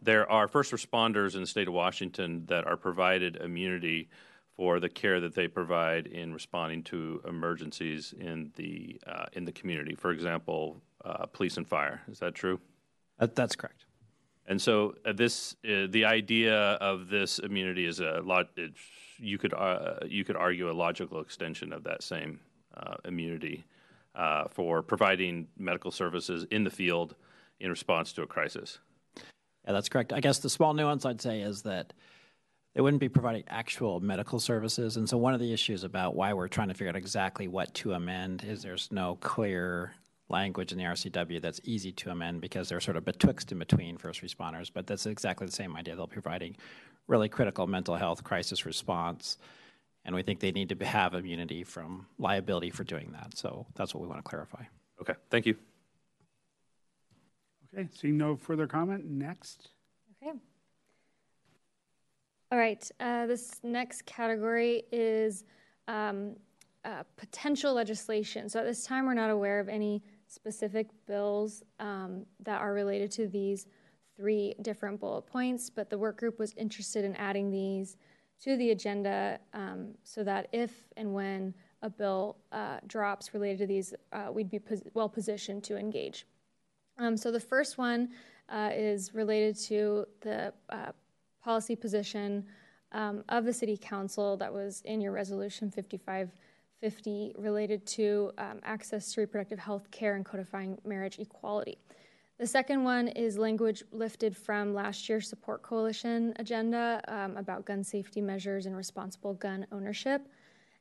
there 0.00 0.30
are 0.30 0.46
first 0.46 0.72
responders 0.72 1.34
in 1.34 1.40
the 1.40 1.46
state 1.46 1.66
of 1.66 1.74
Washington 1.74 2.44
that 2.46 2.66
are 2.66 2.76
provided 2.76 3.36
immunity 3.36 4.08
for 4.56 4.78
the 4.78 4.88
care 4.88 5.18
that 5.18 5.34
they 5.34 5.48
provide 5.48 6.06
in 6.06 6.32
responding 6.32 6.82
to 6.84 7.20
emergencies 7.26 8.14
in 8.18 8.52
the 8.54 9.00
uh, 9.06 9.26
in 9.32 9.44
the 9.44 9.52
community. 9.52 9.96
For 9.96 10.12
example, 10.12 10.80
uh, 11.04 11.26
police 11.26 11.56
and 11.56 11.66
fire. 11.66 12.02
Is 12.08 12.20
that 12.20 12.34
true? 12.34 12.60
that's 13.18 13.56
correct. 13.56 13.86
And 14.46 14.60
so 14.60 14.94
uh, 15.06 15.12
this, 15.12 15.56
uh, 15.64 15.86
the 15.88 16.04
idea 16.04 16.54
of 16.54 17.08
this 17.08 17.38
immunity 17.38 17.86
is 17.86 18.00
a 18.00 18.20
lot. 18.22 18.50
You 19.18 19.38
could 19.38 19.54
uh, 19.54 20.00
you 20.06 20.24
could 20.24 20.36
argue 20.36 20.70
a 20.70 20.72
logical 20.72 21.20
extension 21.20 21.72
of 21.72 21.84
that 21.84 22.02
same 22.02 22.40
uh, 22.76 22.96
immunity 23.04 23.64
uh, 24.14 24.44
for 24.50 24.82
providing 24.82 25.46
medical 25.56 25.90
services 25.90 26.46
in 26.50 26.64
the 26.64 26.70
field 26.70 27.14
in 27.60 27.70
response 27.70 28.12
to 28.14 28.22
a 28.22 28.26
crisis. 28.26 28.78
Yeah, 29.64 29.72
that's 29.72 29.88
correct. 29.88 30.12
I 30.12 30.20
guess 30.20 30.38
the 30.38 30.50
small 30.50 30.74
nuance 30.74 31.06
I'd 31.06 31.22
say 31.22 31.40
is 31.40 31.62
that 31.62 31.92
they 32.74 32.80
wouldn't 32.80 33.00
be 33.00 33.08
providing 33.08 33.44
actual 33.46 34.00
medical 34.00 34.40
services. 34.40 34.96
And 34.96 35.08
so, 35.08 35.16
one 35.16 35.32
of 35.32 35.40
the 35.40 35.52
issues 35.52 35.84
about 35.84 36.14
why 36.14 36.32
we're 36.32 36.48
trying 36.48 36.68
to 36.68 36.74
figure 36.74 36.88
out 36.88 36.96
exactly 36.96 37.48
what 37.48 37.72
to 37.74 37.92
amend 37.92 38.44
is 38.44 38.62
there's 38.62 38.90
no 38.90 39.16
clear 39.20 39.94
language 40.28 40.72
in 40.72 40.78
the 40.78 40.84
RCW 40.84 41.40
that's 41.40 41.60
easy 41.64 41.92
to 41.92 42.10
amend 42.10 42.40
because 42.40 42.68
they're 42.68 42.80
sort 42.80 42.96
of 42.96 43.04
betwixt 43.04 43.52
and 43.52 43.58
between 43.58 43.96
first 43.96 44.22
responders. 44.22 44.70
But 44.72 44.86
that's 44.86 45.06
exactly 45.06 45.46
the 45.46 45.52
same 45.52 45.76
idea. 45.76 45.96
They'll 45.96 46.06
be 46.06 46.14
providing 46.14 46.56
really 47.06 47.28
critical 47.28 47.66
mental 47.66 47.96
health 47.96 48.24
crisis 48.24 48.64
response. 48.64 49.38
And 50.04 50.14
we 50.14 50.22
think 50.22 50.40
they 50.40 50.52
need 50.52 50.68
to 50.68 50.84
have 50.84 51.14
immunity 51.14 51.64
from 51.64 52.06
liability 52.18 52.70
for 52.70 52.84
doing 52.84 53.10
that. 53.12 53.36
So 53.36 53.66
that's 53.74 53.94
what 53.94 54.02
we 54.02 54.08
want 54.08 54.22
to 54.24 54.28
clarify. 54.28 54.64
Okay, 55.00 55.14
thank 55.30 55.46
you. 55.46 55.56
Okay, 57.76 57.88
seeing 57.92 58.16
no 58.16 58.36
further 58.36 58.66
comment, 58.66 59.04
next. 59.04 59.70
Okay. 60.22 60.36
All 62.52 62.58
right, 62.58 62.88
uh, 63.00 63.26
this 63.26 63.60
next 63.62 64.06
category 64.06 64.84
is 64.92 65.44
um, 65.88 66.36
uh, 66.84 67.02
potential 67.16 67.74
legislation. 67.74 68.48
So 68.48 68.60
at 68.60 68.66
this 68.66 68.84
time, 68.84 69.06
we're 69.06 69.14
not 69.14 69.30
aware 69.30 69.58
of 69.58 69.68
any 69.68 70.02
specific 70.34 70.88
bills 71.06 71.62
um, 71.80 72.26
that 72.42 72.60
are 72.60 72.72
related 72.72 73.10
to 73.12 73.28
these 73.28 73.66
three 74.16 74.54
different 74.62 75.00
bullet 75.00 75.22
points, 75.22 75.70
but 75.70 75.90
the 75.90 75.98
work 75.98 76.18
group 76.18 76.38
was 76.38 76.52
interested 76.54 77.04
in 77.04 77.14
adding 77.16 77.50
these 77.50 77.96
to 78.40 78.56
the 78.56 78.70
agenda 78.70 79.38
um, 79.52 79.94
so 80.02 80.22
that 80.24 80.48
if 80.52 80.72
and 80.96 81.12
when 81.12 81.54
a 81.82 81.90
bill 81.90 82.36
uh, 82.52 82.78
drops 82.86 83.32
related 83.34 83.58
to 83.58 83.66
these, 83.66 83.94
uh, 84.12 84.28
we'd 84.32 84.50
be 84.50 84.58
pos- 84.58 84.82
well 84.94 85.08
positioned 85.08 85.62
to 85.64 85.76
engage. 85.76 86.26
Um, 86.98 87.16
so 87.16 87.30
the 87.30 87.40
first 87.40 87.78
one 87.78 88.10
uh, 88.48 88.70
is 88.72 89.14
related 89.14 89.56
to 89.64 90.06
the 90.20 90.52
uh, 90.68 90.92
policy 91.42 91.76
position 91.76 92.44
um, 92.92 93.24
of 93.28 93.44
the 93.44 93.52
City 93.52 93.76
Council 93.76 94.36
that 94.36 94.52
was 94.52 94.82
in 94.84 95.00
your 95.00 95.12
resolution 95.12 95.70
55 95.70 96.30
50 96.80 97.34
related 97.38 97.86
to 97.86 98.32
um, 98.38 98.60
access 98.62 99.12
to 99.12 99.20
reproductive 99.20 99.58
health 99.58 99.90
care 99.90 100.16
and 100.16 100.24
codifying 100.24 100.78
marriage 100.84 101.18
equality. 101.18 101.78
The 102.38 102.46
second 102.46 102.82
one 102.82 103.08
is 103.08 103.38
language 103.38 103.84
lifted 103.92 104.36
from 104.36 104.74
last 104.74 105.08
year's 105.08 105.28
Support 105.28 105.62
Coalition 105.62 106.34
agenda 106.36 107.00
um, 107.06 107.36
about 107.36 107.64
gun 107.64 107.84
safety 107.84 108.20
measures 108.20 108.66
and 108.66 108.76
responsible 108.76 109.34
gun 109.34 109.66
ownership. 109.70 110.26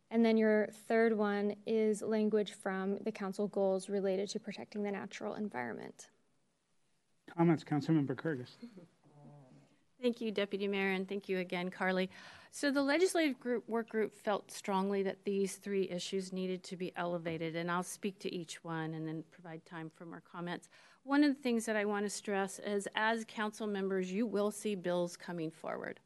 And 0.09 0.25
then 0.25 0.35
your 0.35 0.69
third 0.87 1.15
one 1.15 1.55
is 1.65 2.01
language 2.01 2.53
from 2.53 2.97
the 3.03 3.11
council 3.11 3.47
goals 3.47 3.87
related 3.87 4.29
to 4.29 4.39
protecting 4.39 4.83
the 4.83 4.91
natural 4.91 5.35
environment. 5.35 6.09
Comments, 7.35 7.63
Councilmember 7.63 8.17
Curtis. 8.17 8.57
Thank 10.01 10.21
you, 10.21 10.31
Deputy 10.31 10.67
Mayor, 10.67 10.91
and 10.91 11.07
thank 11.07 11.29
you 11.29 11.39
again, 11.39 11.69
Carly. 11.69 12.09
So 12.55 12.69
the 12.69 12.83
legislative 12.83 13.39
group, 13.39 13.67
work 13.67 13.89
group 13.89 14.15
felt 14.15 14.51
strongly 14.51 15.01
that 15.01 15.25
these 15.25 15.55
three 15.55 15.89
issues 15.89 16.31
needed 16.31 16.61
to 16.65 16.77
be 16.77 16.93
elevated, 16.95 17.55
and 17.55 17.69
I'll 17.69 17.81
speak 17.81 18.19
to 18.19 18.31
each 18.31 18.63
one 18.63 18.93
and 18.93 19.07
then 19.07 19.23
provide 19.31 19.65
time 19.65 19.89
for 19.95 20.05
more 20.05 20.21
comments. 20.21 20.69
One 21.03 21.23
of 21.23 21.35
the 21.35 21.41
things 21.41 21.65
that 21.65 21.75
I 21.75 21.85
want 21.85 22.05
to 22.05 22.11
stress 22.11 22.59
is 22.59 22.87
as 22.93 23.25
council 23.27 23.65
members, 23.65 24.11
you 24.11 24.27
will 24.27 24.51
see 24.51 24.75
bills 24.75 25.17
coming 25.17 25.49
forward. 25.49 25.99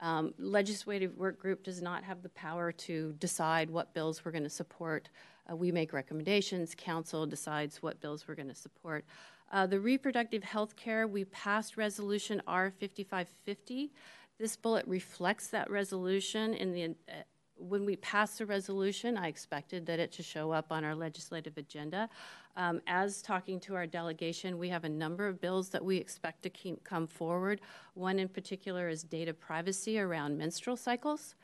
Um, 0.00 0.34
legislative 0.38 1.16
work 1.16 1.38
group 1.38 1.62
does 1.62 1.80
not 1.80 2.04
have 2.04 2.22
the 2.22 2.28
power 2.28 2.70
to 2.70 3.14
decide 3.14 3.70
what 3.70 3.94
bills 3.94 4.26
we're 4.26 4.32
going 4.32 4.44
to 4.44 4.50
support. 4.50 5.08
Uh, 5.50 5.56
we 5.56 5.72
make 5.72 5.94
recommendations, 5.94 6.74
council 6.76 7.24
decides 7.24 7.82
what 7.82 8.02
bills 8.02 8.28
we're 8.28 8.34
going 8.34 8.48
to 8.48 8.54
support. 8.54 9.06
Uh, 9.52 9.66
the 9.66 9.80
reproductive 9.80 10.42
health 10.42 10.76
care, 10.76 11.06
we 11.06 11.24
passed 11.26 11.76
resolution 11.76 12.42
R5550 12.46 13.90
this 14.38 14.56
bullet 14.56 14.86
reflects 14.86 15.48
that 15.48 15.70
resolution 15.70 16.54
in 16.54 16.72
the 16.72 16.84
uh, 16.84 17.22
when 17.56 17.84
we 17.84 17.96
passed 17.96 18.38
the 18.38 18.46
resolution, 18.46 19.16
I 19.16 19.28
expected 19.28 19.86
that 19.86 19.98
it 20.00 20.12
to 20.12 20.22
show 20.22 20.50
up 20.50 20.66
on 20.70 20.84
our 20.84 20.94
legislative 20.94 21.56
agenda. 21.56 22.08
Um, 22.56 22.80
as 22.86 23.22
talking 23.22 23.58
to 23.60 23.74
our 23.74 23.86
delegation, 23.86 24.58
we 24.58 24.68
have 24.68 24.84
a 24.84 24.88
number 24.88 25.26
of 25.26 25.40
bills 25.40 25.68
that 25.70 25.84
we 25.84 25.96
expect 25.96 26.42
to 26.42 26.50
keep, 26.50 26.84
come 26.84 27.06
forward. 27.06 27.60
One 27.94 28.18
in 28.18 28.28
particular 28.28 28.88
is 28.88 29.02
data 29.02 29.34
privacy 29.34 29.98
around 29.98 30.38
menstrual 30.38 30.76
cycles. 30.76 31.34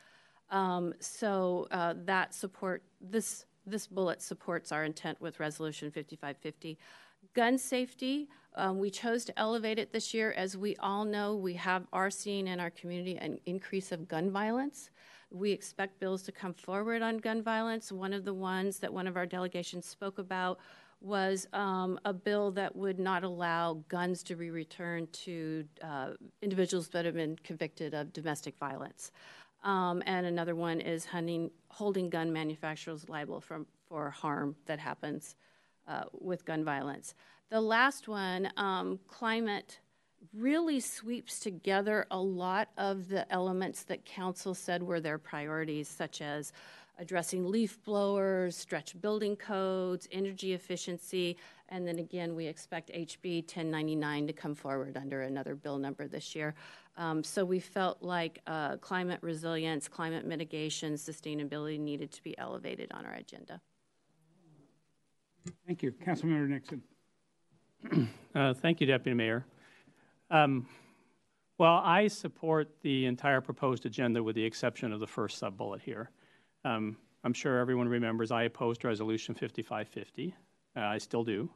Um, 0.49 0.93
so 0.99 1.67
uh, 1.71 1.93
that 2.05 2.33
support 2.33 2.83
this 2.99 3.45
this 3.67 3.85
bullet 3.85 4.23
supports 4.23 4.71
our 4.71 4.83
intent 4.83 5.21
with 5.21 5.39
Resolution 5.39 5.91
5550. 5.91 6.79
Gun 7.35 7.59
safety, 7.59 8.27
um, 8.55 8.79
we 8.79 8.89
chose 8.89 9.25
to 9.25 9.39
elevate 9.39 9.79
it 9.79 9.93
this 9.93 10.13
year. 10.13 10.31
As 10.33 10.57
we 10.57 10.75
all 10.77 11.05
know, 11.05 11.35
we 11.35 11.53
have 11.53 11.87
are 11.93 12.09
seeing 12.09 12.47
in 12.47 12.59
our 12.59 12.69
community 12.69 13.17
an 13.17 13.39
increase 13.45 13.91
of 13.91 14.07
gun 14.07 14.29
violence. 14.31 14.89
We 15.29 15.51
expect 15.51 15.99
bills 15.99 16.23
to 16.23 16.31
come 16.31 16.53
forward 16.53 17.01
on 17.01 17.17
gun 17.17 17.41
violence. 17.41 17.91
One 17.91 18.13
of 18.13 18.25
the 18.25 18.33
ones 18.33 18.79
that 18.79 18.93
one 18.93 19.07
of 19.07 19.15
our 19.15 19.25
delegations 19.25 19.85
spoke 19.85 20.19
about 20.19 20.59
was 20.99 21.47
um, 21.53 21.99
a 22.05 22.13
bill 22.13 22.51
that 22.51 22.75
would 22.75 22.99
not 22.99 23.23
allow 23.23 23.83
guns 23.87 24.21
to 24.23 24.35
be 24.35 24.51
returned 24.51 25.11
to 25.13 25.65
uh, 25.81 26.09
individuals 26.41 26.89
that 26.89 27.05
have 27.05 27.15
been 27.15 27.37
convicted 27.43 27.93
of 27.93 28.13
domestic 28.13 28.55
violence. 28.59 29.11
Um, 29.63 30.03
and 30.05 30.25
another 30.25 30.55
one 30.55 30.79
is 30.81 31.05
hunting, 31.05 31.51
holding 31.69 32.09
gun 32.09 32.31
manufacturers 32.33 33.07
liable 33.09 33.41
for 33.41 34.09
harm 34.09 34.55
that 34.65 34.79
happens 34.79 35.35
uh, 35.87 36.03
with 36.13 36.45
gun 36.45 36.63
violence. 36.63 37.15
The 37.51 37.59
last 37.59 38.07
one, 38.07 38.49
um, 38.55 38.97
climate 39.09 39.79
really 40.33 40.79
sweeps 40.79 41.37
together 41.37 42.07
a 42.09 42.17
lot 42.17 42.69
of 42.77 43.09
the 43.09 43.29
elements 43.29 43.83
that 43.83 44.05
council 44.05 44.53
said 44.53 44.81
were 44.81 45.01
their 45.01 45.17
priorities, 45.17 45.89
such 45.89 46.21
as 46.21 46.53
addressing 46.97 47.45
leaf 47.45 47.83
blowers, 47.83 48.55
stretch 48.55 48.99
building 49.01 49.35
codes, 49.35 50.07
energy 50.13 50.53
efficiency, 50.53 51.35
and 51.67 51.85
then 51.85 51.99
again, 51.99 52.35
we 52.35 52.45
expect 52.45 52.89
HB 52.93 53.41
1099 53.41 54.27
to 54.27 54.33
come 54.33 54.55
forward 54.55 54.95
under 54.95 55.23
another 55.23 55.53
bill 55.53 55.77
number 55.77 56.07
this 56.07 56.33
year. 56.33 56.55
Um, 56.95 57.21
so 57.21 57.43
we 57.43 57.59
felt 57.59 58.01
like 58.01 58.39
uh, 58.47 58.77
climate 58.77 59.19
resilience, 59.21 59.89
climate 59.89 60.25
mitigation, 60.25 60.93
sustainability 60.93 61.77
needed 61.77 62.13
to 62.13 62.23
be 62.23 62.37
elevated 62.37 62.93
on 62.93 63.05
our 63.05 63.13
agenda. 63.13 63.59
Thank 65.67 65.83
you. 65.83 65.91
Councilmember 65.91 66.47
Nixon. 66.47 66.81
Uh, 68.33 68.53
thank 68.53 68.79
you, 68.79 68.87
Deputy 68.87 69.13
Mayor. 69.13 69.45
Um, 70.29 70.65
well, 71.57 71.81
I 71.83 72.07
support 72.07 72.69
the 72.81 73.05
entire 73.05 73.41
proposed 73.41 73.85
agenda 73.85 74.23
with 74.23 74.35
the 74.35 74.43
exception 74.43 74.93
of 74.93 75.01
the 75.01 75.07
first 75.07 75.37
sub 75.37 75.57
bullet 75.57 75.81
here. 75.81 76.09
Um, 76.63 76.95
I'm 77.23 77.33
sure 77.33 77.59
everyone 77.59 77.89
remembers 77.89 78.31
I 78.31 78.43
opposed 78.43 78.85
Resolution 78.85 79.35
5550. 79.35 80.33
Uh, 80.75 80.79
I 80.79 80.97
still 80.97 81.23
do. 81.23 81.49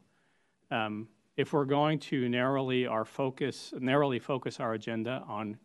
Um, 0.70 1.08
if 1.38 1.54
we're 1.54 1.66
going 1.66 2.00
to 2.00 2.28
narrowly 2.28 2.86
our 2.86 3.06
focus, 3.06 3.74
narrowly 3.80 4.20
focus 4.20 4.60
our 4.60 4.74
agenda 4.74 5.24
on 5.28 5.58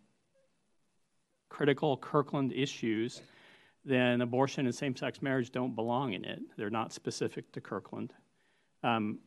critical 1.48 1.96
Kirkland 1.96 2.52
issues, 2.52 3.20
then 3.84 4.20
abortion 4.20 4.66
and 4.66 4.74
same-sex 4.74 5.22
marriage 5.22 5.50
don't 5.50 5.74
belong 5.74 6.12
in 6.12 6.24
it. 6.24 6.40
They're 6.56 6.70
not 6.70 6.92
specific 6.92 7.50
to 7.52 7.60
Kirkland. 7.60 8.12
Um, 8.82 9.18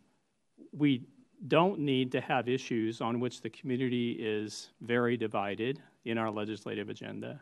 we 0.72 1.04
don't 1.48 1.80
need 1.80 2.12
to 2.12 2.22
have 2.22 2.48
issues 2.48 3.02
on 3.02 3.20
which 3.20 3.42
the 3.42 3.50
community 3.50 4.12
is 4.14 4.70
very 4.82 5.18
divided 5.18 5.82
in 6.06 6.18
our 6.18 6.32
legislative 6.32 6.90
agenda. 6.90 7.42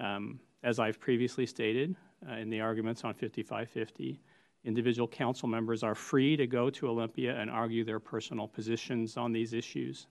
Um, 0.00 0.40
as 0.62 0.78
I've 0.78 1.00
previously 1.00 1.46
stated 1.46 1.94
uh, 2.28 2.34
in 2.34 2.50
the 2.50 2.60
arguments 2.60 3.04
on 3.04 3.14
5550, 3.14 4.20
individual 4.64 5.08
council 5.08 5.48
members 5.48 5.82
are 5.82 5.94
free 5.94 6.36
to 6.36 6.46
go 6.46 6.70
to 6.70 6.88
Olympia 6.88 7.38
and 7.38 7.50
argue 7.50 7.84
their 7.84 8.00
personal 8.00 8.48
positions 8.48 9.16
on 9.16 9.32
these 9.32 9.52
issues. 9.52 10.06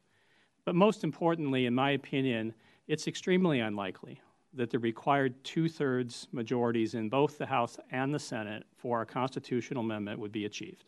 But 0.66 0.76
most 0.76 1.04
importantly, 1.04 1.66
in 1.66 1.74
my 1.74 1.92
opinion, 1.92 2.54
it's 2.88 3.08
extremely 3.08 3.60
unlikely 3.60 4.22
that 4.54 4.70
the 4.70 4.80
required 4.80 5.44
two 5.44 5.68
thirds 5.68 6.28
majorities 6.32 6.94
in 6.94 7.10
both 7.10 7.38
the 7.38 7.46
House 7.46 7.80
and 7.92 8.14
the 8.14 8.20
Senate 8.20 8.64
for 8.76 9.02
a 9.02 9.06
constitutional 9.06 9.84
amendment 9.84 10.20
would 10.20 10.32
be 10.32 10.46
achieved. 10.46 10.86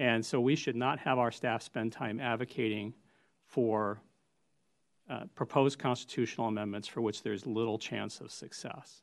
And 0.00 0.24
so 0.24 0.40
we 0.40 0.56
should 0.56 0.76
not 0.76 0.98
have 1.00 1.18
our 1.18 1.30
staff 1.30 1.62
spend 1.62 1.92
time 1.92 2.20
advocating 2.20 2.94
for 3.44 4.00
uh, 5.10 5.24
proposed 5.34 5.78
constitutional 5.78 6.48
amendments 6.48 6.88
for 6.88 7.02
which 7.02 7.22
there's 7.22 7.46
little 7.46 7.78
chance 7.78 8.22
of 8.22 8.32
success. 8.32 9.02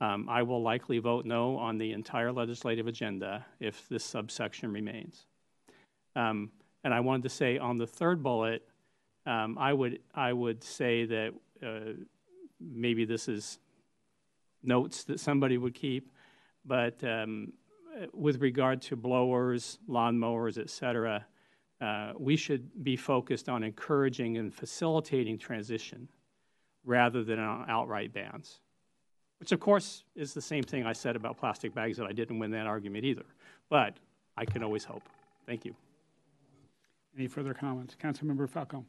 Um, 0.00 0.28
I 0.28 0.42
will 0.42 0.60
likely 0.60 0.98
vote 0.98 1.24
no 1.24 1.56
on 1.56 1.78
the 1.78 1.92
entire 1.92 2.32
legislative 2.32 2.88
agenda 2.88 3.46
if 3.60 3.88
this 3.88 4.04
subsection 4.04 4.72
remains. 4.72 5.24
Um, 6.16 6.50
and 6.82 6.92
I 6.92 6.98
wanted 6.98 7.22
to 7.22 7.28
say 7.28 7.58
on 7.58 7.78
the 7.78 7.86
third 7.86 8.20
bullet, 8.20 8.66
um, 9.26 9.56
I 9.56 9.72
would 9.72 10.00
I 10.14 10.32
would 10.32 10.64
say 10.64 11.06
that 11.06 11.34
uh, 11.64 11.92
maybe 12.60 13.04
this 13.04 13.28
is 13.28 13.60
notes 14.64 15.04
that 15.04 15.20
somebody 15.20 15.58
would 15.58 15.74
keep, 15.74 16.10
but 16.64 17.02
um, 17.04 17.52
with 18.12 18.40
regard 18.40 18.82
to 18.82 18.96
blowers, 18.96 19.78
lawnmowers, 19.88 20.58
et 20.58 20.70
cetera, 20.70 21.24
uh, 21.80 22.12
we 22.18 22.36
should 22.36 22.84
be 22.84 22.96
focused 22.96 23.48
on 23.48 23.62
encouraging 23.62 24.36
and 24.36 24.54
facilitating 24.54 25.38
transition 25.38 26.08
rather 26.84 27.24
than 27.24 27.38
on 27.38 27.68
outright 27.68 28.12
bans, 28.12 28.60
which 29.40 29.52
of 29.52 29.60
course 29.60 30.04
is 30.14 30.34
the 30.34 30.40
same 30.40 30.62
thing 30.62 30.86
I 30.86 30.92
said 30.92 31.16
about 31.16 31.36
plastic 31.36 31.74
bags 31.74 31.96
that 31.96 32.06
I 32.06 32.12
didn't 32.12 32.38
win 32.38 32.50
that 32.52 32.66
argument 32.66 33.04
either. 33.04 33.24
But 33.68 33.96
I 34.36 34.44
can 34.44 34.62
always 34.62 34.84
hope. 34.84 35.02
Thank 35.46 35.64
you. 35.64 35.74
Any 37.16 37.26
further 37.26 37.54
comments? 37.54 37.96
Councilmember 38.02 38.48
Falcone. 38.48 38.84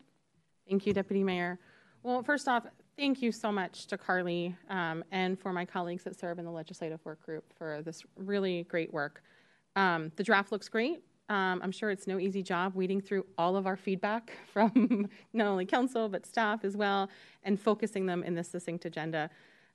Thank 0.68 0.86
you, 0.88 0.94
Deputy 0.94 1.24
Mayor. 1.24 1.60
Well, 2.02 2.24
first 2.24 2.48
off, 2.48 2.66
thank 2.98 3.22
you 3.22 3.32
so 3.32 3.52
much 3.52 3.88
to 3.88 3.98
Carly 3.98 4.56
um, 4.70 5.04
and 5.12 5.40
for 5.40 5.52
my 5.52 5.66
colleagues 5.66 6.04
that 6.04 6.20
serve 6.20 6.40
in 6.40 6.46
the 6.46 6.52
legislative 6.52 7.04
work 7.04 7.22
group 7.22 7.44
for 7.58 7.82
this 7.84 8.04
really 8.16 8.64
great 8.64 8.94
work. 8.94 9.24
Um, 9.76 10.12
the 10.16 10.24
draft 10.24 10.52
looks 10.52 10.70
great. 10.70 11.02
Um, 11.28 11.60
I'm 11.64 11.72
sure 11.72 11.90
it's 11.90 12.08
no 12.08 12.20
easy 12.20 12.44
job 12.44 12.76
weeding 12.76 13.02
through 13.02 13.26
all 13.38 13.56
of 13.56 13.66
our 13.66 13.76
feedback 13.76 14.32
from 14.54 15.10
not 15.34 15.48
only 15.48 15.66
council 15.66 16.08
but 16.08 16.26
staff 16.26 16.64
as 16.64 16.78
well 16.78 17.10
and 17.44 17.60
focusing 17.60 18.06
them 18.06 18.24
in 18.24 18.36
this 18.36 18.50
succinct 18.50 18.86
agenda. 18.86 19.30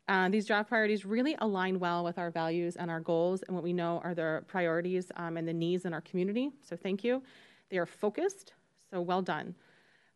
Uh, 0.08 0.28
these 0.28 0.47
draft 0.47 0.68
priorities 0.68 1.05
really 1.05 1.36
align 1.40 1.78
well 1.78 2.02
with 2.02 2.18
our 2.18 2.31
values 2.31 2.76
and 2.76 2.90
our 2.90 3.00
goals 3.00 3.42
and 3.42 3.55
what 3.55 3.62
we 3.62 3.73
know 3.73 4.00
are 4.02 4.15
the 4.15 4.42
priorities 4.49 5.12
um, 5.16 5.36
and 5.36 5.47
the 5.47 5.52
needs 5.52 5.84
in 5.84 5.92
our 5.92 6.00
community. 6.00 6.50
So 6.62 6.76
thank 6.76 7.05
you. 7.05 7.23
They 7.68 7.78
are 7.78 7.86
focused, 7.86 8.55
so 8.90 9.00
well 9.00 9.23
done. 9.23 9.55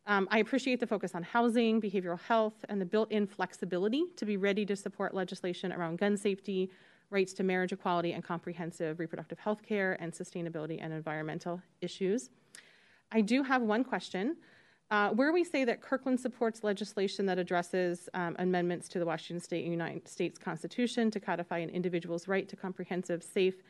Um, 0.07 0.27
I 0.29 0.37
appreciate 0.37 0.79
the 0.79 0.85
focus 0.85 1.15
on 1.15 1.23
housing, 1.23 1.81
behavioral 1.81 2.19
health, 2.19 2.63
and 2.69 2.79
the 2.79 2.85
built 2.85 3.11
in 3.11 3.25
flexibility 3.25 4.05
to 4.17 4.25
be 4.25 4.37
ready 4.37 4.65
to 4.65 4.75
support 4.75 5.15
legislation 5.15 5.73
around 5.73 5.97
gun 5.97 6.15
safety, 6.15 6.69
rights 7.09 7.33
to 7.33 7.43
marriage 7.43 7.71
equality, 7.71 8.13
and 8.13 8.23
comprehensive 8.23 8.99
reproductive 8.99 9.39
health 9.39 9.63
care, 9.63 9.97
and 9.99 10.13
sustainability 10.13 10.77
and 10.79 10.93
environmental 10.93 11.59
issues. 11.81 12.29
I 13.11 13.21
do 13.21 13.41
have 13.41 13.61
one 13.61 13.83
question. 13.83 14.37
Uh, 14.91 15.09
where 15.09 15.33
we 15.33 15.43
say 15.43 15.65
that 15.65 15.81
Kirkland 15.81 16.19
supports 16.19 16.63
legislation 16.63 17.25
that 17.25 17.39
addresses 17.39 18.07
um, 18.13 18.35
amendments 18.37 18.87
to 18.89 18.99
the 18.99 19.05
Washington 19.05 19.43
State 19.43 19.65
United 19.65 20.07
States 20.07 20.37
Constitution 20.37 21.09
to 21.09 21.19
codify 21.19 21.57
an 21.57 21.69
individual's 21.69 22.27
right 22.27 22.47
to 22.47 22.55
comprehensive, 22.55 23.23
safe, 23.23 23.63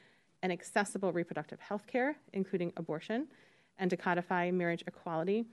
and 0.44 0.52
accessible 0.52 1.14
reproductive 1.14 1.62
health 1.62 1.88
care, 1.88 2.18
including 2.34 2.74
abortion, 2.76 3.28
and 3.80 3.90
to 3.90 3.96
codify 3.96 4.52
marriage 4.52 4.84
equality. 4.88 5.46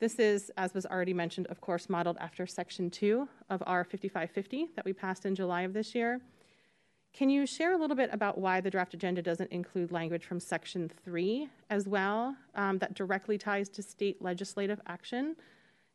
This 0.00 0.18
is, 0.18 0.50
as 0.56 0.72
was 0.72 0.86
already 0.86 1.12
mentioned, 1.12 1.46
of 1.48 1.60
course, 1.60 1.90
modeled 1.90 2.16
after 2.20 2.46
Section 2.46 2.88
2 2.88 3.28
of 3.50 3.62
R 3.66 3.84
5550 3.84 4.70
that 4.74 4.86
we 4.86 4.94
passed 4.94 5.26
in 5.26 5.34
July 5.34 5.62
of 5.62 5.74
this 5.74 5.94
year. 5.94 6.22
Can 7.12 7.28
you 7.28 7.44
share 7.44 7.74
a 7.74 7.76
little 7.76 7.96
bit 7.96 8.08
about 8.10 8.38
why 8.38 8.62
the 8.62 8.70
draft 8.70 8.94
agenda 8.94 9.20
doesn't 9.20 9.52
include 9.52 9.92
language 9.92 10.24
from 10.24 10.40
Section 10.40 10.90
3 11.04 11.50
as 11.68 11.86
well 11.86 12.34
um, 12.54 12.78
that 12.78 12.94
directly 12.94 13.36
ties 13.36 13.68
to 13.68 13.82
state 13.82 14.22
legislative 14.22 14.80
action? 14.86 15.36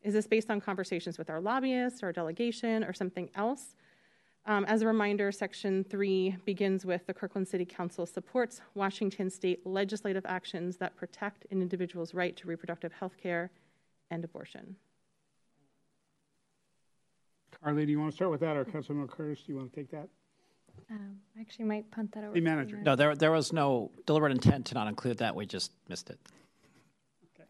Is 0.04 0.14
this 0.14 0.28
based 0.28 0.52
on 0.52 0.62
conversations 0.62 1.18
with 1.18 1.32
our 1.32 1.42
lobbyists 1.42 2.04
or 2.04 2.12
delegation 2.12 2.84
or 2.84 2.94
something 2.94 3.32
else? 3.34 3.74
Um, 4.46 4.66
as 4.66 4.84
a 4.84 4.88
reminder, 4.88 5.32
Section 5.32 5.84
3 5.84 6.38
begins 6.46 6.86
with 6.86 7.08
the 7.08 7.14
Kirkland 7.16 7.48
City 7.48 7.66
Council 7.66 8.06
supports 8.06 8.62
Washington 8.76 9.32
state 9.32 9.66
legislative 9.66 10.28
actions 10.28 10.78
that 10.78 10.96
protect 10.96 11.48
an 11.50 11.64
individual's 11.64 12.14
right 12.14 12.36
to 12.36 12.48
reproductive 12.48 12.94
health 12.94 13.18
care 13.18 13.50
and 14.12 14.24
abortion. 14.24 14.76
Carly, 17.64 17.86
do 17.86 17.92
you 17.92 18.00
want 18.00 18.12
to 18.12 18.16
start 18.16 18.32
with 18.32 18.42
that, 18.42 18.56
or 18.58 18.66
Councilmember 18.66 19.10
Curtis, 19.10 19.40
do 19.46 19.52
you 19.54 19.58
want 19.58 19.72
to 19.74 19.76
take 19.76 19.90
that? 19.92 20.08
Um, 20.92 21.16
I 21.38 21.42
actually 21.42 21.66
might 21.66 21.90
punt 21.90 22.12
that 22.14 22.24
over. 22.24 22.34
The 22.34 22.42
manager. 22.42 22.78
No, 22.78 22.96
there, 22.96 23.16
there 23.16 23.32
was 23.32 23.54
no 23.54 23.92
deliberate 24.06 24.34
intent 24.34 24.68
to 24.68 24.76
not 24.76 24.88
include 24.88 25.18
that. 25.20 25.36
We 25.36 25.46
just 25.46 25.72
missed 25.88 26.10
it. 26.10 26.20
Okay. 27.40 27.48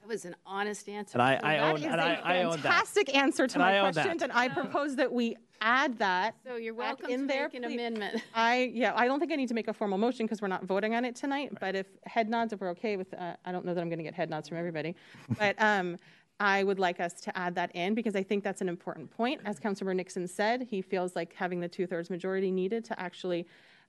That 0.00 0.08
was 0.08 0.24
an 0.24 0.36
honest 0.46 0.88
answer. 0.88 1.18
And 1.18 1.22
I, 1.22 1.38
So 1.38 1.46
I 1.46 1.54
that 1.56 1.62
own, 1.70 1.76
is 1.76 1.84
and 1.84 2.00
a 2.00 2.04
I, 2.04 2.12
I 2.36 2.42
own 2.44 2.50
that. 2.52 2.60
Fantastic 2.62 3.14
answer 3.14 3.46
to 3.48 3.54
And 3.56 3.62
my 3.62 3.74
I 3.74 3.78
own 3.80 3.92
questions, 3.92 4.20
that. 4.20 4.30
and 4.30 4.32
I 4.38 4.48
propose 4.48 4.96
that 4.96 5.12
we 5.12 5.36
add 5.60 5.98
that. 5.98 6.34
So 6.44 6.56
you're 6.56 6.74
welcome 6.74 7.10
in 7.10 7.22
to 7.22 7.26
there, 7.26 7.42
make 7.44 7.54
an 7.54 7.62
please. 7.62 7.74
amendment. 7.74 8.22
I 8.34 8.70
yeah, 8.74 8.92
I 8.94 9.06
don't 9.06 9.18
think 9.18 9.32
I 9.32 9.36
need 9.36 9.48
to 9.48 9.54
make 9.54 9.68
a 9.68 9.72
formal 9.72 9.98
motion 9.98 10.26
because 10.26 10.40
we're 10.42 10.48
not 10.48 10.64
voting 10.64 10.94
on 10.94 11.04
it 11.04 11.14
tonight. 11.16 11.52
But 11.60 11.74
if 11.74 11.86
head 12.04 12.28
nods, 12.28 12.52
if 12.52 12.60
we're 12.60 12.70
okay 12.70 12.96
with, 12.96 13.12
uh, 13.14 13.34
I 13.44 13.52
don't 13.52 13.64
know 13.64 13.74
that 13.74 13.80
I'm 13.80 13.88
going 13.88 13.98
to 13.98 14.04
get 14.04 14.14
head 14.14 14.30
nods 14.30 14.48
from 14.48 14.58
everybody, 14.58 14.94
but 15.38 15.54
um, 15.60 15.96
I 16.38 16.64
would 16.64 16.78
like 16.78 17.00
us 17.00 17.14
to 17.22 17.36
add 17.36 17.54
that 17.54 17.74
in 17.74 17.94
because 17.94 18.14
I 18.14 18.22
think 18.22 18.44
that's 18.44 18.60
an 18.60 18.68
important 18.68 19.10
point. 19.10 19.40
As 19.44 19.58
Councilmember 19.58 19.96
Nixon 19.96 20.28
said, 20.28 20.66
he 20.68 20.82
feels 20.82 21.16
like 21.16 21.32
having 21.32 21.60
the 21.60 21.68
two-thirds 21.68 22.10
majority 22.10 22.50
needed 22.50 22.84
to 22.86 23.00
actually 23.00 23.46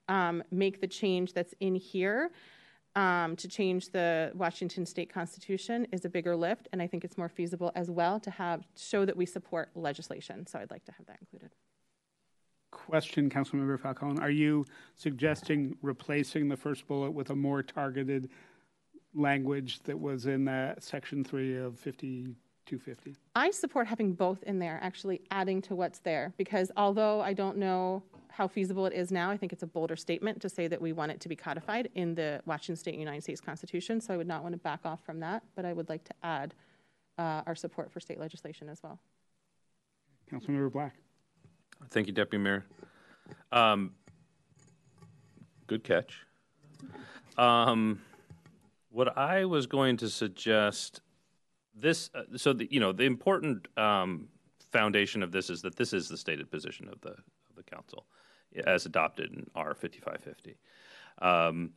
um, 0.08 0.44
make 0.52 0.80
the 0.80 0.88
change 0.88 1.34
that's 1.34 1.54
in 1.60 1.76
here. 1.76 2.32
Um, 2.98 3.35
to 3.35 3.48
change 3.48 3.92
the 3.92 4.32
Washington 4.34 4.84
State 4.84 5.14
Constitution 5.14 5.85
is 5.92 6.03
a 6.03 6.09
bigger 6.09 6.35
lift, 6.35 6.67
and 6.72 6.82
I 6.82 6.88
think 6.88 7.06
it's 7.06 7.16
more 7.16 7.30
feasible 7.30 7.72
as 7.76 7.92
well 7.92 8.19
to 8.22 8.32
have 8.32 8.66
show 8.76 9.06
that 9.06 9.16
we 9.16 9.27
support 9.27 9.69
legislation. 9.76 10.48
So 10.48 10.58
I'd 10.58 10.72
like 10.72 10.84
to 10.85 10.92
have 10.93 11.06
that 11.06 11.19
included. 11.22 11.51
Question, 12.72 13.30
Councilmember 13.30 13.80
Falcone. 13.80 14.19
Are 14.19 14.32
you 14.32 14.66
suggesting 14.95 15.77
replacing 15.84 16.50
the 16.50 16.58
first 16.58 16.88
bullet 16.88 17.11
with 17.11 17.30
a 17.30 17.35
more 17.35 17.61
targeted 17.61 18.32
language 19.14 19.80
that 19.84 20.00
was 20.00 20.26
in 20.26 20.45
that 20.45 20.84
Section 20.84 21.24
3 21.24 21.56
of 21.58 21.77
5250? 21.77 23.16
I 23.35 23.51
support 23.51 23.85
having 23.85 24.14
both 24.14 24.42
in 24.42 24.58
there, 24.58 24.80
actually 24.82 25.22
adding 25.30 25.61
to 25.64 25.76
what's 25.76 26.00
there, 26.00 26.34
because 26.35 26.72
although 26.76 27.22
I 27.22 27.34
don't 27.34 27.58
know 27.58 28.01
how 28.38 28.48
feasible 28.48 28.85
it 28.85 28.93
is 28.93 29.09
now. 29.09 29.32
I 29.32 29.38
think 29.38 29.51
it's 29.51 29.64
a 29.64 29.67
bolder 29.67 29.95
statement 29.95 30.40
to 30.43 30.49
say 30.49 30.67
that 30.67 30.80
we 30.80 30.93
want 30.93 31.11
it 31.11 31.19
to 31.22 31.27
be 31.27 31.35
codified 31.35 31.90
in 31.95 32.14
the 32.14 32.40
Washington 32.45 32.75
State 32.75 32.93
United 32.93 33.24
States 33.24 33.41
Constitution. 33.41 33.99
So 33.99 34.14
I 34.14 34.17
would 34.17 34.27
not 34.27 34.43
want 34.43 34.53
to 34.53 34.59
back 34.59 34.82
off 34.85 35.03
from 35.03 35.19
that, 35.22 35.41
but 35.56 35.66
I 35.66 35.74
would 35.74 35.90
like 35.90 36.03
to 36.03 36.14
add 36.22 36.53
uh, 37.17 37.41
our 37.48 37.56
support 37.56 37.91
for 37.91 37.99
state 37.99 38.19
legislation 38.19 38.69
as 38.69 38.83
well. 38.83 38.99
Councilmember 40.32 40.72
Black. 40.72 40.93
Thank 41.90 42.06
you, 42.06 42.14
Deputy 42.14 42.38
Mayor. 42.38 42.64
Um, 43.51 43.93
good 45.66 45.83
catch. 45.83 46.19
Um, 47.40 48.01
what 48.91 49.17
I 49.17 49.45
was 49.45 49.66
going 49.66 49.98
to 49.98 50.09
suggest 50.09 51.01
this, 51.74 52.11
uh, 52.14 52.38
so 52.38 52.53
the, 52.53 52.67
you 52.69 52.80
know, 52.80 52.91
the 52.91 53.06
important 53.06 53.67
um, 53.77 54.27
foundation 54.72 55.24
of 55.24 55.32
this 55.32 55.49
is 55.49 55.64
that 55.64 55.75
this 55.75 55.91
is 55.91 56.07
the 56.07 56.17
stated 56.17 56.51
position 56.51 56.88
of 56.88 57.01
the 57.01 57.09
of 57.09 57.56
the 57.56 57.64
council 57.64 58.06
as 58.66 58.85
adopted 58.85 59.32
in 59.34 59.48
R 59.56 59.74
fifty 59.74 60.00
five 60.00 60.19
fifty. 60.24 60.58
Um, 61.19 61.72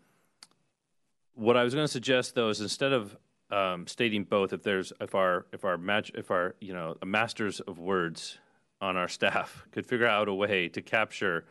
what 1.35 1.57
I 1.57 1.65
was 1.65 1.75
going 1.75 1.85
to 1.85 1.93
suggest 1.93 2.35
though 2.35 2.49
is 2.49 2.61
instead 2.61 2.93
of 2.93 3.17
um, 3.51 3.87
stating 3.87 4.25
both, 4.25 4.53
if 4.53 4.63
there's 4.63 4.93
if 5.01 5.15
our 5.15 5.47
if 5.53 5.65
our 5.65 5.79
if 6.15 6.31
our 6.31 6.55
you 6.61 6.73
know 6.73 6.97
masters 7.05 7.61
of 7.61 7.79
words 7.79 8.39
on 8.81 8.97
our 8.97 9.09
staff 9.09 9.67
could 9.73 9.87
figure 9.87 10.07
out 10.07 10.29
a 10.29 10.35
way 10.35 10.69
to 10.69 10.83
capture 10.83 11.45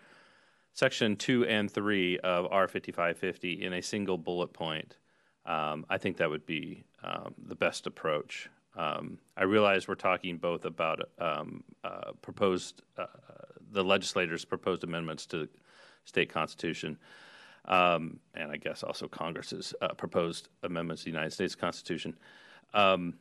section 0.73 1.15
two 1.15 1.45
and 1.45 1.69
three 1.69 2.17
of 2.19 2.47
R 2.51 2.67
fifty 2.67 2.91
five 2.91 3.17
fifty 3.17 3.63
in 3.63 3.73
a 3.73 3.81
single 3.81 4.17
bullet 4.17 4.53
point, 4.53 4.97
um, 5.45 5.85
I 5.89 5.97
think 5.97 6.17
that 6.17 6.29
would 6.29 6.45
be 6.45 6.83
um, 7.03 7.33
the 7.37 7.55
best 7.55 7.87
approach. 7.87 8.49
Um, 8.75 9.17
I 9.35 9.43
realize 9.43 9.87
we're 9.87 9.95
talking 9.95 10.37
both 10.37 10.63
about 10.63 11.09
um, 11.17 11.63
uh, 11.83 12.11
proposed, 12.21 12.81
uh, 12.97 13.07
the 13.71 13.83
legislators' 13.83 14.45
proposed 14.45 14.83
amendments 14.83 15.25
to 15.27 15.39
the 15.39 15.49
state 16.05 16.29
constitution, 16.29 16.97
um, 17.65 18.19
and 18.33 18.51
I 18.51 18.57
guess 18.57 18.83
also 18.83 19.07
Congress's 19.07 19.73
uh, 19.81 19.89
proposed 19.89 20.49
amendments 20.63 21.03
to 21.03 21.05
the 21.05 21.11
United 21.11 21.31
States 21.31 21.55
Constitution, 21.55 22.15
um, 22.73 23.15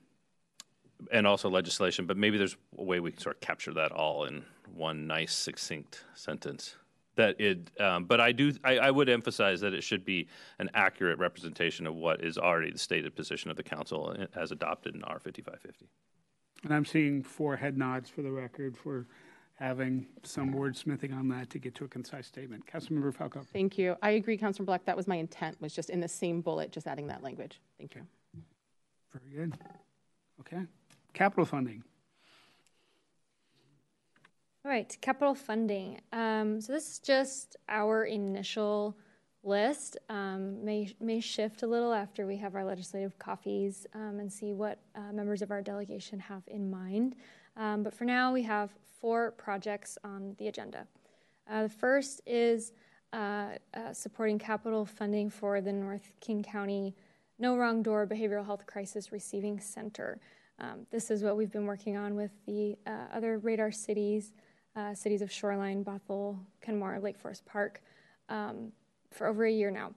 and 1.13 1.27
also 1.27 1.49
legislation. 1.49 2.07
But 2.07 2.17
maybe 2.17 2.39
there's 2.39 2.57
a 2.77 2.83
way 2.83 3.01
we 3.01 3.13
can 3.13 3.21
sort 3.21 3.37
of 3.37 3.41
capture 3.41 3.75
that 3.75 3.93
all 3.93 4.25
in 4.25 4.45
one 4.75 5.07
nice, 5.07 5.35
succinct 5.35 6.05
sentence 6.15 6.77
that 7.19 7.39
it 7.41 7.71
um, 7.81 8.05
but 8.05 8.21
i 8.21 8.33
do 8.33 8.55
I, 8.65 8.79
I, 8.79 8.91
would 8.91 9.09
emphasize 9.09 9.61
that 9.61 9.75
it 9.75 9.83
should 9.83 10.05
be 10.05 10.29
an 10.61 10.71
accurate 10.73 11.19
representation 11.19 11.87
of 11.87 11.97
what 11.97 12.25
is 12.25 12.39
already 12.39 12.71
the 12.71 12.79
stated 12.79 13.15
position 13.15 13.51
of 13.51 13.57
the 13.57 13.63
council 13.63 14.17
as 14.35 14.53
adopted 14.53 14.95
in 14.95 15.03
r5550 15.03 15.89
and 16.63 16.73
i'm 16.73 16.85
seeing 16.85 17.23
four 17.23 17.57
head 17.57 17.77
nods 17.77 18.09
for 18.09 18.23
the 18.23 18.31
record 18.31 18.77
for 18.77 19.07
having 19.59 20.07
some 20.23 20.55
wordsmithing 20.55 21.13
on 21.13 21.29
that 21.29 21.51
to 21.51 21.59
get 21.59 21.75
to 21.75 21.85
a 21.85 21.89
concise 21.89 22.27
statement. 22.27 22.65
Councilmember 22.67 23.13
Falcone 23.13 23.45
thank 23.53 23.77
you. 23.77 23.97
I 24.03 24.11
agree 24.11 24.37
councilor 24.37 24.67
black. 24.67 24.85
That 24.85 24.97
was 24.97 25.09
my 25.09 25.17
intent 25.17 25.61
was 25.61 25.75
just 25.75 25.91
in 25.91 26.01
the 26.01 26.09
same 26.09 26.41
bullet 26.41 26.71
just 26.71 26.87
adding 26.87 27.09
that 27.09 27.23
language. 27.25 27.61
Thank 27.77 27.97
you. 27.97 28.03
Very 29.13 29.47
good. 29.47 29.59
Okay. 30.41 30.63
Capital 31.13 31.45
funding. 31.45 31.83
All 34.65 34.71
right, 34.71 34.97
capital 35.01 35.35
funding. 35.35 36.01
Um, 36.13 36.61
so 36.61 36.73
this 36.73 36.89
is 36.89 36.99
just 36.99 37.57
our 37.69 38.05
initial 38.05 38.97
list. 39.43 39.97
Um, 40.09 40.65
may 40.65 40.95
may 41.01 41.21
shift 41.21 41.63
a 41.63 41.67
little 41.67 41.93
after 41.93 42.27
we 42.27 42.37
have 42.37 42.55
our 42.55 42.65
legislative 42.65 43.19
coffees 43.19 43.87
um, 43.95 44.19
and 44.21 44.33
see 44.33 44.53
what 44.53 44.79
uh, 44.95 45.13
members 45.13 45.43
of 45.43 45.51
our 45.51 45.63
delegation 45.63 46.21
have 46.21 46.43
in 46.47 46.71
mind. 46.71 47.17
Um, 47.59 47.83
but 47.83 47.93
for 47.93 48.05
now, 48.05 48.33
we 48.33 48.43
have 48.45 48.71
four 49.01 49.33
projects 49.33 49.99
on 50.05 50.35
the 50.39 50.49
agenda. 50.49 50.87
Uh, 51.51 51.65
the 51.65 51.69
first 51.69 52.21
is 52.27 52.73
uh, 53.13 53.57
uh 53.75 53.93
supporting 53.93 54.39
capital 54.39 54.85
funding 54.85 55.31
for 55.31 55.61
the 55.61 55.73
North 55.73 56.11
King 56.21 56.43
County 56.43 56.95
No 57.39 57.57
Wrong 57.57 57.83
Door 57.83 58.07
Behavioral 58.07 58.45
Health 58.45 58.67
Crisis 58.67 59.13
Receiving 59.13 59.61
Center. 59.61 60.21
Um, 60.61 60.87
this 60.91 61.11
is 61.11 61.23
what 61.23 61.37
we've 61.37 61.53
been 61.53 61.67
working 61.67 61.97
on 61.97 62.17
with 62.17 62.33
the 62.47 62.77
uh, 62.87 63.07
other 63.15 63.39
radar 63.39 63.73
cities 63.73 64.33
uh, 64.79 64.95
cities 64.95 65.23
of 65.23 65.33
Shoreline, 65.33 65.85
Bothell, 65.85 66.39
Kenmore, 66.61 67.01
Lake 67.01 67.19
Forest 67.19 67.45
Park 67.45 67.83
um, 68.29 68.73
for 69.11 69.27
over 69.27 69.45
a 69.45 69.51
year 69.51 69.71
now. 69.71 69.93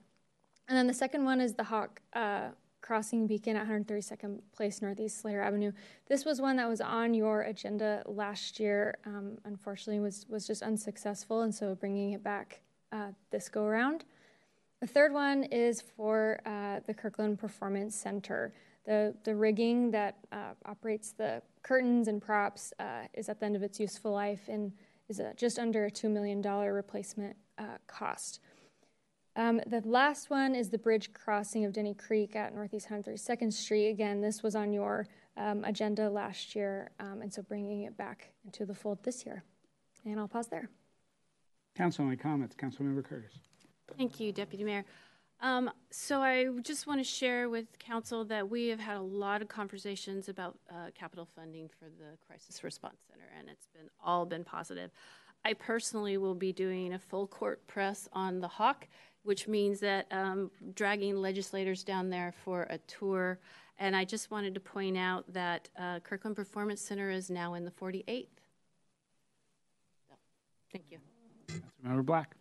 And 0.68 0.78
then 0.78 0.88
the 0.88 0.94
second 0.94 1.24
one 1.24 1.40
is 1.42 1.54
the 1.54 1.64
Hawk 1.64 2.02
uh, 2.14 2.50
Crossing 2.82 3.28
Beacon 3.28 3.56
at 3.56 3.68
132nd 3.68 4.40
Place 4.56 4.82
Northeast 4.82 5.22
Slater 5.22 5.42
Avenue. 5.42 5.72
This 6.08 6.26
was 6.26 6.42
one 6.42 6.56
that 6.58 6.68
was 6.68 6.82
on 6.82 7.14
your 7.14 7.44
agenda 7.44 8.04
last 8.06 8.60
year. 8.60 8.98
Um, 9.06 9.38
unfortunately, 9.46 10.00
was 10.00 10.26
was 10.30 10.48
just 10.48 10.62
unsuccessful, 10.64 11.42
and 11.42 11.54
so 11.54 11.76
bringing 11.76 12.14
it 12.14 12.24
back 12.24 12.62
uh, 12.92 13.12
this 13.32 13.50
go 13.50 13.64
around. 13.64 14.06
The 14.82 14.88
third 14.88 15.14
one 15.14 15.44
is 15.44 15.80
for 15.80 16.42
uh, 16.46 16.80
the 16.88 16.94
Kirkland 16.94 17.38
Performance 17.38 17.96
Center. 17.96 18.52
The, 18.86 19.14
the 19.24 19.36
rigging 19.36 19.92
that 19.92 20.18
uh, 20.32 20.54
operates 20.66 21.12
the 21.12 21.44
curtains 21.62 22.08
and 22.08 22.20
props 22.20 22.74
uh, 22.80 23.04
is 23.14 23.30
at 23.30 23.40
the 23.40 23.46
end 23.46 23.56
of 23.56 23.62
its 23.62 23.80
useful 23.80 24.12
life 24.12 24.42
and 24.48 24.72
is 25.08 25.20
a, 25.20 25.36
just 25.36 25.60
under 25.60 25.86
a 25.86 25.92
$2 25.92 26.10
million 26.10 26.42
replacement 26.42 27.36
uh, 27.60 27.78
cost. 27.86 28.40
Um, 29.36 29.62
the 29.66 29.82
last 29.86 30.30
one 30.30 30.56
is 30.56 30.70
the 30.70 30.78
bridge 30.78 31.14
crossing 31.14 31.64
of 31.64 31.72
Denny 31.72 31.94
Creek 31.94 32.36
at 32.36 32.54
Northeast 32.54 32.90
132nd 32.90 33.54
Street. 33.54 33.90
Again, 33.90 34.20
this 34.20 34.44
was 34.44 34.56
on 34.56 34.74
your 34.74 35.08
um, 35.38 35.64
agenda 35.64 36.10
last 36.10 36.54
year, 36.54 36.92
um, 37.00 37.22
and 37.22 37.34
so 37.34 37.42
bringing 37.42 37.84
it 37.84 37.96
back 37.96 38.34
into 38.44 38.66
the 38.66 38.76
fold 38.76 39.04
this 39.04 39.26
year. 39.26 39.44
And 40.06 40.20
I'll 40.20 40.28
pause 40.28 40.48
there. 40.48 40.70
Council, 41.76 42.06
any 42.06 42.18
comments? 42.18 42.56
Councilmember 42.56 43.04
Curtis. 43.04 43.32
Thank 43.98 44.20
you, 44.20 44.34
Deputy 44.34 44.66
Mayor. 44.66 44.84
Um, 45.40 45.72
so 45.90 46.22
I 46.22 46.48
just 46.62 46.86
want 46.86 47.00
to 47.00 47.04
share 47.04 47.50
with 47.50 47.80
council 47.80 48.26
that 48.26 48.50
we 48.50 48.68
have 48.68 48.80
had 48.80 48.98
a 48.98 49.02
lot 49.02 49.42
of 49.42 49.48
conversations 49.48 50.30
about 50.30 50.60
uh, 50.70 50.92
capital 50.94 51.26
funding 51.26 51.70
for 51.80 51.86
the 51.86 52.18
Crisis 52.28 52.64
Response 52.64 52.98
Center, 53.10 53.26
and 53.40 53.50
it's 53.50 53.68
been 53.68 53.90
all 54.04 54.26
been 54.26 54.44
positive. 54.44 54.92
I 55.44 55.54
personally 55.54 56.18
will 56.18 56.36
be 56.36 56.54
doing 56.54 56.94
a 56.94 57.00
full 57.00 57.26
court 57.26 57.66
press 57.66 58.08
on 58.14 58.42
the 58.42 58.48
Hawk, 58.48 58.88
which 59.24 59.48
means 59.48 59.80
that 59.80 60.08
um, 60.12 60.50
dragging 60.76 61.18
legislators 61.18 61.84
down 61.84 62.10
there 62.10 62.34
for 62.44 62.64
a 62.70 62.78
tour. 62.80 63.40
And 63.78 63.96
I 63.96 64.06
just 64.06 64.32
wanted 64.32 64.54
to 64.54 64.60
point 64.60 64.98
out 64.98 65.32
that 65.34 65.70
uh, 65.78 66.00
Kirkland 66.00 66.36
Performance 66.36 66.82
Center 66.82 67.10
is 67.10 67.30
now 67.30 67.54
in 67.56 67.66
the 67.66 67.72
48th. 67.72 68.28
So, 70.08 70.16
thank 70.72 70.86
you. 70.92 71.00
Member 71.84 72.04
Black. 72.04 72.36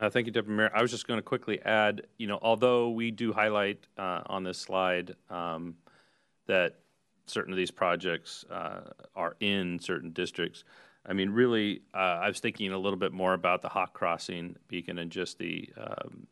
Uh, 0.00 0.08
thank 0.08 0.26
you, 0.26 0.32
Deputy 0.32 0.56
Mayor. 0.56 0.70
I 0.74 0.80
was 0.80 0.90
just 0.90 1.06
going 1.06 1.18
to 1.18 1.22
quickly 1.22 1.60
add, 1.62 2.06
you 2.16 2.26
know, 2.26 2.38
although 2.40 2.88
we 2.88 3.10
do 3.10 3.32
highlight 3.32 3.86
uh, 3.98 4.22
on 4.26 4.42
this 4.42 4.58
slide 4.58 5.14
um, 5.28 5.74
that 6.46 6.78
certain 7.26 7.52
of 7.52 7.58
these 7.58 7.70
projects 7.70 8.44
uh, 8.50 8.80
are 9.14 9.36
in 9.40 9.78
certain 9.78 10.10
districts, 10.10 10.64
I 11.06 11.12
mean, 11.12 11.30
really, 11.30 11.82
uh, 11.94 12.18
I 12.22 12.28
was 12.28 12.40
thinking 12.40 12.72
a 12.72 12.78
little 12.78 12.98
bit 12.98 13.12
more 13.12 13.32
about 13.32 13.62
the 13.62 13.68
Hawk 13.68 13.94
Crossing 13.94 14.56
beacon 14.68 14.98
and 14.98 15.10
just 15.10 15.38
the 15.38 15.68
um, 15.76 16.26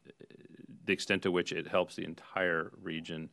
the 0.88 0.92
extent 0.92 1.22
to 1.22 1.30
which 1.30 1.52
it 1.52 1.66
helps 1.66 1.97
the 1.97 2.05
entire 2.05 2.72
region. 2.82 3.30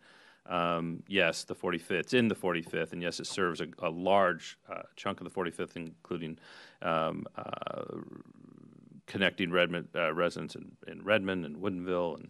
Um, 0.47 1.01
yes, 1.07 1.43
the 1.43 1.55
45th, 1.55 1.91
it's 1.91 2.13
in 2.13 2.27
the 2.27 2.35
45th, 2.35 2.93
and 2.93 3.01
yes, 3.01 3.19
it 3.19 3.25
serves 3.25 3.61
a, 3.61 3.67
a 3.79 3.89
large 3.89 4.59
uh, 4.69 4.83
chunk 4.95 5.19
of 5.19 5.23
the 5.23 5.31
45th, 5.31 5.75
including 5.75 6.37
um, 6.83 7.25
uh, 7.35 8.01
connecting 9.07 9.51
Redmond 9.51 9.87
uh, 9.95 10.13
residents 10.13 10.55
in, 10.55 10.71
in, 10.87 11.03
Redmond 11.03 11.45
and 11.45 11.57
Woodinville 11.57 12.19
and 12.19 12.29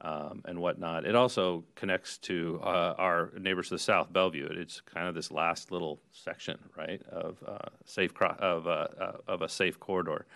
um, 0.00 0.42
and 0.44 0.58
whatnot. 0.60 1.04
It 1.04 1.14
also 1.14 1.64
connects 1.74 2.18
to 2.18 2.60
uh, 2.62 2.94
our 2.98 3.32
neighbors 3.38 3.68
to 3.68 3.74
the 3.74 3.78
south, 3.78 4.12
Bellevue. 4.12 4.48
It's 4.50 4.80
kind 4.80 5.08
of 5.08 5.14
this 5.14 5.30
last 5.30 5.70
little 5.70 6.00
section, 6.12 6.58
right, 6.76 7.02
of 7.10 7.42
uh, 7.46 7.68
safe 7.84 8.14
cro- 8.14 8.36
of 8.38 8.66
uh, 8.66 8.88
uh, 9.00 9.12
of 9.26 9.42
a 9.42 9.48
safe 9.48 9.78
corridor, 9.80 10.26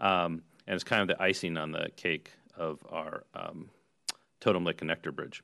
um, 0.00 0.42
and 0.66 0.74
it's 0.74 0.84
kind 0.84 1.02
of 1.02 1.08
the 1.08 1.22
icing 1.22 1.56
on 1.56 1.72
the 1.72 1.88
cake 1.96 2.30
of 2.56 2.78
our 2.90 3.24
um, 3.34 3.70
Totem 4.40 4.64
Lake 4.64 4.78
Connector 4.78 5.14
Bridge. 5.14 5.42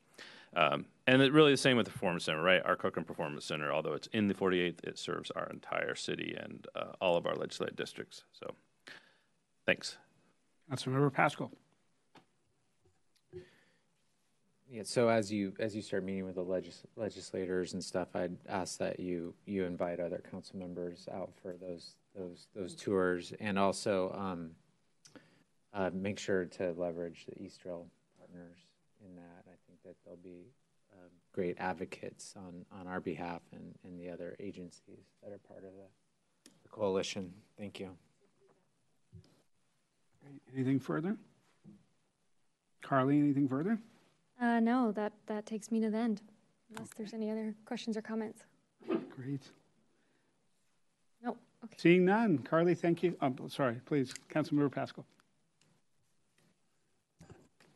Um, 0.57 0.87
and 1.07 1.21
it 1.21 1.33
really 1.33 1.51
the 1.51 1.59
same 1.59 1.77
with 1.77 1.87
the 1.87 1.93
Performance 1.93 2.25
Center, 2.25 2.43
right? 2.43 2.63
Our 2.65 2.75
Kirkland 2.75 3.07
Performance 3.07 3.45
Center, 3.45 3.71
although 3.71 3.93
it's 3.93 4.09
in 4.09 4.29
the 4.29 4.35
48th, 4.35 4.83
it 4.83 4.99
serves 4.99 5.31
our 5.33 5.47
entire 5.51 5.95
city 5.95 6.35
and 6.39 6.67
uh, 6.75 6.93
all 7.01 7.17
of 7.17 7.27
our 7.27 7.35
legislative 7.35 7.77
districts. 7.77 8.25
So 8.33 8.55
Thanks. 9.69 9.99
Councilmember 10.73 11.13
Pascal. 11.13 11.53
Yeah, 14.71 14.83
so 14.85 15.09
as 15.09 15.33
you 15.33 15.55
as 15.59 15.75
you 15.75 15.81
start 15.81 16.05
meeting 16.05 16.27
with 16.27 16.35
the 16.35 16.43
legis- 16.43 16.85
legislators 16.95 17.73
and 17.73 17.83
stuff, 17.83 18.09
I'd 18.15 18.37
ask 18.49 18.79
that 18.79 19.01
you 19.01 19.35
you 19.47 19.65
invite 19.65 19.99
other 19.99 20.23
council 20.31 20.59
members 20.59 21.09
out 21.11 21.31
for 21.41 21.55
those 21.59 21.95
those 22.15 22.49
those 22.55 22.75
tours, 22.75 23.33
and 23.41 23.59
also 23.59 24.13
um, 24.13 24.51
uh, 25.73 25.91
make 25.95 26.19
sure 26.19 26.45
to 26.45 26.73
leverage 26.73 27.25
the 27.27 27.37
Eastrail 27.37 27.87
partners 28.19 28.59
in 29.03 29.17
that. 29.17 29.45
I 29.47 29.57
think 29.67 29.83
that 29.85 29.97
they'll 30.05 30.17
be 30.17 30.53
uh, 30.93 31.09
great 31.33 31.57
advocates 31.59 32.35
on 32.37 32.67
on 32.79 32.87
our 32.87 33.01
behalf 33.01 33.41
and 33.53 33.75
and 33.85 33.99
the 33.99 34.11
other 34.11 34.37
agencies 34.39 35.07
that 35.23 35.33
are 35.33 35.39
part 35.39 35.65
of 35.65 35.73
the, 35.73 36.51
the 36.63 36.69
coalition. 36.69 37.33
Thank 37.57 37.81
you. 37.81 37.97
Anything 40.55 40.79
further? 40.79 41.17
Carly, 42.83 43.19
anything 43.19 43.49
further? 43.49 43.79
Uh, 44.41 44.61
no, 44.61 44.93
that, 44.93 45.13
that 45.27 45.47
takes 45.47 45.73
me 45.73 45.81
to 45.81 45.91
the 45.91 45.99
end, 45.99 46.23
unless 46.71 46.91
there's 46.97 47.13
any 47.13 47.31
other 47.31 47.55
questions 47.65 47.97
or 47.97 48.03
comments. 48.03 48.45
Great. 48.87 49.43
No, 51.23 51.37
okay. 51.65 51.77
Seeing 51.77 52.05
none. 52.05 52.39
Carly, 52.39 52.75
thank 52.75 53.03
you. 53.03 53.17
Um, 53.21 53.37
sorry, 53.49 53.81
please, 53.85 54.15
Councilmember 54.33 54.71
Pascal. 54.71 55.05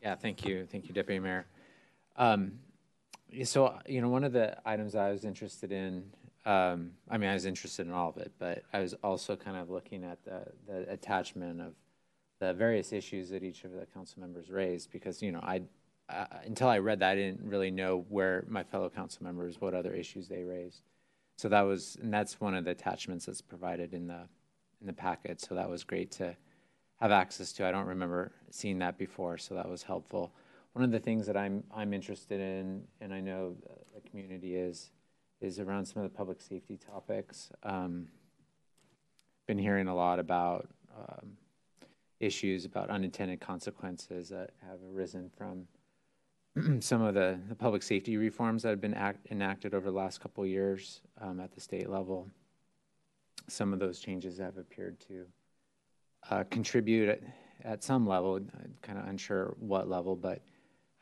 Yeah, 0.01 0.15
thank 0.15 0.45
you. 0.45 0.67
Thank 0.67 0.89
you, 0.89 0.95
Deputy 0.95 1.19
Mayor. 1.19 1.47
Um, 2.17 2.53
so, 3.45 3.79
you 3.87 4.01
know, 4.01 4.09
one 4.09 4.25
of 4.25 4.33
the 4.33 4.57
items 4.65 4.95
I 4.95 5.11
was 5.11 5.25
interested 5.25 5.73
in, 5.73 6.05
um, 6.45 6.93
I 7.09 7.19
mean, 7.19 7.31
I 7.31 7.35
was 7.35 7.47
interested 7.47 7.87
in 7.87 7.93
all 7.93 8.11
of 8.11 8.19
it, 8.19 8.33
but 8.39 8.63
I 8.73 8.81
was 8.81 8.95
also 9.03 9.37
kind 9.37 9.57
of 9.57 9.71
looking 9.71 10.05
at 10.05 10.23
the, 10.25 10.45
the 10.67 10.93
attachment 10.93 11.61
of 11.61 11.75
the 12.41 12.53
various 12.53 12.93
issues 12.93 13.31
that 13.31 13.43
each 13.43 13.65
of 13.65 13.73
the 13.73 13.87
council 13.87 14.21
members 14.21 14.51
raised 14.51 14.91
because, 14.91 15.23
you 15.23 15.33
know, 15.33 15.41
I, 15.41 15.63
uh, 16.13 16.27
until 16.45 16.69
I 16.69 16.79
read 16.79 17.01
that, 17.01 17.13
I 17.13 17.15
didn't 17.15 17.49
really 17.49 17.71
know 17.71 18.05
where 18.09 18.45
my 18.49 18.63
fellow 18.63 18.91
council 18.91 19.25
members, 19.25 19.61
what 19.61 19.75
other 19.75 19.95
issues 19.95 20.29
they 20.29 20.45
raised. 20.45 20.83
So 21.37 21.49
that 21.49 21.63
was, 21.63 21.97
and 22.03 22.13
that's 22.13 22.41
one 22.41 22.55
of 22.55 22.65
the 22.65 22.71
attachments 22.71 23.27
that's 23.27 23.41
provided 23.41 23.95
in 23.95 24.07
the, 24.07 24.29
in 24.81 24.87
the 24.87 24.93
packet. 24.93 25.41
So 25.41 25.55
that 25.55 25.69
was 25.69 25.85
great 25.85 26.11
to 26.13 26.37
have 27.01 27.11
access 27.11 27.53
to. 27.55 27.67
I 27.67 27.73
don't 27.73 27.87
remember 27.87 28.33
seeing 28.51 28.79
that 28.79 28.99
before, 28.99 29.39
so 29.39 29.55
that 29.55 29.69
was 29.69 29.83
helpful. 29.83 30.33
One 30.75 30.85
of 30.85 30.91
the 30.91 31.01
things 31.01 31.27
that 31.27 31.37
I'm 31.37 31.65
I'm 31.75 31.93
interested 31.93 32.41
in, 32.41 32.85
and 33.01 33.13
I 33.13 33.21
know 33.21 33.57
the 33.95 34.09
community 34.09 34.55
is, 34.55 34.91
is 35.41 35.59
around 35.59 35.85
some 35.85 36.03
of 36.03 36.11
the 36.11 36.17
public 36.17 36.41
safety 36.41 36.79
topics. 36.79 37.51
Um, 37.63 38.09
been 39.47 39.59
hearing 39.59 39.89
a 39.89 39.95
lot 39.95 40.19
about 40.19 40.69
um, 40.97 41.33
issues 42.21 42.65
about 42.65 42.89
unintended 42.89 43.41
consequences 43.41 44.29
that 44.29 44.51
have 44.67 44.79
arisen 44.95 45.31
from 45.37 45.67
some 46.81 47.01
of 47.03 47.15
the, 47.15 47.39
the, 47.49 47.55
public 47.55 47.83
safety 47.83 48.17
reforms 48.17 48.63
that 48.63 48.71
have 48.71 48.81
been 48.81 48.95
act, 48.95 49.27
enacted 49.31 49.75
over 49.75 49.91
the 49.91 49.97
last 49.97 50.21
couple 50.21 50.45
years 50.45 51.01
um, 51.21 51.41
at 51.41 51.53
the 51.53 51.61
state 51.61 51.89
level. 51.89 52.29
Some 53.49 53.73
of 53.73 53.79
those 53.79 54.01
changes 54.01 54.39
have 54.39 54.59
appeared 54.59 55.01
to 55.09 55.27
uh, 56.31 56.45
contribute 56.51 57.09
at, 57.09 57.21
at, 57.65 57.83
some 57.83 58.07
level, 58.07 58.39
kind 58.83 58.99
of 58.99 59.09
unsure 59.09 59.55
what 59.59 59.89
level, 59.89 60.15
but 60.15 60.43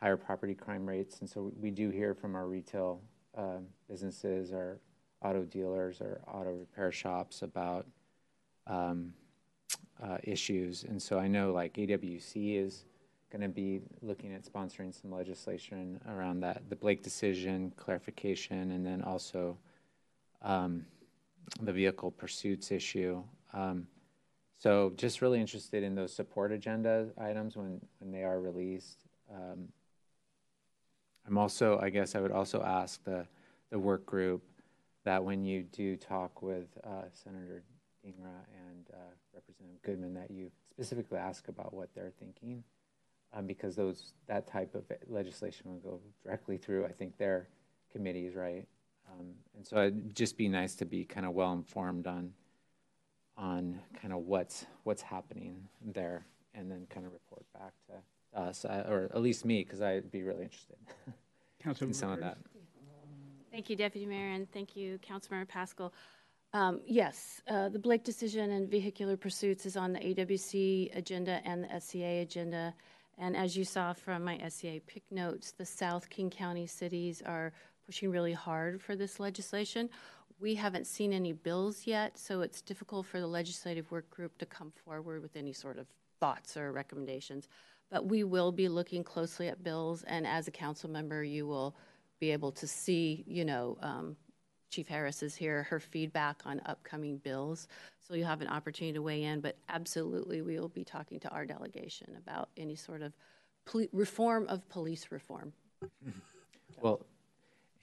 higher 0.01 0.17
property 0.17 0.55
crime 0.55 0.87
rates. 0.87 1.21
And 1.21 1.29
so 1.29 1.53
we 1.61 1.71
do 1.71 1.91
hear 1.91 2.15
from 2.15 2.37
our 2.37 2.47
retail 2.47 3.01
uh, 3.37 3.59
businesses, 3.89 4.53
our 4.53 4.79
auto 5.23 5.43
dealers, 5.45 6.01
our 6.01 6.21
auto 6.33 6.53
repair 6.53 6.93
shops 6.93 7.43
about 7.43 7.87
um, 8.67 9.13
uh, 10.03 10.19
issues. 10.23 10.85
And 10.85 11.03
so 11.03 11.19
I 11.19 11.27
know 11.27 11.53
like 11.53 11.75
AWC 11.75 12.65
is 12.65 12.85
going 13.31 13.43
to 13.43 13.49
be 13.49 13.81
looking 14.03 14.35
at 14.35 14.45
sponsoring 14.45 14.99
some 14.99 15.13
legislation 15.13 16.01
around 16.09 16.41
that, 16.41 16.69
the 16.69 16.77
Blake 16.77 17.03
decision 17.03 17.73
clarification, 17.77 18.73
and 18.73 18.85
then 18.85 19.03
also 19.03 19.57
um, 20.43 20.85
the 21.63 21.73
vehicle 21.73 22.11
pursuits 22.11 22.71
issue. 22.73 23.23
Um, 23.53 23.87
so 24.59 24.93
just 24.97 25.23
really 25.23 25.41
interested 25.41 25.83
in 25.83 25.95
those 25.95 26.13
support 26.13 26.53
agenda 26.53 27.09
items 27.19 27.57
when, 27.57 27.81
when 27.99 28.11
they 28.11 28.25
are 28.25 28.41
released. 28.41 28.99
Um, 29.33 29.69
I'm 31.27 31.39
also, 31.39 31.79
I 31.81 31.91
guess 31.91 32.15
I 32.15 32.21
would 32.21 32.33
also 32.33 32.63
ask 32.63 33.03
the, 33.05 33.27
the 33.71 33.79
work 33.79 34.05
group 34.05 34.43
that 35.05 35.25
when 35.25 35.45
you 35.45 35.63
do 35.63 35.97
talk 35.97 36.43
with 36.43 36.67
uh, 36.85 37.05
Senator 37.13 37.63
Dhingra 38.05 38.35
and 38.69 38.87
uh, 38.93 39.15
Representative 39.33 39.81
Goodman, 39.83 40.15
that 40.15 40.31
you 40.31 40.51
specifically 40.71 41.19
ask 41.19 41.49
about 41.49 41.73
what 41.73 41.89
they're 41.95 42.13
thinking, 42.19 42.63
um, 43.33 43.47
because 43.47 43.77
those 43.77 44.13
that 44.27 44.47
type 44.47 44.75
of 44.75 44.85
legislation 45.09 45.71
will 45.71 45.79
go 45.79 46.01
directly 46.25 46.57
through, 46.57 46.85
I 46.87 46.93
think, 46.93 47.17
their 47.19 47.49
committees, 47.93 48.35
right? 48.35 48.67
Um, 49.11 49.27
and 49.57 49.67
so 49.67 49.79
it'd 49.79 50.15
just 50.15 50.37
be 50.37 50.49
nice 50.49 50.75
to 50.77 50.85
be 50.85 51.05
kind 51.05 51.27
of 51.27 51.33
well 51.33 51.53
informed 51.53 52.07
on 52.07 52.33
on 53.37 53.81
kind 54.01 54.13
of 54.13 54.21
what's 54.21 54.67
what's 54.85 55.03
happening 55.03 55.57
there, 55.85 56.27
and 56.55 56.71
then 56.71 56.87
kind 56.91 57.07
of 57.07 57.13
report 57.13 57.45
back 57.55 57.73
to 57.87 58.41
us, 58.41 58.65
uh, 58.65 58.85
or 58.89 59.11
at 59.15 59.23
least 59.23 59.45
me, 59.45 59.65
because 59.65 59.81
I'd 59.81 60.11
be 60.11 60.23
really 60.23 60.45
interested 60.45 60.77
in 61.81 61.95
some 61.95 62.11
of 62.11 62.21
that. 62.21 62.39
Thank 63.51 63.69
you, 63.69 63.77
Deputy 63.77 64.07
Mayor, 64.07 64.31
and 64.31 64.51
thank 64.53 64.77
you, 64.77 64.99
Councilmember 64.99 65.49
Pascal. 65.49 65.93
Um, 66.53 66.81
yes, 66.87 67.43
uh, 67.49 67.69
the 67.69 67.79
Blake 67.79 68.05
decision 68.05 68.51
and 68.53 68.69
vehicular 68.69 69.17
pursuits 69.17 69.67
is 69.67 69.77
on 69.77 69.93
the 69.93 70.01
AWC 70.01 70.97
agenda 70.97 71.41
and 71.45 71.65
the 71.65 71.81
SCA 71.81 72.23
agenda. 72.23 72.75
And 73.21 73.37
as 73.37 73.55
you 73.55 73.65
saw 73.65 73.93
from 73.93 74.25
my 74.25 74.39
SCA 74.49 74.81
PIC 74.87 75.03
notes, 75.11 75.53
the 75.53 75.67
South 75.67 76.09
King 76.09 76.31
County 76.31 76.67
cities 76.67 77.23
are 77.27 77.53
pushing 77.85 78.11
really 78.11 78.33
hard 78.33 78.81
for 78.81 78.97
this 78.97 79.21
legislation. 79.21 79.91
We 80.41 80.55
haven't 80.55 80.87
seen 80.87 81.13
any 81.13 81.35
bills 81.35 81.83
yet, 81.87 82.17
so 82.17 82.41
it's 82.41 82.63
difficult 82.63 83.05
for 83.05 83.21
the 83.21 83.27
legislative 83.27 83.91
work 83.91 84.09
group 84.09 84.39
to 84.39 84.47
come 84.47 84.73
forward 84.85 85.21
with 85.21 85.37
any 85.37 85.53
sort 85.53 85.79
of 85.79 85.87
thoughts 86.19 86.57
or 86.57 86.73
recommendations. 86.73 87.47
But 87.91 88.07
we 88.07 88.25
will 88.25 88.53
be 88.53 88.69
looking 88.69 89.05
closely 89.05 89.49
at 89.49 89.63
bills, 89.63 90.03
and 90.05 90.27
as 90.27 90.49
a 90.49 90.51
council 90.51 90.89
member, 90.89 91.23
you 91.23 91.47
will 91.47 91.77
be 92.21 92.31
able 92.31 92.53
to 92.53 92.67
see, 92.67 93.23
you 93.27 93.45
know, 93.45 93.77
um, 93.83 94.17
Chief 94.71 94.87
Harris 94.87 95.23
is 95.23 95.35
here, 95.35 95.65
her 95.65 95.81
feedback 95.81 96.43
on 96.45 96.61
upcoming 96.67 97.19
bills. 97.19 97.69
So 98.01 98.15
you'll 98.15 98.29
have 98.29 98.41
an 98.41 98.49
opportunity 98.49 98.95
to 98.95 99.03
weigh 99.03 99.25
in, 99.25 99.41
but 99.41 99.57
absolutely 99.69 100.43
we 100.43 100.59
will 100.59 100.69
be 100.69 100.85
talking 100.85 101.19
to 101.21 101.29
our 101.31 101.45
delegation 101.45 102.17
about 102.17 102.49
any 102.57 102.77
sort 102.77 103.03
of 103.03 103.13
reform 103.93 104.47
of 104.49 104.69
police 104.69 105.09
reform. 105.11 105.53
Well, 106.83 107.05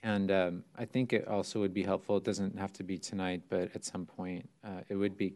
and 0.02 0.30
um, 0.32 0.64
I 0.76 0.84
think 0.84 1.12
it 1.12 1.28
also 1.28 1.60
would 1.60 1.74
be 1.74 1.84
helpful, 1.84 2.16
it 2.16 2.24
doesn't 2.24 2.58
have 2.58 2.72
to 2.74 2.82
be 2.82 2.98
tonight, 2.98 3.42
but 3.48 3.70
at 3.74 3.84
some 3.84 4.06
point, 4.06 4.48
uh, 4.64 4.80
it 4.88 4.96
would 4.96 5.16
be 5.16 5.34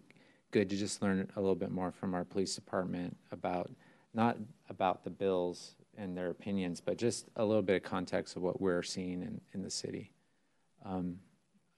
good 0.51 0.69
to 0.71 0.77
just 0.77 1.01
learn 1.01 1.29
a 1.37 1.41
little 1.41 1.55
bit 1.55 1.71
more 1.71 1.93
from 1.93 2.15
our 2.15 2.25
police 2.25 2.57
department 2.57 3.17
about, 3.31 3.71
not 4.15 4.37
about 4.69 5.05
the 5.05 5.11
bills 5.11 5.77
and 5.97 6.17
their 6.17 6.31
opinions, 6.31 6.81
but 6.81 6.97
just 6.97 7.27
a 7.37 7.45
little 7.45 7.63
bit 7.63 7.77
of 7.77 7.83
context 7.83 8.35
of 8.35 8.43
what 8.43 8.61
we're 8.61 8.83
seeing 8.83 9.23
in, 9.23 9.41
in 9.55 9.63
the 9.63 9.71
city. 9.71 10.13
Um, 10.85 11.19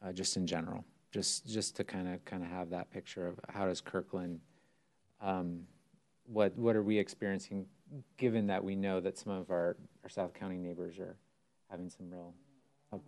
uh, 0.05 0.13
just 0.13 0.37
in 0.37 0.47
general, 0.47 0.85
just 1.13 1.47
just 1.47 1.77
to 1.77 1.85
kind 1.85 2.09
of 2.13 2.25
kind 2.25 2.43
of 2.43 2.51
have 2.51 2.71
that 2.71 2.91
picture 2.91 3.27
of 3.27 3.39
how 3.49 3.67
does 3.67 3.81
Kirkland, 3.81 4.41
um, 5.21 5.63
what 6.27 6.57
what 6.57 6.77
are 6.77 6.83
we 6.83 6.99
experiencing, 6.99 7.67
given 8.17 8.47
that 8.49 8.63
we 8.63 8.77
know 8.77 9.01
that 9.01 9.19
some 9.19 9.33
of 9.33 9.51
our, 9.51 9.77
our 10.03 10.11
South 10.11 10.35
County 10.35 10.59
neighbors 10.59 10.99
are 10.99 11.17
having 11.71 11.89
some 11.89 12.11
real 12.11 12.35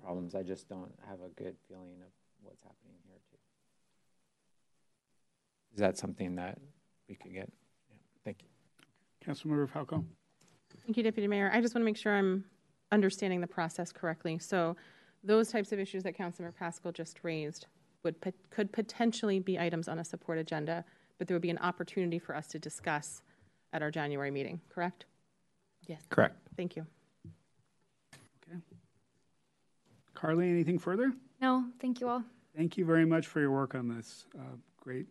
problems. 0.02 0.34
I 0.34 0.42
just 0.42 0.68
don't 0.68 0.92
have 1.08 1.20
a 1.20 1.28
good 1.40 1.54
feeling 1.68 2.00
of 2.00 2.08
what's 2.42 2.62
happening 2.62 2.96
here 3.06 3.18
too. 3.30 3.38
Is 5.74 5.80
that 5.80 5.96
something 5.96 6.34
that 6.36 6.58
we 7.08 7.14
could 7.14 7.32
get? 7.32 7.52
Yeah. 7.88 7.96
Thank 8.24 8.42
you. 8.42 8.48
Councilmember 9.24 9.68
Falcone. 9.68 10.06
Thank 10.84 10.96
you, 10.96 11.02
Deputy 11.02 11.28
Mayor. 11.28 11.50
I 11.52 11.60
just 11.60 11.74
want 11.74 11.82
to 11.82 11.84
make 11.84 11.96
sure 11.96 12.16
I'm 12.16 12.44
understanding 12.92 13.40
the 13.40 13.46
process 13.46 13.92
correctly. 13.92 14.38
So 14.38 14.76
those 15.26 15.50
types 15.50 15.72
of 15.72 15.78
issues 15.78 16.02
that 16.04 16.16
Councilmember 16.16 16.54
Pascal 16.54 16.92
just 16.92 17.18
raised 17.22 17.66
would 18.02 18.16
could 18.50 18.72
potentially 18.72 19.40
be 19.40 19.58
items 19.58 19.88
on 19.88 19.98
a 19.98 20.04
support 20.04 20.38
agenda, 20.38 20.84
but 21.18 21.26
there 21.26 21.34
would 21.34 21.42
be 21.42 21.50
an 21.50 21.58
opportunity 21.58 22.18
for 22.18 22.34
us 22.34 22.46
to 22.48 22.58
discuss 22.58 23.22
at 23.72 23.82
our 23.82 23.90
January 23.90 24.30
meeting, 24.30 24.60
correct? 24.68 25.06
Yes. 25.86 26.02
Correct. 26.08 26.36
Thank 26.56 26.76
you. 26.76 26.86
Okay. 28.48 28.58
Carly, 30.14 30.48
anything 30.48 30.78
further? 30.78 31.12
No, 31.40 31.66
thank 31.80 32.00
you 32.00 32.08
all. 32.08 32.22
Thank 32.56 32.78
you 32.78 32.84
very 32.84 33.04
much 33.04 33.26
for 33.26 33.40
your 33.40 33.50
work 33.50 33.74
on 33.74 33.88
this. 33.88 34.24
Uh, 34.34 34.56
great, 34.80 35.06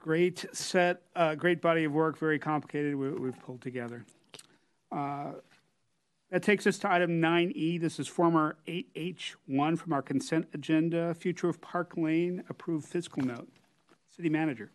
great 0.00 0.44
set, 0.52 1.02
uh, 1.14 1.34
great 1.36 1.60
body 1.60 1.84
of 1.84 1.92
work, 1.92 2.18
very 2.18 2.38
complicated, 2.38 2.96
we, 2.96 3.28
have 3.28 3.40
pulled 3.40 3.60
together. 3.60 4.04
Uh, 4.90 5.32
that 6.30 6.42
takes 6.42 6.66
us 6.66 6.78
to 6.78 6.90
item 6.90 7.20
9E. 7.20 7.80
This 7.80 7.98
is 7.98 8.08
former 8.08 8.56
8H1 8.66 9.78
from 9.78 9.92
our 9.92 10.02
consent 10.02 10.48
agenda. 10.54 11.14
Future 11.14 11.48
of 11.48 11.60
Park 11.60 11.94
Lane 11.96 12.42
approved 12.48 12.86
fiscal 12.86 13.22
note. 13.22 13.48
City 14.08 14.28
Manager. 14.28 14.70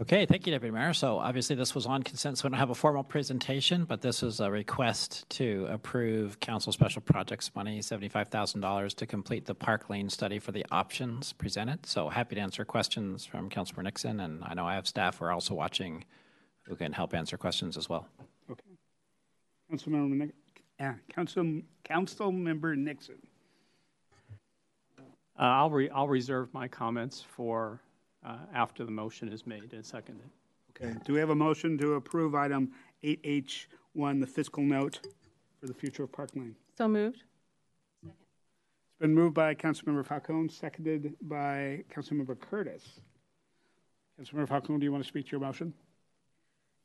Okay, 0.00 0.24
thank 0.24 0.46
you, 0.46 0.52
Deputy 0.52 0.72
Mayor. 0.72 0.94
So 0.94 1.18
obviously 1.18 1.56
this 1.56 1.74
was 1.74 1.84
on 1.84 2.02
consent, 2.02 2.38
so 2.38 2.48
we 2.48 2.52
don't 2.52 2.58
have 2.58 2.70
a 2.70 2.74
formal 2.74 3.04
presentation, 3.04 3.84
but 3.84 4.00
this 4.00 4.22
is 4.22 4.40
a 4.40 4.50
request 4.50 5.28
to 5.30 5.66
approve 5.68 6.40
council 6.40 6.72
special 6.72 7.02
projects 7.02 7.50
money, 7.54 7.80
$75,000 7.80 8.94
to 8.94 9.06
complete 9.06 9.44
the 9.44 9.54
Park 9.54 9.90
Lane 9.90 10.08
study 10.08 10.38
for 10.38 10.52
the 10.52 10.64
options 10.70 11.34
presented. 11.34 11.84
So 11.84 12.08
happy 12.08 12.36
to 12.36 12.40
answer 12.40 12.64
questions 12.64 13.26
from 13.26 13.50
Councilor 13.50 13.82
Nixon, 13.82 14.20
and 14.20 14.42
I 14.42 14.54
know 14.54 14.64
I 14.64 14.74
have 14.76 14.86
staff 14.86 15.18
who 15.18 15.26
are 15.26 15.32
also 15.32 15.52
watching 15.52 16.06
who 16.62 16.76
can 16.76 16.92
help 16.92 17.12
answer 17.12 17.36
questions 17.36 17.76
as 17.76 17.90
well. 17.90 18.08
Okay. 18.50 18.62
Councilmember 19.70 20.32
yeah, 20.80 20.94
Council, 21.12 21.60
Council 21.84 22.32
Member 22.32 22.74
Nixon. 22.74 23.18
Uh, 25.38 25.42
I'll, 25.42 25.70
re, 25.70 25.90
I'll 25.90 26.08
reserve 26.08 26.52
my 26.54 26.66
comments 26.66 27.22
for 27.36 27.80
uh, 28.26 28.38
after 28.54 28.84
the 28.84 28.90
motion 28.90 29.28
is 29.28 29.46
made 29.46 29.72
and 29.74 29.84
seconded. 29.84 30.28
Okay, 30.70 30.94
do 31.04 31.12
we 31.12 31.20
have 31.20 31.30
a 31.30 31.34
motion 31.34 31.76
to 31.78 31.94
approve 31.94 32.34
item 32.34 32.72
8H1, 33.04 34.20
the 34.20 34.26
fiscal 34.26 34.62
note 34.62 35.00
for 35.60 35.66
the 35.66 35.74
future 35.74 36.04
of 36.04 36.12
Park 36.12 36.30
Lane? 36.34 36.56
So 36.76 36.88
moved. 36.88 37.24
It's 38.02 38.98
been 38.98 39.14
moved 39.14 39.34
by 39.34 39.54
Councilmember 39.54 40.04
Falcone, 40.04 40.48
seconded 40.48 41.14
by 41.22 41.84
Councilmember 41.94 42.38
Curtis. 42.38 43.00
Councilmember 44.18 44.48
Falcone, 44.48 44.78
do 44.78 44.84
you 44.84 44.92
want 44.92 45.04
to 45.04 45.08
speak 45.08 45.26
to 45.26 45.32
your 45.32 45.40
motion? 45.40 45.74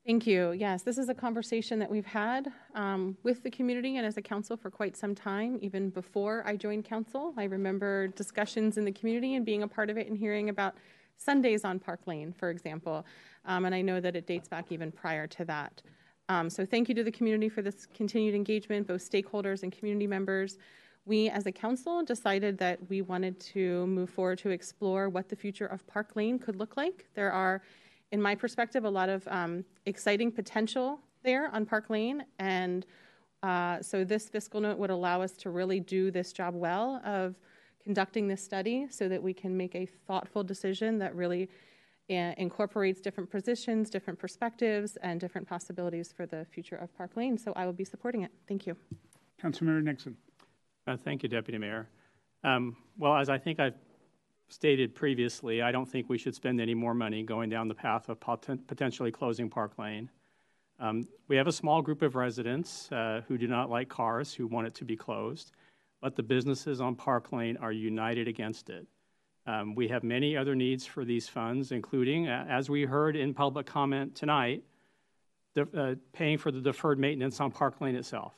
Thank 0.06 0.28
you. 0.28 0.52
Yes, 0.52 0.84
this 0.84 1.00
is 1.00 1.10
a 1.10 1.16
conversation 1.16 1.80
that 1.80 1.90
we've 1.90 2.06
had 2.06 2.52
um, 2.76 3.18
with 3.24 3.42
the 3.42 3.50
community 3.50 3.98
and 3.98 4.06
as 4.06 4.18
a 4.18 4.22
council 4.22 4.56
for 4.56 4.70
quite 4.70 4.96
some 4.96 5.16
time, 5.16 5.58
even 5.64 5.90
before 5.90 6.44
I 6.46 6.58
joined 6.58 6.86
council. 6.86 7.34
I 7.38 7.46
remember 7.46 8.10
discussions 8.10 8.78
in 8.78 8.86
the 8.86 8.92
community 8.92 9.34
and 9.34 9.44
being 9.44 9.64
a 9.64 9.68
part 9.68 9.90
of 9.90 9.98
it 9.98 10.06
and 10.08 10.16
hearing 10.16 10.50
about 10.50 10.76
Sundays 11.18 11.66
on 11.66 11.80
Park 11.80 12.02
Lane, 12.06 12.32
for 12.34 12.52
example. 12.52 13.04
Um, 13.46 13.66
and 13.66 13.74
I 13.74 13.82
know 13.82 14.00
that 14.00 14.16
it 14.16 14.28
dates 14.28 14.48
back 14.48 14.72
even 14.72 14.92
prior 14.92 15.26
to 15.26 15.46
that. 15.46 15.82
Um, 16.30 16.52
so 16.52 16.68
thank 16.68 16.88
you 16.88 16.94
to 16.94 17.04
the 17.04 17.12
community 17.12 17.50
for 17.50 17.64
this 17.64 17.88
continued 17.88 18.36
engagement, 18.36 18.86
both 18.86 19.02
stakeholders 19.02 19.64
and 19.64 19.72
community 19.72 20.06
members. 20.06 20.60
We, 21.08 21.30
as 21.30 21.48
a 21.48 21.52
council, 21.52 22.04
decided 22.04 22.60
that 22.60 22.80
we 22.90 23.02
wanted 23.02 23.40
to 23.40 23.88
move 23.88 24.12
forward 24.12 24.38
to 24.40 24.50
explore 24.50 25.10
what 25.10 25.30
the 25.30 25.36
future 25.36 25.66
of 25.66 25.86
Park 25.88 26.16
Lane 26.16 26.38
could 26.38 26.58
look 26.58 26.78
like. 26.78 27.08
There 27.16 27.32
are 27.32 27.64
in 28.16 28.22
my 28.22 28.34
perspective, 28.34 28.86
a 28.86 28.90
lot 28.90 29.10
of 29.10 29.28
um, 29.28 29.66
exciting 29.86 30.32
potential 30.32 31.02
there 31.22 31.54
on 31.54 31.66
Park 31.66 31.90
Lane. 31.90 32.24
And 32.40 32.86
uh, 33.44 33.82
so 33.82 34.06
this 34.06 34.30
fiscal 34.30 34.62
note 34.62 34.78
would 34.78 34.90
allow 34.90 35.22
us 35.22 35.34
to 35.34 35.50
really 35.50 35.82
do 35.82 36.12
this 36.12 36.32
job 36.32 36.56
well 36.56 37.02
of 37.04 37.36
conducting 37.84 38.26
this 38.30 38.42
study 38.42 38.88
so 38.90 39.10
that 39.10 39.22
we 39.22 39.34
can 39.34 39.58
make 39.58 39.76
a 39.76 39.86
thoughtful 40.08 40.46
decision 40.46 40.98
that 40.98 41.14
really 41.14 41.50
uh, 42.10 42.32
incorporates 42.38 43.02
different 43.02 43.30
positions, 43.30 43.90
different 43.90 44.18
perspectives, 44.18 44.96
and 45.04 45.20
different 45.20 45.46
possibilities 45.46 46.14
for 46.16 46.26
the 46.26 46.46
future 46.46 46.78
of 46.78 46.96
Park 46.98 47.18
Lane. 47.18 47.38
So 47.38 47.52
I 47.58 47.66
will 47.66 47.74
be 47.74 47.84
supporting 47.84 48.22
it. 48.22 48.32
Thank 48.48 48.66
you. 48.66 48.78
Councilmember 49.44 49.84
Nixon. 49.84 50.16
Uh, 50.88 50.96
thank 51.04 51.22
you, 51.22 51.28
Deputy 51.28 51.58
Mayor. 51.58 51.90
Um, 52.46 52.78
well, 52.98 53.18
as 53.18 53.28
I 53.28 53.38
think 53.38 53.60
I've 53.60 53.74
stated 54.48 54.94
previously, 54.94 55.62
I 55.62 55.72
don't 55.72 55.88
think 55.88 56.10
we 56.10 56.18
should 56.18 56.36
spend 56.36 56.62
any 56.62 56.74
more 56.74 56.94
money 56.94 57.24
going 57.24 57.50
down 57.50 57.68
the 57.68 57.76
path 57.76 58.10
of 58.10 58.20
poten- 58.20 58.66
potentially 58.68 59.12
closing 59.12 59.50
Park 59.50 59.78
Lane. 59.78 60.10
Um, 60.80 61.08
we 61.28 61.36
have 61.38 61.48
a 61.48 61.52
small 61.52 61.82
group 61.82 62.02
of 62.02 62.16
residents 62.16 62.92
uh, 62.92 63.22
who 63.28 63.38
do 63.38 63.48
not 63.48 63.70
like 63.70 63.90
cars, 63.90 64.34
who 64.34 64.46
want 64.48 64.68
it 64.68 64.76
to 64.76 64.86
be 64.86 64.96
closed, 64.96 65.52
but 66.02 66.16
the 66.16 66.24
businesses 66.24 66.82
on 66.82 66.96
Park 66.96 67.32
Lane 67.32 67.58
are 67.58 67.72
united 67.72 68.28
against 68.28 68.70
it. 68.70 68.86
Um, 69.48 69.76
we 69.76 69.88
have 69.88 70.04
many 70.04 70.36
other 70.36 70.56
needs 70.56 70.86
for 70.86 71.06
these 71.06 71.30
funds, 71.30 71.72
including, 71.72 72.28
uh, 72.28 72.46
as 72.50 72.70
we 72.70 72.84
heard 72.84 73.16
in 73.16 73.34
public 73.34 73.66
comment 73.66 74.16
tonight, 74.16 74.64
uh, 75.56 75.96
paying 76.12 76.38
for 76.38 76.52
the 76.52 76.60
deferred 76.60 77.00
maintenance 77.00 77.40
on 77.40 77.52
Park 77.52 77.80
Lane 77.80 77.96
itself. 77.96 78.34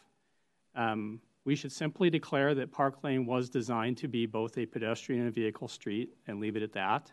Um, 0.75 1.19
we 1.47 1.55
should 1.55 1.71
simply 1.71 2.09
declare 2.09 2.53
that 2.53 2.73
Park 2.73 3.05
Lane 3.05 3.25
was 3.25 3.49
designed 3.49 3.95
to 3.99 4.09
be 4.09 4.25
both 4.25 4.57
a 4.57 4.65
pedestrian 4.65 5.27
and 5.27 5.33
vehicle 5.33 5.69
street 5.69 6.09
and 6.27 6.41
leave 6.41 6.57
it 6.57 6.61
at 6.61 6.73
that. 6.73 7.09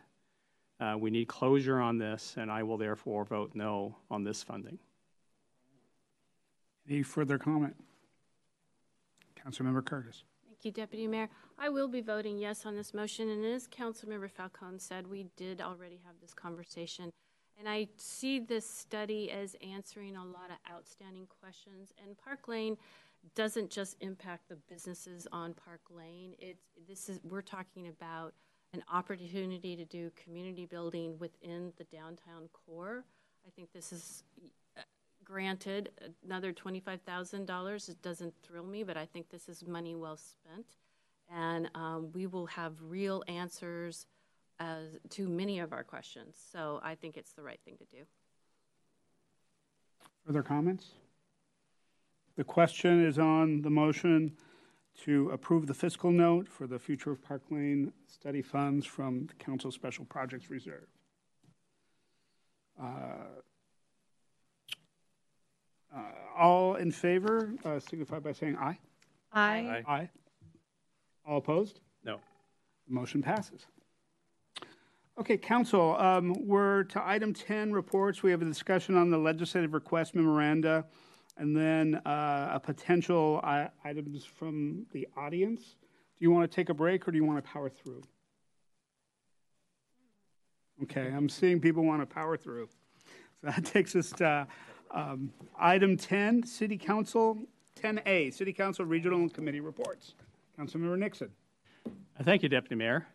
Uh, 0.81 0.97
we 0.99 1.09
need 1.09 1.29
closure 1.29 1.79
on 1.79 1.99
this, 1.99 2.35
and 2.37 2.51
I 2.51 2.65
will 2.65 2.77
therefore 2.77 3.25
vote 3.25 3.53
no 3.55 3.97
on 4.11 4.25
this 4.25 4.43
funding. 4.43 4.77
Any 6.91 7.05
further 7.05 7.39
comment? 7.39 7.77
Councilmember 9.41 9.85
Curtis. 9.85 10.25
Thank 10.49 10.65
you, 10.65 10.73
Deputy 10.73 11.07
Mayor. 11.07 11.29
I 11.57 11.69
will 11.69 11.87
be 11.87 12.01
voting 12.01 12.37
yes 12.37 12.67
on 12.67 12.75
this 12.75 12.93
motion, 12.93 13.31
and 13.31 13.45
as 13.45 13.69
Councilmember 13.69 14.29
Falcone 14.29 14.81
said, 14.81 15.07
we 15.07 15.27
did 15.37 15.61
already 15.61 16.01
have 16.05 16.17
this 16.21 16.35
conversation. 16.35 17.13
And 17.57 17.69
I 17.69 17.87
see 17.97 18.41
this 18.41 18.69
study 18.69 19.31
as 19.31 19.55
answering 19.65 20.17
a 20.17 20.25
lot 20.25 20.51
of 20.51 20.75
outstanding 20.75 21.29
questions. 21.41 21.93
And 22.03 22.19
Park 22.19 22.49
Lane 22.49 22.77
doesn't 23.35 23.70
just 23.70 23.97
impact 24.01 24.49
the 24.49 24.57
businesses 24.69 25.27
on 25.33 25.55
Park 25.55 25.81
Lane. 25.91 26.35
It's 26.39 26.65
this 26.89 27.09
is 27.09 27.20
we're 27.25 27.43
talking 27.43 27.89
about 27.89 28.35
an 28.73 28.83
opportunity 28.93 29.77
to 29.77 29.85
do 29.85 30.11
community 30.23 30.67
building 30.67 31.17
within 31.19 31.73
the 31.78 31.85
downtown 31.85 32.49
core. 32.53 33.05
I 33.47 33.51
think 33.55 33.73
this 33.73 33.93
is 33.93 34.25
uh, 34.77 34.83
granted 35.25 35.91
another 36.25 36.53
twenty-five 36.53 37.01
thousand 37.03 37.47
dollars. 37.47 37.89
It 37.89 38.03
doesn't 38.03 38.35
thrill 38.43 38.67
me, 38.67 38.83
but 38.83 38.97
I 38.97 39.07
think 39.07 39.31
this 39.31 39.49
is 39.49 39.67
money 39.67 39.94
well 39.94 40.17
spent, 40.17 40.67
and 41.33 41.70
um, 41.75 42.11
we 42.12 42.27
will 42.27 42.47
have 42.47 42.73
real 42.83 43.23
answers 43.28 44.07
as 44.61 44.99
to 45.11 45.28
many 45.28 45.59
of 45.59 45.73
our 45.73 45.83
questions. 45.83 46.36
So 46.53 46.81
I 46.83 46.94
think 46.94 47.17
it's 47.17 47.33
the 47.33 47.43
right 47.43 47.61
thing 47.65 47.77
to 47.78 47.85
do. 47.85 48.05
Further 50.27 50.43
comments? 50.43 50.93
The 52.37 52.45
question 52.45 53.05
is 53.05 53.19
on 53.19 53.63
the 53.63 53.71
motion 53.71 54.33
to 55.05 55.31
approve 55.31 55.67
the 55.67 55.75
fiscal 55.75 56.11
note 56.11 56.49
for 56.49 56.67
the 56.67 56.79
future 56.79 57.13
of 57.13 57.23
Park 57.23 57.43
Lane 57.51 57.93
study 58.07 58.43
funds 58.43 58.85
from 58.87 59.27
the 59.27 59.35
Council 59.35 59.71
Special 59.71 60.05
Projects 60.05 60.51
Reserve. 60.51 60.87
Uh, 62.81 62.87
uh, 65.95 66.01
all 66.37 66.75
in 66.75 66.91
favor 66.91 67.55
uh, 67.65 67.79
signify 67.79 68.19
by 68.19 68.33
saying 68.33 68.57
aye. 68.57 68.79
Aye. 69.33 69.83
Aye. 69.87 69.93
Aye. 69.93 70.11
All 71.27 71.39
opposed? 71.39 71.81
No. 72.05 72.19
The 72.89 72.95
motion 72.95 73.23
passes. 73.23 73.67
Okay, 75.21 75.37
Council, 75.37 75.97
um, 75.97 76.35
we're 76.45 76.83
to 76.85 77.07
item 77.07 77.33
10 77.33 77.73
reports. 77.73 78.25
We 78.25 78.33
have 78.33 78.43
a 78.43 78.45
discussion 78.45 78.97
on 78.97 79.11
the 79.11 79.19
legislative 79.19 79.73
request 79.73 80.17
memoranda 80.17 80.87
and 81.37 81.57
then 81.57 82.01
uh, 82.07 82.51
a 82.55 82.61
potential 82.61 83.41
uh, 83.43 83.67
items 83.85 84.25
from 84.25 84.87
the 84.93 85.09
audience. 85.17 85.77
Do 86.19 86.25
you 86.25 86.31
want 86.31 86.51
to 86.51 86.55
take 86.55 86.69
a 86.69 86.75
break 86.75 87.07
or 87.09 87.11
do 87.11 87.17
you 87.19 87.25
want 87.25 87.45
to 87.45 87.51
power 87.51 87.69
through? 87.69 88.03
Okay, 90.83 91.13
I'm 91.13 91.29
seeing 91.29 91.61
people 91.61 91.85
want 91.85 92.03
to 92.03 92.07
power 92.07 92.37
through. 92.37 92.69
So 93.41 93.49
that 93.51 93.65
takes 93.65 93.97
us 93.97 94.11
to 94.13 94.47
um, 94.91 95.33
item 95.59 95.97
10, 95.97 96.45
City 96.45 96.77
Council, 96.77 97.39
10A, 97.81 98.33
City 98.33 98.53
Council 98.53 98.85
Regional 98.85 99.29
Committee 99.29 99.61
Reports. 99.61 100.15
Councilmember 100.59 100.99
Nixon. 100.99 101.31
Thank 102.23 102.45
you, 102.45 102.49
Deputy 102.49 102.77
Mayor. 102.77 103.07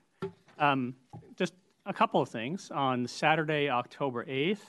Um, 0.57 0.93
just 1.37 1.53
a 1.85 1.93
couple 1.93 2.21
of 2.21 2.27
things. 2.27 2.69
On 2.69 3.07
Saturday, 3.07 3.69
October 3.69 4.25
8th, 4.25 4.59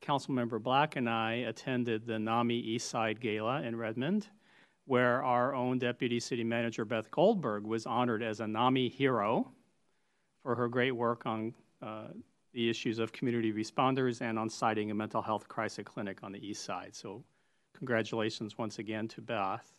Councilmember 0.00 0.62
Black 0.62 0.96
and 0.96 1.08
I 1.08 1.34
attended 1.46 2.06
the 2.06 2.18
NAMI 2.18 2.54
East 2.54 2.88
Side 2.88 3.20
Gala 3.20 3.62
in 3.62 3.76
Redmond, 3.76 4.28
where 4.86 5.22
our 5.22 5.54
own 5.54 5.78
Deputy 5.78 6.18
City 6.20 6.44
Manager 6.44 6.84
Beth 6.84 7.10
Goldberg 7.10 7.64
was 7.64 7.86
honored 7.86 8.22
as 8.22 8.40
a 8.40 8.46
NAMI 8.46 8.88
hero 8.88 9.50
for 10.42 10.54
her 10.54 10.68
great 10.68 10.92
work 10.92 11.26
on 11.26 11.54
uh, 11.82 12.08
the 12.52 12.68
issues 12.68 12.98
of 12.98 13.12
community 13.12 13.52
responders 13.52 14.20
and 14.20 14.38
on 14.38 14.48
siting 14.48 14.90
a 14.90 14.94
mental 14.94 15.22
health 15.22 15.48
crisis 15.48 15.84
clinic 15.84 16.20
on 16.22 16.32
the 16.32 16.44
East 16.44 16.64
Side. 16.64 16.94
So, 16.94 17.22
congratulations 17.76 18.58
once 18.58 18.78
again 18.78 19.06
to 19.08 19.20
Beth. 19.20 19.72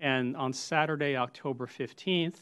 And 0.00 0.36
on 0.36 0.52
Saturday, 0.52 1.16
October 1.16 1.66
15th, 1.66 2.38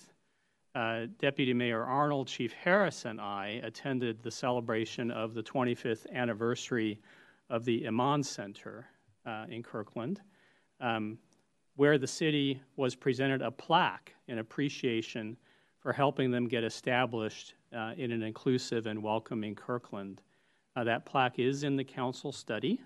uh, 0.77 1.07
Deputy 1.19 1.55
Mayor 1.55 1.83
Arnold, 1.83 2.29
Chief 2.29 2.53
Harris, 2.53 3.07
and 3.07 3.19
I 3.19 3.61
attended 3.65 4.23
the 4.23 4.31
celebration 4.31 5.11
of 5.11 5.33
the 5.33 5.43
25th 5.43 6.07
anniversary 6.13 7.01
of 7.49 7.65
the 7.65 7.87
Iman 7.87 8.23
Center 8.23 8.87
uh, 9.25 9.47
in 9.49 9.63
Kirkland, 9.63 10.21
um, 10.81 11.17
where 11.77 11.97
the 11.97 12.07
city 12.07 12.61
was 12.77 12.95
presented 12.95 13.41
a 13.41 13.51
plaque 13.51 14.13
in 14.29 14.39
appreciation 14.39 15.39
for 15.79 15.95
helping 15.95 16.31
them 16.31 16.47
get 16.47 16.63
established 16.63 17.55
uh, 17.75 17.93
in 17.97 18.13
an 18.13 18.23
inclusive 18.23 18.87
and 18.87 19.03
welcoming 19.03 19.55
Kirkland. 19.55 20.21
Uh, 20.77 20.85
that 20.85 21.07
plaque 21.07 21.39
is 21.39 21.63
in 21.63 21.77
the 21.77 21.85
council 21.85 22.33
study. 22.33 22.79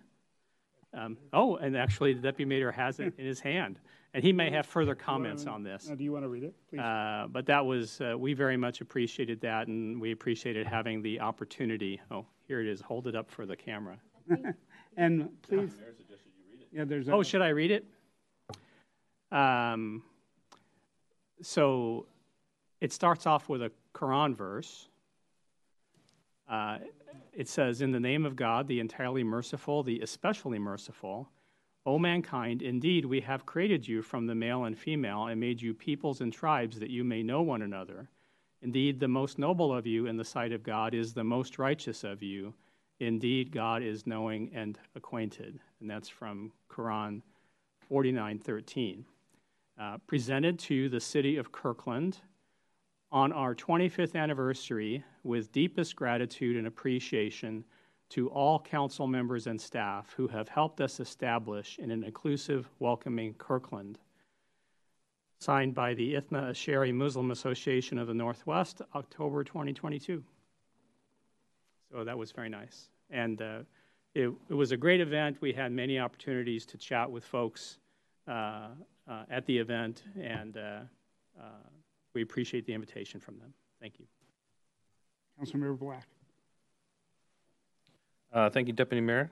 Um, 0.94 1.18
oh, 1.32 1.56
and 1.56 1.76
actually, 1.76 2.14
the 2.14 2.20
deputy 2.20 2.48
mayor 2.48 2.70
has 2.70 3.00
it 3.00 3.14
in 3.18 3.26
his 3.26 3.40
hand 3.40 3.80
and 4.12 4.24
he 4.24 4.32
may 4.32 4.50
have 4.50 4.66
further 4.66 4.94
comments 4.94 5.46
on 5.46 5.62
this. 5.62 5.88
Uh, 5.90 5.94
do 5.94 6.02
you 6.04 6.12
want 6.12 6.24
to 6.24 6.28
read 6.28 6.42
it, 6.42 6.54
please? 6.68 6.80
Uh, 6.80 7.26
but 7.30 7.46
that 7.46 7.64
was, 7.64 8.00
uh, 8.00 8.14
we 8.18 8.34
very 8.34 8.56
much 8.56 8.80
appreciated 8.80 9.40
that, 9.40 9.68
and 9.68 10.00
we 10.00 10.12
appreciated 10.12 10.66
having 10.66 11.02
the 11.02 11.20
opportunity. 11.20 12.00
Oh, 12.10 12.26
here 12.46 12.60
it 12.60 12.66
is. 12.66 12.80
Hold 12.80 13.06
it 13.06 13.14
up 13.14 13.30
for 13.30 13.46
the 13.46 13.56
camera. 13.56 13.98
and 14.96 15.28
please. 15.42 15.72
Yeah, 16.72 16.84
there's. 16.84 17.08
A, 17.08 17.12
oh, 17.12 17.22
should 17.22 17.42
I 17.42 17.48
read 17.48 17.70
it? 17.70 17.84
Um, 19.32 20.02
so 21.42 22.06
it 22.80 22.92
starts 22.92 23.26
off 23.26 23.48
with 23.48 23.62
a 23.62 23.70
Quran 23.94 24.36
verse. 24.36 24.88
Uh, 26.48 26.78
it 27.32 27.48
says, 27.48 27.80
In 27.80 27.92
the 27.92 28.00
name 28.00 28.26
of 28.26 28.34
God, 28.34 28.66
the 28.66 28.80
entirely 28.80 29.22
merciful, 29.22 29.82
the 29.82 30.00
especially 30.00 30.58
merciful, 30.58 31.28
O 31.86 31.98
mankind, 31.98 32.62
indeed 32.62 33.04
we 33.04 33.20
have 33.20 33.46
created 33.46 33.88
you 33.88 34.02
from 34.02 34.26
the 34.26 34.34
male 34.34 34.64
and 34.64 34.78
female 34.78 35.26
and 35.26 35.40
made 35.40 35.62
you 35.62 35.74
peoples 35.74 36.20
and 36.20 36.32
tribes 36.32 36.78
that 36.78 36.90
you 36.90 37.04
may 37.04 37.22
know 37.22 37.42
one 37.42 37.62
another. 37.62 38.08
Indeed, 38.62 39.00
the 39.00 39.08
most 39.08 39.38
noble 39.38 39.74
of 39.74 39.86
you 39.86 40.06
in 40.06 40.16
the 40.16 40.24
sight 40.24 40.52
of 40.52 40.62
God 40.62 40.94
is 40.94 41.14
the 41.14 41.24
most 41.24 41.58
righteous 41.58 42.04
of 42.04 42.22
you, 42.22 42.52
Indeed, 43.00 43.50
God 43.50 43.82
is 43.82 44.06
knowing 44.06 44.50
and 44.54 44.78
acquainted. 44.94 45.58
And 45.80 45.90
that's 45.90 46.08
from 46.08 46.52
Quran 46.70 47.22
49:13. 47.90 49.04
Uh, 49.78 49.96
presented 50.06 50.58
to 50.58 50.90
the 50.90 51.00
city 51.00 51.38
of 51.38 51.50
Kirkland 51.50 52.18
on 53.10 53.32
our 53.32 53.54
25th 53.54 54.14
anniversary 54.14 55.02
with 55.24 55.50
deepest 55.50 55.96
gratitude 55.96 56.56
and 56.56 56.66
appreciation 56.66 57.64
to 58.10 58.28
all 58.28 58.58
council 58.58 59.06
members 59.06 59.46
and 59.46 59.60
staff 59.60 60.12
who 60.16 60.26
have 60.28 60.48
helped 60.48 60.80
us 60.80 61.00
establish 61.00 61.78
in 61.78 61.90
an 61.90 62.04
inclusive, 62.04 62.68
welcoming 62.78 63.34
Kirkland. 63.34 63.98
Signed 65.38 65.74
by 65.74 65.94
the 65.94 66.14
Ithna 66.14 66.50
Asheri 66.50 66.92
Muslim 66.92 67.30
Association 67.30 67.98
of 67.98 68.08
the 68.08 68.14
Northwest, 68.14 68.82
October 68.94 69.42
2022. 69.42 70.22
So 71.90 72.04
that 72.04 72.18
was 72.18 72.30
very 72.32 72.48
nice. 72.48 72.88
And 73.10 73.40
uh, 73.40 73.60
it, 74.14 74.30
it, 74.48 74.54
was 74.54 74.72
a 74.72 74.76
great 74.76 75.00
event. 75.00 75.38
We 75.40 75.52
had 75.52 75.72
many 75.72 75.98
opportunities 75.98 76.66
to 76.66 76.76
chat 76.76 77.10
with 77.10 77.24
folks 77.24 77.78
uh, 78.28 78.68
uh, 79.08 79.22
at 79.30 79.46
the 79.46 79.56
event, 79.56 80.02
and 80.20 80.56
uh, 80.56 80.80
uh, 81.40 81.44
we 82.14 82.22
appreciate 82.22 82.66
the 82.66 82.74
invitation 82.74 83.18
from 83.18 83.38
them. 83.38 83.52
Thank 83.80 83.98
you. 83.98 84.06
Councilmember 85.40 85.78
Black. 85.78 86.06
Uh, 88.32 88.48
thank 88.48 88.68
you, 88.68 88.72
Deputy 88.72 89.00
Mayor. 89.00 89.30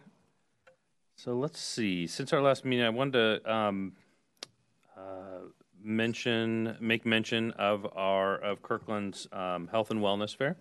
So 1.16 1.34
let's 1.34 1.60
see. 1.60 2.06
Since 2.06 2.32
our 2.32 2.40
last 2.40 2.64
meeting, 2.64 2.84
I 2.84 2.90
wanted 2.90 3.40
to 3.42 3.52
um, 3.52 3.92
mention, 5.82 6.76
make 6.80 7.06
mention 7.06 7.52
of 7.52 7.86
our 7.96 8.36
of 8.36 8.62
Kirkland's 8.62 9.28
um, 9.32 9.68
Health 9.68 9.90
and 9.90 10.00
Wellness 10.00 10.36
Fair, 10.36 10.56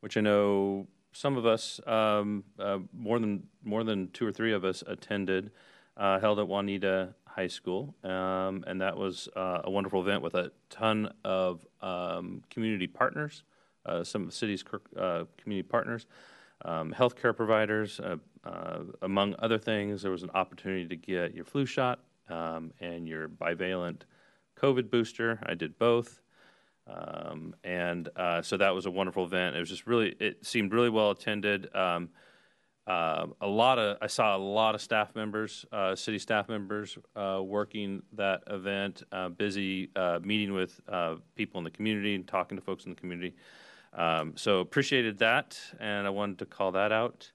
which 0.00 0.16
I 0.16 0.20
know 0.20 0.86
some 1.12 1.36
of 1.36 1.46
us, 1.46 1.80
um, 1.86 2.44
uh, 2.58 2.78
more 2.92 3.18
than 3.18 3.44
more 3.64 3.84
than 3.84 4.10
two 4.10 4.26
or 4.26 4.32
three 4.32 4.52
of 4.52 4.64
us, 4.64 4.82
attended, 4.86 5.50
uh, 5.96 6.20
held 6.20 6.38
at 6.38 6.46
Juanita 6.46 7.14
High 7.26 7.48
School, 7.48 7.94
um, 8.04 8.64
and 8.66 8.80
that 8.80 8.96
was 8.96 9.28
uh, 9.36 9.62
a 9.64 9.70
wonderful 9.70 10.00
event 10.00 10.22
with 10.22 10.34
a 10.34 10.52
ton 10.70 11.12
of 11.24 11.66
um, 11.80 12.42
community 12.50 12.86
partners, 12.86 13.42
uh, 13.86 14.04
some 14.04 14.22
of 14.22 14.28
the 14.28 14.34
city's 14.34 14.64
uh, 14.96 15.24
community 15.38 15.66
partners, 15.66 16.06
um, 16.64 16.92
healthcare 16.92 17.36
providers, 17.36 18.00
uh, 18.00 18.78
among 19.02 19.34
other 19.38 19.58
things. 19.58 20.02
There 20.02 20.10
was 20.10 20.22
an 20.22 20.30
opportunity 20.34 20.86
to 20.88 20.96
get 20.96 21.34
your 21.34 21.44
flu 21.44 21.66
shot 21.66 22.00
um, 22.28 22.72
and 22.80 23.06
your 23.06 23.28
bivalent 23.28 24.02
COVID 24.60 24.90
booster. 24.90 25.38
I 25.44 25.54
did 25.54 25.78
both. 25.78 26.20
Um, 26.86 27.54
and 27.64 28.08
uh, 28.16 28.42
so 28.42 28.56
that 28.56 28.74
was 28.74 28.86
a 28.86 28.90
wonderful 28.90 29.24
event. 29.24 29.56
It 29.56 29.60
was 29.60 29.68
just 29.68 29.86
really, 29.86 30.16
it 30.18 30.44
seemed 30.46 30.72
really 30.72 30.88
well 30.88 31.10
attended. 31.10 31.74
Um, 31.74 32.08
uh, 32.86 33.26
a 33.42 33.46
lot 33.46 33.78
of, 33.78 33.98
I 34.00 34.06
saw 34.06 34.34
a 34.34 34.38
lot 34.38 34.74
of 34.74 34.80
staff 34.80 35.14
members, 35.14 35.66
uh, 35.70 35.94
city 35.94 36.18
staff 36.18 36.48
members, 36.48 36.96
uh, 37.14 37.42
working 37.44 38.02
that 38.14 38.42
event, 38.46 39.02
uh, 39.12 39.28
busy 39.28 39.90
uh, 39.94 40.20
meeting 40.22 40.54
with 40.54 40.80
people 41.34 41.58
in 41.58 41.64
the 41.64 41.70
community 41.70 42.14
and 42.14 42.26
talking 42.26 42.56
to 42.56 42.64
folks 42.64 42.84
in 42.84 42.90
the 42.90 42.96
community. 42.96 43.34
Um, 43.98 44.34
so 44.36 44.60
appreciated 44.60 45.18
that, 45.18 45.58
and 45.80 46.06
I 46.06 46.10
wanted 46.10 46.38
to 46.38 46.46
call 46.46 46.72
that 46.72 46.92
out. 46.92 47.30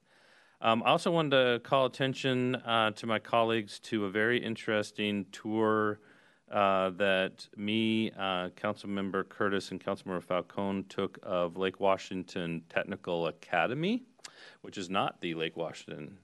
Um, 0.61 0.81
I 0.85 0.91
also 0.91 1.11
wanted 1.11 1.31
to 1.31 1.59
call 1.59 1.85
attention 1.85 2.53
to 2.63 3.05
my 3.05 3.19
colleagues 3.19 3.79
to 3.79 4.05
a 4.05 4.09
very 4.09 4.41
interesting 4.41 5.25
tour 5.33 5.99
uh, 6.53 6.91
that 6.91 7.47
me, 7.57 8.11
uh, 8.11 8.49
Councilmember 8.49 9.27
Curtis, 9.27 9.71
and 9.71 9.83
Councilmember 9.83 10.21
Falcone 10.23 10.83
took 10.83 11.17
of 11.23 11.57
Lake 11.57 11.79
Washington 11.79 12.61
Technical 12.69 13.27
Academy, 13.27 14.03
which 14.61 14.77
is 14.77 14.89
not 14.89 15.19
the 15.19 15.33
Lake 15.33 15.57
Washington 15.57 16.17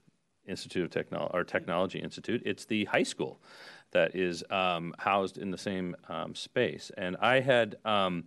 Institute 0.46 0.84
of 0.84 0.90
Technology 0.90 1.30
or 1.34 1.44
Technology 1.44 1.98
Institute. 1.98 2.42
It's 2.46 2.64
the 2.64 2.84
high 2.86 3.02
school 3.02 3.42
that 3.90 4.14
is 4.14 4.44
um, 4.50 4.94
housed 4.98 5.36
in 5.36 5.50
the 5.50 5.58
same 5.58 5.96
um, 6.08 6.34
space. 6.34 6.92
And 6.96 7.16
I 7.20 7.40
had 7.40 7.76
um, 7.84 8.24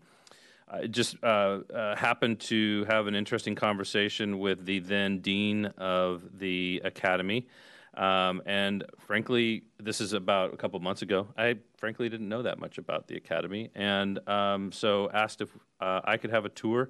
I 0.73 0.87
just 0.87 1.15
uh, 1.23 1.59
uh, 1.73 1.95
happened 1.95 2.39
to 2.41 2.85
have 2.85 3.05
an 3.05 3.13
interesting 3.13 3.53
conversation 3.53 4.39
with 4.39 4.65
the 4.65 4.79
then 4.79 5.19
dean 5.19 5.67
of 5.77 6.39
the 6.39 6.81
academy. 6.83 7.47
Um, 7.93 8.41
and 8.47 8.83
frankly, 8.97 9.65
this 9.79 10.01
is 10.01 10.13
about 10.13 10.51
a 10.51 10.57
couple 10.57 10.79
months 10.79 11.03
ago. 11.03 11.27
I 11.37 11.57
frankly 11.77 12.09
didn't 12.09 12.27
know 12.27 12.41
that 12.41 12.57
much 12.57 12.79
about 12.79 13.07
the 13.07 13.17
academy, 13.17 13.69
and 13.75 14.27
um, 14.27 14.71
so 14.71 15.11
asked 15.13 15.41
if 15.41 15.49
uh, 15.79 16.01
I 16.03 16.17
could 16.17 16.31
have 16.31 16.45
a 16.45 16.49
tour. 16.49 16.89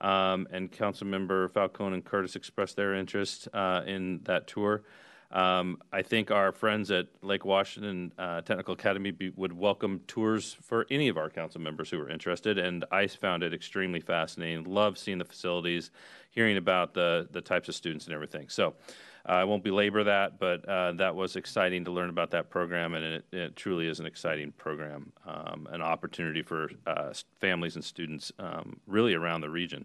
Um, 0.00 0.46
and 0.50 0.70
Councilmember 0.70 1.50
Falcone 1.50 1.92
and 1.92 2.04
Curtis 2.04 2.36
expressed 2.36 2.76
their 2.76 2.94
interest 2.94 3.48
uh, 3.52 3.82
in 3.86 4.20
that 4.24 4.46
tour. 4.46 4.84
Um, 5.30 5.78
I 5.92 6.00
think 6.00 6.30
our 6.30 6.52
friends 6.52 6.90
at 6.90 7.06
Lake 7.20 7.44
Washington 7.44 8.12
uh, 8.18 8.40
Technical 8.40 8.72
Academy 8.74 9.10
be, 9.10 9.30
would 9.36 9.52
welcome 9.52 10.00
tours 10.06 10.56
for 10.62 10.86
any 10.90 11.08
of 11.08 11.18
our 11.18 11.28
council 11.28 11.60
members 11.60 11.90
who 11.90 12.00
are 12.00 12.08
interested, 12.08 12.58
and 12.58 12.84
I 12.90 13.06
found 13.08 13.42
it 13.42 13.52
extremely 13.52 14.00
fascinating. 14.00 14.64
Love 14.64 14.96
seeing 14.96 15.18
the 15.18 15.26
facilities, 15.26 15.90
hearing 16.30 16.56
about 16.56 16.94
the 16.94 17.28
the 17.30 17.42
types 17.42 17.68
of 17.68 17.74
students 17.74 18.06
and 18.06 18.14
everything. 18.14 18.48
So. 18.48 18.74
Uh, 19.28 19.32
I 19.32 19.44
won't 19.44 19.62
belabor 19.62 20.04
that, 20.04 20.38
but 20.38 20.66
uh, 20.66 20.92
that 20.92 21.14
was 21.14 21.36
exciting 21.36 21.84
to 21.84 21.90
learn 21.90 22.08
about 22.08 22.30
that 22.30 22.48
program, 22.48 22.94
and 22.94 23.04
it, 23.04 23.24
it 23.30 23.56
truly 23.56 23.86
is 23.86 24.00
an 24.00 24.06
exciting 24.06 24.52
program, 24.52 25.12
um, 25.26 25.68
an 25.70 25.82
opportunity 25.82 26.40
for 26.40 26.70
uh, 26.86 27.12
families 27.38 27.74
and 27.74 27.84
students 27.84 28.32
um, 28.38 28.80
really 28.86 29.12
around 29.12 29.42
the 29.42 29.50
region. 29.50 29.84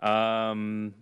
Um, 0.00 0.94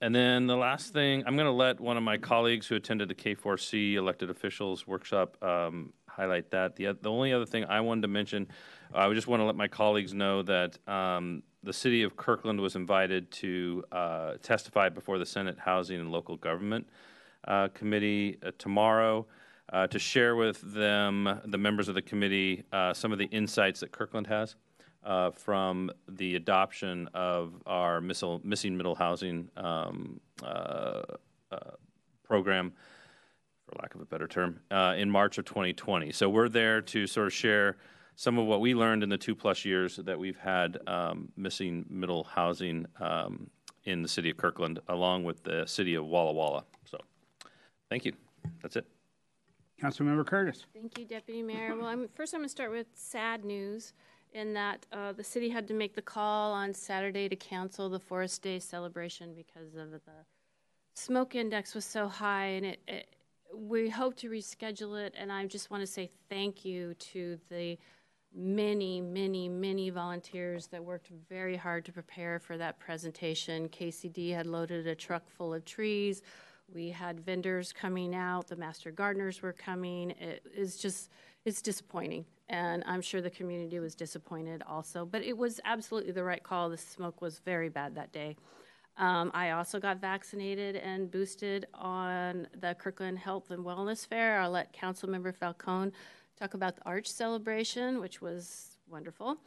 and 0.00 0.14
then 0.14 0.46
the 0.46 0.56
last 0.56 0.92
thing, 0.92 1.24
I'm 1.26 1.36
going 1.36 1.46
to 1.46 1.52
let 1.52 1.80
one 1.80 1.96
of 1.96 2.02
my 2.02 2.18
colleagues 2.18 2.66
who 2.66 2.76
attended 2.76 3.08
the 3.08 3.14
K4C 3.14 3.94
elected 3.94 4.30
officials 4.30 4.86
workshop 4.86 5.42
um, 5.42 5.92
highlight 6.06 6.50
that. 6.50 6.76
The, 6.76 6.96
the 7.00 7.10
only 7.10 7.32
other 7.32 7.46
thing 7.46 7.64
I 7.64 7.80
wanted 7.80 8.02
to 8.02 8.08
mention, 8.08 8.46
I 8.94 9.12
just 9.12 9.26
want 9.26 9.40
to 9.40 9.44
let 9.44 9.56
my 9.56 9.68
colleagues 9.68 10.14
know 10.14 10.42
that 10.42 10.78
um, 10.88 11.42
the 11.62 11.72
city 11.72 12.02
of 12.02 12.16
Kirkland 12.16 12.60
was 12.60 12.76
invited 12.76 13.30
to 13.32 13.84
uh, 13.90 14.34
testify 14.42 14.88
before 14.88 15.18
the 15.18 15.26
Senate 15.26 15.58
Housing 15.58 15.98
and 16.00 16.12
Local 16.12 16.36
Government 16.36 16.88
uh, 17.46 17.68
Committee 17.68 18.38
uh, 18.44 18.52
tomorrow 18.58 19.26
uh, 19.72 19.86
to 19.88 19.98
share 19.98 20.36
with 20.36 20.60
them, 20.72 21.40
the 21.44 21.58
members 21.58 21.88
of 21.88 21.94
the 21.94 22.02
committee, 22.02 22.64
uh, 22.72 22.94
some 22.94 23.12
of 23.12 23.18
the 23.18 23.26
insights 23.26 23.80
that 23.80 23.92
Kirkland 23.92 24.26
has 24.28 24.54
uh, 25.04 25.30
from 25.30 25.90
the 26.08 26.36
adoption 26.36 27.08
of 27.14 27.54
our 27.66 28.00
missile, 28.00 28.40
missing 28.44 28.76
middle 28.76 28.94
housing 28.94 29.48
um, 29.56 30.20
program, 32.24 32.72
for 33.66 33.76
lack 33.80 33.94
of 33.94 34.00
a 34.00 34.04
better 34.06 34.26
term, 34.26 34.60
in 34.96 35.10
March 35.10 35.38
of 35.38 35.44
2020. 35.44 36.12
So 36.12 36.28
we're 36.28 36.48
there 36.48 36.80
to 36.82 37.06
sort 37.06 37.26
of 37.26 37.32
share 37.32 37.76
some 38.18 38.36
of 38.36 38.46
what 38.46 38.60
we 38.60 38.74
learned 38.74 39.04
in 39.04 39.08
the 39.08 39.16
two 39.16 39.36
plus 39.36 39.64
years 39.64 39.94
that 39.94 40.18
we've 40.18 40.36
had 40.36 40.76
um, 40.88 41.28
missing 41.36 41.86
middle 41.88 42.24
housing 42.24 42.84
um, 42.98 43.48
in 43.84 44.02
the 44.02 44.08
city 44.08 44.28
of 44.28 44.36
Kirkland, 44.36 44.80
along 44.88 45.22
with 45.22 45.44
the 45.44 45.64
city 45.66 45.94
of 45.94 46.04
Walla 46.04 46.32
Walla. 46.32 46.64
So, 46.84 46.98
thank 47.88 48.04
you. 48.04 48.12
That's 48.60 48.74
it. 48.74 48.88
Councilmember 49.80 50.26
Curtis. 50.26 50.66
Thank 50.74 50.98
you, 50.98 51.04
Deputy 51.04 51.42
Mayor. 51.42 51.76
Well, 51.76 51.86
I'm, 51.86 52.08
first 52.12 52.34
I'm 52.34 52.40
going 52.40 52.48
to 52.48 52.50
start 52.50 52.72
with 52.72 52.88
sad 52.92 53.44
news 53.44 53.92
in 54.32 54.52
that 54.54 54.86
uh, 54.92 55.12
the 55.12 55.24
city 55.24 55.48
had 55.48 55.66
to 55.68 55.74
make 55.74 55.94
the 55.94 56.02
call 56.02 56.52
on 56.52 56.74
Saturday 56.74 57.28
to 57.28 57.36
cancel 57.36 57.88
the 57.88 58.00
Forest 58.00 58.42
Day 58.42 58.58
celebration 58.58 59.34
because 59.34 59.74
of 59.74 59.90
the 59.90 60.00
smoke 60.98 61.34
index 61.34 61.74
was 61.74 61.84
so 61.84 62.08
high, 62.08 62.46
and 62.46 62.66
it, 62.66 62.80
it 62.88 63.14
we 63.54 63.88
hope 63.88 64.16
to 64.16 64.28
reschedule 64.28 65.00
it. 65.00 65.14
And 65.16 65.32
I 65.32 65.46
just 65.46 65.70
want 65.70 65.82
to 65.82 65.86
say 65.86 66.10
thank 66.28 66.64
you 66.64 66.94
to 66.94 67.38
the 67.50 67.78
many, 68.34 69.00
many, 69.00 69.48
many 69.48 69.90
volunteers 69.90 70.66
that 70.66 70.84
worked 70.84 71.08
very 71.28 71.56
hard 71.56 71.84
to 71.86 71.92
prepare 71.92 72.38
for 72.38 72.58
that 72.58 72.78
presentation. 72.78 73.68
KCD 73.68 74.34
had 74.34 74.46
loaded 74.46 74.86
a 74.86 74.94
truck 74.94 75.28
full 75.30 75.54
of 75.54 75.64
trees. 75.64 76.22
We 76.72 76.90
had 76.90 77.20
vendors 77.20 77.72
coming 77.72 78.14
out. 78.14 78.48
The 78.48 78.56
master 78.56 78.90
gardeners 78.90 79.40
were 79.40 79.54
coming. 79.54 80.10
It 80.10 80.42
is 80.54 80.76
just, 80.76 81.10
it's 81.46 81.62
disappointing. 81.62 82.26
And 82.48 82.82
I'm 82.86 83.02
sure 83.02 83.20
the 83.20 83.30
community 83.30 83.78
was 83.78 83.94
disappointed 83.94 84.62
also. 84.66 85.04
But 85.04 85.22
it 85.22 85.36
was 85.36 85.60
absolutely 85.64 86.12
the 86.12 86.24
right 86.24 86.42
call. 86.42 86.70
The 86.70 86.78
smoke 86.78 87.20
was 87.20 87.40
very 87.40 87.68
bad 87.68 87.94
that 87.96 88.12
day. 88.12 88.36
Um, 88.96 89.30
I 89.32 89.50
also 89.50 89.78
got 89.78 90.00
vaccinated 90.00 90.74
and 90.76 91.10
boosted 91.10 91.66
on 91.72 92.48
the 92.58 92.74
Kirkland 92.74 93.18
Health 93.18 93.50
and 93.50 93.64
Wellness 93.64 94.06
Fair. 94.06 94.40
I'll 94.40 94.50
let 94.50 94.74
Councilmember 94.74 95.34
Falcone 95.34 95.92
talk 96.38 96.54
about 96.54 96.76
the 96.76 96.82
Arch 96.84 97.06
celebration, 97.06 98.00
which 98.00 98.20
was 98.20 98.78
wonderful. 98.88 99.38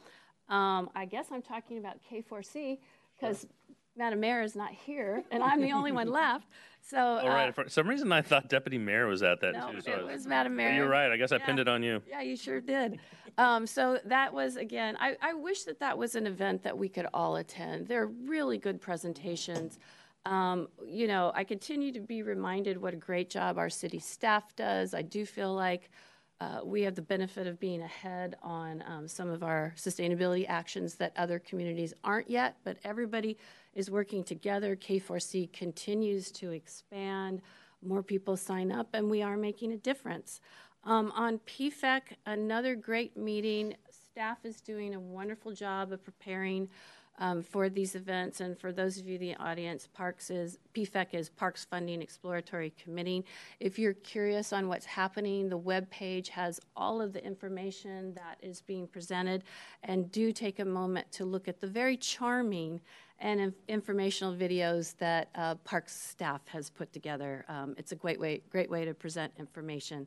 Um, 0.48 0.90
I 0.94 1.04
guess 1.04 1.26
I'm 1.30 1.42
talking 1.42 1.78
about 1.78 1.96
K4C 2.10 2.78
because 3.14 3.46
Madam 3.96 4.20
Mayor 4.20 4.42
is 4.42 4.56
not 4.56 4.72
here, 4.72 5.22
and 5.30 5.42
I'm 5.42 5.60
the 5.60 5.72
only 5.72 5.92
one 5.92 6.08
left. 6.10 6.46
So, 6.80 6.98
All 6.98 7.28
right. 7.28 7.48
Uh, 7.48 7.52
For 7.52 7.68
some 7.68 7.86
reason, 7.88 8.10
I 8.10 8.22
thought 8.22 8.48
Deputy 8.48 8.78
Mayor 8.78 9.06
was 9.06 9.22
at 9.22 9.40
that 9.40 9.54
no, 9.54 9.72
too. 9.72 9.80
So 9.82 9.92
it 9.92 10.06
was 10.06 10.26
Madam 10.26 10.56
Mayor. 10.56 10.74
You're 10.74 10.88
right. 10.88 11.10
I 11.12 11.16
guess 11.16 11.30
yeah. 11.30 11.36
I 11.36 11.40
pinned 11.40 11.60
it 11.60 11.68
on 11.68 11.82
you. 11.82 12.02
Yeah, 12.08 12.22
you 12.22 12.36
sure 12.36 12.60
did. 12.60 12.98
Um, 13.38 13.66
so 13.66 13.98
that 14.06 14.32
was 14.32 14.56
again. 14.56 14.96
I, 14.98 15.16
I 15.22 15.34
wish 15.34 15.64
that 15.64 15.78
that 15.80 15.96
was 15.96 16.14
an 16.14 16.26
event 16.26 16.62
that 16.64 16.76
we 16.76 16.88
could 16.88 17.06
all 17.14 17.36
attend. 17.36 17.86
They're 17.86 18.06
really 18.06 18.58
good 18.58 18.80
presentations. 18.80 19.78
Um, 20.24 20.68
you 20.86 21.06
know, 21.06 21.32
I 21.34 21.44
continue 21.44 21.92
to 21.92 22.00
be 22.00 22.22
reminded 22.22 22.80
what 22.80 22.94
a 22.94 22.96
great 22.98 23.30
job 23.30 23.58
our 23.58 23.70
city 23.70 23.98
staff 23.98 24.54
does. 24.54 24.94
I 24.94 25.02
do 25.02 25.26
feel 25.26 25.54
like 25.54 25.90
uh, 26.40 26.60
we 26.64 26.82
have 26.82 26.94
the 26.94 27.02
benefit 27.02 27.46
of 27.46 27.60
being 27.60 27.82
ahead 27.82 28.36
on 28.42 28.82
um, 28.86 29.06
some 29.06 29.28
of 29.28 29.42
our 29.42 29.72
sustainability 29.76 30.44
actions 30.48 30.96
that 30.96 31.12
other 31.16 31.38
communities 31.38 31.94
aren't 32.02 32.28
yet, 32.28 32.56
but 32.64 32.76
everybody 32.84 33.36
is 33.74 33.90
working 33.90 34.24
together. 34.24 34.76
K4C 34.76 35.52
continues 35.52 36.30
to 36.32 36.50
expand, 36.50 37.42
more 37.82 38.02
people 38.02 38.36
sign 38.36 38.70
up, 38.70 38.88
and 38.92 39.10
we 39.10 39.22
are 39.22 39.36
making 39.36 39.72
a 39.72 39.76
difference. 39.76 40.40
Um, 40.84 41.12
on 41.14 41.38
PFEC, 41.40 42.02
another 42.26 42.74
great 42.74 43.16
meeting. 43.16 43.74
Staff 43.90 44.38
is 44.44 44.60
doing 44.60 44.94
a 44.94 45.00
wonderful 45.00 45.52
job 45.52 45.92
of 45.92 46.04
preparing 46.04 46.68
um, 47.18 47.42
for 47.42 47.68
these 47.68 47.94
events. 47.94 48.40
And 48.40 48.58
for 48.58 48.72
those 48.72 48.98
of 48.98 49.06
you 49.06 49.14
in 49.14 49.20
the 49.20 49.36
audience, 49.36 49.88
Parks 49.92 50.30
is 50.30 50.58
PFEC 50.74 51.06
is 51.12 51.28
Parks 51.28 51.64
Funding 51.64 52.02
Exploratory 52.02 52.72
Committee. 52.82 53.24
If 53.60 53.78
you're 53.78 53.94
curious 53.94 54.52
on 54.52 54.68
what's 54.68 54.86
happening, 54.86 55.48
the 55.48 55.56
web 55.56 55.88
page 55.90 56.30
has 56.30 56.58
all 56.76 57.00
of 57.00 57.12
the 57.12 57.24
information 57.24 58.14
that 58.14 58.38
is 58.40 58.60
being 58.62 58.86
presented. 58.86 59.44
And 59.84 60.10
do 60.10 60.32
take 60.32 60.58
a 60.58 60.64
moment 60.64 61.12
to 61.12 61.24
look 61.24 61.48
at 61.48 61.60
the 61.60 61.66
very 61.66 61.96
charming 61.96 62.80
and 63.22 63.54
informational 63.68 64.34
videos 64.34 64.96
that 64.98 65.28
uh, 65.36 65.54
Parks 65.56 65.94
staff 65.94 66.40
has 66.48 66.68
put 66.68 66.92
together. 66.92 67.44
Um, 67.48 67.74
it's 67.78 67.92
a 67.92 67.96
great 67.96 68.18
way, 68.18 68.42
great 68.50 68.68
way 68.68 68.84
to 68.84 68.92
present 68.92 69.32
information. 69.38 70.06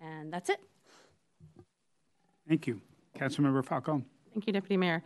And 0.00 0.32
that's 0.32 0.48
it. 0.48 0.60
Thank 2.48 2.66
you. 2.66 2.80
Councilmember 3.16 3.64
Falcone. 3.64 4.04
Thank 4.32 4.46
you, 4.46 4.52
Deputy 4.52 4.78
Mayor. 4.78 5.02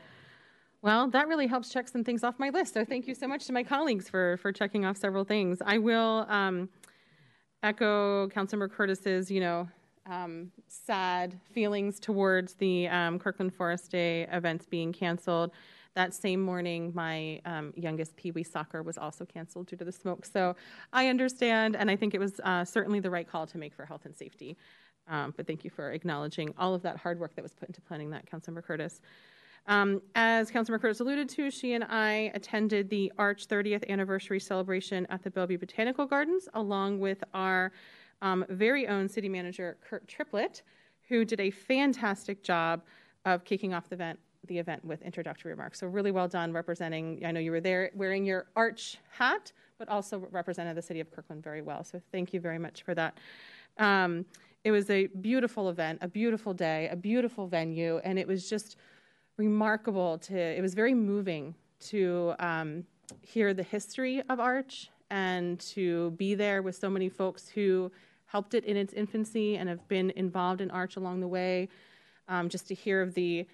Well, 0.81 1.09
that 1.09 1.27
really 1.27 1.49
helps 1.49 1.71
check 1.71 1.89
some 1.89 2.05
things 2.05 2.23
off 2.23 2.39
my 2.39 2.51
list. 2.51 2.75
So 2.75 2.85
thank 2.85 3.09
you 3.09 3.15
so 3.15 3.27
much 3.27 3.47
to 3.47 3.53
my 3.53 3.65
colleagues 3.65 4.09
for 4.09 4.37
for 4.37 4.53
checking 4.53 4.85
off 4.85 4.97
several 4.97 5.25
things. 5.25 5.61
I 5.67 5.79
will 5.79 6.25
um, 6.29 6.69
echo 7.65 8.29
Councilmember 8.29 8.71
Curtis's, 8.71 9.31
you 9.31 9.41
know, 9.41 9.69
um, 10.07 10.53
sad 10.69 11.39
feelings 11.53 11.99
towards 11.99 12.55
the 12.55 12.87
um, 12.89 13.19
Kirkland 13.19 13.53
Forest 13.53 13.91
Day 13.91 14.29
events 14.31 14.67
being 14.67 14.93
canceled. 14.93 15.51
That 15.95 16.15
same 16.15 16.41
morning, 16.41 16.93
my 16.95 17.41
um, 17.45 17.73
youngest 17.77 18.15
Pee 18.17 18.31
Wee 18.31 18.45
soccer 18.45 18.83
was 18.83 18.99
also 18.99 19.25
canceled 19.25 19.67
due 19.67 19.77
to 19.77 19.85
the 19.85 19.93
smoke. 19.93 20.25
So 20.25 20.55
I 20.93 21.09
understand, 21.09 21.77
and 21.77 21.91
I 21.91 21.97
think 21.97 22.15
it 22.15 22.21
was 22.21 22.41
uh, 22.45 22.65
certainly 22.65 23.01
the 23.01 23.11
right 23.11 23.29
call 23.29 23.47
to 23.47 23.59
make 23.59 23.75
for 23.75 23.85
health 23.85 24.05
and 24.05 24.15
safety. 24.15 24.57
Um, 25.09 25.35
but 25.37 25.47
thank 25.47 25.65
you 25.65 25.71
for 25.71 25.93
acknowledging 25.93 26.55
all 26.59 26.75
of 26.75 26.83
that 26.83 26.99
hard 26.99 27.19
work 27.19 27.35
that 27.35 27.43
was 27.43 27.55
put 27.55 27.69
into 27.69 27.81
planning 27.81 28.11
that, 28.11 28.31
Councilmember 28.31 28.63
Curtis. 28.63 29.01
Um, 29.67 30.01
as 30.15 30.51
Councilmember 30.51 30.81
Curtis 30.81 31.01
alluded 31.01 31.29
to, 31.31 31.51
she 31.51 31.75
and 31.75 31.85
I 31.85 32.31
attended 32.35 32.89
the 32.89 33.13
Arch 33.19 33.49
30th 33.49 33.89
anniversary 33.89 34.41
celebration 34.41 35.07
at 35.11 35.23
the 35.23 35.31
Bellevue 35.31 35.59
Botanical 35.59 36.07
Gardens, 36.07 36.49
along 36.55 37.01
with 37.01 37.23
our 37.35 37.73
um, 38.23 38.45
very 38.49 38.89
own 38.89 39.09
city 39.09 39.29
manager, 39.29 39.77
Kurt 39.83 40.07
Triplett, 40.09 40.63
who 41.09 41.25
did 41.25 41.41
a 41.41 41.51
fantastic 41.51 42.43
job 42.43 42.83
of 43.25 43.45
kicking 43.45 43.75
off 43.75 43.89
the 43.89 43.95
event, 43.95 44.19
the 44.49 44.59
event 44.59 44.85
with 44.85 45.03
introductory 45.03 45.53
remarks. 45.53 45.81
So, 45.81 45.87
really 45.87 46.11
well 46.11 46.29
done 46.29 46.53
representing. 46.53 47.23
I 47.25 47.31
know 47.31 47.41
you 47.41 47.51
were 47.51 47.61
there 47.61 47.91
wearing 47.95 48.25
your 48.25 48.47
Arch 48.57 48.99
hat, 49.11 49.53
but 49.79 49.89
also 49.89 50.27
represented 50.31 50.77
the 50.77 50.83
city 50.83 51.01
of 51.01 51.11
Kirkland 51.11 51.43
very 51.43 51.63
well. 51.63 51.85
So, 51.85 52.01
thank 52.13 52.33
you 52.33 52.41
very 52.41 52.59
much 52.59 52.83
for 52.83 52.95
that. 52.95 53.19
Um, 53.79 54.25
it 54.65 54.71
was 54.71 54.91
a 54.91 55.07
beautiful 55.07 55.69
event, 55.69 56.01
a 56.03 56.09
beautiful 56.09 56.53
day, 56.53 56.89
a 56.91 56.97
beautiful 56.97 57.47
venue, 57.47 57.99
and 58.05 58.19
it 58.19 58.27
was 58.27 58.51
just 58.51 58.77
remarkable 59.37 60.19
to, 60.19 60.37
it 60.37 60.61
was 60.61 60.75
very 60.75 60.95
moving 60.95 61.55
to 61.81 62.35
um, 62.41 62.85
hear 63.23 63.55
the 63.55 63.63
history 63.63 64.23
of 64.29 64.41
Arch 64.41 64.91
and 65.11 65.59
to 65.61 66.11
be 66.13 66.35
there 66.35 66.61
with 66.61 66.77
so 66.77 66.91
many 66.91 67.09
folks 67.09 67.49
who 67.49 67.91
helped 68.27 68.55
it 68.55 68.65
in 68.65 68.77
its 68.77 68.93
infancy 68.93 69.57
and 69.57 69.69
have 69.69 69.87
been 69.89 70.11
involved 70.17 70.61
in 70.61 70.71
Arch 70.71 70.97
along 70.97 71.21
the 71.21 71.29
way. 71.29 71.69
Um, 72.29 72.51
just 72.51 72.69
to 72.69 72.75
hear 72.75 73.01
of 73.01 73.15
the 73.15 73.47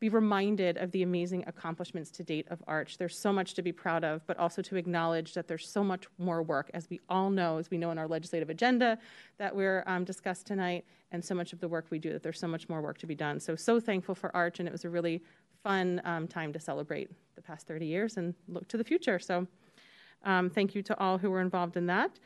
be 0.00 0.08
reminded 0.08 0.76
of 0.76 0.90
the 0.90 1.02
amazing 1.02 1.44
accomplishments 1.46 2.10
to 2.10 2.24
date 2.24 2.46
of 2.50 2.62
Arch. 2.66 2.98
There's 2.98 3.16
so 3.16 3.32
much 3.32 3.54
to 3.54 3.62
be 3.62 3.70
proud 3.70 4.02
of, 4.02 4.26
but 4.26 4.36
also 4.38 4.60
to 4.62 4.76
acknowledge 4.76 5.34
that 5.34 5.46
there's 5.46 5.68
so 5.68 5.84
much 5.84 6.06
more 6.18 6.42
work, 6.42 6.70
as 6.74 6.90
we 6.90 7.00
all 7.08 7.30
know, 7.30 7.58
as 7.58 7.70
we 7.70 7.78
know 7.78 7.92
in 7.92 7.98
our 7.98 8.08
legislative 8.08 8.50
agenda 8.50 8.98
that 9.38 9.54
we're 9.54 9.84
um, 9.86 10.04
discussed 10.04 10.46
tonight, 10.46 10.84
and 11.12 11.24
so 11.24 11.34
much 11.34 11.52
of 11.52 11.60
the 11.60 11.68
work 11.68 11.86
we 11.90 11.98
do, 12.00 12.12
that 12.12 12.22
there's 12.22 12.40
so 12.40 12.48
much 12.48 12.68
more 12.68 12.80
work 12.80 12.98
to 12.98 13.06
be 13.06 13.14
done. 13.14 13.38
So, 13.38 13.54
so 13.54 13.78
thankful 13.78 14.16
for 14.16 14.34
Arch, 14.34 14.58
and 14.58 14.68
it 14.68 14.72
was 14.72 14.84
a 14.84 14.90
really 14.90 15.22
fun 15.62 16.02
um, 16.04 16.26
time 16.26 16.52
to 16.52 16.60
celebrate 16.60 17.08
the 17.36 17.42
past 17.42 17.66
30 17.68 17.86
years 17.86 18.16
and 18.16 18.34
look 18.48 18.66
to 18.68 18.76
the 18.76 18.84
future. 18.84 19.20
So, 19.20 19.46
um, 20.24 20.50
thank 20.50 20.74
you 20.74 20.82
to 20.82 20.98
all 20.98 21.18
who 21.18 21.30
were 21.30 21.40
involved 21.40 21.76
in 21.76 21.86
that. 21.86 22.18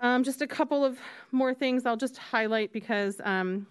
Um, 0.00 0.22
just 0.22 0.42
a 0.42 0.46
couple 0.46 0.84
of 0.84 0.98
more 1.32 1.54
things 1.54 1.86
I'll 1.86 1.96
just 1.96 2.18
highlight 2.18 2.72
because 2.72 3.20
um, 3.24 3.66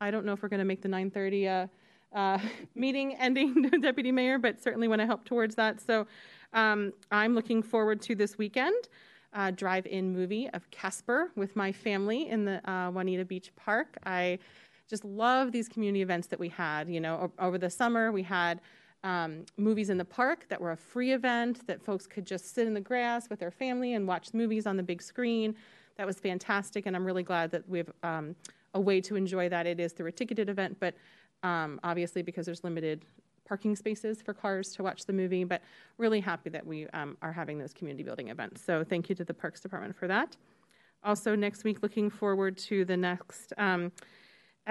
I 0.00 0.10
don't 0.10 0.26
know 0.26 0.32
if 0.32 0.42
we're 0.42 0.48
going 0.48 0.58
to 0.58 0.66
make 0.66 0.82
the 0.82 0.88
930. 0.88 1.48
Uh, 1.48 1.66
uh, 2.14 2.38
meeting 2.74 3.14
ending, 3.16 3.62
Deputy 3.80 4.12
Mayor, 4.12 4.38
but 4.38 4.62
certainly 4.62 4.88
want 4.88 5.00
to 5.00 5.06
help 5.06 5.24
towards 5.24 5.54
that. 5.56 5.80
So 5.80 6.06
um, 6.52 6.92
I'm 7.10 7.34
looking 7.34 7.62
forward 7.62 8.00
to 8.02 8.14
this 8.14 8.38
weekend. 8.38 8.88
Uh, 9.34 9.50
drive-in 9.50 10.12
movie 10.12 10.46
of 10.50 10.70
Casper 10.70 11.30
with 11.36 11.56
my 11.56 11.72
family 11.72 12.28
in 12.28 12.44
the 12.44 12.70
uh, 12.70 12.90
Juanita 12.90 13.24
Beach 13.24 13.50
Park. 13.56 13.96
I 14.04 14.38
just 14.88 15.06
love 15.06 15.52
these 15.52 15.70
community 15.70 16.02
events 16.02 16.26
that 16.26 16.38
we 16.38 16.50
had. 16.50 16.86
You 16.90 17.00
know, 17.00 17.32
o- 17.38 17.46
over 17.46 17.56
the 17.56 17.70
summer 17.70 18.12
we 18.12 18.22
had 18.22 18.60
um, 19.04 19.44
movies 19.56 19.90
in 19.90 19.96
the 19.96 20.04
park 20.04 20.46
that 20.48 20.60
were 20.60 20.72
a 20.72 20.76
free 20.76 21.12
event 21.12 21.66
that 21.66 21.82
folks 21.82 22.06
could 22.06 22.26
just 22.26 22.54
sit 22.54 22.66
in 22.66 22.74
the 22.74 22.80
grass 22.80 23.28
with 23.28 23.40
their 23.40 23.50
family 23.50 23.94
and 23.94 24.06
watch 24.06 24.34
movies 24.34 24.66
on 24.66 24.76
the 24.76 24.82
big 24.82 25.02
screen. 25.02 25.54
That 25.96 26.06
was 26.06 26.18
fantastic, 26.18 26.86
and 26.86 26.94
I'm 26.94 27.04
really 27.04 27.22
glad 27.22 27.50
that 27.50 27.68
we 27.68 27.78
have 27.78 27.90
um, 28.02 28.36
a 28.74 28.80
way 28.80 29.00
to 29.00 29.16
enjoy 29.16 29.48
that. 29.48 29.66
It 29.66 29.80
is 29.80 29.92
through 29.92 30.08
a 30.08 30.12
ticketed 30.12 30.48
event, 30.48 30.76
but 30.78 30.94
um, 31.42 31.80
obviously 31.82 32.22
because 32.22 32.46
there's 32.46 32.64
limited 32.64 33.04
parking 33.46 33.76
spaces 33.76 34.22
for 34.22 34.32
cars 34.32 34.72
to 34.72 34.82
watch 34.82 35.04
the 35.04 35.12
movie, 35.12 35.44
but 35.44 35.62
really 35.98 36.20
happy 36.20 36.48
that 36.50 36.66
we 36.66 36.86
um, 36.88 37.16
are 37.22 37.32
having 37.32 37.58
those 37.58 37.72
community 37.72 38.02
building 38.02 38.28
events. 38.28 38.62
So 38.64 38.84
thank 38.84 39.08
you 39.08 39.14
to 39.16 39.24
the 39.24 39.34
Parks 39.34 39.60
Department 39.60 39.96
for 39.96 40.08
that. 40.08 40.36
Also, 41.04 41.34
next 41.34 41.64
week, 41.64 41.82
looking 41.82 42.08
forward 42.08 42.56
to 42.56 42.84
the 42.84 42.96
next 42.96 43.52
um, 43.58 43.90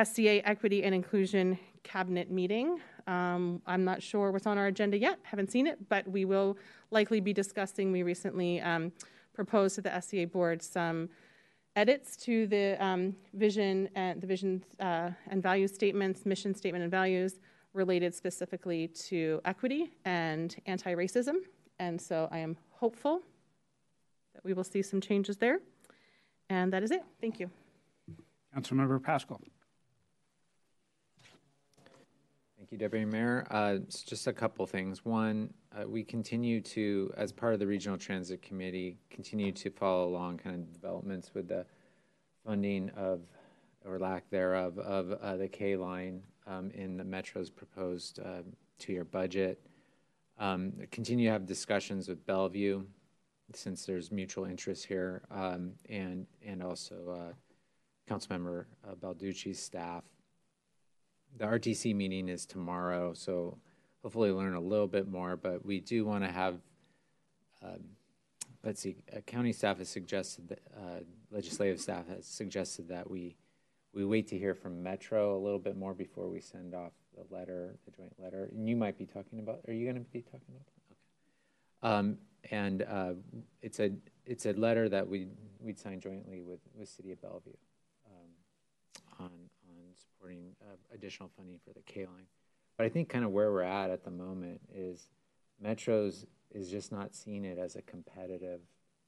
SCA 0.01 0.47
Equity 0.47 0.83
and 0.83 0.95
Inclusion 0.95 1.59
Cabinet 1.83 2.31
meeting. 2.31 2.79
Um, 3.07 3.61
I'm 3.65 3.83
not 3.83 4.01
sure 4.01 4.31
what's 4.31 4.47
on 4.47 4.57
our 4.57 4.67
agenda 4.67 4.97
yet, 4.97 5.19
haven't 5.23 5.51
seen 5.51 5.67
it, 5.67 5.89
but 5.89 6.07
we 6.07 6.23
will 6.23 6.57
likely 6.89 7.19
be 7.19 7.33
discussing. 7.33 7.91
We 7.91 8.03
recently 8.03 8.61
um, 8.61 8.93
proposed 9.33 9.75
to 9.75 9.81
the 9.81 10.01
SCA 10.01 10.27
board 10.27 10.61
some 10.61 11.09
edits 11.75 12.17
to 12.17 12.47
the 12.47 12.77
um, 12.83 13.15
vision 13.33 13.89
and 13.95 14.21
the 14.21 14.27
vision 14.27 14.63
uh, 14.79 15.09
and 15.29 15.41
value 15.41 15.67
statements, 15.67 16.25
mission 16.25 16.53
statement 16.53 16.83
and 16.83 16.91
values 16.91 17.39
related 17.73 18.13
specifically 18.13 18.87
to 18.89 19.39
equity 19.45 19.91
and 20.05 20.55
anti-racism. 20.65 21.35
And 21.79 21.99
so 21.99 22.27
I 22.31 22.39
am 22.39 22.57
hopeful 22.71 23.21
that 24.33 24.43
we 24.43 24.53
will 24.53 24.63
see 24.63 24.81
some 24.81 24.99
changes 25.01 25.37
there. 25.37 25.59
And 26.49 26.71
that 26.73 26.83
is 26.83 26.91
it. 26.91 27.03
Thank 27.21 27.39
you. 27.39 27.49
Councilmember 28.55 29.01
Pascal. 29.01 29.39
Thank 32.71 32.79
you, 32.79 32.87
Deputy 32.87 33.03
Mayor. 33.03 33.45
Uh, 33.51 33.79
just 33.89 34.27
a 34.27 34.31
couple 34.31 34.65
things. 34.65 35.03
One, 35.03 35.53
uh, 35.77 35.85
we 35.85 36.05
continue 36.05 36.61
to, 36.61 37.13
as 37.17 37.33
part 37.33 37.53
of 37.53 37.59
the 37.59 37.67
Regional 37.67 37.97
Transit 37.97 38.41
Committee, 38.41 38.97
continue 39.09 39.51
to 39.51 39.69
follow 39.69 40.07
along 40.07 40.37
kind 40.37 40.55
of 40.55 40.71
developments 40.71 41.31
with 41.33 41.49
the 41.49 41.65
funding 42.45 42.89
of, 42.91 43.23
or 43.83 43.99
lack 43.99 44.29
thereof, 44.29 44.79
of 44.79 45.11
uh, 45.11 45.35
the 45.35 45.49
K 45.49 45.75
line 45.75 46.23
um, 46.47 46.71
in 46.71 46.95
the 46.95 47.03
Metro's 47.03 47.49
proposed 47.49 48.21
uh, 48.21 48.43
two-year 48.79 49.03
budget. 49.03 49.59
Um, 50.39 50.71
continue 50.91 51.25
to 51.25 51.33
have 51.33 51.45
discussions 51.45 52.07
with 52.07 52.25
Bellevue, 52.25 52.85
since 53.53 53.85
there's 53.85 54.13
mutual 54.13 54.45
interest 54.45 54.85
here, 54.85 55.23
um, 55.29 55.73
and 55.89 56.25
and 56.41 56.63
also 56.63 56.95
uh, 57.19 57.33
Councilmember 58.09 58.63
uh, 58.89 58.95
Balducci's 58.95 59.59
staff 59.59 60.05
the 61.37 61.45
RTC 61.45 61.95
meeting 61.95 62.29
is 62.29 62.45
tomorrow, 62.45 63.13
so 63.13 63.57
hopefully 64.01 64.31
learn 64.31 64.53
a 64.53 64.59
little 64.59 64.87
bit 64.87 65.07
more. 65.07 65.35
But 65.35 65.65
we 65.65 65.79
do 65.79 66.05
want 66.05 66.23
to 66.23 66.31
have, 66.31 66.55
um, 67.63 67.83
let's 68.63 68.81
see, 68.81 68.97
uh, 69.15 69.21
county 69.21 69.53
staff 69.53 69.77
has 69.77 69.89
suggested 69.89 70.49
that 70.49 70.59
uh, 70.75 70.99
legislative 71.31 71.79
staff 71.79 72.07
has 72.07 72.25
suggested 72.25 72.89
that 72.89 73.09
we 73.09 73.35
we 73.93 74.05
wait 74.05 74.27
to 74.29 74.37
hear 74.37 74.53
from 74.53 74.81
Metro 74.81 75.35
a 75.35 75.39
little 75.39 75.59
bit 75.59 75.75
more 75.75 75.93
before 75.93 76.29
we 76.29 76.39
send 76.39 76.73
off 76.73 76.93
the 77.13 77.35
letter, 77.35 77.75
the 77.85 77.91
joint 77.91 78.13
letter. 78.17 78.49
And 78.51 78.69
you 78.69 78.77
might 78.77 78.97
be 78.97 79.05
talking 79.05 79.39
about. 79.39 79.59
Are 79.67 79.73
you 79.73 79.83
going 79.85 80.01
to 80.01 80.09
be 80.09 80.21
talking 80.21 80.55
about? 80.55 80.65
That? 80.65 81.87
Okay. 81.87 81.97
Um, 81.97 82.17
and 82.49 82.83
uh, 82.83 83.13
it's 83.61 83.79
a 83.79 83.91
it's 84.25 84.45
a 84.45 84.53
letter 84.53 84.89
that 84.89 85.07
we 85.07 85.27
we'd 85.59 85.79
sign 85.79 85.99
jointly 85.99 86.41
with 86.41 86.59
with 86.73 86.89
City 86.89 87.11
of 87.11 87.21
Bellevue 87.21 87.51
um, 88.05 89.25
on 89.25 89.31
supporting 90.21 90.55
uh, 90.61 90.75
additional 90.93 91.29
funding 91.35 91.59
for 91.65 91.73
the 91.73 91.81
K 91.81 92.05
line. 92.05 92.25
But 92.77 92.85
I 92.85 92.89
think 92.89 93.09
kind 93.09 93.25
of 93.25 93.31
where 93.31 93.51
we're 93.51 93.63
at 93.63 93.89
at 93.89 94.03
the 94.03 94.11
moment 94.11 94.61
is 94.73 95.07
Metro's 95.59 96.25
is 96.53 96.69
just 96.69 96.91
not 96.91 97.15
seeing 97.15 97.45
it 97.45 97.57
as 97.57 97.75
a 97.75 97.81
competitive 97.81 98.61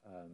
um, 0.05 0.31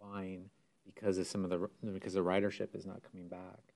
line 0.00 0.50
because 0.84 1.18
of 1.18 1.26
some 1.26 1.44
of 1.44 1.50
the 1.50 1.68
because 1.92 2.14
the 2.14 2.20
ridership 2.20 2.74
is 2.74 2.86
not 2.86 3.00
coming 3.10 3.28
back, 3.28 3.74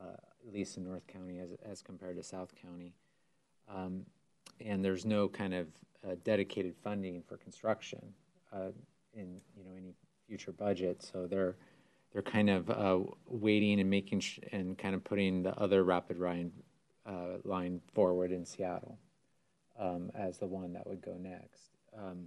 uh, 0.00 0.16
at 0.46 0.52
least 0.52 0.76
in 0.76 0.84
North 0.84 1.06
County 1.06 1.38
as 1.38 1.50
as 1.64 1.82
compared 1.82 2.16
to 2.16 2.22
South 2.22 2.54
County, 2.54 2.94
um, 3.72 4.04
and 4.64 4.84
there's 4.84 5.04
no 5.04 5.28
kind 5.28 5.54
of 5.54 5.66
uh, 6.06 6.14
dedicated 6.24 6.74
funding 6.82 7.22
for 7.22 7.36
construction 7.36 8.00
uh, 8.52 8.70
in 9.14 9.40
you 9.56 9.64
know 9.64 9.72
any 9.76 9.94
future 10.26 10.52
budget, 10.52 11.02
so 11.02 11.26
they're 11.26 11.56
they're 12.12 12.22
kind 12.22 12.50
of 12.50 12.70
uh, 12.70 12.98
waiting 13.26 13.80
and 13.80 13.88
making 13.88 14.20
sh- 14.20 14.40
and 14.52 14.76
kind 14.76 14.94
of 14.94 15.04
putting 15.04 15.42
the 15.42 15.56
other 15.58 15.84
rapid 15.84 16.18
line 16.18 16.52
uh, 17.06 17.38
line 17.44 17.80
forward 17.94 18.32
in 18.32 18.44
Seattle 18.44 18.98
um, 19.78 20.10
as 20.14 20.38
the 20.38 20.46
one 20.46 20.72
that 20.72 20.86
would 20.86 21.00
go 21.00 21.16
next. 21.18 21.70
Um, 21.96 22.26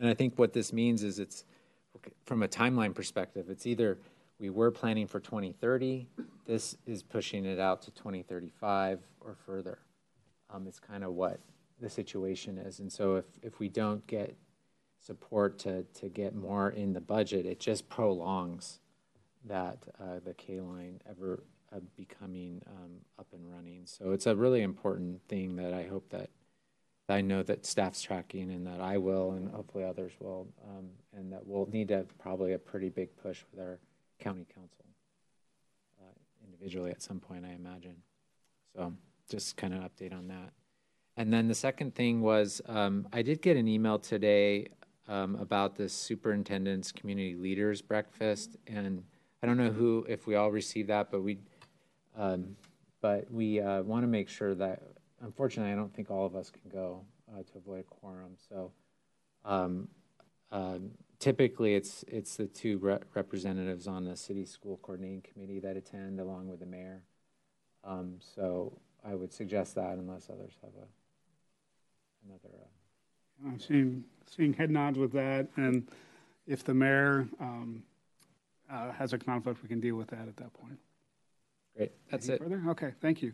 and 0.00 0.08
I 0.08 0.14
think 0.14 0.38
what 0.38 0.52
this 0.52 0.72
means 0.72 1.02
is 1.02 1.18
it's 1.18 1.44
from 2.24 2.42
a 2.42 2.48
timeline 2.48 2.94
perspective, 2.94 3.50
it's 3.50 3.66
either 3.66 3.98
we 4.38 4.50
were 4.50 4.70
planning 4.70 5.06
for 5.06 5.20
2030, 5.20 6.08
this 6.46 6.76
is 6.86 7.02
pushing 7.02 7.44
it 7.44 7.60
out 7.60 7.82
to 7.82 7.90
2035 7.92 9.00
or 9.20 9.36
further. 9.46 9.78
Um, 10.50 10.66
it's 10.66 10.80
kind 10.80 11.04
of 11.04 11.12
what 11.12 11.38
the 11.80 11.88
situation 11.88 12.58
is. 12.58 12.80
And 12.80 12.90
so 12.90 13.16
if, 13.16 13.24
if 13.42 13.58
we 13.58 13.68
don't 13.68 14.04
get 14.06 14.34
support 15.04 15.58
to, 15.60 15.82
to 15.94 16.08
get 16.08 16.34
more 16.34 16.70
in 16.70 16.92
the 16.92 17.00
budget, 17.00 17.46
it 17.46 17.58
just 17.60 17.88
prolongs 17.88 18.78
that 19.44 19.78
uh, 20.00 20.20
the 20.24 20.34
K 20.34 20.60
line 20.60 21.00
ever 21.08 21.42
uh, 21.74 21.80
becoming 21.96 22.62
um, 22.68 22.92
up 23.18 23.26
and 23.32 23.50
running. 23.52 23.82
So 23.84 24.12
it's 24.12 24.26
a 24.26 24.36
really 24.36 24.62
important 24.62 25.20
thing 25.28 25.56
that 25.56 25.74
I 25.74 25.84
hope 25.84 26.08
that 26.10 26.30
I 27.08 27.20
know 27.20 27.42
that 27.42 27.66
staff's 27.66 28.00
tracking 28.00 28.50
and 28.50 28.66
that 28.66 28.80
I 28.80 28.96
will 28.96 29.32
and 29.32 29.50
hopefully 29.50 29.84
others 29.84 30.12
will, 30.20 30.46
um, 30.64 30.88
and 31.16 31.32
that 31.32 31.46
we'll 31.46 31.68
need 31.72 31.88
to 31.88 32.06
probably 32.18 32.52
a 32.52 32.58
pretty 32.58 32.88
big 32.88 33.14
push 33.16 33.42
with 33.50 33.60
our 33.60 33.78
county 34.20 34.46
council 34.54 34.84
uh, 36.00 36.14
individually 36.44 36.90
at 36.90 37.02
some 37.02 37.18
point, 37.18 37.44
I 37.44 37.52
imagine. 37.52 37.96
So 38.74 38.94
just 39.28 39.56
kind 39.56 39.74
of 39.74 39.80
update 39.80 40.12
on 40.12 40.28
that. 40.28 40.52
And 41.16 41.32
then 41.32 41.48
the 41.48 41.54
second 41.54 41.94
thing 41.94 42.22
was 42.22 42.62
um, 42.66 43.08
I 43.12 43.22
did 43.22 43.42
get 43.42 43.56
an 43.56 43.68
email 43.68 43.98
today 43.98 44.68
um, 45.08 45.36
about 45.36 45.76
the 45.76 45.88
superintendent's 45.88 46.92
community 46.92 47.34
leaders 47.34 47.82
breakfast, 47.82 48.56
and 48.66 49.04
I 49.42 49.46
don't 49.46 49.56
know 49.56 49.70
who 49.70 50.06
if 50.08 50.26
we 50.26 50.34
all 50.34 50.50
received 50.50 50.88
that, 50.88 51.10
but 51.10 51.22
we, 51.22 51.38
um, 52.16 52.56
but 53.00 53.30
we 53.30 53.60
uh, 53.60 53.82
want 53.82 54.04
to 54.04 54.08
make 54.08 54.28
sure 54.28 54.54
that 54.54 54.82
unfortunately, 55.22 55.72
I 55.72 55.76
don't 55.76 55.94
think 55.94 56.10
all 56.10 56.26
of 56.26 56.36
us 56.36 56.50
can 56.50 56.70
go 56.70 57.04
uh, 57.32 57.42
to 57.42 57.58
avoid 57.58 57.86
quorum. 57.88 58.36
So 58.48 58.72
um, 59.44 59.88
uh, 60.50 60.78
typically, 61.18 61.74
it's 61.74 62.04
it's 62.08 62.36
the 62.36 62.46
two 62.46 62.78
re- 62.78 62.98
representatives 63.14 63.86
on 63.86 64.04
the 64.04 64.16
city 64.16 64.44
school 64.44 64.78
coordinating 64.82 65.22
committee 65.22 65.60
that 65.60 65.76
attend, 65.76 66.20
along 66.20 66.48
with 66.48 66.60
the 66.60 66.66
mayor. 66.66 67.02
Um, 67.84 68.16
so 68.20 68.78
I 69.04 69.14
would 69.14 69.32
suggest 69.32 69.74
that, 69.76 69.98
unless 69.98 70.28
others 70.30 70.52
have 70.62 70.72
a 70.74 70.86
another. 72.26 72.66
Uh... 73.44 73.48
I'm 73.48 73.60
seeing 73.60 74.04
seeing 74.34 74.52
head 74.52 74.70
nods 74.70 74.98
with 74.98 75.12
that, 75.12 75.48
and 75.56 75.88
if 76.46 76.64
the 76.64 76.74
mayor 76.74 77.28
um, 77.40 77.82
uh, 78.70 78.90
has 78.92 79.12
a 79.12 79.18
conflict, 79.18 79.62
we 79.62 79.68
can 79.68 79.80
deal 79.80 79.96
with 79.96 80.08
that 80.08 80.26
at 80.28 80.36
that 80.36 80.52
point. 80.54 80.78
Great, 81.76 81.92
that's 82.10 82.28
Anything 82.28 82.46
it. 82.46 82.50
Further? 82.50 82.70
Okay, 82.70 82.92
thank 83.00 83.22
you. 83.22 83.32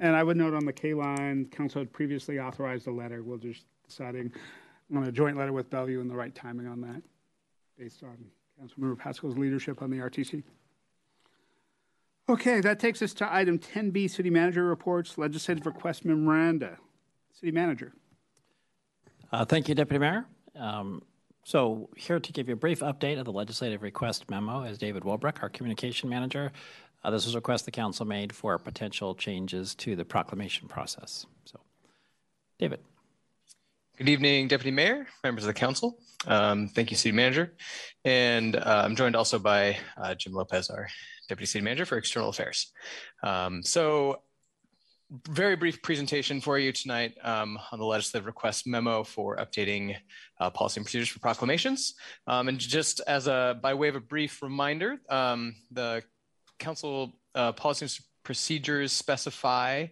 And 0.00 0.16
I 0.16 0.22
would 0.22 0.36
note 0.36 0.54
on 0.54 0.64
the 0.64 0.72
K 0.72 0.94
line, 0.94 1.46
council 1.46 1.80
had 1.80 1.92
previously 1.92 2.38
authorized 2.40 2.86
a 2.86 2.90
letter. 2.90 3.22
We're 3.22 3.36
just 3.36 3.64
deciding 3.86 4.32
on 4.94 5.04
a 5.04 5.12
joint 5.12 5.36
letter 5.36 5.52
with 5.52 5.70
Bellevue 5.70 6.00
and 6.00 6.10
the 6.10 6.16
right 6.16 6.34
timing 6.34 6.66
on 6.66 6.80
that, 6.80 7.02
based 7.78 8.02
on 8.02 8.16
Councilmember 8.60 8.98
Pascal's 8.98 9.36
leadership 9.36 9.82
on 9.82 9.90
the 9.90 9.98
RTC. 9.98 10.42
Okay, 12.28 12.60
that 12.60 12.78
takes 12.78 13.02
us 13.02 13.12
to 13.14 13.32
item 13.32 13.58
10B, 13.58 14.08
City 14.08 14.30
Manager 14.30 14.64
Reports, 14.64 15.18
Legislative 15.18 15.66
Request 15.66 16.04
Memoranda. 16.04 16.78
City 17.32 17.50
Manager. 17.50 17.92
Uh, 19.32 19.44
thank 19.46 19.68
you, 19.68 19.74
Deputy 19.74 19.98
Mayor. 19.98 20.26
Um, 20.54 21.02
so, 21.44 21.88
here 21.96 22.20
to 22.20 22.32
give 22.32 22.48
you 22.48 22.54
a 22.54 22.56
brief 22.56 22.80
update 22.80 23.18
of 23.18 23.24
the 23.24 23.32
legislative 23.32 23.82
request 23.82 24.30
memo 24.30 24.62
is 24.62 24.78
David 24.78 25.02
Wolbrecht, 25.02 25.42
our 25.42 25.48
communication 25.48 26.08
manager. 26.08 26.52
Uh, 27.02 27.10
this 27.10 27.24
was 27.24 27.34
a 27.34 27.38
request 27.38 27.64
the 27.64 27.72
council 27.72 28.06
made 28.06 28.32
for 28.32 28.58
potential 28.58 29.14
changes 29.14 29.74
to 29.76 29.96
the 29.96 30.04
proclamation 30.04 30.68
process. 30.68 31.26
So, 31.46 31.58
David. 32.58 32.80
Good 33.96 34.08
evening, 34.08 34.48
Deputy 34.48 34.70
Mayor, 34.70 35.06
members 35.24 35.44
of 35.44 35.48
the 35.48 35.54
council. 35.54 35.98
Um, 36.26 36.68
thank 36.68 36.90
you, 36.90 36.96
City 36.96 37.14
Manager. 37.14 37.54
And 38.04 38.54
uh, 38.54 38.82
I'm 38.84 38.94
joined 38.94 39.16
also 39.16 39.38
by 39.38 39.78
uh, 39.96 40.14
Jim 40.14 40.34
Lopez, 40.34 40.70
our 40.70 40.88
Deputy 41.28 41.46
City 41.46 41.64
Manager 41.64 41.86
for 41.86 41.96
External 41.96 42.28
Affairs. 42.28 42.70
Um, 43.24 43.62
so, 43.62 44.22
very 45.28 45.56
brief 45.56 45.82
presentation 45.82 46.40
for 46.40 46.58
you 46.58 46.72
tonight 46.72 47.14
um, 47.22 47.58
on 47.70 47.78
the 47.78 47.84
legislative 47.84 48.26
request 48.26 48.66
memo 48.66 49.04
for 49.04 49.36
updating 49.36 49.94
uh, 50.40 50.50
policy 50.50 50.80
and 50.80 50.86
procedures 50.86 51.08
for 51.08 51.18
proclamations. 51.18 51.94
Um, 52.26 52.48
and 52.48 52.58
just 52.58 53.00
as 53.06 53.26
a 53.26 53.58
by 53.62 53.74
way 53.74 53.88
of 53.88 53.96
a 53.96 54.00
brief 54.00 54.42
reminder, 54.42 55.00
um, 55.10 55.54
the 55.70 56.02
council 56.58 57.18
uh, 57.34 57.52
policy 57.52 57.84
and 57.84 57.98
procedures 58.24 58.92
specify 58.92 59.86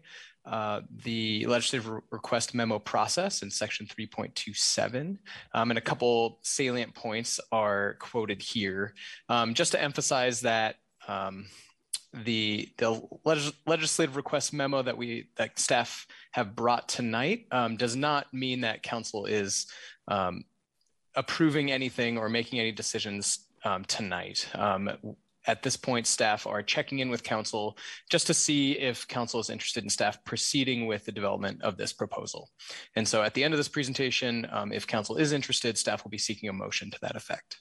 uh, 0.47 0.81
the 1.05 1.45
legislative 1.47 1.89
re- 1.89 2.01
request 2.11 2.55
memo 2.55 2.79
process 2.79 3.43
in 3.43 3.51
section 3.51 3.87
3.27. 3.87 5.19
Um, 5.53 5.71
and 5.71 5.77
a 5.77 5.83
couple 5.83 6.39
salient 6.43 6.95
points 6.95 7.39
are 7.53 7.97
quoted 8.01 8.41
here. 8.41 8.95
Um, 9.29 9.53
just 9.53 9.73
to 9.73 9.83
emphasize 9.83 10.41
that 10.41 10.77
um, 11.09 11.47
the 12.13 12.69
the 12.79 13.01
legis- 13.25 13.53
legislative 13.67 14.17
request 14.17 14.53
memo 14.53 14.83
that 14.83 14.97
we 14.97 15.29
that 15.37 15.59
staff 15.59 16.07
have 16.33 16.57
brought 16.57 16.89
tonight 16.89 17.47
um, 17.53 17.77
does 17.77 17.95
not 17.95 18.33
mean 18.33 18.63
that 18.63 18.83
council 18.83 19.27
is 19.27 19.67
um, 20.09 20.45
approving 21.15 21.71
anything 21.71 22.19
or 22.19 22.29
making 22.29 22.59
any 22.59 22.73
decisions 22.73 23.47
um, 23.65 23.85
tonight. 23.85 24.49
Um, 24.55 24.91
at 25.47 25.63
this 25.63 25.77
point, 25.77 26.07
staff 26.07 26.47
are 26.47 26.63
checking 26.63 26.99
in 26.99 27.09
with 27.09 27.23
council 27.23 27.79
just 28.11 28.27
to 28.27 28.35
see 28.35 28.73
if 28.73 29.09
council 29.09 29.41
is 29.41 29.49
interested 29.49 29.83
in 29.83 29.89
staff 29.89 30.23
proceeding 30.25 30.87
with 30.87 31.05
the 31.07 31.13
development 31.13 31.63
of 31.63 31.77
this 31.77 31.93
proposal. 31.93 32.51
And 32.95 33.09
so 33.09 33.23
at 33.23 33.33
the 33.33 33.43
end 33.43 33.55
of 33.55 33.59
this 33.59 33.69
presentation, 33.69 34.47
um, 34.53 34.71
if 34.71 34.87
council 34.87 35.17
is 35.17 35.33
interested, 35.33 35.79
staff 35.79 36.05
will 36.05 36.11
be 36.11 36.19
seeking 36.19 36.51
a 36.51 36.53
motion 36.53 36.91
to 36.91 36.99
that 37.01 37.17
effect. 37.17 37.59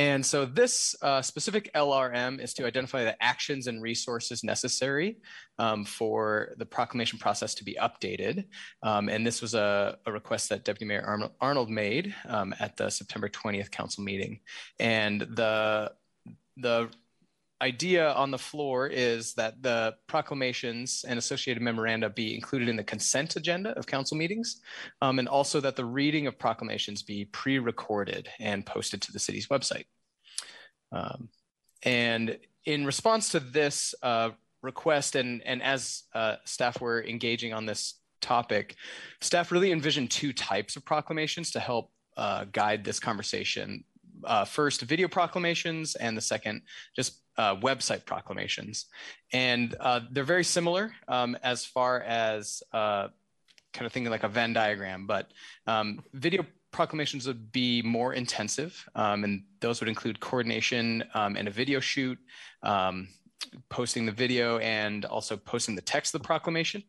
And 0.00 0.24
so 0.24 0.46
this 0.46 0.96
uh, 1.02 1.20
specific 1.20 1.70
LRM 1.74 2.42
is 2.42 2.54
to 2.54 2.64
identify 2.64 3.04
the 3.04 3.22
actions 3.22 3.66
and 3.66 3.82
resources 3.82 4.42
necessary 4.42 5.18
um, 5.58 5.84
for 5.84 6.54
the 6.56 6.64
proclamation 6.64 7.18
process 7.18 7.52
to 7.56 7.64
be 7.64 7.76
updated. 7.78 8.46
Um, 8.82 9.10
and 9.10 9.26
this 9.26 9.42
was 9.42 9.52
a, 9.52 9.98
a, 10.06 10.10
request 10.10 10.48
that 10.48 10.64
Deputy 10.64 10.86
Mayor 10.86 11.28
Arnold 11.38 11.68
made 11.68 12.14
um, 12.26 12.54
at 12.60 12.78
the 12.78 12.88
September 12.88 13.28
20th 13.28 13.70
council 13.70 14.02
meeting. 14.02 14.40
And 14.78 15.20
the 15.20 15.92
the 16.56 16.88
idea 17.62 18.12
on 18.12 18.30
the 18.30 18.38
floor 18.38 18.86
is 18.86 19.34
that 19.34 19.62
the 19.62 19.94
proclamations 20.06 21.04
and 21.06 21.18
associated 21.18 21.62
memoranda 21.62 22.08
be 22.08 22.34
included 22.34 22.68
in 22.68 22.76
the 22.76 22.84
consent 22.84 23.36
agenda 23.36 23.70
of 23.78 23.86
council 23.86 24.16
meetings, 24.16 24.60
um, 25.02 25.18
and 25.18 25.28
also 25.28 25.60
that 25.60 25.76
the 25.76 25.84
reading 25.84 26.26
of 26.26 26.38
proclamations 26.38 27.02
be 27.02 27.26
pre-recorded 27.26 28.28
and 28.38 28.64
posted 28.64 29.02
to 29.02 29.12
the 29.12 29.18
city's 29.18 29.48
website. 29.48 29.84
Um, 30.92 31.28
and 31.82 32.38
in 32.64 32.84
response 32.84 33.30
to 33.30 33.40
this 33.40 33.94
uh, 34.02 34.30
request, 34.62 35.16
and, 35.16 35.42
and 35.44 35.62
as 35.62 36.04
uh, 36.14 36.36
staff 36.44 36.80
were 36.80 37.04
engaging 37.04 37.52
on 37.52 37.66
this 37.66 37.94
topic, 38.20 38.76
staff 39.20 39.50
really 39.52 39.72
envisioned 39.72 40.10
two 40.10 40.32
types 40.32 40.76
of 40.76 40.84
proclamations 40.84 41.50
to 41.52 41.60
help 41.60 41.90
uh, 42.16 42.44
guide 42.52 42.84
this 42.84 43.00
conversation 43.00 43.84
uh, 44.24 44.44
first 44.44 44.82
video 44.82 45.08
proclamations 45.08 45.94
and 45.96 46.16
the 46.16 46.20
second 46.20 46.62
just 46.94 47.20
uh, 47.36 47.56
website 47.56 48.04
proclamations. 48.04 48.86
And 49.32 49.74
uh, 49.80 50.00
they're 50.10 50.24
very 50.24 50.44
similar 50.44 50.92
um, 51.08 51.36
as 51.42 51.64
far 51.64 52.02
as 52.02 52.62
uh, 52.72 53.08
kind 53.72 53.86
of 53.86 53.92
thinking 53.92 54.10
like 54.10 54.24
a 54.24 54.28
Venn 54.28 54.52
diagram, 54.52 55.06
but 55.06 55.30
um, 55.66 56.02
video 56.12 56.44
proclamations 56.72 57.26
would 57.26 57.50
be 57.52 57.82
more 57.82 58.14
intensive, 58.14 58.88
um, 58.94 59.24
and 59.24 59.44
those 59.60 59.80
would 59.80 59.88
include 59.88 60.20
coordination 60.20 61.04
um, 61.14 61.36
and 61.36 61.48
a 61.48 61.50
video 61.50 61.80
shoot, 61.80 62.18
um, 62.62 63.08
posting 63.68 64.06
the 64.06 64.12
video, 64.12 64.58
and 64.58 65.04
also 65.04 65.36
posting 65.36 65.74
the 65.74 65.82
text 65.82 66.14
of 66.14 66.20
the 66.20 66.26
proclamation 66.26 66.82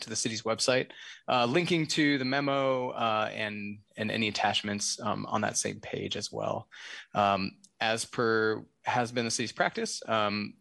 to 0.00 0.08
the 0.08 0.16
city's 0.16 0.42
website, 0.42 0.88
uh, 1.28 1.44
linking 1.46 1.86
to 1.86 2.18
the 2.18 2.24
memo 2.24 2.90
uh, 2.90 3.30
and 3.32 3.78
and 3.96 4.10
any 4.10 4.28
attachments 4.28 4.98
um, 5.00 5.26
on 5.26 5.40
that 5.40 5.56
same 5.56 5.80
page 5.80 6.16
as 6.16 6.32
well. 6.32 6.68
Um, 7.14 7.52
as 7.80 8.04
per 8.04 8.64
has 8.84 9.12
been 9.12 9.24
the 9.24 9.30
city's 9.30 9.52
practice, 9.52 10.02
um, 10.08 10.54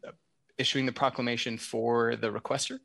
issuing 0.58 0.86
the 0.86 0.92
proclamation 0.92 1.58
for 1.58 2.16
the 2.16 2.32
requester, 2.32 2.80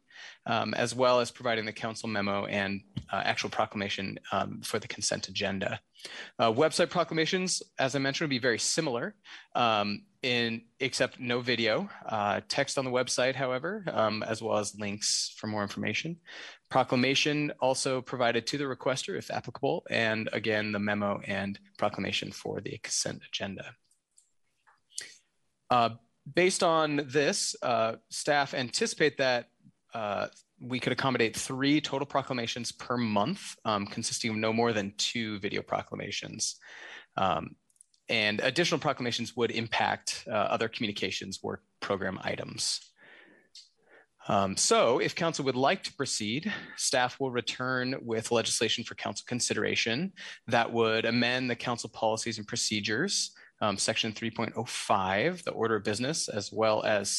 um, 0.46 0.74
as 0.74 0.94
well 0.94 1.20
as 1.20 1.30
providing 1.30 1.64
the 1.64 1.72
council 1.72 2.08
memo 2.08 2.46
and 2.46 2.80
uh, 3.12 3.22
actual 3.24 3.50
proclamation 3.50 4.18
um, 4.32 4.60
for 4.62 4.78
the 4.78 4.88
consent 4.88 5.28
agenda. 5.28 5.80
Uh, 6.38 6.52
website 6.52 6.90
proclamations, 6.90 7.62
as 7.78 7.94
I 7.94 7.98
mentioned, 7.98 8.26
would 8.26 8.34
be 8.34 8.38
very 8.38 8.58
similar, 8.58 9.14
um, 9.54 10.02
in 10.22 10.62
except 10.80 11.20
no 11.20 11.40
video. 11.40 11.88
Uh, 12.06 12.40
text 12.48 12.78
on 12.78 12.84
the 12.84 12.90
website, 12.90 13.34
however, 13.34 13.84
um, 13.92 14.22
as 14.22 14.42
well 14.42 14.58
as 14.58 14.78
links 14.78 15.34
for 15.36 15.46
more 15.46 15.62
information. 15.62 16.16
Proclamation 16.70 17.52
also 17.60 18.00
provided 18.00 18.46
to 18.48 18.58
the 18.58 18.64
requester, 18.64 19.16
if 19.16 19.30
applicable, 19.30 19.84
and 19.90 20.28
again 20.32 20.72
the 20.72 20.78
memo 20.78 21.20
and 21.26 21.58
proclamation 21.78 22.30
for 22.30 22.60
the 22.60 22.78
consent 22.82 23.22
agenda. 23.26 23.74
Uh, 25.70 25.90
based 26.34 26.62
on 26.62 27.02
this, 27.06 27.56
uh, 27.62 27.94
staff 28.10 28.54
anticipate 28.54 29.18
that 29.18 29.48
uh, 29.94 30.26
we 30.60 30.80
could 30.80 30.92
accommodate 30.92 31.36
three 31.36 31.80
total 31.80 32.06
proclamations 32.06 32.72
per 32.72 32.96
month, 32.96 33.56
um, 33.64 33.86
consisting 33.86 34.30
of 34.30 34.36
no 34.36 34.52
more 34.52 34.72
than 34.72 34.92
two 34.98 35.38
video 35.38 35.62
proclamations. 35.62 36.56
Um, 37.16 37.56
and 38.08 38.40
additional 38.40 38.80
proclamations 38.80 39.36
would 39.36 39.50
impact 39.50 40.24
uh, 40.26 40.30
other 40.32 40.68
communications 40.68 41.40
work 41.42 41.62
program 41.80 42.18
items. 42.22 42.80
Um, 44.28 44.56
so, 44.56 44.98
if 44.98 45.14
council 45.14 45.44
would 45.46 45.56
like 45.56 45.82
to 45.84 45.94
proceed, 45.94 46.52
staff 46.76 47.18
will 47.18 47.30
return 47.30 47.96
with 48.02 48.30
legislation 48.30 48.84
for 48.84 48.94
council 48.94 49.24
consideration 49.26 50.12
that 50.48 50.70
would 50.70 51.06
amend 51.06 51.48
the 51.48 51.56
council 51.56 51.88
policies 51.88 52.36
and 52.36 52.46
procedures 52.46 53.32
um, 53.60 53.76
section 53.76 54.12
3.05, 54.12 55.42
the 55.42 55.50
order 55.50 55.76
of 55.76 55.84
business, 55.84 56.28
as 56.28 56.52
well 56.52 56.82
as 56.84 57.10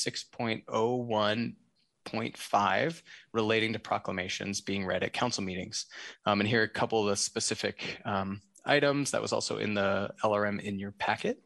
6.01.5 2.06 3.02
relating 3.34 3.74
to 3.74 3.80
proclamations 3.80 4.62
being 4.62 4.86
read 4.86 5.04
at 5.04 5.14
council 5.14 5.44
meetings. 5.44 5.86
Um, 6.26 6.40
and 6.40 6.50
here 6.50 6.62
are 6.62 6.66
a 6.66 6.70
couple 6.70 7.02
of 7.02 7.10
the 7.10 7.16
specific 7.16 8.00
um, 8.06 8.42
items 8.66 9.12
that 9.12 9.22
was 9.22 9.34
also 9.34 9.58
in 9.58 9.74
the 9.74 10.12
LRM 10.24 10.62
in 10.62 10.80
your 10.80 10.92
packet. 10.92 11.42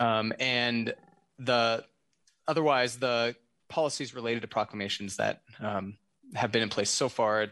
Um, 0.00 0.32
and 0.38 0.94
the 1.38 1.84
otherwise, 2.46 2.96
the 2.96 3.34
policies 3.68 4.14
related 4.14 4.42
to 4.42 4.48
proclamations 4.48 5.16
that 5.16 5.42
um, 5.60 5.98
have 6.34 6.52
been 6.52 6.62
in 6.62 6.68
place 6.68 6.90
so 6.90 7.08
far 7.08 7.46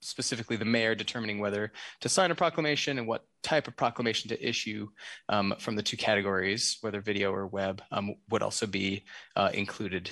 specifically 0.00 0.56
the 0.56 0.64
mayor 0.64 0.94
determining 0.94 1.40
whether 1.40 1.72
to 2.00 2.08
sign 2.08 2.30
a 2.30 2.34
proclamation 2.34 2.98
and 2.98 3.06
what 3.06 3.24
type 3.42 3.66
of 3.66 3.76
proclamation 3.76 4.28
to 4.28 4.48
issue 4.48 4.88
um, 5.28 5.54
from 5.58 5.74
the 5.74 5.82
two 5.82 5.96
categories, 5.96 6.78
whether 6.82 7.00
video 7.00 7.32
or 7.32 7.46
web, 7.46 7.82
um, 7.90 8.14
would 8.30 8.42
also 8.42 8.66
be 8.66 9.04
uh, 9.36 9.50
included 9.52 10.10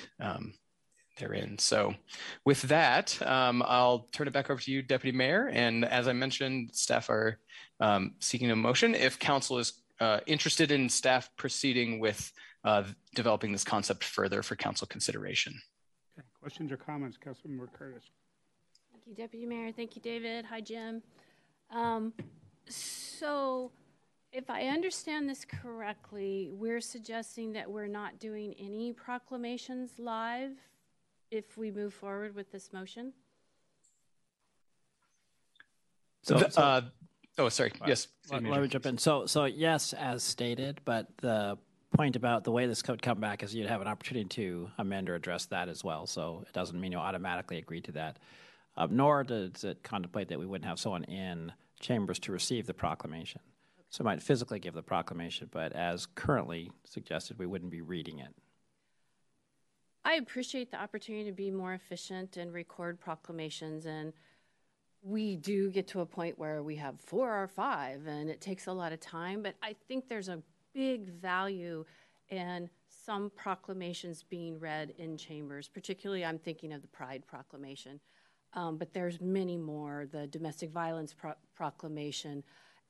therein. 1.17 1.57
So, 1.57 1.95
with 2.45 2.61
that, 2.63 3.19
um, 3.25 3.63
I'll 3.65 4.07
turn 4.11 4.27
it 4.27 4.33
back 4.33 4.49
over 4.49 4.61
to 4.61 4.71
you, 4.71 4.81
Deputy 4.81 5.15
Mayor. 5.15 5.49
And 5.51 5.85
as 5.85 6.07
I 6.07 6.13
mentioned, 6.13 6.71
staff 6.73 7.09
are 7.09 7.39
um, 7.79 8.15
seeking 8.19 8.51
a 8.51 8.55
motion. 8.55 8.95
If 8.95 9.19
council 9.19 9.59
is 9.59 9.73
uh, 9.99 10.19
interested 10.25 10.71
in 10.71 10.89
staff 10.89 11.29
proceeding 11.37 11.99
with 11.99 12.31
uh, 12.63 12.83
developing 13.15 13.51
this 13.51 13.63
concept 13.63 14.03
further 14.03 14.43
for 14.43 14.55
council 14.55 14.87
consideration. 14.87 15.59
Okay. 16.17 16.27
Questions 16.39 16.71
or 16.71 16.77
comments, 16.77 17.17
Councilmember 17.17 17.71
Curtis? 17.73 18.03
Thank 18.91 19.03
you, 19.07 19.15
Deputy 19.15 19.45
Mayor. 19.45 19.71
Thank 19.71 19.95
you, 19.95 20.01
David. 20.01 20.45
Hi, 20.45 20.61
Jim. 20.61 21.01
Um, 21.71 22.13
so, 22.67 23.71
if 24.31 24.49
I 24.49 24.67
understand 24.67 25.29
this 25.29 25.45
correctly, 25.45 26.49
we're 26.51 26.81
suggesting 26.81 27.53
that 27.53 27.69
we're 27.69 27.87
not 27.87 28.19
doing 28.19 28.53
any 28.59 28.93
proclamations 28.93 29.91
live 29.97 30.51
if 31.31 31.57
we 31.57 31.71
move 31.71 31.93
forward 31.93 32.35
with 32.35 32.51
this 32.51 32.71
motion? 32.73 33.13
So, 36.23 36.37
so 36.49 36.61
uh, 36.61 36.81
oh, 37.37 37.49
sorry. 37.49 37.71
Yes. 37.85 38.07
Let, 38.31 38.43
let 38.43 38.61
me 38.61 38.67
jump 38.67 38.85
in. 38.85 38.97
So, 38.97 39.25
so 39.25 39.45
yes, 39.45 39.93
as 39.93 40.23
stated, 40.23 40.81
but 40.83 41.07
the 41.17 41.57
point 41.95 42.15
about 42.15 42.43
the 42.43 42.51
way 42.51 42.67
this 42.67 42.81
could 42.81 43.01
come 43.01 43.19
back 43.19 43.43
is 43.43 43.55
you'd 43.55 43.69
have 43.69 43.81
an 43.81 43.87
opportunity 43.87 44.27
to 44.27 44.69
amend 44.77 45.09
or 45.09 45.15
address 45.15 45.45
that 45.45 45.69
as 45.69 45.83
well. 45.83 46.05
So 46.05 46.43
it 46.45 46.53
doesn't 46.53 46.79
mean 46.79 46.91
you'll 46.91 47.01
automatically 47.01 47.57
agree 47.57 47.81
to 47.81 47.91
that. 47.93 48.17
Uh, 48.75 48.87
nor 48.89 49.23
does 49.23 49.63
it 49.63 49.81
contemplate 49.83 50.27
that 50.27 50.37
we 50.37 50.45
wouldn't 50.45 50.67
have 50.67 50.79
someone 50.79 51.03
in 51.05 51.51
chambers 51.79 52.19
to 52.19 52.31
receive 52.31 52.67
the 52.67 52.73
proclamation. 52.73 53.41
So 53.89 54.03
might 54.03 54.21
physically 54.21 54.59
give 54.59 54.73
the 54.73 54.83
proclamation, 54.83 55.49
but 55.51 55.71
as 55.73 56.05
currently 56.05 56.71
suggested, 56.83 57.39
we 57.39 57.45
wouldn't 57.45 57.71
be 57.71 57.81
reading 57.81 58.19
it. 58.19 58.33
I 60.05 60.15
appreciate 60.15 60.71
the 60.71 60.81
opportunity 60.81 61.25
to 61.25 61.31
be 61.31 61.51
more 61.51 61.73
efficient 61.73 62.37
and 62.37 62.53
record 62.53 62.99
proclamations. 62.99 63.85
And 63.85 64.13
we 65.01 65.35
do 65.35 65.69
get 65.69 65.87
to 65.89 66.01
a 66.01 66.05
point 66.05 66.39
where 66.39 66.63
we 66.63 66.75
have 66.77 66.99
four 67.01 67.43
or 67.43 67.47
five, 67.47 68.07
and 68.07 68.29
it 68.29 68.41
takes 68.41 68.67
a 68.67 68.73
lot 68.73 68.93
of 68.93 68.99
time. 68.99 69.43
But 69.43 69.55
I 69.61 69.75
think 69.87 70.07
there's 70.07 70.29
a 70.29 70.41
big 70.73 71.09
value 71.09 71.85
in 72.29 72.69
some 73.05 73.31
proclamations 73.35 74.23
being 74.23 74.59
read 74.59 74.93
in 74.97 75.17
chambers, 75.17 75.67
particularly 75.67 76.25
I'm 76.25 76.39
thinking 76.39 76.73
of 76.73 76.81
the 76.81 76.87
Pride 76.87 77.23
Proclamation 77.27 77.99
um, 78.53 78.77
but 78.77 78.93
there's 78.93 79.21
many 79.21 79.57
more, 79.57 80.07
the 80.11 80.27
domestic 80.27 80.71
violence 80.71 81.13
pro- 81.13 81.33
proclamation. 81.55 82.43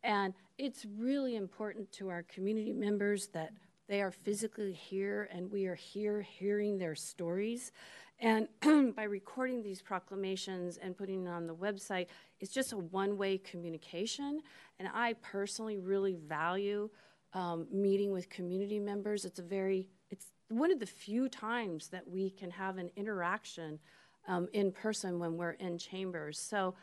And 0.04 0.34
it's 0.58 0.86
really 0.98 1.36
important 1.36 1.92
to 1.94 2.10
our 2.10 2.24
community 2.24 2.72
members 2.72 3.28
that 3.28 3.52
they 3.88 4.02
are 4.02 4.12
physically 4.12 4.74
here 4.74 5.30
and 5.32 5.52
we 5.52 5.66
are 5.66 5.76
here 5.76 6.22
hearing 6.22 6.78
their 6.78 6.96
stories. 6.96 7.72
And 8.20 8.48
by 8.96 9.04
recording 9.04 9.62
these 9.62 9.82
proclamations 9.82 10.78
and 10.78 10.98
putting 10.98 11.26
it 11.26 11.30
on 11.30 11.48
the 11.48 11.56
website, 11.56 12.08
it's 12.40 12.52
just 12.52 12.74
a 12.74 12.78
one 12.78 13.18
way 13.18 13.38
communication. 13.38 14.42
And 14.80 14.90
I 14.94 15.14
personally 15.22 15.78
really 15.78 16.16
value 16.16 16.90
um, 17.34 17.68
meeting 17.72 18.12
with 18.12 18.30
community 18.30 18.80
members. 18.80 19.26
It's 19.26 19.40
a 19.40 19.44
very, 19.44 19.90
it's 20.10 20.32
one 20.50 20.72
of 20.72 20.80
the 20.80 20.86
few 20.86 21.30
times 21.30 21.90
that 21.90 22.08
we 22.08 22.30
can 22.30 22.52
have 22.52 22.78
an 22.78 22.90
interaction 22.96 23.80
um, 24.28 24.48
in 24.54 24.72
person 24.72 25.20
when 25.20 25.38
we're 25.38 25.52
in 25.52 25.78
chambers. 25.78 26.40
So 26.40 26.76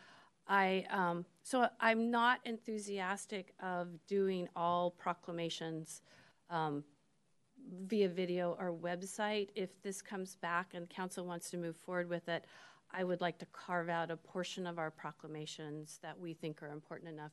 I 0.46 0.84
um, 0.90 1.24
so 1.42 1.68
I'm 1.80 2.10
not 2.10 2.40
enthusiastic 2.44 3.54
of 3.62 3.88
doing 4.06 4.48
all 4.54 4.90
proclamations 4.90 6.02
um, 6.50 6.84
via 7.86 8.08
video 8.08 8.56
or 8.58 8.72
website. 8.72 9.48
If 9.54 9.82
this 9.82 10.02
comes 10.02 10.36
back 10.36 10.74
and 10.74 10.88
council 10.88 11.26
wants 11.26 11.50
to 11.50 11.56
move 11.56 11.76
forward 11.76 12.08
with 12.08 12.28
it, 12.28 12.44
I 12.92 13.04
would 13.04 13.20
like 13.20 13.38
to 13.38 13.46
carve 13.46 13.88
out 13.88 14.10
a 14.10 14.16
portion 14.16 14.66
of 14.66 14.78
our 14.78 14.90
proclamations 14.90 15.98
that 16.02 16.18
we 16.18 16.34
think 16.34 16.62
are 16.62 16.68
important 16.68 17.12
enough 17.12 17.32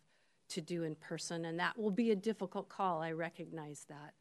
to 0.50 0.62
do 0.62 0.84
in 0.84 0.96
person, 0.96 1.46
and 1.46 1.60
that 1.60 1.78
will 1.78 1.92
be 1.92 2.12
a 2.12 2.16
difficult 2.16 2.68
call. 2.68 3.02
I 3.02 3.12
recognize 3.12 3.86
that. 3.88 4.14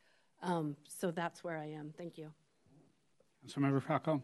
Um, 0.42 0.76
so 0.86 1.10
that's 1.10 1.42
where 1.42 1.58
I 1.58 1.66
am. 1.66 1.92
Thank 1.96 2.18
you. 2.18 2.30
Councilmember 3.44 3.82
Falcone. 3.82 4.22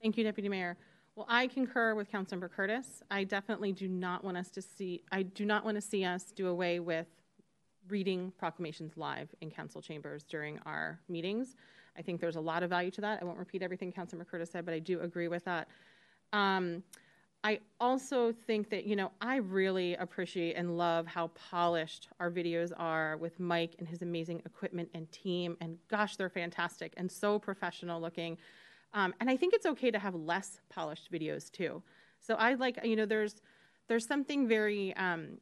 Thank 0.00 0.16
you, 0.18 0.24
Deputy 0.24 0.48
Mayor. 0.48 0.76
Well, 1.16 1.26
I 1.28 1.46
concur 1.46 1.94
with 1.94 2.12
Councilmember 2.12 2.50
Curtis. 2.50 3.02
I 3.10 3.24
definitely 3.24 3.72
do 3.72 3.88
not 3.88 4.22
want 4.22 4.36
us 4.36 4.50
to 4.50 4.62
see, 4.62 5.02
I 5.10 5.22
do 5.22 5.46
not 5.46 5.64
want 5.64 5.76
to 5.76 5.80
see 5.80 6.04
us 6.04 6.24
do 6.24 6.48
away 6.48 6.78
with 6.78 7.06
reading 7.88 8.32
proclamations 8.38 8.96
live 8.96 9.28
in 9.40 9.50
council 9.50 9.80
chambers 9.80 10.22
during 10.22 10.58
our 10.66 11.00
meetings. 11.08 11.56
I 11.98 12.02
think 12.02 12.20
there's 12.20 12.36
a 12.36 12.40
lot 12.40 12.62
of 12.62 12.70
value 12.70 12.90
to 12.92 13.00
that. 13.00 13.20
I 13.22 13.24
won't 13.24 13.38
repeat 13.38 13.62
everything 13.62 13.92
Councilmember 13.92 14.26
Curtis 14.26 14.50
said, 14.50 14.64
but 14.64 14.74
I 14.74 14.78
do 14.78 15.00
agree 15.00 15.28
with 15.28 15.44
that. 15.44 15.68
Um, 16.32 16.82
I 17.44 17.60
also 17.80 18.32
think 18.32 18.70
that, 18.70 18.86
you 18.86 18.96
know, 18.96 19.12
I 19.20 19.36
really 19.36 19.94
appreciate 19.94 20.54
and 20.54 20.76
love 20.76 21.06
how 21.06 21.28
polished 21.28 22.08
our 22.18 22.30
videos 22.30 22.72
are 22.76 23.16
with 23.18 23.38
Mike 23.38 23.76
and 23.78 23.86
his 23.86 24.02
amazing 24.02 24.42
equipment 24.44 24.88
and 24.94 25.10
team. 25.12 25.56
And 25.60 25.78
gosh, 25.88 26.16
they're 26.16 26.28
fantastic 26.28 26.92
and 26.96 27.10
so 27.10 27.38
professional 27.38 28.00
looking. 28.00 28.36
Um, 28.94 29.14
and 29.20 29.30
I 29.30 29.36
think 29.36 29.54
it's 29.54 29.66
okay 29.66 29.90
to 29.90 29.98
have 29.98 30.14
less 30.14 30.60
polished 30.70 31.12
videos 31.12 31.50
too. 31.50 31.82
So 32.18 32.34
I 32.34 32.54
like, 32.54 32.80
you 32.84 32.96
know, 32.96 33.06
there's 33.06 33.42
there's 33.88 34.06
something 34.06 34.48
very 34.48 34.96
um, 34.96 35.38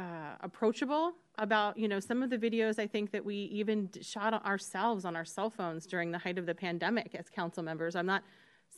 uh, 0.00 0.36
approachable 0.40 1.12
about, 1.36 1.76
you 1.76 1.86
know, 1.86 2.00
some 2.00 2.22
of 2.22 2.30
the 2.30 2.38
videos 2.38 2.78
I 2.78 2.86
think 2.86 3.10
that 3.10 3.22
we 3.22 3.34
even 3.34 3.90
shot 4.00 4.32
ourselves 4.46 5.04
on 5.04 5.14
our 5.14 5.26
cell 5.26 5.50
phones 5.50 5.86
during 5.86 6.10
the 6.10 6.18
height 6.18 6.38
of 6.38 6.46
the 6.46 6.54
pandemic 6.54 7.14
as 7.14 7.28
council 7.28 7.62
members. 7.62 7.94
I'm 7.94 8.06
not 8.06 8.22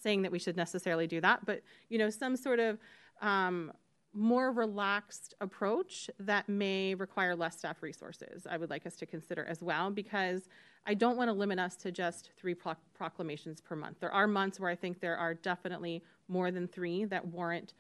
saying 0.02 0.22
that 0.22 0.32
we 0.32 0.40
should 0.40 0.56
necessarily 0.56 1.06
do 1.06 1.20
that, 1.20 1.46
but 1.46 1.62
you 1.88 1.98
know, 1.98 2.10
some 2.10 2.34
sort 2.36 2.58
of 2.58 2.78
um, 3.20 3.72
more 4.12 4.50
relaxed 4.50 5.34
approach 5.40 6.10
that 6.18 6.48
may 6.48 6.94
require 6.96 7.36
less 7.36 7.58
staff 7.58 7.82
resources. 7.82 8.44
I 8.50 8.56
would 8.56 8.70
like 8.70 8.84
us 8.84 8.96
to 8.96 9.06
consider 9.06 9.44
as 9.44 9.62
well 9.62 9.90
because 9.90 10.48
I 10.86 10.94
don't 10.94 11.16
want 11.16 11.28
to 11.28 11.32
limit 11.32 11.60
us 11.60 11.76
to 11.76 11.92
just 11.92 12.30
three 12.36 12.54
pro- 12.54 12.74
proclamations 12.94 13.60
per 13.60 13.76
month. 13.76 14.00
There 14.00 14.12
are 14.12 14.26
months 14.26 14.58
where 14.58 14.70
I 14.70 14.74
think 14.74 14.98
there 14.98 15.16
are 15.16 15.34
definitely 15.34 16.02
more 16.26 16.50
than 16.50 16.66
three 16.66 17.04
that 17.04 17.24
warrant 17.24 17.74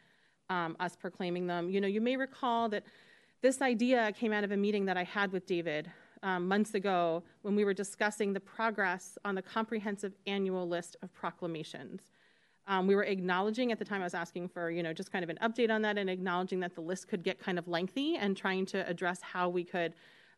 um, 0.48 0.76
us 0.78 0.94
proclaiming 0.94 1.48
them. 1.48 1.70
You 1.70 1.80
know, 1.80 1.88
you 1.88 2.00
may 2.00 2.16
recall 2.16 2.68
that 2.68 2.84
this 3.42 3.60
idea 3.60 4.12
came 4.12 4.32
out 4.32 4.44
of 4.44 4.52
a 4.52 4.56
meeting 4.56 4.84
that 4.86 4.96
I 4.96 5.02
had 5.02 5.32
with 5.32 5.46
David 5.46 5.90
um, 6.22 6.46
months 6.46 6.74
ago 6.74 7.24
when 7.42 7.56
we 7.56 7.64
were 7.64 7.74
discussing 7.74 8.32
the 8.32 8.40
progress 8.40 9.18
on 9.24 9.34
the 9.34 9.42
comprehensive 9.42 10.14
annual 10.28 10.66
list 10.68 10.96
of 11.02 11.12
proclamations. 11.12 12.02
Um, 12.68 12.86
we 12.86 12.94
were 12.94 13.02
acknowledging 13.02 13.72
at 13.72 13.80
the 13.80 13.84
time 13.84 14.00
I 14.00 14.04
was 14.04 14.14
asking 14.14 14.48
for, 14.48 14.70
you 14.70 14.84
know, 14.84 14.92
just 14.92 15.10
kind 15.10 15.24
of 15.24 15.28
an 15.28 15.38
update 15.42 15.70
on 15.70 15.82
that 15.82 15.98
and 15.98 16.08
acknowledging 16.08 16.60
that 16.60 16.76
the 16.76 16.80
list 16.80 17.08
could 17.08 17.24
get 17.24 17.40
kind 17.40 17.58
of 17.58 17.66
lengthy 17.66 18.14
and 18.16 18.36
trying 18.36 18.64
to 18.66 18.88
address 18.88 19.20
how 19.20 19.48
we 19.48 19.64
could 19.64 19.94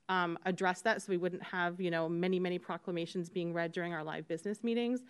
um, 0.08 0.39
address 0.47 0.81
that 0.81 1.02
so 1.02 1.07
we 1.10 1.18
wouldn't 1.18 1.42
have, 1.42 1.78
you 1.83 1.91
know, 1.91 2.08
many, 2.08 2.41
many 2.41 2.58
proclamations 2.58 3.28
being 3.28 3.52
read 3.52 3.73
during 3.73 3.92
our 3.92 4.02
live 4.02 4.26
business 4.26 4.65
meetings. 4.65 5.02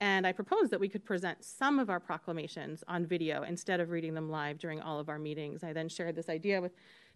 And 0.00 0.24
I 0.24 0.32
proposed 0.32 0.70
that 0.70 0.80
we 0.80 0.88
could 0.88 1.04
present 1.04 1.44
some 1.44 1.80
of 1.80 1.90
our 1.90 2.00
proclamations 2.00 2.84
on 2.86 3.06
video 3.06 3.42
instead 3.42 3.80
of 3.80 3.90
reading 3.90 4.14
them 4.14 4.30
live 4.30 4.58
during 4.58 4.80
all 4.80 5.00
of 5.00 5.08
our 5.08 5.18
meetings. 5.18 5.64
I 5.64 5.72
then 5.72 5.88
shared 5.88 6.14
this 6.14 6.28
idea 6.28 6.60
with 6.60 6.72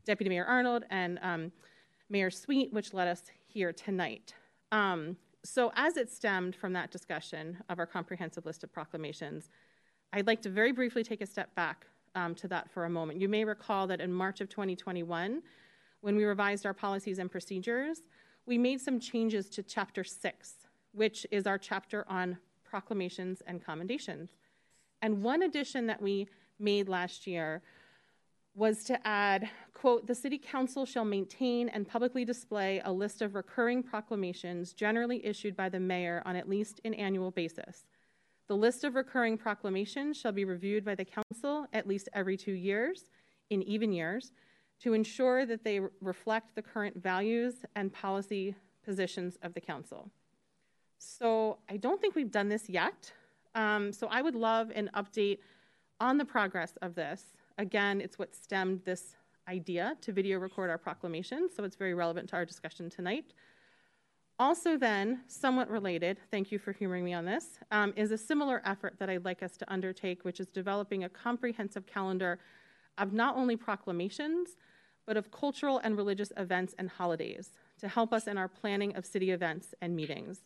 Deputy 0.06 0.30
Mayor 0.30 0.44
Arnold 0.44 0.84
and 0.88 1.18
um, 1.20 1.52
Mayor 2.08 2.30
Sweet, 2.30 2.72
which 2.72 2.94
led 2.94 3.08
us 3.08 3.24
here 3.46 3.72
tonight. 3.72 4.32
Um, 4.72 5.16
so, 5.44 5.72
as 5.76 5.96
it 5.96 6.10
stemmed 6.10 6.56
from 6.56 6.72
that 6.72 6.90
discussion 6.90 7.58
of 7.68 7.78
our 7.78 7.86
comprehensive 7.86 8.46
list 8.46 8.64
of 8.64 8.72
proclamations, 8.72 9.50
I'd 10.12 10.26
like 10.26 10.40
to 10.42 10.48
very 10.48 10.72
briefly 10.72 11.04
take 11.04 11.20
a 11.20 11.26
step 11.26 11.54
back 11.54 11.86
um, 12.14 12.34
to 12.36 12.48
that 12.48 12.70
for 12.70 12.84
a 12.84 12.90
moment. 12.90 13.20
You 13.20 13.28
may 13.28 13.44
recall 13.44 13.86
that 13.88 14.00
in 14.00 14.12
March 14.12 14.40
of 14.40 14.48
2021, 14.48 15.42
when 16.00 16.16
we 16.16 16.24
revised 16.24 16.64
our 16.64 16.74
policies 16.74 17.18
and 17.18 17.30
procedures, 17.30 17.98
we 18.46 18.58
made 18.58 18.80
some 18.80 19.00
changes 19.00 19.48
to 19.50 19.62
Chapter 19.62 20.04
6, 20.04 20.54
which 20.92 21.26
is 21.30 21.46
our 21.46 21.58
chapter 21.58 22.04
on 22.08 22.38
proclamations 22.64 23.42
and 23.46 23.64
commendations. 23.64 24.30
And 25.02 25.22
one 25.22 25.42
addition 25.42 25.86
that 25.86 26.00
we 26.00 26.28
made 26.58 26.88
last 26.88 27.26
year 27.26 27.62
was 28.56 28.84
to 28.84 29.06
add, 29.06 29.48
quote, 29.74 30.06
the 30.06 30.14
city 30.14 30.38
council 30.38 30.86
shall 30.86 31.04
maintain 31.04 31.68
and 31.68 31.86
publicly 31.86 32.24
display 32.24 32.80
a 32.86 32.90
list 32.90 33.20
of 33.20 33.34
recurring 33.34 33.82
proclamations 33.82 34.72
generally 34.72 35.24
issued 35.26 35.54
by 35.54 35.68
the 35.68 35.78
mayor 35.78 36.22
on 36.24 36.34
at 36.34 36.48
least 36.48 36.80
an 36.86 36.94
annual 36.94 37.30
basis. 37.30 37.84
The 38.48 38.56
list 38.56 38.82
of 38.82 38.94
recurring 38.94 39.36
proclamations 39.36 40.16
shall 40.16 40.32
be 40.32 40.46
reviewed 40.46 40.86
by 40.86 40.94
the 40.94 41.04
council 41.04 41.66
at 41.74 41.86
least 41.86 42.08
every 42.14 42.38
two 42.38 42.52
years, 42.52 43.10
in 43.50 43.62
even 43.62 43.92
years, 43.92 44.32
to 44.80 44.94
ensure 44.94 45.44
that 45.44 45.62
they 45.62 45.80
reflect 46.00 46.54
the 46.54 46.62
current 46.62 46.96
values 46.96 47.56
and 47.74 47.92
policy 47.92 48.54
positions 48.82 49.36
of 49.42 49.52
the 49.52 49.60
council. 49.60 50.10
So 50.96 51.58
I 51.68 51.76
don't 51.76 52.00
think 52.00 52.14
we've 52.14 52.30
done 52.30 52.48
this 52.48 52.70
yet. 52.70 53.12
Um, 53.54 53.92
so 53.92 54.06
I 54.06 54.22
would 54.22 54.34
love 54.34 54.70
an 54.74 54.90
update 54.94 55.40
on 56.00 56.16
the 56.16 56.24
progress 56.24 56.78
of 56.80 56.94
this. 56.94 57.35
Again, 57.58 58.00
it's 58.00 58.18
what 58.18 58.34
stemmed 58.34 58.82
this 58.84 59.16
idea 59.48 59.96
to 60.02 60.12
video 60.12 60.38
record 60.38 60.68
our 60.68 60.76
proclamation, 60.76 61.48
so 61.54 61.64
it's 61.64 61.76
very 61.76 61.94
relevant 61.94 62.28
to 62.30 62.36
our 62.36 62.44
discussion 62.44 62.90
tonight. 62.90 63.32
Also, 64.38 64.76
then, 64.76 65.22
somewhat 65.28 65.70
related, 65.70 66.18
thank 66.30 66.52
you 66.52 66.58
for 66.58 66.72
humoring 66.72 67.04
me 67.04 67.14
on 67.14 67.24
this, 67.24 67.58
um, 67.70 67.94
is 67.96 68.10
a 68.10 68.18
similar 68.18 68.60
effort 68.66 68.98
that 68.98 69.08
I'd 69.08 69.24
like 69.24 69.42
us 69.42 69.56
to 69.56 69.72
undertake, 69.72 70.24
which 70.26 70.40
is 70.40 70.48
developing 70.48 71.04
a 71.04 71.08
comprehensive 71.08 71.86
calendar 71.86 72.38
of 72.98 73.14
not 73.14 73.36
only 73.36 73.56
proclamations, 73.56 74.56
but 75.06 75.16
of 75.16 75.30
cultural 75.30 75.78
and 75.78 75.96
religious 75.96 76.32
events 76.36 76.74
and 76.78 76.90
holidays 76.90 77.52
to 77.78 77.88
help 77.88 78.12
us 78.12 78.26
in 78.26 78.36
our 78.36 78.48
planning 78.48 78.94
of 78.96 79.06
city 79.06 79.30
events 79.30 79.74
and 79.80 79.96
meetings. 79.96 80.42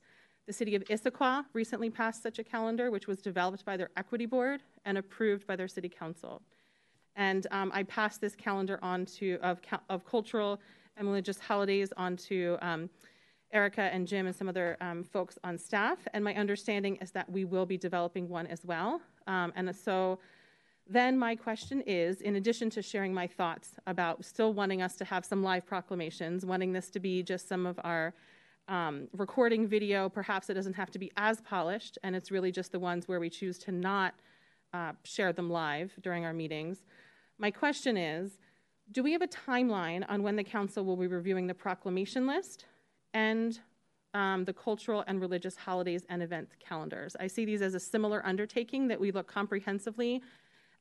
The 0.46 0.52
city 0.52 0.76
of 0.76 0.84
Issaquah 0.84 1.46
recently 1.54 1.90
passed 1.90 2.22
such 2.22 2.38
a 2.38 2.44
calendar, 2.44 2.90
which 2.92 3.08
was 3.08 3.18
developed 3.18 3.64
by 3.64 3.76
their 3.76 3.90
equity 3.96 4.26
board 4.26 4.62
and 4.84 4.98
approved 4.98 5.46
by 5.46 5.56
their 5.56 5.68
city 5.68 5.88
council. 5.88 6.42
And 7.16 7.46
um, 7.50 7.70
I 7.74 7.82
passed 7.84 8.20
this 8.20 8.34
calendar 8.34 8.78
on 8.82 9.04
to, 9.06 9.38
of, 9.42 9.60
of 9.88 10.04
cultural 10.04 10.60
and 10.96 11.06
religious 11.06 11.38
holidays 11.38 11.92
onto 11.96 12.56
um, 12.62 12.88
Erica 13.52 13.82
and 13.82 14.06
Jim 14.06 14.26
and 14.26 14.34
some 14.34 14.48
other 14.48 14.76
um, 14.80 15.02
folks 15.02 15.38
on 15.42 15.58
staff. 15.58 15.98
And 16.14 16.22
my 16.22 16.34
understanding 16.34 16.96
is 16.96 17.10
that 17.12 17.30
we 17.30 17.44
will 17.44 17.66
be 17.66 17.76
developing 17.76 18.28
one 18.28 18.46
as 18.46 18.64
well. 18.64 19.00
Um, 19.26 19.52
and 19.56 19.74
so 19.74 20.18
then 20.88 21.18
my 21.18 21.36
question 21.36 21.82
is 21.86 22.20
in 22.20 22.36
addition 22.36 22.68
to 22.70 22.82
sharing 22.82 23.14
my 23.14 23.26
thoughts 23.26 23.70
about 23.86 24.24
still 24.24 24.52
wanting 24.52 24.82
us 24.82 24.96
to 24.96 25.04
have 25.04 25.24
some 25.24 25.42
live 25.42 25.66
proclamations, 25.66 26.44
wanting 26.44 26.72
this 26.72 26.90
to 26.90 27.00
be 27.00 27.22
just 27.22 27.48
some 27.48 27.66
of 27.66 27.78
our 27.84 28.12
um, 28.68 29.08
recording 29.12 29.66
video, 29.66 30.08
perhaps 30.08 30.48
it 30.48 30.54
doesn't 30.54 30.74
have 30.74 30.90
to 30.92 30.98
be 30.98 31.10
as 31.16 31.40
polished, 31.40 31.98
and 32.04 32.14
it's 32.14 32.30
really 32.30 32.52
just 32.52 32.70
the 32.70 32.78
ones 32.78 33.08
where 33.08 33.18
we 33.18 33.28
choose 33.28 33.58
to 33.58 33.72
not 33.72 34.14
uh, 34.72 34.92
share 35.04 35.32
them 35.32 35.50
live 35.50 35.92
during 36.00 36.24
our 36.24 36.32
meetings. 36.32 36.82
My 37.38 37.50
question 37.50 37.96
is 37.96 38.38
Do 38.92 39.02
we 39.02 39.12
have 39.12 39.22
a 39.22 39.28
timeline 39.28 40.04
on 40.08 40.22
when 40.22 40.36
the 40.36 40.44
council 40.44 40.84
will 40.84 40.96
be 40.96 41.06
reviewing 41.06 41.46
the 41.46 41.54
proclamation 41.54 42.26
list 42.26 42.66
and 43.14 43.58
um, 44.12 44.44
the 44.44 44.52
cultural 44.52 45.04
and 45.06 45.20
religious 45.20 45.56
holidays 45.56 46.04
and 46.08 46.22
event 46.22 46.48
calendars? 46.58 47.16
I 47.18 47.26
see 47.26 47.44
these 47.44 47.62
as 47.62 47.74
a 47.74 47.80
similar 47.80 48.24
undertaking 48.24 48.88
that 48.88 49.00
we 49.00 49.12
look 49.12 49.26
comprehensively 49.26 50.22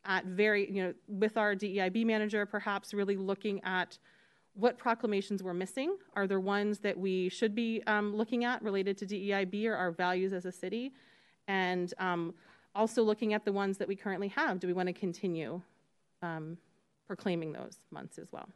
at 0.06 0.26
very, 0.26 0.70
you 0.72 0.84
know, 0.84 0.94
with 1.08 1.38
our 1.38 1.56
DEIB 1.56 2.06
manager, 2.06 2.46
perhaps 2.46 2.94
really 2.94 3.18
looking 3.18 3.62
at 3.64 3.98
what 4.54 4.78
proclamations 4.78 5.44
we're 5.44 5.54
missing. 5.54 5.98
Are 6.16 6.28
there 6.28 6.40
ones 6.40 6.80
that 6.80 6.98
we 6.98 7.30
should 7.30 7.56
be 7.56 7.82
um, 7.88 8.16
looking 8.16 8.44
at 8.44 8.62
related 8.62 8.98
to 9.00 9.06
DEIB 9.06 9.66
or 9.68 9.76
our 9.76 9.92
values 9.92 10.34
as 10.34 10.46
a 10.46 10.52
city? 10.52 10.94
And 11.48 11.94
um, 11.98 12.34
also 12.80 13.04
looking 13.04 13.34
at 13.34 13.44
the 13.44 13.52
ones 13.52 13.78
that 13.78 13.88
we 13.88 13.96
currently 13.96 14.30
have. 14.30 14.60
Do 14.60 14.68
we 14.68 14.74
want 14.74 14.88
to 14.88 14.94
continue 14.94 15.62
um, 16.22 16.58
proclaiming 17.08 17.52
those 17.52 17.78
months 17.92 18.18
as 18.18 18.32
well? 18.32 18.48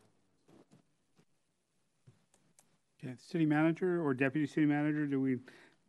Okay, 3.03 3.13
city 3.17 3.45
manager 3.45 4.01
or 4.01 4.13
deputy 4.13 4.47
city 4.47 4.65
manager, 4.65 5.05
do 5.05 5.19
we 5.19 5.39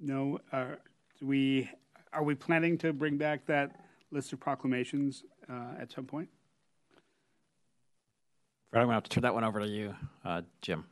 know? 0.01 0.41
Uh, 0.53 0.65
do 1.21 1.27
we 1.27 1.71
are 2.13 2.25
we 2.25 2.35
planning 2.35 2.77
to 2.79 2.93
bring 2.93 3.17
back 3.17 3.47
that 3.47 3.77
list 4.11 4.33
of 4.33 4.41
proclamations 4.41 5.23
uh, 5.49 5.81
at 5.81 5.93
some 5.93 6.05
point? 6.05 6.29
Fred, 8.71 8.81
I'm 8.81 8.87
going 8.87 8.93
to 8.93 8.97
have 8.97 9.05
to 9.05 9.11
turn 9.11 9.23
that 9.23 9.35
one 9.35 9.45
over 9.45 9.61
to 9.61 9.69
you, 9.69 9.95
uh, 10.25 10.43
Jim. 10.61 10.85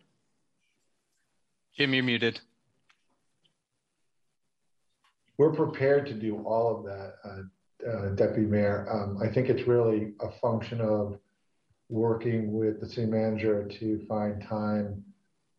Jim, 1.76 1.92
you're 1.92 2.04
muted. 2.04 2.40
We're 5.42 5.50
prepared 5.52 6.06
to 6.06 6.14
do 6.14 6.36
all 6.44 6.76
of 6.76 6.84
that, 6.84 7.14
uh, 7.24 7.90
uh, 7.90 8.08
Deputy 8.10 8.46
Mayor. 8.46 8.86
Um, 8.88 9.18
I 9.20 9.26
think 9.26 9.48
it's 9.48 9.66
really 9.66 10.12
a 10.20 10.30
function 10.40 10.80
of 10.80 11.18
working 11.88 12.52
with 12.52 12.78
the 12.78 12.88
city 12.88 13.08
manager 13.08 13.66
to 13.66 14.06
find 14.06 14.40
time, 14.40 15.02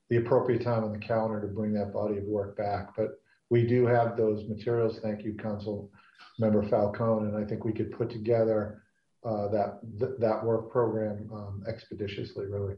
the 0.07 0.15
appropriate 0.15 0.63
time 0.63 0.85
on 0.85 0.93
the 0.93 0.99
calendar 0.99 1.41
to 1.41 1.47
bring 1.47 1.73
that 1.73 1.91
body 1.91 2.17
of 2.17 2.23
work 2.23 2.55
back. 2.55 2.95
But 2.95 3.19
we 3.49 3.67
do 3.67 3.85
have 3.85 4.15
those 4.15 4.47
materials. 4.47 4.99
Thank 5.03 5.25
you, 5.25 5.33
Council 5.33 5.91
Member 6.39 6.63
Falcone, 6.69 7.27
and 7.27 7.35
I 7.35 7.43
think 7.43 7.65
we 7.65 7.73
could 7.73 7.91
put 7.91 8.09
together 8.09 8.83
uh, 9.25 9.49
that 9.49 9.81
th 9.99 10.11
that 10.19 10.45
work 10.45 10.71
program 10.71 11.29
um, 11.33 11.63
expeditiously, 11.67 12.45
really. 12.45 12.75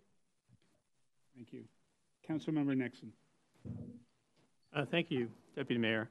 Thank 1.35 1.53
you. 1.53 1.65
Council 2.27 2.51
Member 2.51 2.73
Nixon. 2.73 3.11
Uh, 4.75 4.85
thank 4.89 5.11
you, 5.11 5.29
Deputy 5.55 5.79
Mayor. 5.79 6.09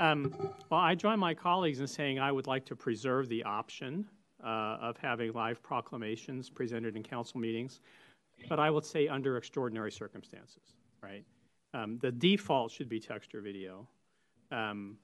Um, 0.00 0.34
well, 0.70 0.80
I 0.80 0.94
join 0.94 1.18
my 1.18 1.34
colleagues 1.34 1.80
in 1.80 1.86
saying 1.86 2.18
I 2.18 2.32
would 2.32 2.46
like 2.46 2.64
to 2.64 2.74
preserve 2.74 3.28
the 3.28 3.44
option 3.44 4.08
uh, 4.42 4.78
of 4.80 4.96
having 4.96 5.34
live 5.34 5.62
proclamations 5.62 6.48
presented 6.48 6.96
in 6.96 7.02
council 7.02 7.38
meetings, 7.38 7.80
but 8.48 8.58
I 8.58 8.70
would 8.70 8.86
say 8.86 9.08
under 9.08 9.36
extraordinary 9.36 9.92
circumstances, 9.92 10.74
right? 11.02 11.22
Um, 11.74 11.98
the 12.00 12.10
default 12.10 12.72
should 12.72 12.88
be 12.88 12.98
text 12.98 13.34
or 13.34 13.42
video, 13.42 13.86
um, 14.50 14.96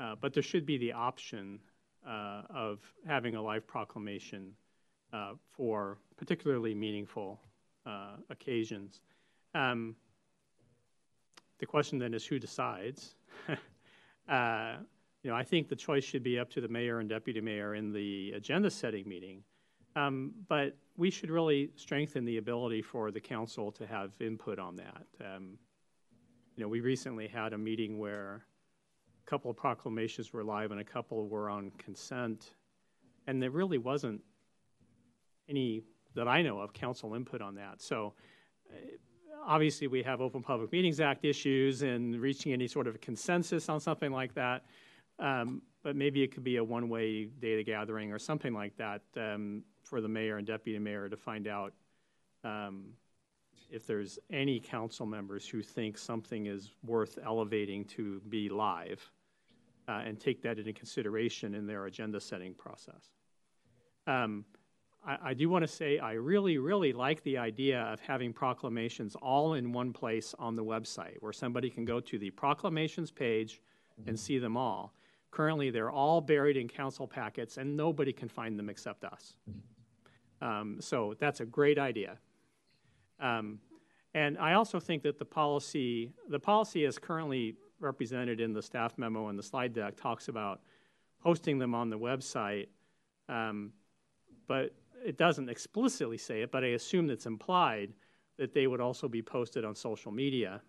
uh, 0.00 0.16
but 0.20 0.34
there 0.34 0.42
should 0.42 0.66
be 0.66 0.76
the 0.76 0.92
option 0.92 1.60
uh, 2.04 2.42
of 2.52 2.80
having 3.06 3.36
a 3.36 3.42
live 3.42 3.64
proclamation 3.64 4.50
uh, 5.12 5.34
for 5.52 5.98
particularly 6.16 6.74
meaningful 6.74 7.40
uh, 7.86 8.16
occasions. 8.28 9.02
Um, 9.54 9.94
the 11.60 11.66
question 11.66 12.00
then 12.00 12.12
is 12.12 12.26
who 12.26 12.40
decides? 12.40 13.14
Uh, 14.28 14.76
you 15.22 15.30
know, 15.30 15.36
I 15.36 15.44
think 15.44 15.68
the 15.68 15.76
choice 15.76 16.04
should 16.04 16.22
be 16.22 16.38
up 16.38 16.50
to 16.50 16.60
the 16.60 16.68
mayor 16.68 16.98
and 16.98 17.08
deputy 17.08 17.40
mayor 17.40 17.74
in 17.74 17.92
the 17.92 18.32
agenda 18.32 18.70
setting 18.70 19.08
meeting. 19.08 19.42
Um, 19.94 20.32
but 20.48 20.76
we 20.96 21.10
should 21.10 21.30
really 21.30 21.70
strengthen 21.76 22.24
the 22.24 22.38
ability 22.38 22.82
for 22.82 23.10
the 23.10 23.20
council 23.20 23.70
to 23.72 23.86
have 23.86 24.12
input 24.20 24.58
on 24.58 24.76
that. 24.76 25.06
Um, 25.20 25.58
you 26.56 26.62
know, 26.62 26.68
we 26.68 26.80
recently 26.80 27.28
had 27.28 27.52
a 27.52 27.58
meeting 27.58 27.98
where 27.98 28.44
a 29.24 29.30
couple 29.30 29.50
of 29.50 29.56
proclamations 29.56 30.32
were 30.32 30.44
live 30.44 30.70
and 30.70 30.80
a 30.80 30.84
couple 30.84 31.28
were 31.28 31.48
on 31.48 31.70
consent. 31.78 32.54
And 33.26 33.42
there 33.42 33.50
really 33.50 33.78
wasn't 33.78 34.20
any 35.48 35.82
that 36.14 36.28
I 36.28 36.42
know 36.42 36.60
of 36.60 36.72
council 36.72 37.14
input 37.14 37.40
on 37.40 37.54
that. 37.54 37.80
So 37.80 38.14
uh, 38.70 38.76
obviously 39.46 39.86
we 39.86 40.02
have 40.02 40.20
Open 40.20 40.42
Public 40.42 40.72
Meetings 40.72 41.00
Act 41.00 41.24
issues 41.24 41.82
and 41.82 42.20
reaching 42.20 42.52
any 42.52 42.68
sort 42.68 42.86
of 42.86 43.00
consensus 43.00 43.68
on 43.68 43.80
something 43.80 44.12
like 44.12 44.34
that. 44.34 44.64
Um, 45.18 45.62
but 45.82 45.96
maybe 45.96 46.22
it 46.22 46.32
could 46.32 46.44
be 46.44 46.56
a 46.56 46.64
one-way 46.64 47.24
data 47.24 47.62
gathering 47.62 48.12
or 48.12 48.18
something 48.18 48.54
like 48.54 48.76
that 48.76 49.02
um, 49.16 49.62
for 49.82 50.00
the 50.00 50.08
mayor 50.08 50.38
and 50.38 50.46
deputy 50.46 50.78
mayor 50.78 51.08
to 51.08 51.16
find 51.16 51.48
out 51.48 51.72
um, 52.44 52.86
if 53.70 53.86
there's 53.86 54.18
any 54.30 54.60
council 54.60 55.06
members 55.06 55.48
who 55.48 55.62
think 55.62 55.98
something 55.98 56.46
is 56.46 56.70
worth 56.84 57.18
elevating 57.24 57.84
to 57.86 58.20
be 58.28 58.48
live 58.48 59.10
uh, 59.88 60.02
and 60.04 60.20
take 60.20 60.42
that 60.42 60.58
into 60.58 60.72
consideration 60.72 61.54
in 61.54 61.66
their 61.66 61.86
agenda 61.86 62.20
setting 62.20 62.54
process. 62.54 63.10
I, 65.04 65.18
I 65.22 65.34
do 65.34 65.48
want 65.48 65.62
to 65.62 65.68
say 65.68 65.98
I 65.98 66.12
really, 66.12 66.58
really 66.58 66.92
like 66.92 67.22
the 67.22 67.38
idea 67.38 67.80
of 67.82 68.00
having 68.00 68.32
proclamations 68.32 69.16
all 69.16 69.54
in 69.54 69.72
one 69.72 69.92
place 69.92 70.34
on 70.38 70.56
the 70.56 70.64
website 70.64 71.16
where 71.20 71.32
somebody 71.32 71.70
can 71.70 71.84
go 71.84 72.00
to 72.00 72.18
the 72.18 72.30
proclamations 72.30 73.10
page 73.10 73.60
and 74.06 74.18
see 74.18 74.38
them 74.38 74.56
all. 74.56 74.94
Currently, 75.30 75.70
they're 75.70 75.90
all 75.90 76.20
buried 76.20 76.56
in 76.56 76.68
council 76.68 77.06
packets 77.06 77.56
and 77.56 77.76
nobody 77.76 78.12
can 78.12 78.28
find 78.28 78.58
them 78.58 78.68
except 78.68 79.04
us. 79.04 79.34
Um, 80.40 80.78
so 80.80 81.14
that's 81.18 81.40
a 81.40 81.46
great 81.46 81.78
idea. 81.78 82.18
Um, 83.20 83.60
and 84.14 84.36
I 84.38 84.54
also 84.54 84.78
think 84.78 85.02
that 85.04 85.18
the 85.18 85.24
policy, 85.24 86.12
the 86.28 86.38
policy 86.38 86.84
as 86.84 86.98
currently 86.98 87.54
represented 87.80 88.40
in 88.40 88.52
the 88.52 88.62
staff 88.62 88.98
memo 88.98 89.28
and 89.28 89.38
the 89.38 89.42
slide 89.42 89.72
deck 89.72 89.96
talks 89.96 90.28
about 90.28 90.60
posting 91.22 91.58
them 91.58 91.74
on 91.74 91.88
the 91.88 91.98
website. 91.98 92.66
Um, 93.28 93.72
but 94.48 94.74
it 95.04 95.18
doesn't 95.18 95.48
explicitly 95.48 96.18
say 96.18 96.42
it, 96.42 96.52
but 96.52 96.64
I 96.64 96.68
assume 96.68 97.10
it's 97.10 97.26
implied 97.26 97.92
that 98.38 98.54
they 98.54 98.66
would 98.66 98.80
also 98.80 99.08
be 99.08 99.22
posted 99.22 99.64
on 99.64 99.74
social 99.74 100.12
media, 100.12 100.62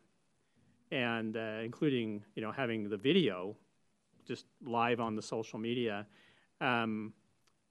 and 0.92 1.38
uh, 1.38 1.62
including 1.64 2.24
you 2.36 2.42
know 2.42 2.52
having 2.52 2.90
the 2.90 2.98
video 2.98 3.56
just 4.26 4.45
live 4.64 5.00
on 5.00 5.16
the 5.16 5.22
social 5.22 5.60
media, 5.60 6.06
um, 6.62 7.14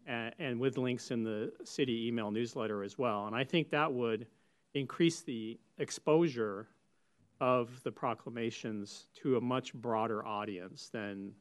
and, 0.07 0.35
and, 0.39 0.61
with 0.61 0.77
links 0.77 1.11
in 1.11 1.23
the 1.23 1.53
city 1.65 2.07
email 2.09 2.31
newsletter 2.31 2.83
as 2.83 2.99
well. 2.99 3.27
And 3.27 3.35
I 3.35 3.45
think 3.45 3.71
that 3.71 3.93
would 3.93 4.27
increase 4.75 5.21
the 5.21 5.59
exposure 5.79 6.69
of 7.41 7.83
the 7.83 7.91
proclamations 7.91 9.07
to 9.23 9.37
a 9.37 9.41
much 9.41 9.75
broader 9.75 10.25
audience 10.27 10.89
than 10.93 11.33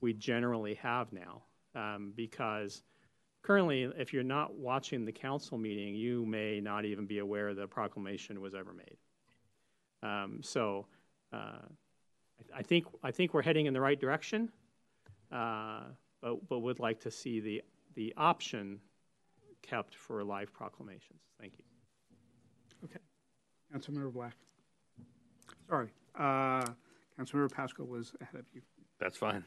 we 0.00 0.12
generally 0.12 0.74
have 0.74 1.12
now, 1.12 1.42
um, 1.74 2.12
because 2.14 2.82
currently, 3.42 3.82
if 3.96 4.12
you're 4.12 4.22
not 4.22 4.54
watching 4.54 5.04
the 5.04 5.12
council 5.12 5.58
meeting, 5.58 5.94
you 5.94 6.26
may 6.26 6.60
not 6.60 6.84
even 6.84 7.06
be 7.06 7.18
aware 7.18 7.54
the 7.54 7.66
proclamation 7.66 8.40
was 8.40 8.54
ever 8.54 8.72
made. 8.72 8.96
Um, 10.02 10.40
so 10.42 10.86
uh, 11.32 11.36
I, 11.36 12.58
I, 12.58 12.62
think 12.62 12.86
I 13.02 13.10
think 13.10 13.34
we're 13.34 13.42
heading 13.42 13.66
in 13.66 13.74
the 13.74 13.80
right 13.80 14.00
direction, 14.00 14.50
uh, 15.32 15.82
but 16.20 16.48
but 16.48 16.60
would 16.60 16.80
like 16.80 17.00
to 17.00 17.10
see 17.10 17.40
the 17.40 17.62
the 17.94 18.14
option 18.16 18.80
kept 19.62 19.94
for 19.94 20.24
live 20.24 20.52
proclamations. 20.52 21.20
Thank 21.38 21.54
you. 21.58 21.64
Okay, 22.84 23.00
Councilmember 23.74 24.12
Black. 24.12 24.34
Sorry, 25.68 25.88
uh, 26.18 26.64
Councilmember 27.18 27.52
Pascal 27.52 27.86
was 27.86 28.14
ahead 28.20 28.40
of 28.40 28.46
you. 28.54 28.62
That's 28.98 29.16
fine. 29.16 29.44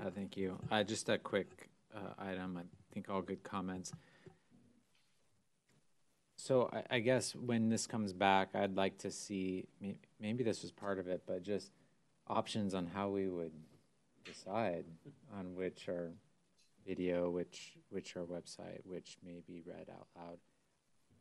Uh, 0.00 0.10
thank 0.10 0.36
you. 0.36 0.58
Uh, 0.70 0.84
just 0.84 1.08
a 1.08 1.18
quick 1.18 1.67
uh, 1.94 2.14
item. 2.18 2.58
I 2.58 2.62
think 2.92 3.08
all 3.08 3.22
good 3.22 3.42
comments. 3.42 3.92
So 6.36 6.70
I, 6.72 6.96
I, 6.96 6.98
guess 7.00 7.34
when 7.34 7.68
this 7.68 7.86
comes 7.86 8.12
back, 8.12 8.50
I'd 8.54 8.76
like 8.76 8.98
to 8.98 9.10
see 9.10 9.66
maybe 10.20 10.44
this 10.44 10.62
was 10.62 10.70
part 10.70 10.98
of 10.98 11.08
it, 11.08 11.22
but 11.26 11.42
just 11.42 11.72
options 12.28 12.74
on 12.74 12.86
how 12.86 13.08
we 13.08 13.28
would 13.28 13.52
decide 14.24 14.84
on 15.36 15.54
which 15.56 15.88
are 15.88 16.12
video, 16.86 17.28
which 17.28 17.74
which 17.90 18.16
are 18.16 18.22
website, 18.22 18.80
which 18.84 19.18
may 19.24 19.42
be 19.46 19.62
read 19.66 19.88
out 19.90 20.06
loud. 20.16 20.38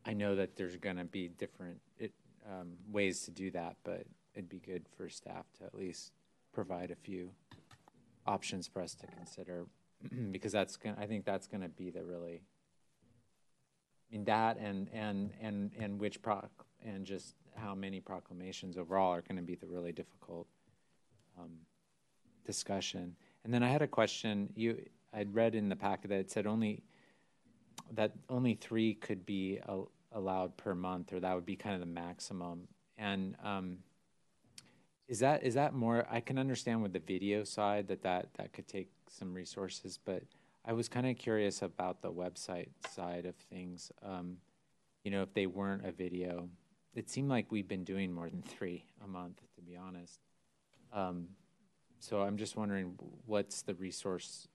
I 0.05 0.13
know 0.13 0.35
that 0.35 0.55
there's 0.55 0.77
going 0.77 0.97
to 0.97 1.03
be 1.03 1.27
different 1.27 1.81
it, 1.97 2.13
um, 2.47 2.73
ways 2.89 3.21
to 3.21 3.31
do 3.31 3.51
that, 3.51 3.75
but 3.83 4.05
it'd 4.33 4.49
be 4.49 4.59
good 4.59 4.85
for 4.95 5.09
staff 5.09 5.45
to 5.57 5.65
at 5.65 5.75
least 5.75 6.11
provide 6.53 6.91
a 6.91 6.95
few 6.95 7.31
options 8.25 8.67
for 8.67 8.81
us 8.81 8.93
to 8.95 9.07
consider 9.07 9.65
because 10.31 10.51
that's 10.51 10.77
gonna, 10.77 10.97
I 10.99 11.05
think 11.05 11.25
that's 11.25 11.47
going 11.47 11.61
to 11.61 11.69
be 11.69 11.89
the 11.89 12.03
really 12.03 12.41
I 14.09 14.15
mean 14.15 14.25
that 14.25 14.57
and 14.57 14.89
and 14.93 15.31
and 15.41 15.71
and 15.77 15.99
which 15.99 16.21
proc 16.21 16.49
and 16.85 17.05
just 17.05 17.35
how 17.55 17.73
many 17.75 17.99
proclamations 17.99 18.77
overall 18.77 19.13
are 19.13 19.21
going 19.21 19.37
to 19.37 19.43
be 19.43 19.55
the 19.55 19.65
really 19.65 19.91
difficult 19.91 20.47
um, 21.39 21.51
discussion. 22.45 23.15
And 23.43 23.53
then 23.53 23.63
I 23.63 23.69
had 23.69 23.81
a 23.81 23.87
question. 23.87 24.49
You 24.55 24.77
I'd 25.13 25.33
read 25.33 25.55
in 25.55 25.69
the 25.69 25.75
packet 25.75 26.09
that 26.09 26.19
it 26.19 26.31
said 26.31 26.47
only 26.47 26.83
that 27.93 28.11
only 28.29 28.55
three 28.55 28.93
could 28.93 29.25
be 29.25 29.59
allowed 30.11 30.55
per 30.57 30.75
month, 30.75 31.13
or 31.13 31.19
that 31.19 31.33
would 31.33 31.45
be 31.45 31.55
kind 31.55 31.75
of 31.75 31.81
the 31.81 31.85
maximum. 31.85 32.67
And 32.97 33.35
um, 33.43 33.77
is 35.07 35.19
that 35.19 35.43
is 35.43 35.53
that 35.53 35.73
more? 35.73 36.05
I 36.09 36.19
can 36.19 36.37
understand 36.37 36.83
with 36.83 36.93
the 36.93 36.99
video 36.99 37.43
side 37.43 37.87
that 37.87 38.03
that 38.03 38.33
that 38.35 38.53
could 38.53 38.67
take 38.67 38.89
some 39.09 39.33
resources, 39.33 39.97
but 40.03 40.23
I 40.65 40.73
was 40.73 40.89
kind 40.89 41.07
of 41.07 41.17
curious 41.17 41.61
about 41.61 42.01
the 42.01 42.11
website 42.11 42.69
side 42.89 43.25
of 43.25 43.35
things. 43.35 43.91
Um, 44.03 44.37
you 45.03 45.11
know, 45.11 45.21
if 45.21 45.33
they 45.33 45.45
weren't 45.45 45.85
a 45.85 45.91
video, 45.91 46.49
it 46.93 47.09
seemed 47.09 47.29
like 47.29 47.51
we've 47.51 47.67
been 47.67 47.85
doing 47.85 48.11
more 48.11 48.29
than 48.29 48.41
three 48.41 48.83
a 49.03 49.07
month, 49.07 49.41
to 49.55 49.61
be 49.61 49.77
honest. 49.77 50.19
Um, 50.91 51.29
so 51.99 52.21
I'm 52.21 52.37
just 52.37 52.57
wondering, 52.57 52.97
what's 53.25 53.61
the 53.61 53.75
resource, 53.75 54.47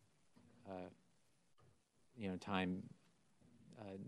uh, 0.68 0.90
you 2.16 2.28
know, 2.28 2.36
time, 2.36 2.82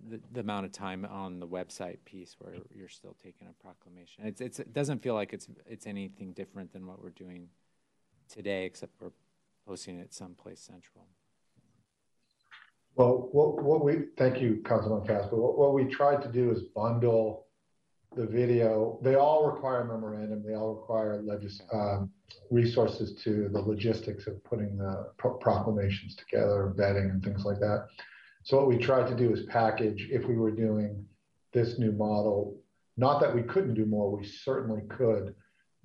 the, 0.08 0.20
the, 0.32 0.40
amount 0.40 0.66
of 0.66 0.72
time 0.72 1.04
on 1.04 1.40
the 1.40 1.46
website 1.46 1.98
piece 2.04 2.36
where 2.38 2.54
you're 2.74 2.88
still 2.88 3.16
taking 3.22 3.48
a 3.48 3.62
proclamation. 3.62 4.26
It's, 4.26 4.40
it's, 4.40 4.58
it 4.58 4.72
doesn't 4.72 5.02
feel 5.02 5.14
like 5.14 5.32
it's 5.32 5.48
it's 5.66 5.86
anything 5.86 6.32
different 6.32 6.72
than 6.72 6.86
what 6.86 7.02
we're 7.02 7.10
doing 7.10 7.48
today, 8.28 8.64
except 8.64 8.92
we're 9.00 9.12
posting 9.66 9.98
it 9.98 10.12
someplace 10.12 10.60
central. 10.60 11.06
Well, 12.96 13.28
what, 13.32 13.62
what 13.62 13.84
we, 13.84 14.04
thank 14.16 14.40
you, 14.40 14.62
Councilman 14.64 15.06
Casper. 15.06 15.36
What, 15.36 15.58
what 15.58 15.74
we 15.74 15.84
tried 15.84 16.22
to 16.22 16.28
do 16.30 16.50
is 16.52 16.62
bundle 16.74 17.46
the 18.14 18.26
video. 18.26 19.00
They 19.02 19.16
all 19.16 19.50
require 19.50 19.80
a 19.80 19.84
memorandum. 19.86 20.44
They 20.46 20.54
all 20.54 20.74
require 20.74 21.20
legis- 21.20 21.62
um, 21.72 22.10
resources 22.50 23.20
to 23.24 23.48
the 23.48 23.60
logistics 23.60 24.28
of 24.28 24.42
putting 24.44 24.76
the 24.76 25.10
pro- 25.18 25.34
proclamations 25.34 26.14
together, 26.14 26.72
vetting, 26.76 27.10
and 27.10 27.24
things 27.24 27.44
like 27.44 27.58
that. 27.58 27.88
So 28.44 28.58
what 28.58 28.68
we 28.68 28.76
tried 28.76 29.08
to 29.08 29.16
do 29.16 29.32
is 29.32 29.42
package, 29.46 30.08
if 30.10 30.26
we 30.26 30.36
were 30.36 30.50
doing 30.50 31.06
this 31.52 31.78
new 31.78 31.92
model, 31.92 32.60
not 32.96 33.20
that 33.20 33.34
we 33.34 33.42
couldn't 33.42 33.74
do 33.74 33.86
more, 33.86 34.14
we 34.14 34.26
certainly 34.26 34.82
could, 34.88 35.34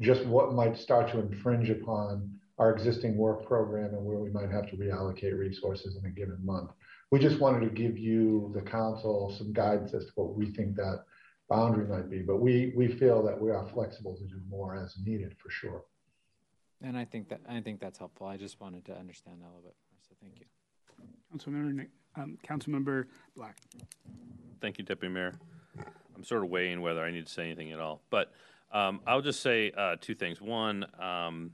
just 0.01 0.25
what 0.25 0.53
might 0.53 0.77
start 0.77 1.09
to 1.11 1.19
infringe 1.19 1.69
upon 1.69 2.29
our 2.57 2.71
existing 2.71 3.15
work 3.15 3.47
program 3.47 3.93
and 3.93 4.03
where 4.03 4.17
we 4.17 4.29
might 4.29 4.51
have 4.51 4.69
to 4.69 4.75
reallocate 4.75 5.37
resources 5.37 5.95
in 5.95 6.05
a 6.05 6.09
given 6.09 6.37
month. 6.45 6.71
We 7.11 7.19
just 7.19 7.39
wanted 7.39 7.61
to 7.61 7.69
give 7.69 7.97
you, 7.97 8.51
the 8.53 8.61
council, 8.61 9.33
some 9.37 9.53
guidance 9.53 9.93
as 9.93 10.05
to 10.05 10.11
what 10.15 10.35
we 10.35 10.51
think 10.51 10.75
that 10.75 11.05
boundary 11.49 11.87
might 11.87 12.09
be. 12.09 12.21
But 12.21 12.37
we, 12.37 12.73
we 12.75 12.89
feel 12.89 13.23
that 13.23 13.39
we 13.39 13.51
are 13.51 13.67
flexible 13.73 14.15
to 14.17 14.23
do 14.23 14.39
more 14.49 14.75
as 14.75 14.95
needed 15.03 15.33
for 15.41 15.49
sure. 15.49 15.85
And 16.81 16.97
I 16.97 17.05
think 17.05 17.29
that 17.29 17.41
I 17.47 17.59
think 17.61 17.79
that's 17.79 17.97
helpful. 17.97 18.27
I 18.27 18.37
just 18.37 18.61
wanted 18.61 18.85
to 18.85 18.95
understand 18.95 19.41
that 19.41 19.47
a 19.47 19.51
little 19.55 19.61
bit 19.61 19.75
more. 19.91 19.99
So 20.07 20.15
thank 20.21 20.39
you. 20.39 20.45
Councilmember, 21.33 21.87
um, 22.15 22.37
Councilmember 22.47 23.05
Black. 23.35 23.57
Thank 24.61 24.77
you, 24.77 24.83
Deputy 24.83 25.13
Mayor. 25.13 25.35
I'm 26.15 26.23
sort 26.23 26.43
of 26.43 26.49
weighing 26.49 26.81
whether 26.81 27.03
I 27.03 27.11
need 27.11 27.25
to 27.25 27.31
say 27.31 27.45
anything 27.45 27.71
at 27.71 27.79
all, 27.79 28.01
but 28.09 28.33
um, 28.71 28.99
I'll 29.07 29.21
just 29.21 29.41
say 29.41 29.71
uh, 29.75 29.95
two 29.99 30.15
things. 30.15 30.41
One, 30.41 30.85
um, 30.99 31.51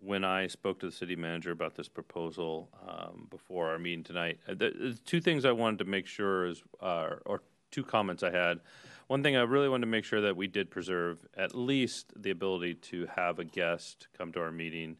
when 0.00 0.24
I 0.24 0.46
spoke 0.46 0.80
to 0.80 0.86
the 0.86 0.92
city 0.92 1.16
manager 1.16 1.50
about 1.50 1.74
this 1.74 1.88
proposal 1.88 2.68
um, 2.86 3.26
before 3.30 3.70
our 3.70 3.78
meeting 3.78 4.04
tonight, 4.04 4.38
uh, 4.48 4.54
the, 4.54 4.98
two 5.06 5.20
things 5.20 5.44
I 5.44 5.52
wanted 5.52 5.78
to 5.80 5.84
make 5.84 6.06
sure 6.06 6.46
is, 6.46 6.62
uh, 6.80 7.10
or 7.26 7.42
two 7.70 7.82
comments 7.82 8.22
I 8.22 8.30
had. 8.30 8.60
One 9.08 9.22
thing 9.22 9.36
I 9.36 9.42
really 9.42 9.68
wanted 9.68 9.86
to 9.86 9.90
make 9.90 10.04
sure 10.04 10.20
that 10.20 10.36
we 10.36 10.46
did 10.46 10.70
preserve 10.70 11.26
at 11.36 11.54
least 11.54 12.12
the 12.16 12.30
ability 12.30 12.74
to 12.74 13.06
have 13.16 13.38
a 13.38 13.44
guest 13.44 14.08
come 14.16 14.32
to 14.32 14.40
our 14.40 14.52
meeting 14.52 14.96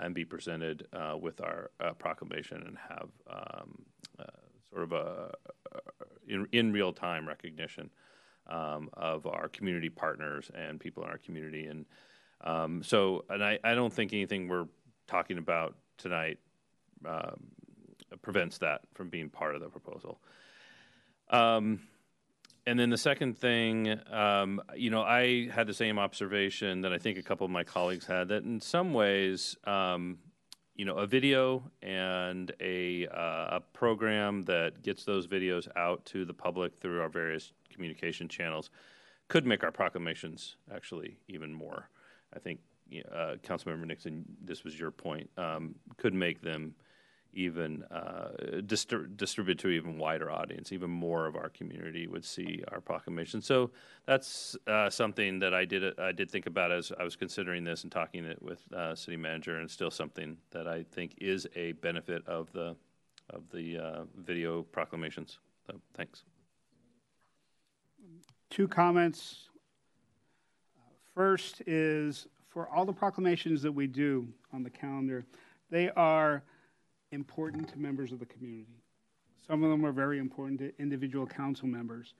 and 0.00 0.14
be 0.14 0.24
presented 0.24 0.86
uh, 0.92 1.16
with 1.20 1.40
our 1.40 1.70
uh, 1.80 1.92
proclamation 1.92 2.62
and 2.66 2.76
have 2.88 3.08
um, 3.28 3.82
uh, 4.18 4.24
sort 4.70 4.82
of 4.82 4.92
a, 4.92 5.30
in, 6.28 6.46
in 6.52 6.72
real 6.72 6.92
time 6.92 7.26
recognition 7.26 7.90
um, 8.48 8.90
of 8.94 9.26
our 9.26 9.48
community 9.48 9.88
partners 9.88 10.50
and 10.54 10.80
people 10.80 11.02
in 11.02 11.08
our 11.08 11.18
community 11.18 11.66
and 11.66 11.86
um, 12.42 12.82
so, 12.82 13.24
and 13.28 13.44
I, 13.44 13.58
I 13.62 13.74
don't 13.74 13.92
think 13.92 14.12
anything 14.12 14.48
we're 14.48 14.66
talking 15.06 15.38
about 15.38 15.74
tonight 15.98 16.38
um, 17.04 17.38
prevents 18.22 18.58
that 18.58 18.82
from 18.94 19.08
being 19.08 19.28
part 19.28 19.54
of 19.54 19.60
the 19.60 19.68
proposal. 19.68 20.18
And 22.70 22.78
then 22.78 22.88
the 22.88 22.96
second 22.96 23.36
thing, 23.36 23.98
um, 24.12 24.62
you 24.76 24.90
know, 24.90 25.02
I 25.02 25.48
had 25.48 25.66
the 25.66 25.74
same 25.74 25.98
observation 25.98 26.82
that 26.82 26.92
I 26.92 26.98
think 26.98 27.18
a 27.18 27.22
couple 27.22 27.44
of 27.44 27.50
my 27.50 27.64
colleagues 27.64 28.06
had 28.06 28.28
that 28.28 28.44
in 28.44 28.60
some 28.60 28.94
ways, 28.94 29.56
um, 29.64 30.18
you 30.76 30.84
know, 30.84 30.94
a 30.94 31.06
video 31.08 31.64
and 31.82 32.52
a, 32.60 33.08
uh, 33.08 33.56
a 33.56 33.60
program 33.72 34.42
that 34.42 34.84
gets 34.84 35.04
those 35.04 35.26
videos 35.26 35.66
out 35.74 36.04
to 36.06 36.24
the 36.24 36.32
public 36.32 36.78
through 36.80 37.00
our 37.00 37.08
various 37.08 37.50
communication 37.74 38.28
channels 38.28 38.70
could 39.26 39.44
make 39.44 39.64
our 39.64 39.72
proclamations 39.72 40.54
actually 40.72 41.16
even 41.26 41.52
more. 41.52 41.88
I 42.32 42.38
think 42.38 42.60
uh, 43.10 43.34
Councilmember 43.42 43.84
Nixon, 43.84 44.24
this 44.44 44.62
was 44.62 44.78
your 44.78 44.92
point, 44.92 45.28
um, 45.36 45.74
could 45.96 46.14
make 46.14 46.40
them 46.40 46.76
even 47.32 47.84
uh, 47.84 48.30
distri- 48.60 49.16
distribute 49.16 49.58
to 49.58 49.68
even 49.68 49.98
wider 49.98 50.30
audience. 50.30 50.72
Even 50.72 50.90
more 50.90 51.26
of 51.26 51.36
our 51.36 51.48
community 51.48 52.06
would 52.06 52.24
see 52.24 52.62
our 52.72 52.80
proclamation. 52.80 53.40
So 53.40 53.70
that's 54.06 54.56
uh, 54.66 54.90
something 54.90 55.38
that 55.38 55.54
I 55.54 55.64
did 55.64 55.98
I 55.98 56.12
did 56.12 56.30
think 56.30 56.46
about 56.46 56.72
as 56.72 56.92
I 56.98 57.04
was 57.04 57.16
considering 57.16 57.64
this 57.64 57.82
and 57.82 57.92
talking 57.92 58.24
it 58.24 58.40
with 58.42 58.60
uh, 58.72 58.94
city 58.94 59.16
manager, 59.16 59.58
and 59.58 59.70
still 59.70 59.90
something 59.90 60.36
that 60.50 60.66
I 60.66 60.82
think 60.82 61.14
is 61.18 61.46
a 61.54 61.72
benefit 61.72 62.26
of 62.26 62.52
the 62.52 62.76
of 63.30 63.48
the 63.52 63.78
uh, 63.78 64.04
video 64.16 64.62
proclamations. 64.62 65.38
So 65.66 65.80
thanks. 65.94 66.24
Two 68.50 68.66
comments. 68.66 69.48
First 71.14 71.62
is 71.66 72.26
for 72.48 72.68
all 72.68 72.84
the 72.84 72.92
proclamations 72.92 73.62
that 73.62 73.72
we 73.72 73.86
do 73.86 74.26
on 74.52 74.62
the 74.62 74.70
calendar, 74.70 75.24
they 75.70 75.90
are 75.90 76.42
important 77.12 77.68
to 77.68 77.78
members 77.78 78.12
of 78.12 78.18
the 78.18 78.26
community. 78.26 78.82
Some 79.46 79.64
of 79.64 79.70
them 79.70 79.84
are 79.84 79.92
very 79.92 80.18
important 80.18 80.60
to 80.60 80.72
individual 80.78 81.26
council 81.26 81.66
members. 81.66 82.14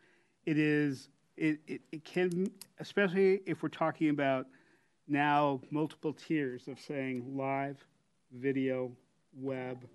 It 0.47 0.59
is, 0.59 1.09
it, 1.37 1.61
it, 1.67 1.81
it 1.93 2.05
can, 2.05 2.51
especially 2.79 3.41
if 3.47 3.63
we're 3.63 3.69
talking 3.69 4.11
about 4.11 4.47
now 5.07 5.61
multiple 5.71 6.13
tiers 6.13 6.67
of 6.69 6.79
saying 6.81 7.37
live, 7.37 7.85
video, 8.33 8.91
web, 9.35 9.87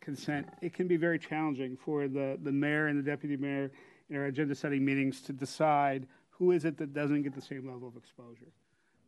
consent, 0.00 0.48
it 0.60 0.72
can 0.72 0.86
be 0.86 0.96
very 0.96 1.18
challenging 1.18 1.76
for 1.76 2.08
the, 2.08 2.38
the 2.42 2.52
mayor 2.52 2.86
and 2.86 2.98
the 2.98 3.02
deputy 3.08 3.36
mayor 3.36 3.70
in 4.10 4.16
our 4.16 4.26
agenda 4.26 4.54
setting 4.54 4.84
meetings 4.84 5.20
to 5.22 5.32
decide 5.32 6.06
who 6.30 6.52
is 6.52 6.64
it 6.64 6.76
that 6.78 6.92
doesn't 6.92 7.22
get 7.22 7.34
the 7.34 7.42
same 7.42 7.66
level 7.70 7.88
of 7.88 7.96
exposure. 7.96 8.52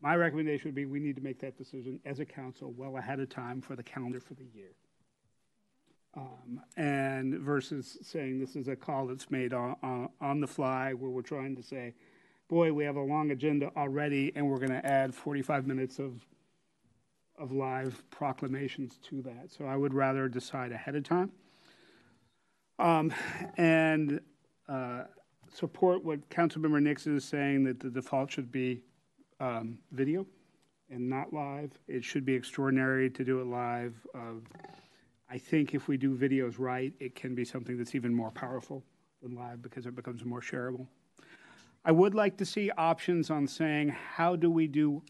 My 0.00 0.16
recommendation 0.16 0.68
would 0.68 0.74
be 0.74 0.84
we 0.84 1.00
need 1.00 1.16
to 1.16 1.23
make 1.23 1.40
that 1.40 1.56
decision 1.56 2.00
as 2.05 2.20
a 2.20 2.24
council 2.24 2.73
well 2.76 2.97
ahead 2.97 3.20
of 3.20 3.28
time 3.28 3.60
for 3.60 3.74
the 3.76 3.82
calendar 3.82 4.20
for 4.20 4.34
the 4.34 4.44
year. 4.55 4.73
Um, 6.16 6.60
and 6.76 7.40
versus 7.40 7.98
saying 8.02 8.38
this 8.38 8.54
is 8.54 8.68
a 8.68 8.76
call 8.76 9.08
that's 9.08 9.30
made 9.32 9.52
on, 9.52 9.74
on, 9.82 10.08
on, 10.20 10.40
the 10.40 10.46
fly 10.46 10.92
where 10.92 11.10
we're 11.10 11.22
trying 11.22 11.56
to 11.56 11.62
say, 11.62 11.92
boy, 12.48 12.72
we 12.72 12.84
have 12.84 12.94
a 12.94 13.02
long 13.02 13.32
agenda 13.32 13.72
already 13.76 14.30
and 14.36 14.48
we're 14.48 14.58
going 14.58 14.70
to 14.70 14.86
add 14.86 15.12
45 15.12 15.66
minutes 15.66 15.98
of, 15.98 16.24
of 17.36 17.50
live 17.50 18.04
proclamations 18.10 18.98
to 19.08 19.22
that. 19.22 19.50
So 19.50 19.64
I 19.64 19.76
would 19.76 19.92
rather 19.92 20.28
decide 20.28 20.70
ahead 20.70 20.94
of 20.94 21.02
time 21.02 21.32
um, 22.78 23.12
and 23.56 24.20
uh, 24.68 25.04
support 25.52 26.04
what 26.04 26.28
Councilmember 26.30 26.82
Nixon 26.82 27.16
is 27.16 27.24
saying 27.24 27.64
that 27.64 27.80
the 27.80 27.90
default 27.90 28.30
should 28.30 28.50
be 28.50 28.82
um, 29.40 29.78
video 29.92 30.26
and 30.90 31.08
not 31.08 31.32
live. 31.32 31.72
It 31.88 32.04
should 32.04 32.24
be 32.24 32.34
extraordinary 32.34 33.10
to 33.10 33.24
do 33.24 33.40
it 33.40 33.46
live. 33.46 33.94
Uh, 34.14 34.40
I 35.30 35.38
think 35.38 35.74
if 35.74 35.88
we 35.88 35.96
do 35.96 36.16
videos 36.16 36.54
right, 36.58 36.92
it 37.00 37.14
can 37.14 37.34
be 37.34 37.44
something 37.44 37.76
that's 37.76 37.94
even 37.94 38.14
more 38.14 38.30
powerful 38.30 38.84
than 39.22 39.34
live 39.34 39.62
because 39.62 39.86
it 39.86 39.96
becomes 39.96 40.24
more 40.24 40.40
shareable. 40.40 40.86
I 41.84 41.92
would 41.92 42.14
like 42.14 42.36
to 42.38 42.44
see 42.44 42.70
options 42.70 43.30
on 43.30 43.46
saying 43.46 43.88
how 43.88 44.36
do 44.36 44.50
we 44.50 44.66
do 44.66 45.02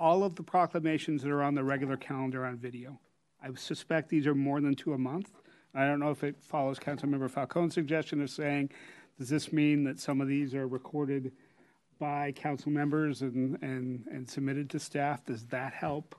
all 0.00 0.24
of 0.24 0.36
the 0.36 0.42
proclamations 0.42 1.22
that 1.22 1.30
are 1.30 1.42
on 1.42 1.54
the 1.54 1.64
regular 1.64 1.96
calendar 1.96 2.44
on 2.44 2.56
video. 2.56 2.98
I 3.42 3.52
suspect 3.54 4.08
these 4.08 4.26
are 4.26 4.34
more 4.34 4.60
than 4.60 4.74
two 4.74 4.92
a 4.92 4.98
month. 4.98 5.30
I 5.74 5.86
don't 5.86 6.00
know 6.00 6.10
if 6.10 6.24
it 6.24 6.36
follows 6.40 6.78
Councilmember 6.78 7.30
Falcone's 7.30 7.74
suggestion 7.74 8.20
of 8.20 8.30
saying, 8.30 8.70
does 9.18 9.28
this 9.28 9.52
mean 9.52 9.84
that 9.84 9.98
some 9.98 10.20
of 10.20 10.28
these 10.28 10.54
are 10.54 10.66
recorded 10.68 11.32
by 11.98 12.32
council 12.32 12.70
members 12.70 13.22
and, 13.22 13.60
and, 13.62 14.06
and 14.10 14.28
submitted 14.28 14.70
to 14.70 14.78
staff? 14.78 15.24
Does 15.24 15.44
that 15.46 15.72
help? 15.72 16.14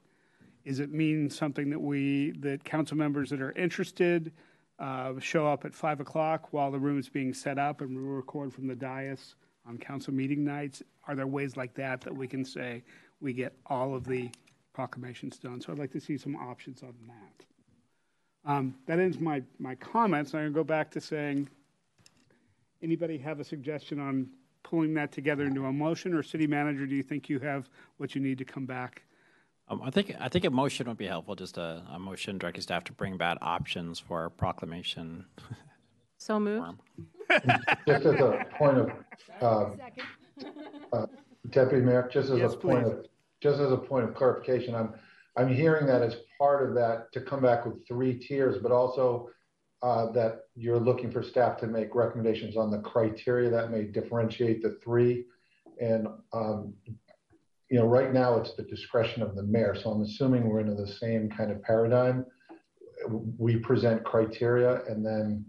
Is 0.65 0.79
it 0.79 0.91
mean 0.91 1.29
something 1.29 1.69
that 1.69 1.79
we, 1.79 2.31
that 2.39 2.63
council 2.63 2.97
members 2.97 3.29
that 3.29 3.41
are 3.41 3.51
interested 3.53 4.31
uh, 4.77 5.13
show 5.19 5.47
up 5.47 5.65
at 5.65 5.73
five 5.73 5.99
o'clock 5.99 6.53
while 6.53 6.71
the 6.71 6.79
room 6.79 6.99
is 6.99 7.09
being 7.09 7.33
set 7.33 7.57
up 7.57 7.81
and 7.81 7.95
we 7.95 8.01
record 8.01 8.53
from 8.53 8.67
the 8.67 8.75
dais 8.75 9.35
on 9.67 9.77
council 9.77 10.13
meeting 10.13 10.43
nights? 10.43 10.83
Are 11.07 11.15
there 11.15 11.27
ways 11.27 11.57
like 11.57 11.73
that 11.75 12.01
that 12.01 12.15
we 12.15 12.27
can 12.27 12.45
say 12.45 12.83
we 13.19 13.33
get 13.33 13.53
all 13.65 13.95
of 13.95 14.05
the 14.05 14.29
proclamations 14.73 15.37
done? 15.37 15.61
So 15.61 15.71
I'd 15.71 15.79
like 15.79 15.91
to 15.91 15.99
see 15.99 16.17
some 16.17 16.35
options 16.35 16.83
on 16.83 16.93
that. 17.07 17.45
Um, 18.49 18.75
that 18.85 18.99
ends 18.99 19.19
my, 19.19 19.43
my 19.59 19.75
comments. 19.75 20.33
I'm 20.33 20.41
going 20.41 20.53
to 20.53 20.55
go 20.55 20.63
back 20.63 20.91
to 20.91 21.01
saying, 21.01 21.49
anybody 22.81 23.17
have 23.17 23.39
a 23.39 23.43
suggestion 23.43 23.99
on 23.99 24.29
pulling 24.63 24.93
that 24.93 25.11
together 25.11 25.45
into 25.45 25.65
a 25.65 25.73
motion, 25.73 26.13
or 26.13 26.23
city 26.23 26.47
manager, 26.47 26.85
do 26.85 26.95
you 26.95 27.03
think 27.03 27.29
you 27.29 27.39
have 27.39 27.69
what 27.97 28.15
you 28.15 28.21
need 28.21 28.37
to 28.37 28.45
come 28.45 28.65
back 28.65 29.03
um, 29.69 29.81
I 29.83 29.91
think 29.91 30.13
I 30.19 30.29
think 30.29 30.45
a 30.45 30.49
motion 30.49 30.87
would 30.87 30.97
be 30.97 31.07
helpful. 31.07 31.35
Just 31.35 31.57
a, 31.57 31.83
a 31.91 31.99
motion 31.99 32.37
directing 32.37 32.61
staff 32.61 32.83
to 32.85 32.93
bring 32.93 33.17
back 33.17 33.37
options 33.41 33.99
for 33.99 34.29
proclamation. 34.29 35.25
So 36.21 36.37
moved. 36.37 36.81
just 37.87 38.05
as 38.05 38.19
a 38.19 38.45
point 38.57 38.77
of 38.77 38.91
uh, 39.41 39.69
uh, 40.91 41.05
deputy 41.49 41.81
mayor, 41.81 42.09
just 42.11 42.29
as 42.29 42.39
yes, 42.39 42.55
a 42.55 42.57
point 42.57 42.83
please. 42.83 42.91
of 42.91 43.05
just 43.39 43.61
as 43.61 43.71
a 43.71 43.77
point 43.77 44.03
of 44.03 44.13
clarification, 44.15 44.75
I'm 44.75 44.95
I'm 45.37 45.47
hearing 45.47 45.87
that 45.87 46.01
as 46.01 46.17
part 46.37 46.67
of 46.67 46.75
that 46.75 47.13
to 47.13 47.21
come 47.21 47.41
back 47.41 47.65
with 47.65 47.87
three 47.87 48.19
tiers, 48.19 48.57
but 48.61 48.73
also 48.73 49.29
uh, 49.81 50.11
that 50.11 50.41
you're 50.55 50.77
looking 50.77 51.09
for 51.09 51.23
staff 51.23 51.57
to 51.59 51.67
make 51.67 51.95
recommendations 51.95 52.57
on 52.57 52.69
the 52.69 52.79
criteria 52.79 53.49
that 53.49 53.71
may 53.71 53.83
differentiate 53.83 54.61
the 54.61 54.77
three. 54.83 55.25
And 55.79 56.07
um, 56.33 56.73
you 57.69 57.77
know, 57.77 57.85
right 57.85 58.13
now 58.13 58.35
it's 58.37 58.55
the 58.55 58.63
discretion 58.63 59.21
of 59.21 59.35
the 59.35 59.43
mayor. 59.43 59.75
So 59.75 59.91
I'm 59.91 60.01
assuming 60.01 60.47
we're 60.47 60.61
into 60.61 60.75
the 60.75 60.87
same 60.87 61.29
kind 61.29 61.51
of 61.51 61.61
paradigm. 61.61 62.25
We 63.37 63.57
present 63.57 64.03
criteria 64.03 64.83
and 64.85 65.05
then 65.05 65.45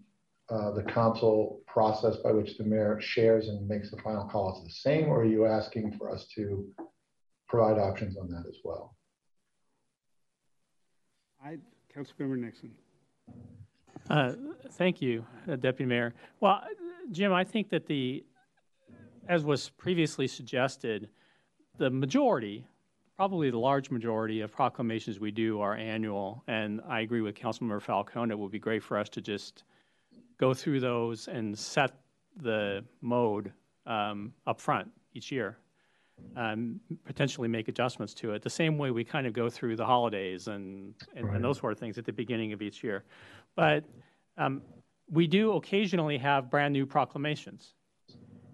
uh, 0.51 0.73
the 0.73 0.83
council 0.83 1.61
process 1.67 2.17
by 2.17 2.33
which 2.33 2.59
the 2.59 2.65
mayor 2.65 3.01
shares 3.01 3.49
and 3.49 3.67
makes 3.67 3.91
the 3.91 3.97
final 3.99 4.29
call 4.29 4.57
is 4.59 4.65
the 4.65 4.91
same, 4.91 5.09
or 5.09 5.21
are 5.21 5.25
you 5.25 5.47
asking 5.47 5.97
for 5.97 6.11
us 6.11 6.27
to 6.35 6.67
provide 7.49 7.79
options 7.79 8.17
on 8.17 8.29
that 8.29 8.45
as 8.49 8.57
well? 8.65 8.97
I, 11.43 11.59
Councilmember 11.97 12.37
Nixon. 12.37 12.73
Uh, 14.09 14.33
thank 14.73 15.01
you, 15.01 15.25
uh, 15.49 15.57
Deputy 15.57 15.89
Mayor. 15.89 16.15
Well, 16.41 16.63
Jim, 17.13 17.33
I 17.33 17.45
think 17.45 17.69
that 17.71 17.87
the, 17.87 18.25
as 19.29 19.45
was 19.45 19.71
previously 19.71 20.27
suggested, 20.27 21.09
the 21.81 21.91
majority, 21.91 22.67
probably 23.17 23.51
the 23.51 23.59
large 23.59 23.91
majority 23.91 24.43
of 24.43 24.53
proclamations 24.53 25.19
we 25.19 25.31
do 25.31 25.63
are 25.63 25.75
annual, 25.75 26.45
and 26.47 26.83
I 26.87 27.01
agree 27.01 27.23
with 27.23 27.35
Councilmember 27.35 27.81
Falcone. 27.81 28.31
It 28.31 28.39
would 28.39 28.53
be 28.53 28.59
great 28.59 28.83
for 28.83 28.99
us 28.99 29.09
to 29.09 29.23
just 29.23 29.65
go 30.37 30.53
through 30.53 30.81
those 30.81 31.27
and 31.27 31.59
set 31.59 31.93
the 32.37 32.85
mode 33.01 33.51
um, 33.87 34.35
up 34.47 34.61
front 34.61 34.91
each 35.15 35.33
year. 35.33 35.57
Um, 36.37 36.81
potentially 37.07 37.49
make 37.49 37.69
adjustments 37.69 38.13
to 38.13 38.33
it 38.33 38.43
the 38.43 38.51
same 38.51 38.77
way 38.77 38.91
we 38.91 39.05
kind 39.05 39.27
of 39.27 39.33
go 39.33 39.49
through 39.49 39.77
the 39.77 39.87
holidays 39.87 40.49
and, 40.49 40.95
and, 41.17 41.25
right. 41.25 41.37
and 41.37 41.43
those 41.43 41.57
sort 41.57 41.73
of 41.73 41.79
things 41.79 41.97
at 41.97 42.05
the 42.05 42.13
beginning 42.13 42.53
of 42.53 42.61
each 42.61 42.85
year. 42.85 43.05
But 43.57 43.85
um, 44.37 44.61
we 45.11 45.27
do 45.27 45.53
occasionally 45.53 46.19
have 46.19 46.51
brand 46.51 46.75
new 46.75 46.85
proclamations. 46.85 47.73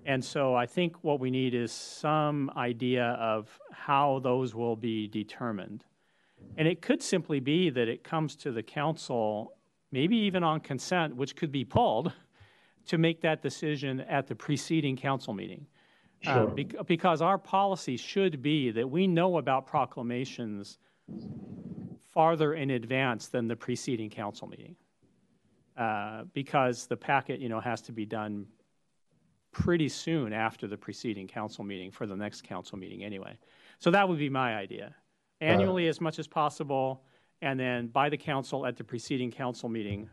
And 0.07 0.25
so 0.25 0.55
I 0.55 0.67
think 0.67 1.03
what 1.03 1.19
we 1.19 1.33
need 1.33 1.53
is 1.53 1.73
some 1.73 2.49
idea 2.57 3.19
of 3.21 3.61
how 3.73 4.21
those 4.21 4.55
will 4.55 4.77
be 4.77 5.09
determined. 5.09 5.85
And 6.57 6.69
it 6.69 6.81
could 6.81 7.03
simply 7.03 7.41
be 7.41 7.71
that 7.71 7.89
it 7.89 8.05
comes 8.05 8.37
to 8.37 8.53
the 8.53 8.63
council, 8.63 9.57
maybe 9.91 10.17
even 10.17 10.45
on 10.45 10.61
consent, 10.61 11.17
which 11.17 11.35
could 11.35 11.51
be 11.51 11.65
pulled, 11.65 12.13
to 12.87 12.99
make 12.99 13.21
that 13.23 13.43
decision 13.43 14.01
at 14.03 14.29
the 14.29 14.35
preceding 14.37 14.97
council 14.97 15.35
meeting. 15.35 15.67
Uh, 16.25 16.35
sure. 16.35 16.51
Uh, 16.51 16.55
be- 16.55 16.71
because 16.87 17.21
our 17.21 17.37
policy 17.37 17.97
should 17.97 18.41
be 18.41 18.71
that 18.71 18.89
we 18.89 19.09
know 19.09 19.39
about 19.39 19.67
proclamations 19.67 20.79
farther 22.13 22.55
in 22.55 22.71
advance 22.71 23.27
than 23.27 23.49
the 23.49 23.57
preceding 23.57 24.09
council 24.09 24.47
meeting. 24.47 24.77
Uh, 25.77 26.23
because 26.33 26.87
the 26.87 26.97
packet, 26.97 27.41
you 27.41 27.49
know, 27.49 27.61
has 27.61 27.83
to 27.83 27.93
be 27.93 28.07
done 28.07 28.47
pretty 29.57 29.89
soon 29.89 30.35
after 30.35 30.67
the 30.67 30.77
preceding 30.77 31.27
council 31.27 31.65
meeting 31.65 31.91
for 31.91 32.07
the 32.07 32.15
next 32.15 32.45
council 32.45 32.77
meeting 32.77 33.03
anyway. 33.03 33.39
So 33.79 33.91
that 33.91 34.07
would 34.07 34.19
be 34.19 34.29
my 34.29 34.55
idea. 34.55 34.95
Annually, 35.41 35.87
uh, 35.87 35.91
as 35.91 35.99
much 35.99 36.19
as 36.19 36.27
possible, 36.27 37.03
and 37.41 37.59
then 37.59 37.87
by 37.87 38.11
the 38.11 38.19
council 38.19 38.67
at 38.67 38.77
the 38.77 38.85
preceding 38.85 39.31
council 39.31 39.71
meeting 39.71 40.11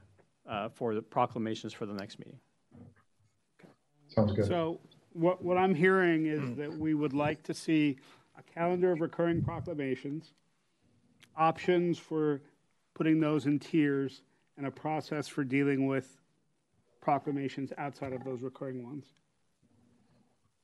uh, 0.50 0.70
for 0.70 0.96
the 0.96 1.02
proclamations 1.02 1.74
for 1.74 1.86
the 1.86 1.94
next 1.94 2.20
meeting. 2.20 2.40
Sounds 4.08 4.32
good. 4.32 4.46
So 4.46 4.80
what, 5.12 5.44
what 5.44 5.58
I'm 5.58 5.76
hearing 5.76 6.28
is 6.28 6.56
that 6.56 6.72
we 6.72 6.94
would 6.94 7.14
like 7.14 7.44
to 7.44 7.54
see 7.54 7.98
a 8.38 8.44
calendar 8.44 8.94
of 8.94 9.02
recurring 9.02 9.42
proclamations, 9.42 10.32
options 11.36 12.00
for 12.00 12.42
putting 12.94 13.20
those 13.20 13.46
in 13.46 13.60
tiers, 13.60 14.22
and 14.56 14.66
a 14.68 14.72
process 14.72 15.28
for 15.28 15.44
dealing 15.44 15.86
with 15.86 16.22
proclamations 17.02 17.74
outside 17.78 18.14
of 18.14 18.24
those 18.24 18.42
recurring 18.42 18.86
ones. 18.86 19.08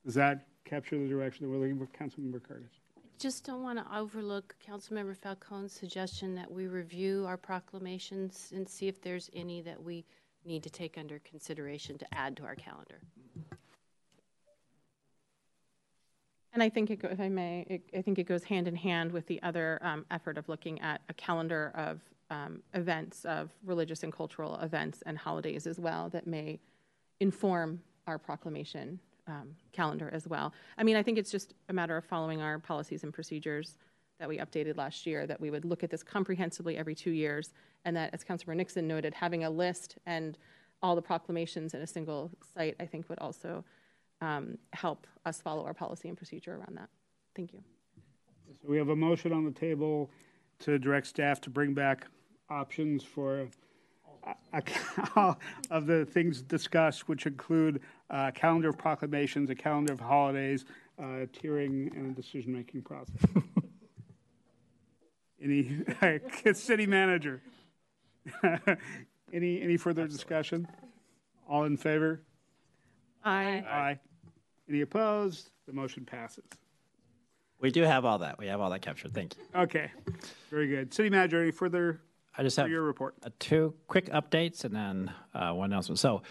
Does 0.04 0.14
that 0.14 0.46
capture 0.64 0.98
the 0.98 1.08
direction 1.08 1.44
that 1.44 1.50
we're 1.50 1.58
looking 1.58 1.78
for, 1.78 1.86
Councilmember 1.86 2.42
Curtis? 2.42 2.70
I 2.96 3.00
just 3.18 3.44
don't 3.44 3.62
want 3.62 3.78
to 3.78 3.98
overlook 3.98 4.54
Councilmember 4.66 5.16
Falcone's 5.16 5.72
suggestion 5.72 6.34
that 6.36 6.50
we 6.50 6.68
review 6.68 7.24
our 7.26 7.36
proclamations 7.36 8.52
and 8.54 8.66
see 8.66 8.88
if 8.88 9.02
there's 9.02 9.28
any 9.34 9.60
that 9.62 9.82
we 9.82 10.04
need 10.44 10.62
to 10.62 10.70
take 10.70 10.96
under 10.96 11.18
consideration 11.18 11.98
to 11.98 12.06
add 12.14 12.36
to 12.38 12.44
our 12.44 12.54
calendar. 12.54 13.00
And 16.52 16.62
I 16.62 16.68
think, 16.68 16.90
it 16.90 16.96
go, 16.96 17.08
if 17.08 17.20
I 17.20 17.28
may, 17.28 17.66
it, 17.68 17.82
I 17.96 18.02
think 18.02 18.18
it 18.18 18.24
goes 18.24 18.42
hand 18.42 18.66
in 18.66 18.74
hand 18.74 19.12
with 19.12 19.26
the 19.26 19.40
other 19.42 19.78
um, 19.82 20.06
effort 20.10 20.38
of 20.38 20.48
looking 20.48 20.80
at 20.80 21.00
a 21.08 21.14
calendar 21.14 21.72
of 21.74 22.00
um, 22.30 22.62
events, 22.74 23.24
of 23.24 23.50
religious 23.64 24.02
and 24.02 24.12
cultural 24.12 24.56
events 24.60 25.02
and 25.04 25.18
holidays 25.18 25.66
as 25.66 25.78
well 25.78 26.08
that 26.08 26.26
may 26.26 26.58
inform 27.20 27.82
our 28.06 28.18
proclamation 28.18 28.98
um, 29.30 29.54
calendar 29.72 30.10
as 30.12 30.26
well. 30.26 30.52
I 30.76 30.82
mean, 30.82 30.96
I 30.96 31.02
think 31.02 31.16
it's 31.16 31.30
just 31.30 31.54
a 31.68 31.72
matter 31.72 31.96
of 31.96 32.04
following 32.04 32.42
our 32.42 32.58
policies 32.58 33.04
and 33.04 33.12
procedures 33.12 33.78
that 34.18 34.28
we 34.28 34.38
updated 34.38 34.76
last 34.76 35.06
year, 35.06 35.26
that 35.26 35.40
we 35.40 35.50
would 35.50 35.64
look 35.64 35.82
at 35.82 35.90
this 35.90 36.02
comprehensively 36.02 36.76
every 36.76 36.94
two 36.94 37.12
years, 37.12 37.54
and 37.84 37.96
that, 37.96 38.12
as 38.12 38.22
Councilmember 38.22 38.56
Nixon 38.56 38.86
noted, 38.86 39.14
having 39.14 39.44
a 39.44 39.50
list 39.50 39.96
and 40.04 40.36
all 40.82 40.94
the 40.94 41.02
proclamations 41.02 41.72
in 41.74 41.80
a 41.80 41.86
single 41.86 42.30
site, 42.54 42.76
I 42.80 42.86
think 42.86 43.08
would 43.08 43.18
also 43.18 43.64
um, 44.20 44.58
help 44.72 45.06
us 45.24 45.40
follow 45.40 45.64
our 45.64 45.74
policy 45.74 46.08
and 46.08 46.16
procedure 46.16 46.54
around 46.54 46.76
that. 46.76 46.88
Thank 47.34 47.52
you. 47.54 47.60
So 48.60 48.68
we 48.68 48.76
have 48.76 48.88
a 48.88 48.96
motion 48.96 49.32
on 49.32 49.44
the 49.44 49.52
table 49.52 50.10
to 50.60 50.78
direct 50.78 51.06
staff 51.06 51.40
to 51.42 51.50
bring 51.50 51.72
back 51.72 52.06
options 52.50 53.02
for 53.02 53.48
a, 54.52 54.52
a, 55.16 55.36
of 55.70 55.86
the 55.86 56.04
things 56.04 56.42
discussed, 56.42 57.08
which 57.08 57.26
include 57.26 57.80
a 58.10 58.32
calendar 58.32 58.68
of 58.68 58.78
proclamations, 58.78 59.50
a 59.50 59.54
calendar 59.54 59.92
of 59.92 60.00
holidays, 60.00 60.64
uh, 60.98 61.26
tiering, 61.32 61.94
and 61.96 62.16
a 62.16 62.20
decision-making 62.20 62.82
process. 62.82 63.14
any 65.42 65.82
city 66.54 66.86
manager? 66.86 67.42
any 69.32 69.62
any 69.62 69.76
further 69.76 70.06
discussion? 70.06 70.68
All 71.48 71.64
in 71.64 71.76
favor? 71.76 72.22
Aye. 73.24 73.64
Aye. 73.68 73.98
Any 74.68 74.82
opposed? 74.82 75.50
The 75.66 75.72
motion 75.72 76.04
passes. 76.04 76.44
We 77.60 77.70
do 77.70 77.82
have 77.82 78.04
all 78.04 78.18
that. 78.18 78.38
We 78.38 78.46
have 78.46 78.60
all 78.60 78.70
that 78.70 78.80
captured. 78.80 79.12
Thank 79.12 79.36
you. 79.36 79.60
Okay, 79.60 79.90
very 80.50 80.66
good. 80.66 80.94
City 80.94 81.10
manager, 81.10 81.42
any 81.42 81.50
further? 81.50 82.00
I 82.36 82.42
just 82.42 82.56
have 82.56 82.70
your 82.70 82.82
report. 82.82 83.16
Two 83.38 83.74
quick 83.88 84.06
updates 84.06 84.64
and 84.64 84.74
then 84.74 85.12
uh, 85.34 85.52
one 85.52 85.70
announcement. 85.70 85.98
So, 85.98 86.22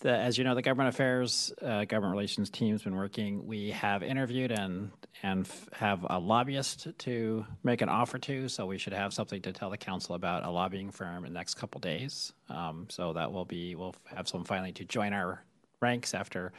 the, 0.00 0.16
as 0.16 0.38
you 0.38 0.44
know, 0.44 0.54
the 0.54 0.62
government 0.62 0.94
affairs, 0.94 1.52
uh, 1.60 1.84
government 1.84 2.12
relations 2.12 2.50
team's 2.50 2.84
been 2.84 2.94
working. 2.94 3.46
We 3.46 3.72
have 3.72 4.02
interviewed 4.02 4.52
and 4.52 4.92
and 5.22 5.46
f- 5.46 5.68
have 5.72 6.06
a 6.08 6.18
lobbyist 6.18 6.86
to 6.98 7.44
make 7.64 7.82
an 7.82 7.88
offer 7.88 8.18
to. 8.20 8.48
So 8.48 8.66
we 8.66 8.78
should 8.78 8.92
have 8.92 9.12
something 9.12 9.42
to 9.42 9.52
tell 9.52 9.70
the 9.70 9.76
council 9.76 10.14
about 10.14 10.46
a 10.46 10.50
lobbying 10.50 10.90
firm 10.90 11.24
in 11.24 11.32
the 11.32 11.38
next 11.38 11.54
couple 11.54 11.80
days. 11.80 12.32
Um, 12.48 12.86
so 12.88 13.12
that 13.14 13.32
will 13.32 13.44
be 13.44 13.74
we'll 13.74 13.96
have 14.14 14.28
someone 14.28 14.46
finally 14.46 14.72
to 14.72 14.84
join 14.84 15.12
our 15.12 15.42
ranks 15.80 16.14
after 16.14 16.52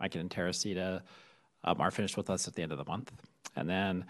Mike 0.00 0.14
and 0.14 0.30
Teresita 0.30 1.02
um, 1.64 1.80
are 1.80 1.90
finished 1.90 2.16
with 2.16 2.30
us 2.30 2.46
at 2.46 2.54
the 2.54 2.62
end 2.62 2.72
of 2.72 2.78
the 2.78 2.84
month. 2.84 3.12
And 3.56 3.68
then 3.68 4.04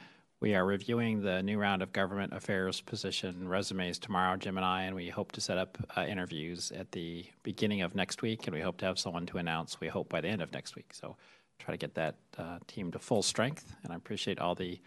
we 0.45 0.55
are 0.55 0.67
reviewing 0.67 1.23
the 1.23 1.43
new 1.43 1.59
round 1.59 1.81
of 1.81 1.91
government 1.91 2.35
affairs 2.35 2.83
position 2.83 3.49
resumes 3.49 3.99
tomorrow, 3.99 4.37
Jim 4.37 4.59
and 4.59 4.67
I, 4.67 4.83
and 4.83 4.95
we 4.95 5.09
hope 5.09 5.33
to 5.33 5.41
set 5.41 5.57
up 5.57 5.79
uh, 5.97 6.03
interviews 6.03 6.71
at 6.71 6.93
the 6.93 7.25
beginning 7.43 7.81
of 7.81 7.95
next 7.95 8.21
week. 8.21 8.47
And 8.47 8.55
we 8.55 8.61
hope 8.61 8.77
to 8.81 8.85
have 8.85 8.99
someone 8.99 9.25
to 9.25 9.39
announce, 9.39 9.81
we 9.81 9.89
hope, 9.89 10.11
by 10.11 10.21
the 10.21 10.29
end 10.29 10.43
of 10.43 10.53
next 10.53 10.77
week. 10.77 10.93
So 10.93 11.17
try 11.59 11.73
to 11.73 11.79
get 11.79 11.95
that 11.95 12.17
uh, 12.37 12.59
team 12.67 12.93
to 12.93 12.99
full 12.99 13.23
strength. 13.23 13.75
And 13.85 13.91
I 13.91 13.97
appreciate 13.97 14.39
all 14.39 14.55
the 14.55 14.79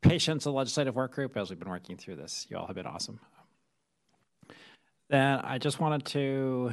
patience 0.00 0.46
of 0.46 0.52
the 0.52 0.56
legislative 0.56 0.96
work 0.96 1.12
group 1.12 1.36
as 1.36 1.48
we've 1.48 1.60
been 1.60 1.70
working 1.70 1.96
through 1.96 2.16
this. 2.16 2.48
You 2.50 2.56
all 2.56 2.66
have 2.66 2.74
been 2.74 2.84
awesome. 2.84 3.20
Then 5.10 5.38
I 5.44 5.58
just 5.58 5.78
wanted 5.78 6.06
to 6.06 6.72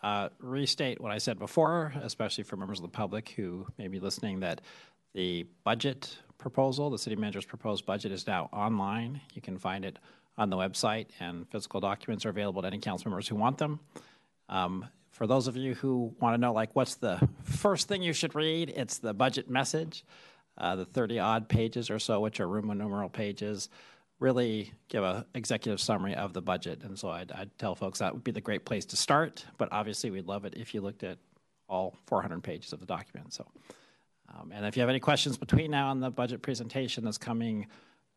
uh, 0.00 0.28
restate 0.38 1.00
what 1.00 1.10
I 1.10 1.18
said 1.18 1.40
before, 1.40 1.92
especially 2.04 2.44
for 2.44 2.56
members 2.56 2.78
of 2.78 2.82
the 2.82 2.88
public 2.88 3.30
who 3.30 3.66
may 3.78 3.88
be 3.88 3.98
listening, 3.98 4.38
that 4.40 4.60
the 5.12 5.48
budget 5.64 6.16
proposal, 6.40 6.90
the 6.90 6.98
city 6.98 7.16
manager's 7.16 7.44
proposed 7.44 7.86
budget, 7.86 8.12
is 8.12 8.26
now 8.26 8.48
online. 8.52 9.20
You 9.34 9.42
can 9.42 9.58
find 9.58 9.84
it 9.84 9.98
on 10.36 10.50
the 10.50 10.56
website, 10.56 11.08
and 11.20 11.48
physical 11.50 11.80
documents 11.80 12.26
are 12.26 12.30
available 12.30 12.62
to 12.62 12.68
any 12.68 12.78
council 12.78 13.10
members 13.10 13.28
who 13.28 13.36
want 13.36 13.58
them. 13.58 13.80
Um, 14.48 14.86
for 15.10 15.26
those 15.26 15.46
of 15.46 15.56
you 15.56 15.74
who 15.74 16.14
want 16.20 16.34
to 16.34 16.38
know, 16.38 16.52
like, 16.52 16.74
what's 16.74 16.96
the 16.96 17.28
first 17.44 17.88
thing 17.88 18.02
you 18.02 18.12
should 18.12 18.34
read? 18.34 18.72
It's 18.74 18.98
the 18.98 19.12
budget 19.12 19.50
message, 19.50 20.04
uh, 20.56 20.76
the 20.76 20.84
30 20.84 21.18
odd 21.18 21.48
pages 21.48 21.90
or 21.90 21.98
so, 21.98 22.20
which 22.20 22.40
are 22.40 22.48
Roman 22.48 22.78
numeral 22.78 23.08
pages 23.08 23.68
really 24.20 24.72
give 24.88 25.02
an 25.02 25.24
executive 25.34 25.80
summary 25.80 26.14
of 26.14 26.32
the 26.32 26.42
budget. 26.42 26.82
And 26.84 26.96
so 26.98 27.08
I'd, 27.08 27.32
I'd, 27.32 27.58
tell 27.58 27.74
folks 27.74 27.98
that 27.98 28.12
would 28.12 28.22
be 28.22 28.30
the 28.30 28.40
great 28.40 28.64
place 28.64 28.84
to 28.86 28.96
start. 28.96 29.44
But 29.58 29.70
obviously, 29.72 30.10
we'd 30.10 30.26
love 30.26 30.44
it 30.44 30.54
if 30.56 30.74
you 30.74 30.82
looked 30.82 31.02
at 31.02 31.18
all 31.68 31.96
400 32.06 32.42
pages 32.42 32.72
of 32.72 32.80
the 32.80 32.86
document. 32.86 33.32
So, 33.32 33.46
um, 34.30 34.52
and 34.52 34.64
if 34.66 34.76
you 34.76 34.80
have 34.80 34.90
any 34.90 35.00
questions 35.00 35.36
between 35.36 35.70
now 35.70 35.90
and 35.90 36.02
the 36.02 36.10
budget 36.10 36.42
presentation 36.42 37.04
that's 37.04 37.18
coming 37.18 37.66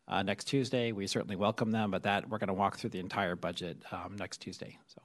uh, 0.06 0.22
next 0.22 0.44
Tuesday, 0.44 0.92
we 0.92 1.06
certainly 1.06 1.36
welcome 1.36 1.70
them. 1.70 1.90
But 1.90 2.02
that 2.02 2.28
we're 2.28 2.38
going 2.38 2.48
to 2.48 2.54
walk 2.54 2.76
through 2.76 2.90
the 2.90 2.98
entire 2.98 3.36
budget 3.36 3.78
um, 3.90 4.16
next 4.16 4.38
Tuesday. 4.38 4.78
So, 4.86 5.02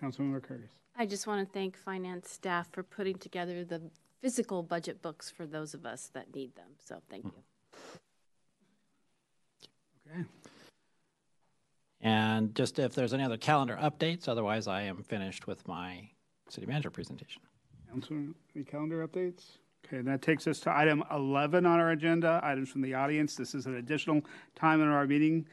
Councilmember 0.00 0.42
Curtis. 0.42 0.70
I 0.96 1.06
just 1.06 1.26
want 1.26 1.46
to 1.46 1.52
thank 1.52 1.76
finance 1.76 2.30
staff 2.30 2.68
for 2.72 2.82
putting 2.82 3.16
together 3.18 3.64
the 3.64 3.82
physical 4.20 4.62
budget 4.62 5.02
books 5.02 5.30
for 5.30 5.46
those 5.46 5.74
of 5.74 5.84
us 5.84 6.10
that 6.14 6.34
need 6.34 6.54
them. 6.54 6.70
So, 6.78 7.00
thank 7.10 7.24
you. 7.24 7.32
Okay. 10.10 10.24
And 12.00 12.54
just 12.54 12.78
if 12.78 12.94
there's 12.94 13.12
any 13.12 13.24
other 13.24 13.36
calendar 13.36 13.76
updates, 13.80 14.28
otherwise 14.28 14.68
I 14.68 14.82
am 14.82 15.02
finished 15.02 15.46
with 15.46 15.66
my 15.66 16.08
city 16.48 16.66
manager 16.66 16.90
presentation. 16.90 17.42
Councilor, 17.90 18.26
any 18.54 18.64
calendar 18.64 19.06
updates? 19.06 19.58
Okay, 19.90 20.02
that 20.02 20.20
takes 20.20 20.46
us 20.46 20.60
to 20.60 20.76
item 20.76 21.02
11 21.10 21.64
on 21.64 21.80
our 21.80 21.92
agenda, 21.92 22.40
items 22.42 22.68
from 22.68 22.82
the 22.82 22.92
audience. 22.92 23.34
This 23.34 23.54
is 23.54 23.64
an 23.64 23.76
additional 23.76 24.20
time 24.54 24.82
in 24.82 24.88
our 24.88 25.06
meeting 25.06 25.46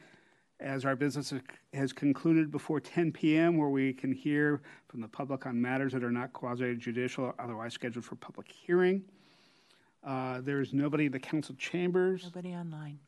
as 0.60 0.84
our 0.84 0.96
business 0.96 1.34
has 1.74 1.94
concluded 1.94 2.52
before 2.52 2.82
10 2.82 3.14
p.m., 3.14 3.58
where 3.58 3.70
we 3.70 3.94
can 3.94 4.12
hear 4.12 4.62
from 4.90 5.00
the 5.00 5.08
public 5.08 5.46
on 5.46 5.62
matters 5.62 5.94
that 5.94 6.04
are 6.04 6.12
not 6.12 6.34
quasi 6.34 6.76
judicial 6.76 7.26
or 7.26 7.36
otherwise 7.40 7.74
scheduled 7.74 8.04
for 8.04 8.16
public 8.16 8.52
hearing. 8.52 9.04
Uh, 10.04 10.42
there's 10.42 10.74
nobody 10.74 11.06
in 11.06 11.14
the 11.14 11.20
council 11.20 11.56
chambers. 11.58 12.24
Nobody 12.24 12.54
online. 12.54 13.00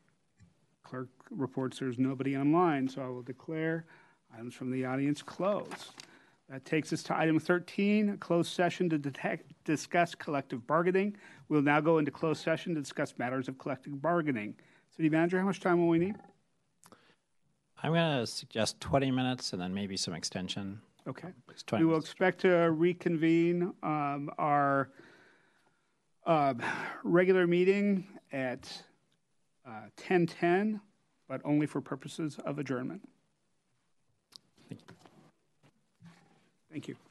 Clerk 0.82 1.08
reports 1.30 1.78
there's 1.78 1.98
nobody 1.98 2.38
online, 2.38 2.88
so 2.88 3.02
I 3.02 3.08
will 3.08 3.22
declare 3.22 3.84
items 4.34 4.54
from 4.54 4.70
the 4.70 4.86
audience 4.86 5.20
closed. 5.20 5.92
That 6.48 6.64
takes 6.64 6.92
us 6.94 7.02
to 7.04 7.16
item 7.16 7.38
13, 7.38 8.10
a 8.10 8.16
closed 8.16 8.52
session 8.52 8.88
to 8.88 8.98
detect, 8.98 9.52
discuss 9.64 10.14
collective 10.14 10.66
bargaining. 10.66 11.14
We'll 11.48 11.60
now 11.62 11.80
go 11.80 11.98
into 11.98 12.10
closed 12.10 12.42
session 12.42 12.74
to 12.74 12.80
discuss 12.80 13.14
matters 13.18 13.48
of 13.48 13.58
collective 13.58 14.00
bargaining. 14.00 14.54
City 14.96 15.10
Manager, 15.10 15.38
how 15.38 15.44
much 15.44 15.60
time 15.60 15.78
will 15.78 15.88
we 15.88 15.98
need? 15.98 16.16
I'm 17.82 17.92
going 17.92 18.20
to 18.20 18.26
suggest 18.26 18.80
20 18.80 19.10
minutes 19.10 19.52
and 19.52 19.60
then 19.60 19.74
maybe 19.74 19.96
some 19.96 20.14
extension. 20.14 20.80
Okay. 21.06 21.28
We 21.72 21.84
will 21.84 21.98
expect 21.98 22.40
to 22.40 22.50
reconvene 22.70 23.74
um, 23.82 24.30
our 24.38 24.90
uh, 26.26 26.54
regular 27.04 27.46
meeting 27.46 28.06
at 28.32 28.70
1010, 29.64 30.74
uh, 30.74 30.78
but 31.28 31.40
only 31.44 31.66
for 31.66 31.80
purposes 31.80 32.38
of 32.44 32.58
adjournment. 32.58 33.06
Thank 34.68 34.80
you. 34.80 34.94
Thank 36.70 36.88
you. 36.88 37.07